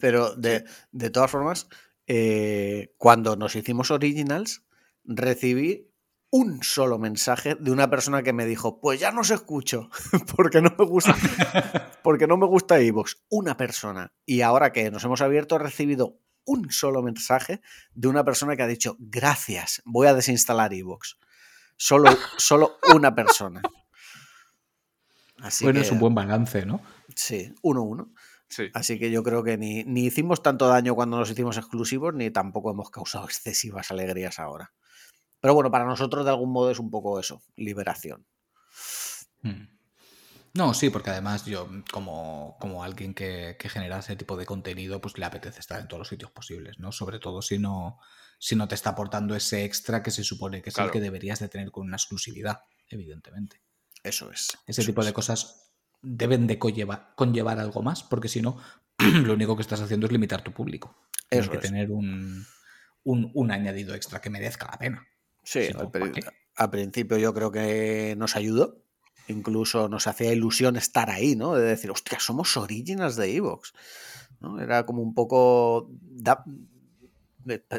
Pero 0.00 0.34
de, 0.34 0.64
de 0.90 1.10
todas 1.10 1.30
formas, 1.30 1.68
eh, 2.06 2.94
cuando 2.98 3.36
nos 3.36 3.54
hicimos 3.54 3.90
originals, 3.90 4.64
recibí 5.04 5.92
un 6.32 6.62
solo 6.62 6.98
mensaje 6.98 7.56
de 7.56 7.70
una 7.70 7.90
persona 7.90 8.22
que 8.22 8.32
me 8.32 8.46
dijo, 8.46 8.80
pues 8.80 8.98
ya 8.98 9.12
no 9.12 9.22
se 9.22 9.34
escucho, 9.34 9.90
porque 10.36 10.62
no 10.62 10.74
me 10.76 10.86
gusta, 10.86 11.14
porque 12.02 12.26
no 12.26 12.38
me 12.38 12.46
gusta 12.46 12.80
iVoox. 12.80 13.16
Una 13.28 13.56
persona. 13.56 14.12
Y 14.24 14.40
ahora 14.40 14.72
que 14.72 14.90
nos 14.90 15.04
hemos 15.04 15.20
abierto, 15.20 15.56
he 15.56 15.58
recibido 15.58 16.18
un 16.44 16.70
solo 16.70 17.02
mensaje 17.02 17.60
de 17.94 18.08
una 18.08 18.24
persona 18.24 18.56
que 18.56 18.62
ha 18.62 18.66
dicho, 18.66 18.96
gracias, 18.98 19.82
voy 19.84 20.06
a 20.06 20.14
desinstalar 20.14 20.72
iVoox. 20.72 21.16
Solo, 21.76 22.10
solo 22.36 22.78
una 22.94 23.14
persona. 23.14 23.62
Así 25.40 25.64
bueno, 25.64 25.80
es 25.80 25.90
un 25.90 25.98
buen 25.98 26.14
balance, 26.14 26.64
¿no? 26.64 26.80
Sí, 27.16 27.52
uno 27.62 27.82
uno. 27.82 28.12
Así 28.74 28.98
que 28.98 29.10
yo 29.10 29.22
creo 29.22 29.42
que 29.42 29.56
ni, 29.56 29.82
ni 29.84 30.04
hicimos 30.04 30.42
tanto 30.42 30.68
daño 30.68 30.94
cuando 30.94 31.18
nos 31.18 31.30
hicimos 31.30 31.56
exclusivos, 31.56 32.14
ni 32.14 32.30
tampoco 32.30 32.70
hemos 32.70 32.90
causado 32.90 33.24
excesivas 33.24 33.90
alegrías 33.90 34.38
ahora. 34.38 34.72
Pero 35.40 35.54
bueno, 35.54 35.70
para 35.70 35.84
nosotros 35.84 36.24
de 36.24 36.30
algún 36.30 36.52
modo 36.52 36.70
es 36.70 36.78
un 36.78 36.90
poco 36.90 37.18
eso, 37.18 37.42
liberación. 37.56 38.26
Hmm. 39.42 39.71
No, 40.54 40.74
sí, 40.74 40.90
porque 40.90 41.10
además 41.10 41.46
yo, 41.46 41.68
como, 41.90 42.56
como 42.60 42.84
alguien 42.84 43.14
que, 43.14 43.56
genera 43.58 44.00
ese 44.00 44.16
tipo 44.16 44.36
de 44.36 44.44
contenido, 44.44 45.00
pues 45.00 45.16
le 45.16 45.24
apetece 45.24 45.60
estar 45.60 45.80
en 45.80 45.88
todos 45.88 46.00
los 46.00 46.08
sitios 46.08 46.30
posibles, 46.30 46.78
¿no? 46.78 46.92
Sobre 46.92 47.18
todo 47.18 47.40
si 47.40 47.58
no, 47.58 47.98
si 48.38 48.54
no 48.54 48.68
te 48.68 48.74
está 48.74 48.90
aportando 48.90 49.34
ese 49.34 49.64
extra 49.64 50.02
que 50.02 50.10
se 50.10 50.24
supone 50.24 50.60
que 50.60 50.70
es 50.70 50.78
el 50.78 50.90
que 50.90 51.00
deberías 51.00 51.40
de 51.40 51.48
tener 51.48 51.70
con 51.70 51.86
una 51.86 51.96
exclusividad, 51.96 52.60
evidentemente. 52.88 53.62
Eso 54.02 54.30
es. 54.30 54.58
Ese 54.66 54.84
tipo 54.84 55.04
de 55.04 55.12
cosas 55.12 55.72
deben 56.02 56.46
de 56.46 56.58
conllevar, 56.58 57.58
algo 57.58 57.82
más, 57.82 58.02
porque 58.02 58.28
si 58.28 58.42
no, 58.42 58.58
lo 58.98 59.32
único 59.32 59.56
que 59.56 59.62
estás 59.62 59.80
haciendo 59.80 60.06
es 60.06 60.12
limitar 60.12 60.42
tu 60.42 60.52
público. 60.52 60.96
Tienes 61.30 61.48
que 61.48 61.58
tener 61.58 61.90
un, 61.90 62.46
un 63.04 63.50
añadido 63.50 63.94
extra 63.94 64.20
que 64.20 64.28
merezca 64.28 64.66
la 64.70 64.78
pena. 64.78 65.08
Sí, 65.44 65.68
al, 66.54 66.70
principio 66.70 67.18
yo 67.18 67.34
creo 67.34 67.50
que 67.50 68.14
nos 68.16 68.36
ayudó. 68.36 68.84
Incluso 69.28 69.88
nos 69.88 70.06
hacía 70.06 70.32
ilusión 70.32 70.76
estar 70.76 71.10
ahí, 71.10 71.36
¿no? 71.36 71.54
De 71.54 71.62
decir, 71.62 71.90
hostia, 71.90 72.18
somos 72.20 72.56
originals 72.56 73.16
de 73.16 73.36
Evox. 73.36 73.72
¿no? 74.40 74.60
Era 74.60 74.84
como 74.84 75.02
un 75.02 75.14
poco. 75.14 75.90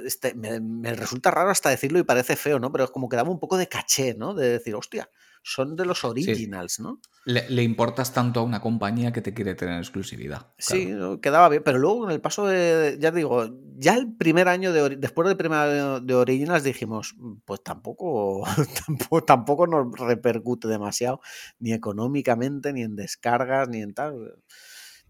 Este, 0.04 0.34
me, 0.36 0.60
me, 0.60 0.94
resulta 0.94 1.32
raro 1.32 1.50
hasta 1.50 1.70
decirlo 1.70 2.00
y 2.00 2.04
parece 2.04 2.36
feo, 2.36 2.60
¿no? 2.60 2.72
Pero 2.72 2.86
es 2.86 2.92
como 2.92 3.10
que 3.10 3.16
daba 3.16 3.30
un 3.30 3.40
poco 3.40 3.58
de 3.58 3.68
caché, 3.68 4.14
¿no? 4.16 4.34
De 4.34 4.50
decir, 4.50 4.76
hostia, 4.76 5.10
son 5.44 5.76
de 5.76 5.86
los 5.86 6.04
originals, 6.06 6.80
¿no? 6.80 7.00
Le, 7.26 7.64
importas 7.64 8.14
tanto 8.14 8.40
a 8.40 8.44
una 8.44 8.62
compañía 8.62 9.12
que 9.12 9.22
te 9.22 9.34
quiere 9.34 9.56
tener 9.56 9.78
exclusividad. 9.78 10.54
Sí, 10.58 10.90
quedaba 11.22 11.50
bien, 11.50 11.64
pero 11.64 11.78
luego 11.78 12.06
en 12.06 12.12
el 12.12 12.22
paso 12.22 12.48
de, 12.48 12.98
ya 13.00 13.12
digo, 13.12 13.46
ya 13.76 13.96
el 13.96 14.16
primer 14.16 14.48
año 14.48 14.72
de, 14.72 14.96
después 14.96 15.28
del 15.28 15.38
primer 15.38 15.60
año 15.60 16.00
de 16.00 16.16
originals 16.16 16.64
dijimos, 16.64 17.16
pues 17.46 17.62
tampoco, 17.62 18.44
tampoco, 18.88 19.24
tampoco 19.24 19.68
nos 19.68 20.00
repercute 20.00 20.68
demasiado, 20.68 21.22
ni 21.60 21.74
económicamente, 21.74 22.74
ni 22.74 22.82
en 22.82 22.96
descargas, 22.96 23.68
ni 23.70 23.82
en 23.82 23.94
tal. 23.94 24.36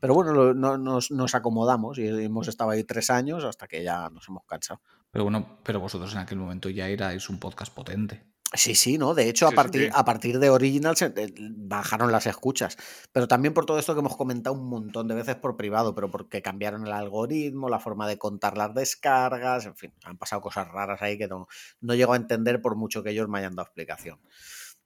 Pero 0.04 0.16
bueno, 0.16 0.54
nos, 0.54 1.12
nos, 1.12 1.34
acomodamos 1.34 1.98
y 1.98 2.06
hemos 2.06 2.50
estado 2.50 2.72
ahí 2.72 2.84
tres 2.84 3.10
años 3.10 3.46
hasta 3.46 3.70
que 3.70 3.86
ya 3.86 4.10
nos 4.10 4.28
hemos 4.28 4.44
cansado. 4.44 4.82
Pero 5.10 5.24
bueno, 5.24 5.60
pero 5.64 5.80
vosotros 5.80 6.12
en 6.12 6.20
aquel 6.20 6.40
momento 6.40 6.70
ya 6.70 6.90
erais 6.90 7.30
un 7.30 7.40
podcast 7.40 7.74
potente. 7.74 8.22
Sí, 8.52 8.76
sí, 8.76 8.98
¿no? 8.98 9.14
De 9.14 9.30
hecho, 9.30 9.48
a, 9.48 9.52
partir, 9.52 9.90
a 9.94 10.04
partir 10.04 10.40
de 10.40 10.50
Originals 10.50 11.04
eh, 11.04 11.34
bajaron 11.56 12.12
las 12.12 12.28
escuchas. 12.28 12.76
Pero 13.14 13.30
también 13.30 13.54
por 13.54 13.66
todo 13.66 13.80
esto 13.80 13.94
que 13.94 14.02
hemos 14.02 14.18
comentado 14.18 14.54
un 14.54 14.68
montón 14.68 15.08
de 15.08 15.16
veces 15.16 15.38
por 15.38 15.56
privado, 15.56 15.96
pero 15.96 16.12
porque 16.12 16.42
cambiaron 16.42 16.86
el 16.86 16.92
algoritmo, 16.92 17.70
la 17.70 17.80
forma 17.80 18.06
de 18.06 18.18
contar 18.18 18.58
las 18.58 18.74
descargas, 18.76 19.68
en 19.68 19.78
fin, 19.78 19.94
han 20.04 20.18
pasado 20.18 20.42
cosas 20.42 20.68
raras 20.68 21.02
ahí 21.02 21.18
que 21.18 21.30
no, 21.30 21.48
no 21.80 21.96
llego 21.96 22.12
a 22.12 22.18
entender 22.18 22.62
por 22.62 22.76
mucho 22.76 23.04
que 23.04 23.12
ellos 23.12 23.30
me 23.30 23.40
hayan 23.40 23.56
dado 23.56 23.68
explicación. 23.68 24.20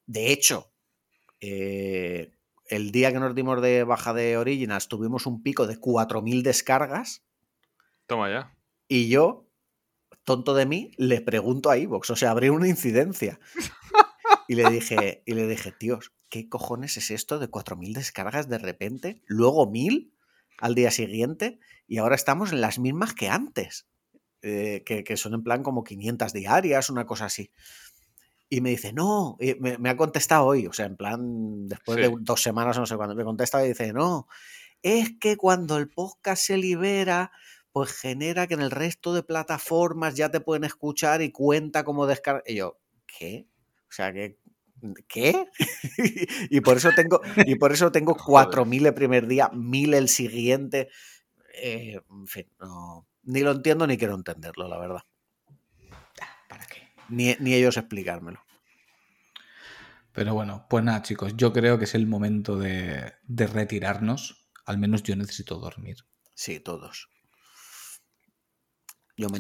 De 0.06 0.32
hecho, 0.32 0.72
eh, 1.40 2.37
el 2.70 2.92
día 2.92 3.12
que 3.12 3.20
nos 3.20 3.36
dimos 3.36 3.62
de 3.62 3.84
baja 3.84 4.14
de 4.14 4.38
Originals 4.38 4.88
tuvimos 4.88 5.26
un 5.26 5.44
pico 5.44 5.68
de 5.68 5.80
4.000 5.80 6.42
descargas. 6.42 7.24
Toma 8.06 8.30
ya. 8.30 8.56
Y 8.88 9.10
yo 9.10 9.48
tonto 10.28 10.54
de 10.54 10.66
mí, 10.66 10.92
le 10.98 11.22
pregunto 11.22 11.70
a 11.70 11.78
Evox, 11.78 12.10
o 12.10 12.16
sea, 12.18 12.32
abrí 12.32 12.50
una 12.50 12.68
incidencia. 12.68 13.40
Y 14.50 14.56
le 14.56 14.70
dije, 14.70 15.24
y 15.26 15.34
le 15.34 15.48
dije, 15.48 15.72
tíos, 15.72 16.12
¿qué 16.30 16.50
cojones 16.50 16.98
es 16.98 17.12
esto 17.12 17.40
de 17.40 17.50
4.000 17.50 17.94
descargas 17.94 18.50
de 18.50 18.58
repente? 18.58 19.22
Luego 19.26 19.66
1.000 19.72 20.12
al 20.60 20.76
día 20.76 20.92
siguiente 20.92 21.60
y 21.88 21.98
ahora 22.00 22.16
estamos 22.16 22.52
en 22.52 22.62
las 22.62 22.80
mismas 22.80 23.14
que 23.14 23.30
antes, 23.30 23.88
eh, 24.42 24.84
que, 24.86 25.18
son 25.18 25.34
en 25.34 25.44
plan 25.44 25.64
como 25.64 25.84
500 25.84 26.34
diarias, 26.34 26.90
una 26.90 27.06
cosa 27.06 27.26
así. 27.26 27.52
Y 28.50 28.62
me 28.62 28.70
dice, 28.70 28.94
no, 28.94 29.38
me, 29.60 29.90
ha 29.90 29.98
contestado 29.98 30.46
hoy, 30.46 30.68
o 30.68 30.74
sea, 30.74 30.86
en 30.86 30.96
plan, 30.96 31.68
después 31.68 31.98
de 31.98 32.14
dos 32.22 32.42
semanas, 32.42 32.78
no 32.78 32.86
sé 32.86 32.96
cuándo, 32.96 33.14
me 33.14 33.26
contesta 33.26 33.64
y 33.66 33.70
dice, 33.70 33.92
no, 33.92 34.28
es 34.82 35.18
que 35.20 35.36
cuando 35.36 35.78
el 35.78 35.90
podcast 35.90 36.44
se 36.44 36.58
libera, 36.58 37.32
pues 37.72 37.92
genera 37.92 38.48
que 38.48 38.54
en 38.54 38.62
el 38.62 38.72
resto 38.72 39.14
de 39.14 39.24
plataformas 39.24 40.16
ya 40.16 40.32
te 40.32 40.40
pueden 40.40 40.64
escuchar 40.64 41.22
y 41.22 41.32
cuenta 41.32 41.84
como 41.84 42.08
descarga. 42.08 42.42
Y 42.46 42.56
yo, 42.56 42.80
¿qué? 43.06 43.48
O 43.90 43.92
sea, 43.92 44.14
¿qué? 44.14 44.38
¿Qué? 45.08 45.48
y 46.50 46.62
por 46.62 46.78
eso 46.78 46.92
tengo, 46.96 47.22
y 47.38 47.56
por 47.56 47.72
eso 47.72 47.92
tengo 47.92 48.16
4.000 48.18 48.88
el 48.88 48.94
primer 48.94 49.28
día, 49.28 49.50
1.000 49.52 49.96
el 49.96 50.10
siguiente. 50.10 50.90
Eh, 51.62 52.00
en 52.10 52.28
fin, 52.28 52.48
ni 53.24 53.42
lo 53.42 53.52
entiendo 53.52 53.88
ni 53.88 53.98
quiero 53.98 54.16
entenderlo, 54.16 54.68
la 54.68 54.78
verdad. 54.78 55.02
¿Para 56.48 56.66
qué? 56.66 56.77
Ni, 57.10 57.36
ellos 57.54 57.78
explicármelo. 57.78 58.44
Pero 60.14 60.34
bueno, 60.34 60.66
pues 60.70 60.84
nada, 60.84 61.02
chicos, 61.04 61.36
yo 61.38 61.54
creo 61.54 61.78
que 61.78 61.86
es 61.86 61.96
el 61.96 62.08
momento 62.08 62.58
de, 62.58 63.14
de 63.24 63.48
retirarnos. 63.48 64.50
Al 64.66 64.78
menos 64.78 65.04
yo 65.04 65.16
necesito 65.16 65.58
dormir. 65.58 65.98
Sí, 66.34 66.60
todos 66.60 67.10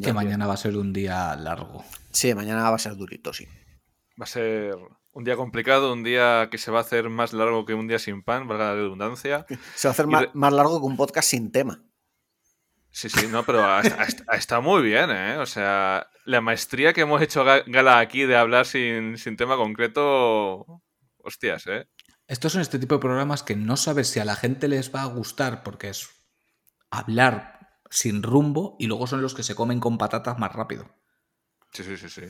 que 0.02 0.14
mañana 0.14 0.48
va 0.48 0.56
a 0.56 0.58
ser 0.58 0.76
un 0.76 0.92
día 0.92 1.36
largo. 1.36 1.84
Sí, 2.12 2.34
mañana 2.34 2.70
va 2.70 2.76
a 2.76 2.80
ser 2.80 2.96
durito, 2.96 3.32
sí. 3.32 3.48
Va 4.20 4.24
a 4.24 4.26
ser 4.26 4.76
un 5.12 5.24
día 5.24 5.36
complicado, 5.36 5.94
un 5.94 6.04
día 6.04 6.50
que 6.50 6.58
se 6.58 6.72
va 6.72 6.80
a 6.80 6.82
hacer 6.82 7.10
más 7.10 7.32
largo 7.34 7.66
que 7.66 7.76
un 7.76 7.88
día 7.88 8.00
sin 8.00 8.24
pan, 8.24 8.48
valga 8.48 8.66
la 8.66 8.74
redundancia. 8.74 9.46
Se 9.76 9.88
va 9.88 9.92
a 9.92 9.94
hacer 9.94 10.08
más, 10.08 10.54
largo 10.54 10.80
que 10.80 10.86
un 10.88 10.98
podcast 10.98 11.30
sin 11.30 11.52
tema. 11.52 11.84
Sí, 12.98 13.10
sí, 13.10 13.28
no, 13.28 13.46
pero 13.46 13.64
está 14.34 14.60
muy 14.60 14.82
bien, 14.82 15.12
¿eh? 15.12 15.38
O 15.38 15.46
sea, 15.46 16.10
la 16.26 16.42
maestría 16.42 16.94
que 16.94 17.02
hemos 17.02 17.22
hecho 17.22 17.44
gala 17.44 18.00
aquí 18.00 18.24
de 18.24 18.36
hablar 18.36 18.66
sin, 18.66 19.20
sin 19.20 19.38
tema 19.38 19.56
concreto, 19.56 20.82
hostias, 21.20 21.68
¿eh? 21.68 21.88
Estos 22.26 22.54
son 22.54 22.62
este 22.64 22.80
tipo 22.80 22.96
de 22.96 23.02
programas 23.02 23.44
que 23.44 23.56
no 23.56 23.78
sabes 23.78 24.08
si 24.08 24.20
a 24.20 24.26
la 24.26 24.36
gente 24.36 24.68
les 24.68 24.96
va 24.96 25.04
a 25.04 25.06
gustar 25.06 25.62
porque 25.62 25.90
es 25.90 26.10
hablar 26.90 27.70
sin 27.92 28.24
rumbo 28.24 28.76
y 28.80 28.88
luego 28.88 29.06
son 29.06 29.22
los 29.22 29.36
que 29.36 29.44
se 29.44 29.54
comen 29.54 29.80
con 29.80 30.00
patatas 30.00 30.40
más 30.40 30.54
rápido. 30.54 30.90
Sí, 31.74 31.84
sí, 31.84 31.98
sí, 31.98 32.10
sí. 32.10 32.24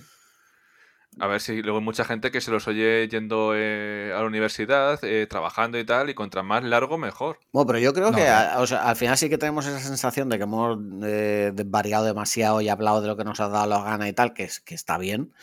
A 1.20 1.28
ver 1.28 1.42
si 1.42 1.62
luego 1.62 1.80
hay 1.80 1.84
mucha 1.84 2.06
gente 2.06 2.32
que 2.32 2.42
se 2.42 2.52
los 2.52 2.68
oye 2.68 3.08
yendo 3.08 3.54
eh, 3.56 4.12
a 4.16 4.20
la 4.20 4.26
universidad, 4.26 5.04
eh, 5.04 5.26
trabajando 5.28 5.80
y 5.80 5.86
tal, 5.86 6.10
y 6.10 6.14
contra 6.14 6.44
más 6.44 6.64
largo, 6.64 6.98
mejor. 6.98 7.40
Bueno, 7.52 7.68
pero 7.68 7.80
yo 7.80 7.94
creo 7.94 8.12
que 8.12 8.28
al 8.28 8.96
final 8.96 9.18
sí 9.18 9.30
que 9.30 9.38
tenemos 9.38 9.66
esa 9.66 9.80
sensación 9.80 10.30
de 10.30 10.38
que 10.38 10.44
hemos 10.44 10.78
eh, 11.04 11.52
variado 11.66 12.06
demasiado 12.06 12.62
y 12.62 12.70
hablado 12.70 13.02
de 13.02 13.08
lo 13.08 13.18
que 13.18 13.24
nos 13.24 13.40
ha 13.40 13.50
dado 13.50 13.68
la 13.68 13.84
gana 13.84 14.08
y 14.08 14.14
tal, 14.14 14.34
que, 14.34 14.50
que 14.64 14.76
está 14.76 14.98
bien, 14.98 15.34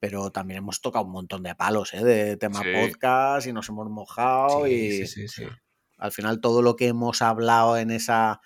pero 0.00 0.30
también 0.30 0.58
hemos 0.58 0.80
tocado 0.80 1.04
un 1.04 1.12
montón 1.12 1.42
de 1.42 1.54
palos, 1.54 1.92
de 1.92 2.36
tema 2.36 2.62
podcast 2.62 3.46
y 3.46 3.52
nos 3.52 3.68
hemos 3.68 3.88
mojado 3.88 4.66
y 4.66 5.04
al 5.98 6.12
final 6.12 6.40
todo 6.40 6.62
lo 6.62 6.76
que 6.76 6.88
hemos 6.88 7.22
hablado 7.22 7.76
en 7.76 7.90
esa 7.90 8.40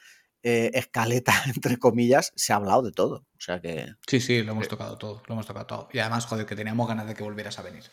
eh, 0.46 0.70
escaleta, 0.74 1.32
entre 1.46 1.78
comillas, 1.78 2.32
se 2.36 2.52
ha 2.52 2.56
hablado 2.56 2.82
de 2.82 2.92
todo. 2.92 3.26
O 3.32 3.40
sea 3.40 3.62
que. 3.62 3.94
Sí, 4.06 4.20
sí, 4.20 4.42
lo 4.42 4.52
hemos 4.52 4.68
tocado 4.68 4.98
todo. 4.98 5.22
Lo 5.26 5.32
hemos 5.32 5.46
tocado 5.46 5.66
todo. 5.66 5.88
Y 5.90 6.00
además, 6.00 6.26
joder, 6.26 6.44
que 6.44 6.54
teníamos 6.54 6.86
ganas 6.86 7.06
de 7.06 7.14
que 7.14 7.22
volvieras 7.22 7.58
a 7.58 7.62
venir. 7.62 7.84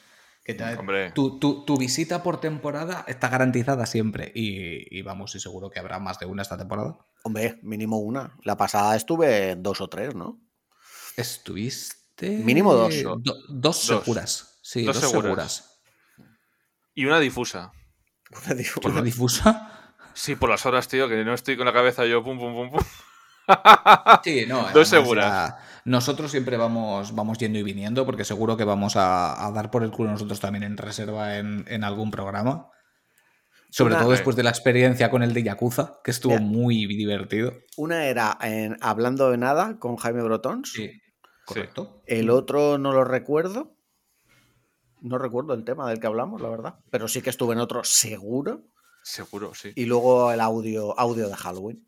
Que 0.44 0.56
tu, 1.14 1.78
visita 1.80 2.24
por 2.24 2.42
temporada 2.42 3.06
está 3.08 3.30
garantizada 3.30 3.86
siempre. 3.86 4.34
Y, 4.36 5.02
vamos, 5.04 5.34
y 5.36 5.40
seguro 5.40 5.70
que 5.70 5.80
habrá 5.80 6.00
más 6.00 6.20
de 6.20 6.26
una 6.26 6.42
esta 6.42 6.58
temporada. 6.58 6.98
Hombre, 7.24 7.60
mínimo 7.62 8.00
una. 8.00 8.38
La 8.44 8.58
pasada 8.58 8.98
estuve 8.98 9.56
dos 9.56 9.80
o 9.80 9.88
tres, 9.88 10.14
¿no? 10.14 10.42
Estuviste. 11.16 12.32
Mínimo 12.32 12.74
dos. 12.74 12.94
dos, 13.48 13.78
seguras. 13.78 14.60
Sí, 14.62 14.84
dos, 14.84 14.98
seguras. 14.98 15.80
Y 16.94 17.06
una 17.06 17.20
difusa. 17.20 17.72
¿Una 18.46 18.56
difusa? 18.56 18.90
¿Una 18.90 19.02
difusa? 19.02 19.71
Sí, 20.14 20.36
por 20.36 20.50
las 20.50 20.66
horas, 20.66 20.88
tío, 20.88 21.08
que 21.10 21.24
no 21.24 21.34
estoy 21.34 21.58
con 21.58 21.66
la 21.66 21.74
cabeza 21.74 22.06
yo 22.06 22.24
pum, 22.24 22.38
pum, 22.38 22.54
pum, 22.54 22.72
pum. 22.72 22.82
Sí, 24.24 24.46
no. 24.48 24.68
Dos 24.74 24.88
seguras. 24.88 25.56
Nosotros 25.86 26.30
siempre 26.32 26.58
vamos, 26.58 27.16
vamos 27.16 27.38
yendo 27.40 27.58
y 27.60 27.64
viniendo, 27.64 28.06
porque 28.06 28.24
seguro 28.24 28.56
que 28.56 28.64
vamos 28.64 28.96
a, 28.96 29.46
a 29.46 29.52
dar 29.52 29.72
por 29.72 29.84
el 29.84 29.92
culo 29.92 30.12
nosotros 30.12 30.40
también 30.40 30.64
en 30.64 30.78
reserva 30.78 31.38
en, 31.38 31.66
en 31.68 31.84
algún 31.84 32.12
programa. 32.12 32.68
Sobre 33.72 33.94
Una- 33.96 34.04
todo 34.04 34.12
después 34.12 34.36
de 34.36 34.44
la 34.44 34.50
experiencia 34.50 35.10
con 35.10 35.24
el 35.24 35.34
de 35.34 35.44
Yakuza, 35.44 36.00
que 36.04 36.12
estuvo 36.12 36.34
Ya. 36.34 36.40
muy 36.42 36.86
divertido. 36.86 37.54
Una 37.78 38.06
era 38.06 38.38
en 38.42 38.78
Hablando 38.82 39.32
de 39.32 39.38
Nada 39.38 39.80
con 39.80 39.96
Jaime 39.96 40.22
Brotons. 40.22 40.72
Sí, 40.74 40.92
correcto. 41.46 42.04
El 42.06 42.30
otro 42.30 42.78
no 42.78 42.92
lo 42.92 43.04
recuerdo. 43.06 43.76
No 45.00 45.18
recuerdo 45.18 45.54
el 45.56 45.64
tema 45.64 45.90
del 45.90 46.00
que 46.00 46.06
hablamos, 46.08 46.42
la 46.42 46.50
verdad. 46.50 46.76
Pero 46.92 47.08
sí 47.08 47.22
que 47.24 47.32
estuve 47.32 47.54
en 47.54 47.60
otro 47.60 47.84
seguro. 47.84 48.66
Seguro, 49.04 49.54
sí. 49.54 49.72
Y 49.76 49.86
luego 49.86 50.32
el 50.32 50.40
audio, 50.40 50.98
audio 51.00 51.28
de 51.28 51.36
Halloween. 51.36 51.86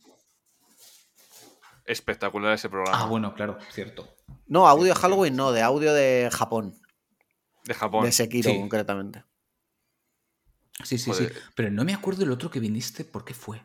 Espectacular 1.86 2.54
ese 2.54 2.70
programa. 2.70 2.98
Ah, 3.02 3.06
bueno, 3.08 3.34
claro, 3.34 3.58
cierto. 3.72 4.08
No, 4.48 4.68
audio 4.68 4.94
de 4.94 4.96
Halloween 5.00 5.36
no, 5.36 5.52
de 5.52 5.62
audio 5.62 5.94
de 5.94 6.30
Japón. 6.32 6.76
De 7.66 7.74
Japón. 7.74 8.06
De 8.06 8.12
Sekiro, 8.12 8.50
Sí. 8.52 8.58
concretamente. 8.60 9.24
Sí, 10.84 10.98
sí, 10.98 11.12
Joder. 11.12 11.34
sí. 11.34 11.40
Pero 11.56 11.72
no 11.72 11.84
me 11.84 11.94
acuerdo 11.94 12.24
el 12.24 12.32
otro 12.32 12.50
que 12.50 12.60
viniste, 12.60 13.04
¿por 13.06 13.26
qué 13.26 13.34
fue? 13.34 13.62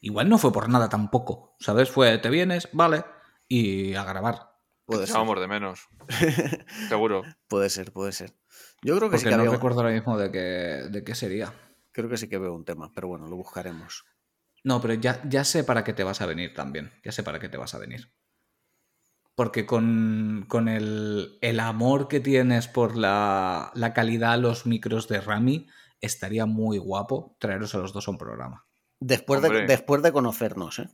Igual 0.00 0.28
no 0.28 0.38
fue 0.38 0.52
por 0.52 0.68
nada 0.68 0.88
tampoco, 0.88 1.56
¿sabes? 1.58 1.90
Fue, 1.90 2.18
te 2.18 2.28
vienes, 2.30 2.68
vale, 2.72 3.04
y 3.48 3.94
a 3.94 4.04
grabar. 4.04 4.50
Puede 4.84 5.06
ser. 5.06 5.10
Echábamos 5.14 5.40
de 5.40 5.48
menos. 5.48 5.88
Seguro. 6.88 7.22
Puede 7.48 7.70
ser, 7.70 7.92
puede 7.92 8.12
ser. 8.12 8.34
Yo 8.82 8.96
creo 8.98 9.08
que 9.08 9.16
sí 9.18 9.24
Porque 9.24 9.30
que 9.30 9.36
no 9.36 9.42
había- 9.42 9.52
recuerdo 9.52 9.80
ahora 9.80 9.92
mismo 9.94 10.18
de 10.18 10.30
qué, 10.30 10.38
de 10.90 11.02
qué 11.04 11.14
sería. 11.14 11.52
Creo 11.94 12.08
que 12.08 12.16
sí 12.16 12.28
que 12.28 12.38
veo 12.38 12.52
un 12.52 12.64
tema, 12.64 12.90
pero 12.92 13.06
bueno, 13.06 13.28
lo 13.28 13.36
buscaremos. 13.36 14.04
No, 14.64 14.80
pero 14.80 14.94
ya, 14.94 15.22
ya 15.28 15.44
sé 15.44 15.62
para 15.62 15.84
qué 15.84 15.92
te 15.92 16.02
vas 16.02 16.20
a 16.20 16.26
venir 16.26 16.52
también. 16.52 16.90
Ya 17.04 17.12
sé 17.12 17.22
para 17.22 17.38
qué 17.38 17.48
te 17.48 17.56
vas 17.56 17.72
a 17.74 17.78
venir. 17.78 18.12
Porque 19.36 19.64
con, 19.64 20.44
con 20.48 20.68
el, 20.68 21.38
el 21.40 21.60
amor 21.60 22.08
que 22.08 22.18
tienes 22.18 22.66
por 22.66 22.96
la, 22.96 23.70
la 23.74 23.94
calidad 23.94 24.32
a 24.32 24.36
los 24.38 24.66
micros 24.66 25.06
de 25.06 25.20
Rami, 25.20 25.68
estaría 26.00 26.46
muy 26.46 26.78
guapo 26.78 27.36
traeros 27.38 27.76
a 27.76 27.78
los 27.78 27.92
dos 27.92 28.08
a 28.08 28.10
un 28.10 28.18
programa. 28.18 28.66
Después 28.98 29.40
de, 29.40 29.66
después 29.66 30.02
de 30.02 30.12
conocernos, 30.12 30.80
¿eh? 30.80 30.88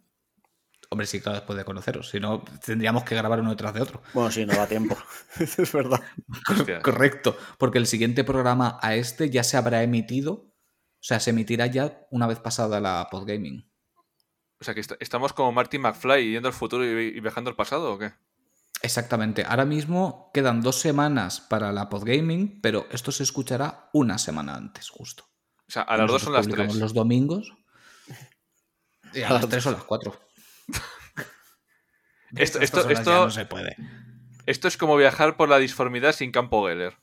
Hombre, 0.91 1.07
sí, 1.07 1.20
claro, 1.20 1.39
después 1.39 1.57
de 1.57 1.65
conoceros. 1.65 2.11
Si 2.11 2.20
no, 2.20 2.43
tendríamos 2.65 3.05
que 3.05 3.15
grabar 3.15 3.41
uno 3.41 3.51
detrás 3.51 3.73
de 3.73 3.81
otro. 3.81 4.03
Bueno, 4.12 4.31
sí, 4.31 4.45
no 4.45 4.55
da 4.55 4.67
tiempo. 4.67 4.99
es 5.39 5.73
verdad. 5.73 6.01
Hostia. 6.51 6.83
Correcto, 6.83 7.39
porque 7.57 7.79
el 7.79 7.87
siguiente 7.87 8.23
programa 8.25 8.79
a 8.83 8.97
este 8.97 9.31
ya 9.31 9.45
se 9.45 9.57
habrá 9.57 9.83
emitido, 9.83 10.50
o 11.01 11.03
sea, 11.03 11.19
se 11.20 11.31
emitirá 11.31 11.67
ya 11.67 12.07
una 12.11 12.27
vez 12.27 12.39
pasada 12.41 12.79
la 12.81 13.09
podgaming. 13.11 13.69
O 14.61 14.65
sea, 14.65 14.75
que 14.75 14.81
est- 14.81 14.93
estamos 15.01 15.33
como 15.33 15.53
Marty 15.53 15.79
McFly 15.79 16.33
yendo 16.33 16.49
al 16.49 16.55
futuro 16.55 16.85
y, 16.85 17.07
y 17.17 17.20
viajando 17.20 17.49
al 17.51 17.57
pasado, 17.57 17.95
¿o 17.95 17.99
qué? 17.99 18.12
Exactamente, 18.83 19.45
ahora 19.47 19.65
mismo 19.65 20.31
quedan 20.33 20.61
dos 20.62 20.81
semanas 20.81 21.41
para 21.41 21.73
la 21.73 21.89
podgaming, 21.89 22.61
pero 22.62 22.87
esto 22.91 23.12
se 23.12 23.23
escuchará 23.23 23.89
una 23.93 24.17
semana 24.19 24.55
antes, 24.55 24.89
justo. 24.91 25.25
O 25.69 25.70
sea, 25.73 25.83
a 25.83 25.97
las 25.97 26.11
dos 26.11 26.23
son 26.23 26.33
las 26.35 26.49
tres. 26.49 26.75
los 26.77 26.93
domingos. 26.95 27.53
Y 29.12 29.23
a 29.23 29.29
A 29.29 29.33
las 29.35 29.49
tres 29.49 29.67
o 29.67 29.73
las 29.73 29.83
cuatro. 29.85 30.19
Esto- 32.37 32.61
esto- 32.61 32.89
esto- 32.89 33.25
no 33.25 33.31
se 33.31 33.45
puede. 33.45 33.77
Esto 34.47 34.69
es 34.69 34.77
como 34.77 34.97
viajar 34.97 35.37
por 35.37 35.49
la 35.49 35.59
disformidad 35.59 36.12
sin 36.12 36.31
campo 36.33 36.67
Geller. 36.67 36.97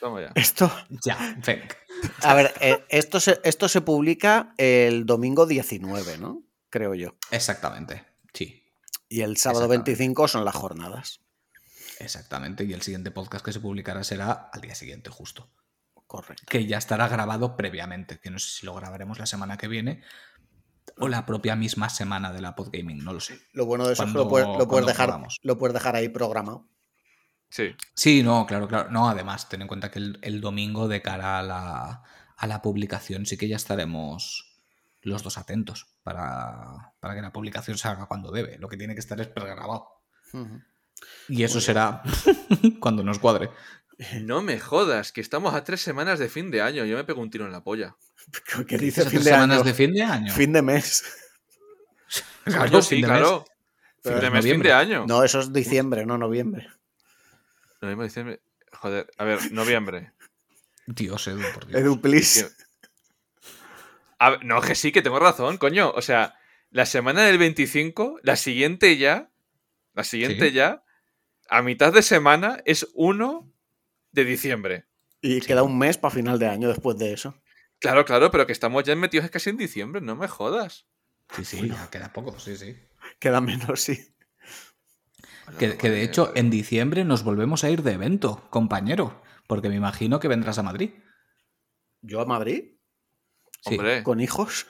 Toma 0.00 0.20
ya. 0.20 0.32
Esto. 0.34 0.70
Ya, 1.04 1.16
venga. 1.44 1.68
A 2.22 2.34
ver, 2.34 2.52
eh, 2.60 2.84
esto, 2.88 3.20
se, 3.20 3.40
esto 3.44 3.68
se 3.68 3.80
publica 3.80 4.54
el 4.56 5.06
domingo 5.06 5.46
19, 5.46 6.18
¿no? 6.18 6.42
Creo 6.70 6.94
yo. 6.94 7.16
Exactamente, 7.30 8.04
sí. 8.32 8.62
Y 9.08 9.20
el 9.20 9.36
sábado 9.36 9.64
Exactamente. 9.64 9.90
25 9.92 10.28
son 10.28 10.44
las 10.44 10.54
jornadas. 10.54 11.20
Exactamente, 11.98 12.64
y 12.64 12.72
el 12.72 12.82
siguiente 12.82 13.10
podcast 13.10 13.44
que 13.44 13.52
se 13.52 13.60
publicará 13.60 14.02
será 14.04 14.50
al 14.52 14.60
día 14.60 14.74
siguiente, 14.74 15.10
justo. 15.10 15.50
Correcto. 16.06 16.44
que 16.46 16.66
ya 16.66 16.76
estará 16.76 17.08
grabado 17.08 17.56
previamente, 17.56 18.20
que 18.20 18.28
no 18.28 18.38
sé 18.38 18.50
si 18.50 18.66
lo 18.66 18.74
grabaremos 18.74 19.18
la 19.18 19.24
semana 19.24 19.56
que 19.56 19.66
viene 19.66 20.02
o 20.98 21.08
la 21.08 21.24
propia 21.24 21.56
misma 21.56 21.88
semana 21.88 22.32
de 22.32 22.42
la 22.42 22.54
podgaming, 22.54 23.02
no 23.02 23.14
lo 23.14 23.20
sé. 23.20 23.40
Lo 23.52 23.64
bueno 23.64 23.86
de 23.86 23.94
eso 23.94 24.04
es 24.04 24.12
que 24.12 24.18
lo 24.18 24.28
puedes, 24.28 24.46
lo 24.46 24.68
puedes 24.68 24.68
cuando 24.68 24.88
dejar, 24.88 25.20
lo 25.42 25.58
puedes 25.58 25.72
dejar 25.72 25.96
ahí 25.96 26.10
programado. 26.10 26.68
Sí. 27.52 27.76
Sí, 27.94 28.22
no, 28.22 28.46
claro, 28.46 28.66
claro. 28.66 28.90
No, 28.90 29.10
además, 29.10 29.46
ten 29.50 29.60
en 29.60 29.68
cuenta 29.68 29.90
que 29.90 29.98
el, 29.98 30.18
el 30.22 30.40
domingo 30.40 30.88
de 30.88 31.02
cara 31.02 31.38
a 31.38 31.42
la, 31.42 32.02
a 32.34 32.46
la 32.46 32.62
publicación 32.62 33.26
sí 33.26 33.36
que 33.36 33.46
ya 33.46 33.56
estaremos 33.56 34.58
los 35.02 35.22
dos 35.22 35.36
atentos 35.36 35.86
para, 36.02 36.94
para 36.98 37.14
que 37.14 37.20
la 37.20 37.30
publicación 37.30 37.76
salga 37.76 38.06
cuando 38.06 38.32
debe. 38.32 38.56
Lo 38.58 38.70
que 38.70 38.78
tiene 38.78 38.94
que 38.94 39.00
estar 39.00 39.20
es 39.20 39.26
pregrabado. 39.28 39.86
Y 41.28 41.42
eso 41.42 41.60
será 41.60 42.02
cuando 42.80 43.04
nos 43.04 43.18
cuadre. 43.18 43.50
No 44.22 44.40
me 44.42 44.58
jodas, 44.58 45.12
que 45.12 45.20
estamos 45.20 45.54
a 45.54 45.62
tres 45.62 45.82
semanas 45.82 46.18
de 46.18 46.28
fin 46.30 46.50
de 46.50 46.62
año. 46.62 46.84
Yo 46.86 46.96
me 46.96 47.04
pego 47.04 47.20
un 47.20 47.30
tiro 47.30 47.44
en 47.44 47.52
la 47.52 47.62
polla. 47.62 47.94
¿Qué 48.66 48.78
dice 48.78 49.02
Esas 49.02 49.12
fin 49.12 49.18
tres 49.18 49.24
de 49.26 49.30
semanas 49.30 49.56
año? 49.58 49.64
de 49.64 49.74
fin 49.74 49.92
de 49.92 50.02
año. 50.02 50.32
Fin 50.32 50.52
de 50.54 50.62
mes. 50.62 51.04
Claro, 52.44 52.82
fin 52.82 52.82
sí, 52.82 52.94
de 52.96 53.02
mes. 53.02 53.10
claro. 53.10 53.44
Pero 54.02 54.16
Fin 54.16 54.20
de 54.20 54.26
es 54.26 54.32
mes, 54.32 54.44
fin 54.52 54.62
de 54.62 54.72
año. 54.72 55.04
No, 55.06 55.22
eso 55.22 55.38
es 55.40 55.52
diciembre, 55.52 56.04
no 56.06 56.18
noviembre. 56.18 56.68
Noviembre, 57.82 58.06
diciembre. 58.06 58.40
Joder, 58.72 59.10
a 59.18 59.24
ver, 59.24 59.52
noviembre. 59.52 60.12
Dios, 60.86 61.26
Edu, 61.26 61.42
por 61.52 61.66
Dios. 61.66 61.80
Edu, 61.80 62.00
please. 62.00 62.48
A 64.18 64.30
ver, 64.30 64.44
no, 64.44 64.60
que 64.60 64.74
sí, 64.74 64.92
que 64.92 65.02
tengo 65.02 65.18
razón, 65.18 65.58
coño. 65.58 65.90
O 65.90 66.00
sea, 66.00 66.38
la 66.70 66.86
semana 66.86 67.22
del 67.24 67.38
25, 67.38 68.20
la 68.22 68.36
siguiente 68.36 68.96
ya, 68.96 69.30
la 69.94 70.04
siguiente 70.04 70.48
Sí. 70.48 70.54
ya, 70.54 70.84
a 71.48 71.60
mitad 71.62 71.92
de 71.92 72.02
semana 72.02 72.62
es 72.64 72.88
1 72.94 73.52
de 74.12 74.24
diciembre. 74.24 74.86
Y 75.20 75.40
queda 75.40 75.62
un 75.62 75.76
mes 75.78 75.98
para 75.98 76.14
final 76.14 76.38
de 76.38 76.48
año 76.48 76.68
después 76.68 76.96
de 76.98 77.12
eso. 77.12 77.36
Claro, 77.78 78.04
claro, 78.04 78.30
pero 78.30 78.46
que 78.46 78.52
estamos 78.52 78.84
ya 78.84 78.94
metidos 78.94 79.28
casi 79.30 79.50
en 79.50 79.56
diciembre, 79.56 80.00
no 80.00 80.14
me 80.14 80.28
jodas. 80.28 80.86
Sí, 81.34 81.44
sí, 81.44 81.72
queda 81.90 82.12
poco, 82.12 82.38
sí, 82.38 82.56
sí. 82.56 82.76
Queda 83.18 83.40
menos, 83.40 83.80
sí. 83.80 84.11
Que, 85.58 85.76
que 85.76 85.90
de 85.90 86.02
hecho 86.02 86.32
en 86.34 86.50
diciembre 86.50 87.04
nos 87.04 87.22
volvemos 87.24 87.64
a 87.64 87.70
ir 87.70 87.82
de 87.82 87.92
evento, 87.92 88.46
compañero, 88.50 89.22
porque 89.46 89.68
me 89.68 89.76
imagino 89.76 90.18
que 90.20 90.28
vendrás 90.28 90.58
a 90.58 90.62
Madrid. 90.62 90.90
¿Yo 92.00 92.20
a 92.20 92.24
Madrid? 92.24 92.76
Sí. 93.60 93.74
Hombre, 93.76 94.02
¿Con 94.02 94.20
hijos? 94.20 94.66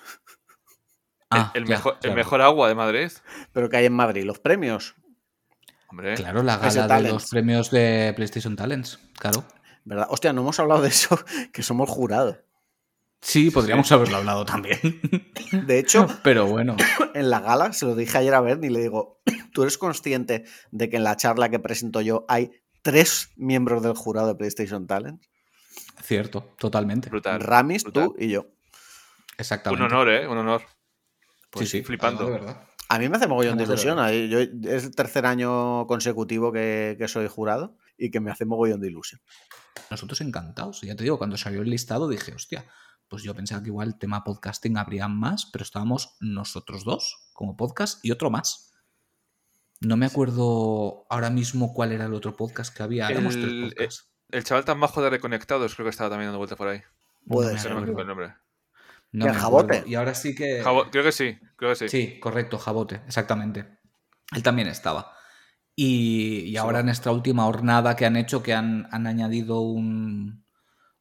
Ah, 1.31 1.51
el, 1.55 1.65
ya, 1.65 1.77
mejor, 1.77 1.99
el 2.02 2.15
mejor 2.15 2.43
agua 2.43 2.69
de 2.69 2.75
Madrid. 2.75 3.11
¿Pero 3.52 3.70
que 3.70 3.78
hay 3.78 3.86
en 3.86 3.94
Madrid? 3.94 4.25
¿Los 4.25 4.39
premios? 4.39 4.94
Hombre, 5.89 6.15
Claro, 6.15 6.43
la 6.43 6.59
gala 6.59 6.83
de 6.83 6.89
Talents. 6.89 7.12
los 7.12 7.31
premios 7.31 7.70
de 7.70 8.12
PlayStation 8.17 8.55
Talents, 8.57 8.99
claro. 9.19 9.44
¿Verdad? 9.85 10.07
Hostia, 10.11 10.33
no 10.33 10.43
hemos 10.43 10.61
hablado 10.61 10.83
de 10.83 10.89
eso, 10.89 11.19
que 11.52 11.62
somos 11.62 11.89
jurado. 11.89 12.39
Sí, 13.25 13.51
podríamos 13.52 13.91
haberlo 13.92 14.17
hablado 14.17 14.44
también. 14.44 14.78
De 15.67 15.78
hecho, 15.78 16.07
Pero 16.25 16.47
bueno, 16.47 16.76
en 17.15 17.31
la 17.31 17.41
gala, 17.41 17.73
se 17.73 17.86
lo 17.86 17.94
dije 17.94 18.18
ayer 18.18 18.34
a 18.34 18.41
Bernie 18.41 18.68
y 18.68 18.73
le 18.73 18.81
digo, 18.81 19.23
¿tú 19.55 19.62
eres 19.62 19.78
consciente 19.78 20.44
de 20.73 20.91
que 20.91 20.97
en 20.97 21.05
la 21.05 21.17
charla 21.17 21.49
que 21.49 21.59
presento 21.60 22.01
yo 22.01 22.25
hay 22.28 22.51
tres 22.83 23.31
miembros 23.36 23.83
del 23.83 23.94
jurado 23.94 24.26
de 24.28 24.34
PlayStation 24.34 24.86
Talent? 24.86 25.23
cierto, 26.02 26.52
totalmente. 26.59 27.09
brutal. 27.10 27.41
Ramis, 27.41 27.84
brutal. 27.84 28.09
tú 28.09 28.17
y 28.18 28.28
yo. 28.28 28.47
Exactamente. 29.39 29.84
Un 29.84 29.92
honor, 29.92 30.09
¿eh? 30.10 30.26
Un 30.26 30.39
honor. 30.39 30.62
Pues 31.51 31.70
sí, 31.70 31.78
sí, 31.78 31.84
flipando. 31.84 32.25
de 32.26 32.33
verdad. 32.33 32.65
A 32.89 32.99
mí 32.99 33.09
me 33.09 33.17
hace 33.17 33.28
mogollón 33.28 33.57
de 33.57 33.65
ilusión. 33.65 33.97
yo- 34.28 34.41
es 34.41 34.84
el 34.84 34.94
tercer 34.94 35.25
año 35.26 35.86
consecutivo 35.86 36.52
que, 36.52 36.97
que 36.99 37.07
soy 37.09 37.28
jurado 37.28 37.76
y 37.97 38.10
que 38.10 38.20
me 38.20 38.31
hace 38.33 38.44
mogollón 38.44 38.81
de 38.81 38.89
ilusión. 38.89 39.20
Nosotros 39.91 40.20
encantados. 40.20 40.81
Ya 40.83 40.97
te 40.97 41.05
digo, 41.05 41.18
cuando 41.18 41.36
salió 41.36 41.62
el 41.62 41.70
listado 41.70 42.09
dije, 42.09 42.34
hostia, 42.34 42.67
pues 43.12 43.23
yo 43.24 43.34
pensaba 43.34 43.62
que 43.62 43.68
igual 43.68 43.89
el 43.89 43.99
tema 43.99 44.24
podcasting 44.24 44.78
habría 44.78 45.07
más, 45.07 45.44
pero 45.52 45.62
estábamos 45.62 46.16
nosotros 46.20 46.82
dos 46.82 47.28
como 47.34 47.58
podcast 47.58 48.02
y 48.02 48.10
otro 48.10 48.31
más. 48.31 48.73
No 49.82 49.99
me 49.99 50.07
acuerdo 50.07 51.05
ahora 51.10 51.28
mismo 51.28 51.74
cuál 51.74 51.92
era 51.92 52.07
el 52.07 52.15
otro 52.15 52.34
podcast 52.36 52.74
que 52.74 52.82
había. 52.82 53.07
Éramos 53.08 53.34
El- 53.34 53.68
podcasts. 53.74 54.08
El 54.31 54.44
chaval 54.44 54.65
tan 54.65 54.81
bajo 54.81 55.02
de 55.02 55.10
Reconectados 55.10 55.74
creo 55.74 55.84
que 55.84 55.91
estaba 55.91 56.08
también 56.08 56.28
dando 56.28 56.39
vuelta 56.39 56.57
por 56.57 56.68
ahí. 56.68 56.81
Puede 57.26 57.52
No 57.52 57.58
ser. 57.60 57.73
No 57.73 57.76
me 57.76 57.82
acuerdo. 57.82 58.00
el 58.00 58.07
nombre. 58.08 58.34
No 59.12 59.26
¿El 59.26 59.34
Jabote? 59.34 59.65
acuerdo. 59.76 59.89
Y 59.91 59.94
ahora 59.94 60.15
sí 60.15 60.34
que. 60.34 60.62
Jabo- 60.65 60.89
creo 60.91 61.05
que 61.05 61.12
sí, 61.12 61.39
creo 61.57 61.73
que 61.73 61.76
sí. 61.76 61.89
Sí, 61.91 62.18
correcto, 62.18 62.57
Jabote, 62.57 63.02
exactamente. 63.07 63.78
Él 64.34 64.42
también 64.42 64.68
estaba. 64.68 65.12
Y, 65.76 66.44
y 66.47 66.57
ahora 66.57 66.81
en 66.81 66.89
esta 66.89 67.10
última 67.12 67.42
jornada 67.44 67.94
que 67.94 68.07
han 68.07 68.16
hecho, 68.16 68.42
que 68.42 68.55
han, 68.55 68.89
han 68.91 69.07
añadido 69.07 69.60
un- 69.60 70.42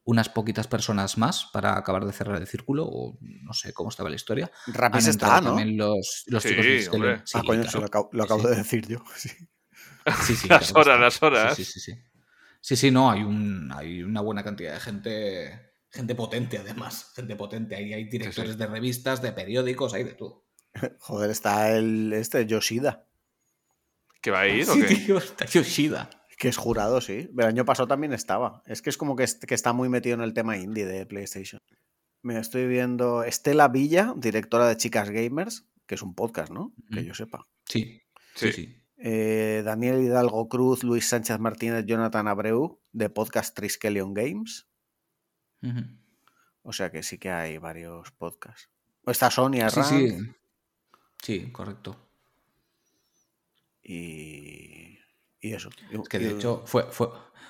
unas 0.04 0.30
poquitas 0.30 0.68
personas 0.68 1.18
más 1.18 1.46
para 1.54 1.78
acabar 1.78 2.06
de 2.06 2.12
cerrar 2.14 2.38
el 2.42 2.48
círculo, 2.48 2.86
o 2.88 3.18
no 3.22 3.54
sé 3.54 3.72
cómo 3.74 3.90
estaba 3.90 4.10
la 4.10 4.16
historia. 4.16 4.52
Rapis 4.68 5.08
está, 5.08 5.40
¿no? 5.42 5.50
también 5.50 5.78
los, 5.78 6.24
los 6.28 6.42
Sí, 6.44 6.50
chicos 6.50 7.00
de. 7.02 7.22
Sí, 7.26 7.38
ah, 7.38 7.44
coño, 7.46 7.62
claro. 7.64 7.80
lo 7.82 7.86
acabo, 7.86 8.10
lo 8.12 8.24
Sí, 8.24 8.26
acabo 8.26 8.42
sí. 8.44 8.48
de 8.50 8.56
decir 8.56 8.88
yo. 8.88 9.04
sí. 9.16 9.30
Sí, 10.26 10.36
sí, 10.36 10.48
Las 10.50 10.72
horas, 10.74 10.88
está. 10.88 10.98
las 10.98 11.24
horas. 11.24 11.56
Sí, 11.56 11.64
sí, 11.66 11.80
sí. 11.80 11.94
Sí, 11.94 12.02
sí, 12.62 12.76
sí, 12.76 12.92
no, 12.92 13.10
hay, 13.12 13.24
un, 13.24 13.72
hay 13.74 14.04
una 14.04 14.22
buena 14.22 14.44
cantidad 14.44 14.74
de 14.74 14.80
gente, 14.80 15.74
gente 15.90 16.16
potente 16.16 16.58
además, 16.58 17.12
gente 17.16 17.36
potente. 17.36 17.76
Ahí 17.76 17.94
hay 17.94 18.06
directores 18.06 18.58
de 18.58 18.68
revistas, 18.68 19.22
de 19.22 19.32
periódicos, 19.32 19.94
hay 19.94 20.04
de 20.04 20.14
todo. 20.14 20.46
Joder, 21.00 21.30
está 21.30 21.72
el 21.76 22.14
este 22.14 22.46
Yoshida. 22.46 23.08
¿Que 24.22 24.30
va 24.32 24.42
a 24.42 24.48
ir 24.48 24.70
o 24.70 24.74
Sí, 24.74 24.82
qué? 24.88 24.96
tío, 24.96 25.18
está 25.18 25.46
Yoshida. 25.46 26.10
Que 26.42 26.48
es 26.48 26.58
jurado, 26.58 27.02
sí. 27.02 27.30
El 27.38 27.46
año 27.46 27.66
pasado 27.66 27.88
también 27.88 28.14
estaba. 28.14 28.64
Es 28.66 28.82
que 28.82 28.90
es 28.90 28.98
como 28.98 29.16
que, 29.16 29.24
est- 29.26 29.44
que 29.44 29.54
está 29.54 29.74
muy 29.74 29.90
metido 29.90 30.16
en 30.16 30.22
el 30.22 30.34
tema 30.34 30.58
indie 30.58 30.88
de 30.88 31.06
PlayStation. 31.06 31.62
Me 32.24 32.40
estoy 32.40 32.66
viendo 32.66 33.24
Estela 33.24 33.68
Villa, 33.68 34.16
directora 34.18 34.68
de 34.68 34.76
Chicas 34.76 35.12
Gamers, 35.12 35.68
que 35.86 35.94
es 35.94 36.02
un 36.02 36.16
podcast, 36.16 36.52
¿no? 36.52 36.74
Que 36.92 37.06
yo 37.06 37.14
sepa. 37.14 37.48
Sí, 37.66 38.02
sí, 38.34 38.48
Sí. 38.48 38.54
sí. 38.54 38.78
Eh, 38.98 39.62
Daniel 39.64 40.02
Hidalgo 40.02 40.50
Cruz, 40.50 40.84
Luis 40.84 41.08
Sánchez 41.08 41.38
Martínez, 41.40 41.86
Jonathan 41.86 42.28
Abreu, 42.28 42.80
de 42.92 43.10
podcast 43.12 43.56
Triskelion 43.56 44.16
Games. 44.16 44.68
O 46.64 46.74
sea 46.74 46.90
que 46.92 47.04
sí 47.04 47.20
que 47.20 47.30
hay 47.30 47.60
varios 47.60 48.10
podcasts. 48.14 48.68
Está 49.06 49.30
Sonia 49.30 49.70
Sí, 49.70 49.82
sí. 49.84 50.18
Sí, 51.22 51.52
correcto. 51.52 51.96
y, 53.84 54.98
y 55.42 55.54
eso. 55.54 55.70
Es 55.92 56.08
que 56.08 56.20
de 56.20 56.32
hecho 56.32 56.64
fue, 56.66 56.84
fue, 56.92 57.10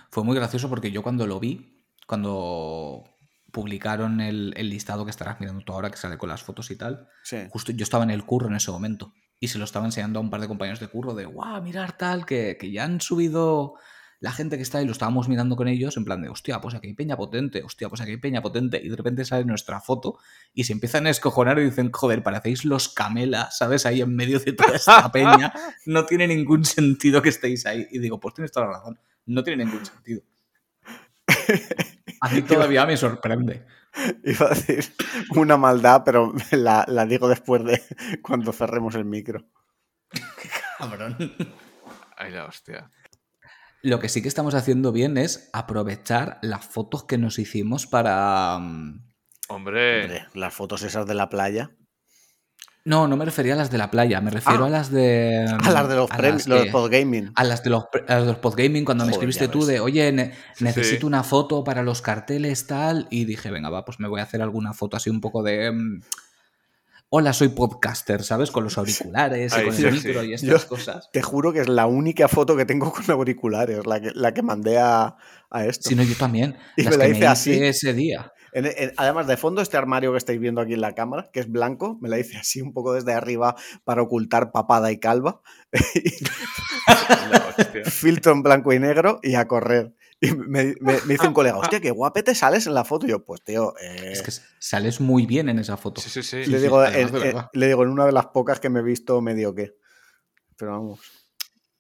fue 0.10 0.24
muy 0.24 0.36
gracioso 0.36 0.70
porque 0.70 0.92
yo 0.92 1.04
cuando 1.04 1.28
lo 1.28 1.40
vi, 1.40 1.86
cuando 2.08 3.04
publicaron 3.52 4.22
el, 4.22 4.54
el 4.56 4.70
listado 4.70 5.04
que 5.04 5.12
estarás 5.12 5.40
mirando 5.40 5.64
tú 5.64 5.74
ahora, 5.74 5.92
que 5.92 5.98
sale 5.98 6.18
con 6.18 6.30
las 6.30 6.42
fotos 6.42 6.72
y 6.72 6.78
tal, 6.78 7.10
sí. 7.24 7.38
justo 7.50 7.72
yo 7.74 7.84
estaba 7.84 8.04
en 8.04 8.12
el 8.12 8.26
curro 8.26 8.48
en 8.48 8.56
ese 8.56 8.72
momento 8.72 9.14
y 9.40 9.50
se 9.50 9.58
lo 9.58 9.66
estaba 9.66 9.86
enseñando 9.86 10.20
a 10.20 10.22
un 10.22 10.30
par 10.30 10.40
de 10.40 10.48
compañeros 10.48 10.80
de 10.80 10.88
curro 10.88 11.14
de, 11.14 11.26
guau, 11.26 11.62
mirar 11.62 11.98
tal, 11.98 12.26
que, 12.26 12.58
que 12.60 12.72
ya 12.72 12.86
han 12.86 13.02
subido 13.02 13.76
la 14.22 14.32
gente 14.32 14.56
que 14.56 14.62
está 14.62 14.78
ahí, 14.78 14.86
lo 14.86 14.92
estábamos 14.92 15.28
mirando 15.28 15.56
con 15.56 15.68
ellos 15.68 15.98
en 15.98 16.06
plan 16.06 16.22
de, 16.22 16.30
hostia, 16.30 16.62
pues 16.62 16.76
aquí 16.76 16.88
hay 16.90 16.94
peña 16.94 17.18
potente, 17.18 17.64
hostia, 17.64 17.90
pues 17.90 18.02
aquí 18.02 18.12
hay 18.12 18.18
peña 18.18 18.40
potente, 18.40 18.80
y 18.82 18.88
de 18.88 18.96
repente 18.96 19.26
sale 19.26 19.46
nuestra 19.46 19.82
foto 19.82 20.20
y 20.54 20.64
se 20.66 20.74
empiezan 20.74 21.08
a 21.08 21.10
escojonar 21.10 21.58
y 21.58 21.64
dicen, 21.64 21.92
joder, 21.92 22.22
parecéis 22.22 22.64
los 22.64 22.90
camelas, 22.90 23.58
¿sabes? 23.58 23.88
Ahí 23.88 24.00
en 24.00 24.16
medio 24.16 24.40
de 24.40 24.54
toda 24.54 24.76
esta 24.76 25.12
peña, 25.12 25.52
no 25.88 26.06
tiene 26.06 26.28
ningún 26.28 26.66
sentido 26.66 27.24
que 27.24 27.30
estéis 27.30 27.66
ahí. 27.66 27.88
Y 27.90 27.98
digo, 27.98 28.20
pues 28.20 28.36
tienes 28.36 28.52
toda 28.52 28.68
la 28.68 28.74
razón, 28.74 29.00
no 29.26 29.44
tiene 29.44 29.66
ningún 29.66 29.84
sentido. 29.84 30.22
A 32.22 32.30
mí 32.30 32.42
todavía 32.48 32.86
me 32.86 32.98
sorprende. 32.98 33.66
Iba 34.24 34.46
a 34.46 34.50
decir 34.50 34.86
una 35.36 35.58
maldad, 35.58 36.04
pero 36.06 36.32
la, 36.52 36.86
la 36.88 37.08
digo 37.08 37.28
después 37.28 37.64
de 37.66 37.82
cuando 38.22 38.54
cerremos 38.54 38.94
el 38.94 39.06
micro. 39.06 39.48
Cabrón. 40.78 41.34
Ay, 42.18 42.32
la 42.32 42.46
hostia. 42.46 42.92
Lo 43.84 44.00
que 44.00 44.10
sí 44.10 44.22
que 44.22 44.28
estamos 44.28 44.54
haciendo 44.54 44.92
bien 44.92 45.18
es 45.18 45.50
aprovechar 45.54 46.38
las 46.42 46.66
fotos 46.66 47.04
que 47.06 47.18
nos 47.18 47.40
hicimos 47.40 47.88
para... 47.88 48.58
mm, 48.60 49.04
Hombre, 49.50 50.04
Hombre, 50.04 50.26
las 50.34 50.54
fotos 50.54 50.84
esas 50.84 51.06
de 51.08 51.14
la 51.16 51.30
playa. 51.30 51.72
No, 52.84 53.08
no 53.08 53.16
me 53.16 53.26
refería 53.26 53.54
a 53.54 53.58
las 53.58 53.70
de 53.70 53.78
la 53.78 53.92
playa, 53.92 54.22
me 54.22 54.32
refiero 54.32 54.64
Ah. 54.64 54.68
a 54.68 54.70
las 54.72 54.90
de... 54.92 55.46
A 55.64 55.70
las 55.72 55.88
de 55.88 55.96
los 55.96 56.12
a 56.12 56.18
premios, 56.18 56.48
las 56.48 56.60
los 56.62 56.68
podgaming. 56.70 57.32
A 57.36 57.44
las 57.44 57.64
de 57.64 57.70
los, 57.70 57.84
a 58.08 58.14
las 58.16 58.22
de 58.26 58.32
los 58.32 58.38
podgaming, 58.38 58.86
cuando 58.86 59.06
me 59.06 59.12
escribiste 59.12 59.48
tú 59.50 59.66
de, 59.66 59.80
oye, 59.80 60.12
ne- 60.12 60.34
necesito 60.60 61.02
sí. 61.02 61.06
una 61.06 61.24
foto 61.24 61.64
para 61.64 61.84
los 61.84 62.02
carteles, 62.02 62.66
tal, 62.66 63.08
y 63.12 63.26
dije, 63.26 63.52
venga, 63.52 63.70
va, 63.70 63.86
pues 63.86 64.00
me 64.00 64.08
voy 64.08 64.20
a 64.20 64.24
hacer 64.24 64.42
alguna 64.42 64.74
foto 64.74 64.98
así 64.98 65.10
un 65.12 65.22
poco 65.22 65.44
de... 65.44 65.72
Hola, 67.14 67.34
soy 67.34 67.50
podcaster, 67.50 68.24
¿sabes? 68.24 68.52
Con 68.52 68.64
los 68.64 68.78
auriculares 68.78 69.52
y 69.58 69.66
con 69.66 69.74
sí, 69.76 69.84
el 69.84 70.00
sí. 70.00 70.08
micro 70.08 70.24
y 70.24 70.30
Yo- 70.30 70.36
estas 70.36 70.64
cosas. 70.66 71.10
Te 71.12 71.22
juro 71.22 71.52
que 71.52 71.60
es 71.60 71.68
la 71.68 71.86
única 71.86 72.30
foto 72.30 72.56
que 72.56 72.66
tengo 72.66 72.92
con 72.94 73.04
auriculares, 73.12 73.86
la 73.86 74.00
que, 74.00 74.12
la 74.16 74.34
que 74.34 74.42
mandé 74.42 74.78
a, 74.78 75.18
a 75.50 75.66
esto. 75.66 75.90
Si 75.90 75.96
no, 75.96 76.04
yo 76.04 76.16
también. 76.16 76.56
Y 76.78 76.84
las 76.84 76.92
me 76.92 76.98
la 76.98 77.06
que 77.06 77.12
hice 77.12 77.20
me 77.20 77.28
así. 77.28 77.52
hice 77.52 77.68
ese 77.68 77.94
día. 77.94 78.31
En- 78.54 78.66
en- 78.66 78.94
además, 78.98 79.28
de 79.28 79.38
fondo, 79.38 79.62
este 79.62 79.78
armario 79.78 80.12
que 80.12 80.18
estáis 80.18 80.40
viendo 80.40 80.62
aquí 80.62 80.74
en 80.74 80.82
la 80.82 80.94
cámara, 80.94 81.30
que 81.32 81.40
es 81.40 81.50
blanco, 81.50 81.98
me 82.02 82.10
la 82.10 82.20
hice 82.20 82.38
así 82.38 82.62
un 82.62 82.74
poco 82.74 82.94
desde 82.94 83.14
arriba 83.14 83.56
para 83.84 84.02
ocultar 84.02 84.52
papada 84.52 84.92
y 84.92 85.00
calva. 85.00 85.42
Filtro 87.86 88.34
en 88.34 88.44
blanco 88.44 88.74
y 88.74 88.80
negro 88.80 89.20
y 89.24 89.36
a 89.36 89.48
correr. 89.48 89.94
Y 90.20 90.32
me, 90.36 90.76
me- 90.80 91.02
me 91.06 91.14
dice 91.14 91.28
un 91.28 91.34
colega, 91.34 91.58
hostia, 91.72 91.80
qué 91.80 91.92
guapete 91.92 92.36
sales 92.36 92.68
en 92.68 92.74
la 92.74 92.84
foto. 92.84 93.06
Y 93.06 93.10
yo, 93.10 93.24
pues 93.26 93.42
tío, 93.44 93.74
eh, 93.82 94.12
Es 94.12 94.22
que 94.22 94.32
sales 94.60 95.00
muy 95.02 95.26
bien 95.26 95.50
en 95.50 95.60
esa 95.60 95.78
foto. 95.78 96.02
Sí, 96.02 96.10
sí, 96.10 96.24
sí. 96.24 96.38
le, 96.50 96.58
sí, 96.58 96.64
digo, 96.64 96.80
además 96.80 97.10
en, 97.12 97.16
en- 97.16 97.24
verdad. 97.24 97.50
le 97.54 97.68
digo 97.68 97.84
en 97.84 97.90
una 97.90 98.06
de 98.06 98.12
las 98.12 98.28
pocas 98.28 98.60
que 98.60 98.70
me 98.70 98.80
he 98.82 98.84
visto 98.84 99.20
medio 99.22 99.56
que. 99.56 99.76
Pero 100.58 100.72
vamos. 100.72 101.00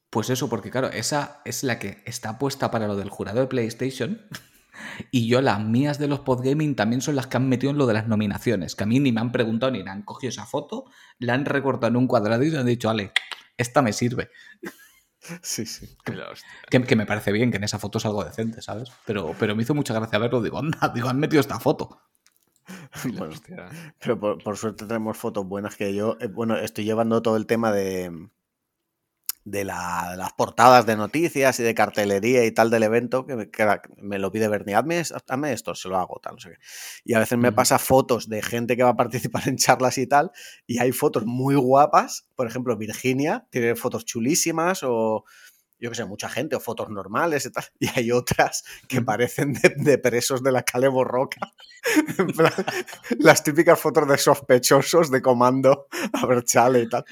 Pues 0.09 0.30
eso, 0.30 0.50
porque 0.50 0.72
claro, 0.72 0.90
esa 0.90 1.41
es 1.45 1.64
la 1.64 1.80
que 1.80 2.01
está 2.06 2.38
puesta 2.38 2.69
para 2.72 2.88
lo 2.88 2.95
del 2.98 3.09
jurado 3.09 3.40
de 3.41 3.48
PlayStation. 3.48 4.22
Y 5.11 5.27
yo, 5.27 5.41
las 5.41 5.59
mías 5.64 6.00
de 6.00 6.08
los 6.08 6.22
podgaming 6.22 6.75
también 6.75 7.01
son 7.01 7.16
las 7.16 7.27
que 7.27 7.38
han 7.38 7.50
metido 7.50 7.72
en 7.72 7.77
lo 7.77 7.85
de 7.85 7.93
las 7.93 8.08
nominaciones. 8.08 8.75
Que 8.75 8.83
a 8.83 8.88
mí 8.88 9.00
ni 9.00 9.11
me 9.11 9.22
han 9.22 9.32
preguntado 9.32 9.72
ni 9.72 9.83
me 9.83 9.91
han 9.91 10.03
cogido 10.03 10.30
esa 10.30 10.45
foto, 10.45 10.85
la 11.19 11.33
han 11.33 11.45
recortado 11.45 11.90
en 11.90 11.98
un 11.98 12.08
cuadrado 12.08 12.43
y 12.43 12.51
le 12.51 12.59
han 12.59 12.66
dicho, 12.66 12.88
vale, 12.88 13.11
esta 13.58 13.82
me 13.82 13.93
sirve. 13.93 14.30
Sí, 15.43 15.67
sí. 15.67 15.95
Que, 16.03 16.82
que 16.82 16.95
me 16.95 17.06
parece 17.06 17.32
bien, 17.32 17.51
que 17.51 17.58
en 17.58 17.64
esa 17.64 17.77
foto 17.77 18.00
es 18.00 18.06
algo 18.08 18.24
decente, 18.24 18.64
¿sabes? 18.64 18.91
Pero, 19.06 19.35
pero 19.38 19.56
me 19.56 19.61
hizo 19.61 19.75
mucha 19.75 19.93
gracia 19.93 20.17
verlo. 20.17 20.41
Digo, 20.41 20.58
anda, 20.58 20.91
digo, 20.95 21.09
han 21.09 21.19
metido 21.19 21.40
esta 21.40 21.59
foto. 21.59 22.01
Bueno, 23.03 23.33
hostia. 23.33 23.69
pero 24.00 24.19
por, 24.19 24.43
por 24.43 24.58
suerte 24.58 24.88
tenemos 24.88 25.16
fotos 25.17 25.45
buenas 25.45 25.75
que 25.75 25.93
yo, 25.93 26.17
eh, 26.19 26.27
bueno, 26.27 26.58
estoy 26.58 26.85
llevando 26.85 27.22
todo 27.22 27.38
el 27.38 27.45
tema 27.45 27.72
de, 27.72 28.30
de, 29.44 29.64
la- 29.66 30.10
de 30.11 30.18
las 30.18 30.34
portadas 30.34 30.86
de 30.86 30.95
noticias 30.95 31.60
y 31.60 31.64
de 31.64 31.74
cartelería 31.76 32.45
y 32.45 32.52
tal 32.52 32.70
del 32.70 32.84
evento, 32.84 33.26
que 33.26 33.36
me, 33.36 33.50
que 33.50 33.66
me 33.98 34.20
lo 34.20 34.32
pide 34.32 34.48
Bernie, 34.48 34.76
hazme, 34.76 35.00
hazme 35.28 35.53
esto, 35.53 35.74
se 35.76 35.90
lo 35.90 35.98
hago, 35.98 36.20
tal, 36.22 36.36
no 36.36 36.40
sé 36.40 36.52
qué. 36.52 36.58
Y 37.03 37.14
a 37.16 37.20
veces 37.20 37.38
me 37.38 37.52
pasa 37.52 37.80
fotos 37.80 38.30
de 38.30 38.42
gente 38.42 38.78
que 38.78 38.84
va 38.84 38.90
a 38.92 38.95
participar 38.98 39.48
en 39.48 39.58
charlas 39.58 39.98
y 39.98 40.08
tal, 40.08 40.32
y 40.68 40.80
hay 40.80 40.92
fotos 40.92 41.26
muy 41.26 41.56
guapas, 41.56 42.28
por 42.36 42.48
ejemplo, 42.48 42.78
Virginia 42.78 43.48
tiene 43.50 43.76
fotos 43.76 44.06
chulísimas 44.06 44.82
o... 44.84 45.26
Yo 45.80 45.90
que 45.90 45.95
sé, 45.95 46.06
mucha 46.06 46.30
gente, 46.30 46.56
o 46.56 46.60
fotos 46.60 46.90
normales 46.90 47.45
y 47.48 47.52
tal. 47.52 47.64
Y 47.80 47.88
hay 47.95 48.11
otras 48.11 48.64
que 48.88 49.02
parecen 49.02 49.53
de, 49.53 49.74
de 49.78 49.98
presos 49.98 50.44
de 50.44 50.52
la 50.52 50.61
calle 50.61 50.88
Borroca. 50.88 51.40
Las 53.20 53.44
típicas 53.44 53.80
fotos 53.80 54.08
de 54.08 54.18
sospechosos 54.18 55.10
de 55.11 55.22
comando 55.22 55.88
a 56.14 56.26
ver 56.26 56.44
chale 56.44 56.82
y 56.82 56.90
tal. 56.90 57.03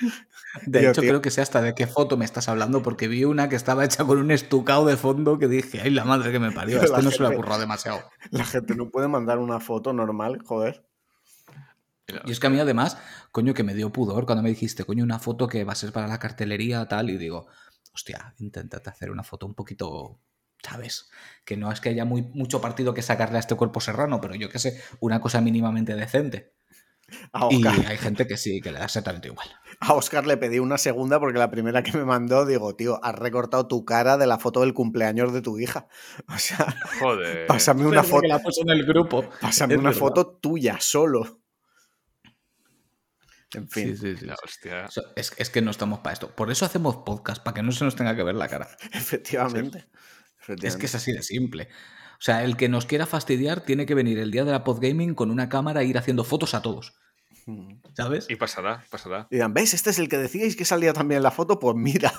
De 0.66 0.90
hecho, 0.90 1.02
tío. 1.02 1.10
creo 1.10 1.22
que 1.22 1.32
sé 1.32 1.42
hasta 1.42 1.62
de 1.62 1.76
qué 1.76 1.88
foto 1.88 2.18
me 2.18 2.26
estás 2.26 2.50
hablando, 2.50 2.82
porque 2.82 3.08
vi 3.08 3.24
una 3.26 3.50
que 3.50 3.56
estaba 3.56 3.86
hecha 3.86 4.04
con 4.06 4.18
un 4.18 4.32
estucado 4.32 4.86
de 4.86 4.98
fondo 4.98 5.38
que 5.38 5.48
dije, 5.48 5.82
ay, 5.82 5.92
la 5.92 6.06
madre 6.06 6.32
que 6.32 6.40
me 6.40 6.52
parió, 6.52 6.78
a 6.78 6.82
Pero 6.82 6.94
este 6.94 7.04
la 7.04 7.10
no 7.10 7.12
se 7.12 7.24
lo 7.24 7.36
currado 7.36 7.62
demasiado. 7.62 8.02
La 8.32 8.46
gente 8.46 8.76
no 8.76 8.90
puede 8.90 9.08
mandar 9.08 9.40
una 9.40 9.60
foto 9.60 9.94
normal, 9.94 10.40
joder. 10.44 10.86
La 12.08 12.22
Y 12.26 12.32
es 12.32 12.40
que 12.40 12.48
a 12.48 12.50
mí 12.50 12.60
además, 12.60 12.98
coño, 13.32 13.54
que 13.54 13.64
me 13.64 13.76
dio 13.76 13.92
pudor 13.92 14.26
cuando 14.26 14.42
me 14.42 14.50
dijiste, 14.50 14.84
coño, 14.84 15.04
una 15.04 15.20
foto 15.20 15.48
que 15.48 15.64
va 15.64 15.74
a 15.74 15.76
ser 15.76 15.92
para 15.92 16.08
la 16.08 16.20
cartelería, 16.20 16.88
tal, 16.88 17.10
y 17.10 17.18
digo, 17.18 17.48
hostia, 17.94 18.34
inténtate 18.40 18.90
hacer 18.90 19.12
una 19.12 19.24
foto 19.24 19.46
un 19.46 19.54
poquito, 19.54 20.20
¿sabes? 20.64 21.10
Que 21.46 21.58
no 21.58 21.72
es 21.72 21.82
que 21.82 21.90
haya 21.90 22.06
muy, 22.06 22.24
mucho 22.24 22.62
partido 22.62 22.94
que 22.94 23.04
sacarle 23.04 23.38
a 23.38 23.40
este 23.40 23.56
cuerpo 23.56 23.80
serrano, 23.80 24.20
pero 24.20 24.36
yo 24.36 24.50
qué 24.50 24.58
sé, 24.58 24.82
una 25.00 25.22
cosa 25.22 25.42
mínimamente 25.42 25.96
decente. 25.96 26.54
A 27.34 27.48
Y 27.52 27.66
hay 27.66 27.98
gente 27.98 28.28
que 28.28 28.38
sí, 28.38 28.62
que 28.62 28.72
le 28.72 28.80
da 28.80 28.86
exactamente 28.86 29.28
igual. 29.28 29.48
a 29.80 29.94
Oscar 29.94 30.26
le 30.28 30.38
pedí 30.38 30.60
una 30.60 30.78
segunda 30.78 31.20
porque 31.20 31.40
la 31.40 31.50
primera 31.52 31.84
que 31.84 31.92
me 31.98 32.06
mandó, 32.06 32.46
digo, 32.46 32.76
tío, 32.76 33.00
has 33.04 33.16
recortado 33.16 33.68
tu 33.68 33.86
cara 33.86 34.18
de 34.18 34.28
la 34.28 34.38
foto 34.40 34.62
del 34.62 34.74
cumpleaños 34.74 35.34
de 35.34 35.42
tu 35.42 35.60
hija. 35.60 35.88
O 36.28 36.38
sea, 36.38 36.76
Joder. 37.00 37.48
pásame 37.48 37.86
una 37.86 38.04
foto, 38.04 38.22
que 38.22 38.28
la 38.28 38.40
puso 38.40 38.62
en 38.62 38.70
el 38.72 38.86
grupo. 38.86 39.30
pásame 39.42 39.74
Es 39.76 39.80
una 39.80 39.90
verdad. 39.90 40.00
foto 40.00 40.28
tuya 40.42 40.78
solo. 40.80 41.42
En 43.54 43.68
fin, 43.68 43.98
Sí, 43.98 43.98
sí, 43.98 44.18
sí. 44.18 44.26
La 44.26 44.36
hostia. 44.44 44.88
Es, 45.16 45.34
es 45.38 45.50
que 45.50 45.62
no 45.62 45.72
estamos 45.72 46.00
para 46.00 46.14
esto. 46.14 46.36
Por 46.36 46.52
eso 46.52 46.66
hacemos 46.66 46.98
podcast, 46.98 47.44
para 47.44 47.56
que 47.56 47.64
no 47.64 47.72
se 47.72 47.84
nos 47.84 47.96
tenga 47.96 48.16
que 48.16 48.24
ver 48.24 48.36
la 48.36 48.48
cara. 48.48 48.68
efectivamente. 48.94 49.80
Es 49.80 49.86
efectivamente. 50.50 50.80
que 50.80 50.86
es 50.86 50.96
así 50.96 51.12
de 51.12 51.24
simple. 51.24 51.68
O 52.20 52.22
sea, 52.22 52.44
el 52.44 52.58
que 52.58 52.68
nos 52.68 52.86
quiera 52.86 53.06
fastidiar 53.06 53.62
tiene 53.62 53.86
que 53.86 53.96
venir 53.96 54.20
el 54.20 54.30
día 54.30 54.44
de 54.44 54.52
la 54.52 54.64
podgaming 54.66 55.16
con 55.16 55.32
una 55.32 55.48
cámara 55.48 55.82
e 55.82 55.86
ir 55.86 55.98
haciendo 55.98 56.26
fotos 56.26 56.54
a 56.54 56.62
todos. 56.62 56.94
¿Sabes? 57.96 58.30
Y 58.30 58.36
pasará, 58.36 58.84
pasará. 58.92 59.28
Y 59.32 59.36
dirán, 59.36 59.54
¿ves? 59.54 59.74
Este 59.74 59.90
es 59.90 60.00
el 60.00 60.10
que 60.10 60.18
decíais 60.18 60.56
que 60.56 60.66
salía 60.66 60.94
también 60.94 61.18
en 61.18 61.24
la 61.24 61.32
foto. 61.32 61.60
Pues 61.60 61.76
mira, 61.76 62.12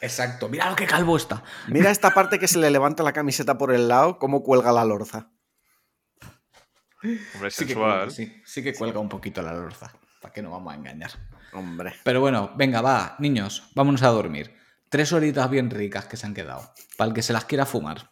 Exacto. 0.00 0.48
Mira 0.48 0.68
lo 0.68 0.74
que 0.76 0.86
calvo 0.86 1.16
está. 1.16 1.44
mira 1.68 1.90
esta 1.90 2.10
parte 2.10 2.40
que 2.40 2.48
se 2.48 2.58
le 2.58 2.70
levanta 2.70 3.04
la 3.04 3.12
camiseta 3.12 3.56
por 3.56 3.72
el 3.72 3.86
lado, 3.88 4.18
cómo 4.18 4.42
cuelga 4.42 4.72
la 4.72 4.84
lorza. 4.84 5.30
Hombre, 7.34 7.50
Sí 7.50 7.66
que, 7.66 7.74
cuelga, 7.74 8.10
sí, 8.10 8.42
sí 8.44 8.62
que 8.62 8.74
cuelga 8.74 8.98
un 9.00 9.08
poquito 9.08 9.42
la 9.42 9.52
lorza. 9.54 9.92
¿Para 10.20 10.34
qué 10.34 10.42
no 10.42 10.50
vamos 10.50 10.72
a 10.72 10.76
engañar? 10.76 11.10
Hombre. 11.52 11.94
Pero 12.04 12.20
bueno, 12.20 12.52
venga, 12.56 12.80
va, 12.80 13.16
niños, 13.18 13.70
vámonos 13.74 14.02
a 14.02 14.08
dormir. 14.08 14.54
Tres 14.88 15.12
horitas 15.12 15.48
bien 15.50 15.70
ricas 15.70 16.06
que 16.06 16.16
se 16.16 16.26
han 16.26 16.34
quedado. 16.34 16.72
Para 16.96 17.08
el 17.08 17.14
que 17.14 17.22
se 17.22 17.32
las 17.32 17.44
quiera 17.44 17.66
fumar. 17.66 18.11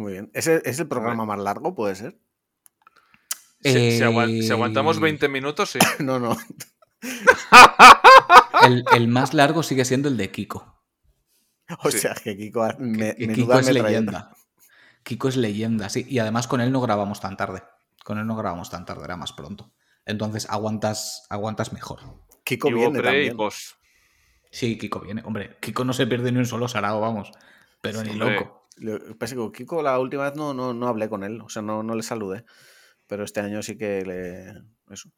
Muy 0.00 0.12
bien. 0.12 0.30
¿Ese 0.32 0.62
es 0.64 0.78
el 0.80 0.88
programa 0.88 1.26
más 1.26 1.38
largo? 1.38 1.74
¿Puede 1.74 1.94
ser? 1.94 2.18
Si, 3.62 3.70
si 3.70 4.02
Eh, 4.02 4.42
si 4.42 4.50
aguantamos 4.50 4.98
20 4.98 5.28
minutos, 5.28 5.72
sí. 5.72 5.78
No, 5.98 6.18
no. 6.18 6.36
El, 8.62 8.84
el 8.94 9.08
más 9.08 9.34
largo 9.34 9.62
sigue 9.62 9.84
siendo 9.84 10.08
el 10.08 10.16
de 10.16 10.30
Kiko. 10.30 10.82
O 11.82 11.90
Sí. 11.90 11.98
sea, 11.98 12.14
que 12.14 12.36
Kiko, 12.36 12.66
me, 12.78 13.14
Que 13.14 13.26
menuda 13.26 13.34
Kiko 13.34 13.58
es 13.58 13.66
metralleta. 13.66 13.88
leyenda. 13.88 14.36
Kiko 15.02 15.28
es 15.28 15.36
leyenda, 15.36 15.88
sí. 15.88 16.06
Y 16.08 16.18
además 16.18 16.46
con 16.46 16.60
él 16.60 16.72
no 16.72 16.80
grabamos 16.80 17.20
tan 17.20 17.36
tarde. 17.36 17.62
Con 18.04 18.18
él 18.18 18.26
no 18.26 18.36
grabamos 18.36 18.70
tan 18.70 18.84
tarde, 18.86 19.04
era 19.04 19.16
más 19.16 19.32
pronto. 19.32 19.70
Entonces 20.06 20.46
aguantas, 20.50 21.26
aguantas 21.30 21.72
mejor. 21.72 22.00
Kiko 22.44 22.68
Y 22.70 22.74
viene 22.74 22.98
pre 23.00 23.00
y 23.00 23.04
también. 23.12 23.36
post. 23.36 23.76
Sí, 24.50 24.76
Kiko 24.78 25.00
viene. 25.00 25.22
Hombre, 25.24 25.56
Kiko 25.60 25.84
no 25.84 25.92
se 25.92 26.06
pierde 26.06 26.32
ni 26.32 26.38
un 26.38 26.46
solo 26.46 26.68
sarao, 26.68 27.00
vamos. 27.00 27.30
Pero 27.82 28.02
ni 28.02 28.10
hombre. 28.10 28.34
loco. 28.36 28.56
Lo 28.56 28.59
que 28.80 29.24
es 29.24 29.30
que 29.30 29.36
con 29.36 29.52
Kiko 29.52 29.82
la 29.82 29.98
última 29.98 30.24
vez 30.24 30.34
no, 30.36 30.54
no, 30.54 30.72
no 30.74 30.88
hablé 30.88 31.08
con 31.08 31.22
él, 31.24 31.40
o 31.40 31.48
sea, 31.48 31.62
no, 31.62 31.82
no 31.82 31.94
le 31.94 32.02
saludé. 32.02 32.44
Pero 33.06 33.24
este 33.24 33.40
año 33.40 33.62
sí 33.62 33.76
que 33.76 34.04
le. 34.04 34.62
Eso. 34.92 35.10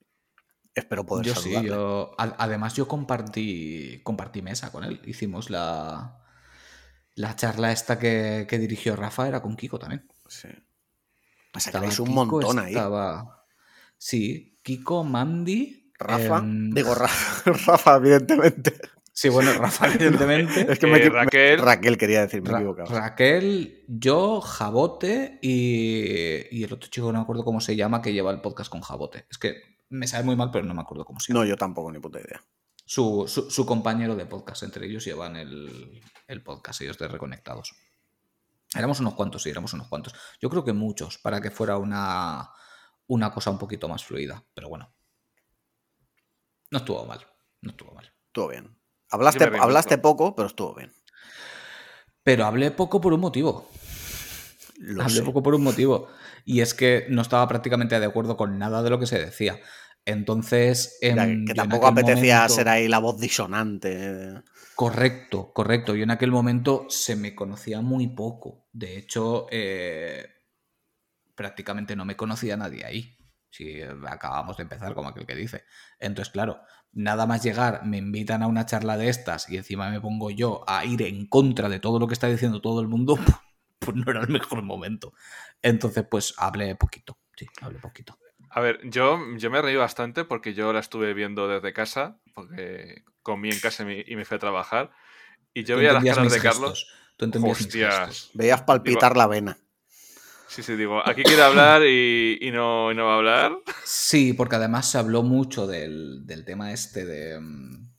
Espero 0.75 1.05
poder 1.05 1.27
Yo 1.27 1.35
sí, 1.35 1.53
yo. 1.63 2.15
Además, 2.19 2.75
yo 2.75 2.89
compartí, 2.89 4.01
compartí 4.03 4.41
mesa 4.43 4.73
con 4.73 4.85
él. 4.85 5.01
Hicimos 5.05 5.51
la. 5.51 6.19
La 7.15 7.37
charla 7.37 7.73
esta 7.73 7.99
que, 7.99 8.47
que 8.49 8.59
dirigió 8.59 8.97
Rafa 8.97 9.29
era 9.29 9.43
con 9.43 9.55
Kiko 9.57 9.79
también. 9.79 10.09
Sí. 10.29 10.49
Pasa 11.53 11.71
que 11.71 11.77
Estaba 11.77 11.85
veis 11.87 11.99
un 12.01 12.07
Kiko, 12.09 12.25
montón 12.25 12.59
ahí. 12.59 12.73
estaba- 12.73 13.45
Sí, 13.99 14.59
Kiko, 14.63 15.05
Mandy. 15.05 15.93
Rafa, 15.99 16.39
em, 16.39 16.71
digo 16.71 16.95
Rafa, 16.95 17.53
Rafa, 17.67 17.97
evidentemente. 17.97 18.81
Sí, 19.15 19.29
bueno, 19.29 19.53
Rafa, 19.59 19.89
evidentemente. 19.93 20.73
Es 20.73 20.79
que 20.79 20.87
Eh, 20.87 20.91
me, 20.91 21.09
Raquel. 21.11 21.59
Raquel 21.59 21.99
quería 21.99 22.23
decir, 22.23 22.43
me 22.43 22.49
he 22.49 22.53
Ra- 22.53 22.59
equivocado. 22.59 22.91
Raquel, 22.99 23.85
yo, 23.89 24.41
Jabote 24.41 25.39
y, 25.43 26.47
y 26.51 26.65
el 26.65 26.73
otro 26.73 26.89
chico 26.91 27.13
no 27.13 27.19
me 27.19 27.23
acuerdo 27.23 27.45
cómo 27.45 27.61
se 27.61 27.77
llama 27.77 28.01
que 28.03 28.13
lleva 28.13 28.31
el 28.31 28.41
podcast 28.41 28.71
con 28.71 28.81
Jabote. 28.81 29.27
Es 29.31 29.39
que 29.39 29.77
me 29.91 30.07
sabe 30.07 30.25
muy 30.25 30.37
mal, 30.37 30.51
pero 30.51 30.65
no 30.65 30.75
me 30.75 30.81
acuerdo 30.81 31.05
cómo 31.05 31.21
se 31.21 31.33
llama. 31.33 31.45
No, 31.45 31.49
yo 31.51 31.57
tampoco, 31.57 31.93
ni 31.93 31.99
puta 31.99 32.19
idea. 32.21 32.43
Su, 32.85 33.27
su- 33.29 33.51
su 33.51 33.67
compañero 33.67 34.17
de 34.17 34.27
podcast, 34.27 34.63
entre 34.63 34.87
ellos 34.87 35.05
llevan 35.05 35.37
el, 35.37 36.01
el 36.27 36.43
podcast, 36.43 36.81
ellos 36.81 36.99
de 36.99 37.09
Reconectados. 37.09 37.75
Éramos 38.75 39.01
unos 39.01 39.15
cuantos, 39.15 39.43
sí, 39.43 39.51
éramos 39.51 39.75
unos 39.75 39.89
cuantos. 39.89 40.15
Yo 40.41 40.49
creo 40.49 40.65
que 40.65 40.73
muchos, 40.73 41.19
para 41.19 41.41
que 41.43 41.51
fuera 41.51 41.77
una, 41.77 42.49
una 43.09 43.31
cosa 43.31 43.51
un 43.51 43.59
poquito 43.59 43.87
más 43.89 44.03
fluida. 44.03 44.43
Pero 44.55 44.71
bueno, 44.71 44.91
no 46.71 46.79
estuvo 46.79 47.05
mal, 47.05 47.21
no 47.61 47.71
estuvo 47.73 47.93
mal. 47.93 48.11
Estuvo 48.29 48.49
bien. 48.49 48.75
Hablaste, 49.13 49.45
hablaste 49.61 49.99
poco, 49.99 50.35
pero 50.35 50.49
estuvo 50.49 50.75
bien. 50.75 50.91
Pero 52.25 52.47
hablé 52.47 52.71
poco 52.71 53.01
por 53.01 53.13
un 53.13 53.21
motivo. 53.21 53.69
Lo 54.79 55.03
Hablé 55.03 55.17
sé. 55.17 55.23
poco 55.23 55.43
por 55.43 55.55
un 55.55 55.63
motivo. 55.63 56.09
Y 56.45 56.61
es 56.61 56.75
que 56.75 57.07
no 57.09 57.23
estaba 57.23 57.47
prácticamente 57.47 57.99
de 58.01 58.07
acuerdo 58.07 58.37
con 58.37 58.59
nada 58.59 58.83
de 58.83 58.91
lo 58.91 58.99
que 58.99 59.07
se 59.07 59.19
decía. 59.19 59.61
Entonces. 60.05 60.99
Que- 61.01 61.15
tampoco 61.55 61.87
apetecía 61.87 62.37
momento- 62.39 62.55
ser 62.55 62.69
ahí 62.69 62.89
la 62.89 62.99
voz 62.99 63.21
disonante. 63.21 64.43
Correcto, 64.75 65.53
correcto. 65.53 65.95
Yo 65.95 66.03
en 66.05 66.11
aquel 66.11 66.33
momento 66.33 66.87
se 66.89 67.15
me 67.15 67.35
conocía 67.35 67.81
muy 67.81 68.09
poco. 68.09 68.67
De 68.73 68.97
hecho, 68.97 69.47
eh, 69.51 70.27
prácticamente 71.35 71.95
no 71.97 72.05
me 72.05 72.17
conocía 72.17 72.57
nadie 72.57 72.85
ahí. 72.85 73.17
Si 73.51 73.81
acabamos 73.83 74.57
de 74.57 74.63
empezar, 74.63 74.95
como 74.95 75.11
aquel 75.11 75.27
que 75.27 75.35
dice. 75.37 75.65
Entonces, 76.01 76.33
claro, 76.33 76.61
nada 76.93 77.27
más 77.27 77.43
llegar, 77.43 77.85
me 77.85 77.99
invitan 77.99 78.43
a 78.43 78.47
una 78.47 78.67
charla 78.67 78.97
de 78.97 79.09
estas 79.09 79.49
y 79.49 79.57
encima 79.57 79.91
me 79.91 80.01
pongo 80.01 80.31
yo 80.31 80.65
a 80.67 80.85
ir 80.85 81.03
en 81.03 81.27
contra 81.27 81.69
de 81.69 81.81
todo 81.81 81.99
lo 81.99 82.07
que 82.07 82.15
está 82.15 82.29
diciendo 82.29 82.61
todo 82.61 82.81
el 82.81 82.89
mundo, 82.89 83.17
pues 83.79 83.97
no 83.97 84.11
era 84.11 84.21
el 84.21 84.29
mejor 84.29 84.63
momento. 84.63 85.13
Entonces, 85.63 86.05
pues 86.09 86.35
hablé 86.37 86.75
poquito. 86.77 87.19
Sí, 87.37 87.47
hablé 87.61 87.79
poquito. 87.79 88.19
A 88.51 88.61
ver, 88.61 88.81
yo, 88.85 89.19
yo 89.39 89.51
me 89.51 89.63
reí 89.63 89.77
bastante 89.77 90.25
porque 90.25 90.53
yo 90.53 90.73
la 90.73 90.81
estuve 90.81 91.15
viendo 91.15 91.49
desde 91.49 91.73
casa, 91.73 92.19
porque 92.35 93.03
comí 93.23 93.51
en 93.51 93.59
casa 93.61 93.83
y 93.83 94.15
me, 94.15 94.25
fui 94.25 94.37
a 94.37 94.41
trabajar. 94.41 94.91
Y 95.55 95.65
yo 95.65 95.77
veía 95.77 95.95
las 95.95 96.05
caras 96.05 96.33
de 96.33 96.41
Carlos. 96.41 96.87
Tú 97.17 97.31
Hostias. 97.47 98.31
Veías 98.35 98.63
palpitar 98.63 99.17
la 99.17 99.27
vena. 99.27 99.59
Sí, 100.53 100.63
sí, 100.63 100.77
digo, 100.77 101.01
aquí 101.09 101.23
quiere 101.23 101.41
hablar 101.41 101.83
y, 101.87 102.51
no, 102.53 102.95
va 102.95 103.15
a 103.15 103.17
hablar. 103.17 103.59
Sí, 103.87 104.35
porque 104.35 104.57
además 104.57 104.87
se 104.91 104.99
habló 104.99 105.23
mucho 105.23 105.67
del, 105.67 106.27
tema 106.45 106.75
este 106.75 107.07
de 107.07 107.41
mm, 107.41 107.91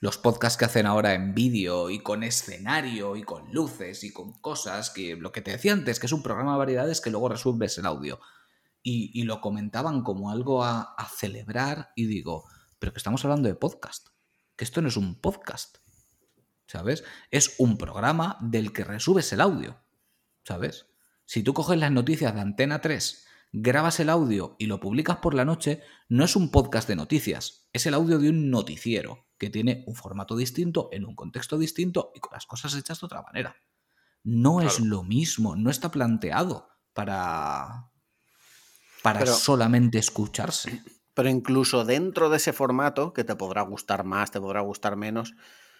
los 0.00 0.16
podcasts 0.16 0.56
que 0.56 0.64
hacen 0.64 0.86
ahora 0.86 1.12
en 1.12 1.34
vídeo 1.34 1.90
y 1.90 1.98
con 1.98 2.22
escenario 2.22 3.14
y 3.16 3.24
con 3.24 3.52
luces 3.52 4.04
y 4.04 4.12
con 4.14 4.40
cosas, 4.40 4.88
que 4.88 5.14
lo 5.16 5.32
que 5.32 5.42
te 5.42 5.50
decía 5.50 5.74
antes, 5.74 6.00
que 6.00 6.06
es 6.06 6.12
un 6.12 6.22
programa 6.22 6.52
de 6.52 6.58
variedades 6.60 7.02
que 7.02 7.10
luego 7.10 7.28
resuelves 7.28 7.76
el 7.76 7.84
audio. 7.84 8.18
Y, 8.82 9.10
y 9.12 9.24
lo 9.24 9.42
comentaban 9.42 10.02
como 10.04 10.30
algo 10.30 10.64
a, 10.64 10.94
a 10.96 11.08
celebrar 11.10 11.90
y 11.94 12.06
digo, 12.06 12.48
pero 12.78 12.94
que 12.94 12.98
estamos 12.98 13.22
hablando 13.26 13.50
de 13.50 13.54
podcast, 13.54 14.08
que 14.56 14.64
esto 14.64 14.80
no 14.80 14.88
es 14.88 14.96
un 14.96 15.20
podcast, 15.20 15.76
¿sabes? 16.66 17.04
Es 17.30 17.56
un 17.58 17.76
programa 17.76 18.38
del 18.40 18.72
que 18.72 18.84
resubes 18.84 19.30
el 19.34 19.42
audio, 19.42 19.78
¿sabes? 20.42 20.86
Si 21.24 21.42
tú 21.42 21.54
coges 21.54 21.78
las 21.78 21.92
noticias 21.92 22.34
de 22.34 22.40
Antena 22.40 22.80
3, 22.80 23.26
grabas 23.52 24.00
el 24.00 24.10
audio 24.10 24.56
y 24.58 24.66
lo 24.66 24.80
publicas 24.80 25.18
por 25.18 25.34
la 25.34 25.44
noche, 25.44 25.82
no 26.08 26.24
es 26.24 26.36
un 26.36 26.50
podcast 26.50 26.88
de 26.88 26.96
noticias, 26.96 27.68
es 27.72 27.86
el 27.86 27.94
audio 27.94 28.18
de 28.18 28.30
un 28.30 28.50
noticiero 28.50 29.26
que 29.38 29.50
tiene 29.50 29.84
un 29.86 29.94
formato 29.94 30.36
distinto, 30.36 30.88
en 30.92 31.04
un 31.04 31.14
contexto 31.14 31.58
distinto 31.58 32.12
y 32.14 32.20
con 32.20 32.32
las 32.32 32.46
cosas 32.46 32.74
hechas 32.74 33.00
de 33.00 33.06
otra 33.06 33.22
manera. 33.22 33.56
No 34.24 34.60
es 34.60 34.78
lo 34.78 35.02
mismo, 35.02 35.56
no 35.56 35.68
está 35.68 35.90
planteado 35.90 36.68
para, 36.92 37.90
para 39.02 39.20
Pero- 39.20 39.34
solamente 39.34 39.98
escucharse. 39.98 40.82
Pero 41.14 41.28
incluso 41.28 41.84
dentro 41.84 42.30
de 42.30 42.38
ese 42.38 42.52
formato, 42.52 43.12
que 43.12 43.24
te 43.24 43.36
podrá 43.36 43.62
gustar 43.62 44.04
más, 44.04 44.30
te 44.30 44.40
podrá 44.40 44.60
gustar 44.62 44.96
menos, 44.96 45.34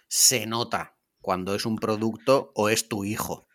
se 0.08 0.44
nota 0.46 0.98
cuando 1.20 1.54
es 1.54 1.64
un 1.64 1.76
producto 1.76 2.52
o 2.54 2.68
es 2.68 2.88
tu 2.88 3.04
hijo. 3.04 3.48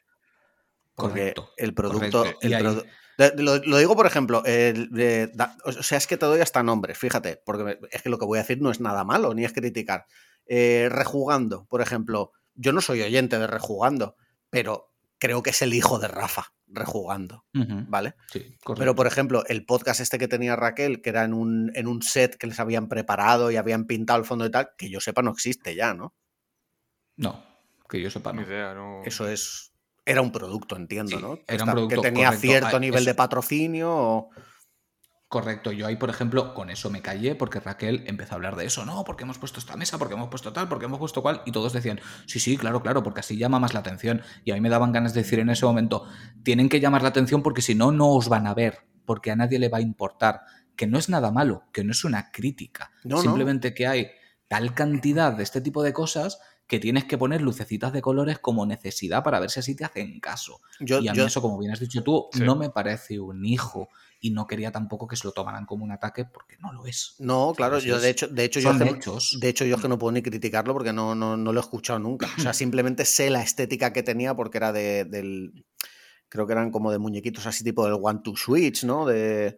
Porque 0.98 1.34
Correcto, 1.36 1.54
el 1.58 1.74
producto. 1.76 2.20
correcto. 2.20 2.40
Y 2.42 2.48
el 2.48 2.54
ahí- 2.56 2.64
produ- 2.64 2.86
de- 3.20 3.34
lo, 3.44 3.58
lo 3.58 3.78
digo, 3.78 3.96
por 3.96 4.08
ejemplo, 4.08 4.44
el 4.46 4.90
de- 4.90 5.28
da- 5.28 5.56
o 5.64 5.72
sea, 5.72 5.98
es 6.00 6.08
que 6.08 6.18
te 6.18 6.26
doy 6.26 6.42
hasta 6.42 6.64
nombres, 6.64 6.98
fíjate, 6.98 7.42
porque 7.46 7.80
es 7.92 8.02
que 8.02 8.10
lo 8.10 8.18
que 8.18 8.26
voy 8.26 8.40
a 8.40 8.42
decir 8.42 8.62
no 8.62 8.72
es 8.72 8.80
nada 8.82 9.04
malo, 9.04 9.34
ni 9.36 9.46
es 9.46 9.54
criticar. 9.54 10.06
Eh, 10.48 10.88
rejugando, 10.90 11.66
por 11.68 11.82
ejemplo, 11.82 12.32
yo 12.56 12.74
no 12.74 12.82
soy 12.82 13.02
oyente 13.04 13.38
de 13.38 13.46
rejugando, 13.48 14.16
pero 14.50 14.92
creo 15.20 15.44
que 15.44 15.52
es 15.52 15.62
el 15.62 15.74
hijo 15.76 16.00
de 16.00 16.08
Rafa, 16.08 16.54
rejugando, 16.68 17.46
¿vale? 17.54 18.16
sí, 18.32 18.58
Pero, 18.78 18.96
por 18.96 19.06
ejemplo, 19.08 19.44
el 19.48 19.66
podcast 19.66 20.00
este 20.00 20.18
que 20.18 20.28
tenía 20.28 20.56
Raquel, 20.56 21.02
que 21.02 21.10
era 21.12 21.24
en 21.24 21.34
un, 21.34 21.72
en 21.76 21.88
un 21.88 22.02
set 22.02 22.36
que 22.38 22.48
les 22.48 22.60
habían 22.60 22.88
preparado 22.88 23.52
y 23.52 23.56
habían 23.58 23.86
pintado 23.86 24.20
el 24.20 24.26
fondo 24.26 24.46
y 24.46 24.52
tal, 24.52 24.70
que 24.78 24.90
yo 24.90 25.00
sepa 25.00 25.22
no 25.22 25.32
existe 25.32 25.76
ya, 25.76 25.94
¿no? 25.94 26.16
No, 27.16 27.44
que 27.90 28.02
yo 28.02 28.10
sepa, 28.12 28.32
Ni 28.34 28.42
no. 28.42 28.48
idea, 28.48 28.74
no. 28.74 29.02
Eso 29.06 29.28
es. 29.28 29.74
Era 30.08 30.22
un 30.22 30.32
producto, 30.32 30.76
entiendo, 30.76 31.18
Sí, 31.18 31.22
¿no? 31.22 31.38
Era 31.48 31.64
un 31.66 31.70
producto, 31.72 32.02
que 32.02 32.08
tenía 32.10 32.28
correcto. 32.28 32.48
cierto 32.48 32.78
Ah, 32.78 32.80
nivel 32.80 33.04
de 33.06 33.14
patrocinio. 33.14 33.92
o- 33.94 34.30
Correcto, 35.30 35.74
yo 35.74 35.86
ahí, 35.86 35.98
por 35.98 36.10
ejemplo, 36.10 36.54
con 36.54 36.70
eso 36.70 36.90
me 36.90 37.02
callé 37.02 37.36
porque 37.36 37.60
Raquel 37.60 38.06
empezó 38.08 38.32
a 38.32 38.36
hablar 38.36 38.56
de 38.56 38.66
eso. 38.66 38.86
No, 38.86 39.04
porque 39.04 39.24
hemos 39.26 39.38
puesto 39.38 39.60
esta 39.60 39.76
mesa, 39.76 39.98
porque 39.98 40.14
hemos 40.14 40.30
puesto 40.30 40.54
tal, 40.54 40.70
porque 40.70 40.86
hemos 40.86 41.00
puesto 41.00 41.22
cual. 41.22 41.42
Y 41.46 41.52
todos 41.52 41.74
decían, 41.74 42.00
sí, 42.28 42.40
sí, 42.40 42.56
claro, 42.56 42.82
claro, 42.82 43.04
porque 43.04 43.20
así 43.20 43.36
llama 43.38 43.60
más 43.60 43.74
la 43.74 43.82
atención. 43.82 44.22
Y 44.46 44.52
a 44.52 44.54
mí 44.56 44.62
me 44.62 44.70
daban 44.70 44.94
ganas 44.94 45.14
de 45.14 45.24
decir 45.24 45.40
en 45.40 45.50
ese 45.50 45.66
momento, 45.66 46.06
tienen 46.44 46.70
que 46.70 46.80
llamar 46.80 47.02
la 47.02 47.10
atención 47.10 47.44
porque 47.44 47.62
si 47.62 47.76
no, 47.76 47.92
no 47.92 48.08
os 48.14 48.30
van 48.30 48.48
a 48.48 48.54
ver, 48.54 48.88
porque 49.06 49.30
a 49.32 49.36
nadie 49.36 49.60
le 49.60 49.68
va 49.68 49.80
a 49.80 49.82
importar. 49.82 50.44
Que 50.78 50.88
no 50.88 50.98
es 50.98 51.10
nada 51.10 51.30
malo, 51.32 51.64
que 51.74 51.84
no 51.84 51.92
es 51.92 52.06
una 52.06 52.32
crítica. 52.32 52.92
No, 53.04 53.18
no. 53.18 53.22
Simplemente 53.22 53.74
que 53.74 53.86
hay 53.86 54.08
tal 54.48 54.74
cantidad 54.74 55.34
de 55.34 55.44
este 55.44 55.60
tipo 55.60 55.84
de 55.84 55.92
cosas 55.92 56.40
que 56.68 56.80
tienes 56.80 57.06
que 57.06 57.18
poner 57.18 57.42
lucecitas 57.42 57.94
de 57.94 58.02
colores 58.02 58.40
como 58.40 58.66
necesidad 58.66 59.24
para 59.24 59.40
ver 59.40 59.50
si 59.50 59.62
así 59.62 59.76
te 59.76 59.86
hacen 59.86 60.20
caso. 60.20 60.60
Yo, 60.82 61.00
Y 61.00 61.08
a 61.08 61.14
mí 61.14 61.18
yo- 61.18 61.26
eso, 61.26 61.42
como 61.42 61.58
bien 61.58 61.72
has 61.72 61.80
dicho 61.80 62.04
tú, 62.04 62.28
Sí. 62.34 62.42
no 62.44 62.56
me 62.56 62.70
parece 62.70 63.20
un 63.20 63.46
hijo. 63.46 63.88
Y 64.20 64.32
no 64.32 64.48
quería 64.48 64.72
tampoco 64.72 65.08
que 65.08 65.16
se 65.16 65.28
lo 65.28 65.32
tomaran 65.32 65.68
como 65.68 65.84
un 65.84 65.92
ataque 65.92 66.26
porque 66.26 66.58
no 66.58 66.74
lo 66.74 66.88
es. 66.88 67.14
no, 67.20 67.54
claro, 67.56 67.78
yo 67.78 68.00
de 68.00 68.10
hecho, 68.10 68.28
de 68.28 68.46
hecho, 68.46 68.60
yo 68.60 68.72
hechos. 68.84 69.38
de 69.40 69.48
hecho, 69.48 69.64
yo 69.64 69.76
es 69.76 69.82
que 69.82 69.88
no 69.88 70.00
puedo 70.00 70.12
ni 70.12 70.24
criticarlo 70.24 70.74
porque 70.74 70.92
no, 70.92 71.14
no, 71.14 71.38
no 71.38 71.54
lo 71.54 71.60
he 71.60 71.62
escuchado 71.62 72.00
nunca. 72.00 72.28
O 72.36 72.42
sea, 72.42 72.52
simplemente 72.54 73.06
sé 73.06 73.30
la 73.30 73.44
estética 73.44 73.94
que 73.94 74.02
tenía 74.02 74.36
porque 74.36 74.58
era 74.58 74.74
de, 74.74 75.06
del. 75.06 75.64
Creo 76.30 76.48
que 76.48 76.54
eran 76.54 76.72
como 76.72 76.92
de 76.92 76.98
muñequitos 76.98 77.46
así, 77.46 77.64
tipo 77.64 77.86
del 77.86 78.00
One 78.02 78.22
to 78.24 78.36
Switch, 78.36 78.84
¿no? 78.86 79.06
De. 79.06 79.58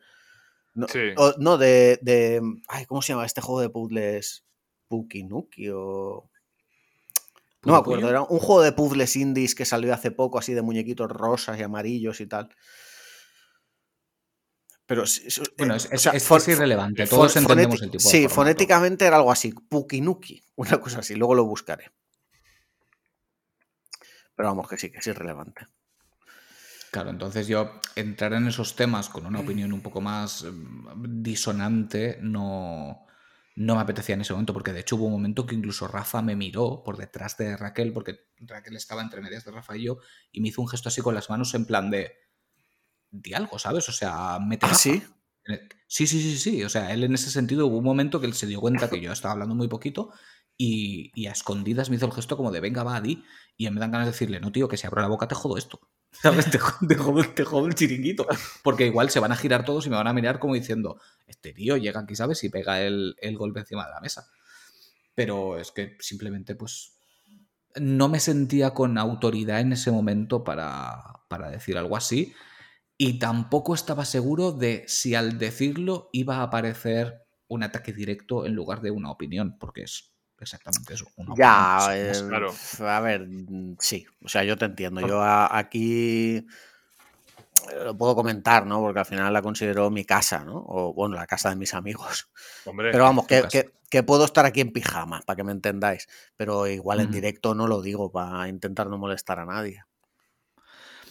No, 0.76 0.88
Sí. 0.90 1.00
o- 1.16 1.34
no, 1.40 1.58
de, 1.58 1.98
de. 2.02 2.42
Ay, 2.68 2.86
¿cómo 2.86 3.02
se 3.02 3.14
llama 3.14 3.26
este 3.26 3.40
juego 3.42 3.62
de 3.62 3.70
puzzles? 3.70 4.44
Pukinuki 4.90 5.70
o. 5.70 6.30
No 7.64 7.74
me 7.74 7.80
acuerdo, 7.80 8.10
era 8.10 8.22
un 8.22 8.40
juego 8.40 8.62
de 8.62 8.72
puzzles 8.72 9.16
indies 9.16 9.54
que 9.56 9.66
salió 9.66 9.94
hace 9.94 10.12
poco, 10.12 10.40
así 10.40 10.54
de 10.54 10.62
muñequitos 10.62 11.10
rosas 11.12 11.60
y 11.60 11.64
amarillos 11.64 12.22
y 12.22 12.28
tal. 12.28 12.50
Pero 14.88 15.04
Bueno, 15.58 15.74
eh, 15.76 15.78
es, 15.78 15.86
o 15.94 15.98
sea, 15.98 16.12
es- 16.14 16.28
fon- 16.28 16.38
es 16.38 16.48
irrelevante. 16.48 17.06
Todos 17.06 17.36
entendemos 17.36 17.82
el 17.82 17.92
tipo 17.92 18.04
de 18.04 18.10
Sí, 18.10 18.18
formato. 18.22 18.36
fonéticamente 18.36 19.06
era 19.06 19.18
algo 19.18 19.32
así, 19.32 19.52
Pukinuki, 19.54 20.42
una 20.56 20.80
cosa 20.80 21.00
así, 21.00 21.16
luego 21.16 21.36
lo 21.36 21.46
buscaré. 21.46 21.92
Pero 24.36 24.50
vamos, 24.50 24.68
que 24.68 24.78
sí, 24.78 24.90
que 24.92 25.00
es 25.00 25.08
irrelevante. 25.08 25.68
Claro, 26.92 27.12
entonces 27.12 27.48
yo 27.48 27.80
entrar 27.96 28.34
en 28.34 28.48
esos 28.48 28.76
temas 28.76 29.10
con 29.10 29.26
una 29.28 29.42
opinión 29.42 29.74
un 29.74 29.82
poco 29.82 30.02
más 30.02 30.44
mm, 30.44 31.22
disonante 31.22 32.18
no, 32.22 33.06
no 33.60 33.76
me 33.76 33.82
apetecía 33.82 34.16
en 34.16 34.22
ese 34.22 34.32
momento, 34.32 34.54
porque 34.54 34.72
de 34.72 34.80
hecho 34.80 34.96
hubo 34.96 35.08
un 35.08 35.12
momento 35.12 35.46
que 35.46 35.54
incluso 35.54 35.86
Rafa 35.86 36.22
me 36.22 36.34
miró 36.34 36.82
por 36.82 36.96
detrás 36.96 37.36
de 37.36 37.58
Raquel, 37.58 37.92
porque 37.92 38.22
Raquel 38.38 38.78
estaba 38.78 39.02
entre 39.02 39.20
medias 39.20 39.44
de 39.44 39.52
Rafa 39.52 39.76
y 39.76 39.84
yo, 39.84 39.98
y 40.32 40.40
me 40.40 40.48
hizo 40.48 40.62
un 40.62 40.70
gesto 40.70 40.88
así 40.88 41.02
con 41.02 41.14
las 41.14 41.30
manos 41.30 41.54
en 41.54 41.66
plan 41.66 41.92
de, 41.92 42.14
di 43.12 43.34
algo, 43.34 43.60
¿sabes? 43.60 43.90
O 43.90 43.92
sea, 43.92 44.40
mete 44.40 44.66
¿Ah, 44.66 44.74
sí? 44.74 45.04
Sí, 45.88 46.08
sí, 46.08 46.22
sí, 46.22 46.38
sí. 46.38 46.64
O 46.64 46.70
sea, 46.70 46.94
él 46.94 47.04
en 47.04 47.14
ese 47.14 47.30
sentido 47.32 47.68
hubo 47.68 47.80
un 47.80 47.84
momento 47.84 48.22
que 48.22 48.28
él 48.28 48.34
se 48.34 48.48
dio 48.48 48.62
cuenta 48.62 48.90
que 48.90 49.02
yo 49.02 49.12
estaba 49.12 49.34
hablando 49.34 49.56
muy 49.56 49.68
poquito 49.68 50.14
y, 50.58 51.12
y 51.14 51.28
a 51.28 51.32
escondidas 51.32 51.90
me 51.90 51.98
hizo 51.98 52.06
el 52.06 52.14
gesto 52.14 52.38
como 52.38 52.52
de 52.52 52.62
venga, 52.62 52.84
va, 52.84 52.96
a 52.96 53.02
di. 53.02 53.26
Y 53.58 53.70
me 53.70 53.82
dan 53.82 53.92
ganas 53.92 54.08
de 54.08 54.14
decirle, 54.14 54.40
no, 54.40 54.54
tío, 54.54 54.70
que 54.70 54.78
si 54.78 54.88
abro 54.88 55.02
la 55.02 55.10
boca 55.10 55.28
te 55.28 55.36
jodo 55.36 55.58
esto. 55.58 55.82
¿Sabes? 56.12 56.50
Te, 56.52 56.58
jodo, 56.60 57.68
el 57.68 57.76
chiringuito. 57.76 58.28
Porque 58.64 58.86
igual 58.86 59.10
se 59.10 59.20
van 59.20 59.32
a 59.32 59.36
girar 59.36 59.64
todos 59.64 59.86
y 59.86 59.90
me 59.90 59.96
van 59.96 60.08
a 60.08 60.14
mirar 60.14 60.40
como 60.40 60.56
diciendo, 60.56 61.00
este 61.28 61.54
tío 61.54 61.78
llega 61.78 62.02
aquí, 62.02 62.16
¿sabes? 62.16 62.44
Y 62.44 62.50
pega 62.50 62.82
el, 62.82 63.16
el 63.22 63.38
golpe 63.38 63.62
encima 63.62 63.86
de 63.86 63.92
la 63.92 64.02
mesa. 64.02 64.28
Pero 65.16 65.58
es 65.58 65.72
que 65.72 65.98
simplemente, 66.00 66.56
pues, 66.56 67.00
no 67.76 68.10
me 68.10 68.20
sentía 68.20 68.74
con 68.74 68.98
autoridad 68.98 69.60
en 69.60 69.74
ese 69.74 69.92
momento 69.92 70.44
para, 70.44 71.22
para 71.28 71.50
decir 71.50 71.78
algo 71.78 71.96
así. 71.96 72.34
Y 72.98 73.20
tampoco 73.20 73.74
estaba 73.74 74.04
seguro 74.06 74.52
de 74.52 74.84
si 74.88 75.16
al 75.16 75.38
decirlo 75.38 76.10
iba 76.12 76.38
a 76.38 76.44
aparecer 76.44 77.22
un 77.48 77.64
ataque 77.64 77.94
directo 77.94 78.46
en 78.46 78.56
lugar 78.56 78.82
de 78.82 78.92
una 78.92 79.12
opinión, 79.12 79.58
porque 79.58 79.84
es 79.84 80.09
exactamente 80.42 80.93
eso. 80.93 81.08
Una 81.16 81.35
ya, 81.35 81.88
eh, 81.98 82.11
claro. 82.27 82.53
a 82.80 83.00
ver, 83.00 83.27
sí, 83.80 84.06
o 84.24 84.30
sea, 84.30 84.43
yo 84.43 84.58
te 84.58 84.66
entiendo. 84.66 85.01
Yo 85.01 85.22
a, 85.22 85.58
aquí 85.58 86.45
lo 87.84 87.98
puedo 87.98 88.16
comentar, 88.16 88.66
¿no? 88.66 88.80
Porque 88.80 89.00
al 89.00 89.06
final 89.06 89.32
la 89.32 89.42
considero 89.42 89.90
mi 89.90 90.06
casa, 90.06 90.43
¿no? 90.43 90.64
O 90.68 90.93
bueno, 90.93 91.16
la 91.16 91.27
casa 91.27 91.50
de 91.50 91.56
mis 91.56 91.74
amigos. 91.74 92.30
Hombre, 92.66 92.92
Pero 92.92 93.03
vamos, 93.03 93.27
que, 93.27 93.43
que, 93.50 93.72
que, 93.90 94.03
puedo 94.03 94.26
estar 94.26 94.45
aquí 94.45 94.61
en 94.61 94.72
pijama, 94.72 95.22
para 95.26 95.38
que 95.38 95.43
me 95.43 95.51
entendáis. 95.51 96.08
Pero 96.35 96.68
igual 96.68 97.00
en 97.00 97.11
directo 97.11 97.56
no 97.56 97.68
lo 97.68 97.82
digo 97.82 98.11
para 98.11 98.48
intentar 98.48 98.88
no 98.88 98.98
molestar 98.98 99.40
a 99.40 99.45
nadie. 99.45 99.84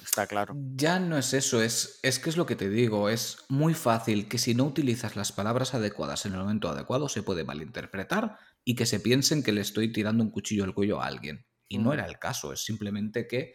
Está 0.09 0.27
claro. 0.27 0.55
Ya 0.75 0.99
no 0.99 1.19
es 1.19 1.35
eso, 1.35 1.63
es, 1.63 2.01
es 2.03 2.19
que 2.19 2.31
es 2.31 2.37
lo 2.37 2.47
que 2.47 2.57
te 2.57 2.71
digo, 2.71 3.11
es 3.11 3.45
muy 3.49 3.75
fácil 3.75 4.27
que 4.27 4.39
si 4.39 4.55
no 4.55 4.65
utilizas 4.65 5.17
las 5.17 5.33
palabras 5.33 5.75
adecuadas 5.75 6.25
en 6.25 6.33
el 6.33 6.39
momento 6.39 6.69
adecuado 6.69 7.11
se 7.11 7.23
puede 7.23 7.45
malinterpretar 7.45 8.39
y 8.69 8.75
que 8.75 8.85
se 8.85 9.01
piensen 9.01 9.43
que 9.43 9.51
le 9.51 9.63
estoy 9.63 9.91
tirando 9.95 10.23
un 10.23 10.31
cuchillo 10.31 10.63
al 10.63 10.75
cuello 10.75 11.01
a 11.01 11.07
alguien. 11.07 11.47
Y 11.69 11.79
no 11.79 11.95
era 11.95 12.05
el 12.05 12.19
caso, 12.19 12.53
es 12.53 12.63
simplemente 12.67 13.27
que 13.27 13.55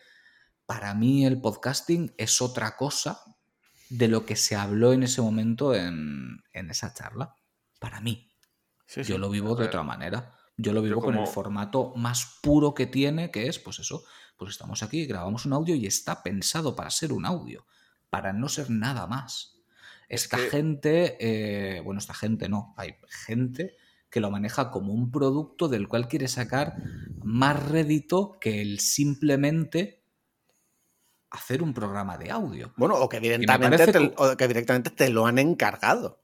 para 0.66 0.96
mí 0.96 1.24
el 1.24 1.40
podcasting 1.40 2.16
es 2.18 2.42
otra 2.42 2.76
cosa 2.76 3.20
de 3.92 4.08
lo 4.08 4.26
que 4.26 4.36
se 4.36 4.56
habló 4.56 4.92
en 4.92 5.04
ese 5.04 5.22
momento 5.22 5.76
en, 5.76 6.42
en 6.52 6.72
esa 6.72 6.96
charla. 6.96 7.36
Para 7.80 8.02
mí. 8.02 8.32
Sí, 8.88 9.04
sí. 9.04 9.12
Yo 9.12 9.20
lo 9.20 9.30
vivo 9.30 9.56
de 9.56 9.66
otra 9.66 9.84
manera. 9.84 10.34
Yo 10.58 10.74
lo 10.74 10.82
vivo 10.82 10.96
Yo 10.96 11.06
con 11.06 11.16
el 11.16 11.28
formato 11.28 11.94
más 11.96 12.40
puro 12.42 12.74
que 12.74 12.88
tiene, 12.88 13.30
que 13.30 13.46
es, 13.46 13.60
pues 13.60 13.78
eso, 13.78 14.04
pues 14.36 14.50
estamos 14.50 14.82
aquí, 14.82 15.06
grabamos 15.06 15.46
un 15.46 15.54
audio 15.54 15.76
y 15.76 15.86
está 15.86 16.24
pensado 16.24 16.76
para 16.76 16.90
ser 16.90 17.14
un 17.14 17.28
audio, 17.28 17.68
para 18.10 18.34
no 18.34 18.50
ser 18.50 18.72
nada 18.72 19.06
más. 19.06 19.62
Es 20.10 20.24
Esta 20.24 20.38
que- 20.38 20.50
gente, 20.50 21.18
eh, 21.20 21.82
bueno, 21.82 22.00
esta 22.00 22.16
gente 22.16 22.50
no, 22.50 22.74
hay 22.78 22.96
gente 23.28 23.76
que 24.14 24.20
lo 24.20 24.30
maneja 24.30 24.70
como 24.70 24.94
un 24.94 25.10
producto 25.10 25.68
del 25.68 25.88
cual 25.88 26.08
quiere 26.08 26.28
sacar 26.28 26.76
más 27.24 27.68
rédito 27.68 28.38
que 28.40 28.62
el 28.62 28.80
simplemente 28.80 30.04
hacer 31.32 31.64
un 31.64 31.74
programa 31.74 32.16
de 32.20 32.30
audio. 32.30 32.72
Bueno, 32.78 32.94
o 32.94 33.10
que 33.10 33.20
directamente, 33.20 33.76
parece 33.78 33.92
te, 33.92 34.00
que- 34.10 34.14
o 34.16 34.38
que 34.38 34.48
directamente 34.48 34.92
te 34.92 35.10
lo 35.10 35.26
han 35.26 35.40
encargado. 35.40 36.22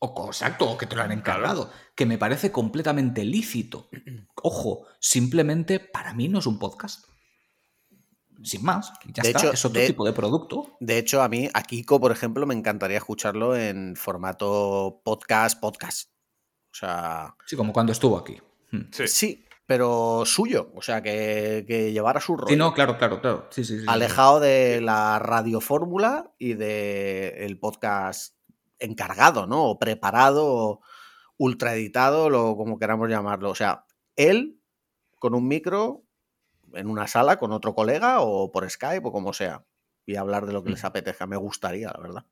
O, 0.00 0.26
exacto, 0.26 0.70
o 0.70 0.76
que 0.76 0.84
te 0.84 0.96
lo 0.96 1.02
han 1.02 1.12
encargado. 1.12 1.70
Que 1.96 2.04
me 2.04 2.18
parece 2.18 2.52
completamente 2.52 3.24
lícito. 3.24 3.88
Ojo, 4.42 4.84
simplemente 5.00 5.80
para 5.80 6.12
mí 6.12 6.28
no 6.28 6.40
es 6.40 6.46
un 6.46 6.58
podcast. 6.58 7.06
Sin 8.44 8.62
más, 8.64 8.92
ya 9.14 9.22
De 9.22 9.30
está, 9.30 9.40
hecho, 9.44 9.52
es 9.54 9.64
otro 9.64 9.80
de- 9.80 9.86
tipo 9.86 10.04
de 10.04 10.12
producto. 10.12 10.76
De 10.78 10.98
hecho, 10.98 11.22
a 11.22 11.28
mí, 11.30 11.48
a 11.54 11.62
Kiko, 11.62 11.98
por 12.00 12.12
ejemplo, 12.12 12.44
me 12.46 12.54
encantaría 12.54 12.98
escucharlo 12.98 13.56
en 13.56 13.96
formato 13.96 15.00
podcast, 15.02 15.58
podcast. 15.58 16.10
O 16.70 16.74
sea, 16.74 17.34
Sí, 17.46 17.56
como 17.56 17.72
cuando 17.72 17.92
estuvo 17.92 18.16
aquí. 18.18 18.40
Hmm. 18.70 18.82
Sí. 18.92 19.08
sí, 19.08 19.44
pero 19.66 20.22
suyo. 20.26 20.70
O 20.74 20.82
sea, 20.82 21.02
que, 21.02 21.64
que 21.66 21.92
llevara 21.92 22.20
su 22.20 22.36
rollo. 22.36 22.48
Sí, 22.50 22.56
no, 22.56 22.72
claro, 22.74 22.96
claro, 22.98 23.20
claro. 23.20 23.46
Sí, 23.50 23.64
sí, 23.64 23.74
sí, 23.76 23.80
sí. 23.80 23.86
alejado 23.88 24.40
de 24.40 24.80
la 24.80 25.18
radiofórmula 25.18 26.32
y 26.38 26.54
del 26.54 27.34
el 27.36 27.58
podcast 27.58 28.34
encargado, 28.78 29.46
¿no? 29.46 29.64
O 29.64 29.78
preparado, 29.78 30.46
o 30.46 30.80
ultra 31.36 31.74
editado, 31.74 32.30
lo 32.30 32.56
como 32.56 32.78
queramos 32.78 33.08
llamarlo. 33.08 33.50
O 33.50 33.54
sea, 33.54 33.86
él 34.16 34.60
con 35.18 35.34
un 35.34 35.48
micro 35.48 36.04
en 36.74 36.88
una 36.88 37.06
sala 37.06 37.38
con 37.38 37.52
otro 37.52 37.74
colega 37.74 38.20
o 38.20 38.52
por 38.52 38.68
Skype 38.68 39.06
o 39.08 39.12
como 39.12 39.32
sea 39.32 39.64
y 40.06 40.16
hablar 40.16 40.46
de 40.46 40.52
lo 40.52 40.62
que 40.62 40.70
Mm. 40.70 40.72
les 40.72 40.84
apetezca. 40.84 41.26
Me 41.26 41.36
gustaría, 41.36 41.88
la 41.88 42.00
verdad. 42.00 42.24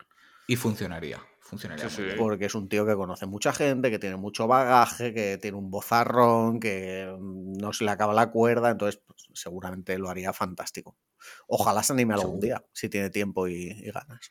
Y 0.46 0.56
funcionaría. 0.56 1.20
Funcionaría 1.48 1.88
Sí, 1.88 1.94
muy 1.94 2.02
sí. 2.02 2.06
bien. 2.06 2.18
Porque 2.18 2.46
es 2.46 2.54
un 2.54 2.68
tío 2.68 2.84
que 2.84 2.94
conoce 2.94 3.26
mucha 3.26 3.52
gente, 3.52 3.90
que 3.90 3.98
tiene 3.98 4.16
mucho 4.16 4.46
bagaje, 4.48 5.14
que 5.14 5.38
tiene 5.38 5.56
un 5.56 5.70
bozarrón, 5.70 6.58
que 6.58 7.06
mm, 7.18 7.58
no 7.58 7.72
se 7.72 7.84
le 7.84 7.90
acaba 7.90 8.14
la 8.14 8.30
cuerda, 8.30 8.70
entonces 8.70 9.00
pues, 9.06 9.28
seguramente 9.34 9.96
lo 9.98 10.10
haría 10.10 10.32
fantástico. 10.32 10.96
Ojalá 11.46 11.82
se 11.82 11.92
anime 11.92 12.14
algún 12.14 12.40
día, 12.40 12.64
si 12.72 12.88
tiene 12.88 13.10
tiempo 13.10 13.46
y, 13.48 13.70
y 13.70 13.90
ganas. 13.90 14.28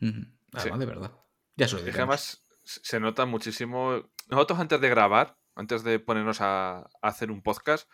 Ujú. 0.00 0.26
Además, 0.52 0.78
de 0.78 0.86
verdad. 0.86 1.12
Ya 1.56 1.68
se 1.68 1.76
lo 1.76 1.82
además 1.82 2.42
se 2.64 2.80
se 2.82 3.00
nota 3.00 3.24
muchísimo. 3.26 4.10
Nosotros 4.28 4.58
antes 4.58 4.80
de 4.80 4.88
grabar, 4.88 5.38
antes 5.54 5.84
de 5.84 6.00
ponernos 6.00 6.40
a, 6.40 6.78
a 6.78 6.86
hacer 7.02 7.30
un 7.30 7.42
podcast, 7.42 7.88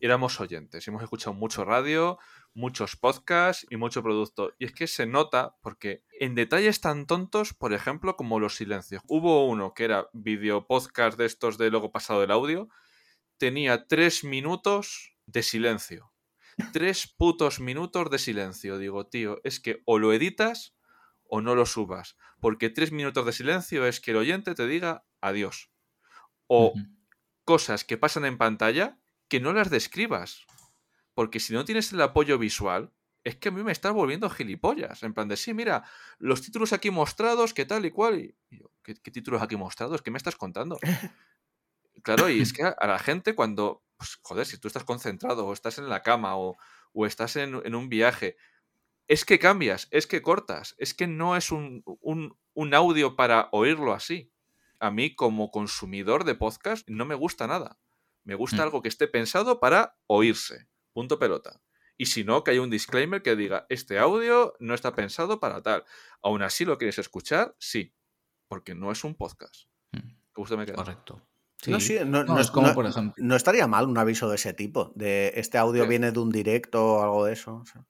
éramos 0.00 0.40
oyentes. 0.40 0.86
Hemos 0.88 1.02
escuchado 1.02 1.34
mucho 1.34 1.64
radio, 1.64 2.18
muchos 2.56 2.96
podcasts 2.96 3.66
y 3.70 3.76
mucho 3.76 4.02
producto. 4.02 4.54
Y 4.58 4.64
es 4.64 4.72
que 4.72 4.86
se 4.86 5.06
nota 5.06 5.56
porque 5.60 6.02
en 6.18 6.34
detalles 6.34 6.80
tan 6.80 7.06
tontos, 7.06 7.52
por 7.52 7.74
ejemplo, 7.74 8.16
como 8.16 8.40
los 8.40 8.56
silencios. 8.56 9.02
Hubo 9.06 9.46
uno 9.46 9.74
que 9.74 9.84
era 9.84 10.08
video 10.14 10.66
podcast 10.66 11.18
de 11.18 11.26
estos 11.26 11.58
de 11.58 11.70
luego 11.70 11.92
pasado 11.92 12.22
del 12.22 12.30
audio. 12.30 12.68
Tenía 13.36 13.86
tres 13.86 14.24
minutos 14.24 15.14
de 15.26 15.42
silencio. 15.42 16.12
Tres 16.72 17.06
putos 17.06 17.60
minutos 17.60 18.10
de 18.10 18.18
silencio. 18.18 18.78
Digo, 18.78 19.06
tío, 19.06 19.38
es 19.44 19.60
que 19.60 19.82
o 19.84 19.98
lo 19.98 20.14
editas 20.14 20.74
o 21.28 21.42
no 21.42 21.54
lo 21.54 21.66
subas. 21.66 22.16
Porque 22.40 22.70
tres 22.70 22.90
minutos 22.90 23.26
de 23.26 23.32
silencio 23.32 23.86
es 23.86 24.00
que 24.00 24.12
el 24.12 24.16
oyente 24.16 24.54
te 24.54 24.66
diga 24.66 25.04
adiós. 25.20 25.70
O 26.46 26.72
cosas 27.44 27.84
que 27.84 27.98
pasan 27.98 28.24
en 28.24 28.38
pantalla 28.38 28.98
que 29.28 29.40
no 29.40 29.52
las 29.52 29.68
describas. 29.68 30.46
Porque 31.16 31.40
si 31.40 31.54
no 31.54 31.64
tienes 31.64 31.92
el 31.94 32.00
apoyo 32.02 32.36
visual, 32.38 32.92
es 33.24 33.36
que 33.36 33.48
a 33.48 33.52
mí 33.52 33.62
me 33.62 33.72
estás 33.72 33.92
volviendo 33.94 34.28
gilipollas. 34.28 35.02
En 35.02 35.14
plan 35.14 35.28
de, 35.28 35.36
sí, 35.38 35.54
mira, 35.54 35.82
los 36.18 36.42
títulos 36.42 36.74
aquí 36.74 36.90
mostrados, 36.90 37.54
que 37.54 37.64
tal 37.64 37.86
y 37.86 37.90
cual. 37.90 38.20
Y 38.20 38.36
yo, 38.50 38.70
¿qué, 38.84 38.94
qué 38.94 39.10
títulos 39.10 39.40
aquí 39.40 39.56
mostrados? 39.56 40.02
¿Qué 40.02 40.10
me 40.10 40.18
estás 40.18 40.36
contando? 40.36 40.78
Claro, 42.02 42.28
y 42.28 42.40
es 42.40 42.52
que 42.52 42.62
a, 42.62 42.68
a 42.68 42.86
la 42.86 42.98
gente 42.98 43.34
cuando, 43.34 43.82
pues, 43.96 44.18
joder, 44.22 44.46
si 44.46 44.58
tú 44.58 44.68
estás 44.68 44.84
concentrado 44.84 45.46
o 45.46 45.52
estás 45.52 45.78
en 45.78 45.88
la 45.88 46.02
cama 46.02 46.36
o, 46.36 46.56
o 46.92 47.06
estás 47.06 47.36
en, 47.36 47.60
en 47.64 47.74
un 47.74 47.88
viaje, 47.88 48.36
es 49.08 49.24
que 49.24 49.38
cambias, 49.38 49.88
es 49.90 50.06
que 50.06 50.20
cortas, 50.22 50.74
es 50.78 50.94
que 50.94 51.06
no 51.06 51.36
es 51.36 51.50
un, 51.50 51.82
un, 52.00 52.36
un 52.54 52.74
audio 52.74 53.16
para 53.16 53.48
oírlo 53.50 53.92
así. 53.94 54.30
A 54.78 54.90
mí 54.90 55.14
como 55.16 55.50
consumidor 55.50 56.24
de 56.24 56.34
podcast 56.34 56.86
no 56.88 57.06
me 57.06 57.14
gusta 57.14 57.46
nada. 57.46 57.78
Me 58.24 58.34
gusta 58.34 58.58
Mm. 58.58 58.60
algo 58.66 58.82
que 58.82 58.88
esté 58.88 59.08
pensado 59.08 59.58
para 59.58 59.96
oírse. 60.06 60.68
Punto 60.96 61.18
pelota. 61.18 61.60
Y 61.98 62.06
si 62.06 62.24
no, 62.24 62.42
que 62.42 62.52
haya 62.52 62.62
un 62.62 62.70
disclaimer 62.70 63.20
que 63.22 63.36
diga, 63.36 63.66
este 63.68 63.98
audio 63.98 64.54
no 64.60 64.72
está 64.72 64.94
pensado 64.94 65.40
para 65.40 65.60
tal. 65.62 65.84
Aún 66.22 66.40
así 66.40 66.64
lo 66.64 66.78
quieres 66.78 66.98
escuchar, 66.98 67.54
sí. 67.58 67.94
Porque 68.48 68.74
no 68.74 68.90
es 68.90 69.04
un 69.04 69.14
podcast. 69.14 69.66
Mm. 69.92 69.98
¿Qué 69.98 70.34
gusto 70.36 70.56
me 70.56 70.64
queda? 70.64 70.76
Correcto. 70.76 71.20
No, 71.66 71.80
sí, 71.80 71.98
no, 72.00 72.24
No, 72.24 72.34
no- 72.34 72.40
es 72.40 72.50
como, 72.50 72.68
no- 72.68 72.74
por 72.74 72.86
ejemplo. 72.86 73.14
no 73.22 73.36
estaría 73.36 73.66
mal 73.66 73.86
un 73.86 73.98
aviso 73.98 74.30
de 74.30 74.36
ese 74.36 74.54
tipo, 74.54 74.92
de 74.94 75.32
este 75.36 75.58
audio 75.58 75.82
Sí. 75.82 75.88
viene 75.90 76.12
de 76.12 76.18
un 76.18 76.30
directo 76.32 76.82
o 76.94 77.02
algo 77.02 77.26
de 77.26 77.34
eso. 77.34 77.56
o 77.56 77.66
sea. 77.66 77.84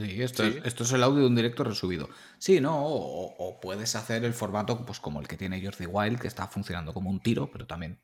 Sí, 0.00 0.20
esto, 0.20 0.42
Sí. 0.42 0.56
Es, 0.58 0.64
esto 0.66 0.82
es 0.82 0.92
el 0.92 1.02
audio 1.04 1.20
de 1.20 1.26
un 1.28 1.36
directo 1.36 1.62
resubido. 1.62 2.08
Sí, 2.38 2.60
no, 2.60 2.76
o, 2.84 3.36
o 3.38 3.60
puedes 3.60 3.94
hacer 3.94 4.24
el 4.24 4.34
formato 4.34 4.84
pues 4.84 4.98
como 4.98 5.20
el 5.20 5.28
que 5.28 5.36
tiene 5.36 5.64
Jordi 5.64 5.86
Wild, 5.86 6.18
que 6.20 6.26
está 6.26 6.48
funcionando 6.48 6.92
como 6.92 7.08
un 7.08 7.20
tiro, 7.20 7.50
pero 7.52 7.68
también, 7.68 8.00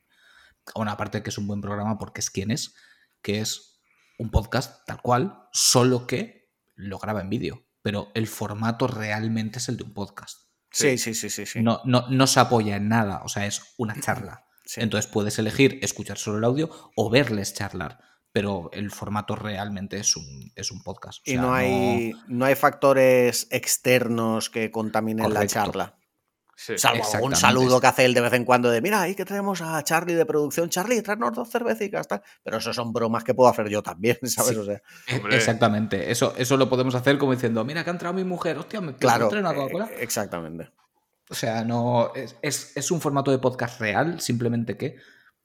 una 0.75 0.95
parte 0.95 1.21
que 1.21 1.29
es 1.29 1.37
un 1.37 1.45
buen 1.47 1.59
programa 1.59 1.97
porque 1.97 2.21
es 2.21 2.29
quien 2.31 2.51
es, 2.51 2.73
que 3.21 3.39
es 3.41 3.74
un 4.17 4.29
podcast 4.29 4.85
tal 4.85 5.01
cual, 5.01 5.47
solo 5.51 6.07
que 6.07 6.51
lo 6.75 6.99
graba 6.99 7.21
en 7.21 7.29
vídeo, 7.29 7.67
pero 7.81 8.11
el 8.15 8.27
formato 8.27 8.87
realmente 8.87 9.59
es 9.59 9.69
el 9.69 9.77
de 9.77 9.83
un 9.83 9.93
podcast. 9.93 10.49
Sí, 10.71 10.97
sí, 10.97 11.13
sí, 11.13 11.29
sí. 11.29 11.45
sí. 11.45 11.61
No, 11.61 11.81
no, 11.85 12.07
no 12.09 12.27
se 12.27 12.39
apoya 12.39 12.75
en 12.75 12.89
nada, 12.89 13.21
o 13.23 13.29
sea, 13.29 13.45
es 13.45 13.73
una 13.77 13.95
charla. 14.01 14.45
Sí. 14.65 14.81
Entonces 14.81 15.09
puedes 15.09 15.37
elegir 15.37 15.79
escuchar 15.83 16.17
solo 16.17 16.39
el 16.39 16.43
audio 16.43 16.69
o 16.95 17.09
verles 17.09 17.53
charlar, 17.53 17.99
pero 18.31 18.69
el 18.73 18.91
formato 18.91 19.35
realmente 19.35 19.97
es 19.97 20.17
un, 20.17 20.51
es 20.55 20.71
un 20.71 20.81
podcast. 20.81 21.25
O 21.27 21.31
y 21.31 21.35
no 21.35 21.53
hay, 21.53 22.13
no... 22.27 22.45
hay 22.45 22.55
factores 22.55 23.47
externos 23.51 24.49
que 24.49 24.71
contaminen 24.71 25.33
la 25.33 25.45
charla. 25.47 25.97
Sí. 26.57 26.77
Salvo 26.77 27.03
algún 27.13 27.35
saludo 27.35 27.81
que 27.81 27.87
hace 27.87 28.05
él 28.05 28.13
de 28.13 28.21
vez 28.21 28.31
en 28.33 28.45
cuando 28.45 28.69
de 28.71 28.81
mira, 28.81 29.01
ahí 29.01 29.13
que 29.13 29.25
tenemos 29.25 29.61
a 29.61 29.83
Charlie 29.83 30.13
de 30.13 30.25
producción, 30.25 30.69
Charlie, 30.69 31.01
tráenos 31.01 31.33
dos 31.33 31.49
cervecitas, 31.49 32.07
tal. 32.07 32.21
Pero 32.43 32.57
eso 32.57 32.73
son 32.73 32.93
bromas 32.93 33.23
que 33.25 33.33
puedo 33.33 33.49
hacer 33.49 33.67
yo 33.67 33.83
también, 33.83 34.17
¿sabes? 34.23 34.51
Sí. 34.53 34.57
O 34.57 34.63
sea, 34.63 34.81
E- 35.07 35.17
Hombre. 35.17 35.35
Exactamente, 35.35 36.09
eso, 36.11 36.33
eso 36.37 36.55
lo 36.55 36.69
podemos 36.69 36.95
hacer 36.95 37.17
como 37.17 37.33
diciendo, 37.33 37.63
mira 37.65 37.83
que 37.83 37.89
ha 37.89 37.93
entrado 37.93 38.15
mi 38.15 38.23
mujer, 38.23 38.57
hostia, 38.57 38.79
me 38.79 38.95
claro, 38.95 39.29
una 39.29 39.53
Coca-Cola. 39.53 39.85
eh, 39.91 39.97
exactamente. 39.99 40.69
O 41.29 41.33
sea, 41.35 41.63
no. 41.65 42.13
Es, 42.15 42.35
es- 42.41 42.71
es 42.77 42.91
un 42.91 43.01
formato 43.01 43.31
de 43.31 43.39
podcast 43.39 43.81
real, 43.81 44.21
simplemente 44.21 44.77
que 44.77 44.95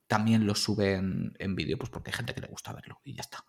también 0.06 0.47
lo 0.47 0.55
sube 0.55 0.94
en, 0.94 1.34
en 1.39 1.55
vídeo, 1.56 1.76
pues 1.78 1.90
porque 1.90 2.10
hay 2.10 2.16
gente 2.16 2.34
que 2.34 2.40
le 2.40 2.48
gusta 2.48 2.72
verlo 2.72 3.00
y 3.05 3.14
ya 3.14 3.22
está. 3.22 3.44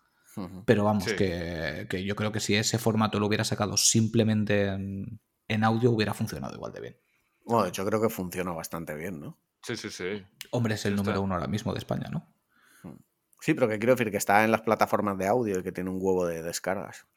Pero 0.64 0.82
vamos, 0.84 1.04
Sí. 1.04 1.14
que, 1.14 1.86
que 1.90 2.02
yo 2.04 2.16
creo 2.16 2.32
que 2.32 2.40
si 2.40 2.54
ese 2.56 2.78
formato 2.78 3.20
lo 3.20 3.26
hubiera 3.26 3.44
sacado 3.44 3.76
simplemente 3.76 4.64
en, 4.68 5.20
en 5.46 5.62
audio, 5.64 5.90
hubiera 5.90 6.14
funcionado 6.14 6.54
igual 6.54 6.72
de 6.72 6.80
bien. 6.80 6.96
Bueno, 7.44 7.70
yo 7.72 7.84
creo 7.84 8.00
que 8.00 8.08
funciona 8.08 8.52
bastante 8.52 8.94
bien, 8.94 9.20
¿no? 9.20 9.38
Sí, 9.62 9.76
sí, 9.76 9.90
sí. 9.90 10.24
Hombre, 10.50 10.74
es 10.74 10.84
el 10.86 10.96
número 10.96 11.14
está. 11.14 11.20
uno 11.20 11.34
ahora 11.34 11.46
mismo 11.46 11.72
de 11.72 11.78
España, 11.78 12.08
¿no? 12.10 12.32
Sí, 13.40 13.54
pero 13.54 13.68
que 13.68 13.78
quiero 13.78 13.94
decir 13.94 14.10
que 14.12 14.16
está 14.18 14.44
en 14.44 14.52
las 14.52 14.60
plataformas 14.60 15.18
de 15.18 15.26
audio 15.26 15.58
y 15.58 15.62
que 15.64 15.72
tiene 15.72 15.90
un 15.90 15.98
huevo 16.00 16.26
de 16.26 16.42
descargas. 16.42 17.08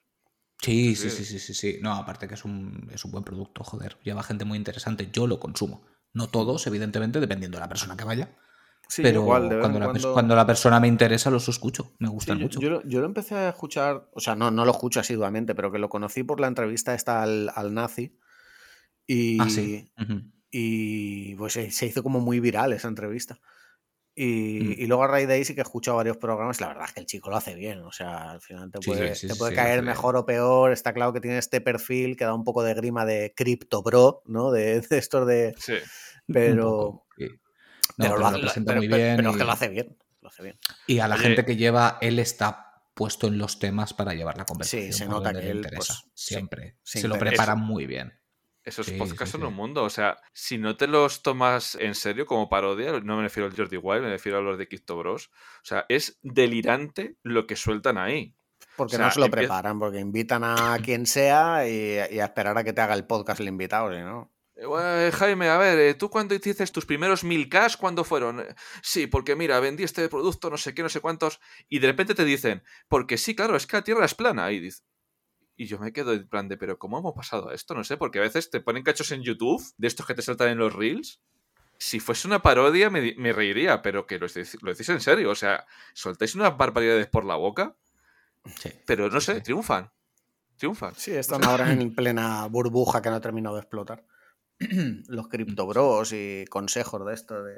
Sí, 0.59 0.95
Sí, 0.95 1.09
sí, 1.11 1.23
sí. 1.25 1.37
sí, 1.39 1.53
sí. 1.53 1.79
No, 1.83 1.93
aparte 1.93 2.27
que 2.27 2.33
es 2.33 2.43
un, 2.45 2.89
es 2.91 3.05
un 3.05 3.11
buen 3.11 3.23
producto, 3.23 3.63
joder. 3.63 3.97
Lleva 4.03 4.23
gente 4.23 4.43
muy 4.45 4.57
interesante. 4.57 5.09
Yo 5.11 5.27
lo 5.27 5.39
consumo. 5.39 5.85
No 6.13 6.27
todos, 6.27 6.65
evidentemente, 6.65 7.19
dependiendo 7.19 7.57
de 7.57 7.61
la 7.61 7.69
persona 7.69 7.95
que 7.95 8.05
vaya. 8.05 8.35
Sí, 8.87 9.03
pero 9.03 9.21
igual, 9.21 9.49
de 9.49 9.59
cuando, 9.59 9.79
la, 9.79 9.85
cuando- 9.85 10.13
cuando 10.13 10.35
la 10.35 10.47
persona 10.47 10.79
me 10.79 10.87
interesa, 10.87 11.29
los 11.29 11.47
escucho. 11.47 11.93
Me 11.99 12.07
Sí, 12.07 12.13
gustan 12.13 12.37
yo, 12.39 12.43
mucho. 12.43 12.59
yo 12.59 12.69
lo- 12.71 12.83
yo 12.87 12.99
lo 13.01 13.05
empecé 13.05 13.35
a 13.35 13.49
escuchar, 13.49 14.09
o 14.13 14.19
sea, 14.19 14.35
no, 14.35 14.49
no 14.49 14.65
lo 14.65 14.71
escucho 14.71 14.99
asiduamente, 14.99 15.53
pero 15.53 15.71
que 15.71 15.77
lo 15.79 15.89
conocí 15.89 16.23
por 16.23 16.39
la 16.39 16.47
entrevista 16.47 16.95
esta 16.95 17.21
al, 17.21 17.51
al 17.53 17.73
nazi. 17.75 18.17
Y, 19.07 19.39
Ah, 19.41 19.49
sí. 19.49 19.89
Ujú. 19.99 20.21
y 20.51 21.35
pues 21.35 21.53
se 21.53 21.69
se 21.71 21.85
hizo 21.87 22.01
como 22.03 22.19
muy 22.19 22.39
viral 22.39 22.73
esa 22.73 22.87
entrevista. 22.87 23.37
Y, 24.17 24.59
Mm. 24.61 24.71
y 24.77 24.87
luego 24.87 25.03
a 25.03 25.07
raíz 25.07 25.27
de 25.27 25.33
ahí 25.33 25.43
sí 25.43 25.53
que 25.53 25.59
he 25.59 25.63
escuchado 25.63 25.97
varios 25.97 26.15
programas. 26.17 26.57
y 26.59 26.61
La 26.63 26.69
verdad 26.69 26.85
es 26.87 26.93
que 26.93 27.01
el 27.01 27.05
chico 27.05 27.29
lo 27.29 27.35
hace 27.35 27.53
bien. 27.53 27.79
O 27.81 27.91
sea, 27.91 28.31
al 28.31 28.41
final 28.41 28.71
te 28.71 28.79
Sí, 28.81 28.89
puede, 28.89 29.13
sí, 29.15 29.27
te 29.27 29.33
sí, 29.33 29.39
puede 29.39 29.51
sí, 29.51 29.55
caer 29.57 29.83
mejor 29.83 30.15
o 30.15 30.25
peor. 30.25 30.71
Está 30.71 30.93
claro 30.93 31.11
que 31.11 31.19
tiene 31.19 31.37
este 31.37 31.59
perfil 31.59 32.15
que 32.15 32.23
da 32.23 32.33
un 32.33 32.45
poco 32.45 32.63
de 32.63 32.73
grima 32.73 33.05
de 33.05 33.33
Crypto 33.35 33.83
Bro, 33.83 34.21
¿no? 34.25 34.51
De, 34.51 34.79
de 34.81 34.97
estos 34.97 35.27
de. 35.27 35.53
Sí. 35.59 35.73
Pero. 36.31 37.05
sí. 37.17 37.27
Pero 37.97 38.17
lo, 38.17 38.39
presenta 38.39 38.75
muy 38.75 38.87
bien. 38.87 39.17
pero 39.17 39.29
es 39.29 39.35
y, 39.35 39.39
que 39.39 39.45
lo 39.45 39.51
hace 39.51 39.67
bien. 39.69 39.97
Lo 40.21 40.29
hace 40.29 40.43
bien. 40.43 40.57
y 40.87 40.99
a 40.99 41.07
la 41.07 41.17
gente 41.17 41.45
que 41.45 41.55
lleva, 41.57 41.97
él 42.01 42.17
está 42.19 42.81
puesto 42.93 43.27
en 43.27 43.37
los 43.37 43.59
temas 43.59 43.93
para 43.93 44.13
llevar 44.13 44.37
la 44.37 44.45
conversación. 44.45 44.93
se 44.93 45.05
por 45.05 45.15
nota 45.15 45.33
que 45.33 45.39
le 45.41 45.49
él, 45.51 45.57
interesa. 45.57 45.93
pues, 45.93 46.11
sí, 46.13 46.33
Siempre. 46.35 46.77
se 46.83 47.01
Se 47.01 47.07
lo 47.09 47.19
prepara 47.19 47.55
muy 47.55 47.85
bien. 47.85 48.13
Esos 48.65 48.87
Sí, 48.87 48.97
podcasts 48.97 49.25
sí, 49.25 49.31
son 49.33 49.41
sí. 49.41 49.47
un 49.47 49.53
mundo. 49.53 49.83
O 49.83 49.89
sea, 49.89 50.17
si 50.33 50.57
no 50.57 50.75
te 50.75 50.87
los 50.87 51.21
tomas 51.21 51.75
en 51.75 51.93
serio 51.95 52.25
como 52.25 52.49
parodia, 52.49 52.99
no 52.99 53.17
me 53.17 53.23
refiero 53.23 53.47
al 53.47 53.55
Jordi 53.55 53.77
Wild, 53.77 54.01
me 54.03 54.09
refiero 54.09 54.39
a 54.39 54.41
los 54.41 54.57
de 54.57 54.67
Crypto 54.67 54.97
Bros. 54.97 55.27
O 55.27 55.63
sea, 55.65 55.85
es 55.87 56.17
delirante 56.23 57.15
lo 57.23 57.45
que 57.47 57.55
sueltan 57.55 57.97
ahí. 57.97 58.35
Porque 58.75 58.95
O 58.95 58.97
sea, 58.97 59.05
no 59.07 59.11
se 59.11 59.19
lo 59.19 59.25
empieza- 59.27 59.41
preparan, 59.47 59.79
porque 59.79 59.99
invitan 59.99 60.43
a 60.43 60.55
quien 60.83 61.05
sea 61.05 61.67
y, 61.67 61.97
y 62.13 62.19
a 62.19 62.25
esperar 62.25 62.57
a 62.57 62.63
que 62.63 62.73
te 62.73 62.81
haga 62.81 62.93
el 62.95 63.05
podcast 63.05 63.39
el 63.39 63.47
invitado, 63.47 63.89
no. 63.91 64.31
Eh, 64.57 64.65
bueno, 64.65 65.11
Jaime, 65.11 65.49
a 65.49 65.57
ver, 65.57 65.77
eh, 65.79 65.93
¿tú 65.95 66.09
cuándo 66.09 66.33
hiciste 66.33 66.65
tus 66.67 66.85
primeros 66.85 67.23
mil 67.25 67.49
Ks? 67.49 67.77
¿Cuándo 67.77 68.03
fueron? 68.03 68.39
Eh, 68.39 68.55
Sí, 68.81 69.05
porque 69.05 69.35
mira, 69.35 69.59
vendí 69.59 69.83
este 69.83 70.07
producto, 70.09 70.49
no 70.49 70.57
sé 70.57 70.73
qué, 70.73 70.81
no 70.81 70.89
sé 70.89 71.01
cuántos, 71.01 71.39
y 71.67 71.79
de 71.79 71.87
repente 71.87 72.15
te 72.15 72.23
dicen, 72.25 72.63
porque 72.87 73.17
sí, 73.17 73.35
claro, 73.35 73.55
es 73.57 73.67
que 73.67 73.77
la 73.77 73.83
Tierra 73.83 74.05
es 74.05 74.15
plana. 74.15 74.51
Y, 74.51 74.59
dice- 74.61 74.81
y 75.57 75.65
yo 75.67 75.79
me 75.79 75.93
quedo 75.93 76.13
en 76.13 76.27
plan 76.27 76.47
de, 76.47 76.57
pero 76.57 76.77
¿cómo 76.77 76.97
hemos 76.99 77.13
pasado 77.13 77.49
a 77.49 77.53
esto? 77.53 77.73
No 77.75 77.83
sé, 77.83 77.97
porque 77.97 78.19
a 78.19 78.23
veces 78.23 78.49
te 78.49 78.59
ponen 78.61 78.83
cachos 78.83 79.11
en 79.11 79.21
YouTube, 79.23 79.63
de 79.77 79.87
estos 79.87 80.05
que 80.05 80.13
te 80.13 80.21
saltan 80.21 80.49
en 80.49 80.57
los 80.57 80.73
Reels. 80.73 81.21
Si 81.77 81.99
fuese 81.99 82.27
una 82.27 82.41
parodia 82.41 82.89
me, 82.89 83.33
reiría, 83.33 83.81
pero 83.81 84.07
que 84.07 84.17
lo 84.17 84.27
decís, 84.27 84.57
lo 84.61 84.71
decís 84.71 84.87
en 84.89 85.01
serio. 85.01 85.29
O 85.31 85.35
sea, 85.35 85.65
soltáis 85.93 86.33
unas 86.35 86.55
barbaridades 86.57 87.07
por 87.07 87.25
la 87.25 87.35
boca, 87.35 87.75
Sí. 88.59 88.69
pero 88.85 89.09
no 89.09 89.19
Sí, 89.19 89.25
sé, 89.27 89.35
sí. 89.35 89.41
triunfan. 89.41 89.91
Triunfan. 90.57 90.93
Sí, 90.95 91.11
están 91.11 91.43
ahora 91.43 91.71
en 91.71 91.93
plena 91.93 92.45
burbuja 92.47 93.01
que 93.01 93.09
no 93.09 93.15
ha 93.15 93.21
terminado 93.21 93.55
de 93.55 93.61
explotar. 93.61 94.05
Los 95.07 95.27
Crypto 95.27 95.67
Bros 95.67 96.13
y 96.13 96.45
consejos 96.49 97.05
de 97.05 97.13
esto 97.13 97.43
de 97.43 97.55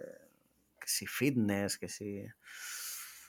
que 0.81 0.87
si 0.87 1.05
fitness, 1.05 1.77
que 1.77 1.87
si. 1.89 2.21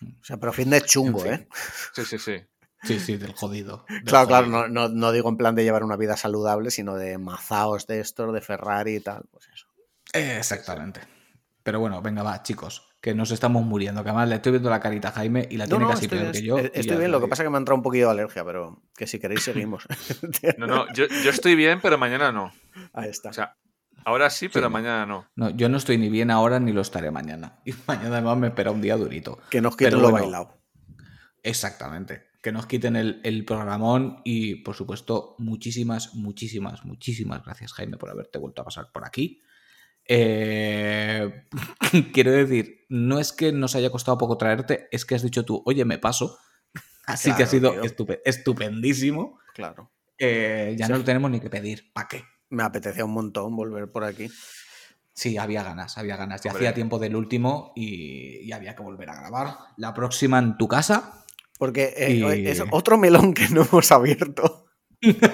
O 0.02 0.24
sea, 0.24 0.38
pero 0.38 0.52
fitness 0.52 0.84
chungo, 0.86 1.24
En 1.26 1.38
fin. 1.38 1.42
¿eh? 1.42 1.48
Sí, 1.92 2.04
sí, 2.06 2.18
sí. 2.18 2.36
Sí, 2.84 3.00
sí, 3.00 3.16
del 3.16 3.32
jodido. 3.34 3.84
del 3.88 4.04
Claro, 4.04 4.28
claro, 4.28 4.46
no, 4.46 4.68
no, 4.68 4.88
no 4.88 5.12
digo 5.12 5.28
en 5.28 5.36
plan 5.36 5.54
de 5.54 5.64
llevar 5.64 5.82
una 5.84 5.96
vida 5.96 6.16
saludable, 6.16 6.70
sino 6.70 6.94
de 6.94 7.18
mazaos 7.18 7.86
de 7.86 8.00
estos, 8.00 8.32
de 8.32 8.40
Ferrari 8.40 8.96
y 8.96 9.00
tal. 9.00 9.24
Pues 9.32 9.48
eso. 9.52 9.66
Exactamente. 10.12 11.00
Pero 11.62 11.80
bueno, 11.80 12.00
venga, 12.00 12.22
va, 12.22 12.42
chicos, 12.42 12.88
que 13.00 13.14
nos 13.14 13.30
estamos 13.30 13.64
muriendo. 13.64 14.02
Que 14.02 14.10
además 14.10 14.28
le 14.28 14.36
estoy 14.36 14.52
viendo 14.52 14.70
la 14.70 14.80
carita 14.80 15.08
a 15.08 15.12
Jaime 15.12 15.46
y 15.50 15.56
la 15.56 15.64
No, 15.66 15.70
tiene 15.70 15.84
no, 15.84 15.90
casi 15.90 16.04
estoy 16.06 16.18
peor 16.20 16.32
que 16.32 16.42
yo. 16.42 16.58
eh, 16.58 16.70
Estoy 16.72 16.96
bien, 16.96 17.10
lo 17.12 17.20
que 17.20 17.28
pasa 17.28 17.42
es 17.42 17.46
que 17.46 17.50
me 17.50 17.56
ha 17.56 17.58
entrado 17.58 17.76
un 17.76 17.82
poquito 17.82 18.06
de 18.06 18.12
alergia, 18.12 18.44
pero 18.44 18.80
que 18.96 19.06
si 19.06 19.18
queréis 19.18 19.42
seguimos. 19.42 19.84
No, 20.58 20.66
no, 20.66 20.92
yo, 20.94 21.06
yo 21.24 21.30
estoy 21.30 21.56
bien, 21.56 21.80
pero 21.82 21.98
mañana 21.98 22.32
no. 22.32 22.52
Ahí 22.94 23.10
está. 23.10 23.30
O 23.30 23.32
sea, 23.34 23.56
ahora 24.04 24.30
sí, 24.30 24.48
pero 24.48 24.70
mañana 24.70 25.04
no. 25.04 25.26
No, 25.36 25.50
yo 25.50 25.68
no 25.68 25.76
estoy 25.76 25.98
ni 25.98 26.08
bien 26.08 26.30
ahora 26.30 26.58
ni 26.60 26.72
lo 26.72 26.80
estaré 26.80 27.10
mañana. 27.10 27.58
Y 27.66 27.74
mañana 27.86 28.08
además 28.16 28.38
me 28.38 28.46
espera 28.46 28.70
un 28.70 28.80
día 28.80 28.96
durito. 28.96 29.38
que 29.50 29.60
nos 29.60 29.76
quiten 29.76 29.90
pero 29.90 30.02
lo 30.02 30.10
bueno. 30.10 30.24
bailado. 30.24 30.58
Exactamente. 31.42 32.27
Que 32.40 32.52
nos 32.52 32.66
quiten 32.66 32.94
el, 32.96 33.20
el 33.24 33.44
programón 33.44 34.20
y, 34.24 34.56
por 34.56 34.74
supuesto, 34.76 35.34
muchísimas, 35.38 36.14
muchísimas, 36.14 36.84
muchísimas 36.84 37.44
gracias, 37.44 37.72
Jaime, 37.72 37.96
por 37.96 38.10
haberte 38.10 38.38
vuelto 38.38 38.62
a 38.62 38.64
pasar 38.64 38.90
por 38.92 39.04
aquí. 39.04 39.42
Eh, 40.04 41.44
quiero 42.14 42.30
decir, 42.32 42.86
no 42.88 43.18
es 43.18 43.32
que 43.32 43.52
nos 43.52 43.74
haya 43.74 43.90
costado 43.90 44.18
poco 44.18 44.38
traerte, 44.38 44.88
es 44.90 45.04
que 45.04 45.14
has 45.14 45.22
dicho 45.22 45.44
tú, 45.44 45.62
oye, 45.66 45.84
me 45.84 45.98
paso. 45.98 46.38
Así 47.06 47.32
que 47.34 47.42
ha 47.42 47.46
sido 47.46 47.74
estupendísimo. 48.24 49.38
Claro. 49.54 49.90
Eh, 50.18 50.74
ya 50.78 50.86
Sí. 50.86 50.92
no 50.92 50.98
lo 50.98 51.04
tenemos 51.04 51.30
ni 51.30 51.40
que 51.40 51.50
pedir. 51.50 51.92
¿Para 51.92 52.08
qué? 52.08 52.24
Me 52.50 52.62
apetecía 52.62 53.04
un 53.04 53.12
montón 53.12 53.54
volver 53.56 53.90
por 53.90 54.04
aquí. 54.04 54.30
Sí, 55.12 55.36
había 55.36 55.62
ganas, 55.64 55.98
había 55.98 56.16
ganas. 56.16 56.42
Ya 56.42 56.50
Hombre. 56.52 56.66
hacía 56.68 56.74
tiempo 56.74 56.98
del 56.98 57.16
último 57.16 57.72
y, 57.74 58.38
y 58.46 58.52
había 58.52 58.74
que 58.76 58.82
volver 58.82 59.10
a 59.10 59.16
grabar. 59.16 59.56
La 59.76 59.92
próxima 59.92 60.38
en 60.38 60.56
tu 60.56 60.68
casa. 60.68 61.24
Porque 61.58 61.92
eh, 61.96 62.12
Y- 62.12 62.46
es 62.48 62.62
otro 62.70 62.96
melón 62.96 63.34
que 63.34 63.48
no 63.48 63.62
hemos 63.62 63.90
abierto. 63.92 64.66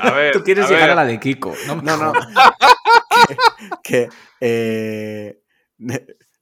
A 0.00 0.10
ver, 0.12 0.32
Tú 0.32 0.42
quieres 0.42 0.66
a 0.66 0.68
llegar 0.68 0.82
ver. 0.88 0.90
a 0.90 0.94
la 0.96 1.04
de 1.06 1.20
Kiko. 1.20 1.54
No, 1.66 1.76
No, 1.82 2.12
que, 3.28 3.36
que, 3.82 4.08
eh, 4.40 5.38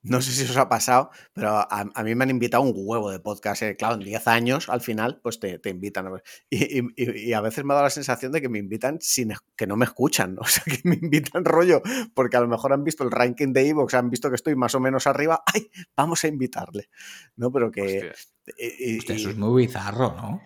no 0.03 0.21
sé 0.21 0.33
si 0.33 0.43
os 0.51 0.57
ha 0.57 0.69
pasado, 0.69 1.11
pero 1.33 1.51
a, 1.51 1.67
a 1.95 2.03
mí 2.03 2.15
me 2.15 2.25
han 2.25 2.31
invitado 2.31 2.63
un 2.63 2.73
huevo 2.75 3.11
de 3.11 3.21
podcast. 3.21 3.63
eh, 3.63 3.77
Claro, 3.77 3.95
en 3.95 4.01
10 4.01 4.27
años 4.27 4.69
al 4.69 4.81
final, 4.81 5.21
pues 5.23 5.39
te, 5.39 5.59
te 5.61 5.71
invitan. 5.71 6.09
a. 6.09 6.23
Y, 6.51 6.81
y- 6.97 7.33
a 7.33 7.41
veces 7.41 7.65
me 7.65 7.73
ha 7.73 7.77
dado 7.77 7.87
la 7.87 7.91
sensación 7.91 8.33
de 8.33 8.41
que 8.41 8.49
me 8.49 8.59
invitan 8.59 8.99
sin 9.01 9.33
que 9.57 9.67
no 9.67 9.77
me 9.77 9.85
escuchan. 9.85 10.37
O 10.41 10.45
sea, 10.45 10.65
que 10.65 10.81
me 10.85 10.97
invitan 11.01 11.45
rollo, 11.45 11.83
porque 12.15 12.37
a 12.37 12.41
lo 12.41 12.49
mejor 12.49 12.73
han 12.73 12.85
visto 12.85 13.05
el 13.05 13.11
ranking 13.11 13.53
de 13.53 13.69
Evox, 13.69 13.95
han 13.95 14.11
visto 14.11 14.29
que 14.29 14.37
estoy 14.37 14.57
más 14.57 14.75
o 14.75 14.81
menos 14.81 15.07
arriba. 15.07 15.43
¡Ay! 15.55 15.71
Vamos 15.97 16.25
a 16.25 16.29
invitarle. 16.29 16.89
No, 17.37 17.53
pero 17.53 17.71
que. 17.71 18.11
Hostia. 18.11 18.13
y- 18.59 18.95
y- 18.95 18.99
Hostia, 18.99 19.15
eso 19.17 19.31
es 19.31 19.37
muy 19.37 19.67
bizarro, 19.67 20.15
¿no? 20.17 20.43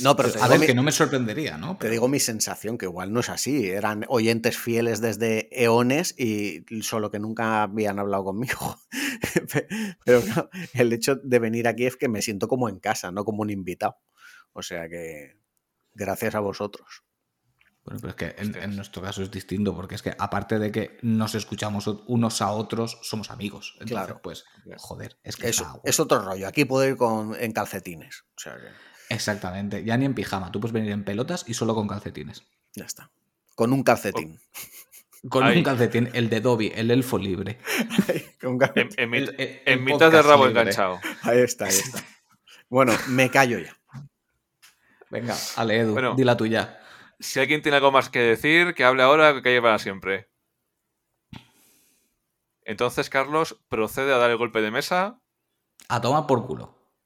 No, 0.00 0.16
pero 0.16 0.30
te 0.32 0.40
A 0.40 0.48
ver, 0.48 0.60
que 0.66 0.74
no 0.74 0.82
me 0.82 0.92
sorprendería, 0.92 1.56
¿no? 1.58 1.76
Te 1.76 1.90
digo 1.90 2.08
mi 2.08 2.20
sensación, 2.20 2.78
que 2.78 2.86
igual 2.86 3.12
no 3.12 3.20
es 3.20 3.28
así. 3.28 3.68
Eran 3.70 4.04
oyentes 4.08 4.56
fieles 4.58 5.00
desde 5.00 5.48
eones 5.52 6.14
y 6.18 6.64
solo 6.82 7.10
que 7.10 7.18
nunca 7.18 7.62
habían 7.62 7.98
hablado 7.98 8.24
conmigo. 8.24 8.78
Pero 10.04 10.20
claro, 10.22 10.50
el 10.74 10.92
hecho 10.92 11.16
de 11.16 11.38
venir 11.38 11.68
aquí 11.68 11.86
es 11.86 11.96
que 11.96 12.08
me 12.08 12.22
siento 12.22 12.48
como 12.48 12.68
en 12.68 12.78
casa, 12.78 13.10
no 13.12 13.24
como 13.24 13.42
un 13.42 13.50
invitado. 13.50 13.96
O 14.52 14.62
sea 14.62 14.88
que 14.88 15.36
gracias 15.94 16.34
a 16.34 16.40
vosotros. 16.40 17.02
Bueno, 17.84 18.00
pero 18.00 18.10
es 18.12 18.16
que 18.16 18.34
en, 18.42 18.56
en 18.56 18.76
nuestro 18.76 19.02
caso 19.02 19.22
es 19.22 19.30
distinto, 19.30 19.74
porque 19.76 19.96
es 19.96 20.00
que 20.02 20.14
aparte 20.18 20.58
de 20.58 20.72
que 20.72 20.96
nos 21.02 21.34
escuchamos 21.34 21.86
unos 22.06 22.40
a 22.40 22.50
otros, 22.50 22.98
somos 23.02 23.30
amigos. 23.30 23.72
Entonces, 23.74 23.94
Claro. 23.94 24.20
pues, 24.22 24.44
joder, 24.78 25.18
es 25.22 25.36
que 25.36 25.50
Es, 25.50 25.62
es 25.84 26.00
otro 26.00 26.20
rollo. 26.20 26.48
Aquí 26.48 26.64
puedo 26.64 26.88
ir 26.88 26.96
con, 26.96 27.36
en 27.38 27.52
calcetines. 27.52 28.24
O 28.38 28.40
sea 28.40 28.54
que 28.56 28.68
Exactamente, 29.10 29.84
ya 29.84 29.96
ni 29.96 30.04
en 30.06 30.14
pijama. 30.14 30.50
Tú 30.52 30.60
puedes 30.60 30.72
venir 30.72 30.90
en 30.92 31.04
pelotas 31.04 31.44
y 31.46 31.54
solo 31.54 31.74
con 31.74 31.86
calcetines. 31.88 32.44
ya 32.74 32.84
está. 32.84 33.10
Con 33.54 33.72
un 33.72 33.82
calcetín. 33.82 34.40
Con 35.30 35.42
Ahí. 35.44 35.56
un 35.56 35.64
calcetín, 35.64 36.10
el 36.12 36.28
de 36.28 36.42
Dobby, 36.42 36.70
el 36.74 36.90
elfo 36.90 37.16
libre. 37.16 37.58
Con 38.42 38.52
un 38.52 38.58
calcetín. 38.58 38.90
En, 38.98 39.04
en 39.04 39.10
mit- 39.10 39.28
El- 39.30 39.40
el- 39.40 39.62
en 39.64 39.78
el 39.78 39.80
mitad 39.80 40.10
de 40.12 40.20
rabo 40.20 40.46
libre. 40.46 40.60
enganchado. 40.60 41.00
Ahí 41.22 41.38
está, 41.38 41.64
ahí 41.64 41.70
está. 41.70 42.04
Bueno, 42.68 42.92
me 43.08 43.30
callo 43.30 43.58
ya. 43.58 43.74
Venga, 45.10 45.34
Ale 45.56 45.78
Edu, 45.80 45.92
Bueno. 45.94 46.14
di 46.14 46.24
la 46.24 46.36
tuya. 46.36 46.78
Si 47.20 47.40
alguien 47.40 47.62
tiene 47.62 47.76
algo 47.76 47.90
más 47.90 48.10
que 48.10 48.18
decir, 48.18 48.74
que 48.74 48.84
hable 48.84 49.02
ahora, 49.02 49.32
que 49.32 49.40
calle 49.42 49.62
para 49.62 49.78
siempre. 49.78 50.28
Entonces, 52.64 53.08
Carlos 53.10 53.62
procede 53.68 54.12
a 54.12 54.18
dar 54.18 54.30
el 54.30 54.36
golpe 54.36 54.60
de 54.62 54.70
mesa. 54.70 55.20
A 55.88 56.00
tomar 56.00 56.26
por 56.26 56.46
culo. 56.46 56.73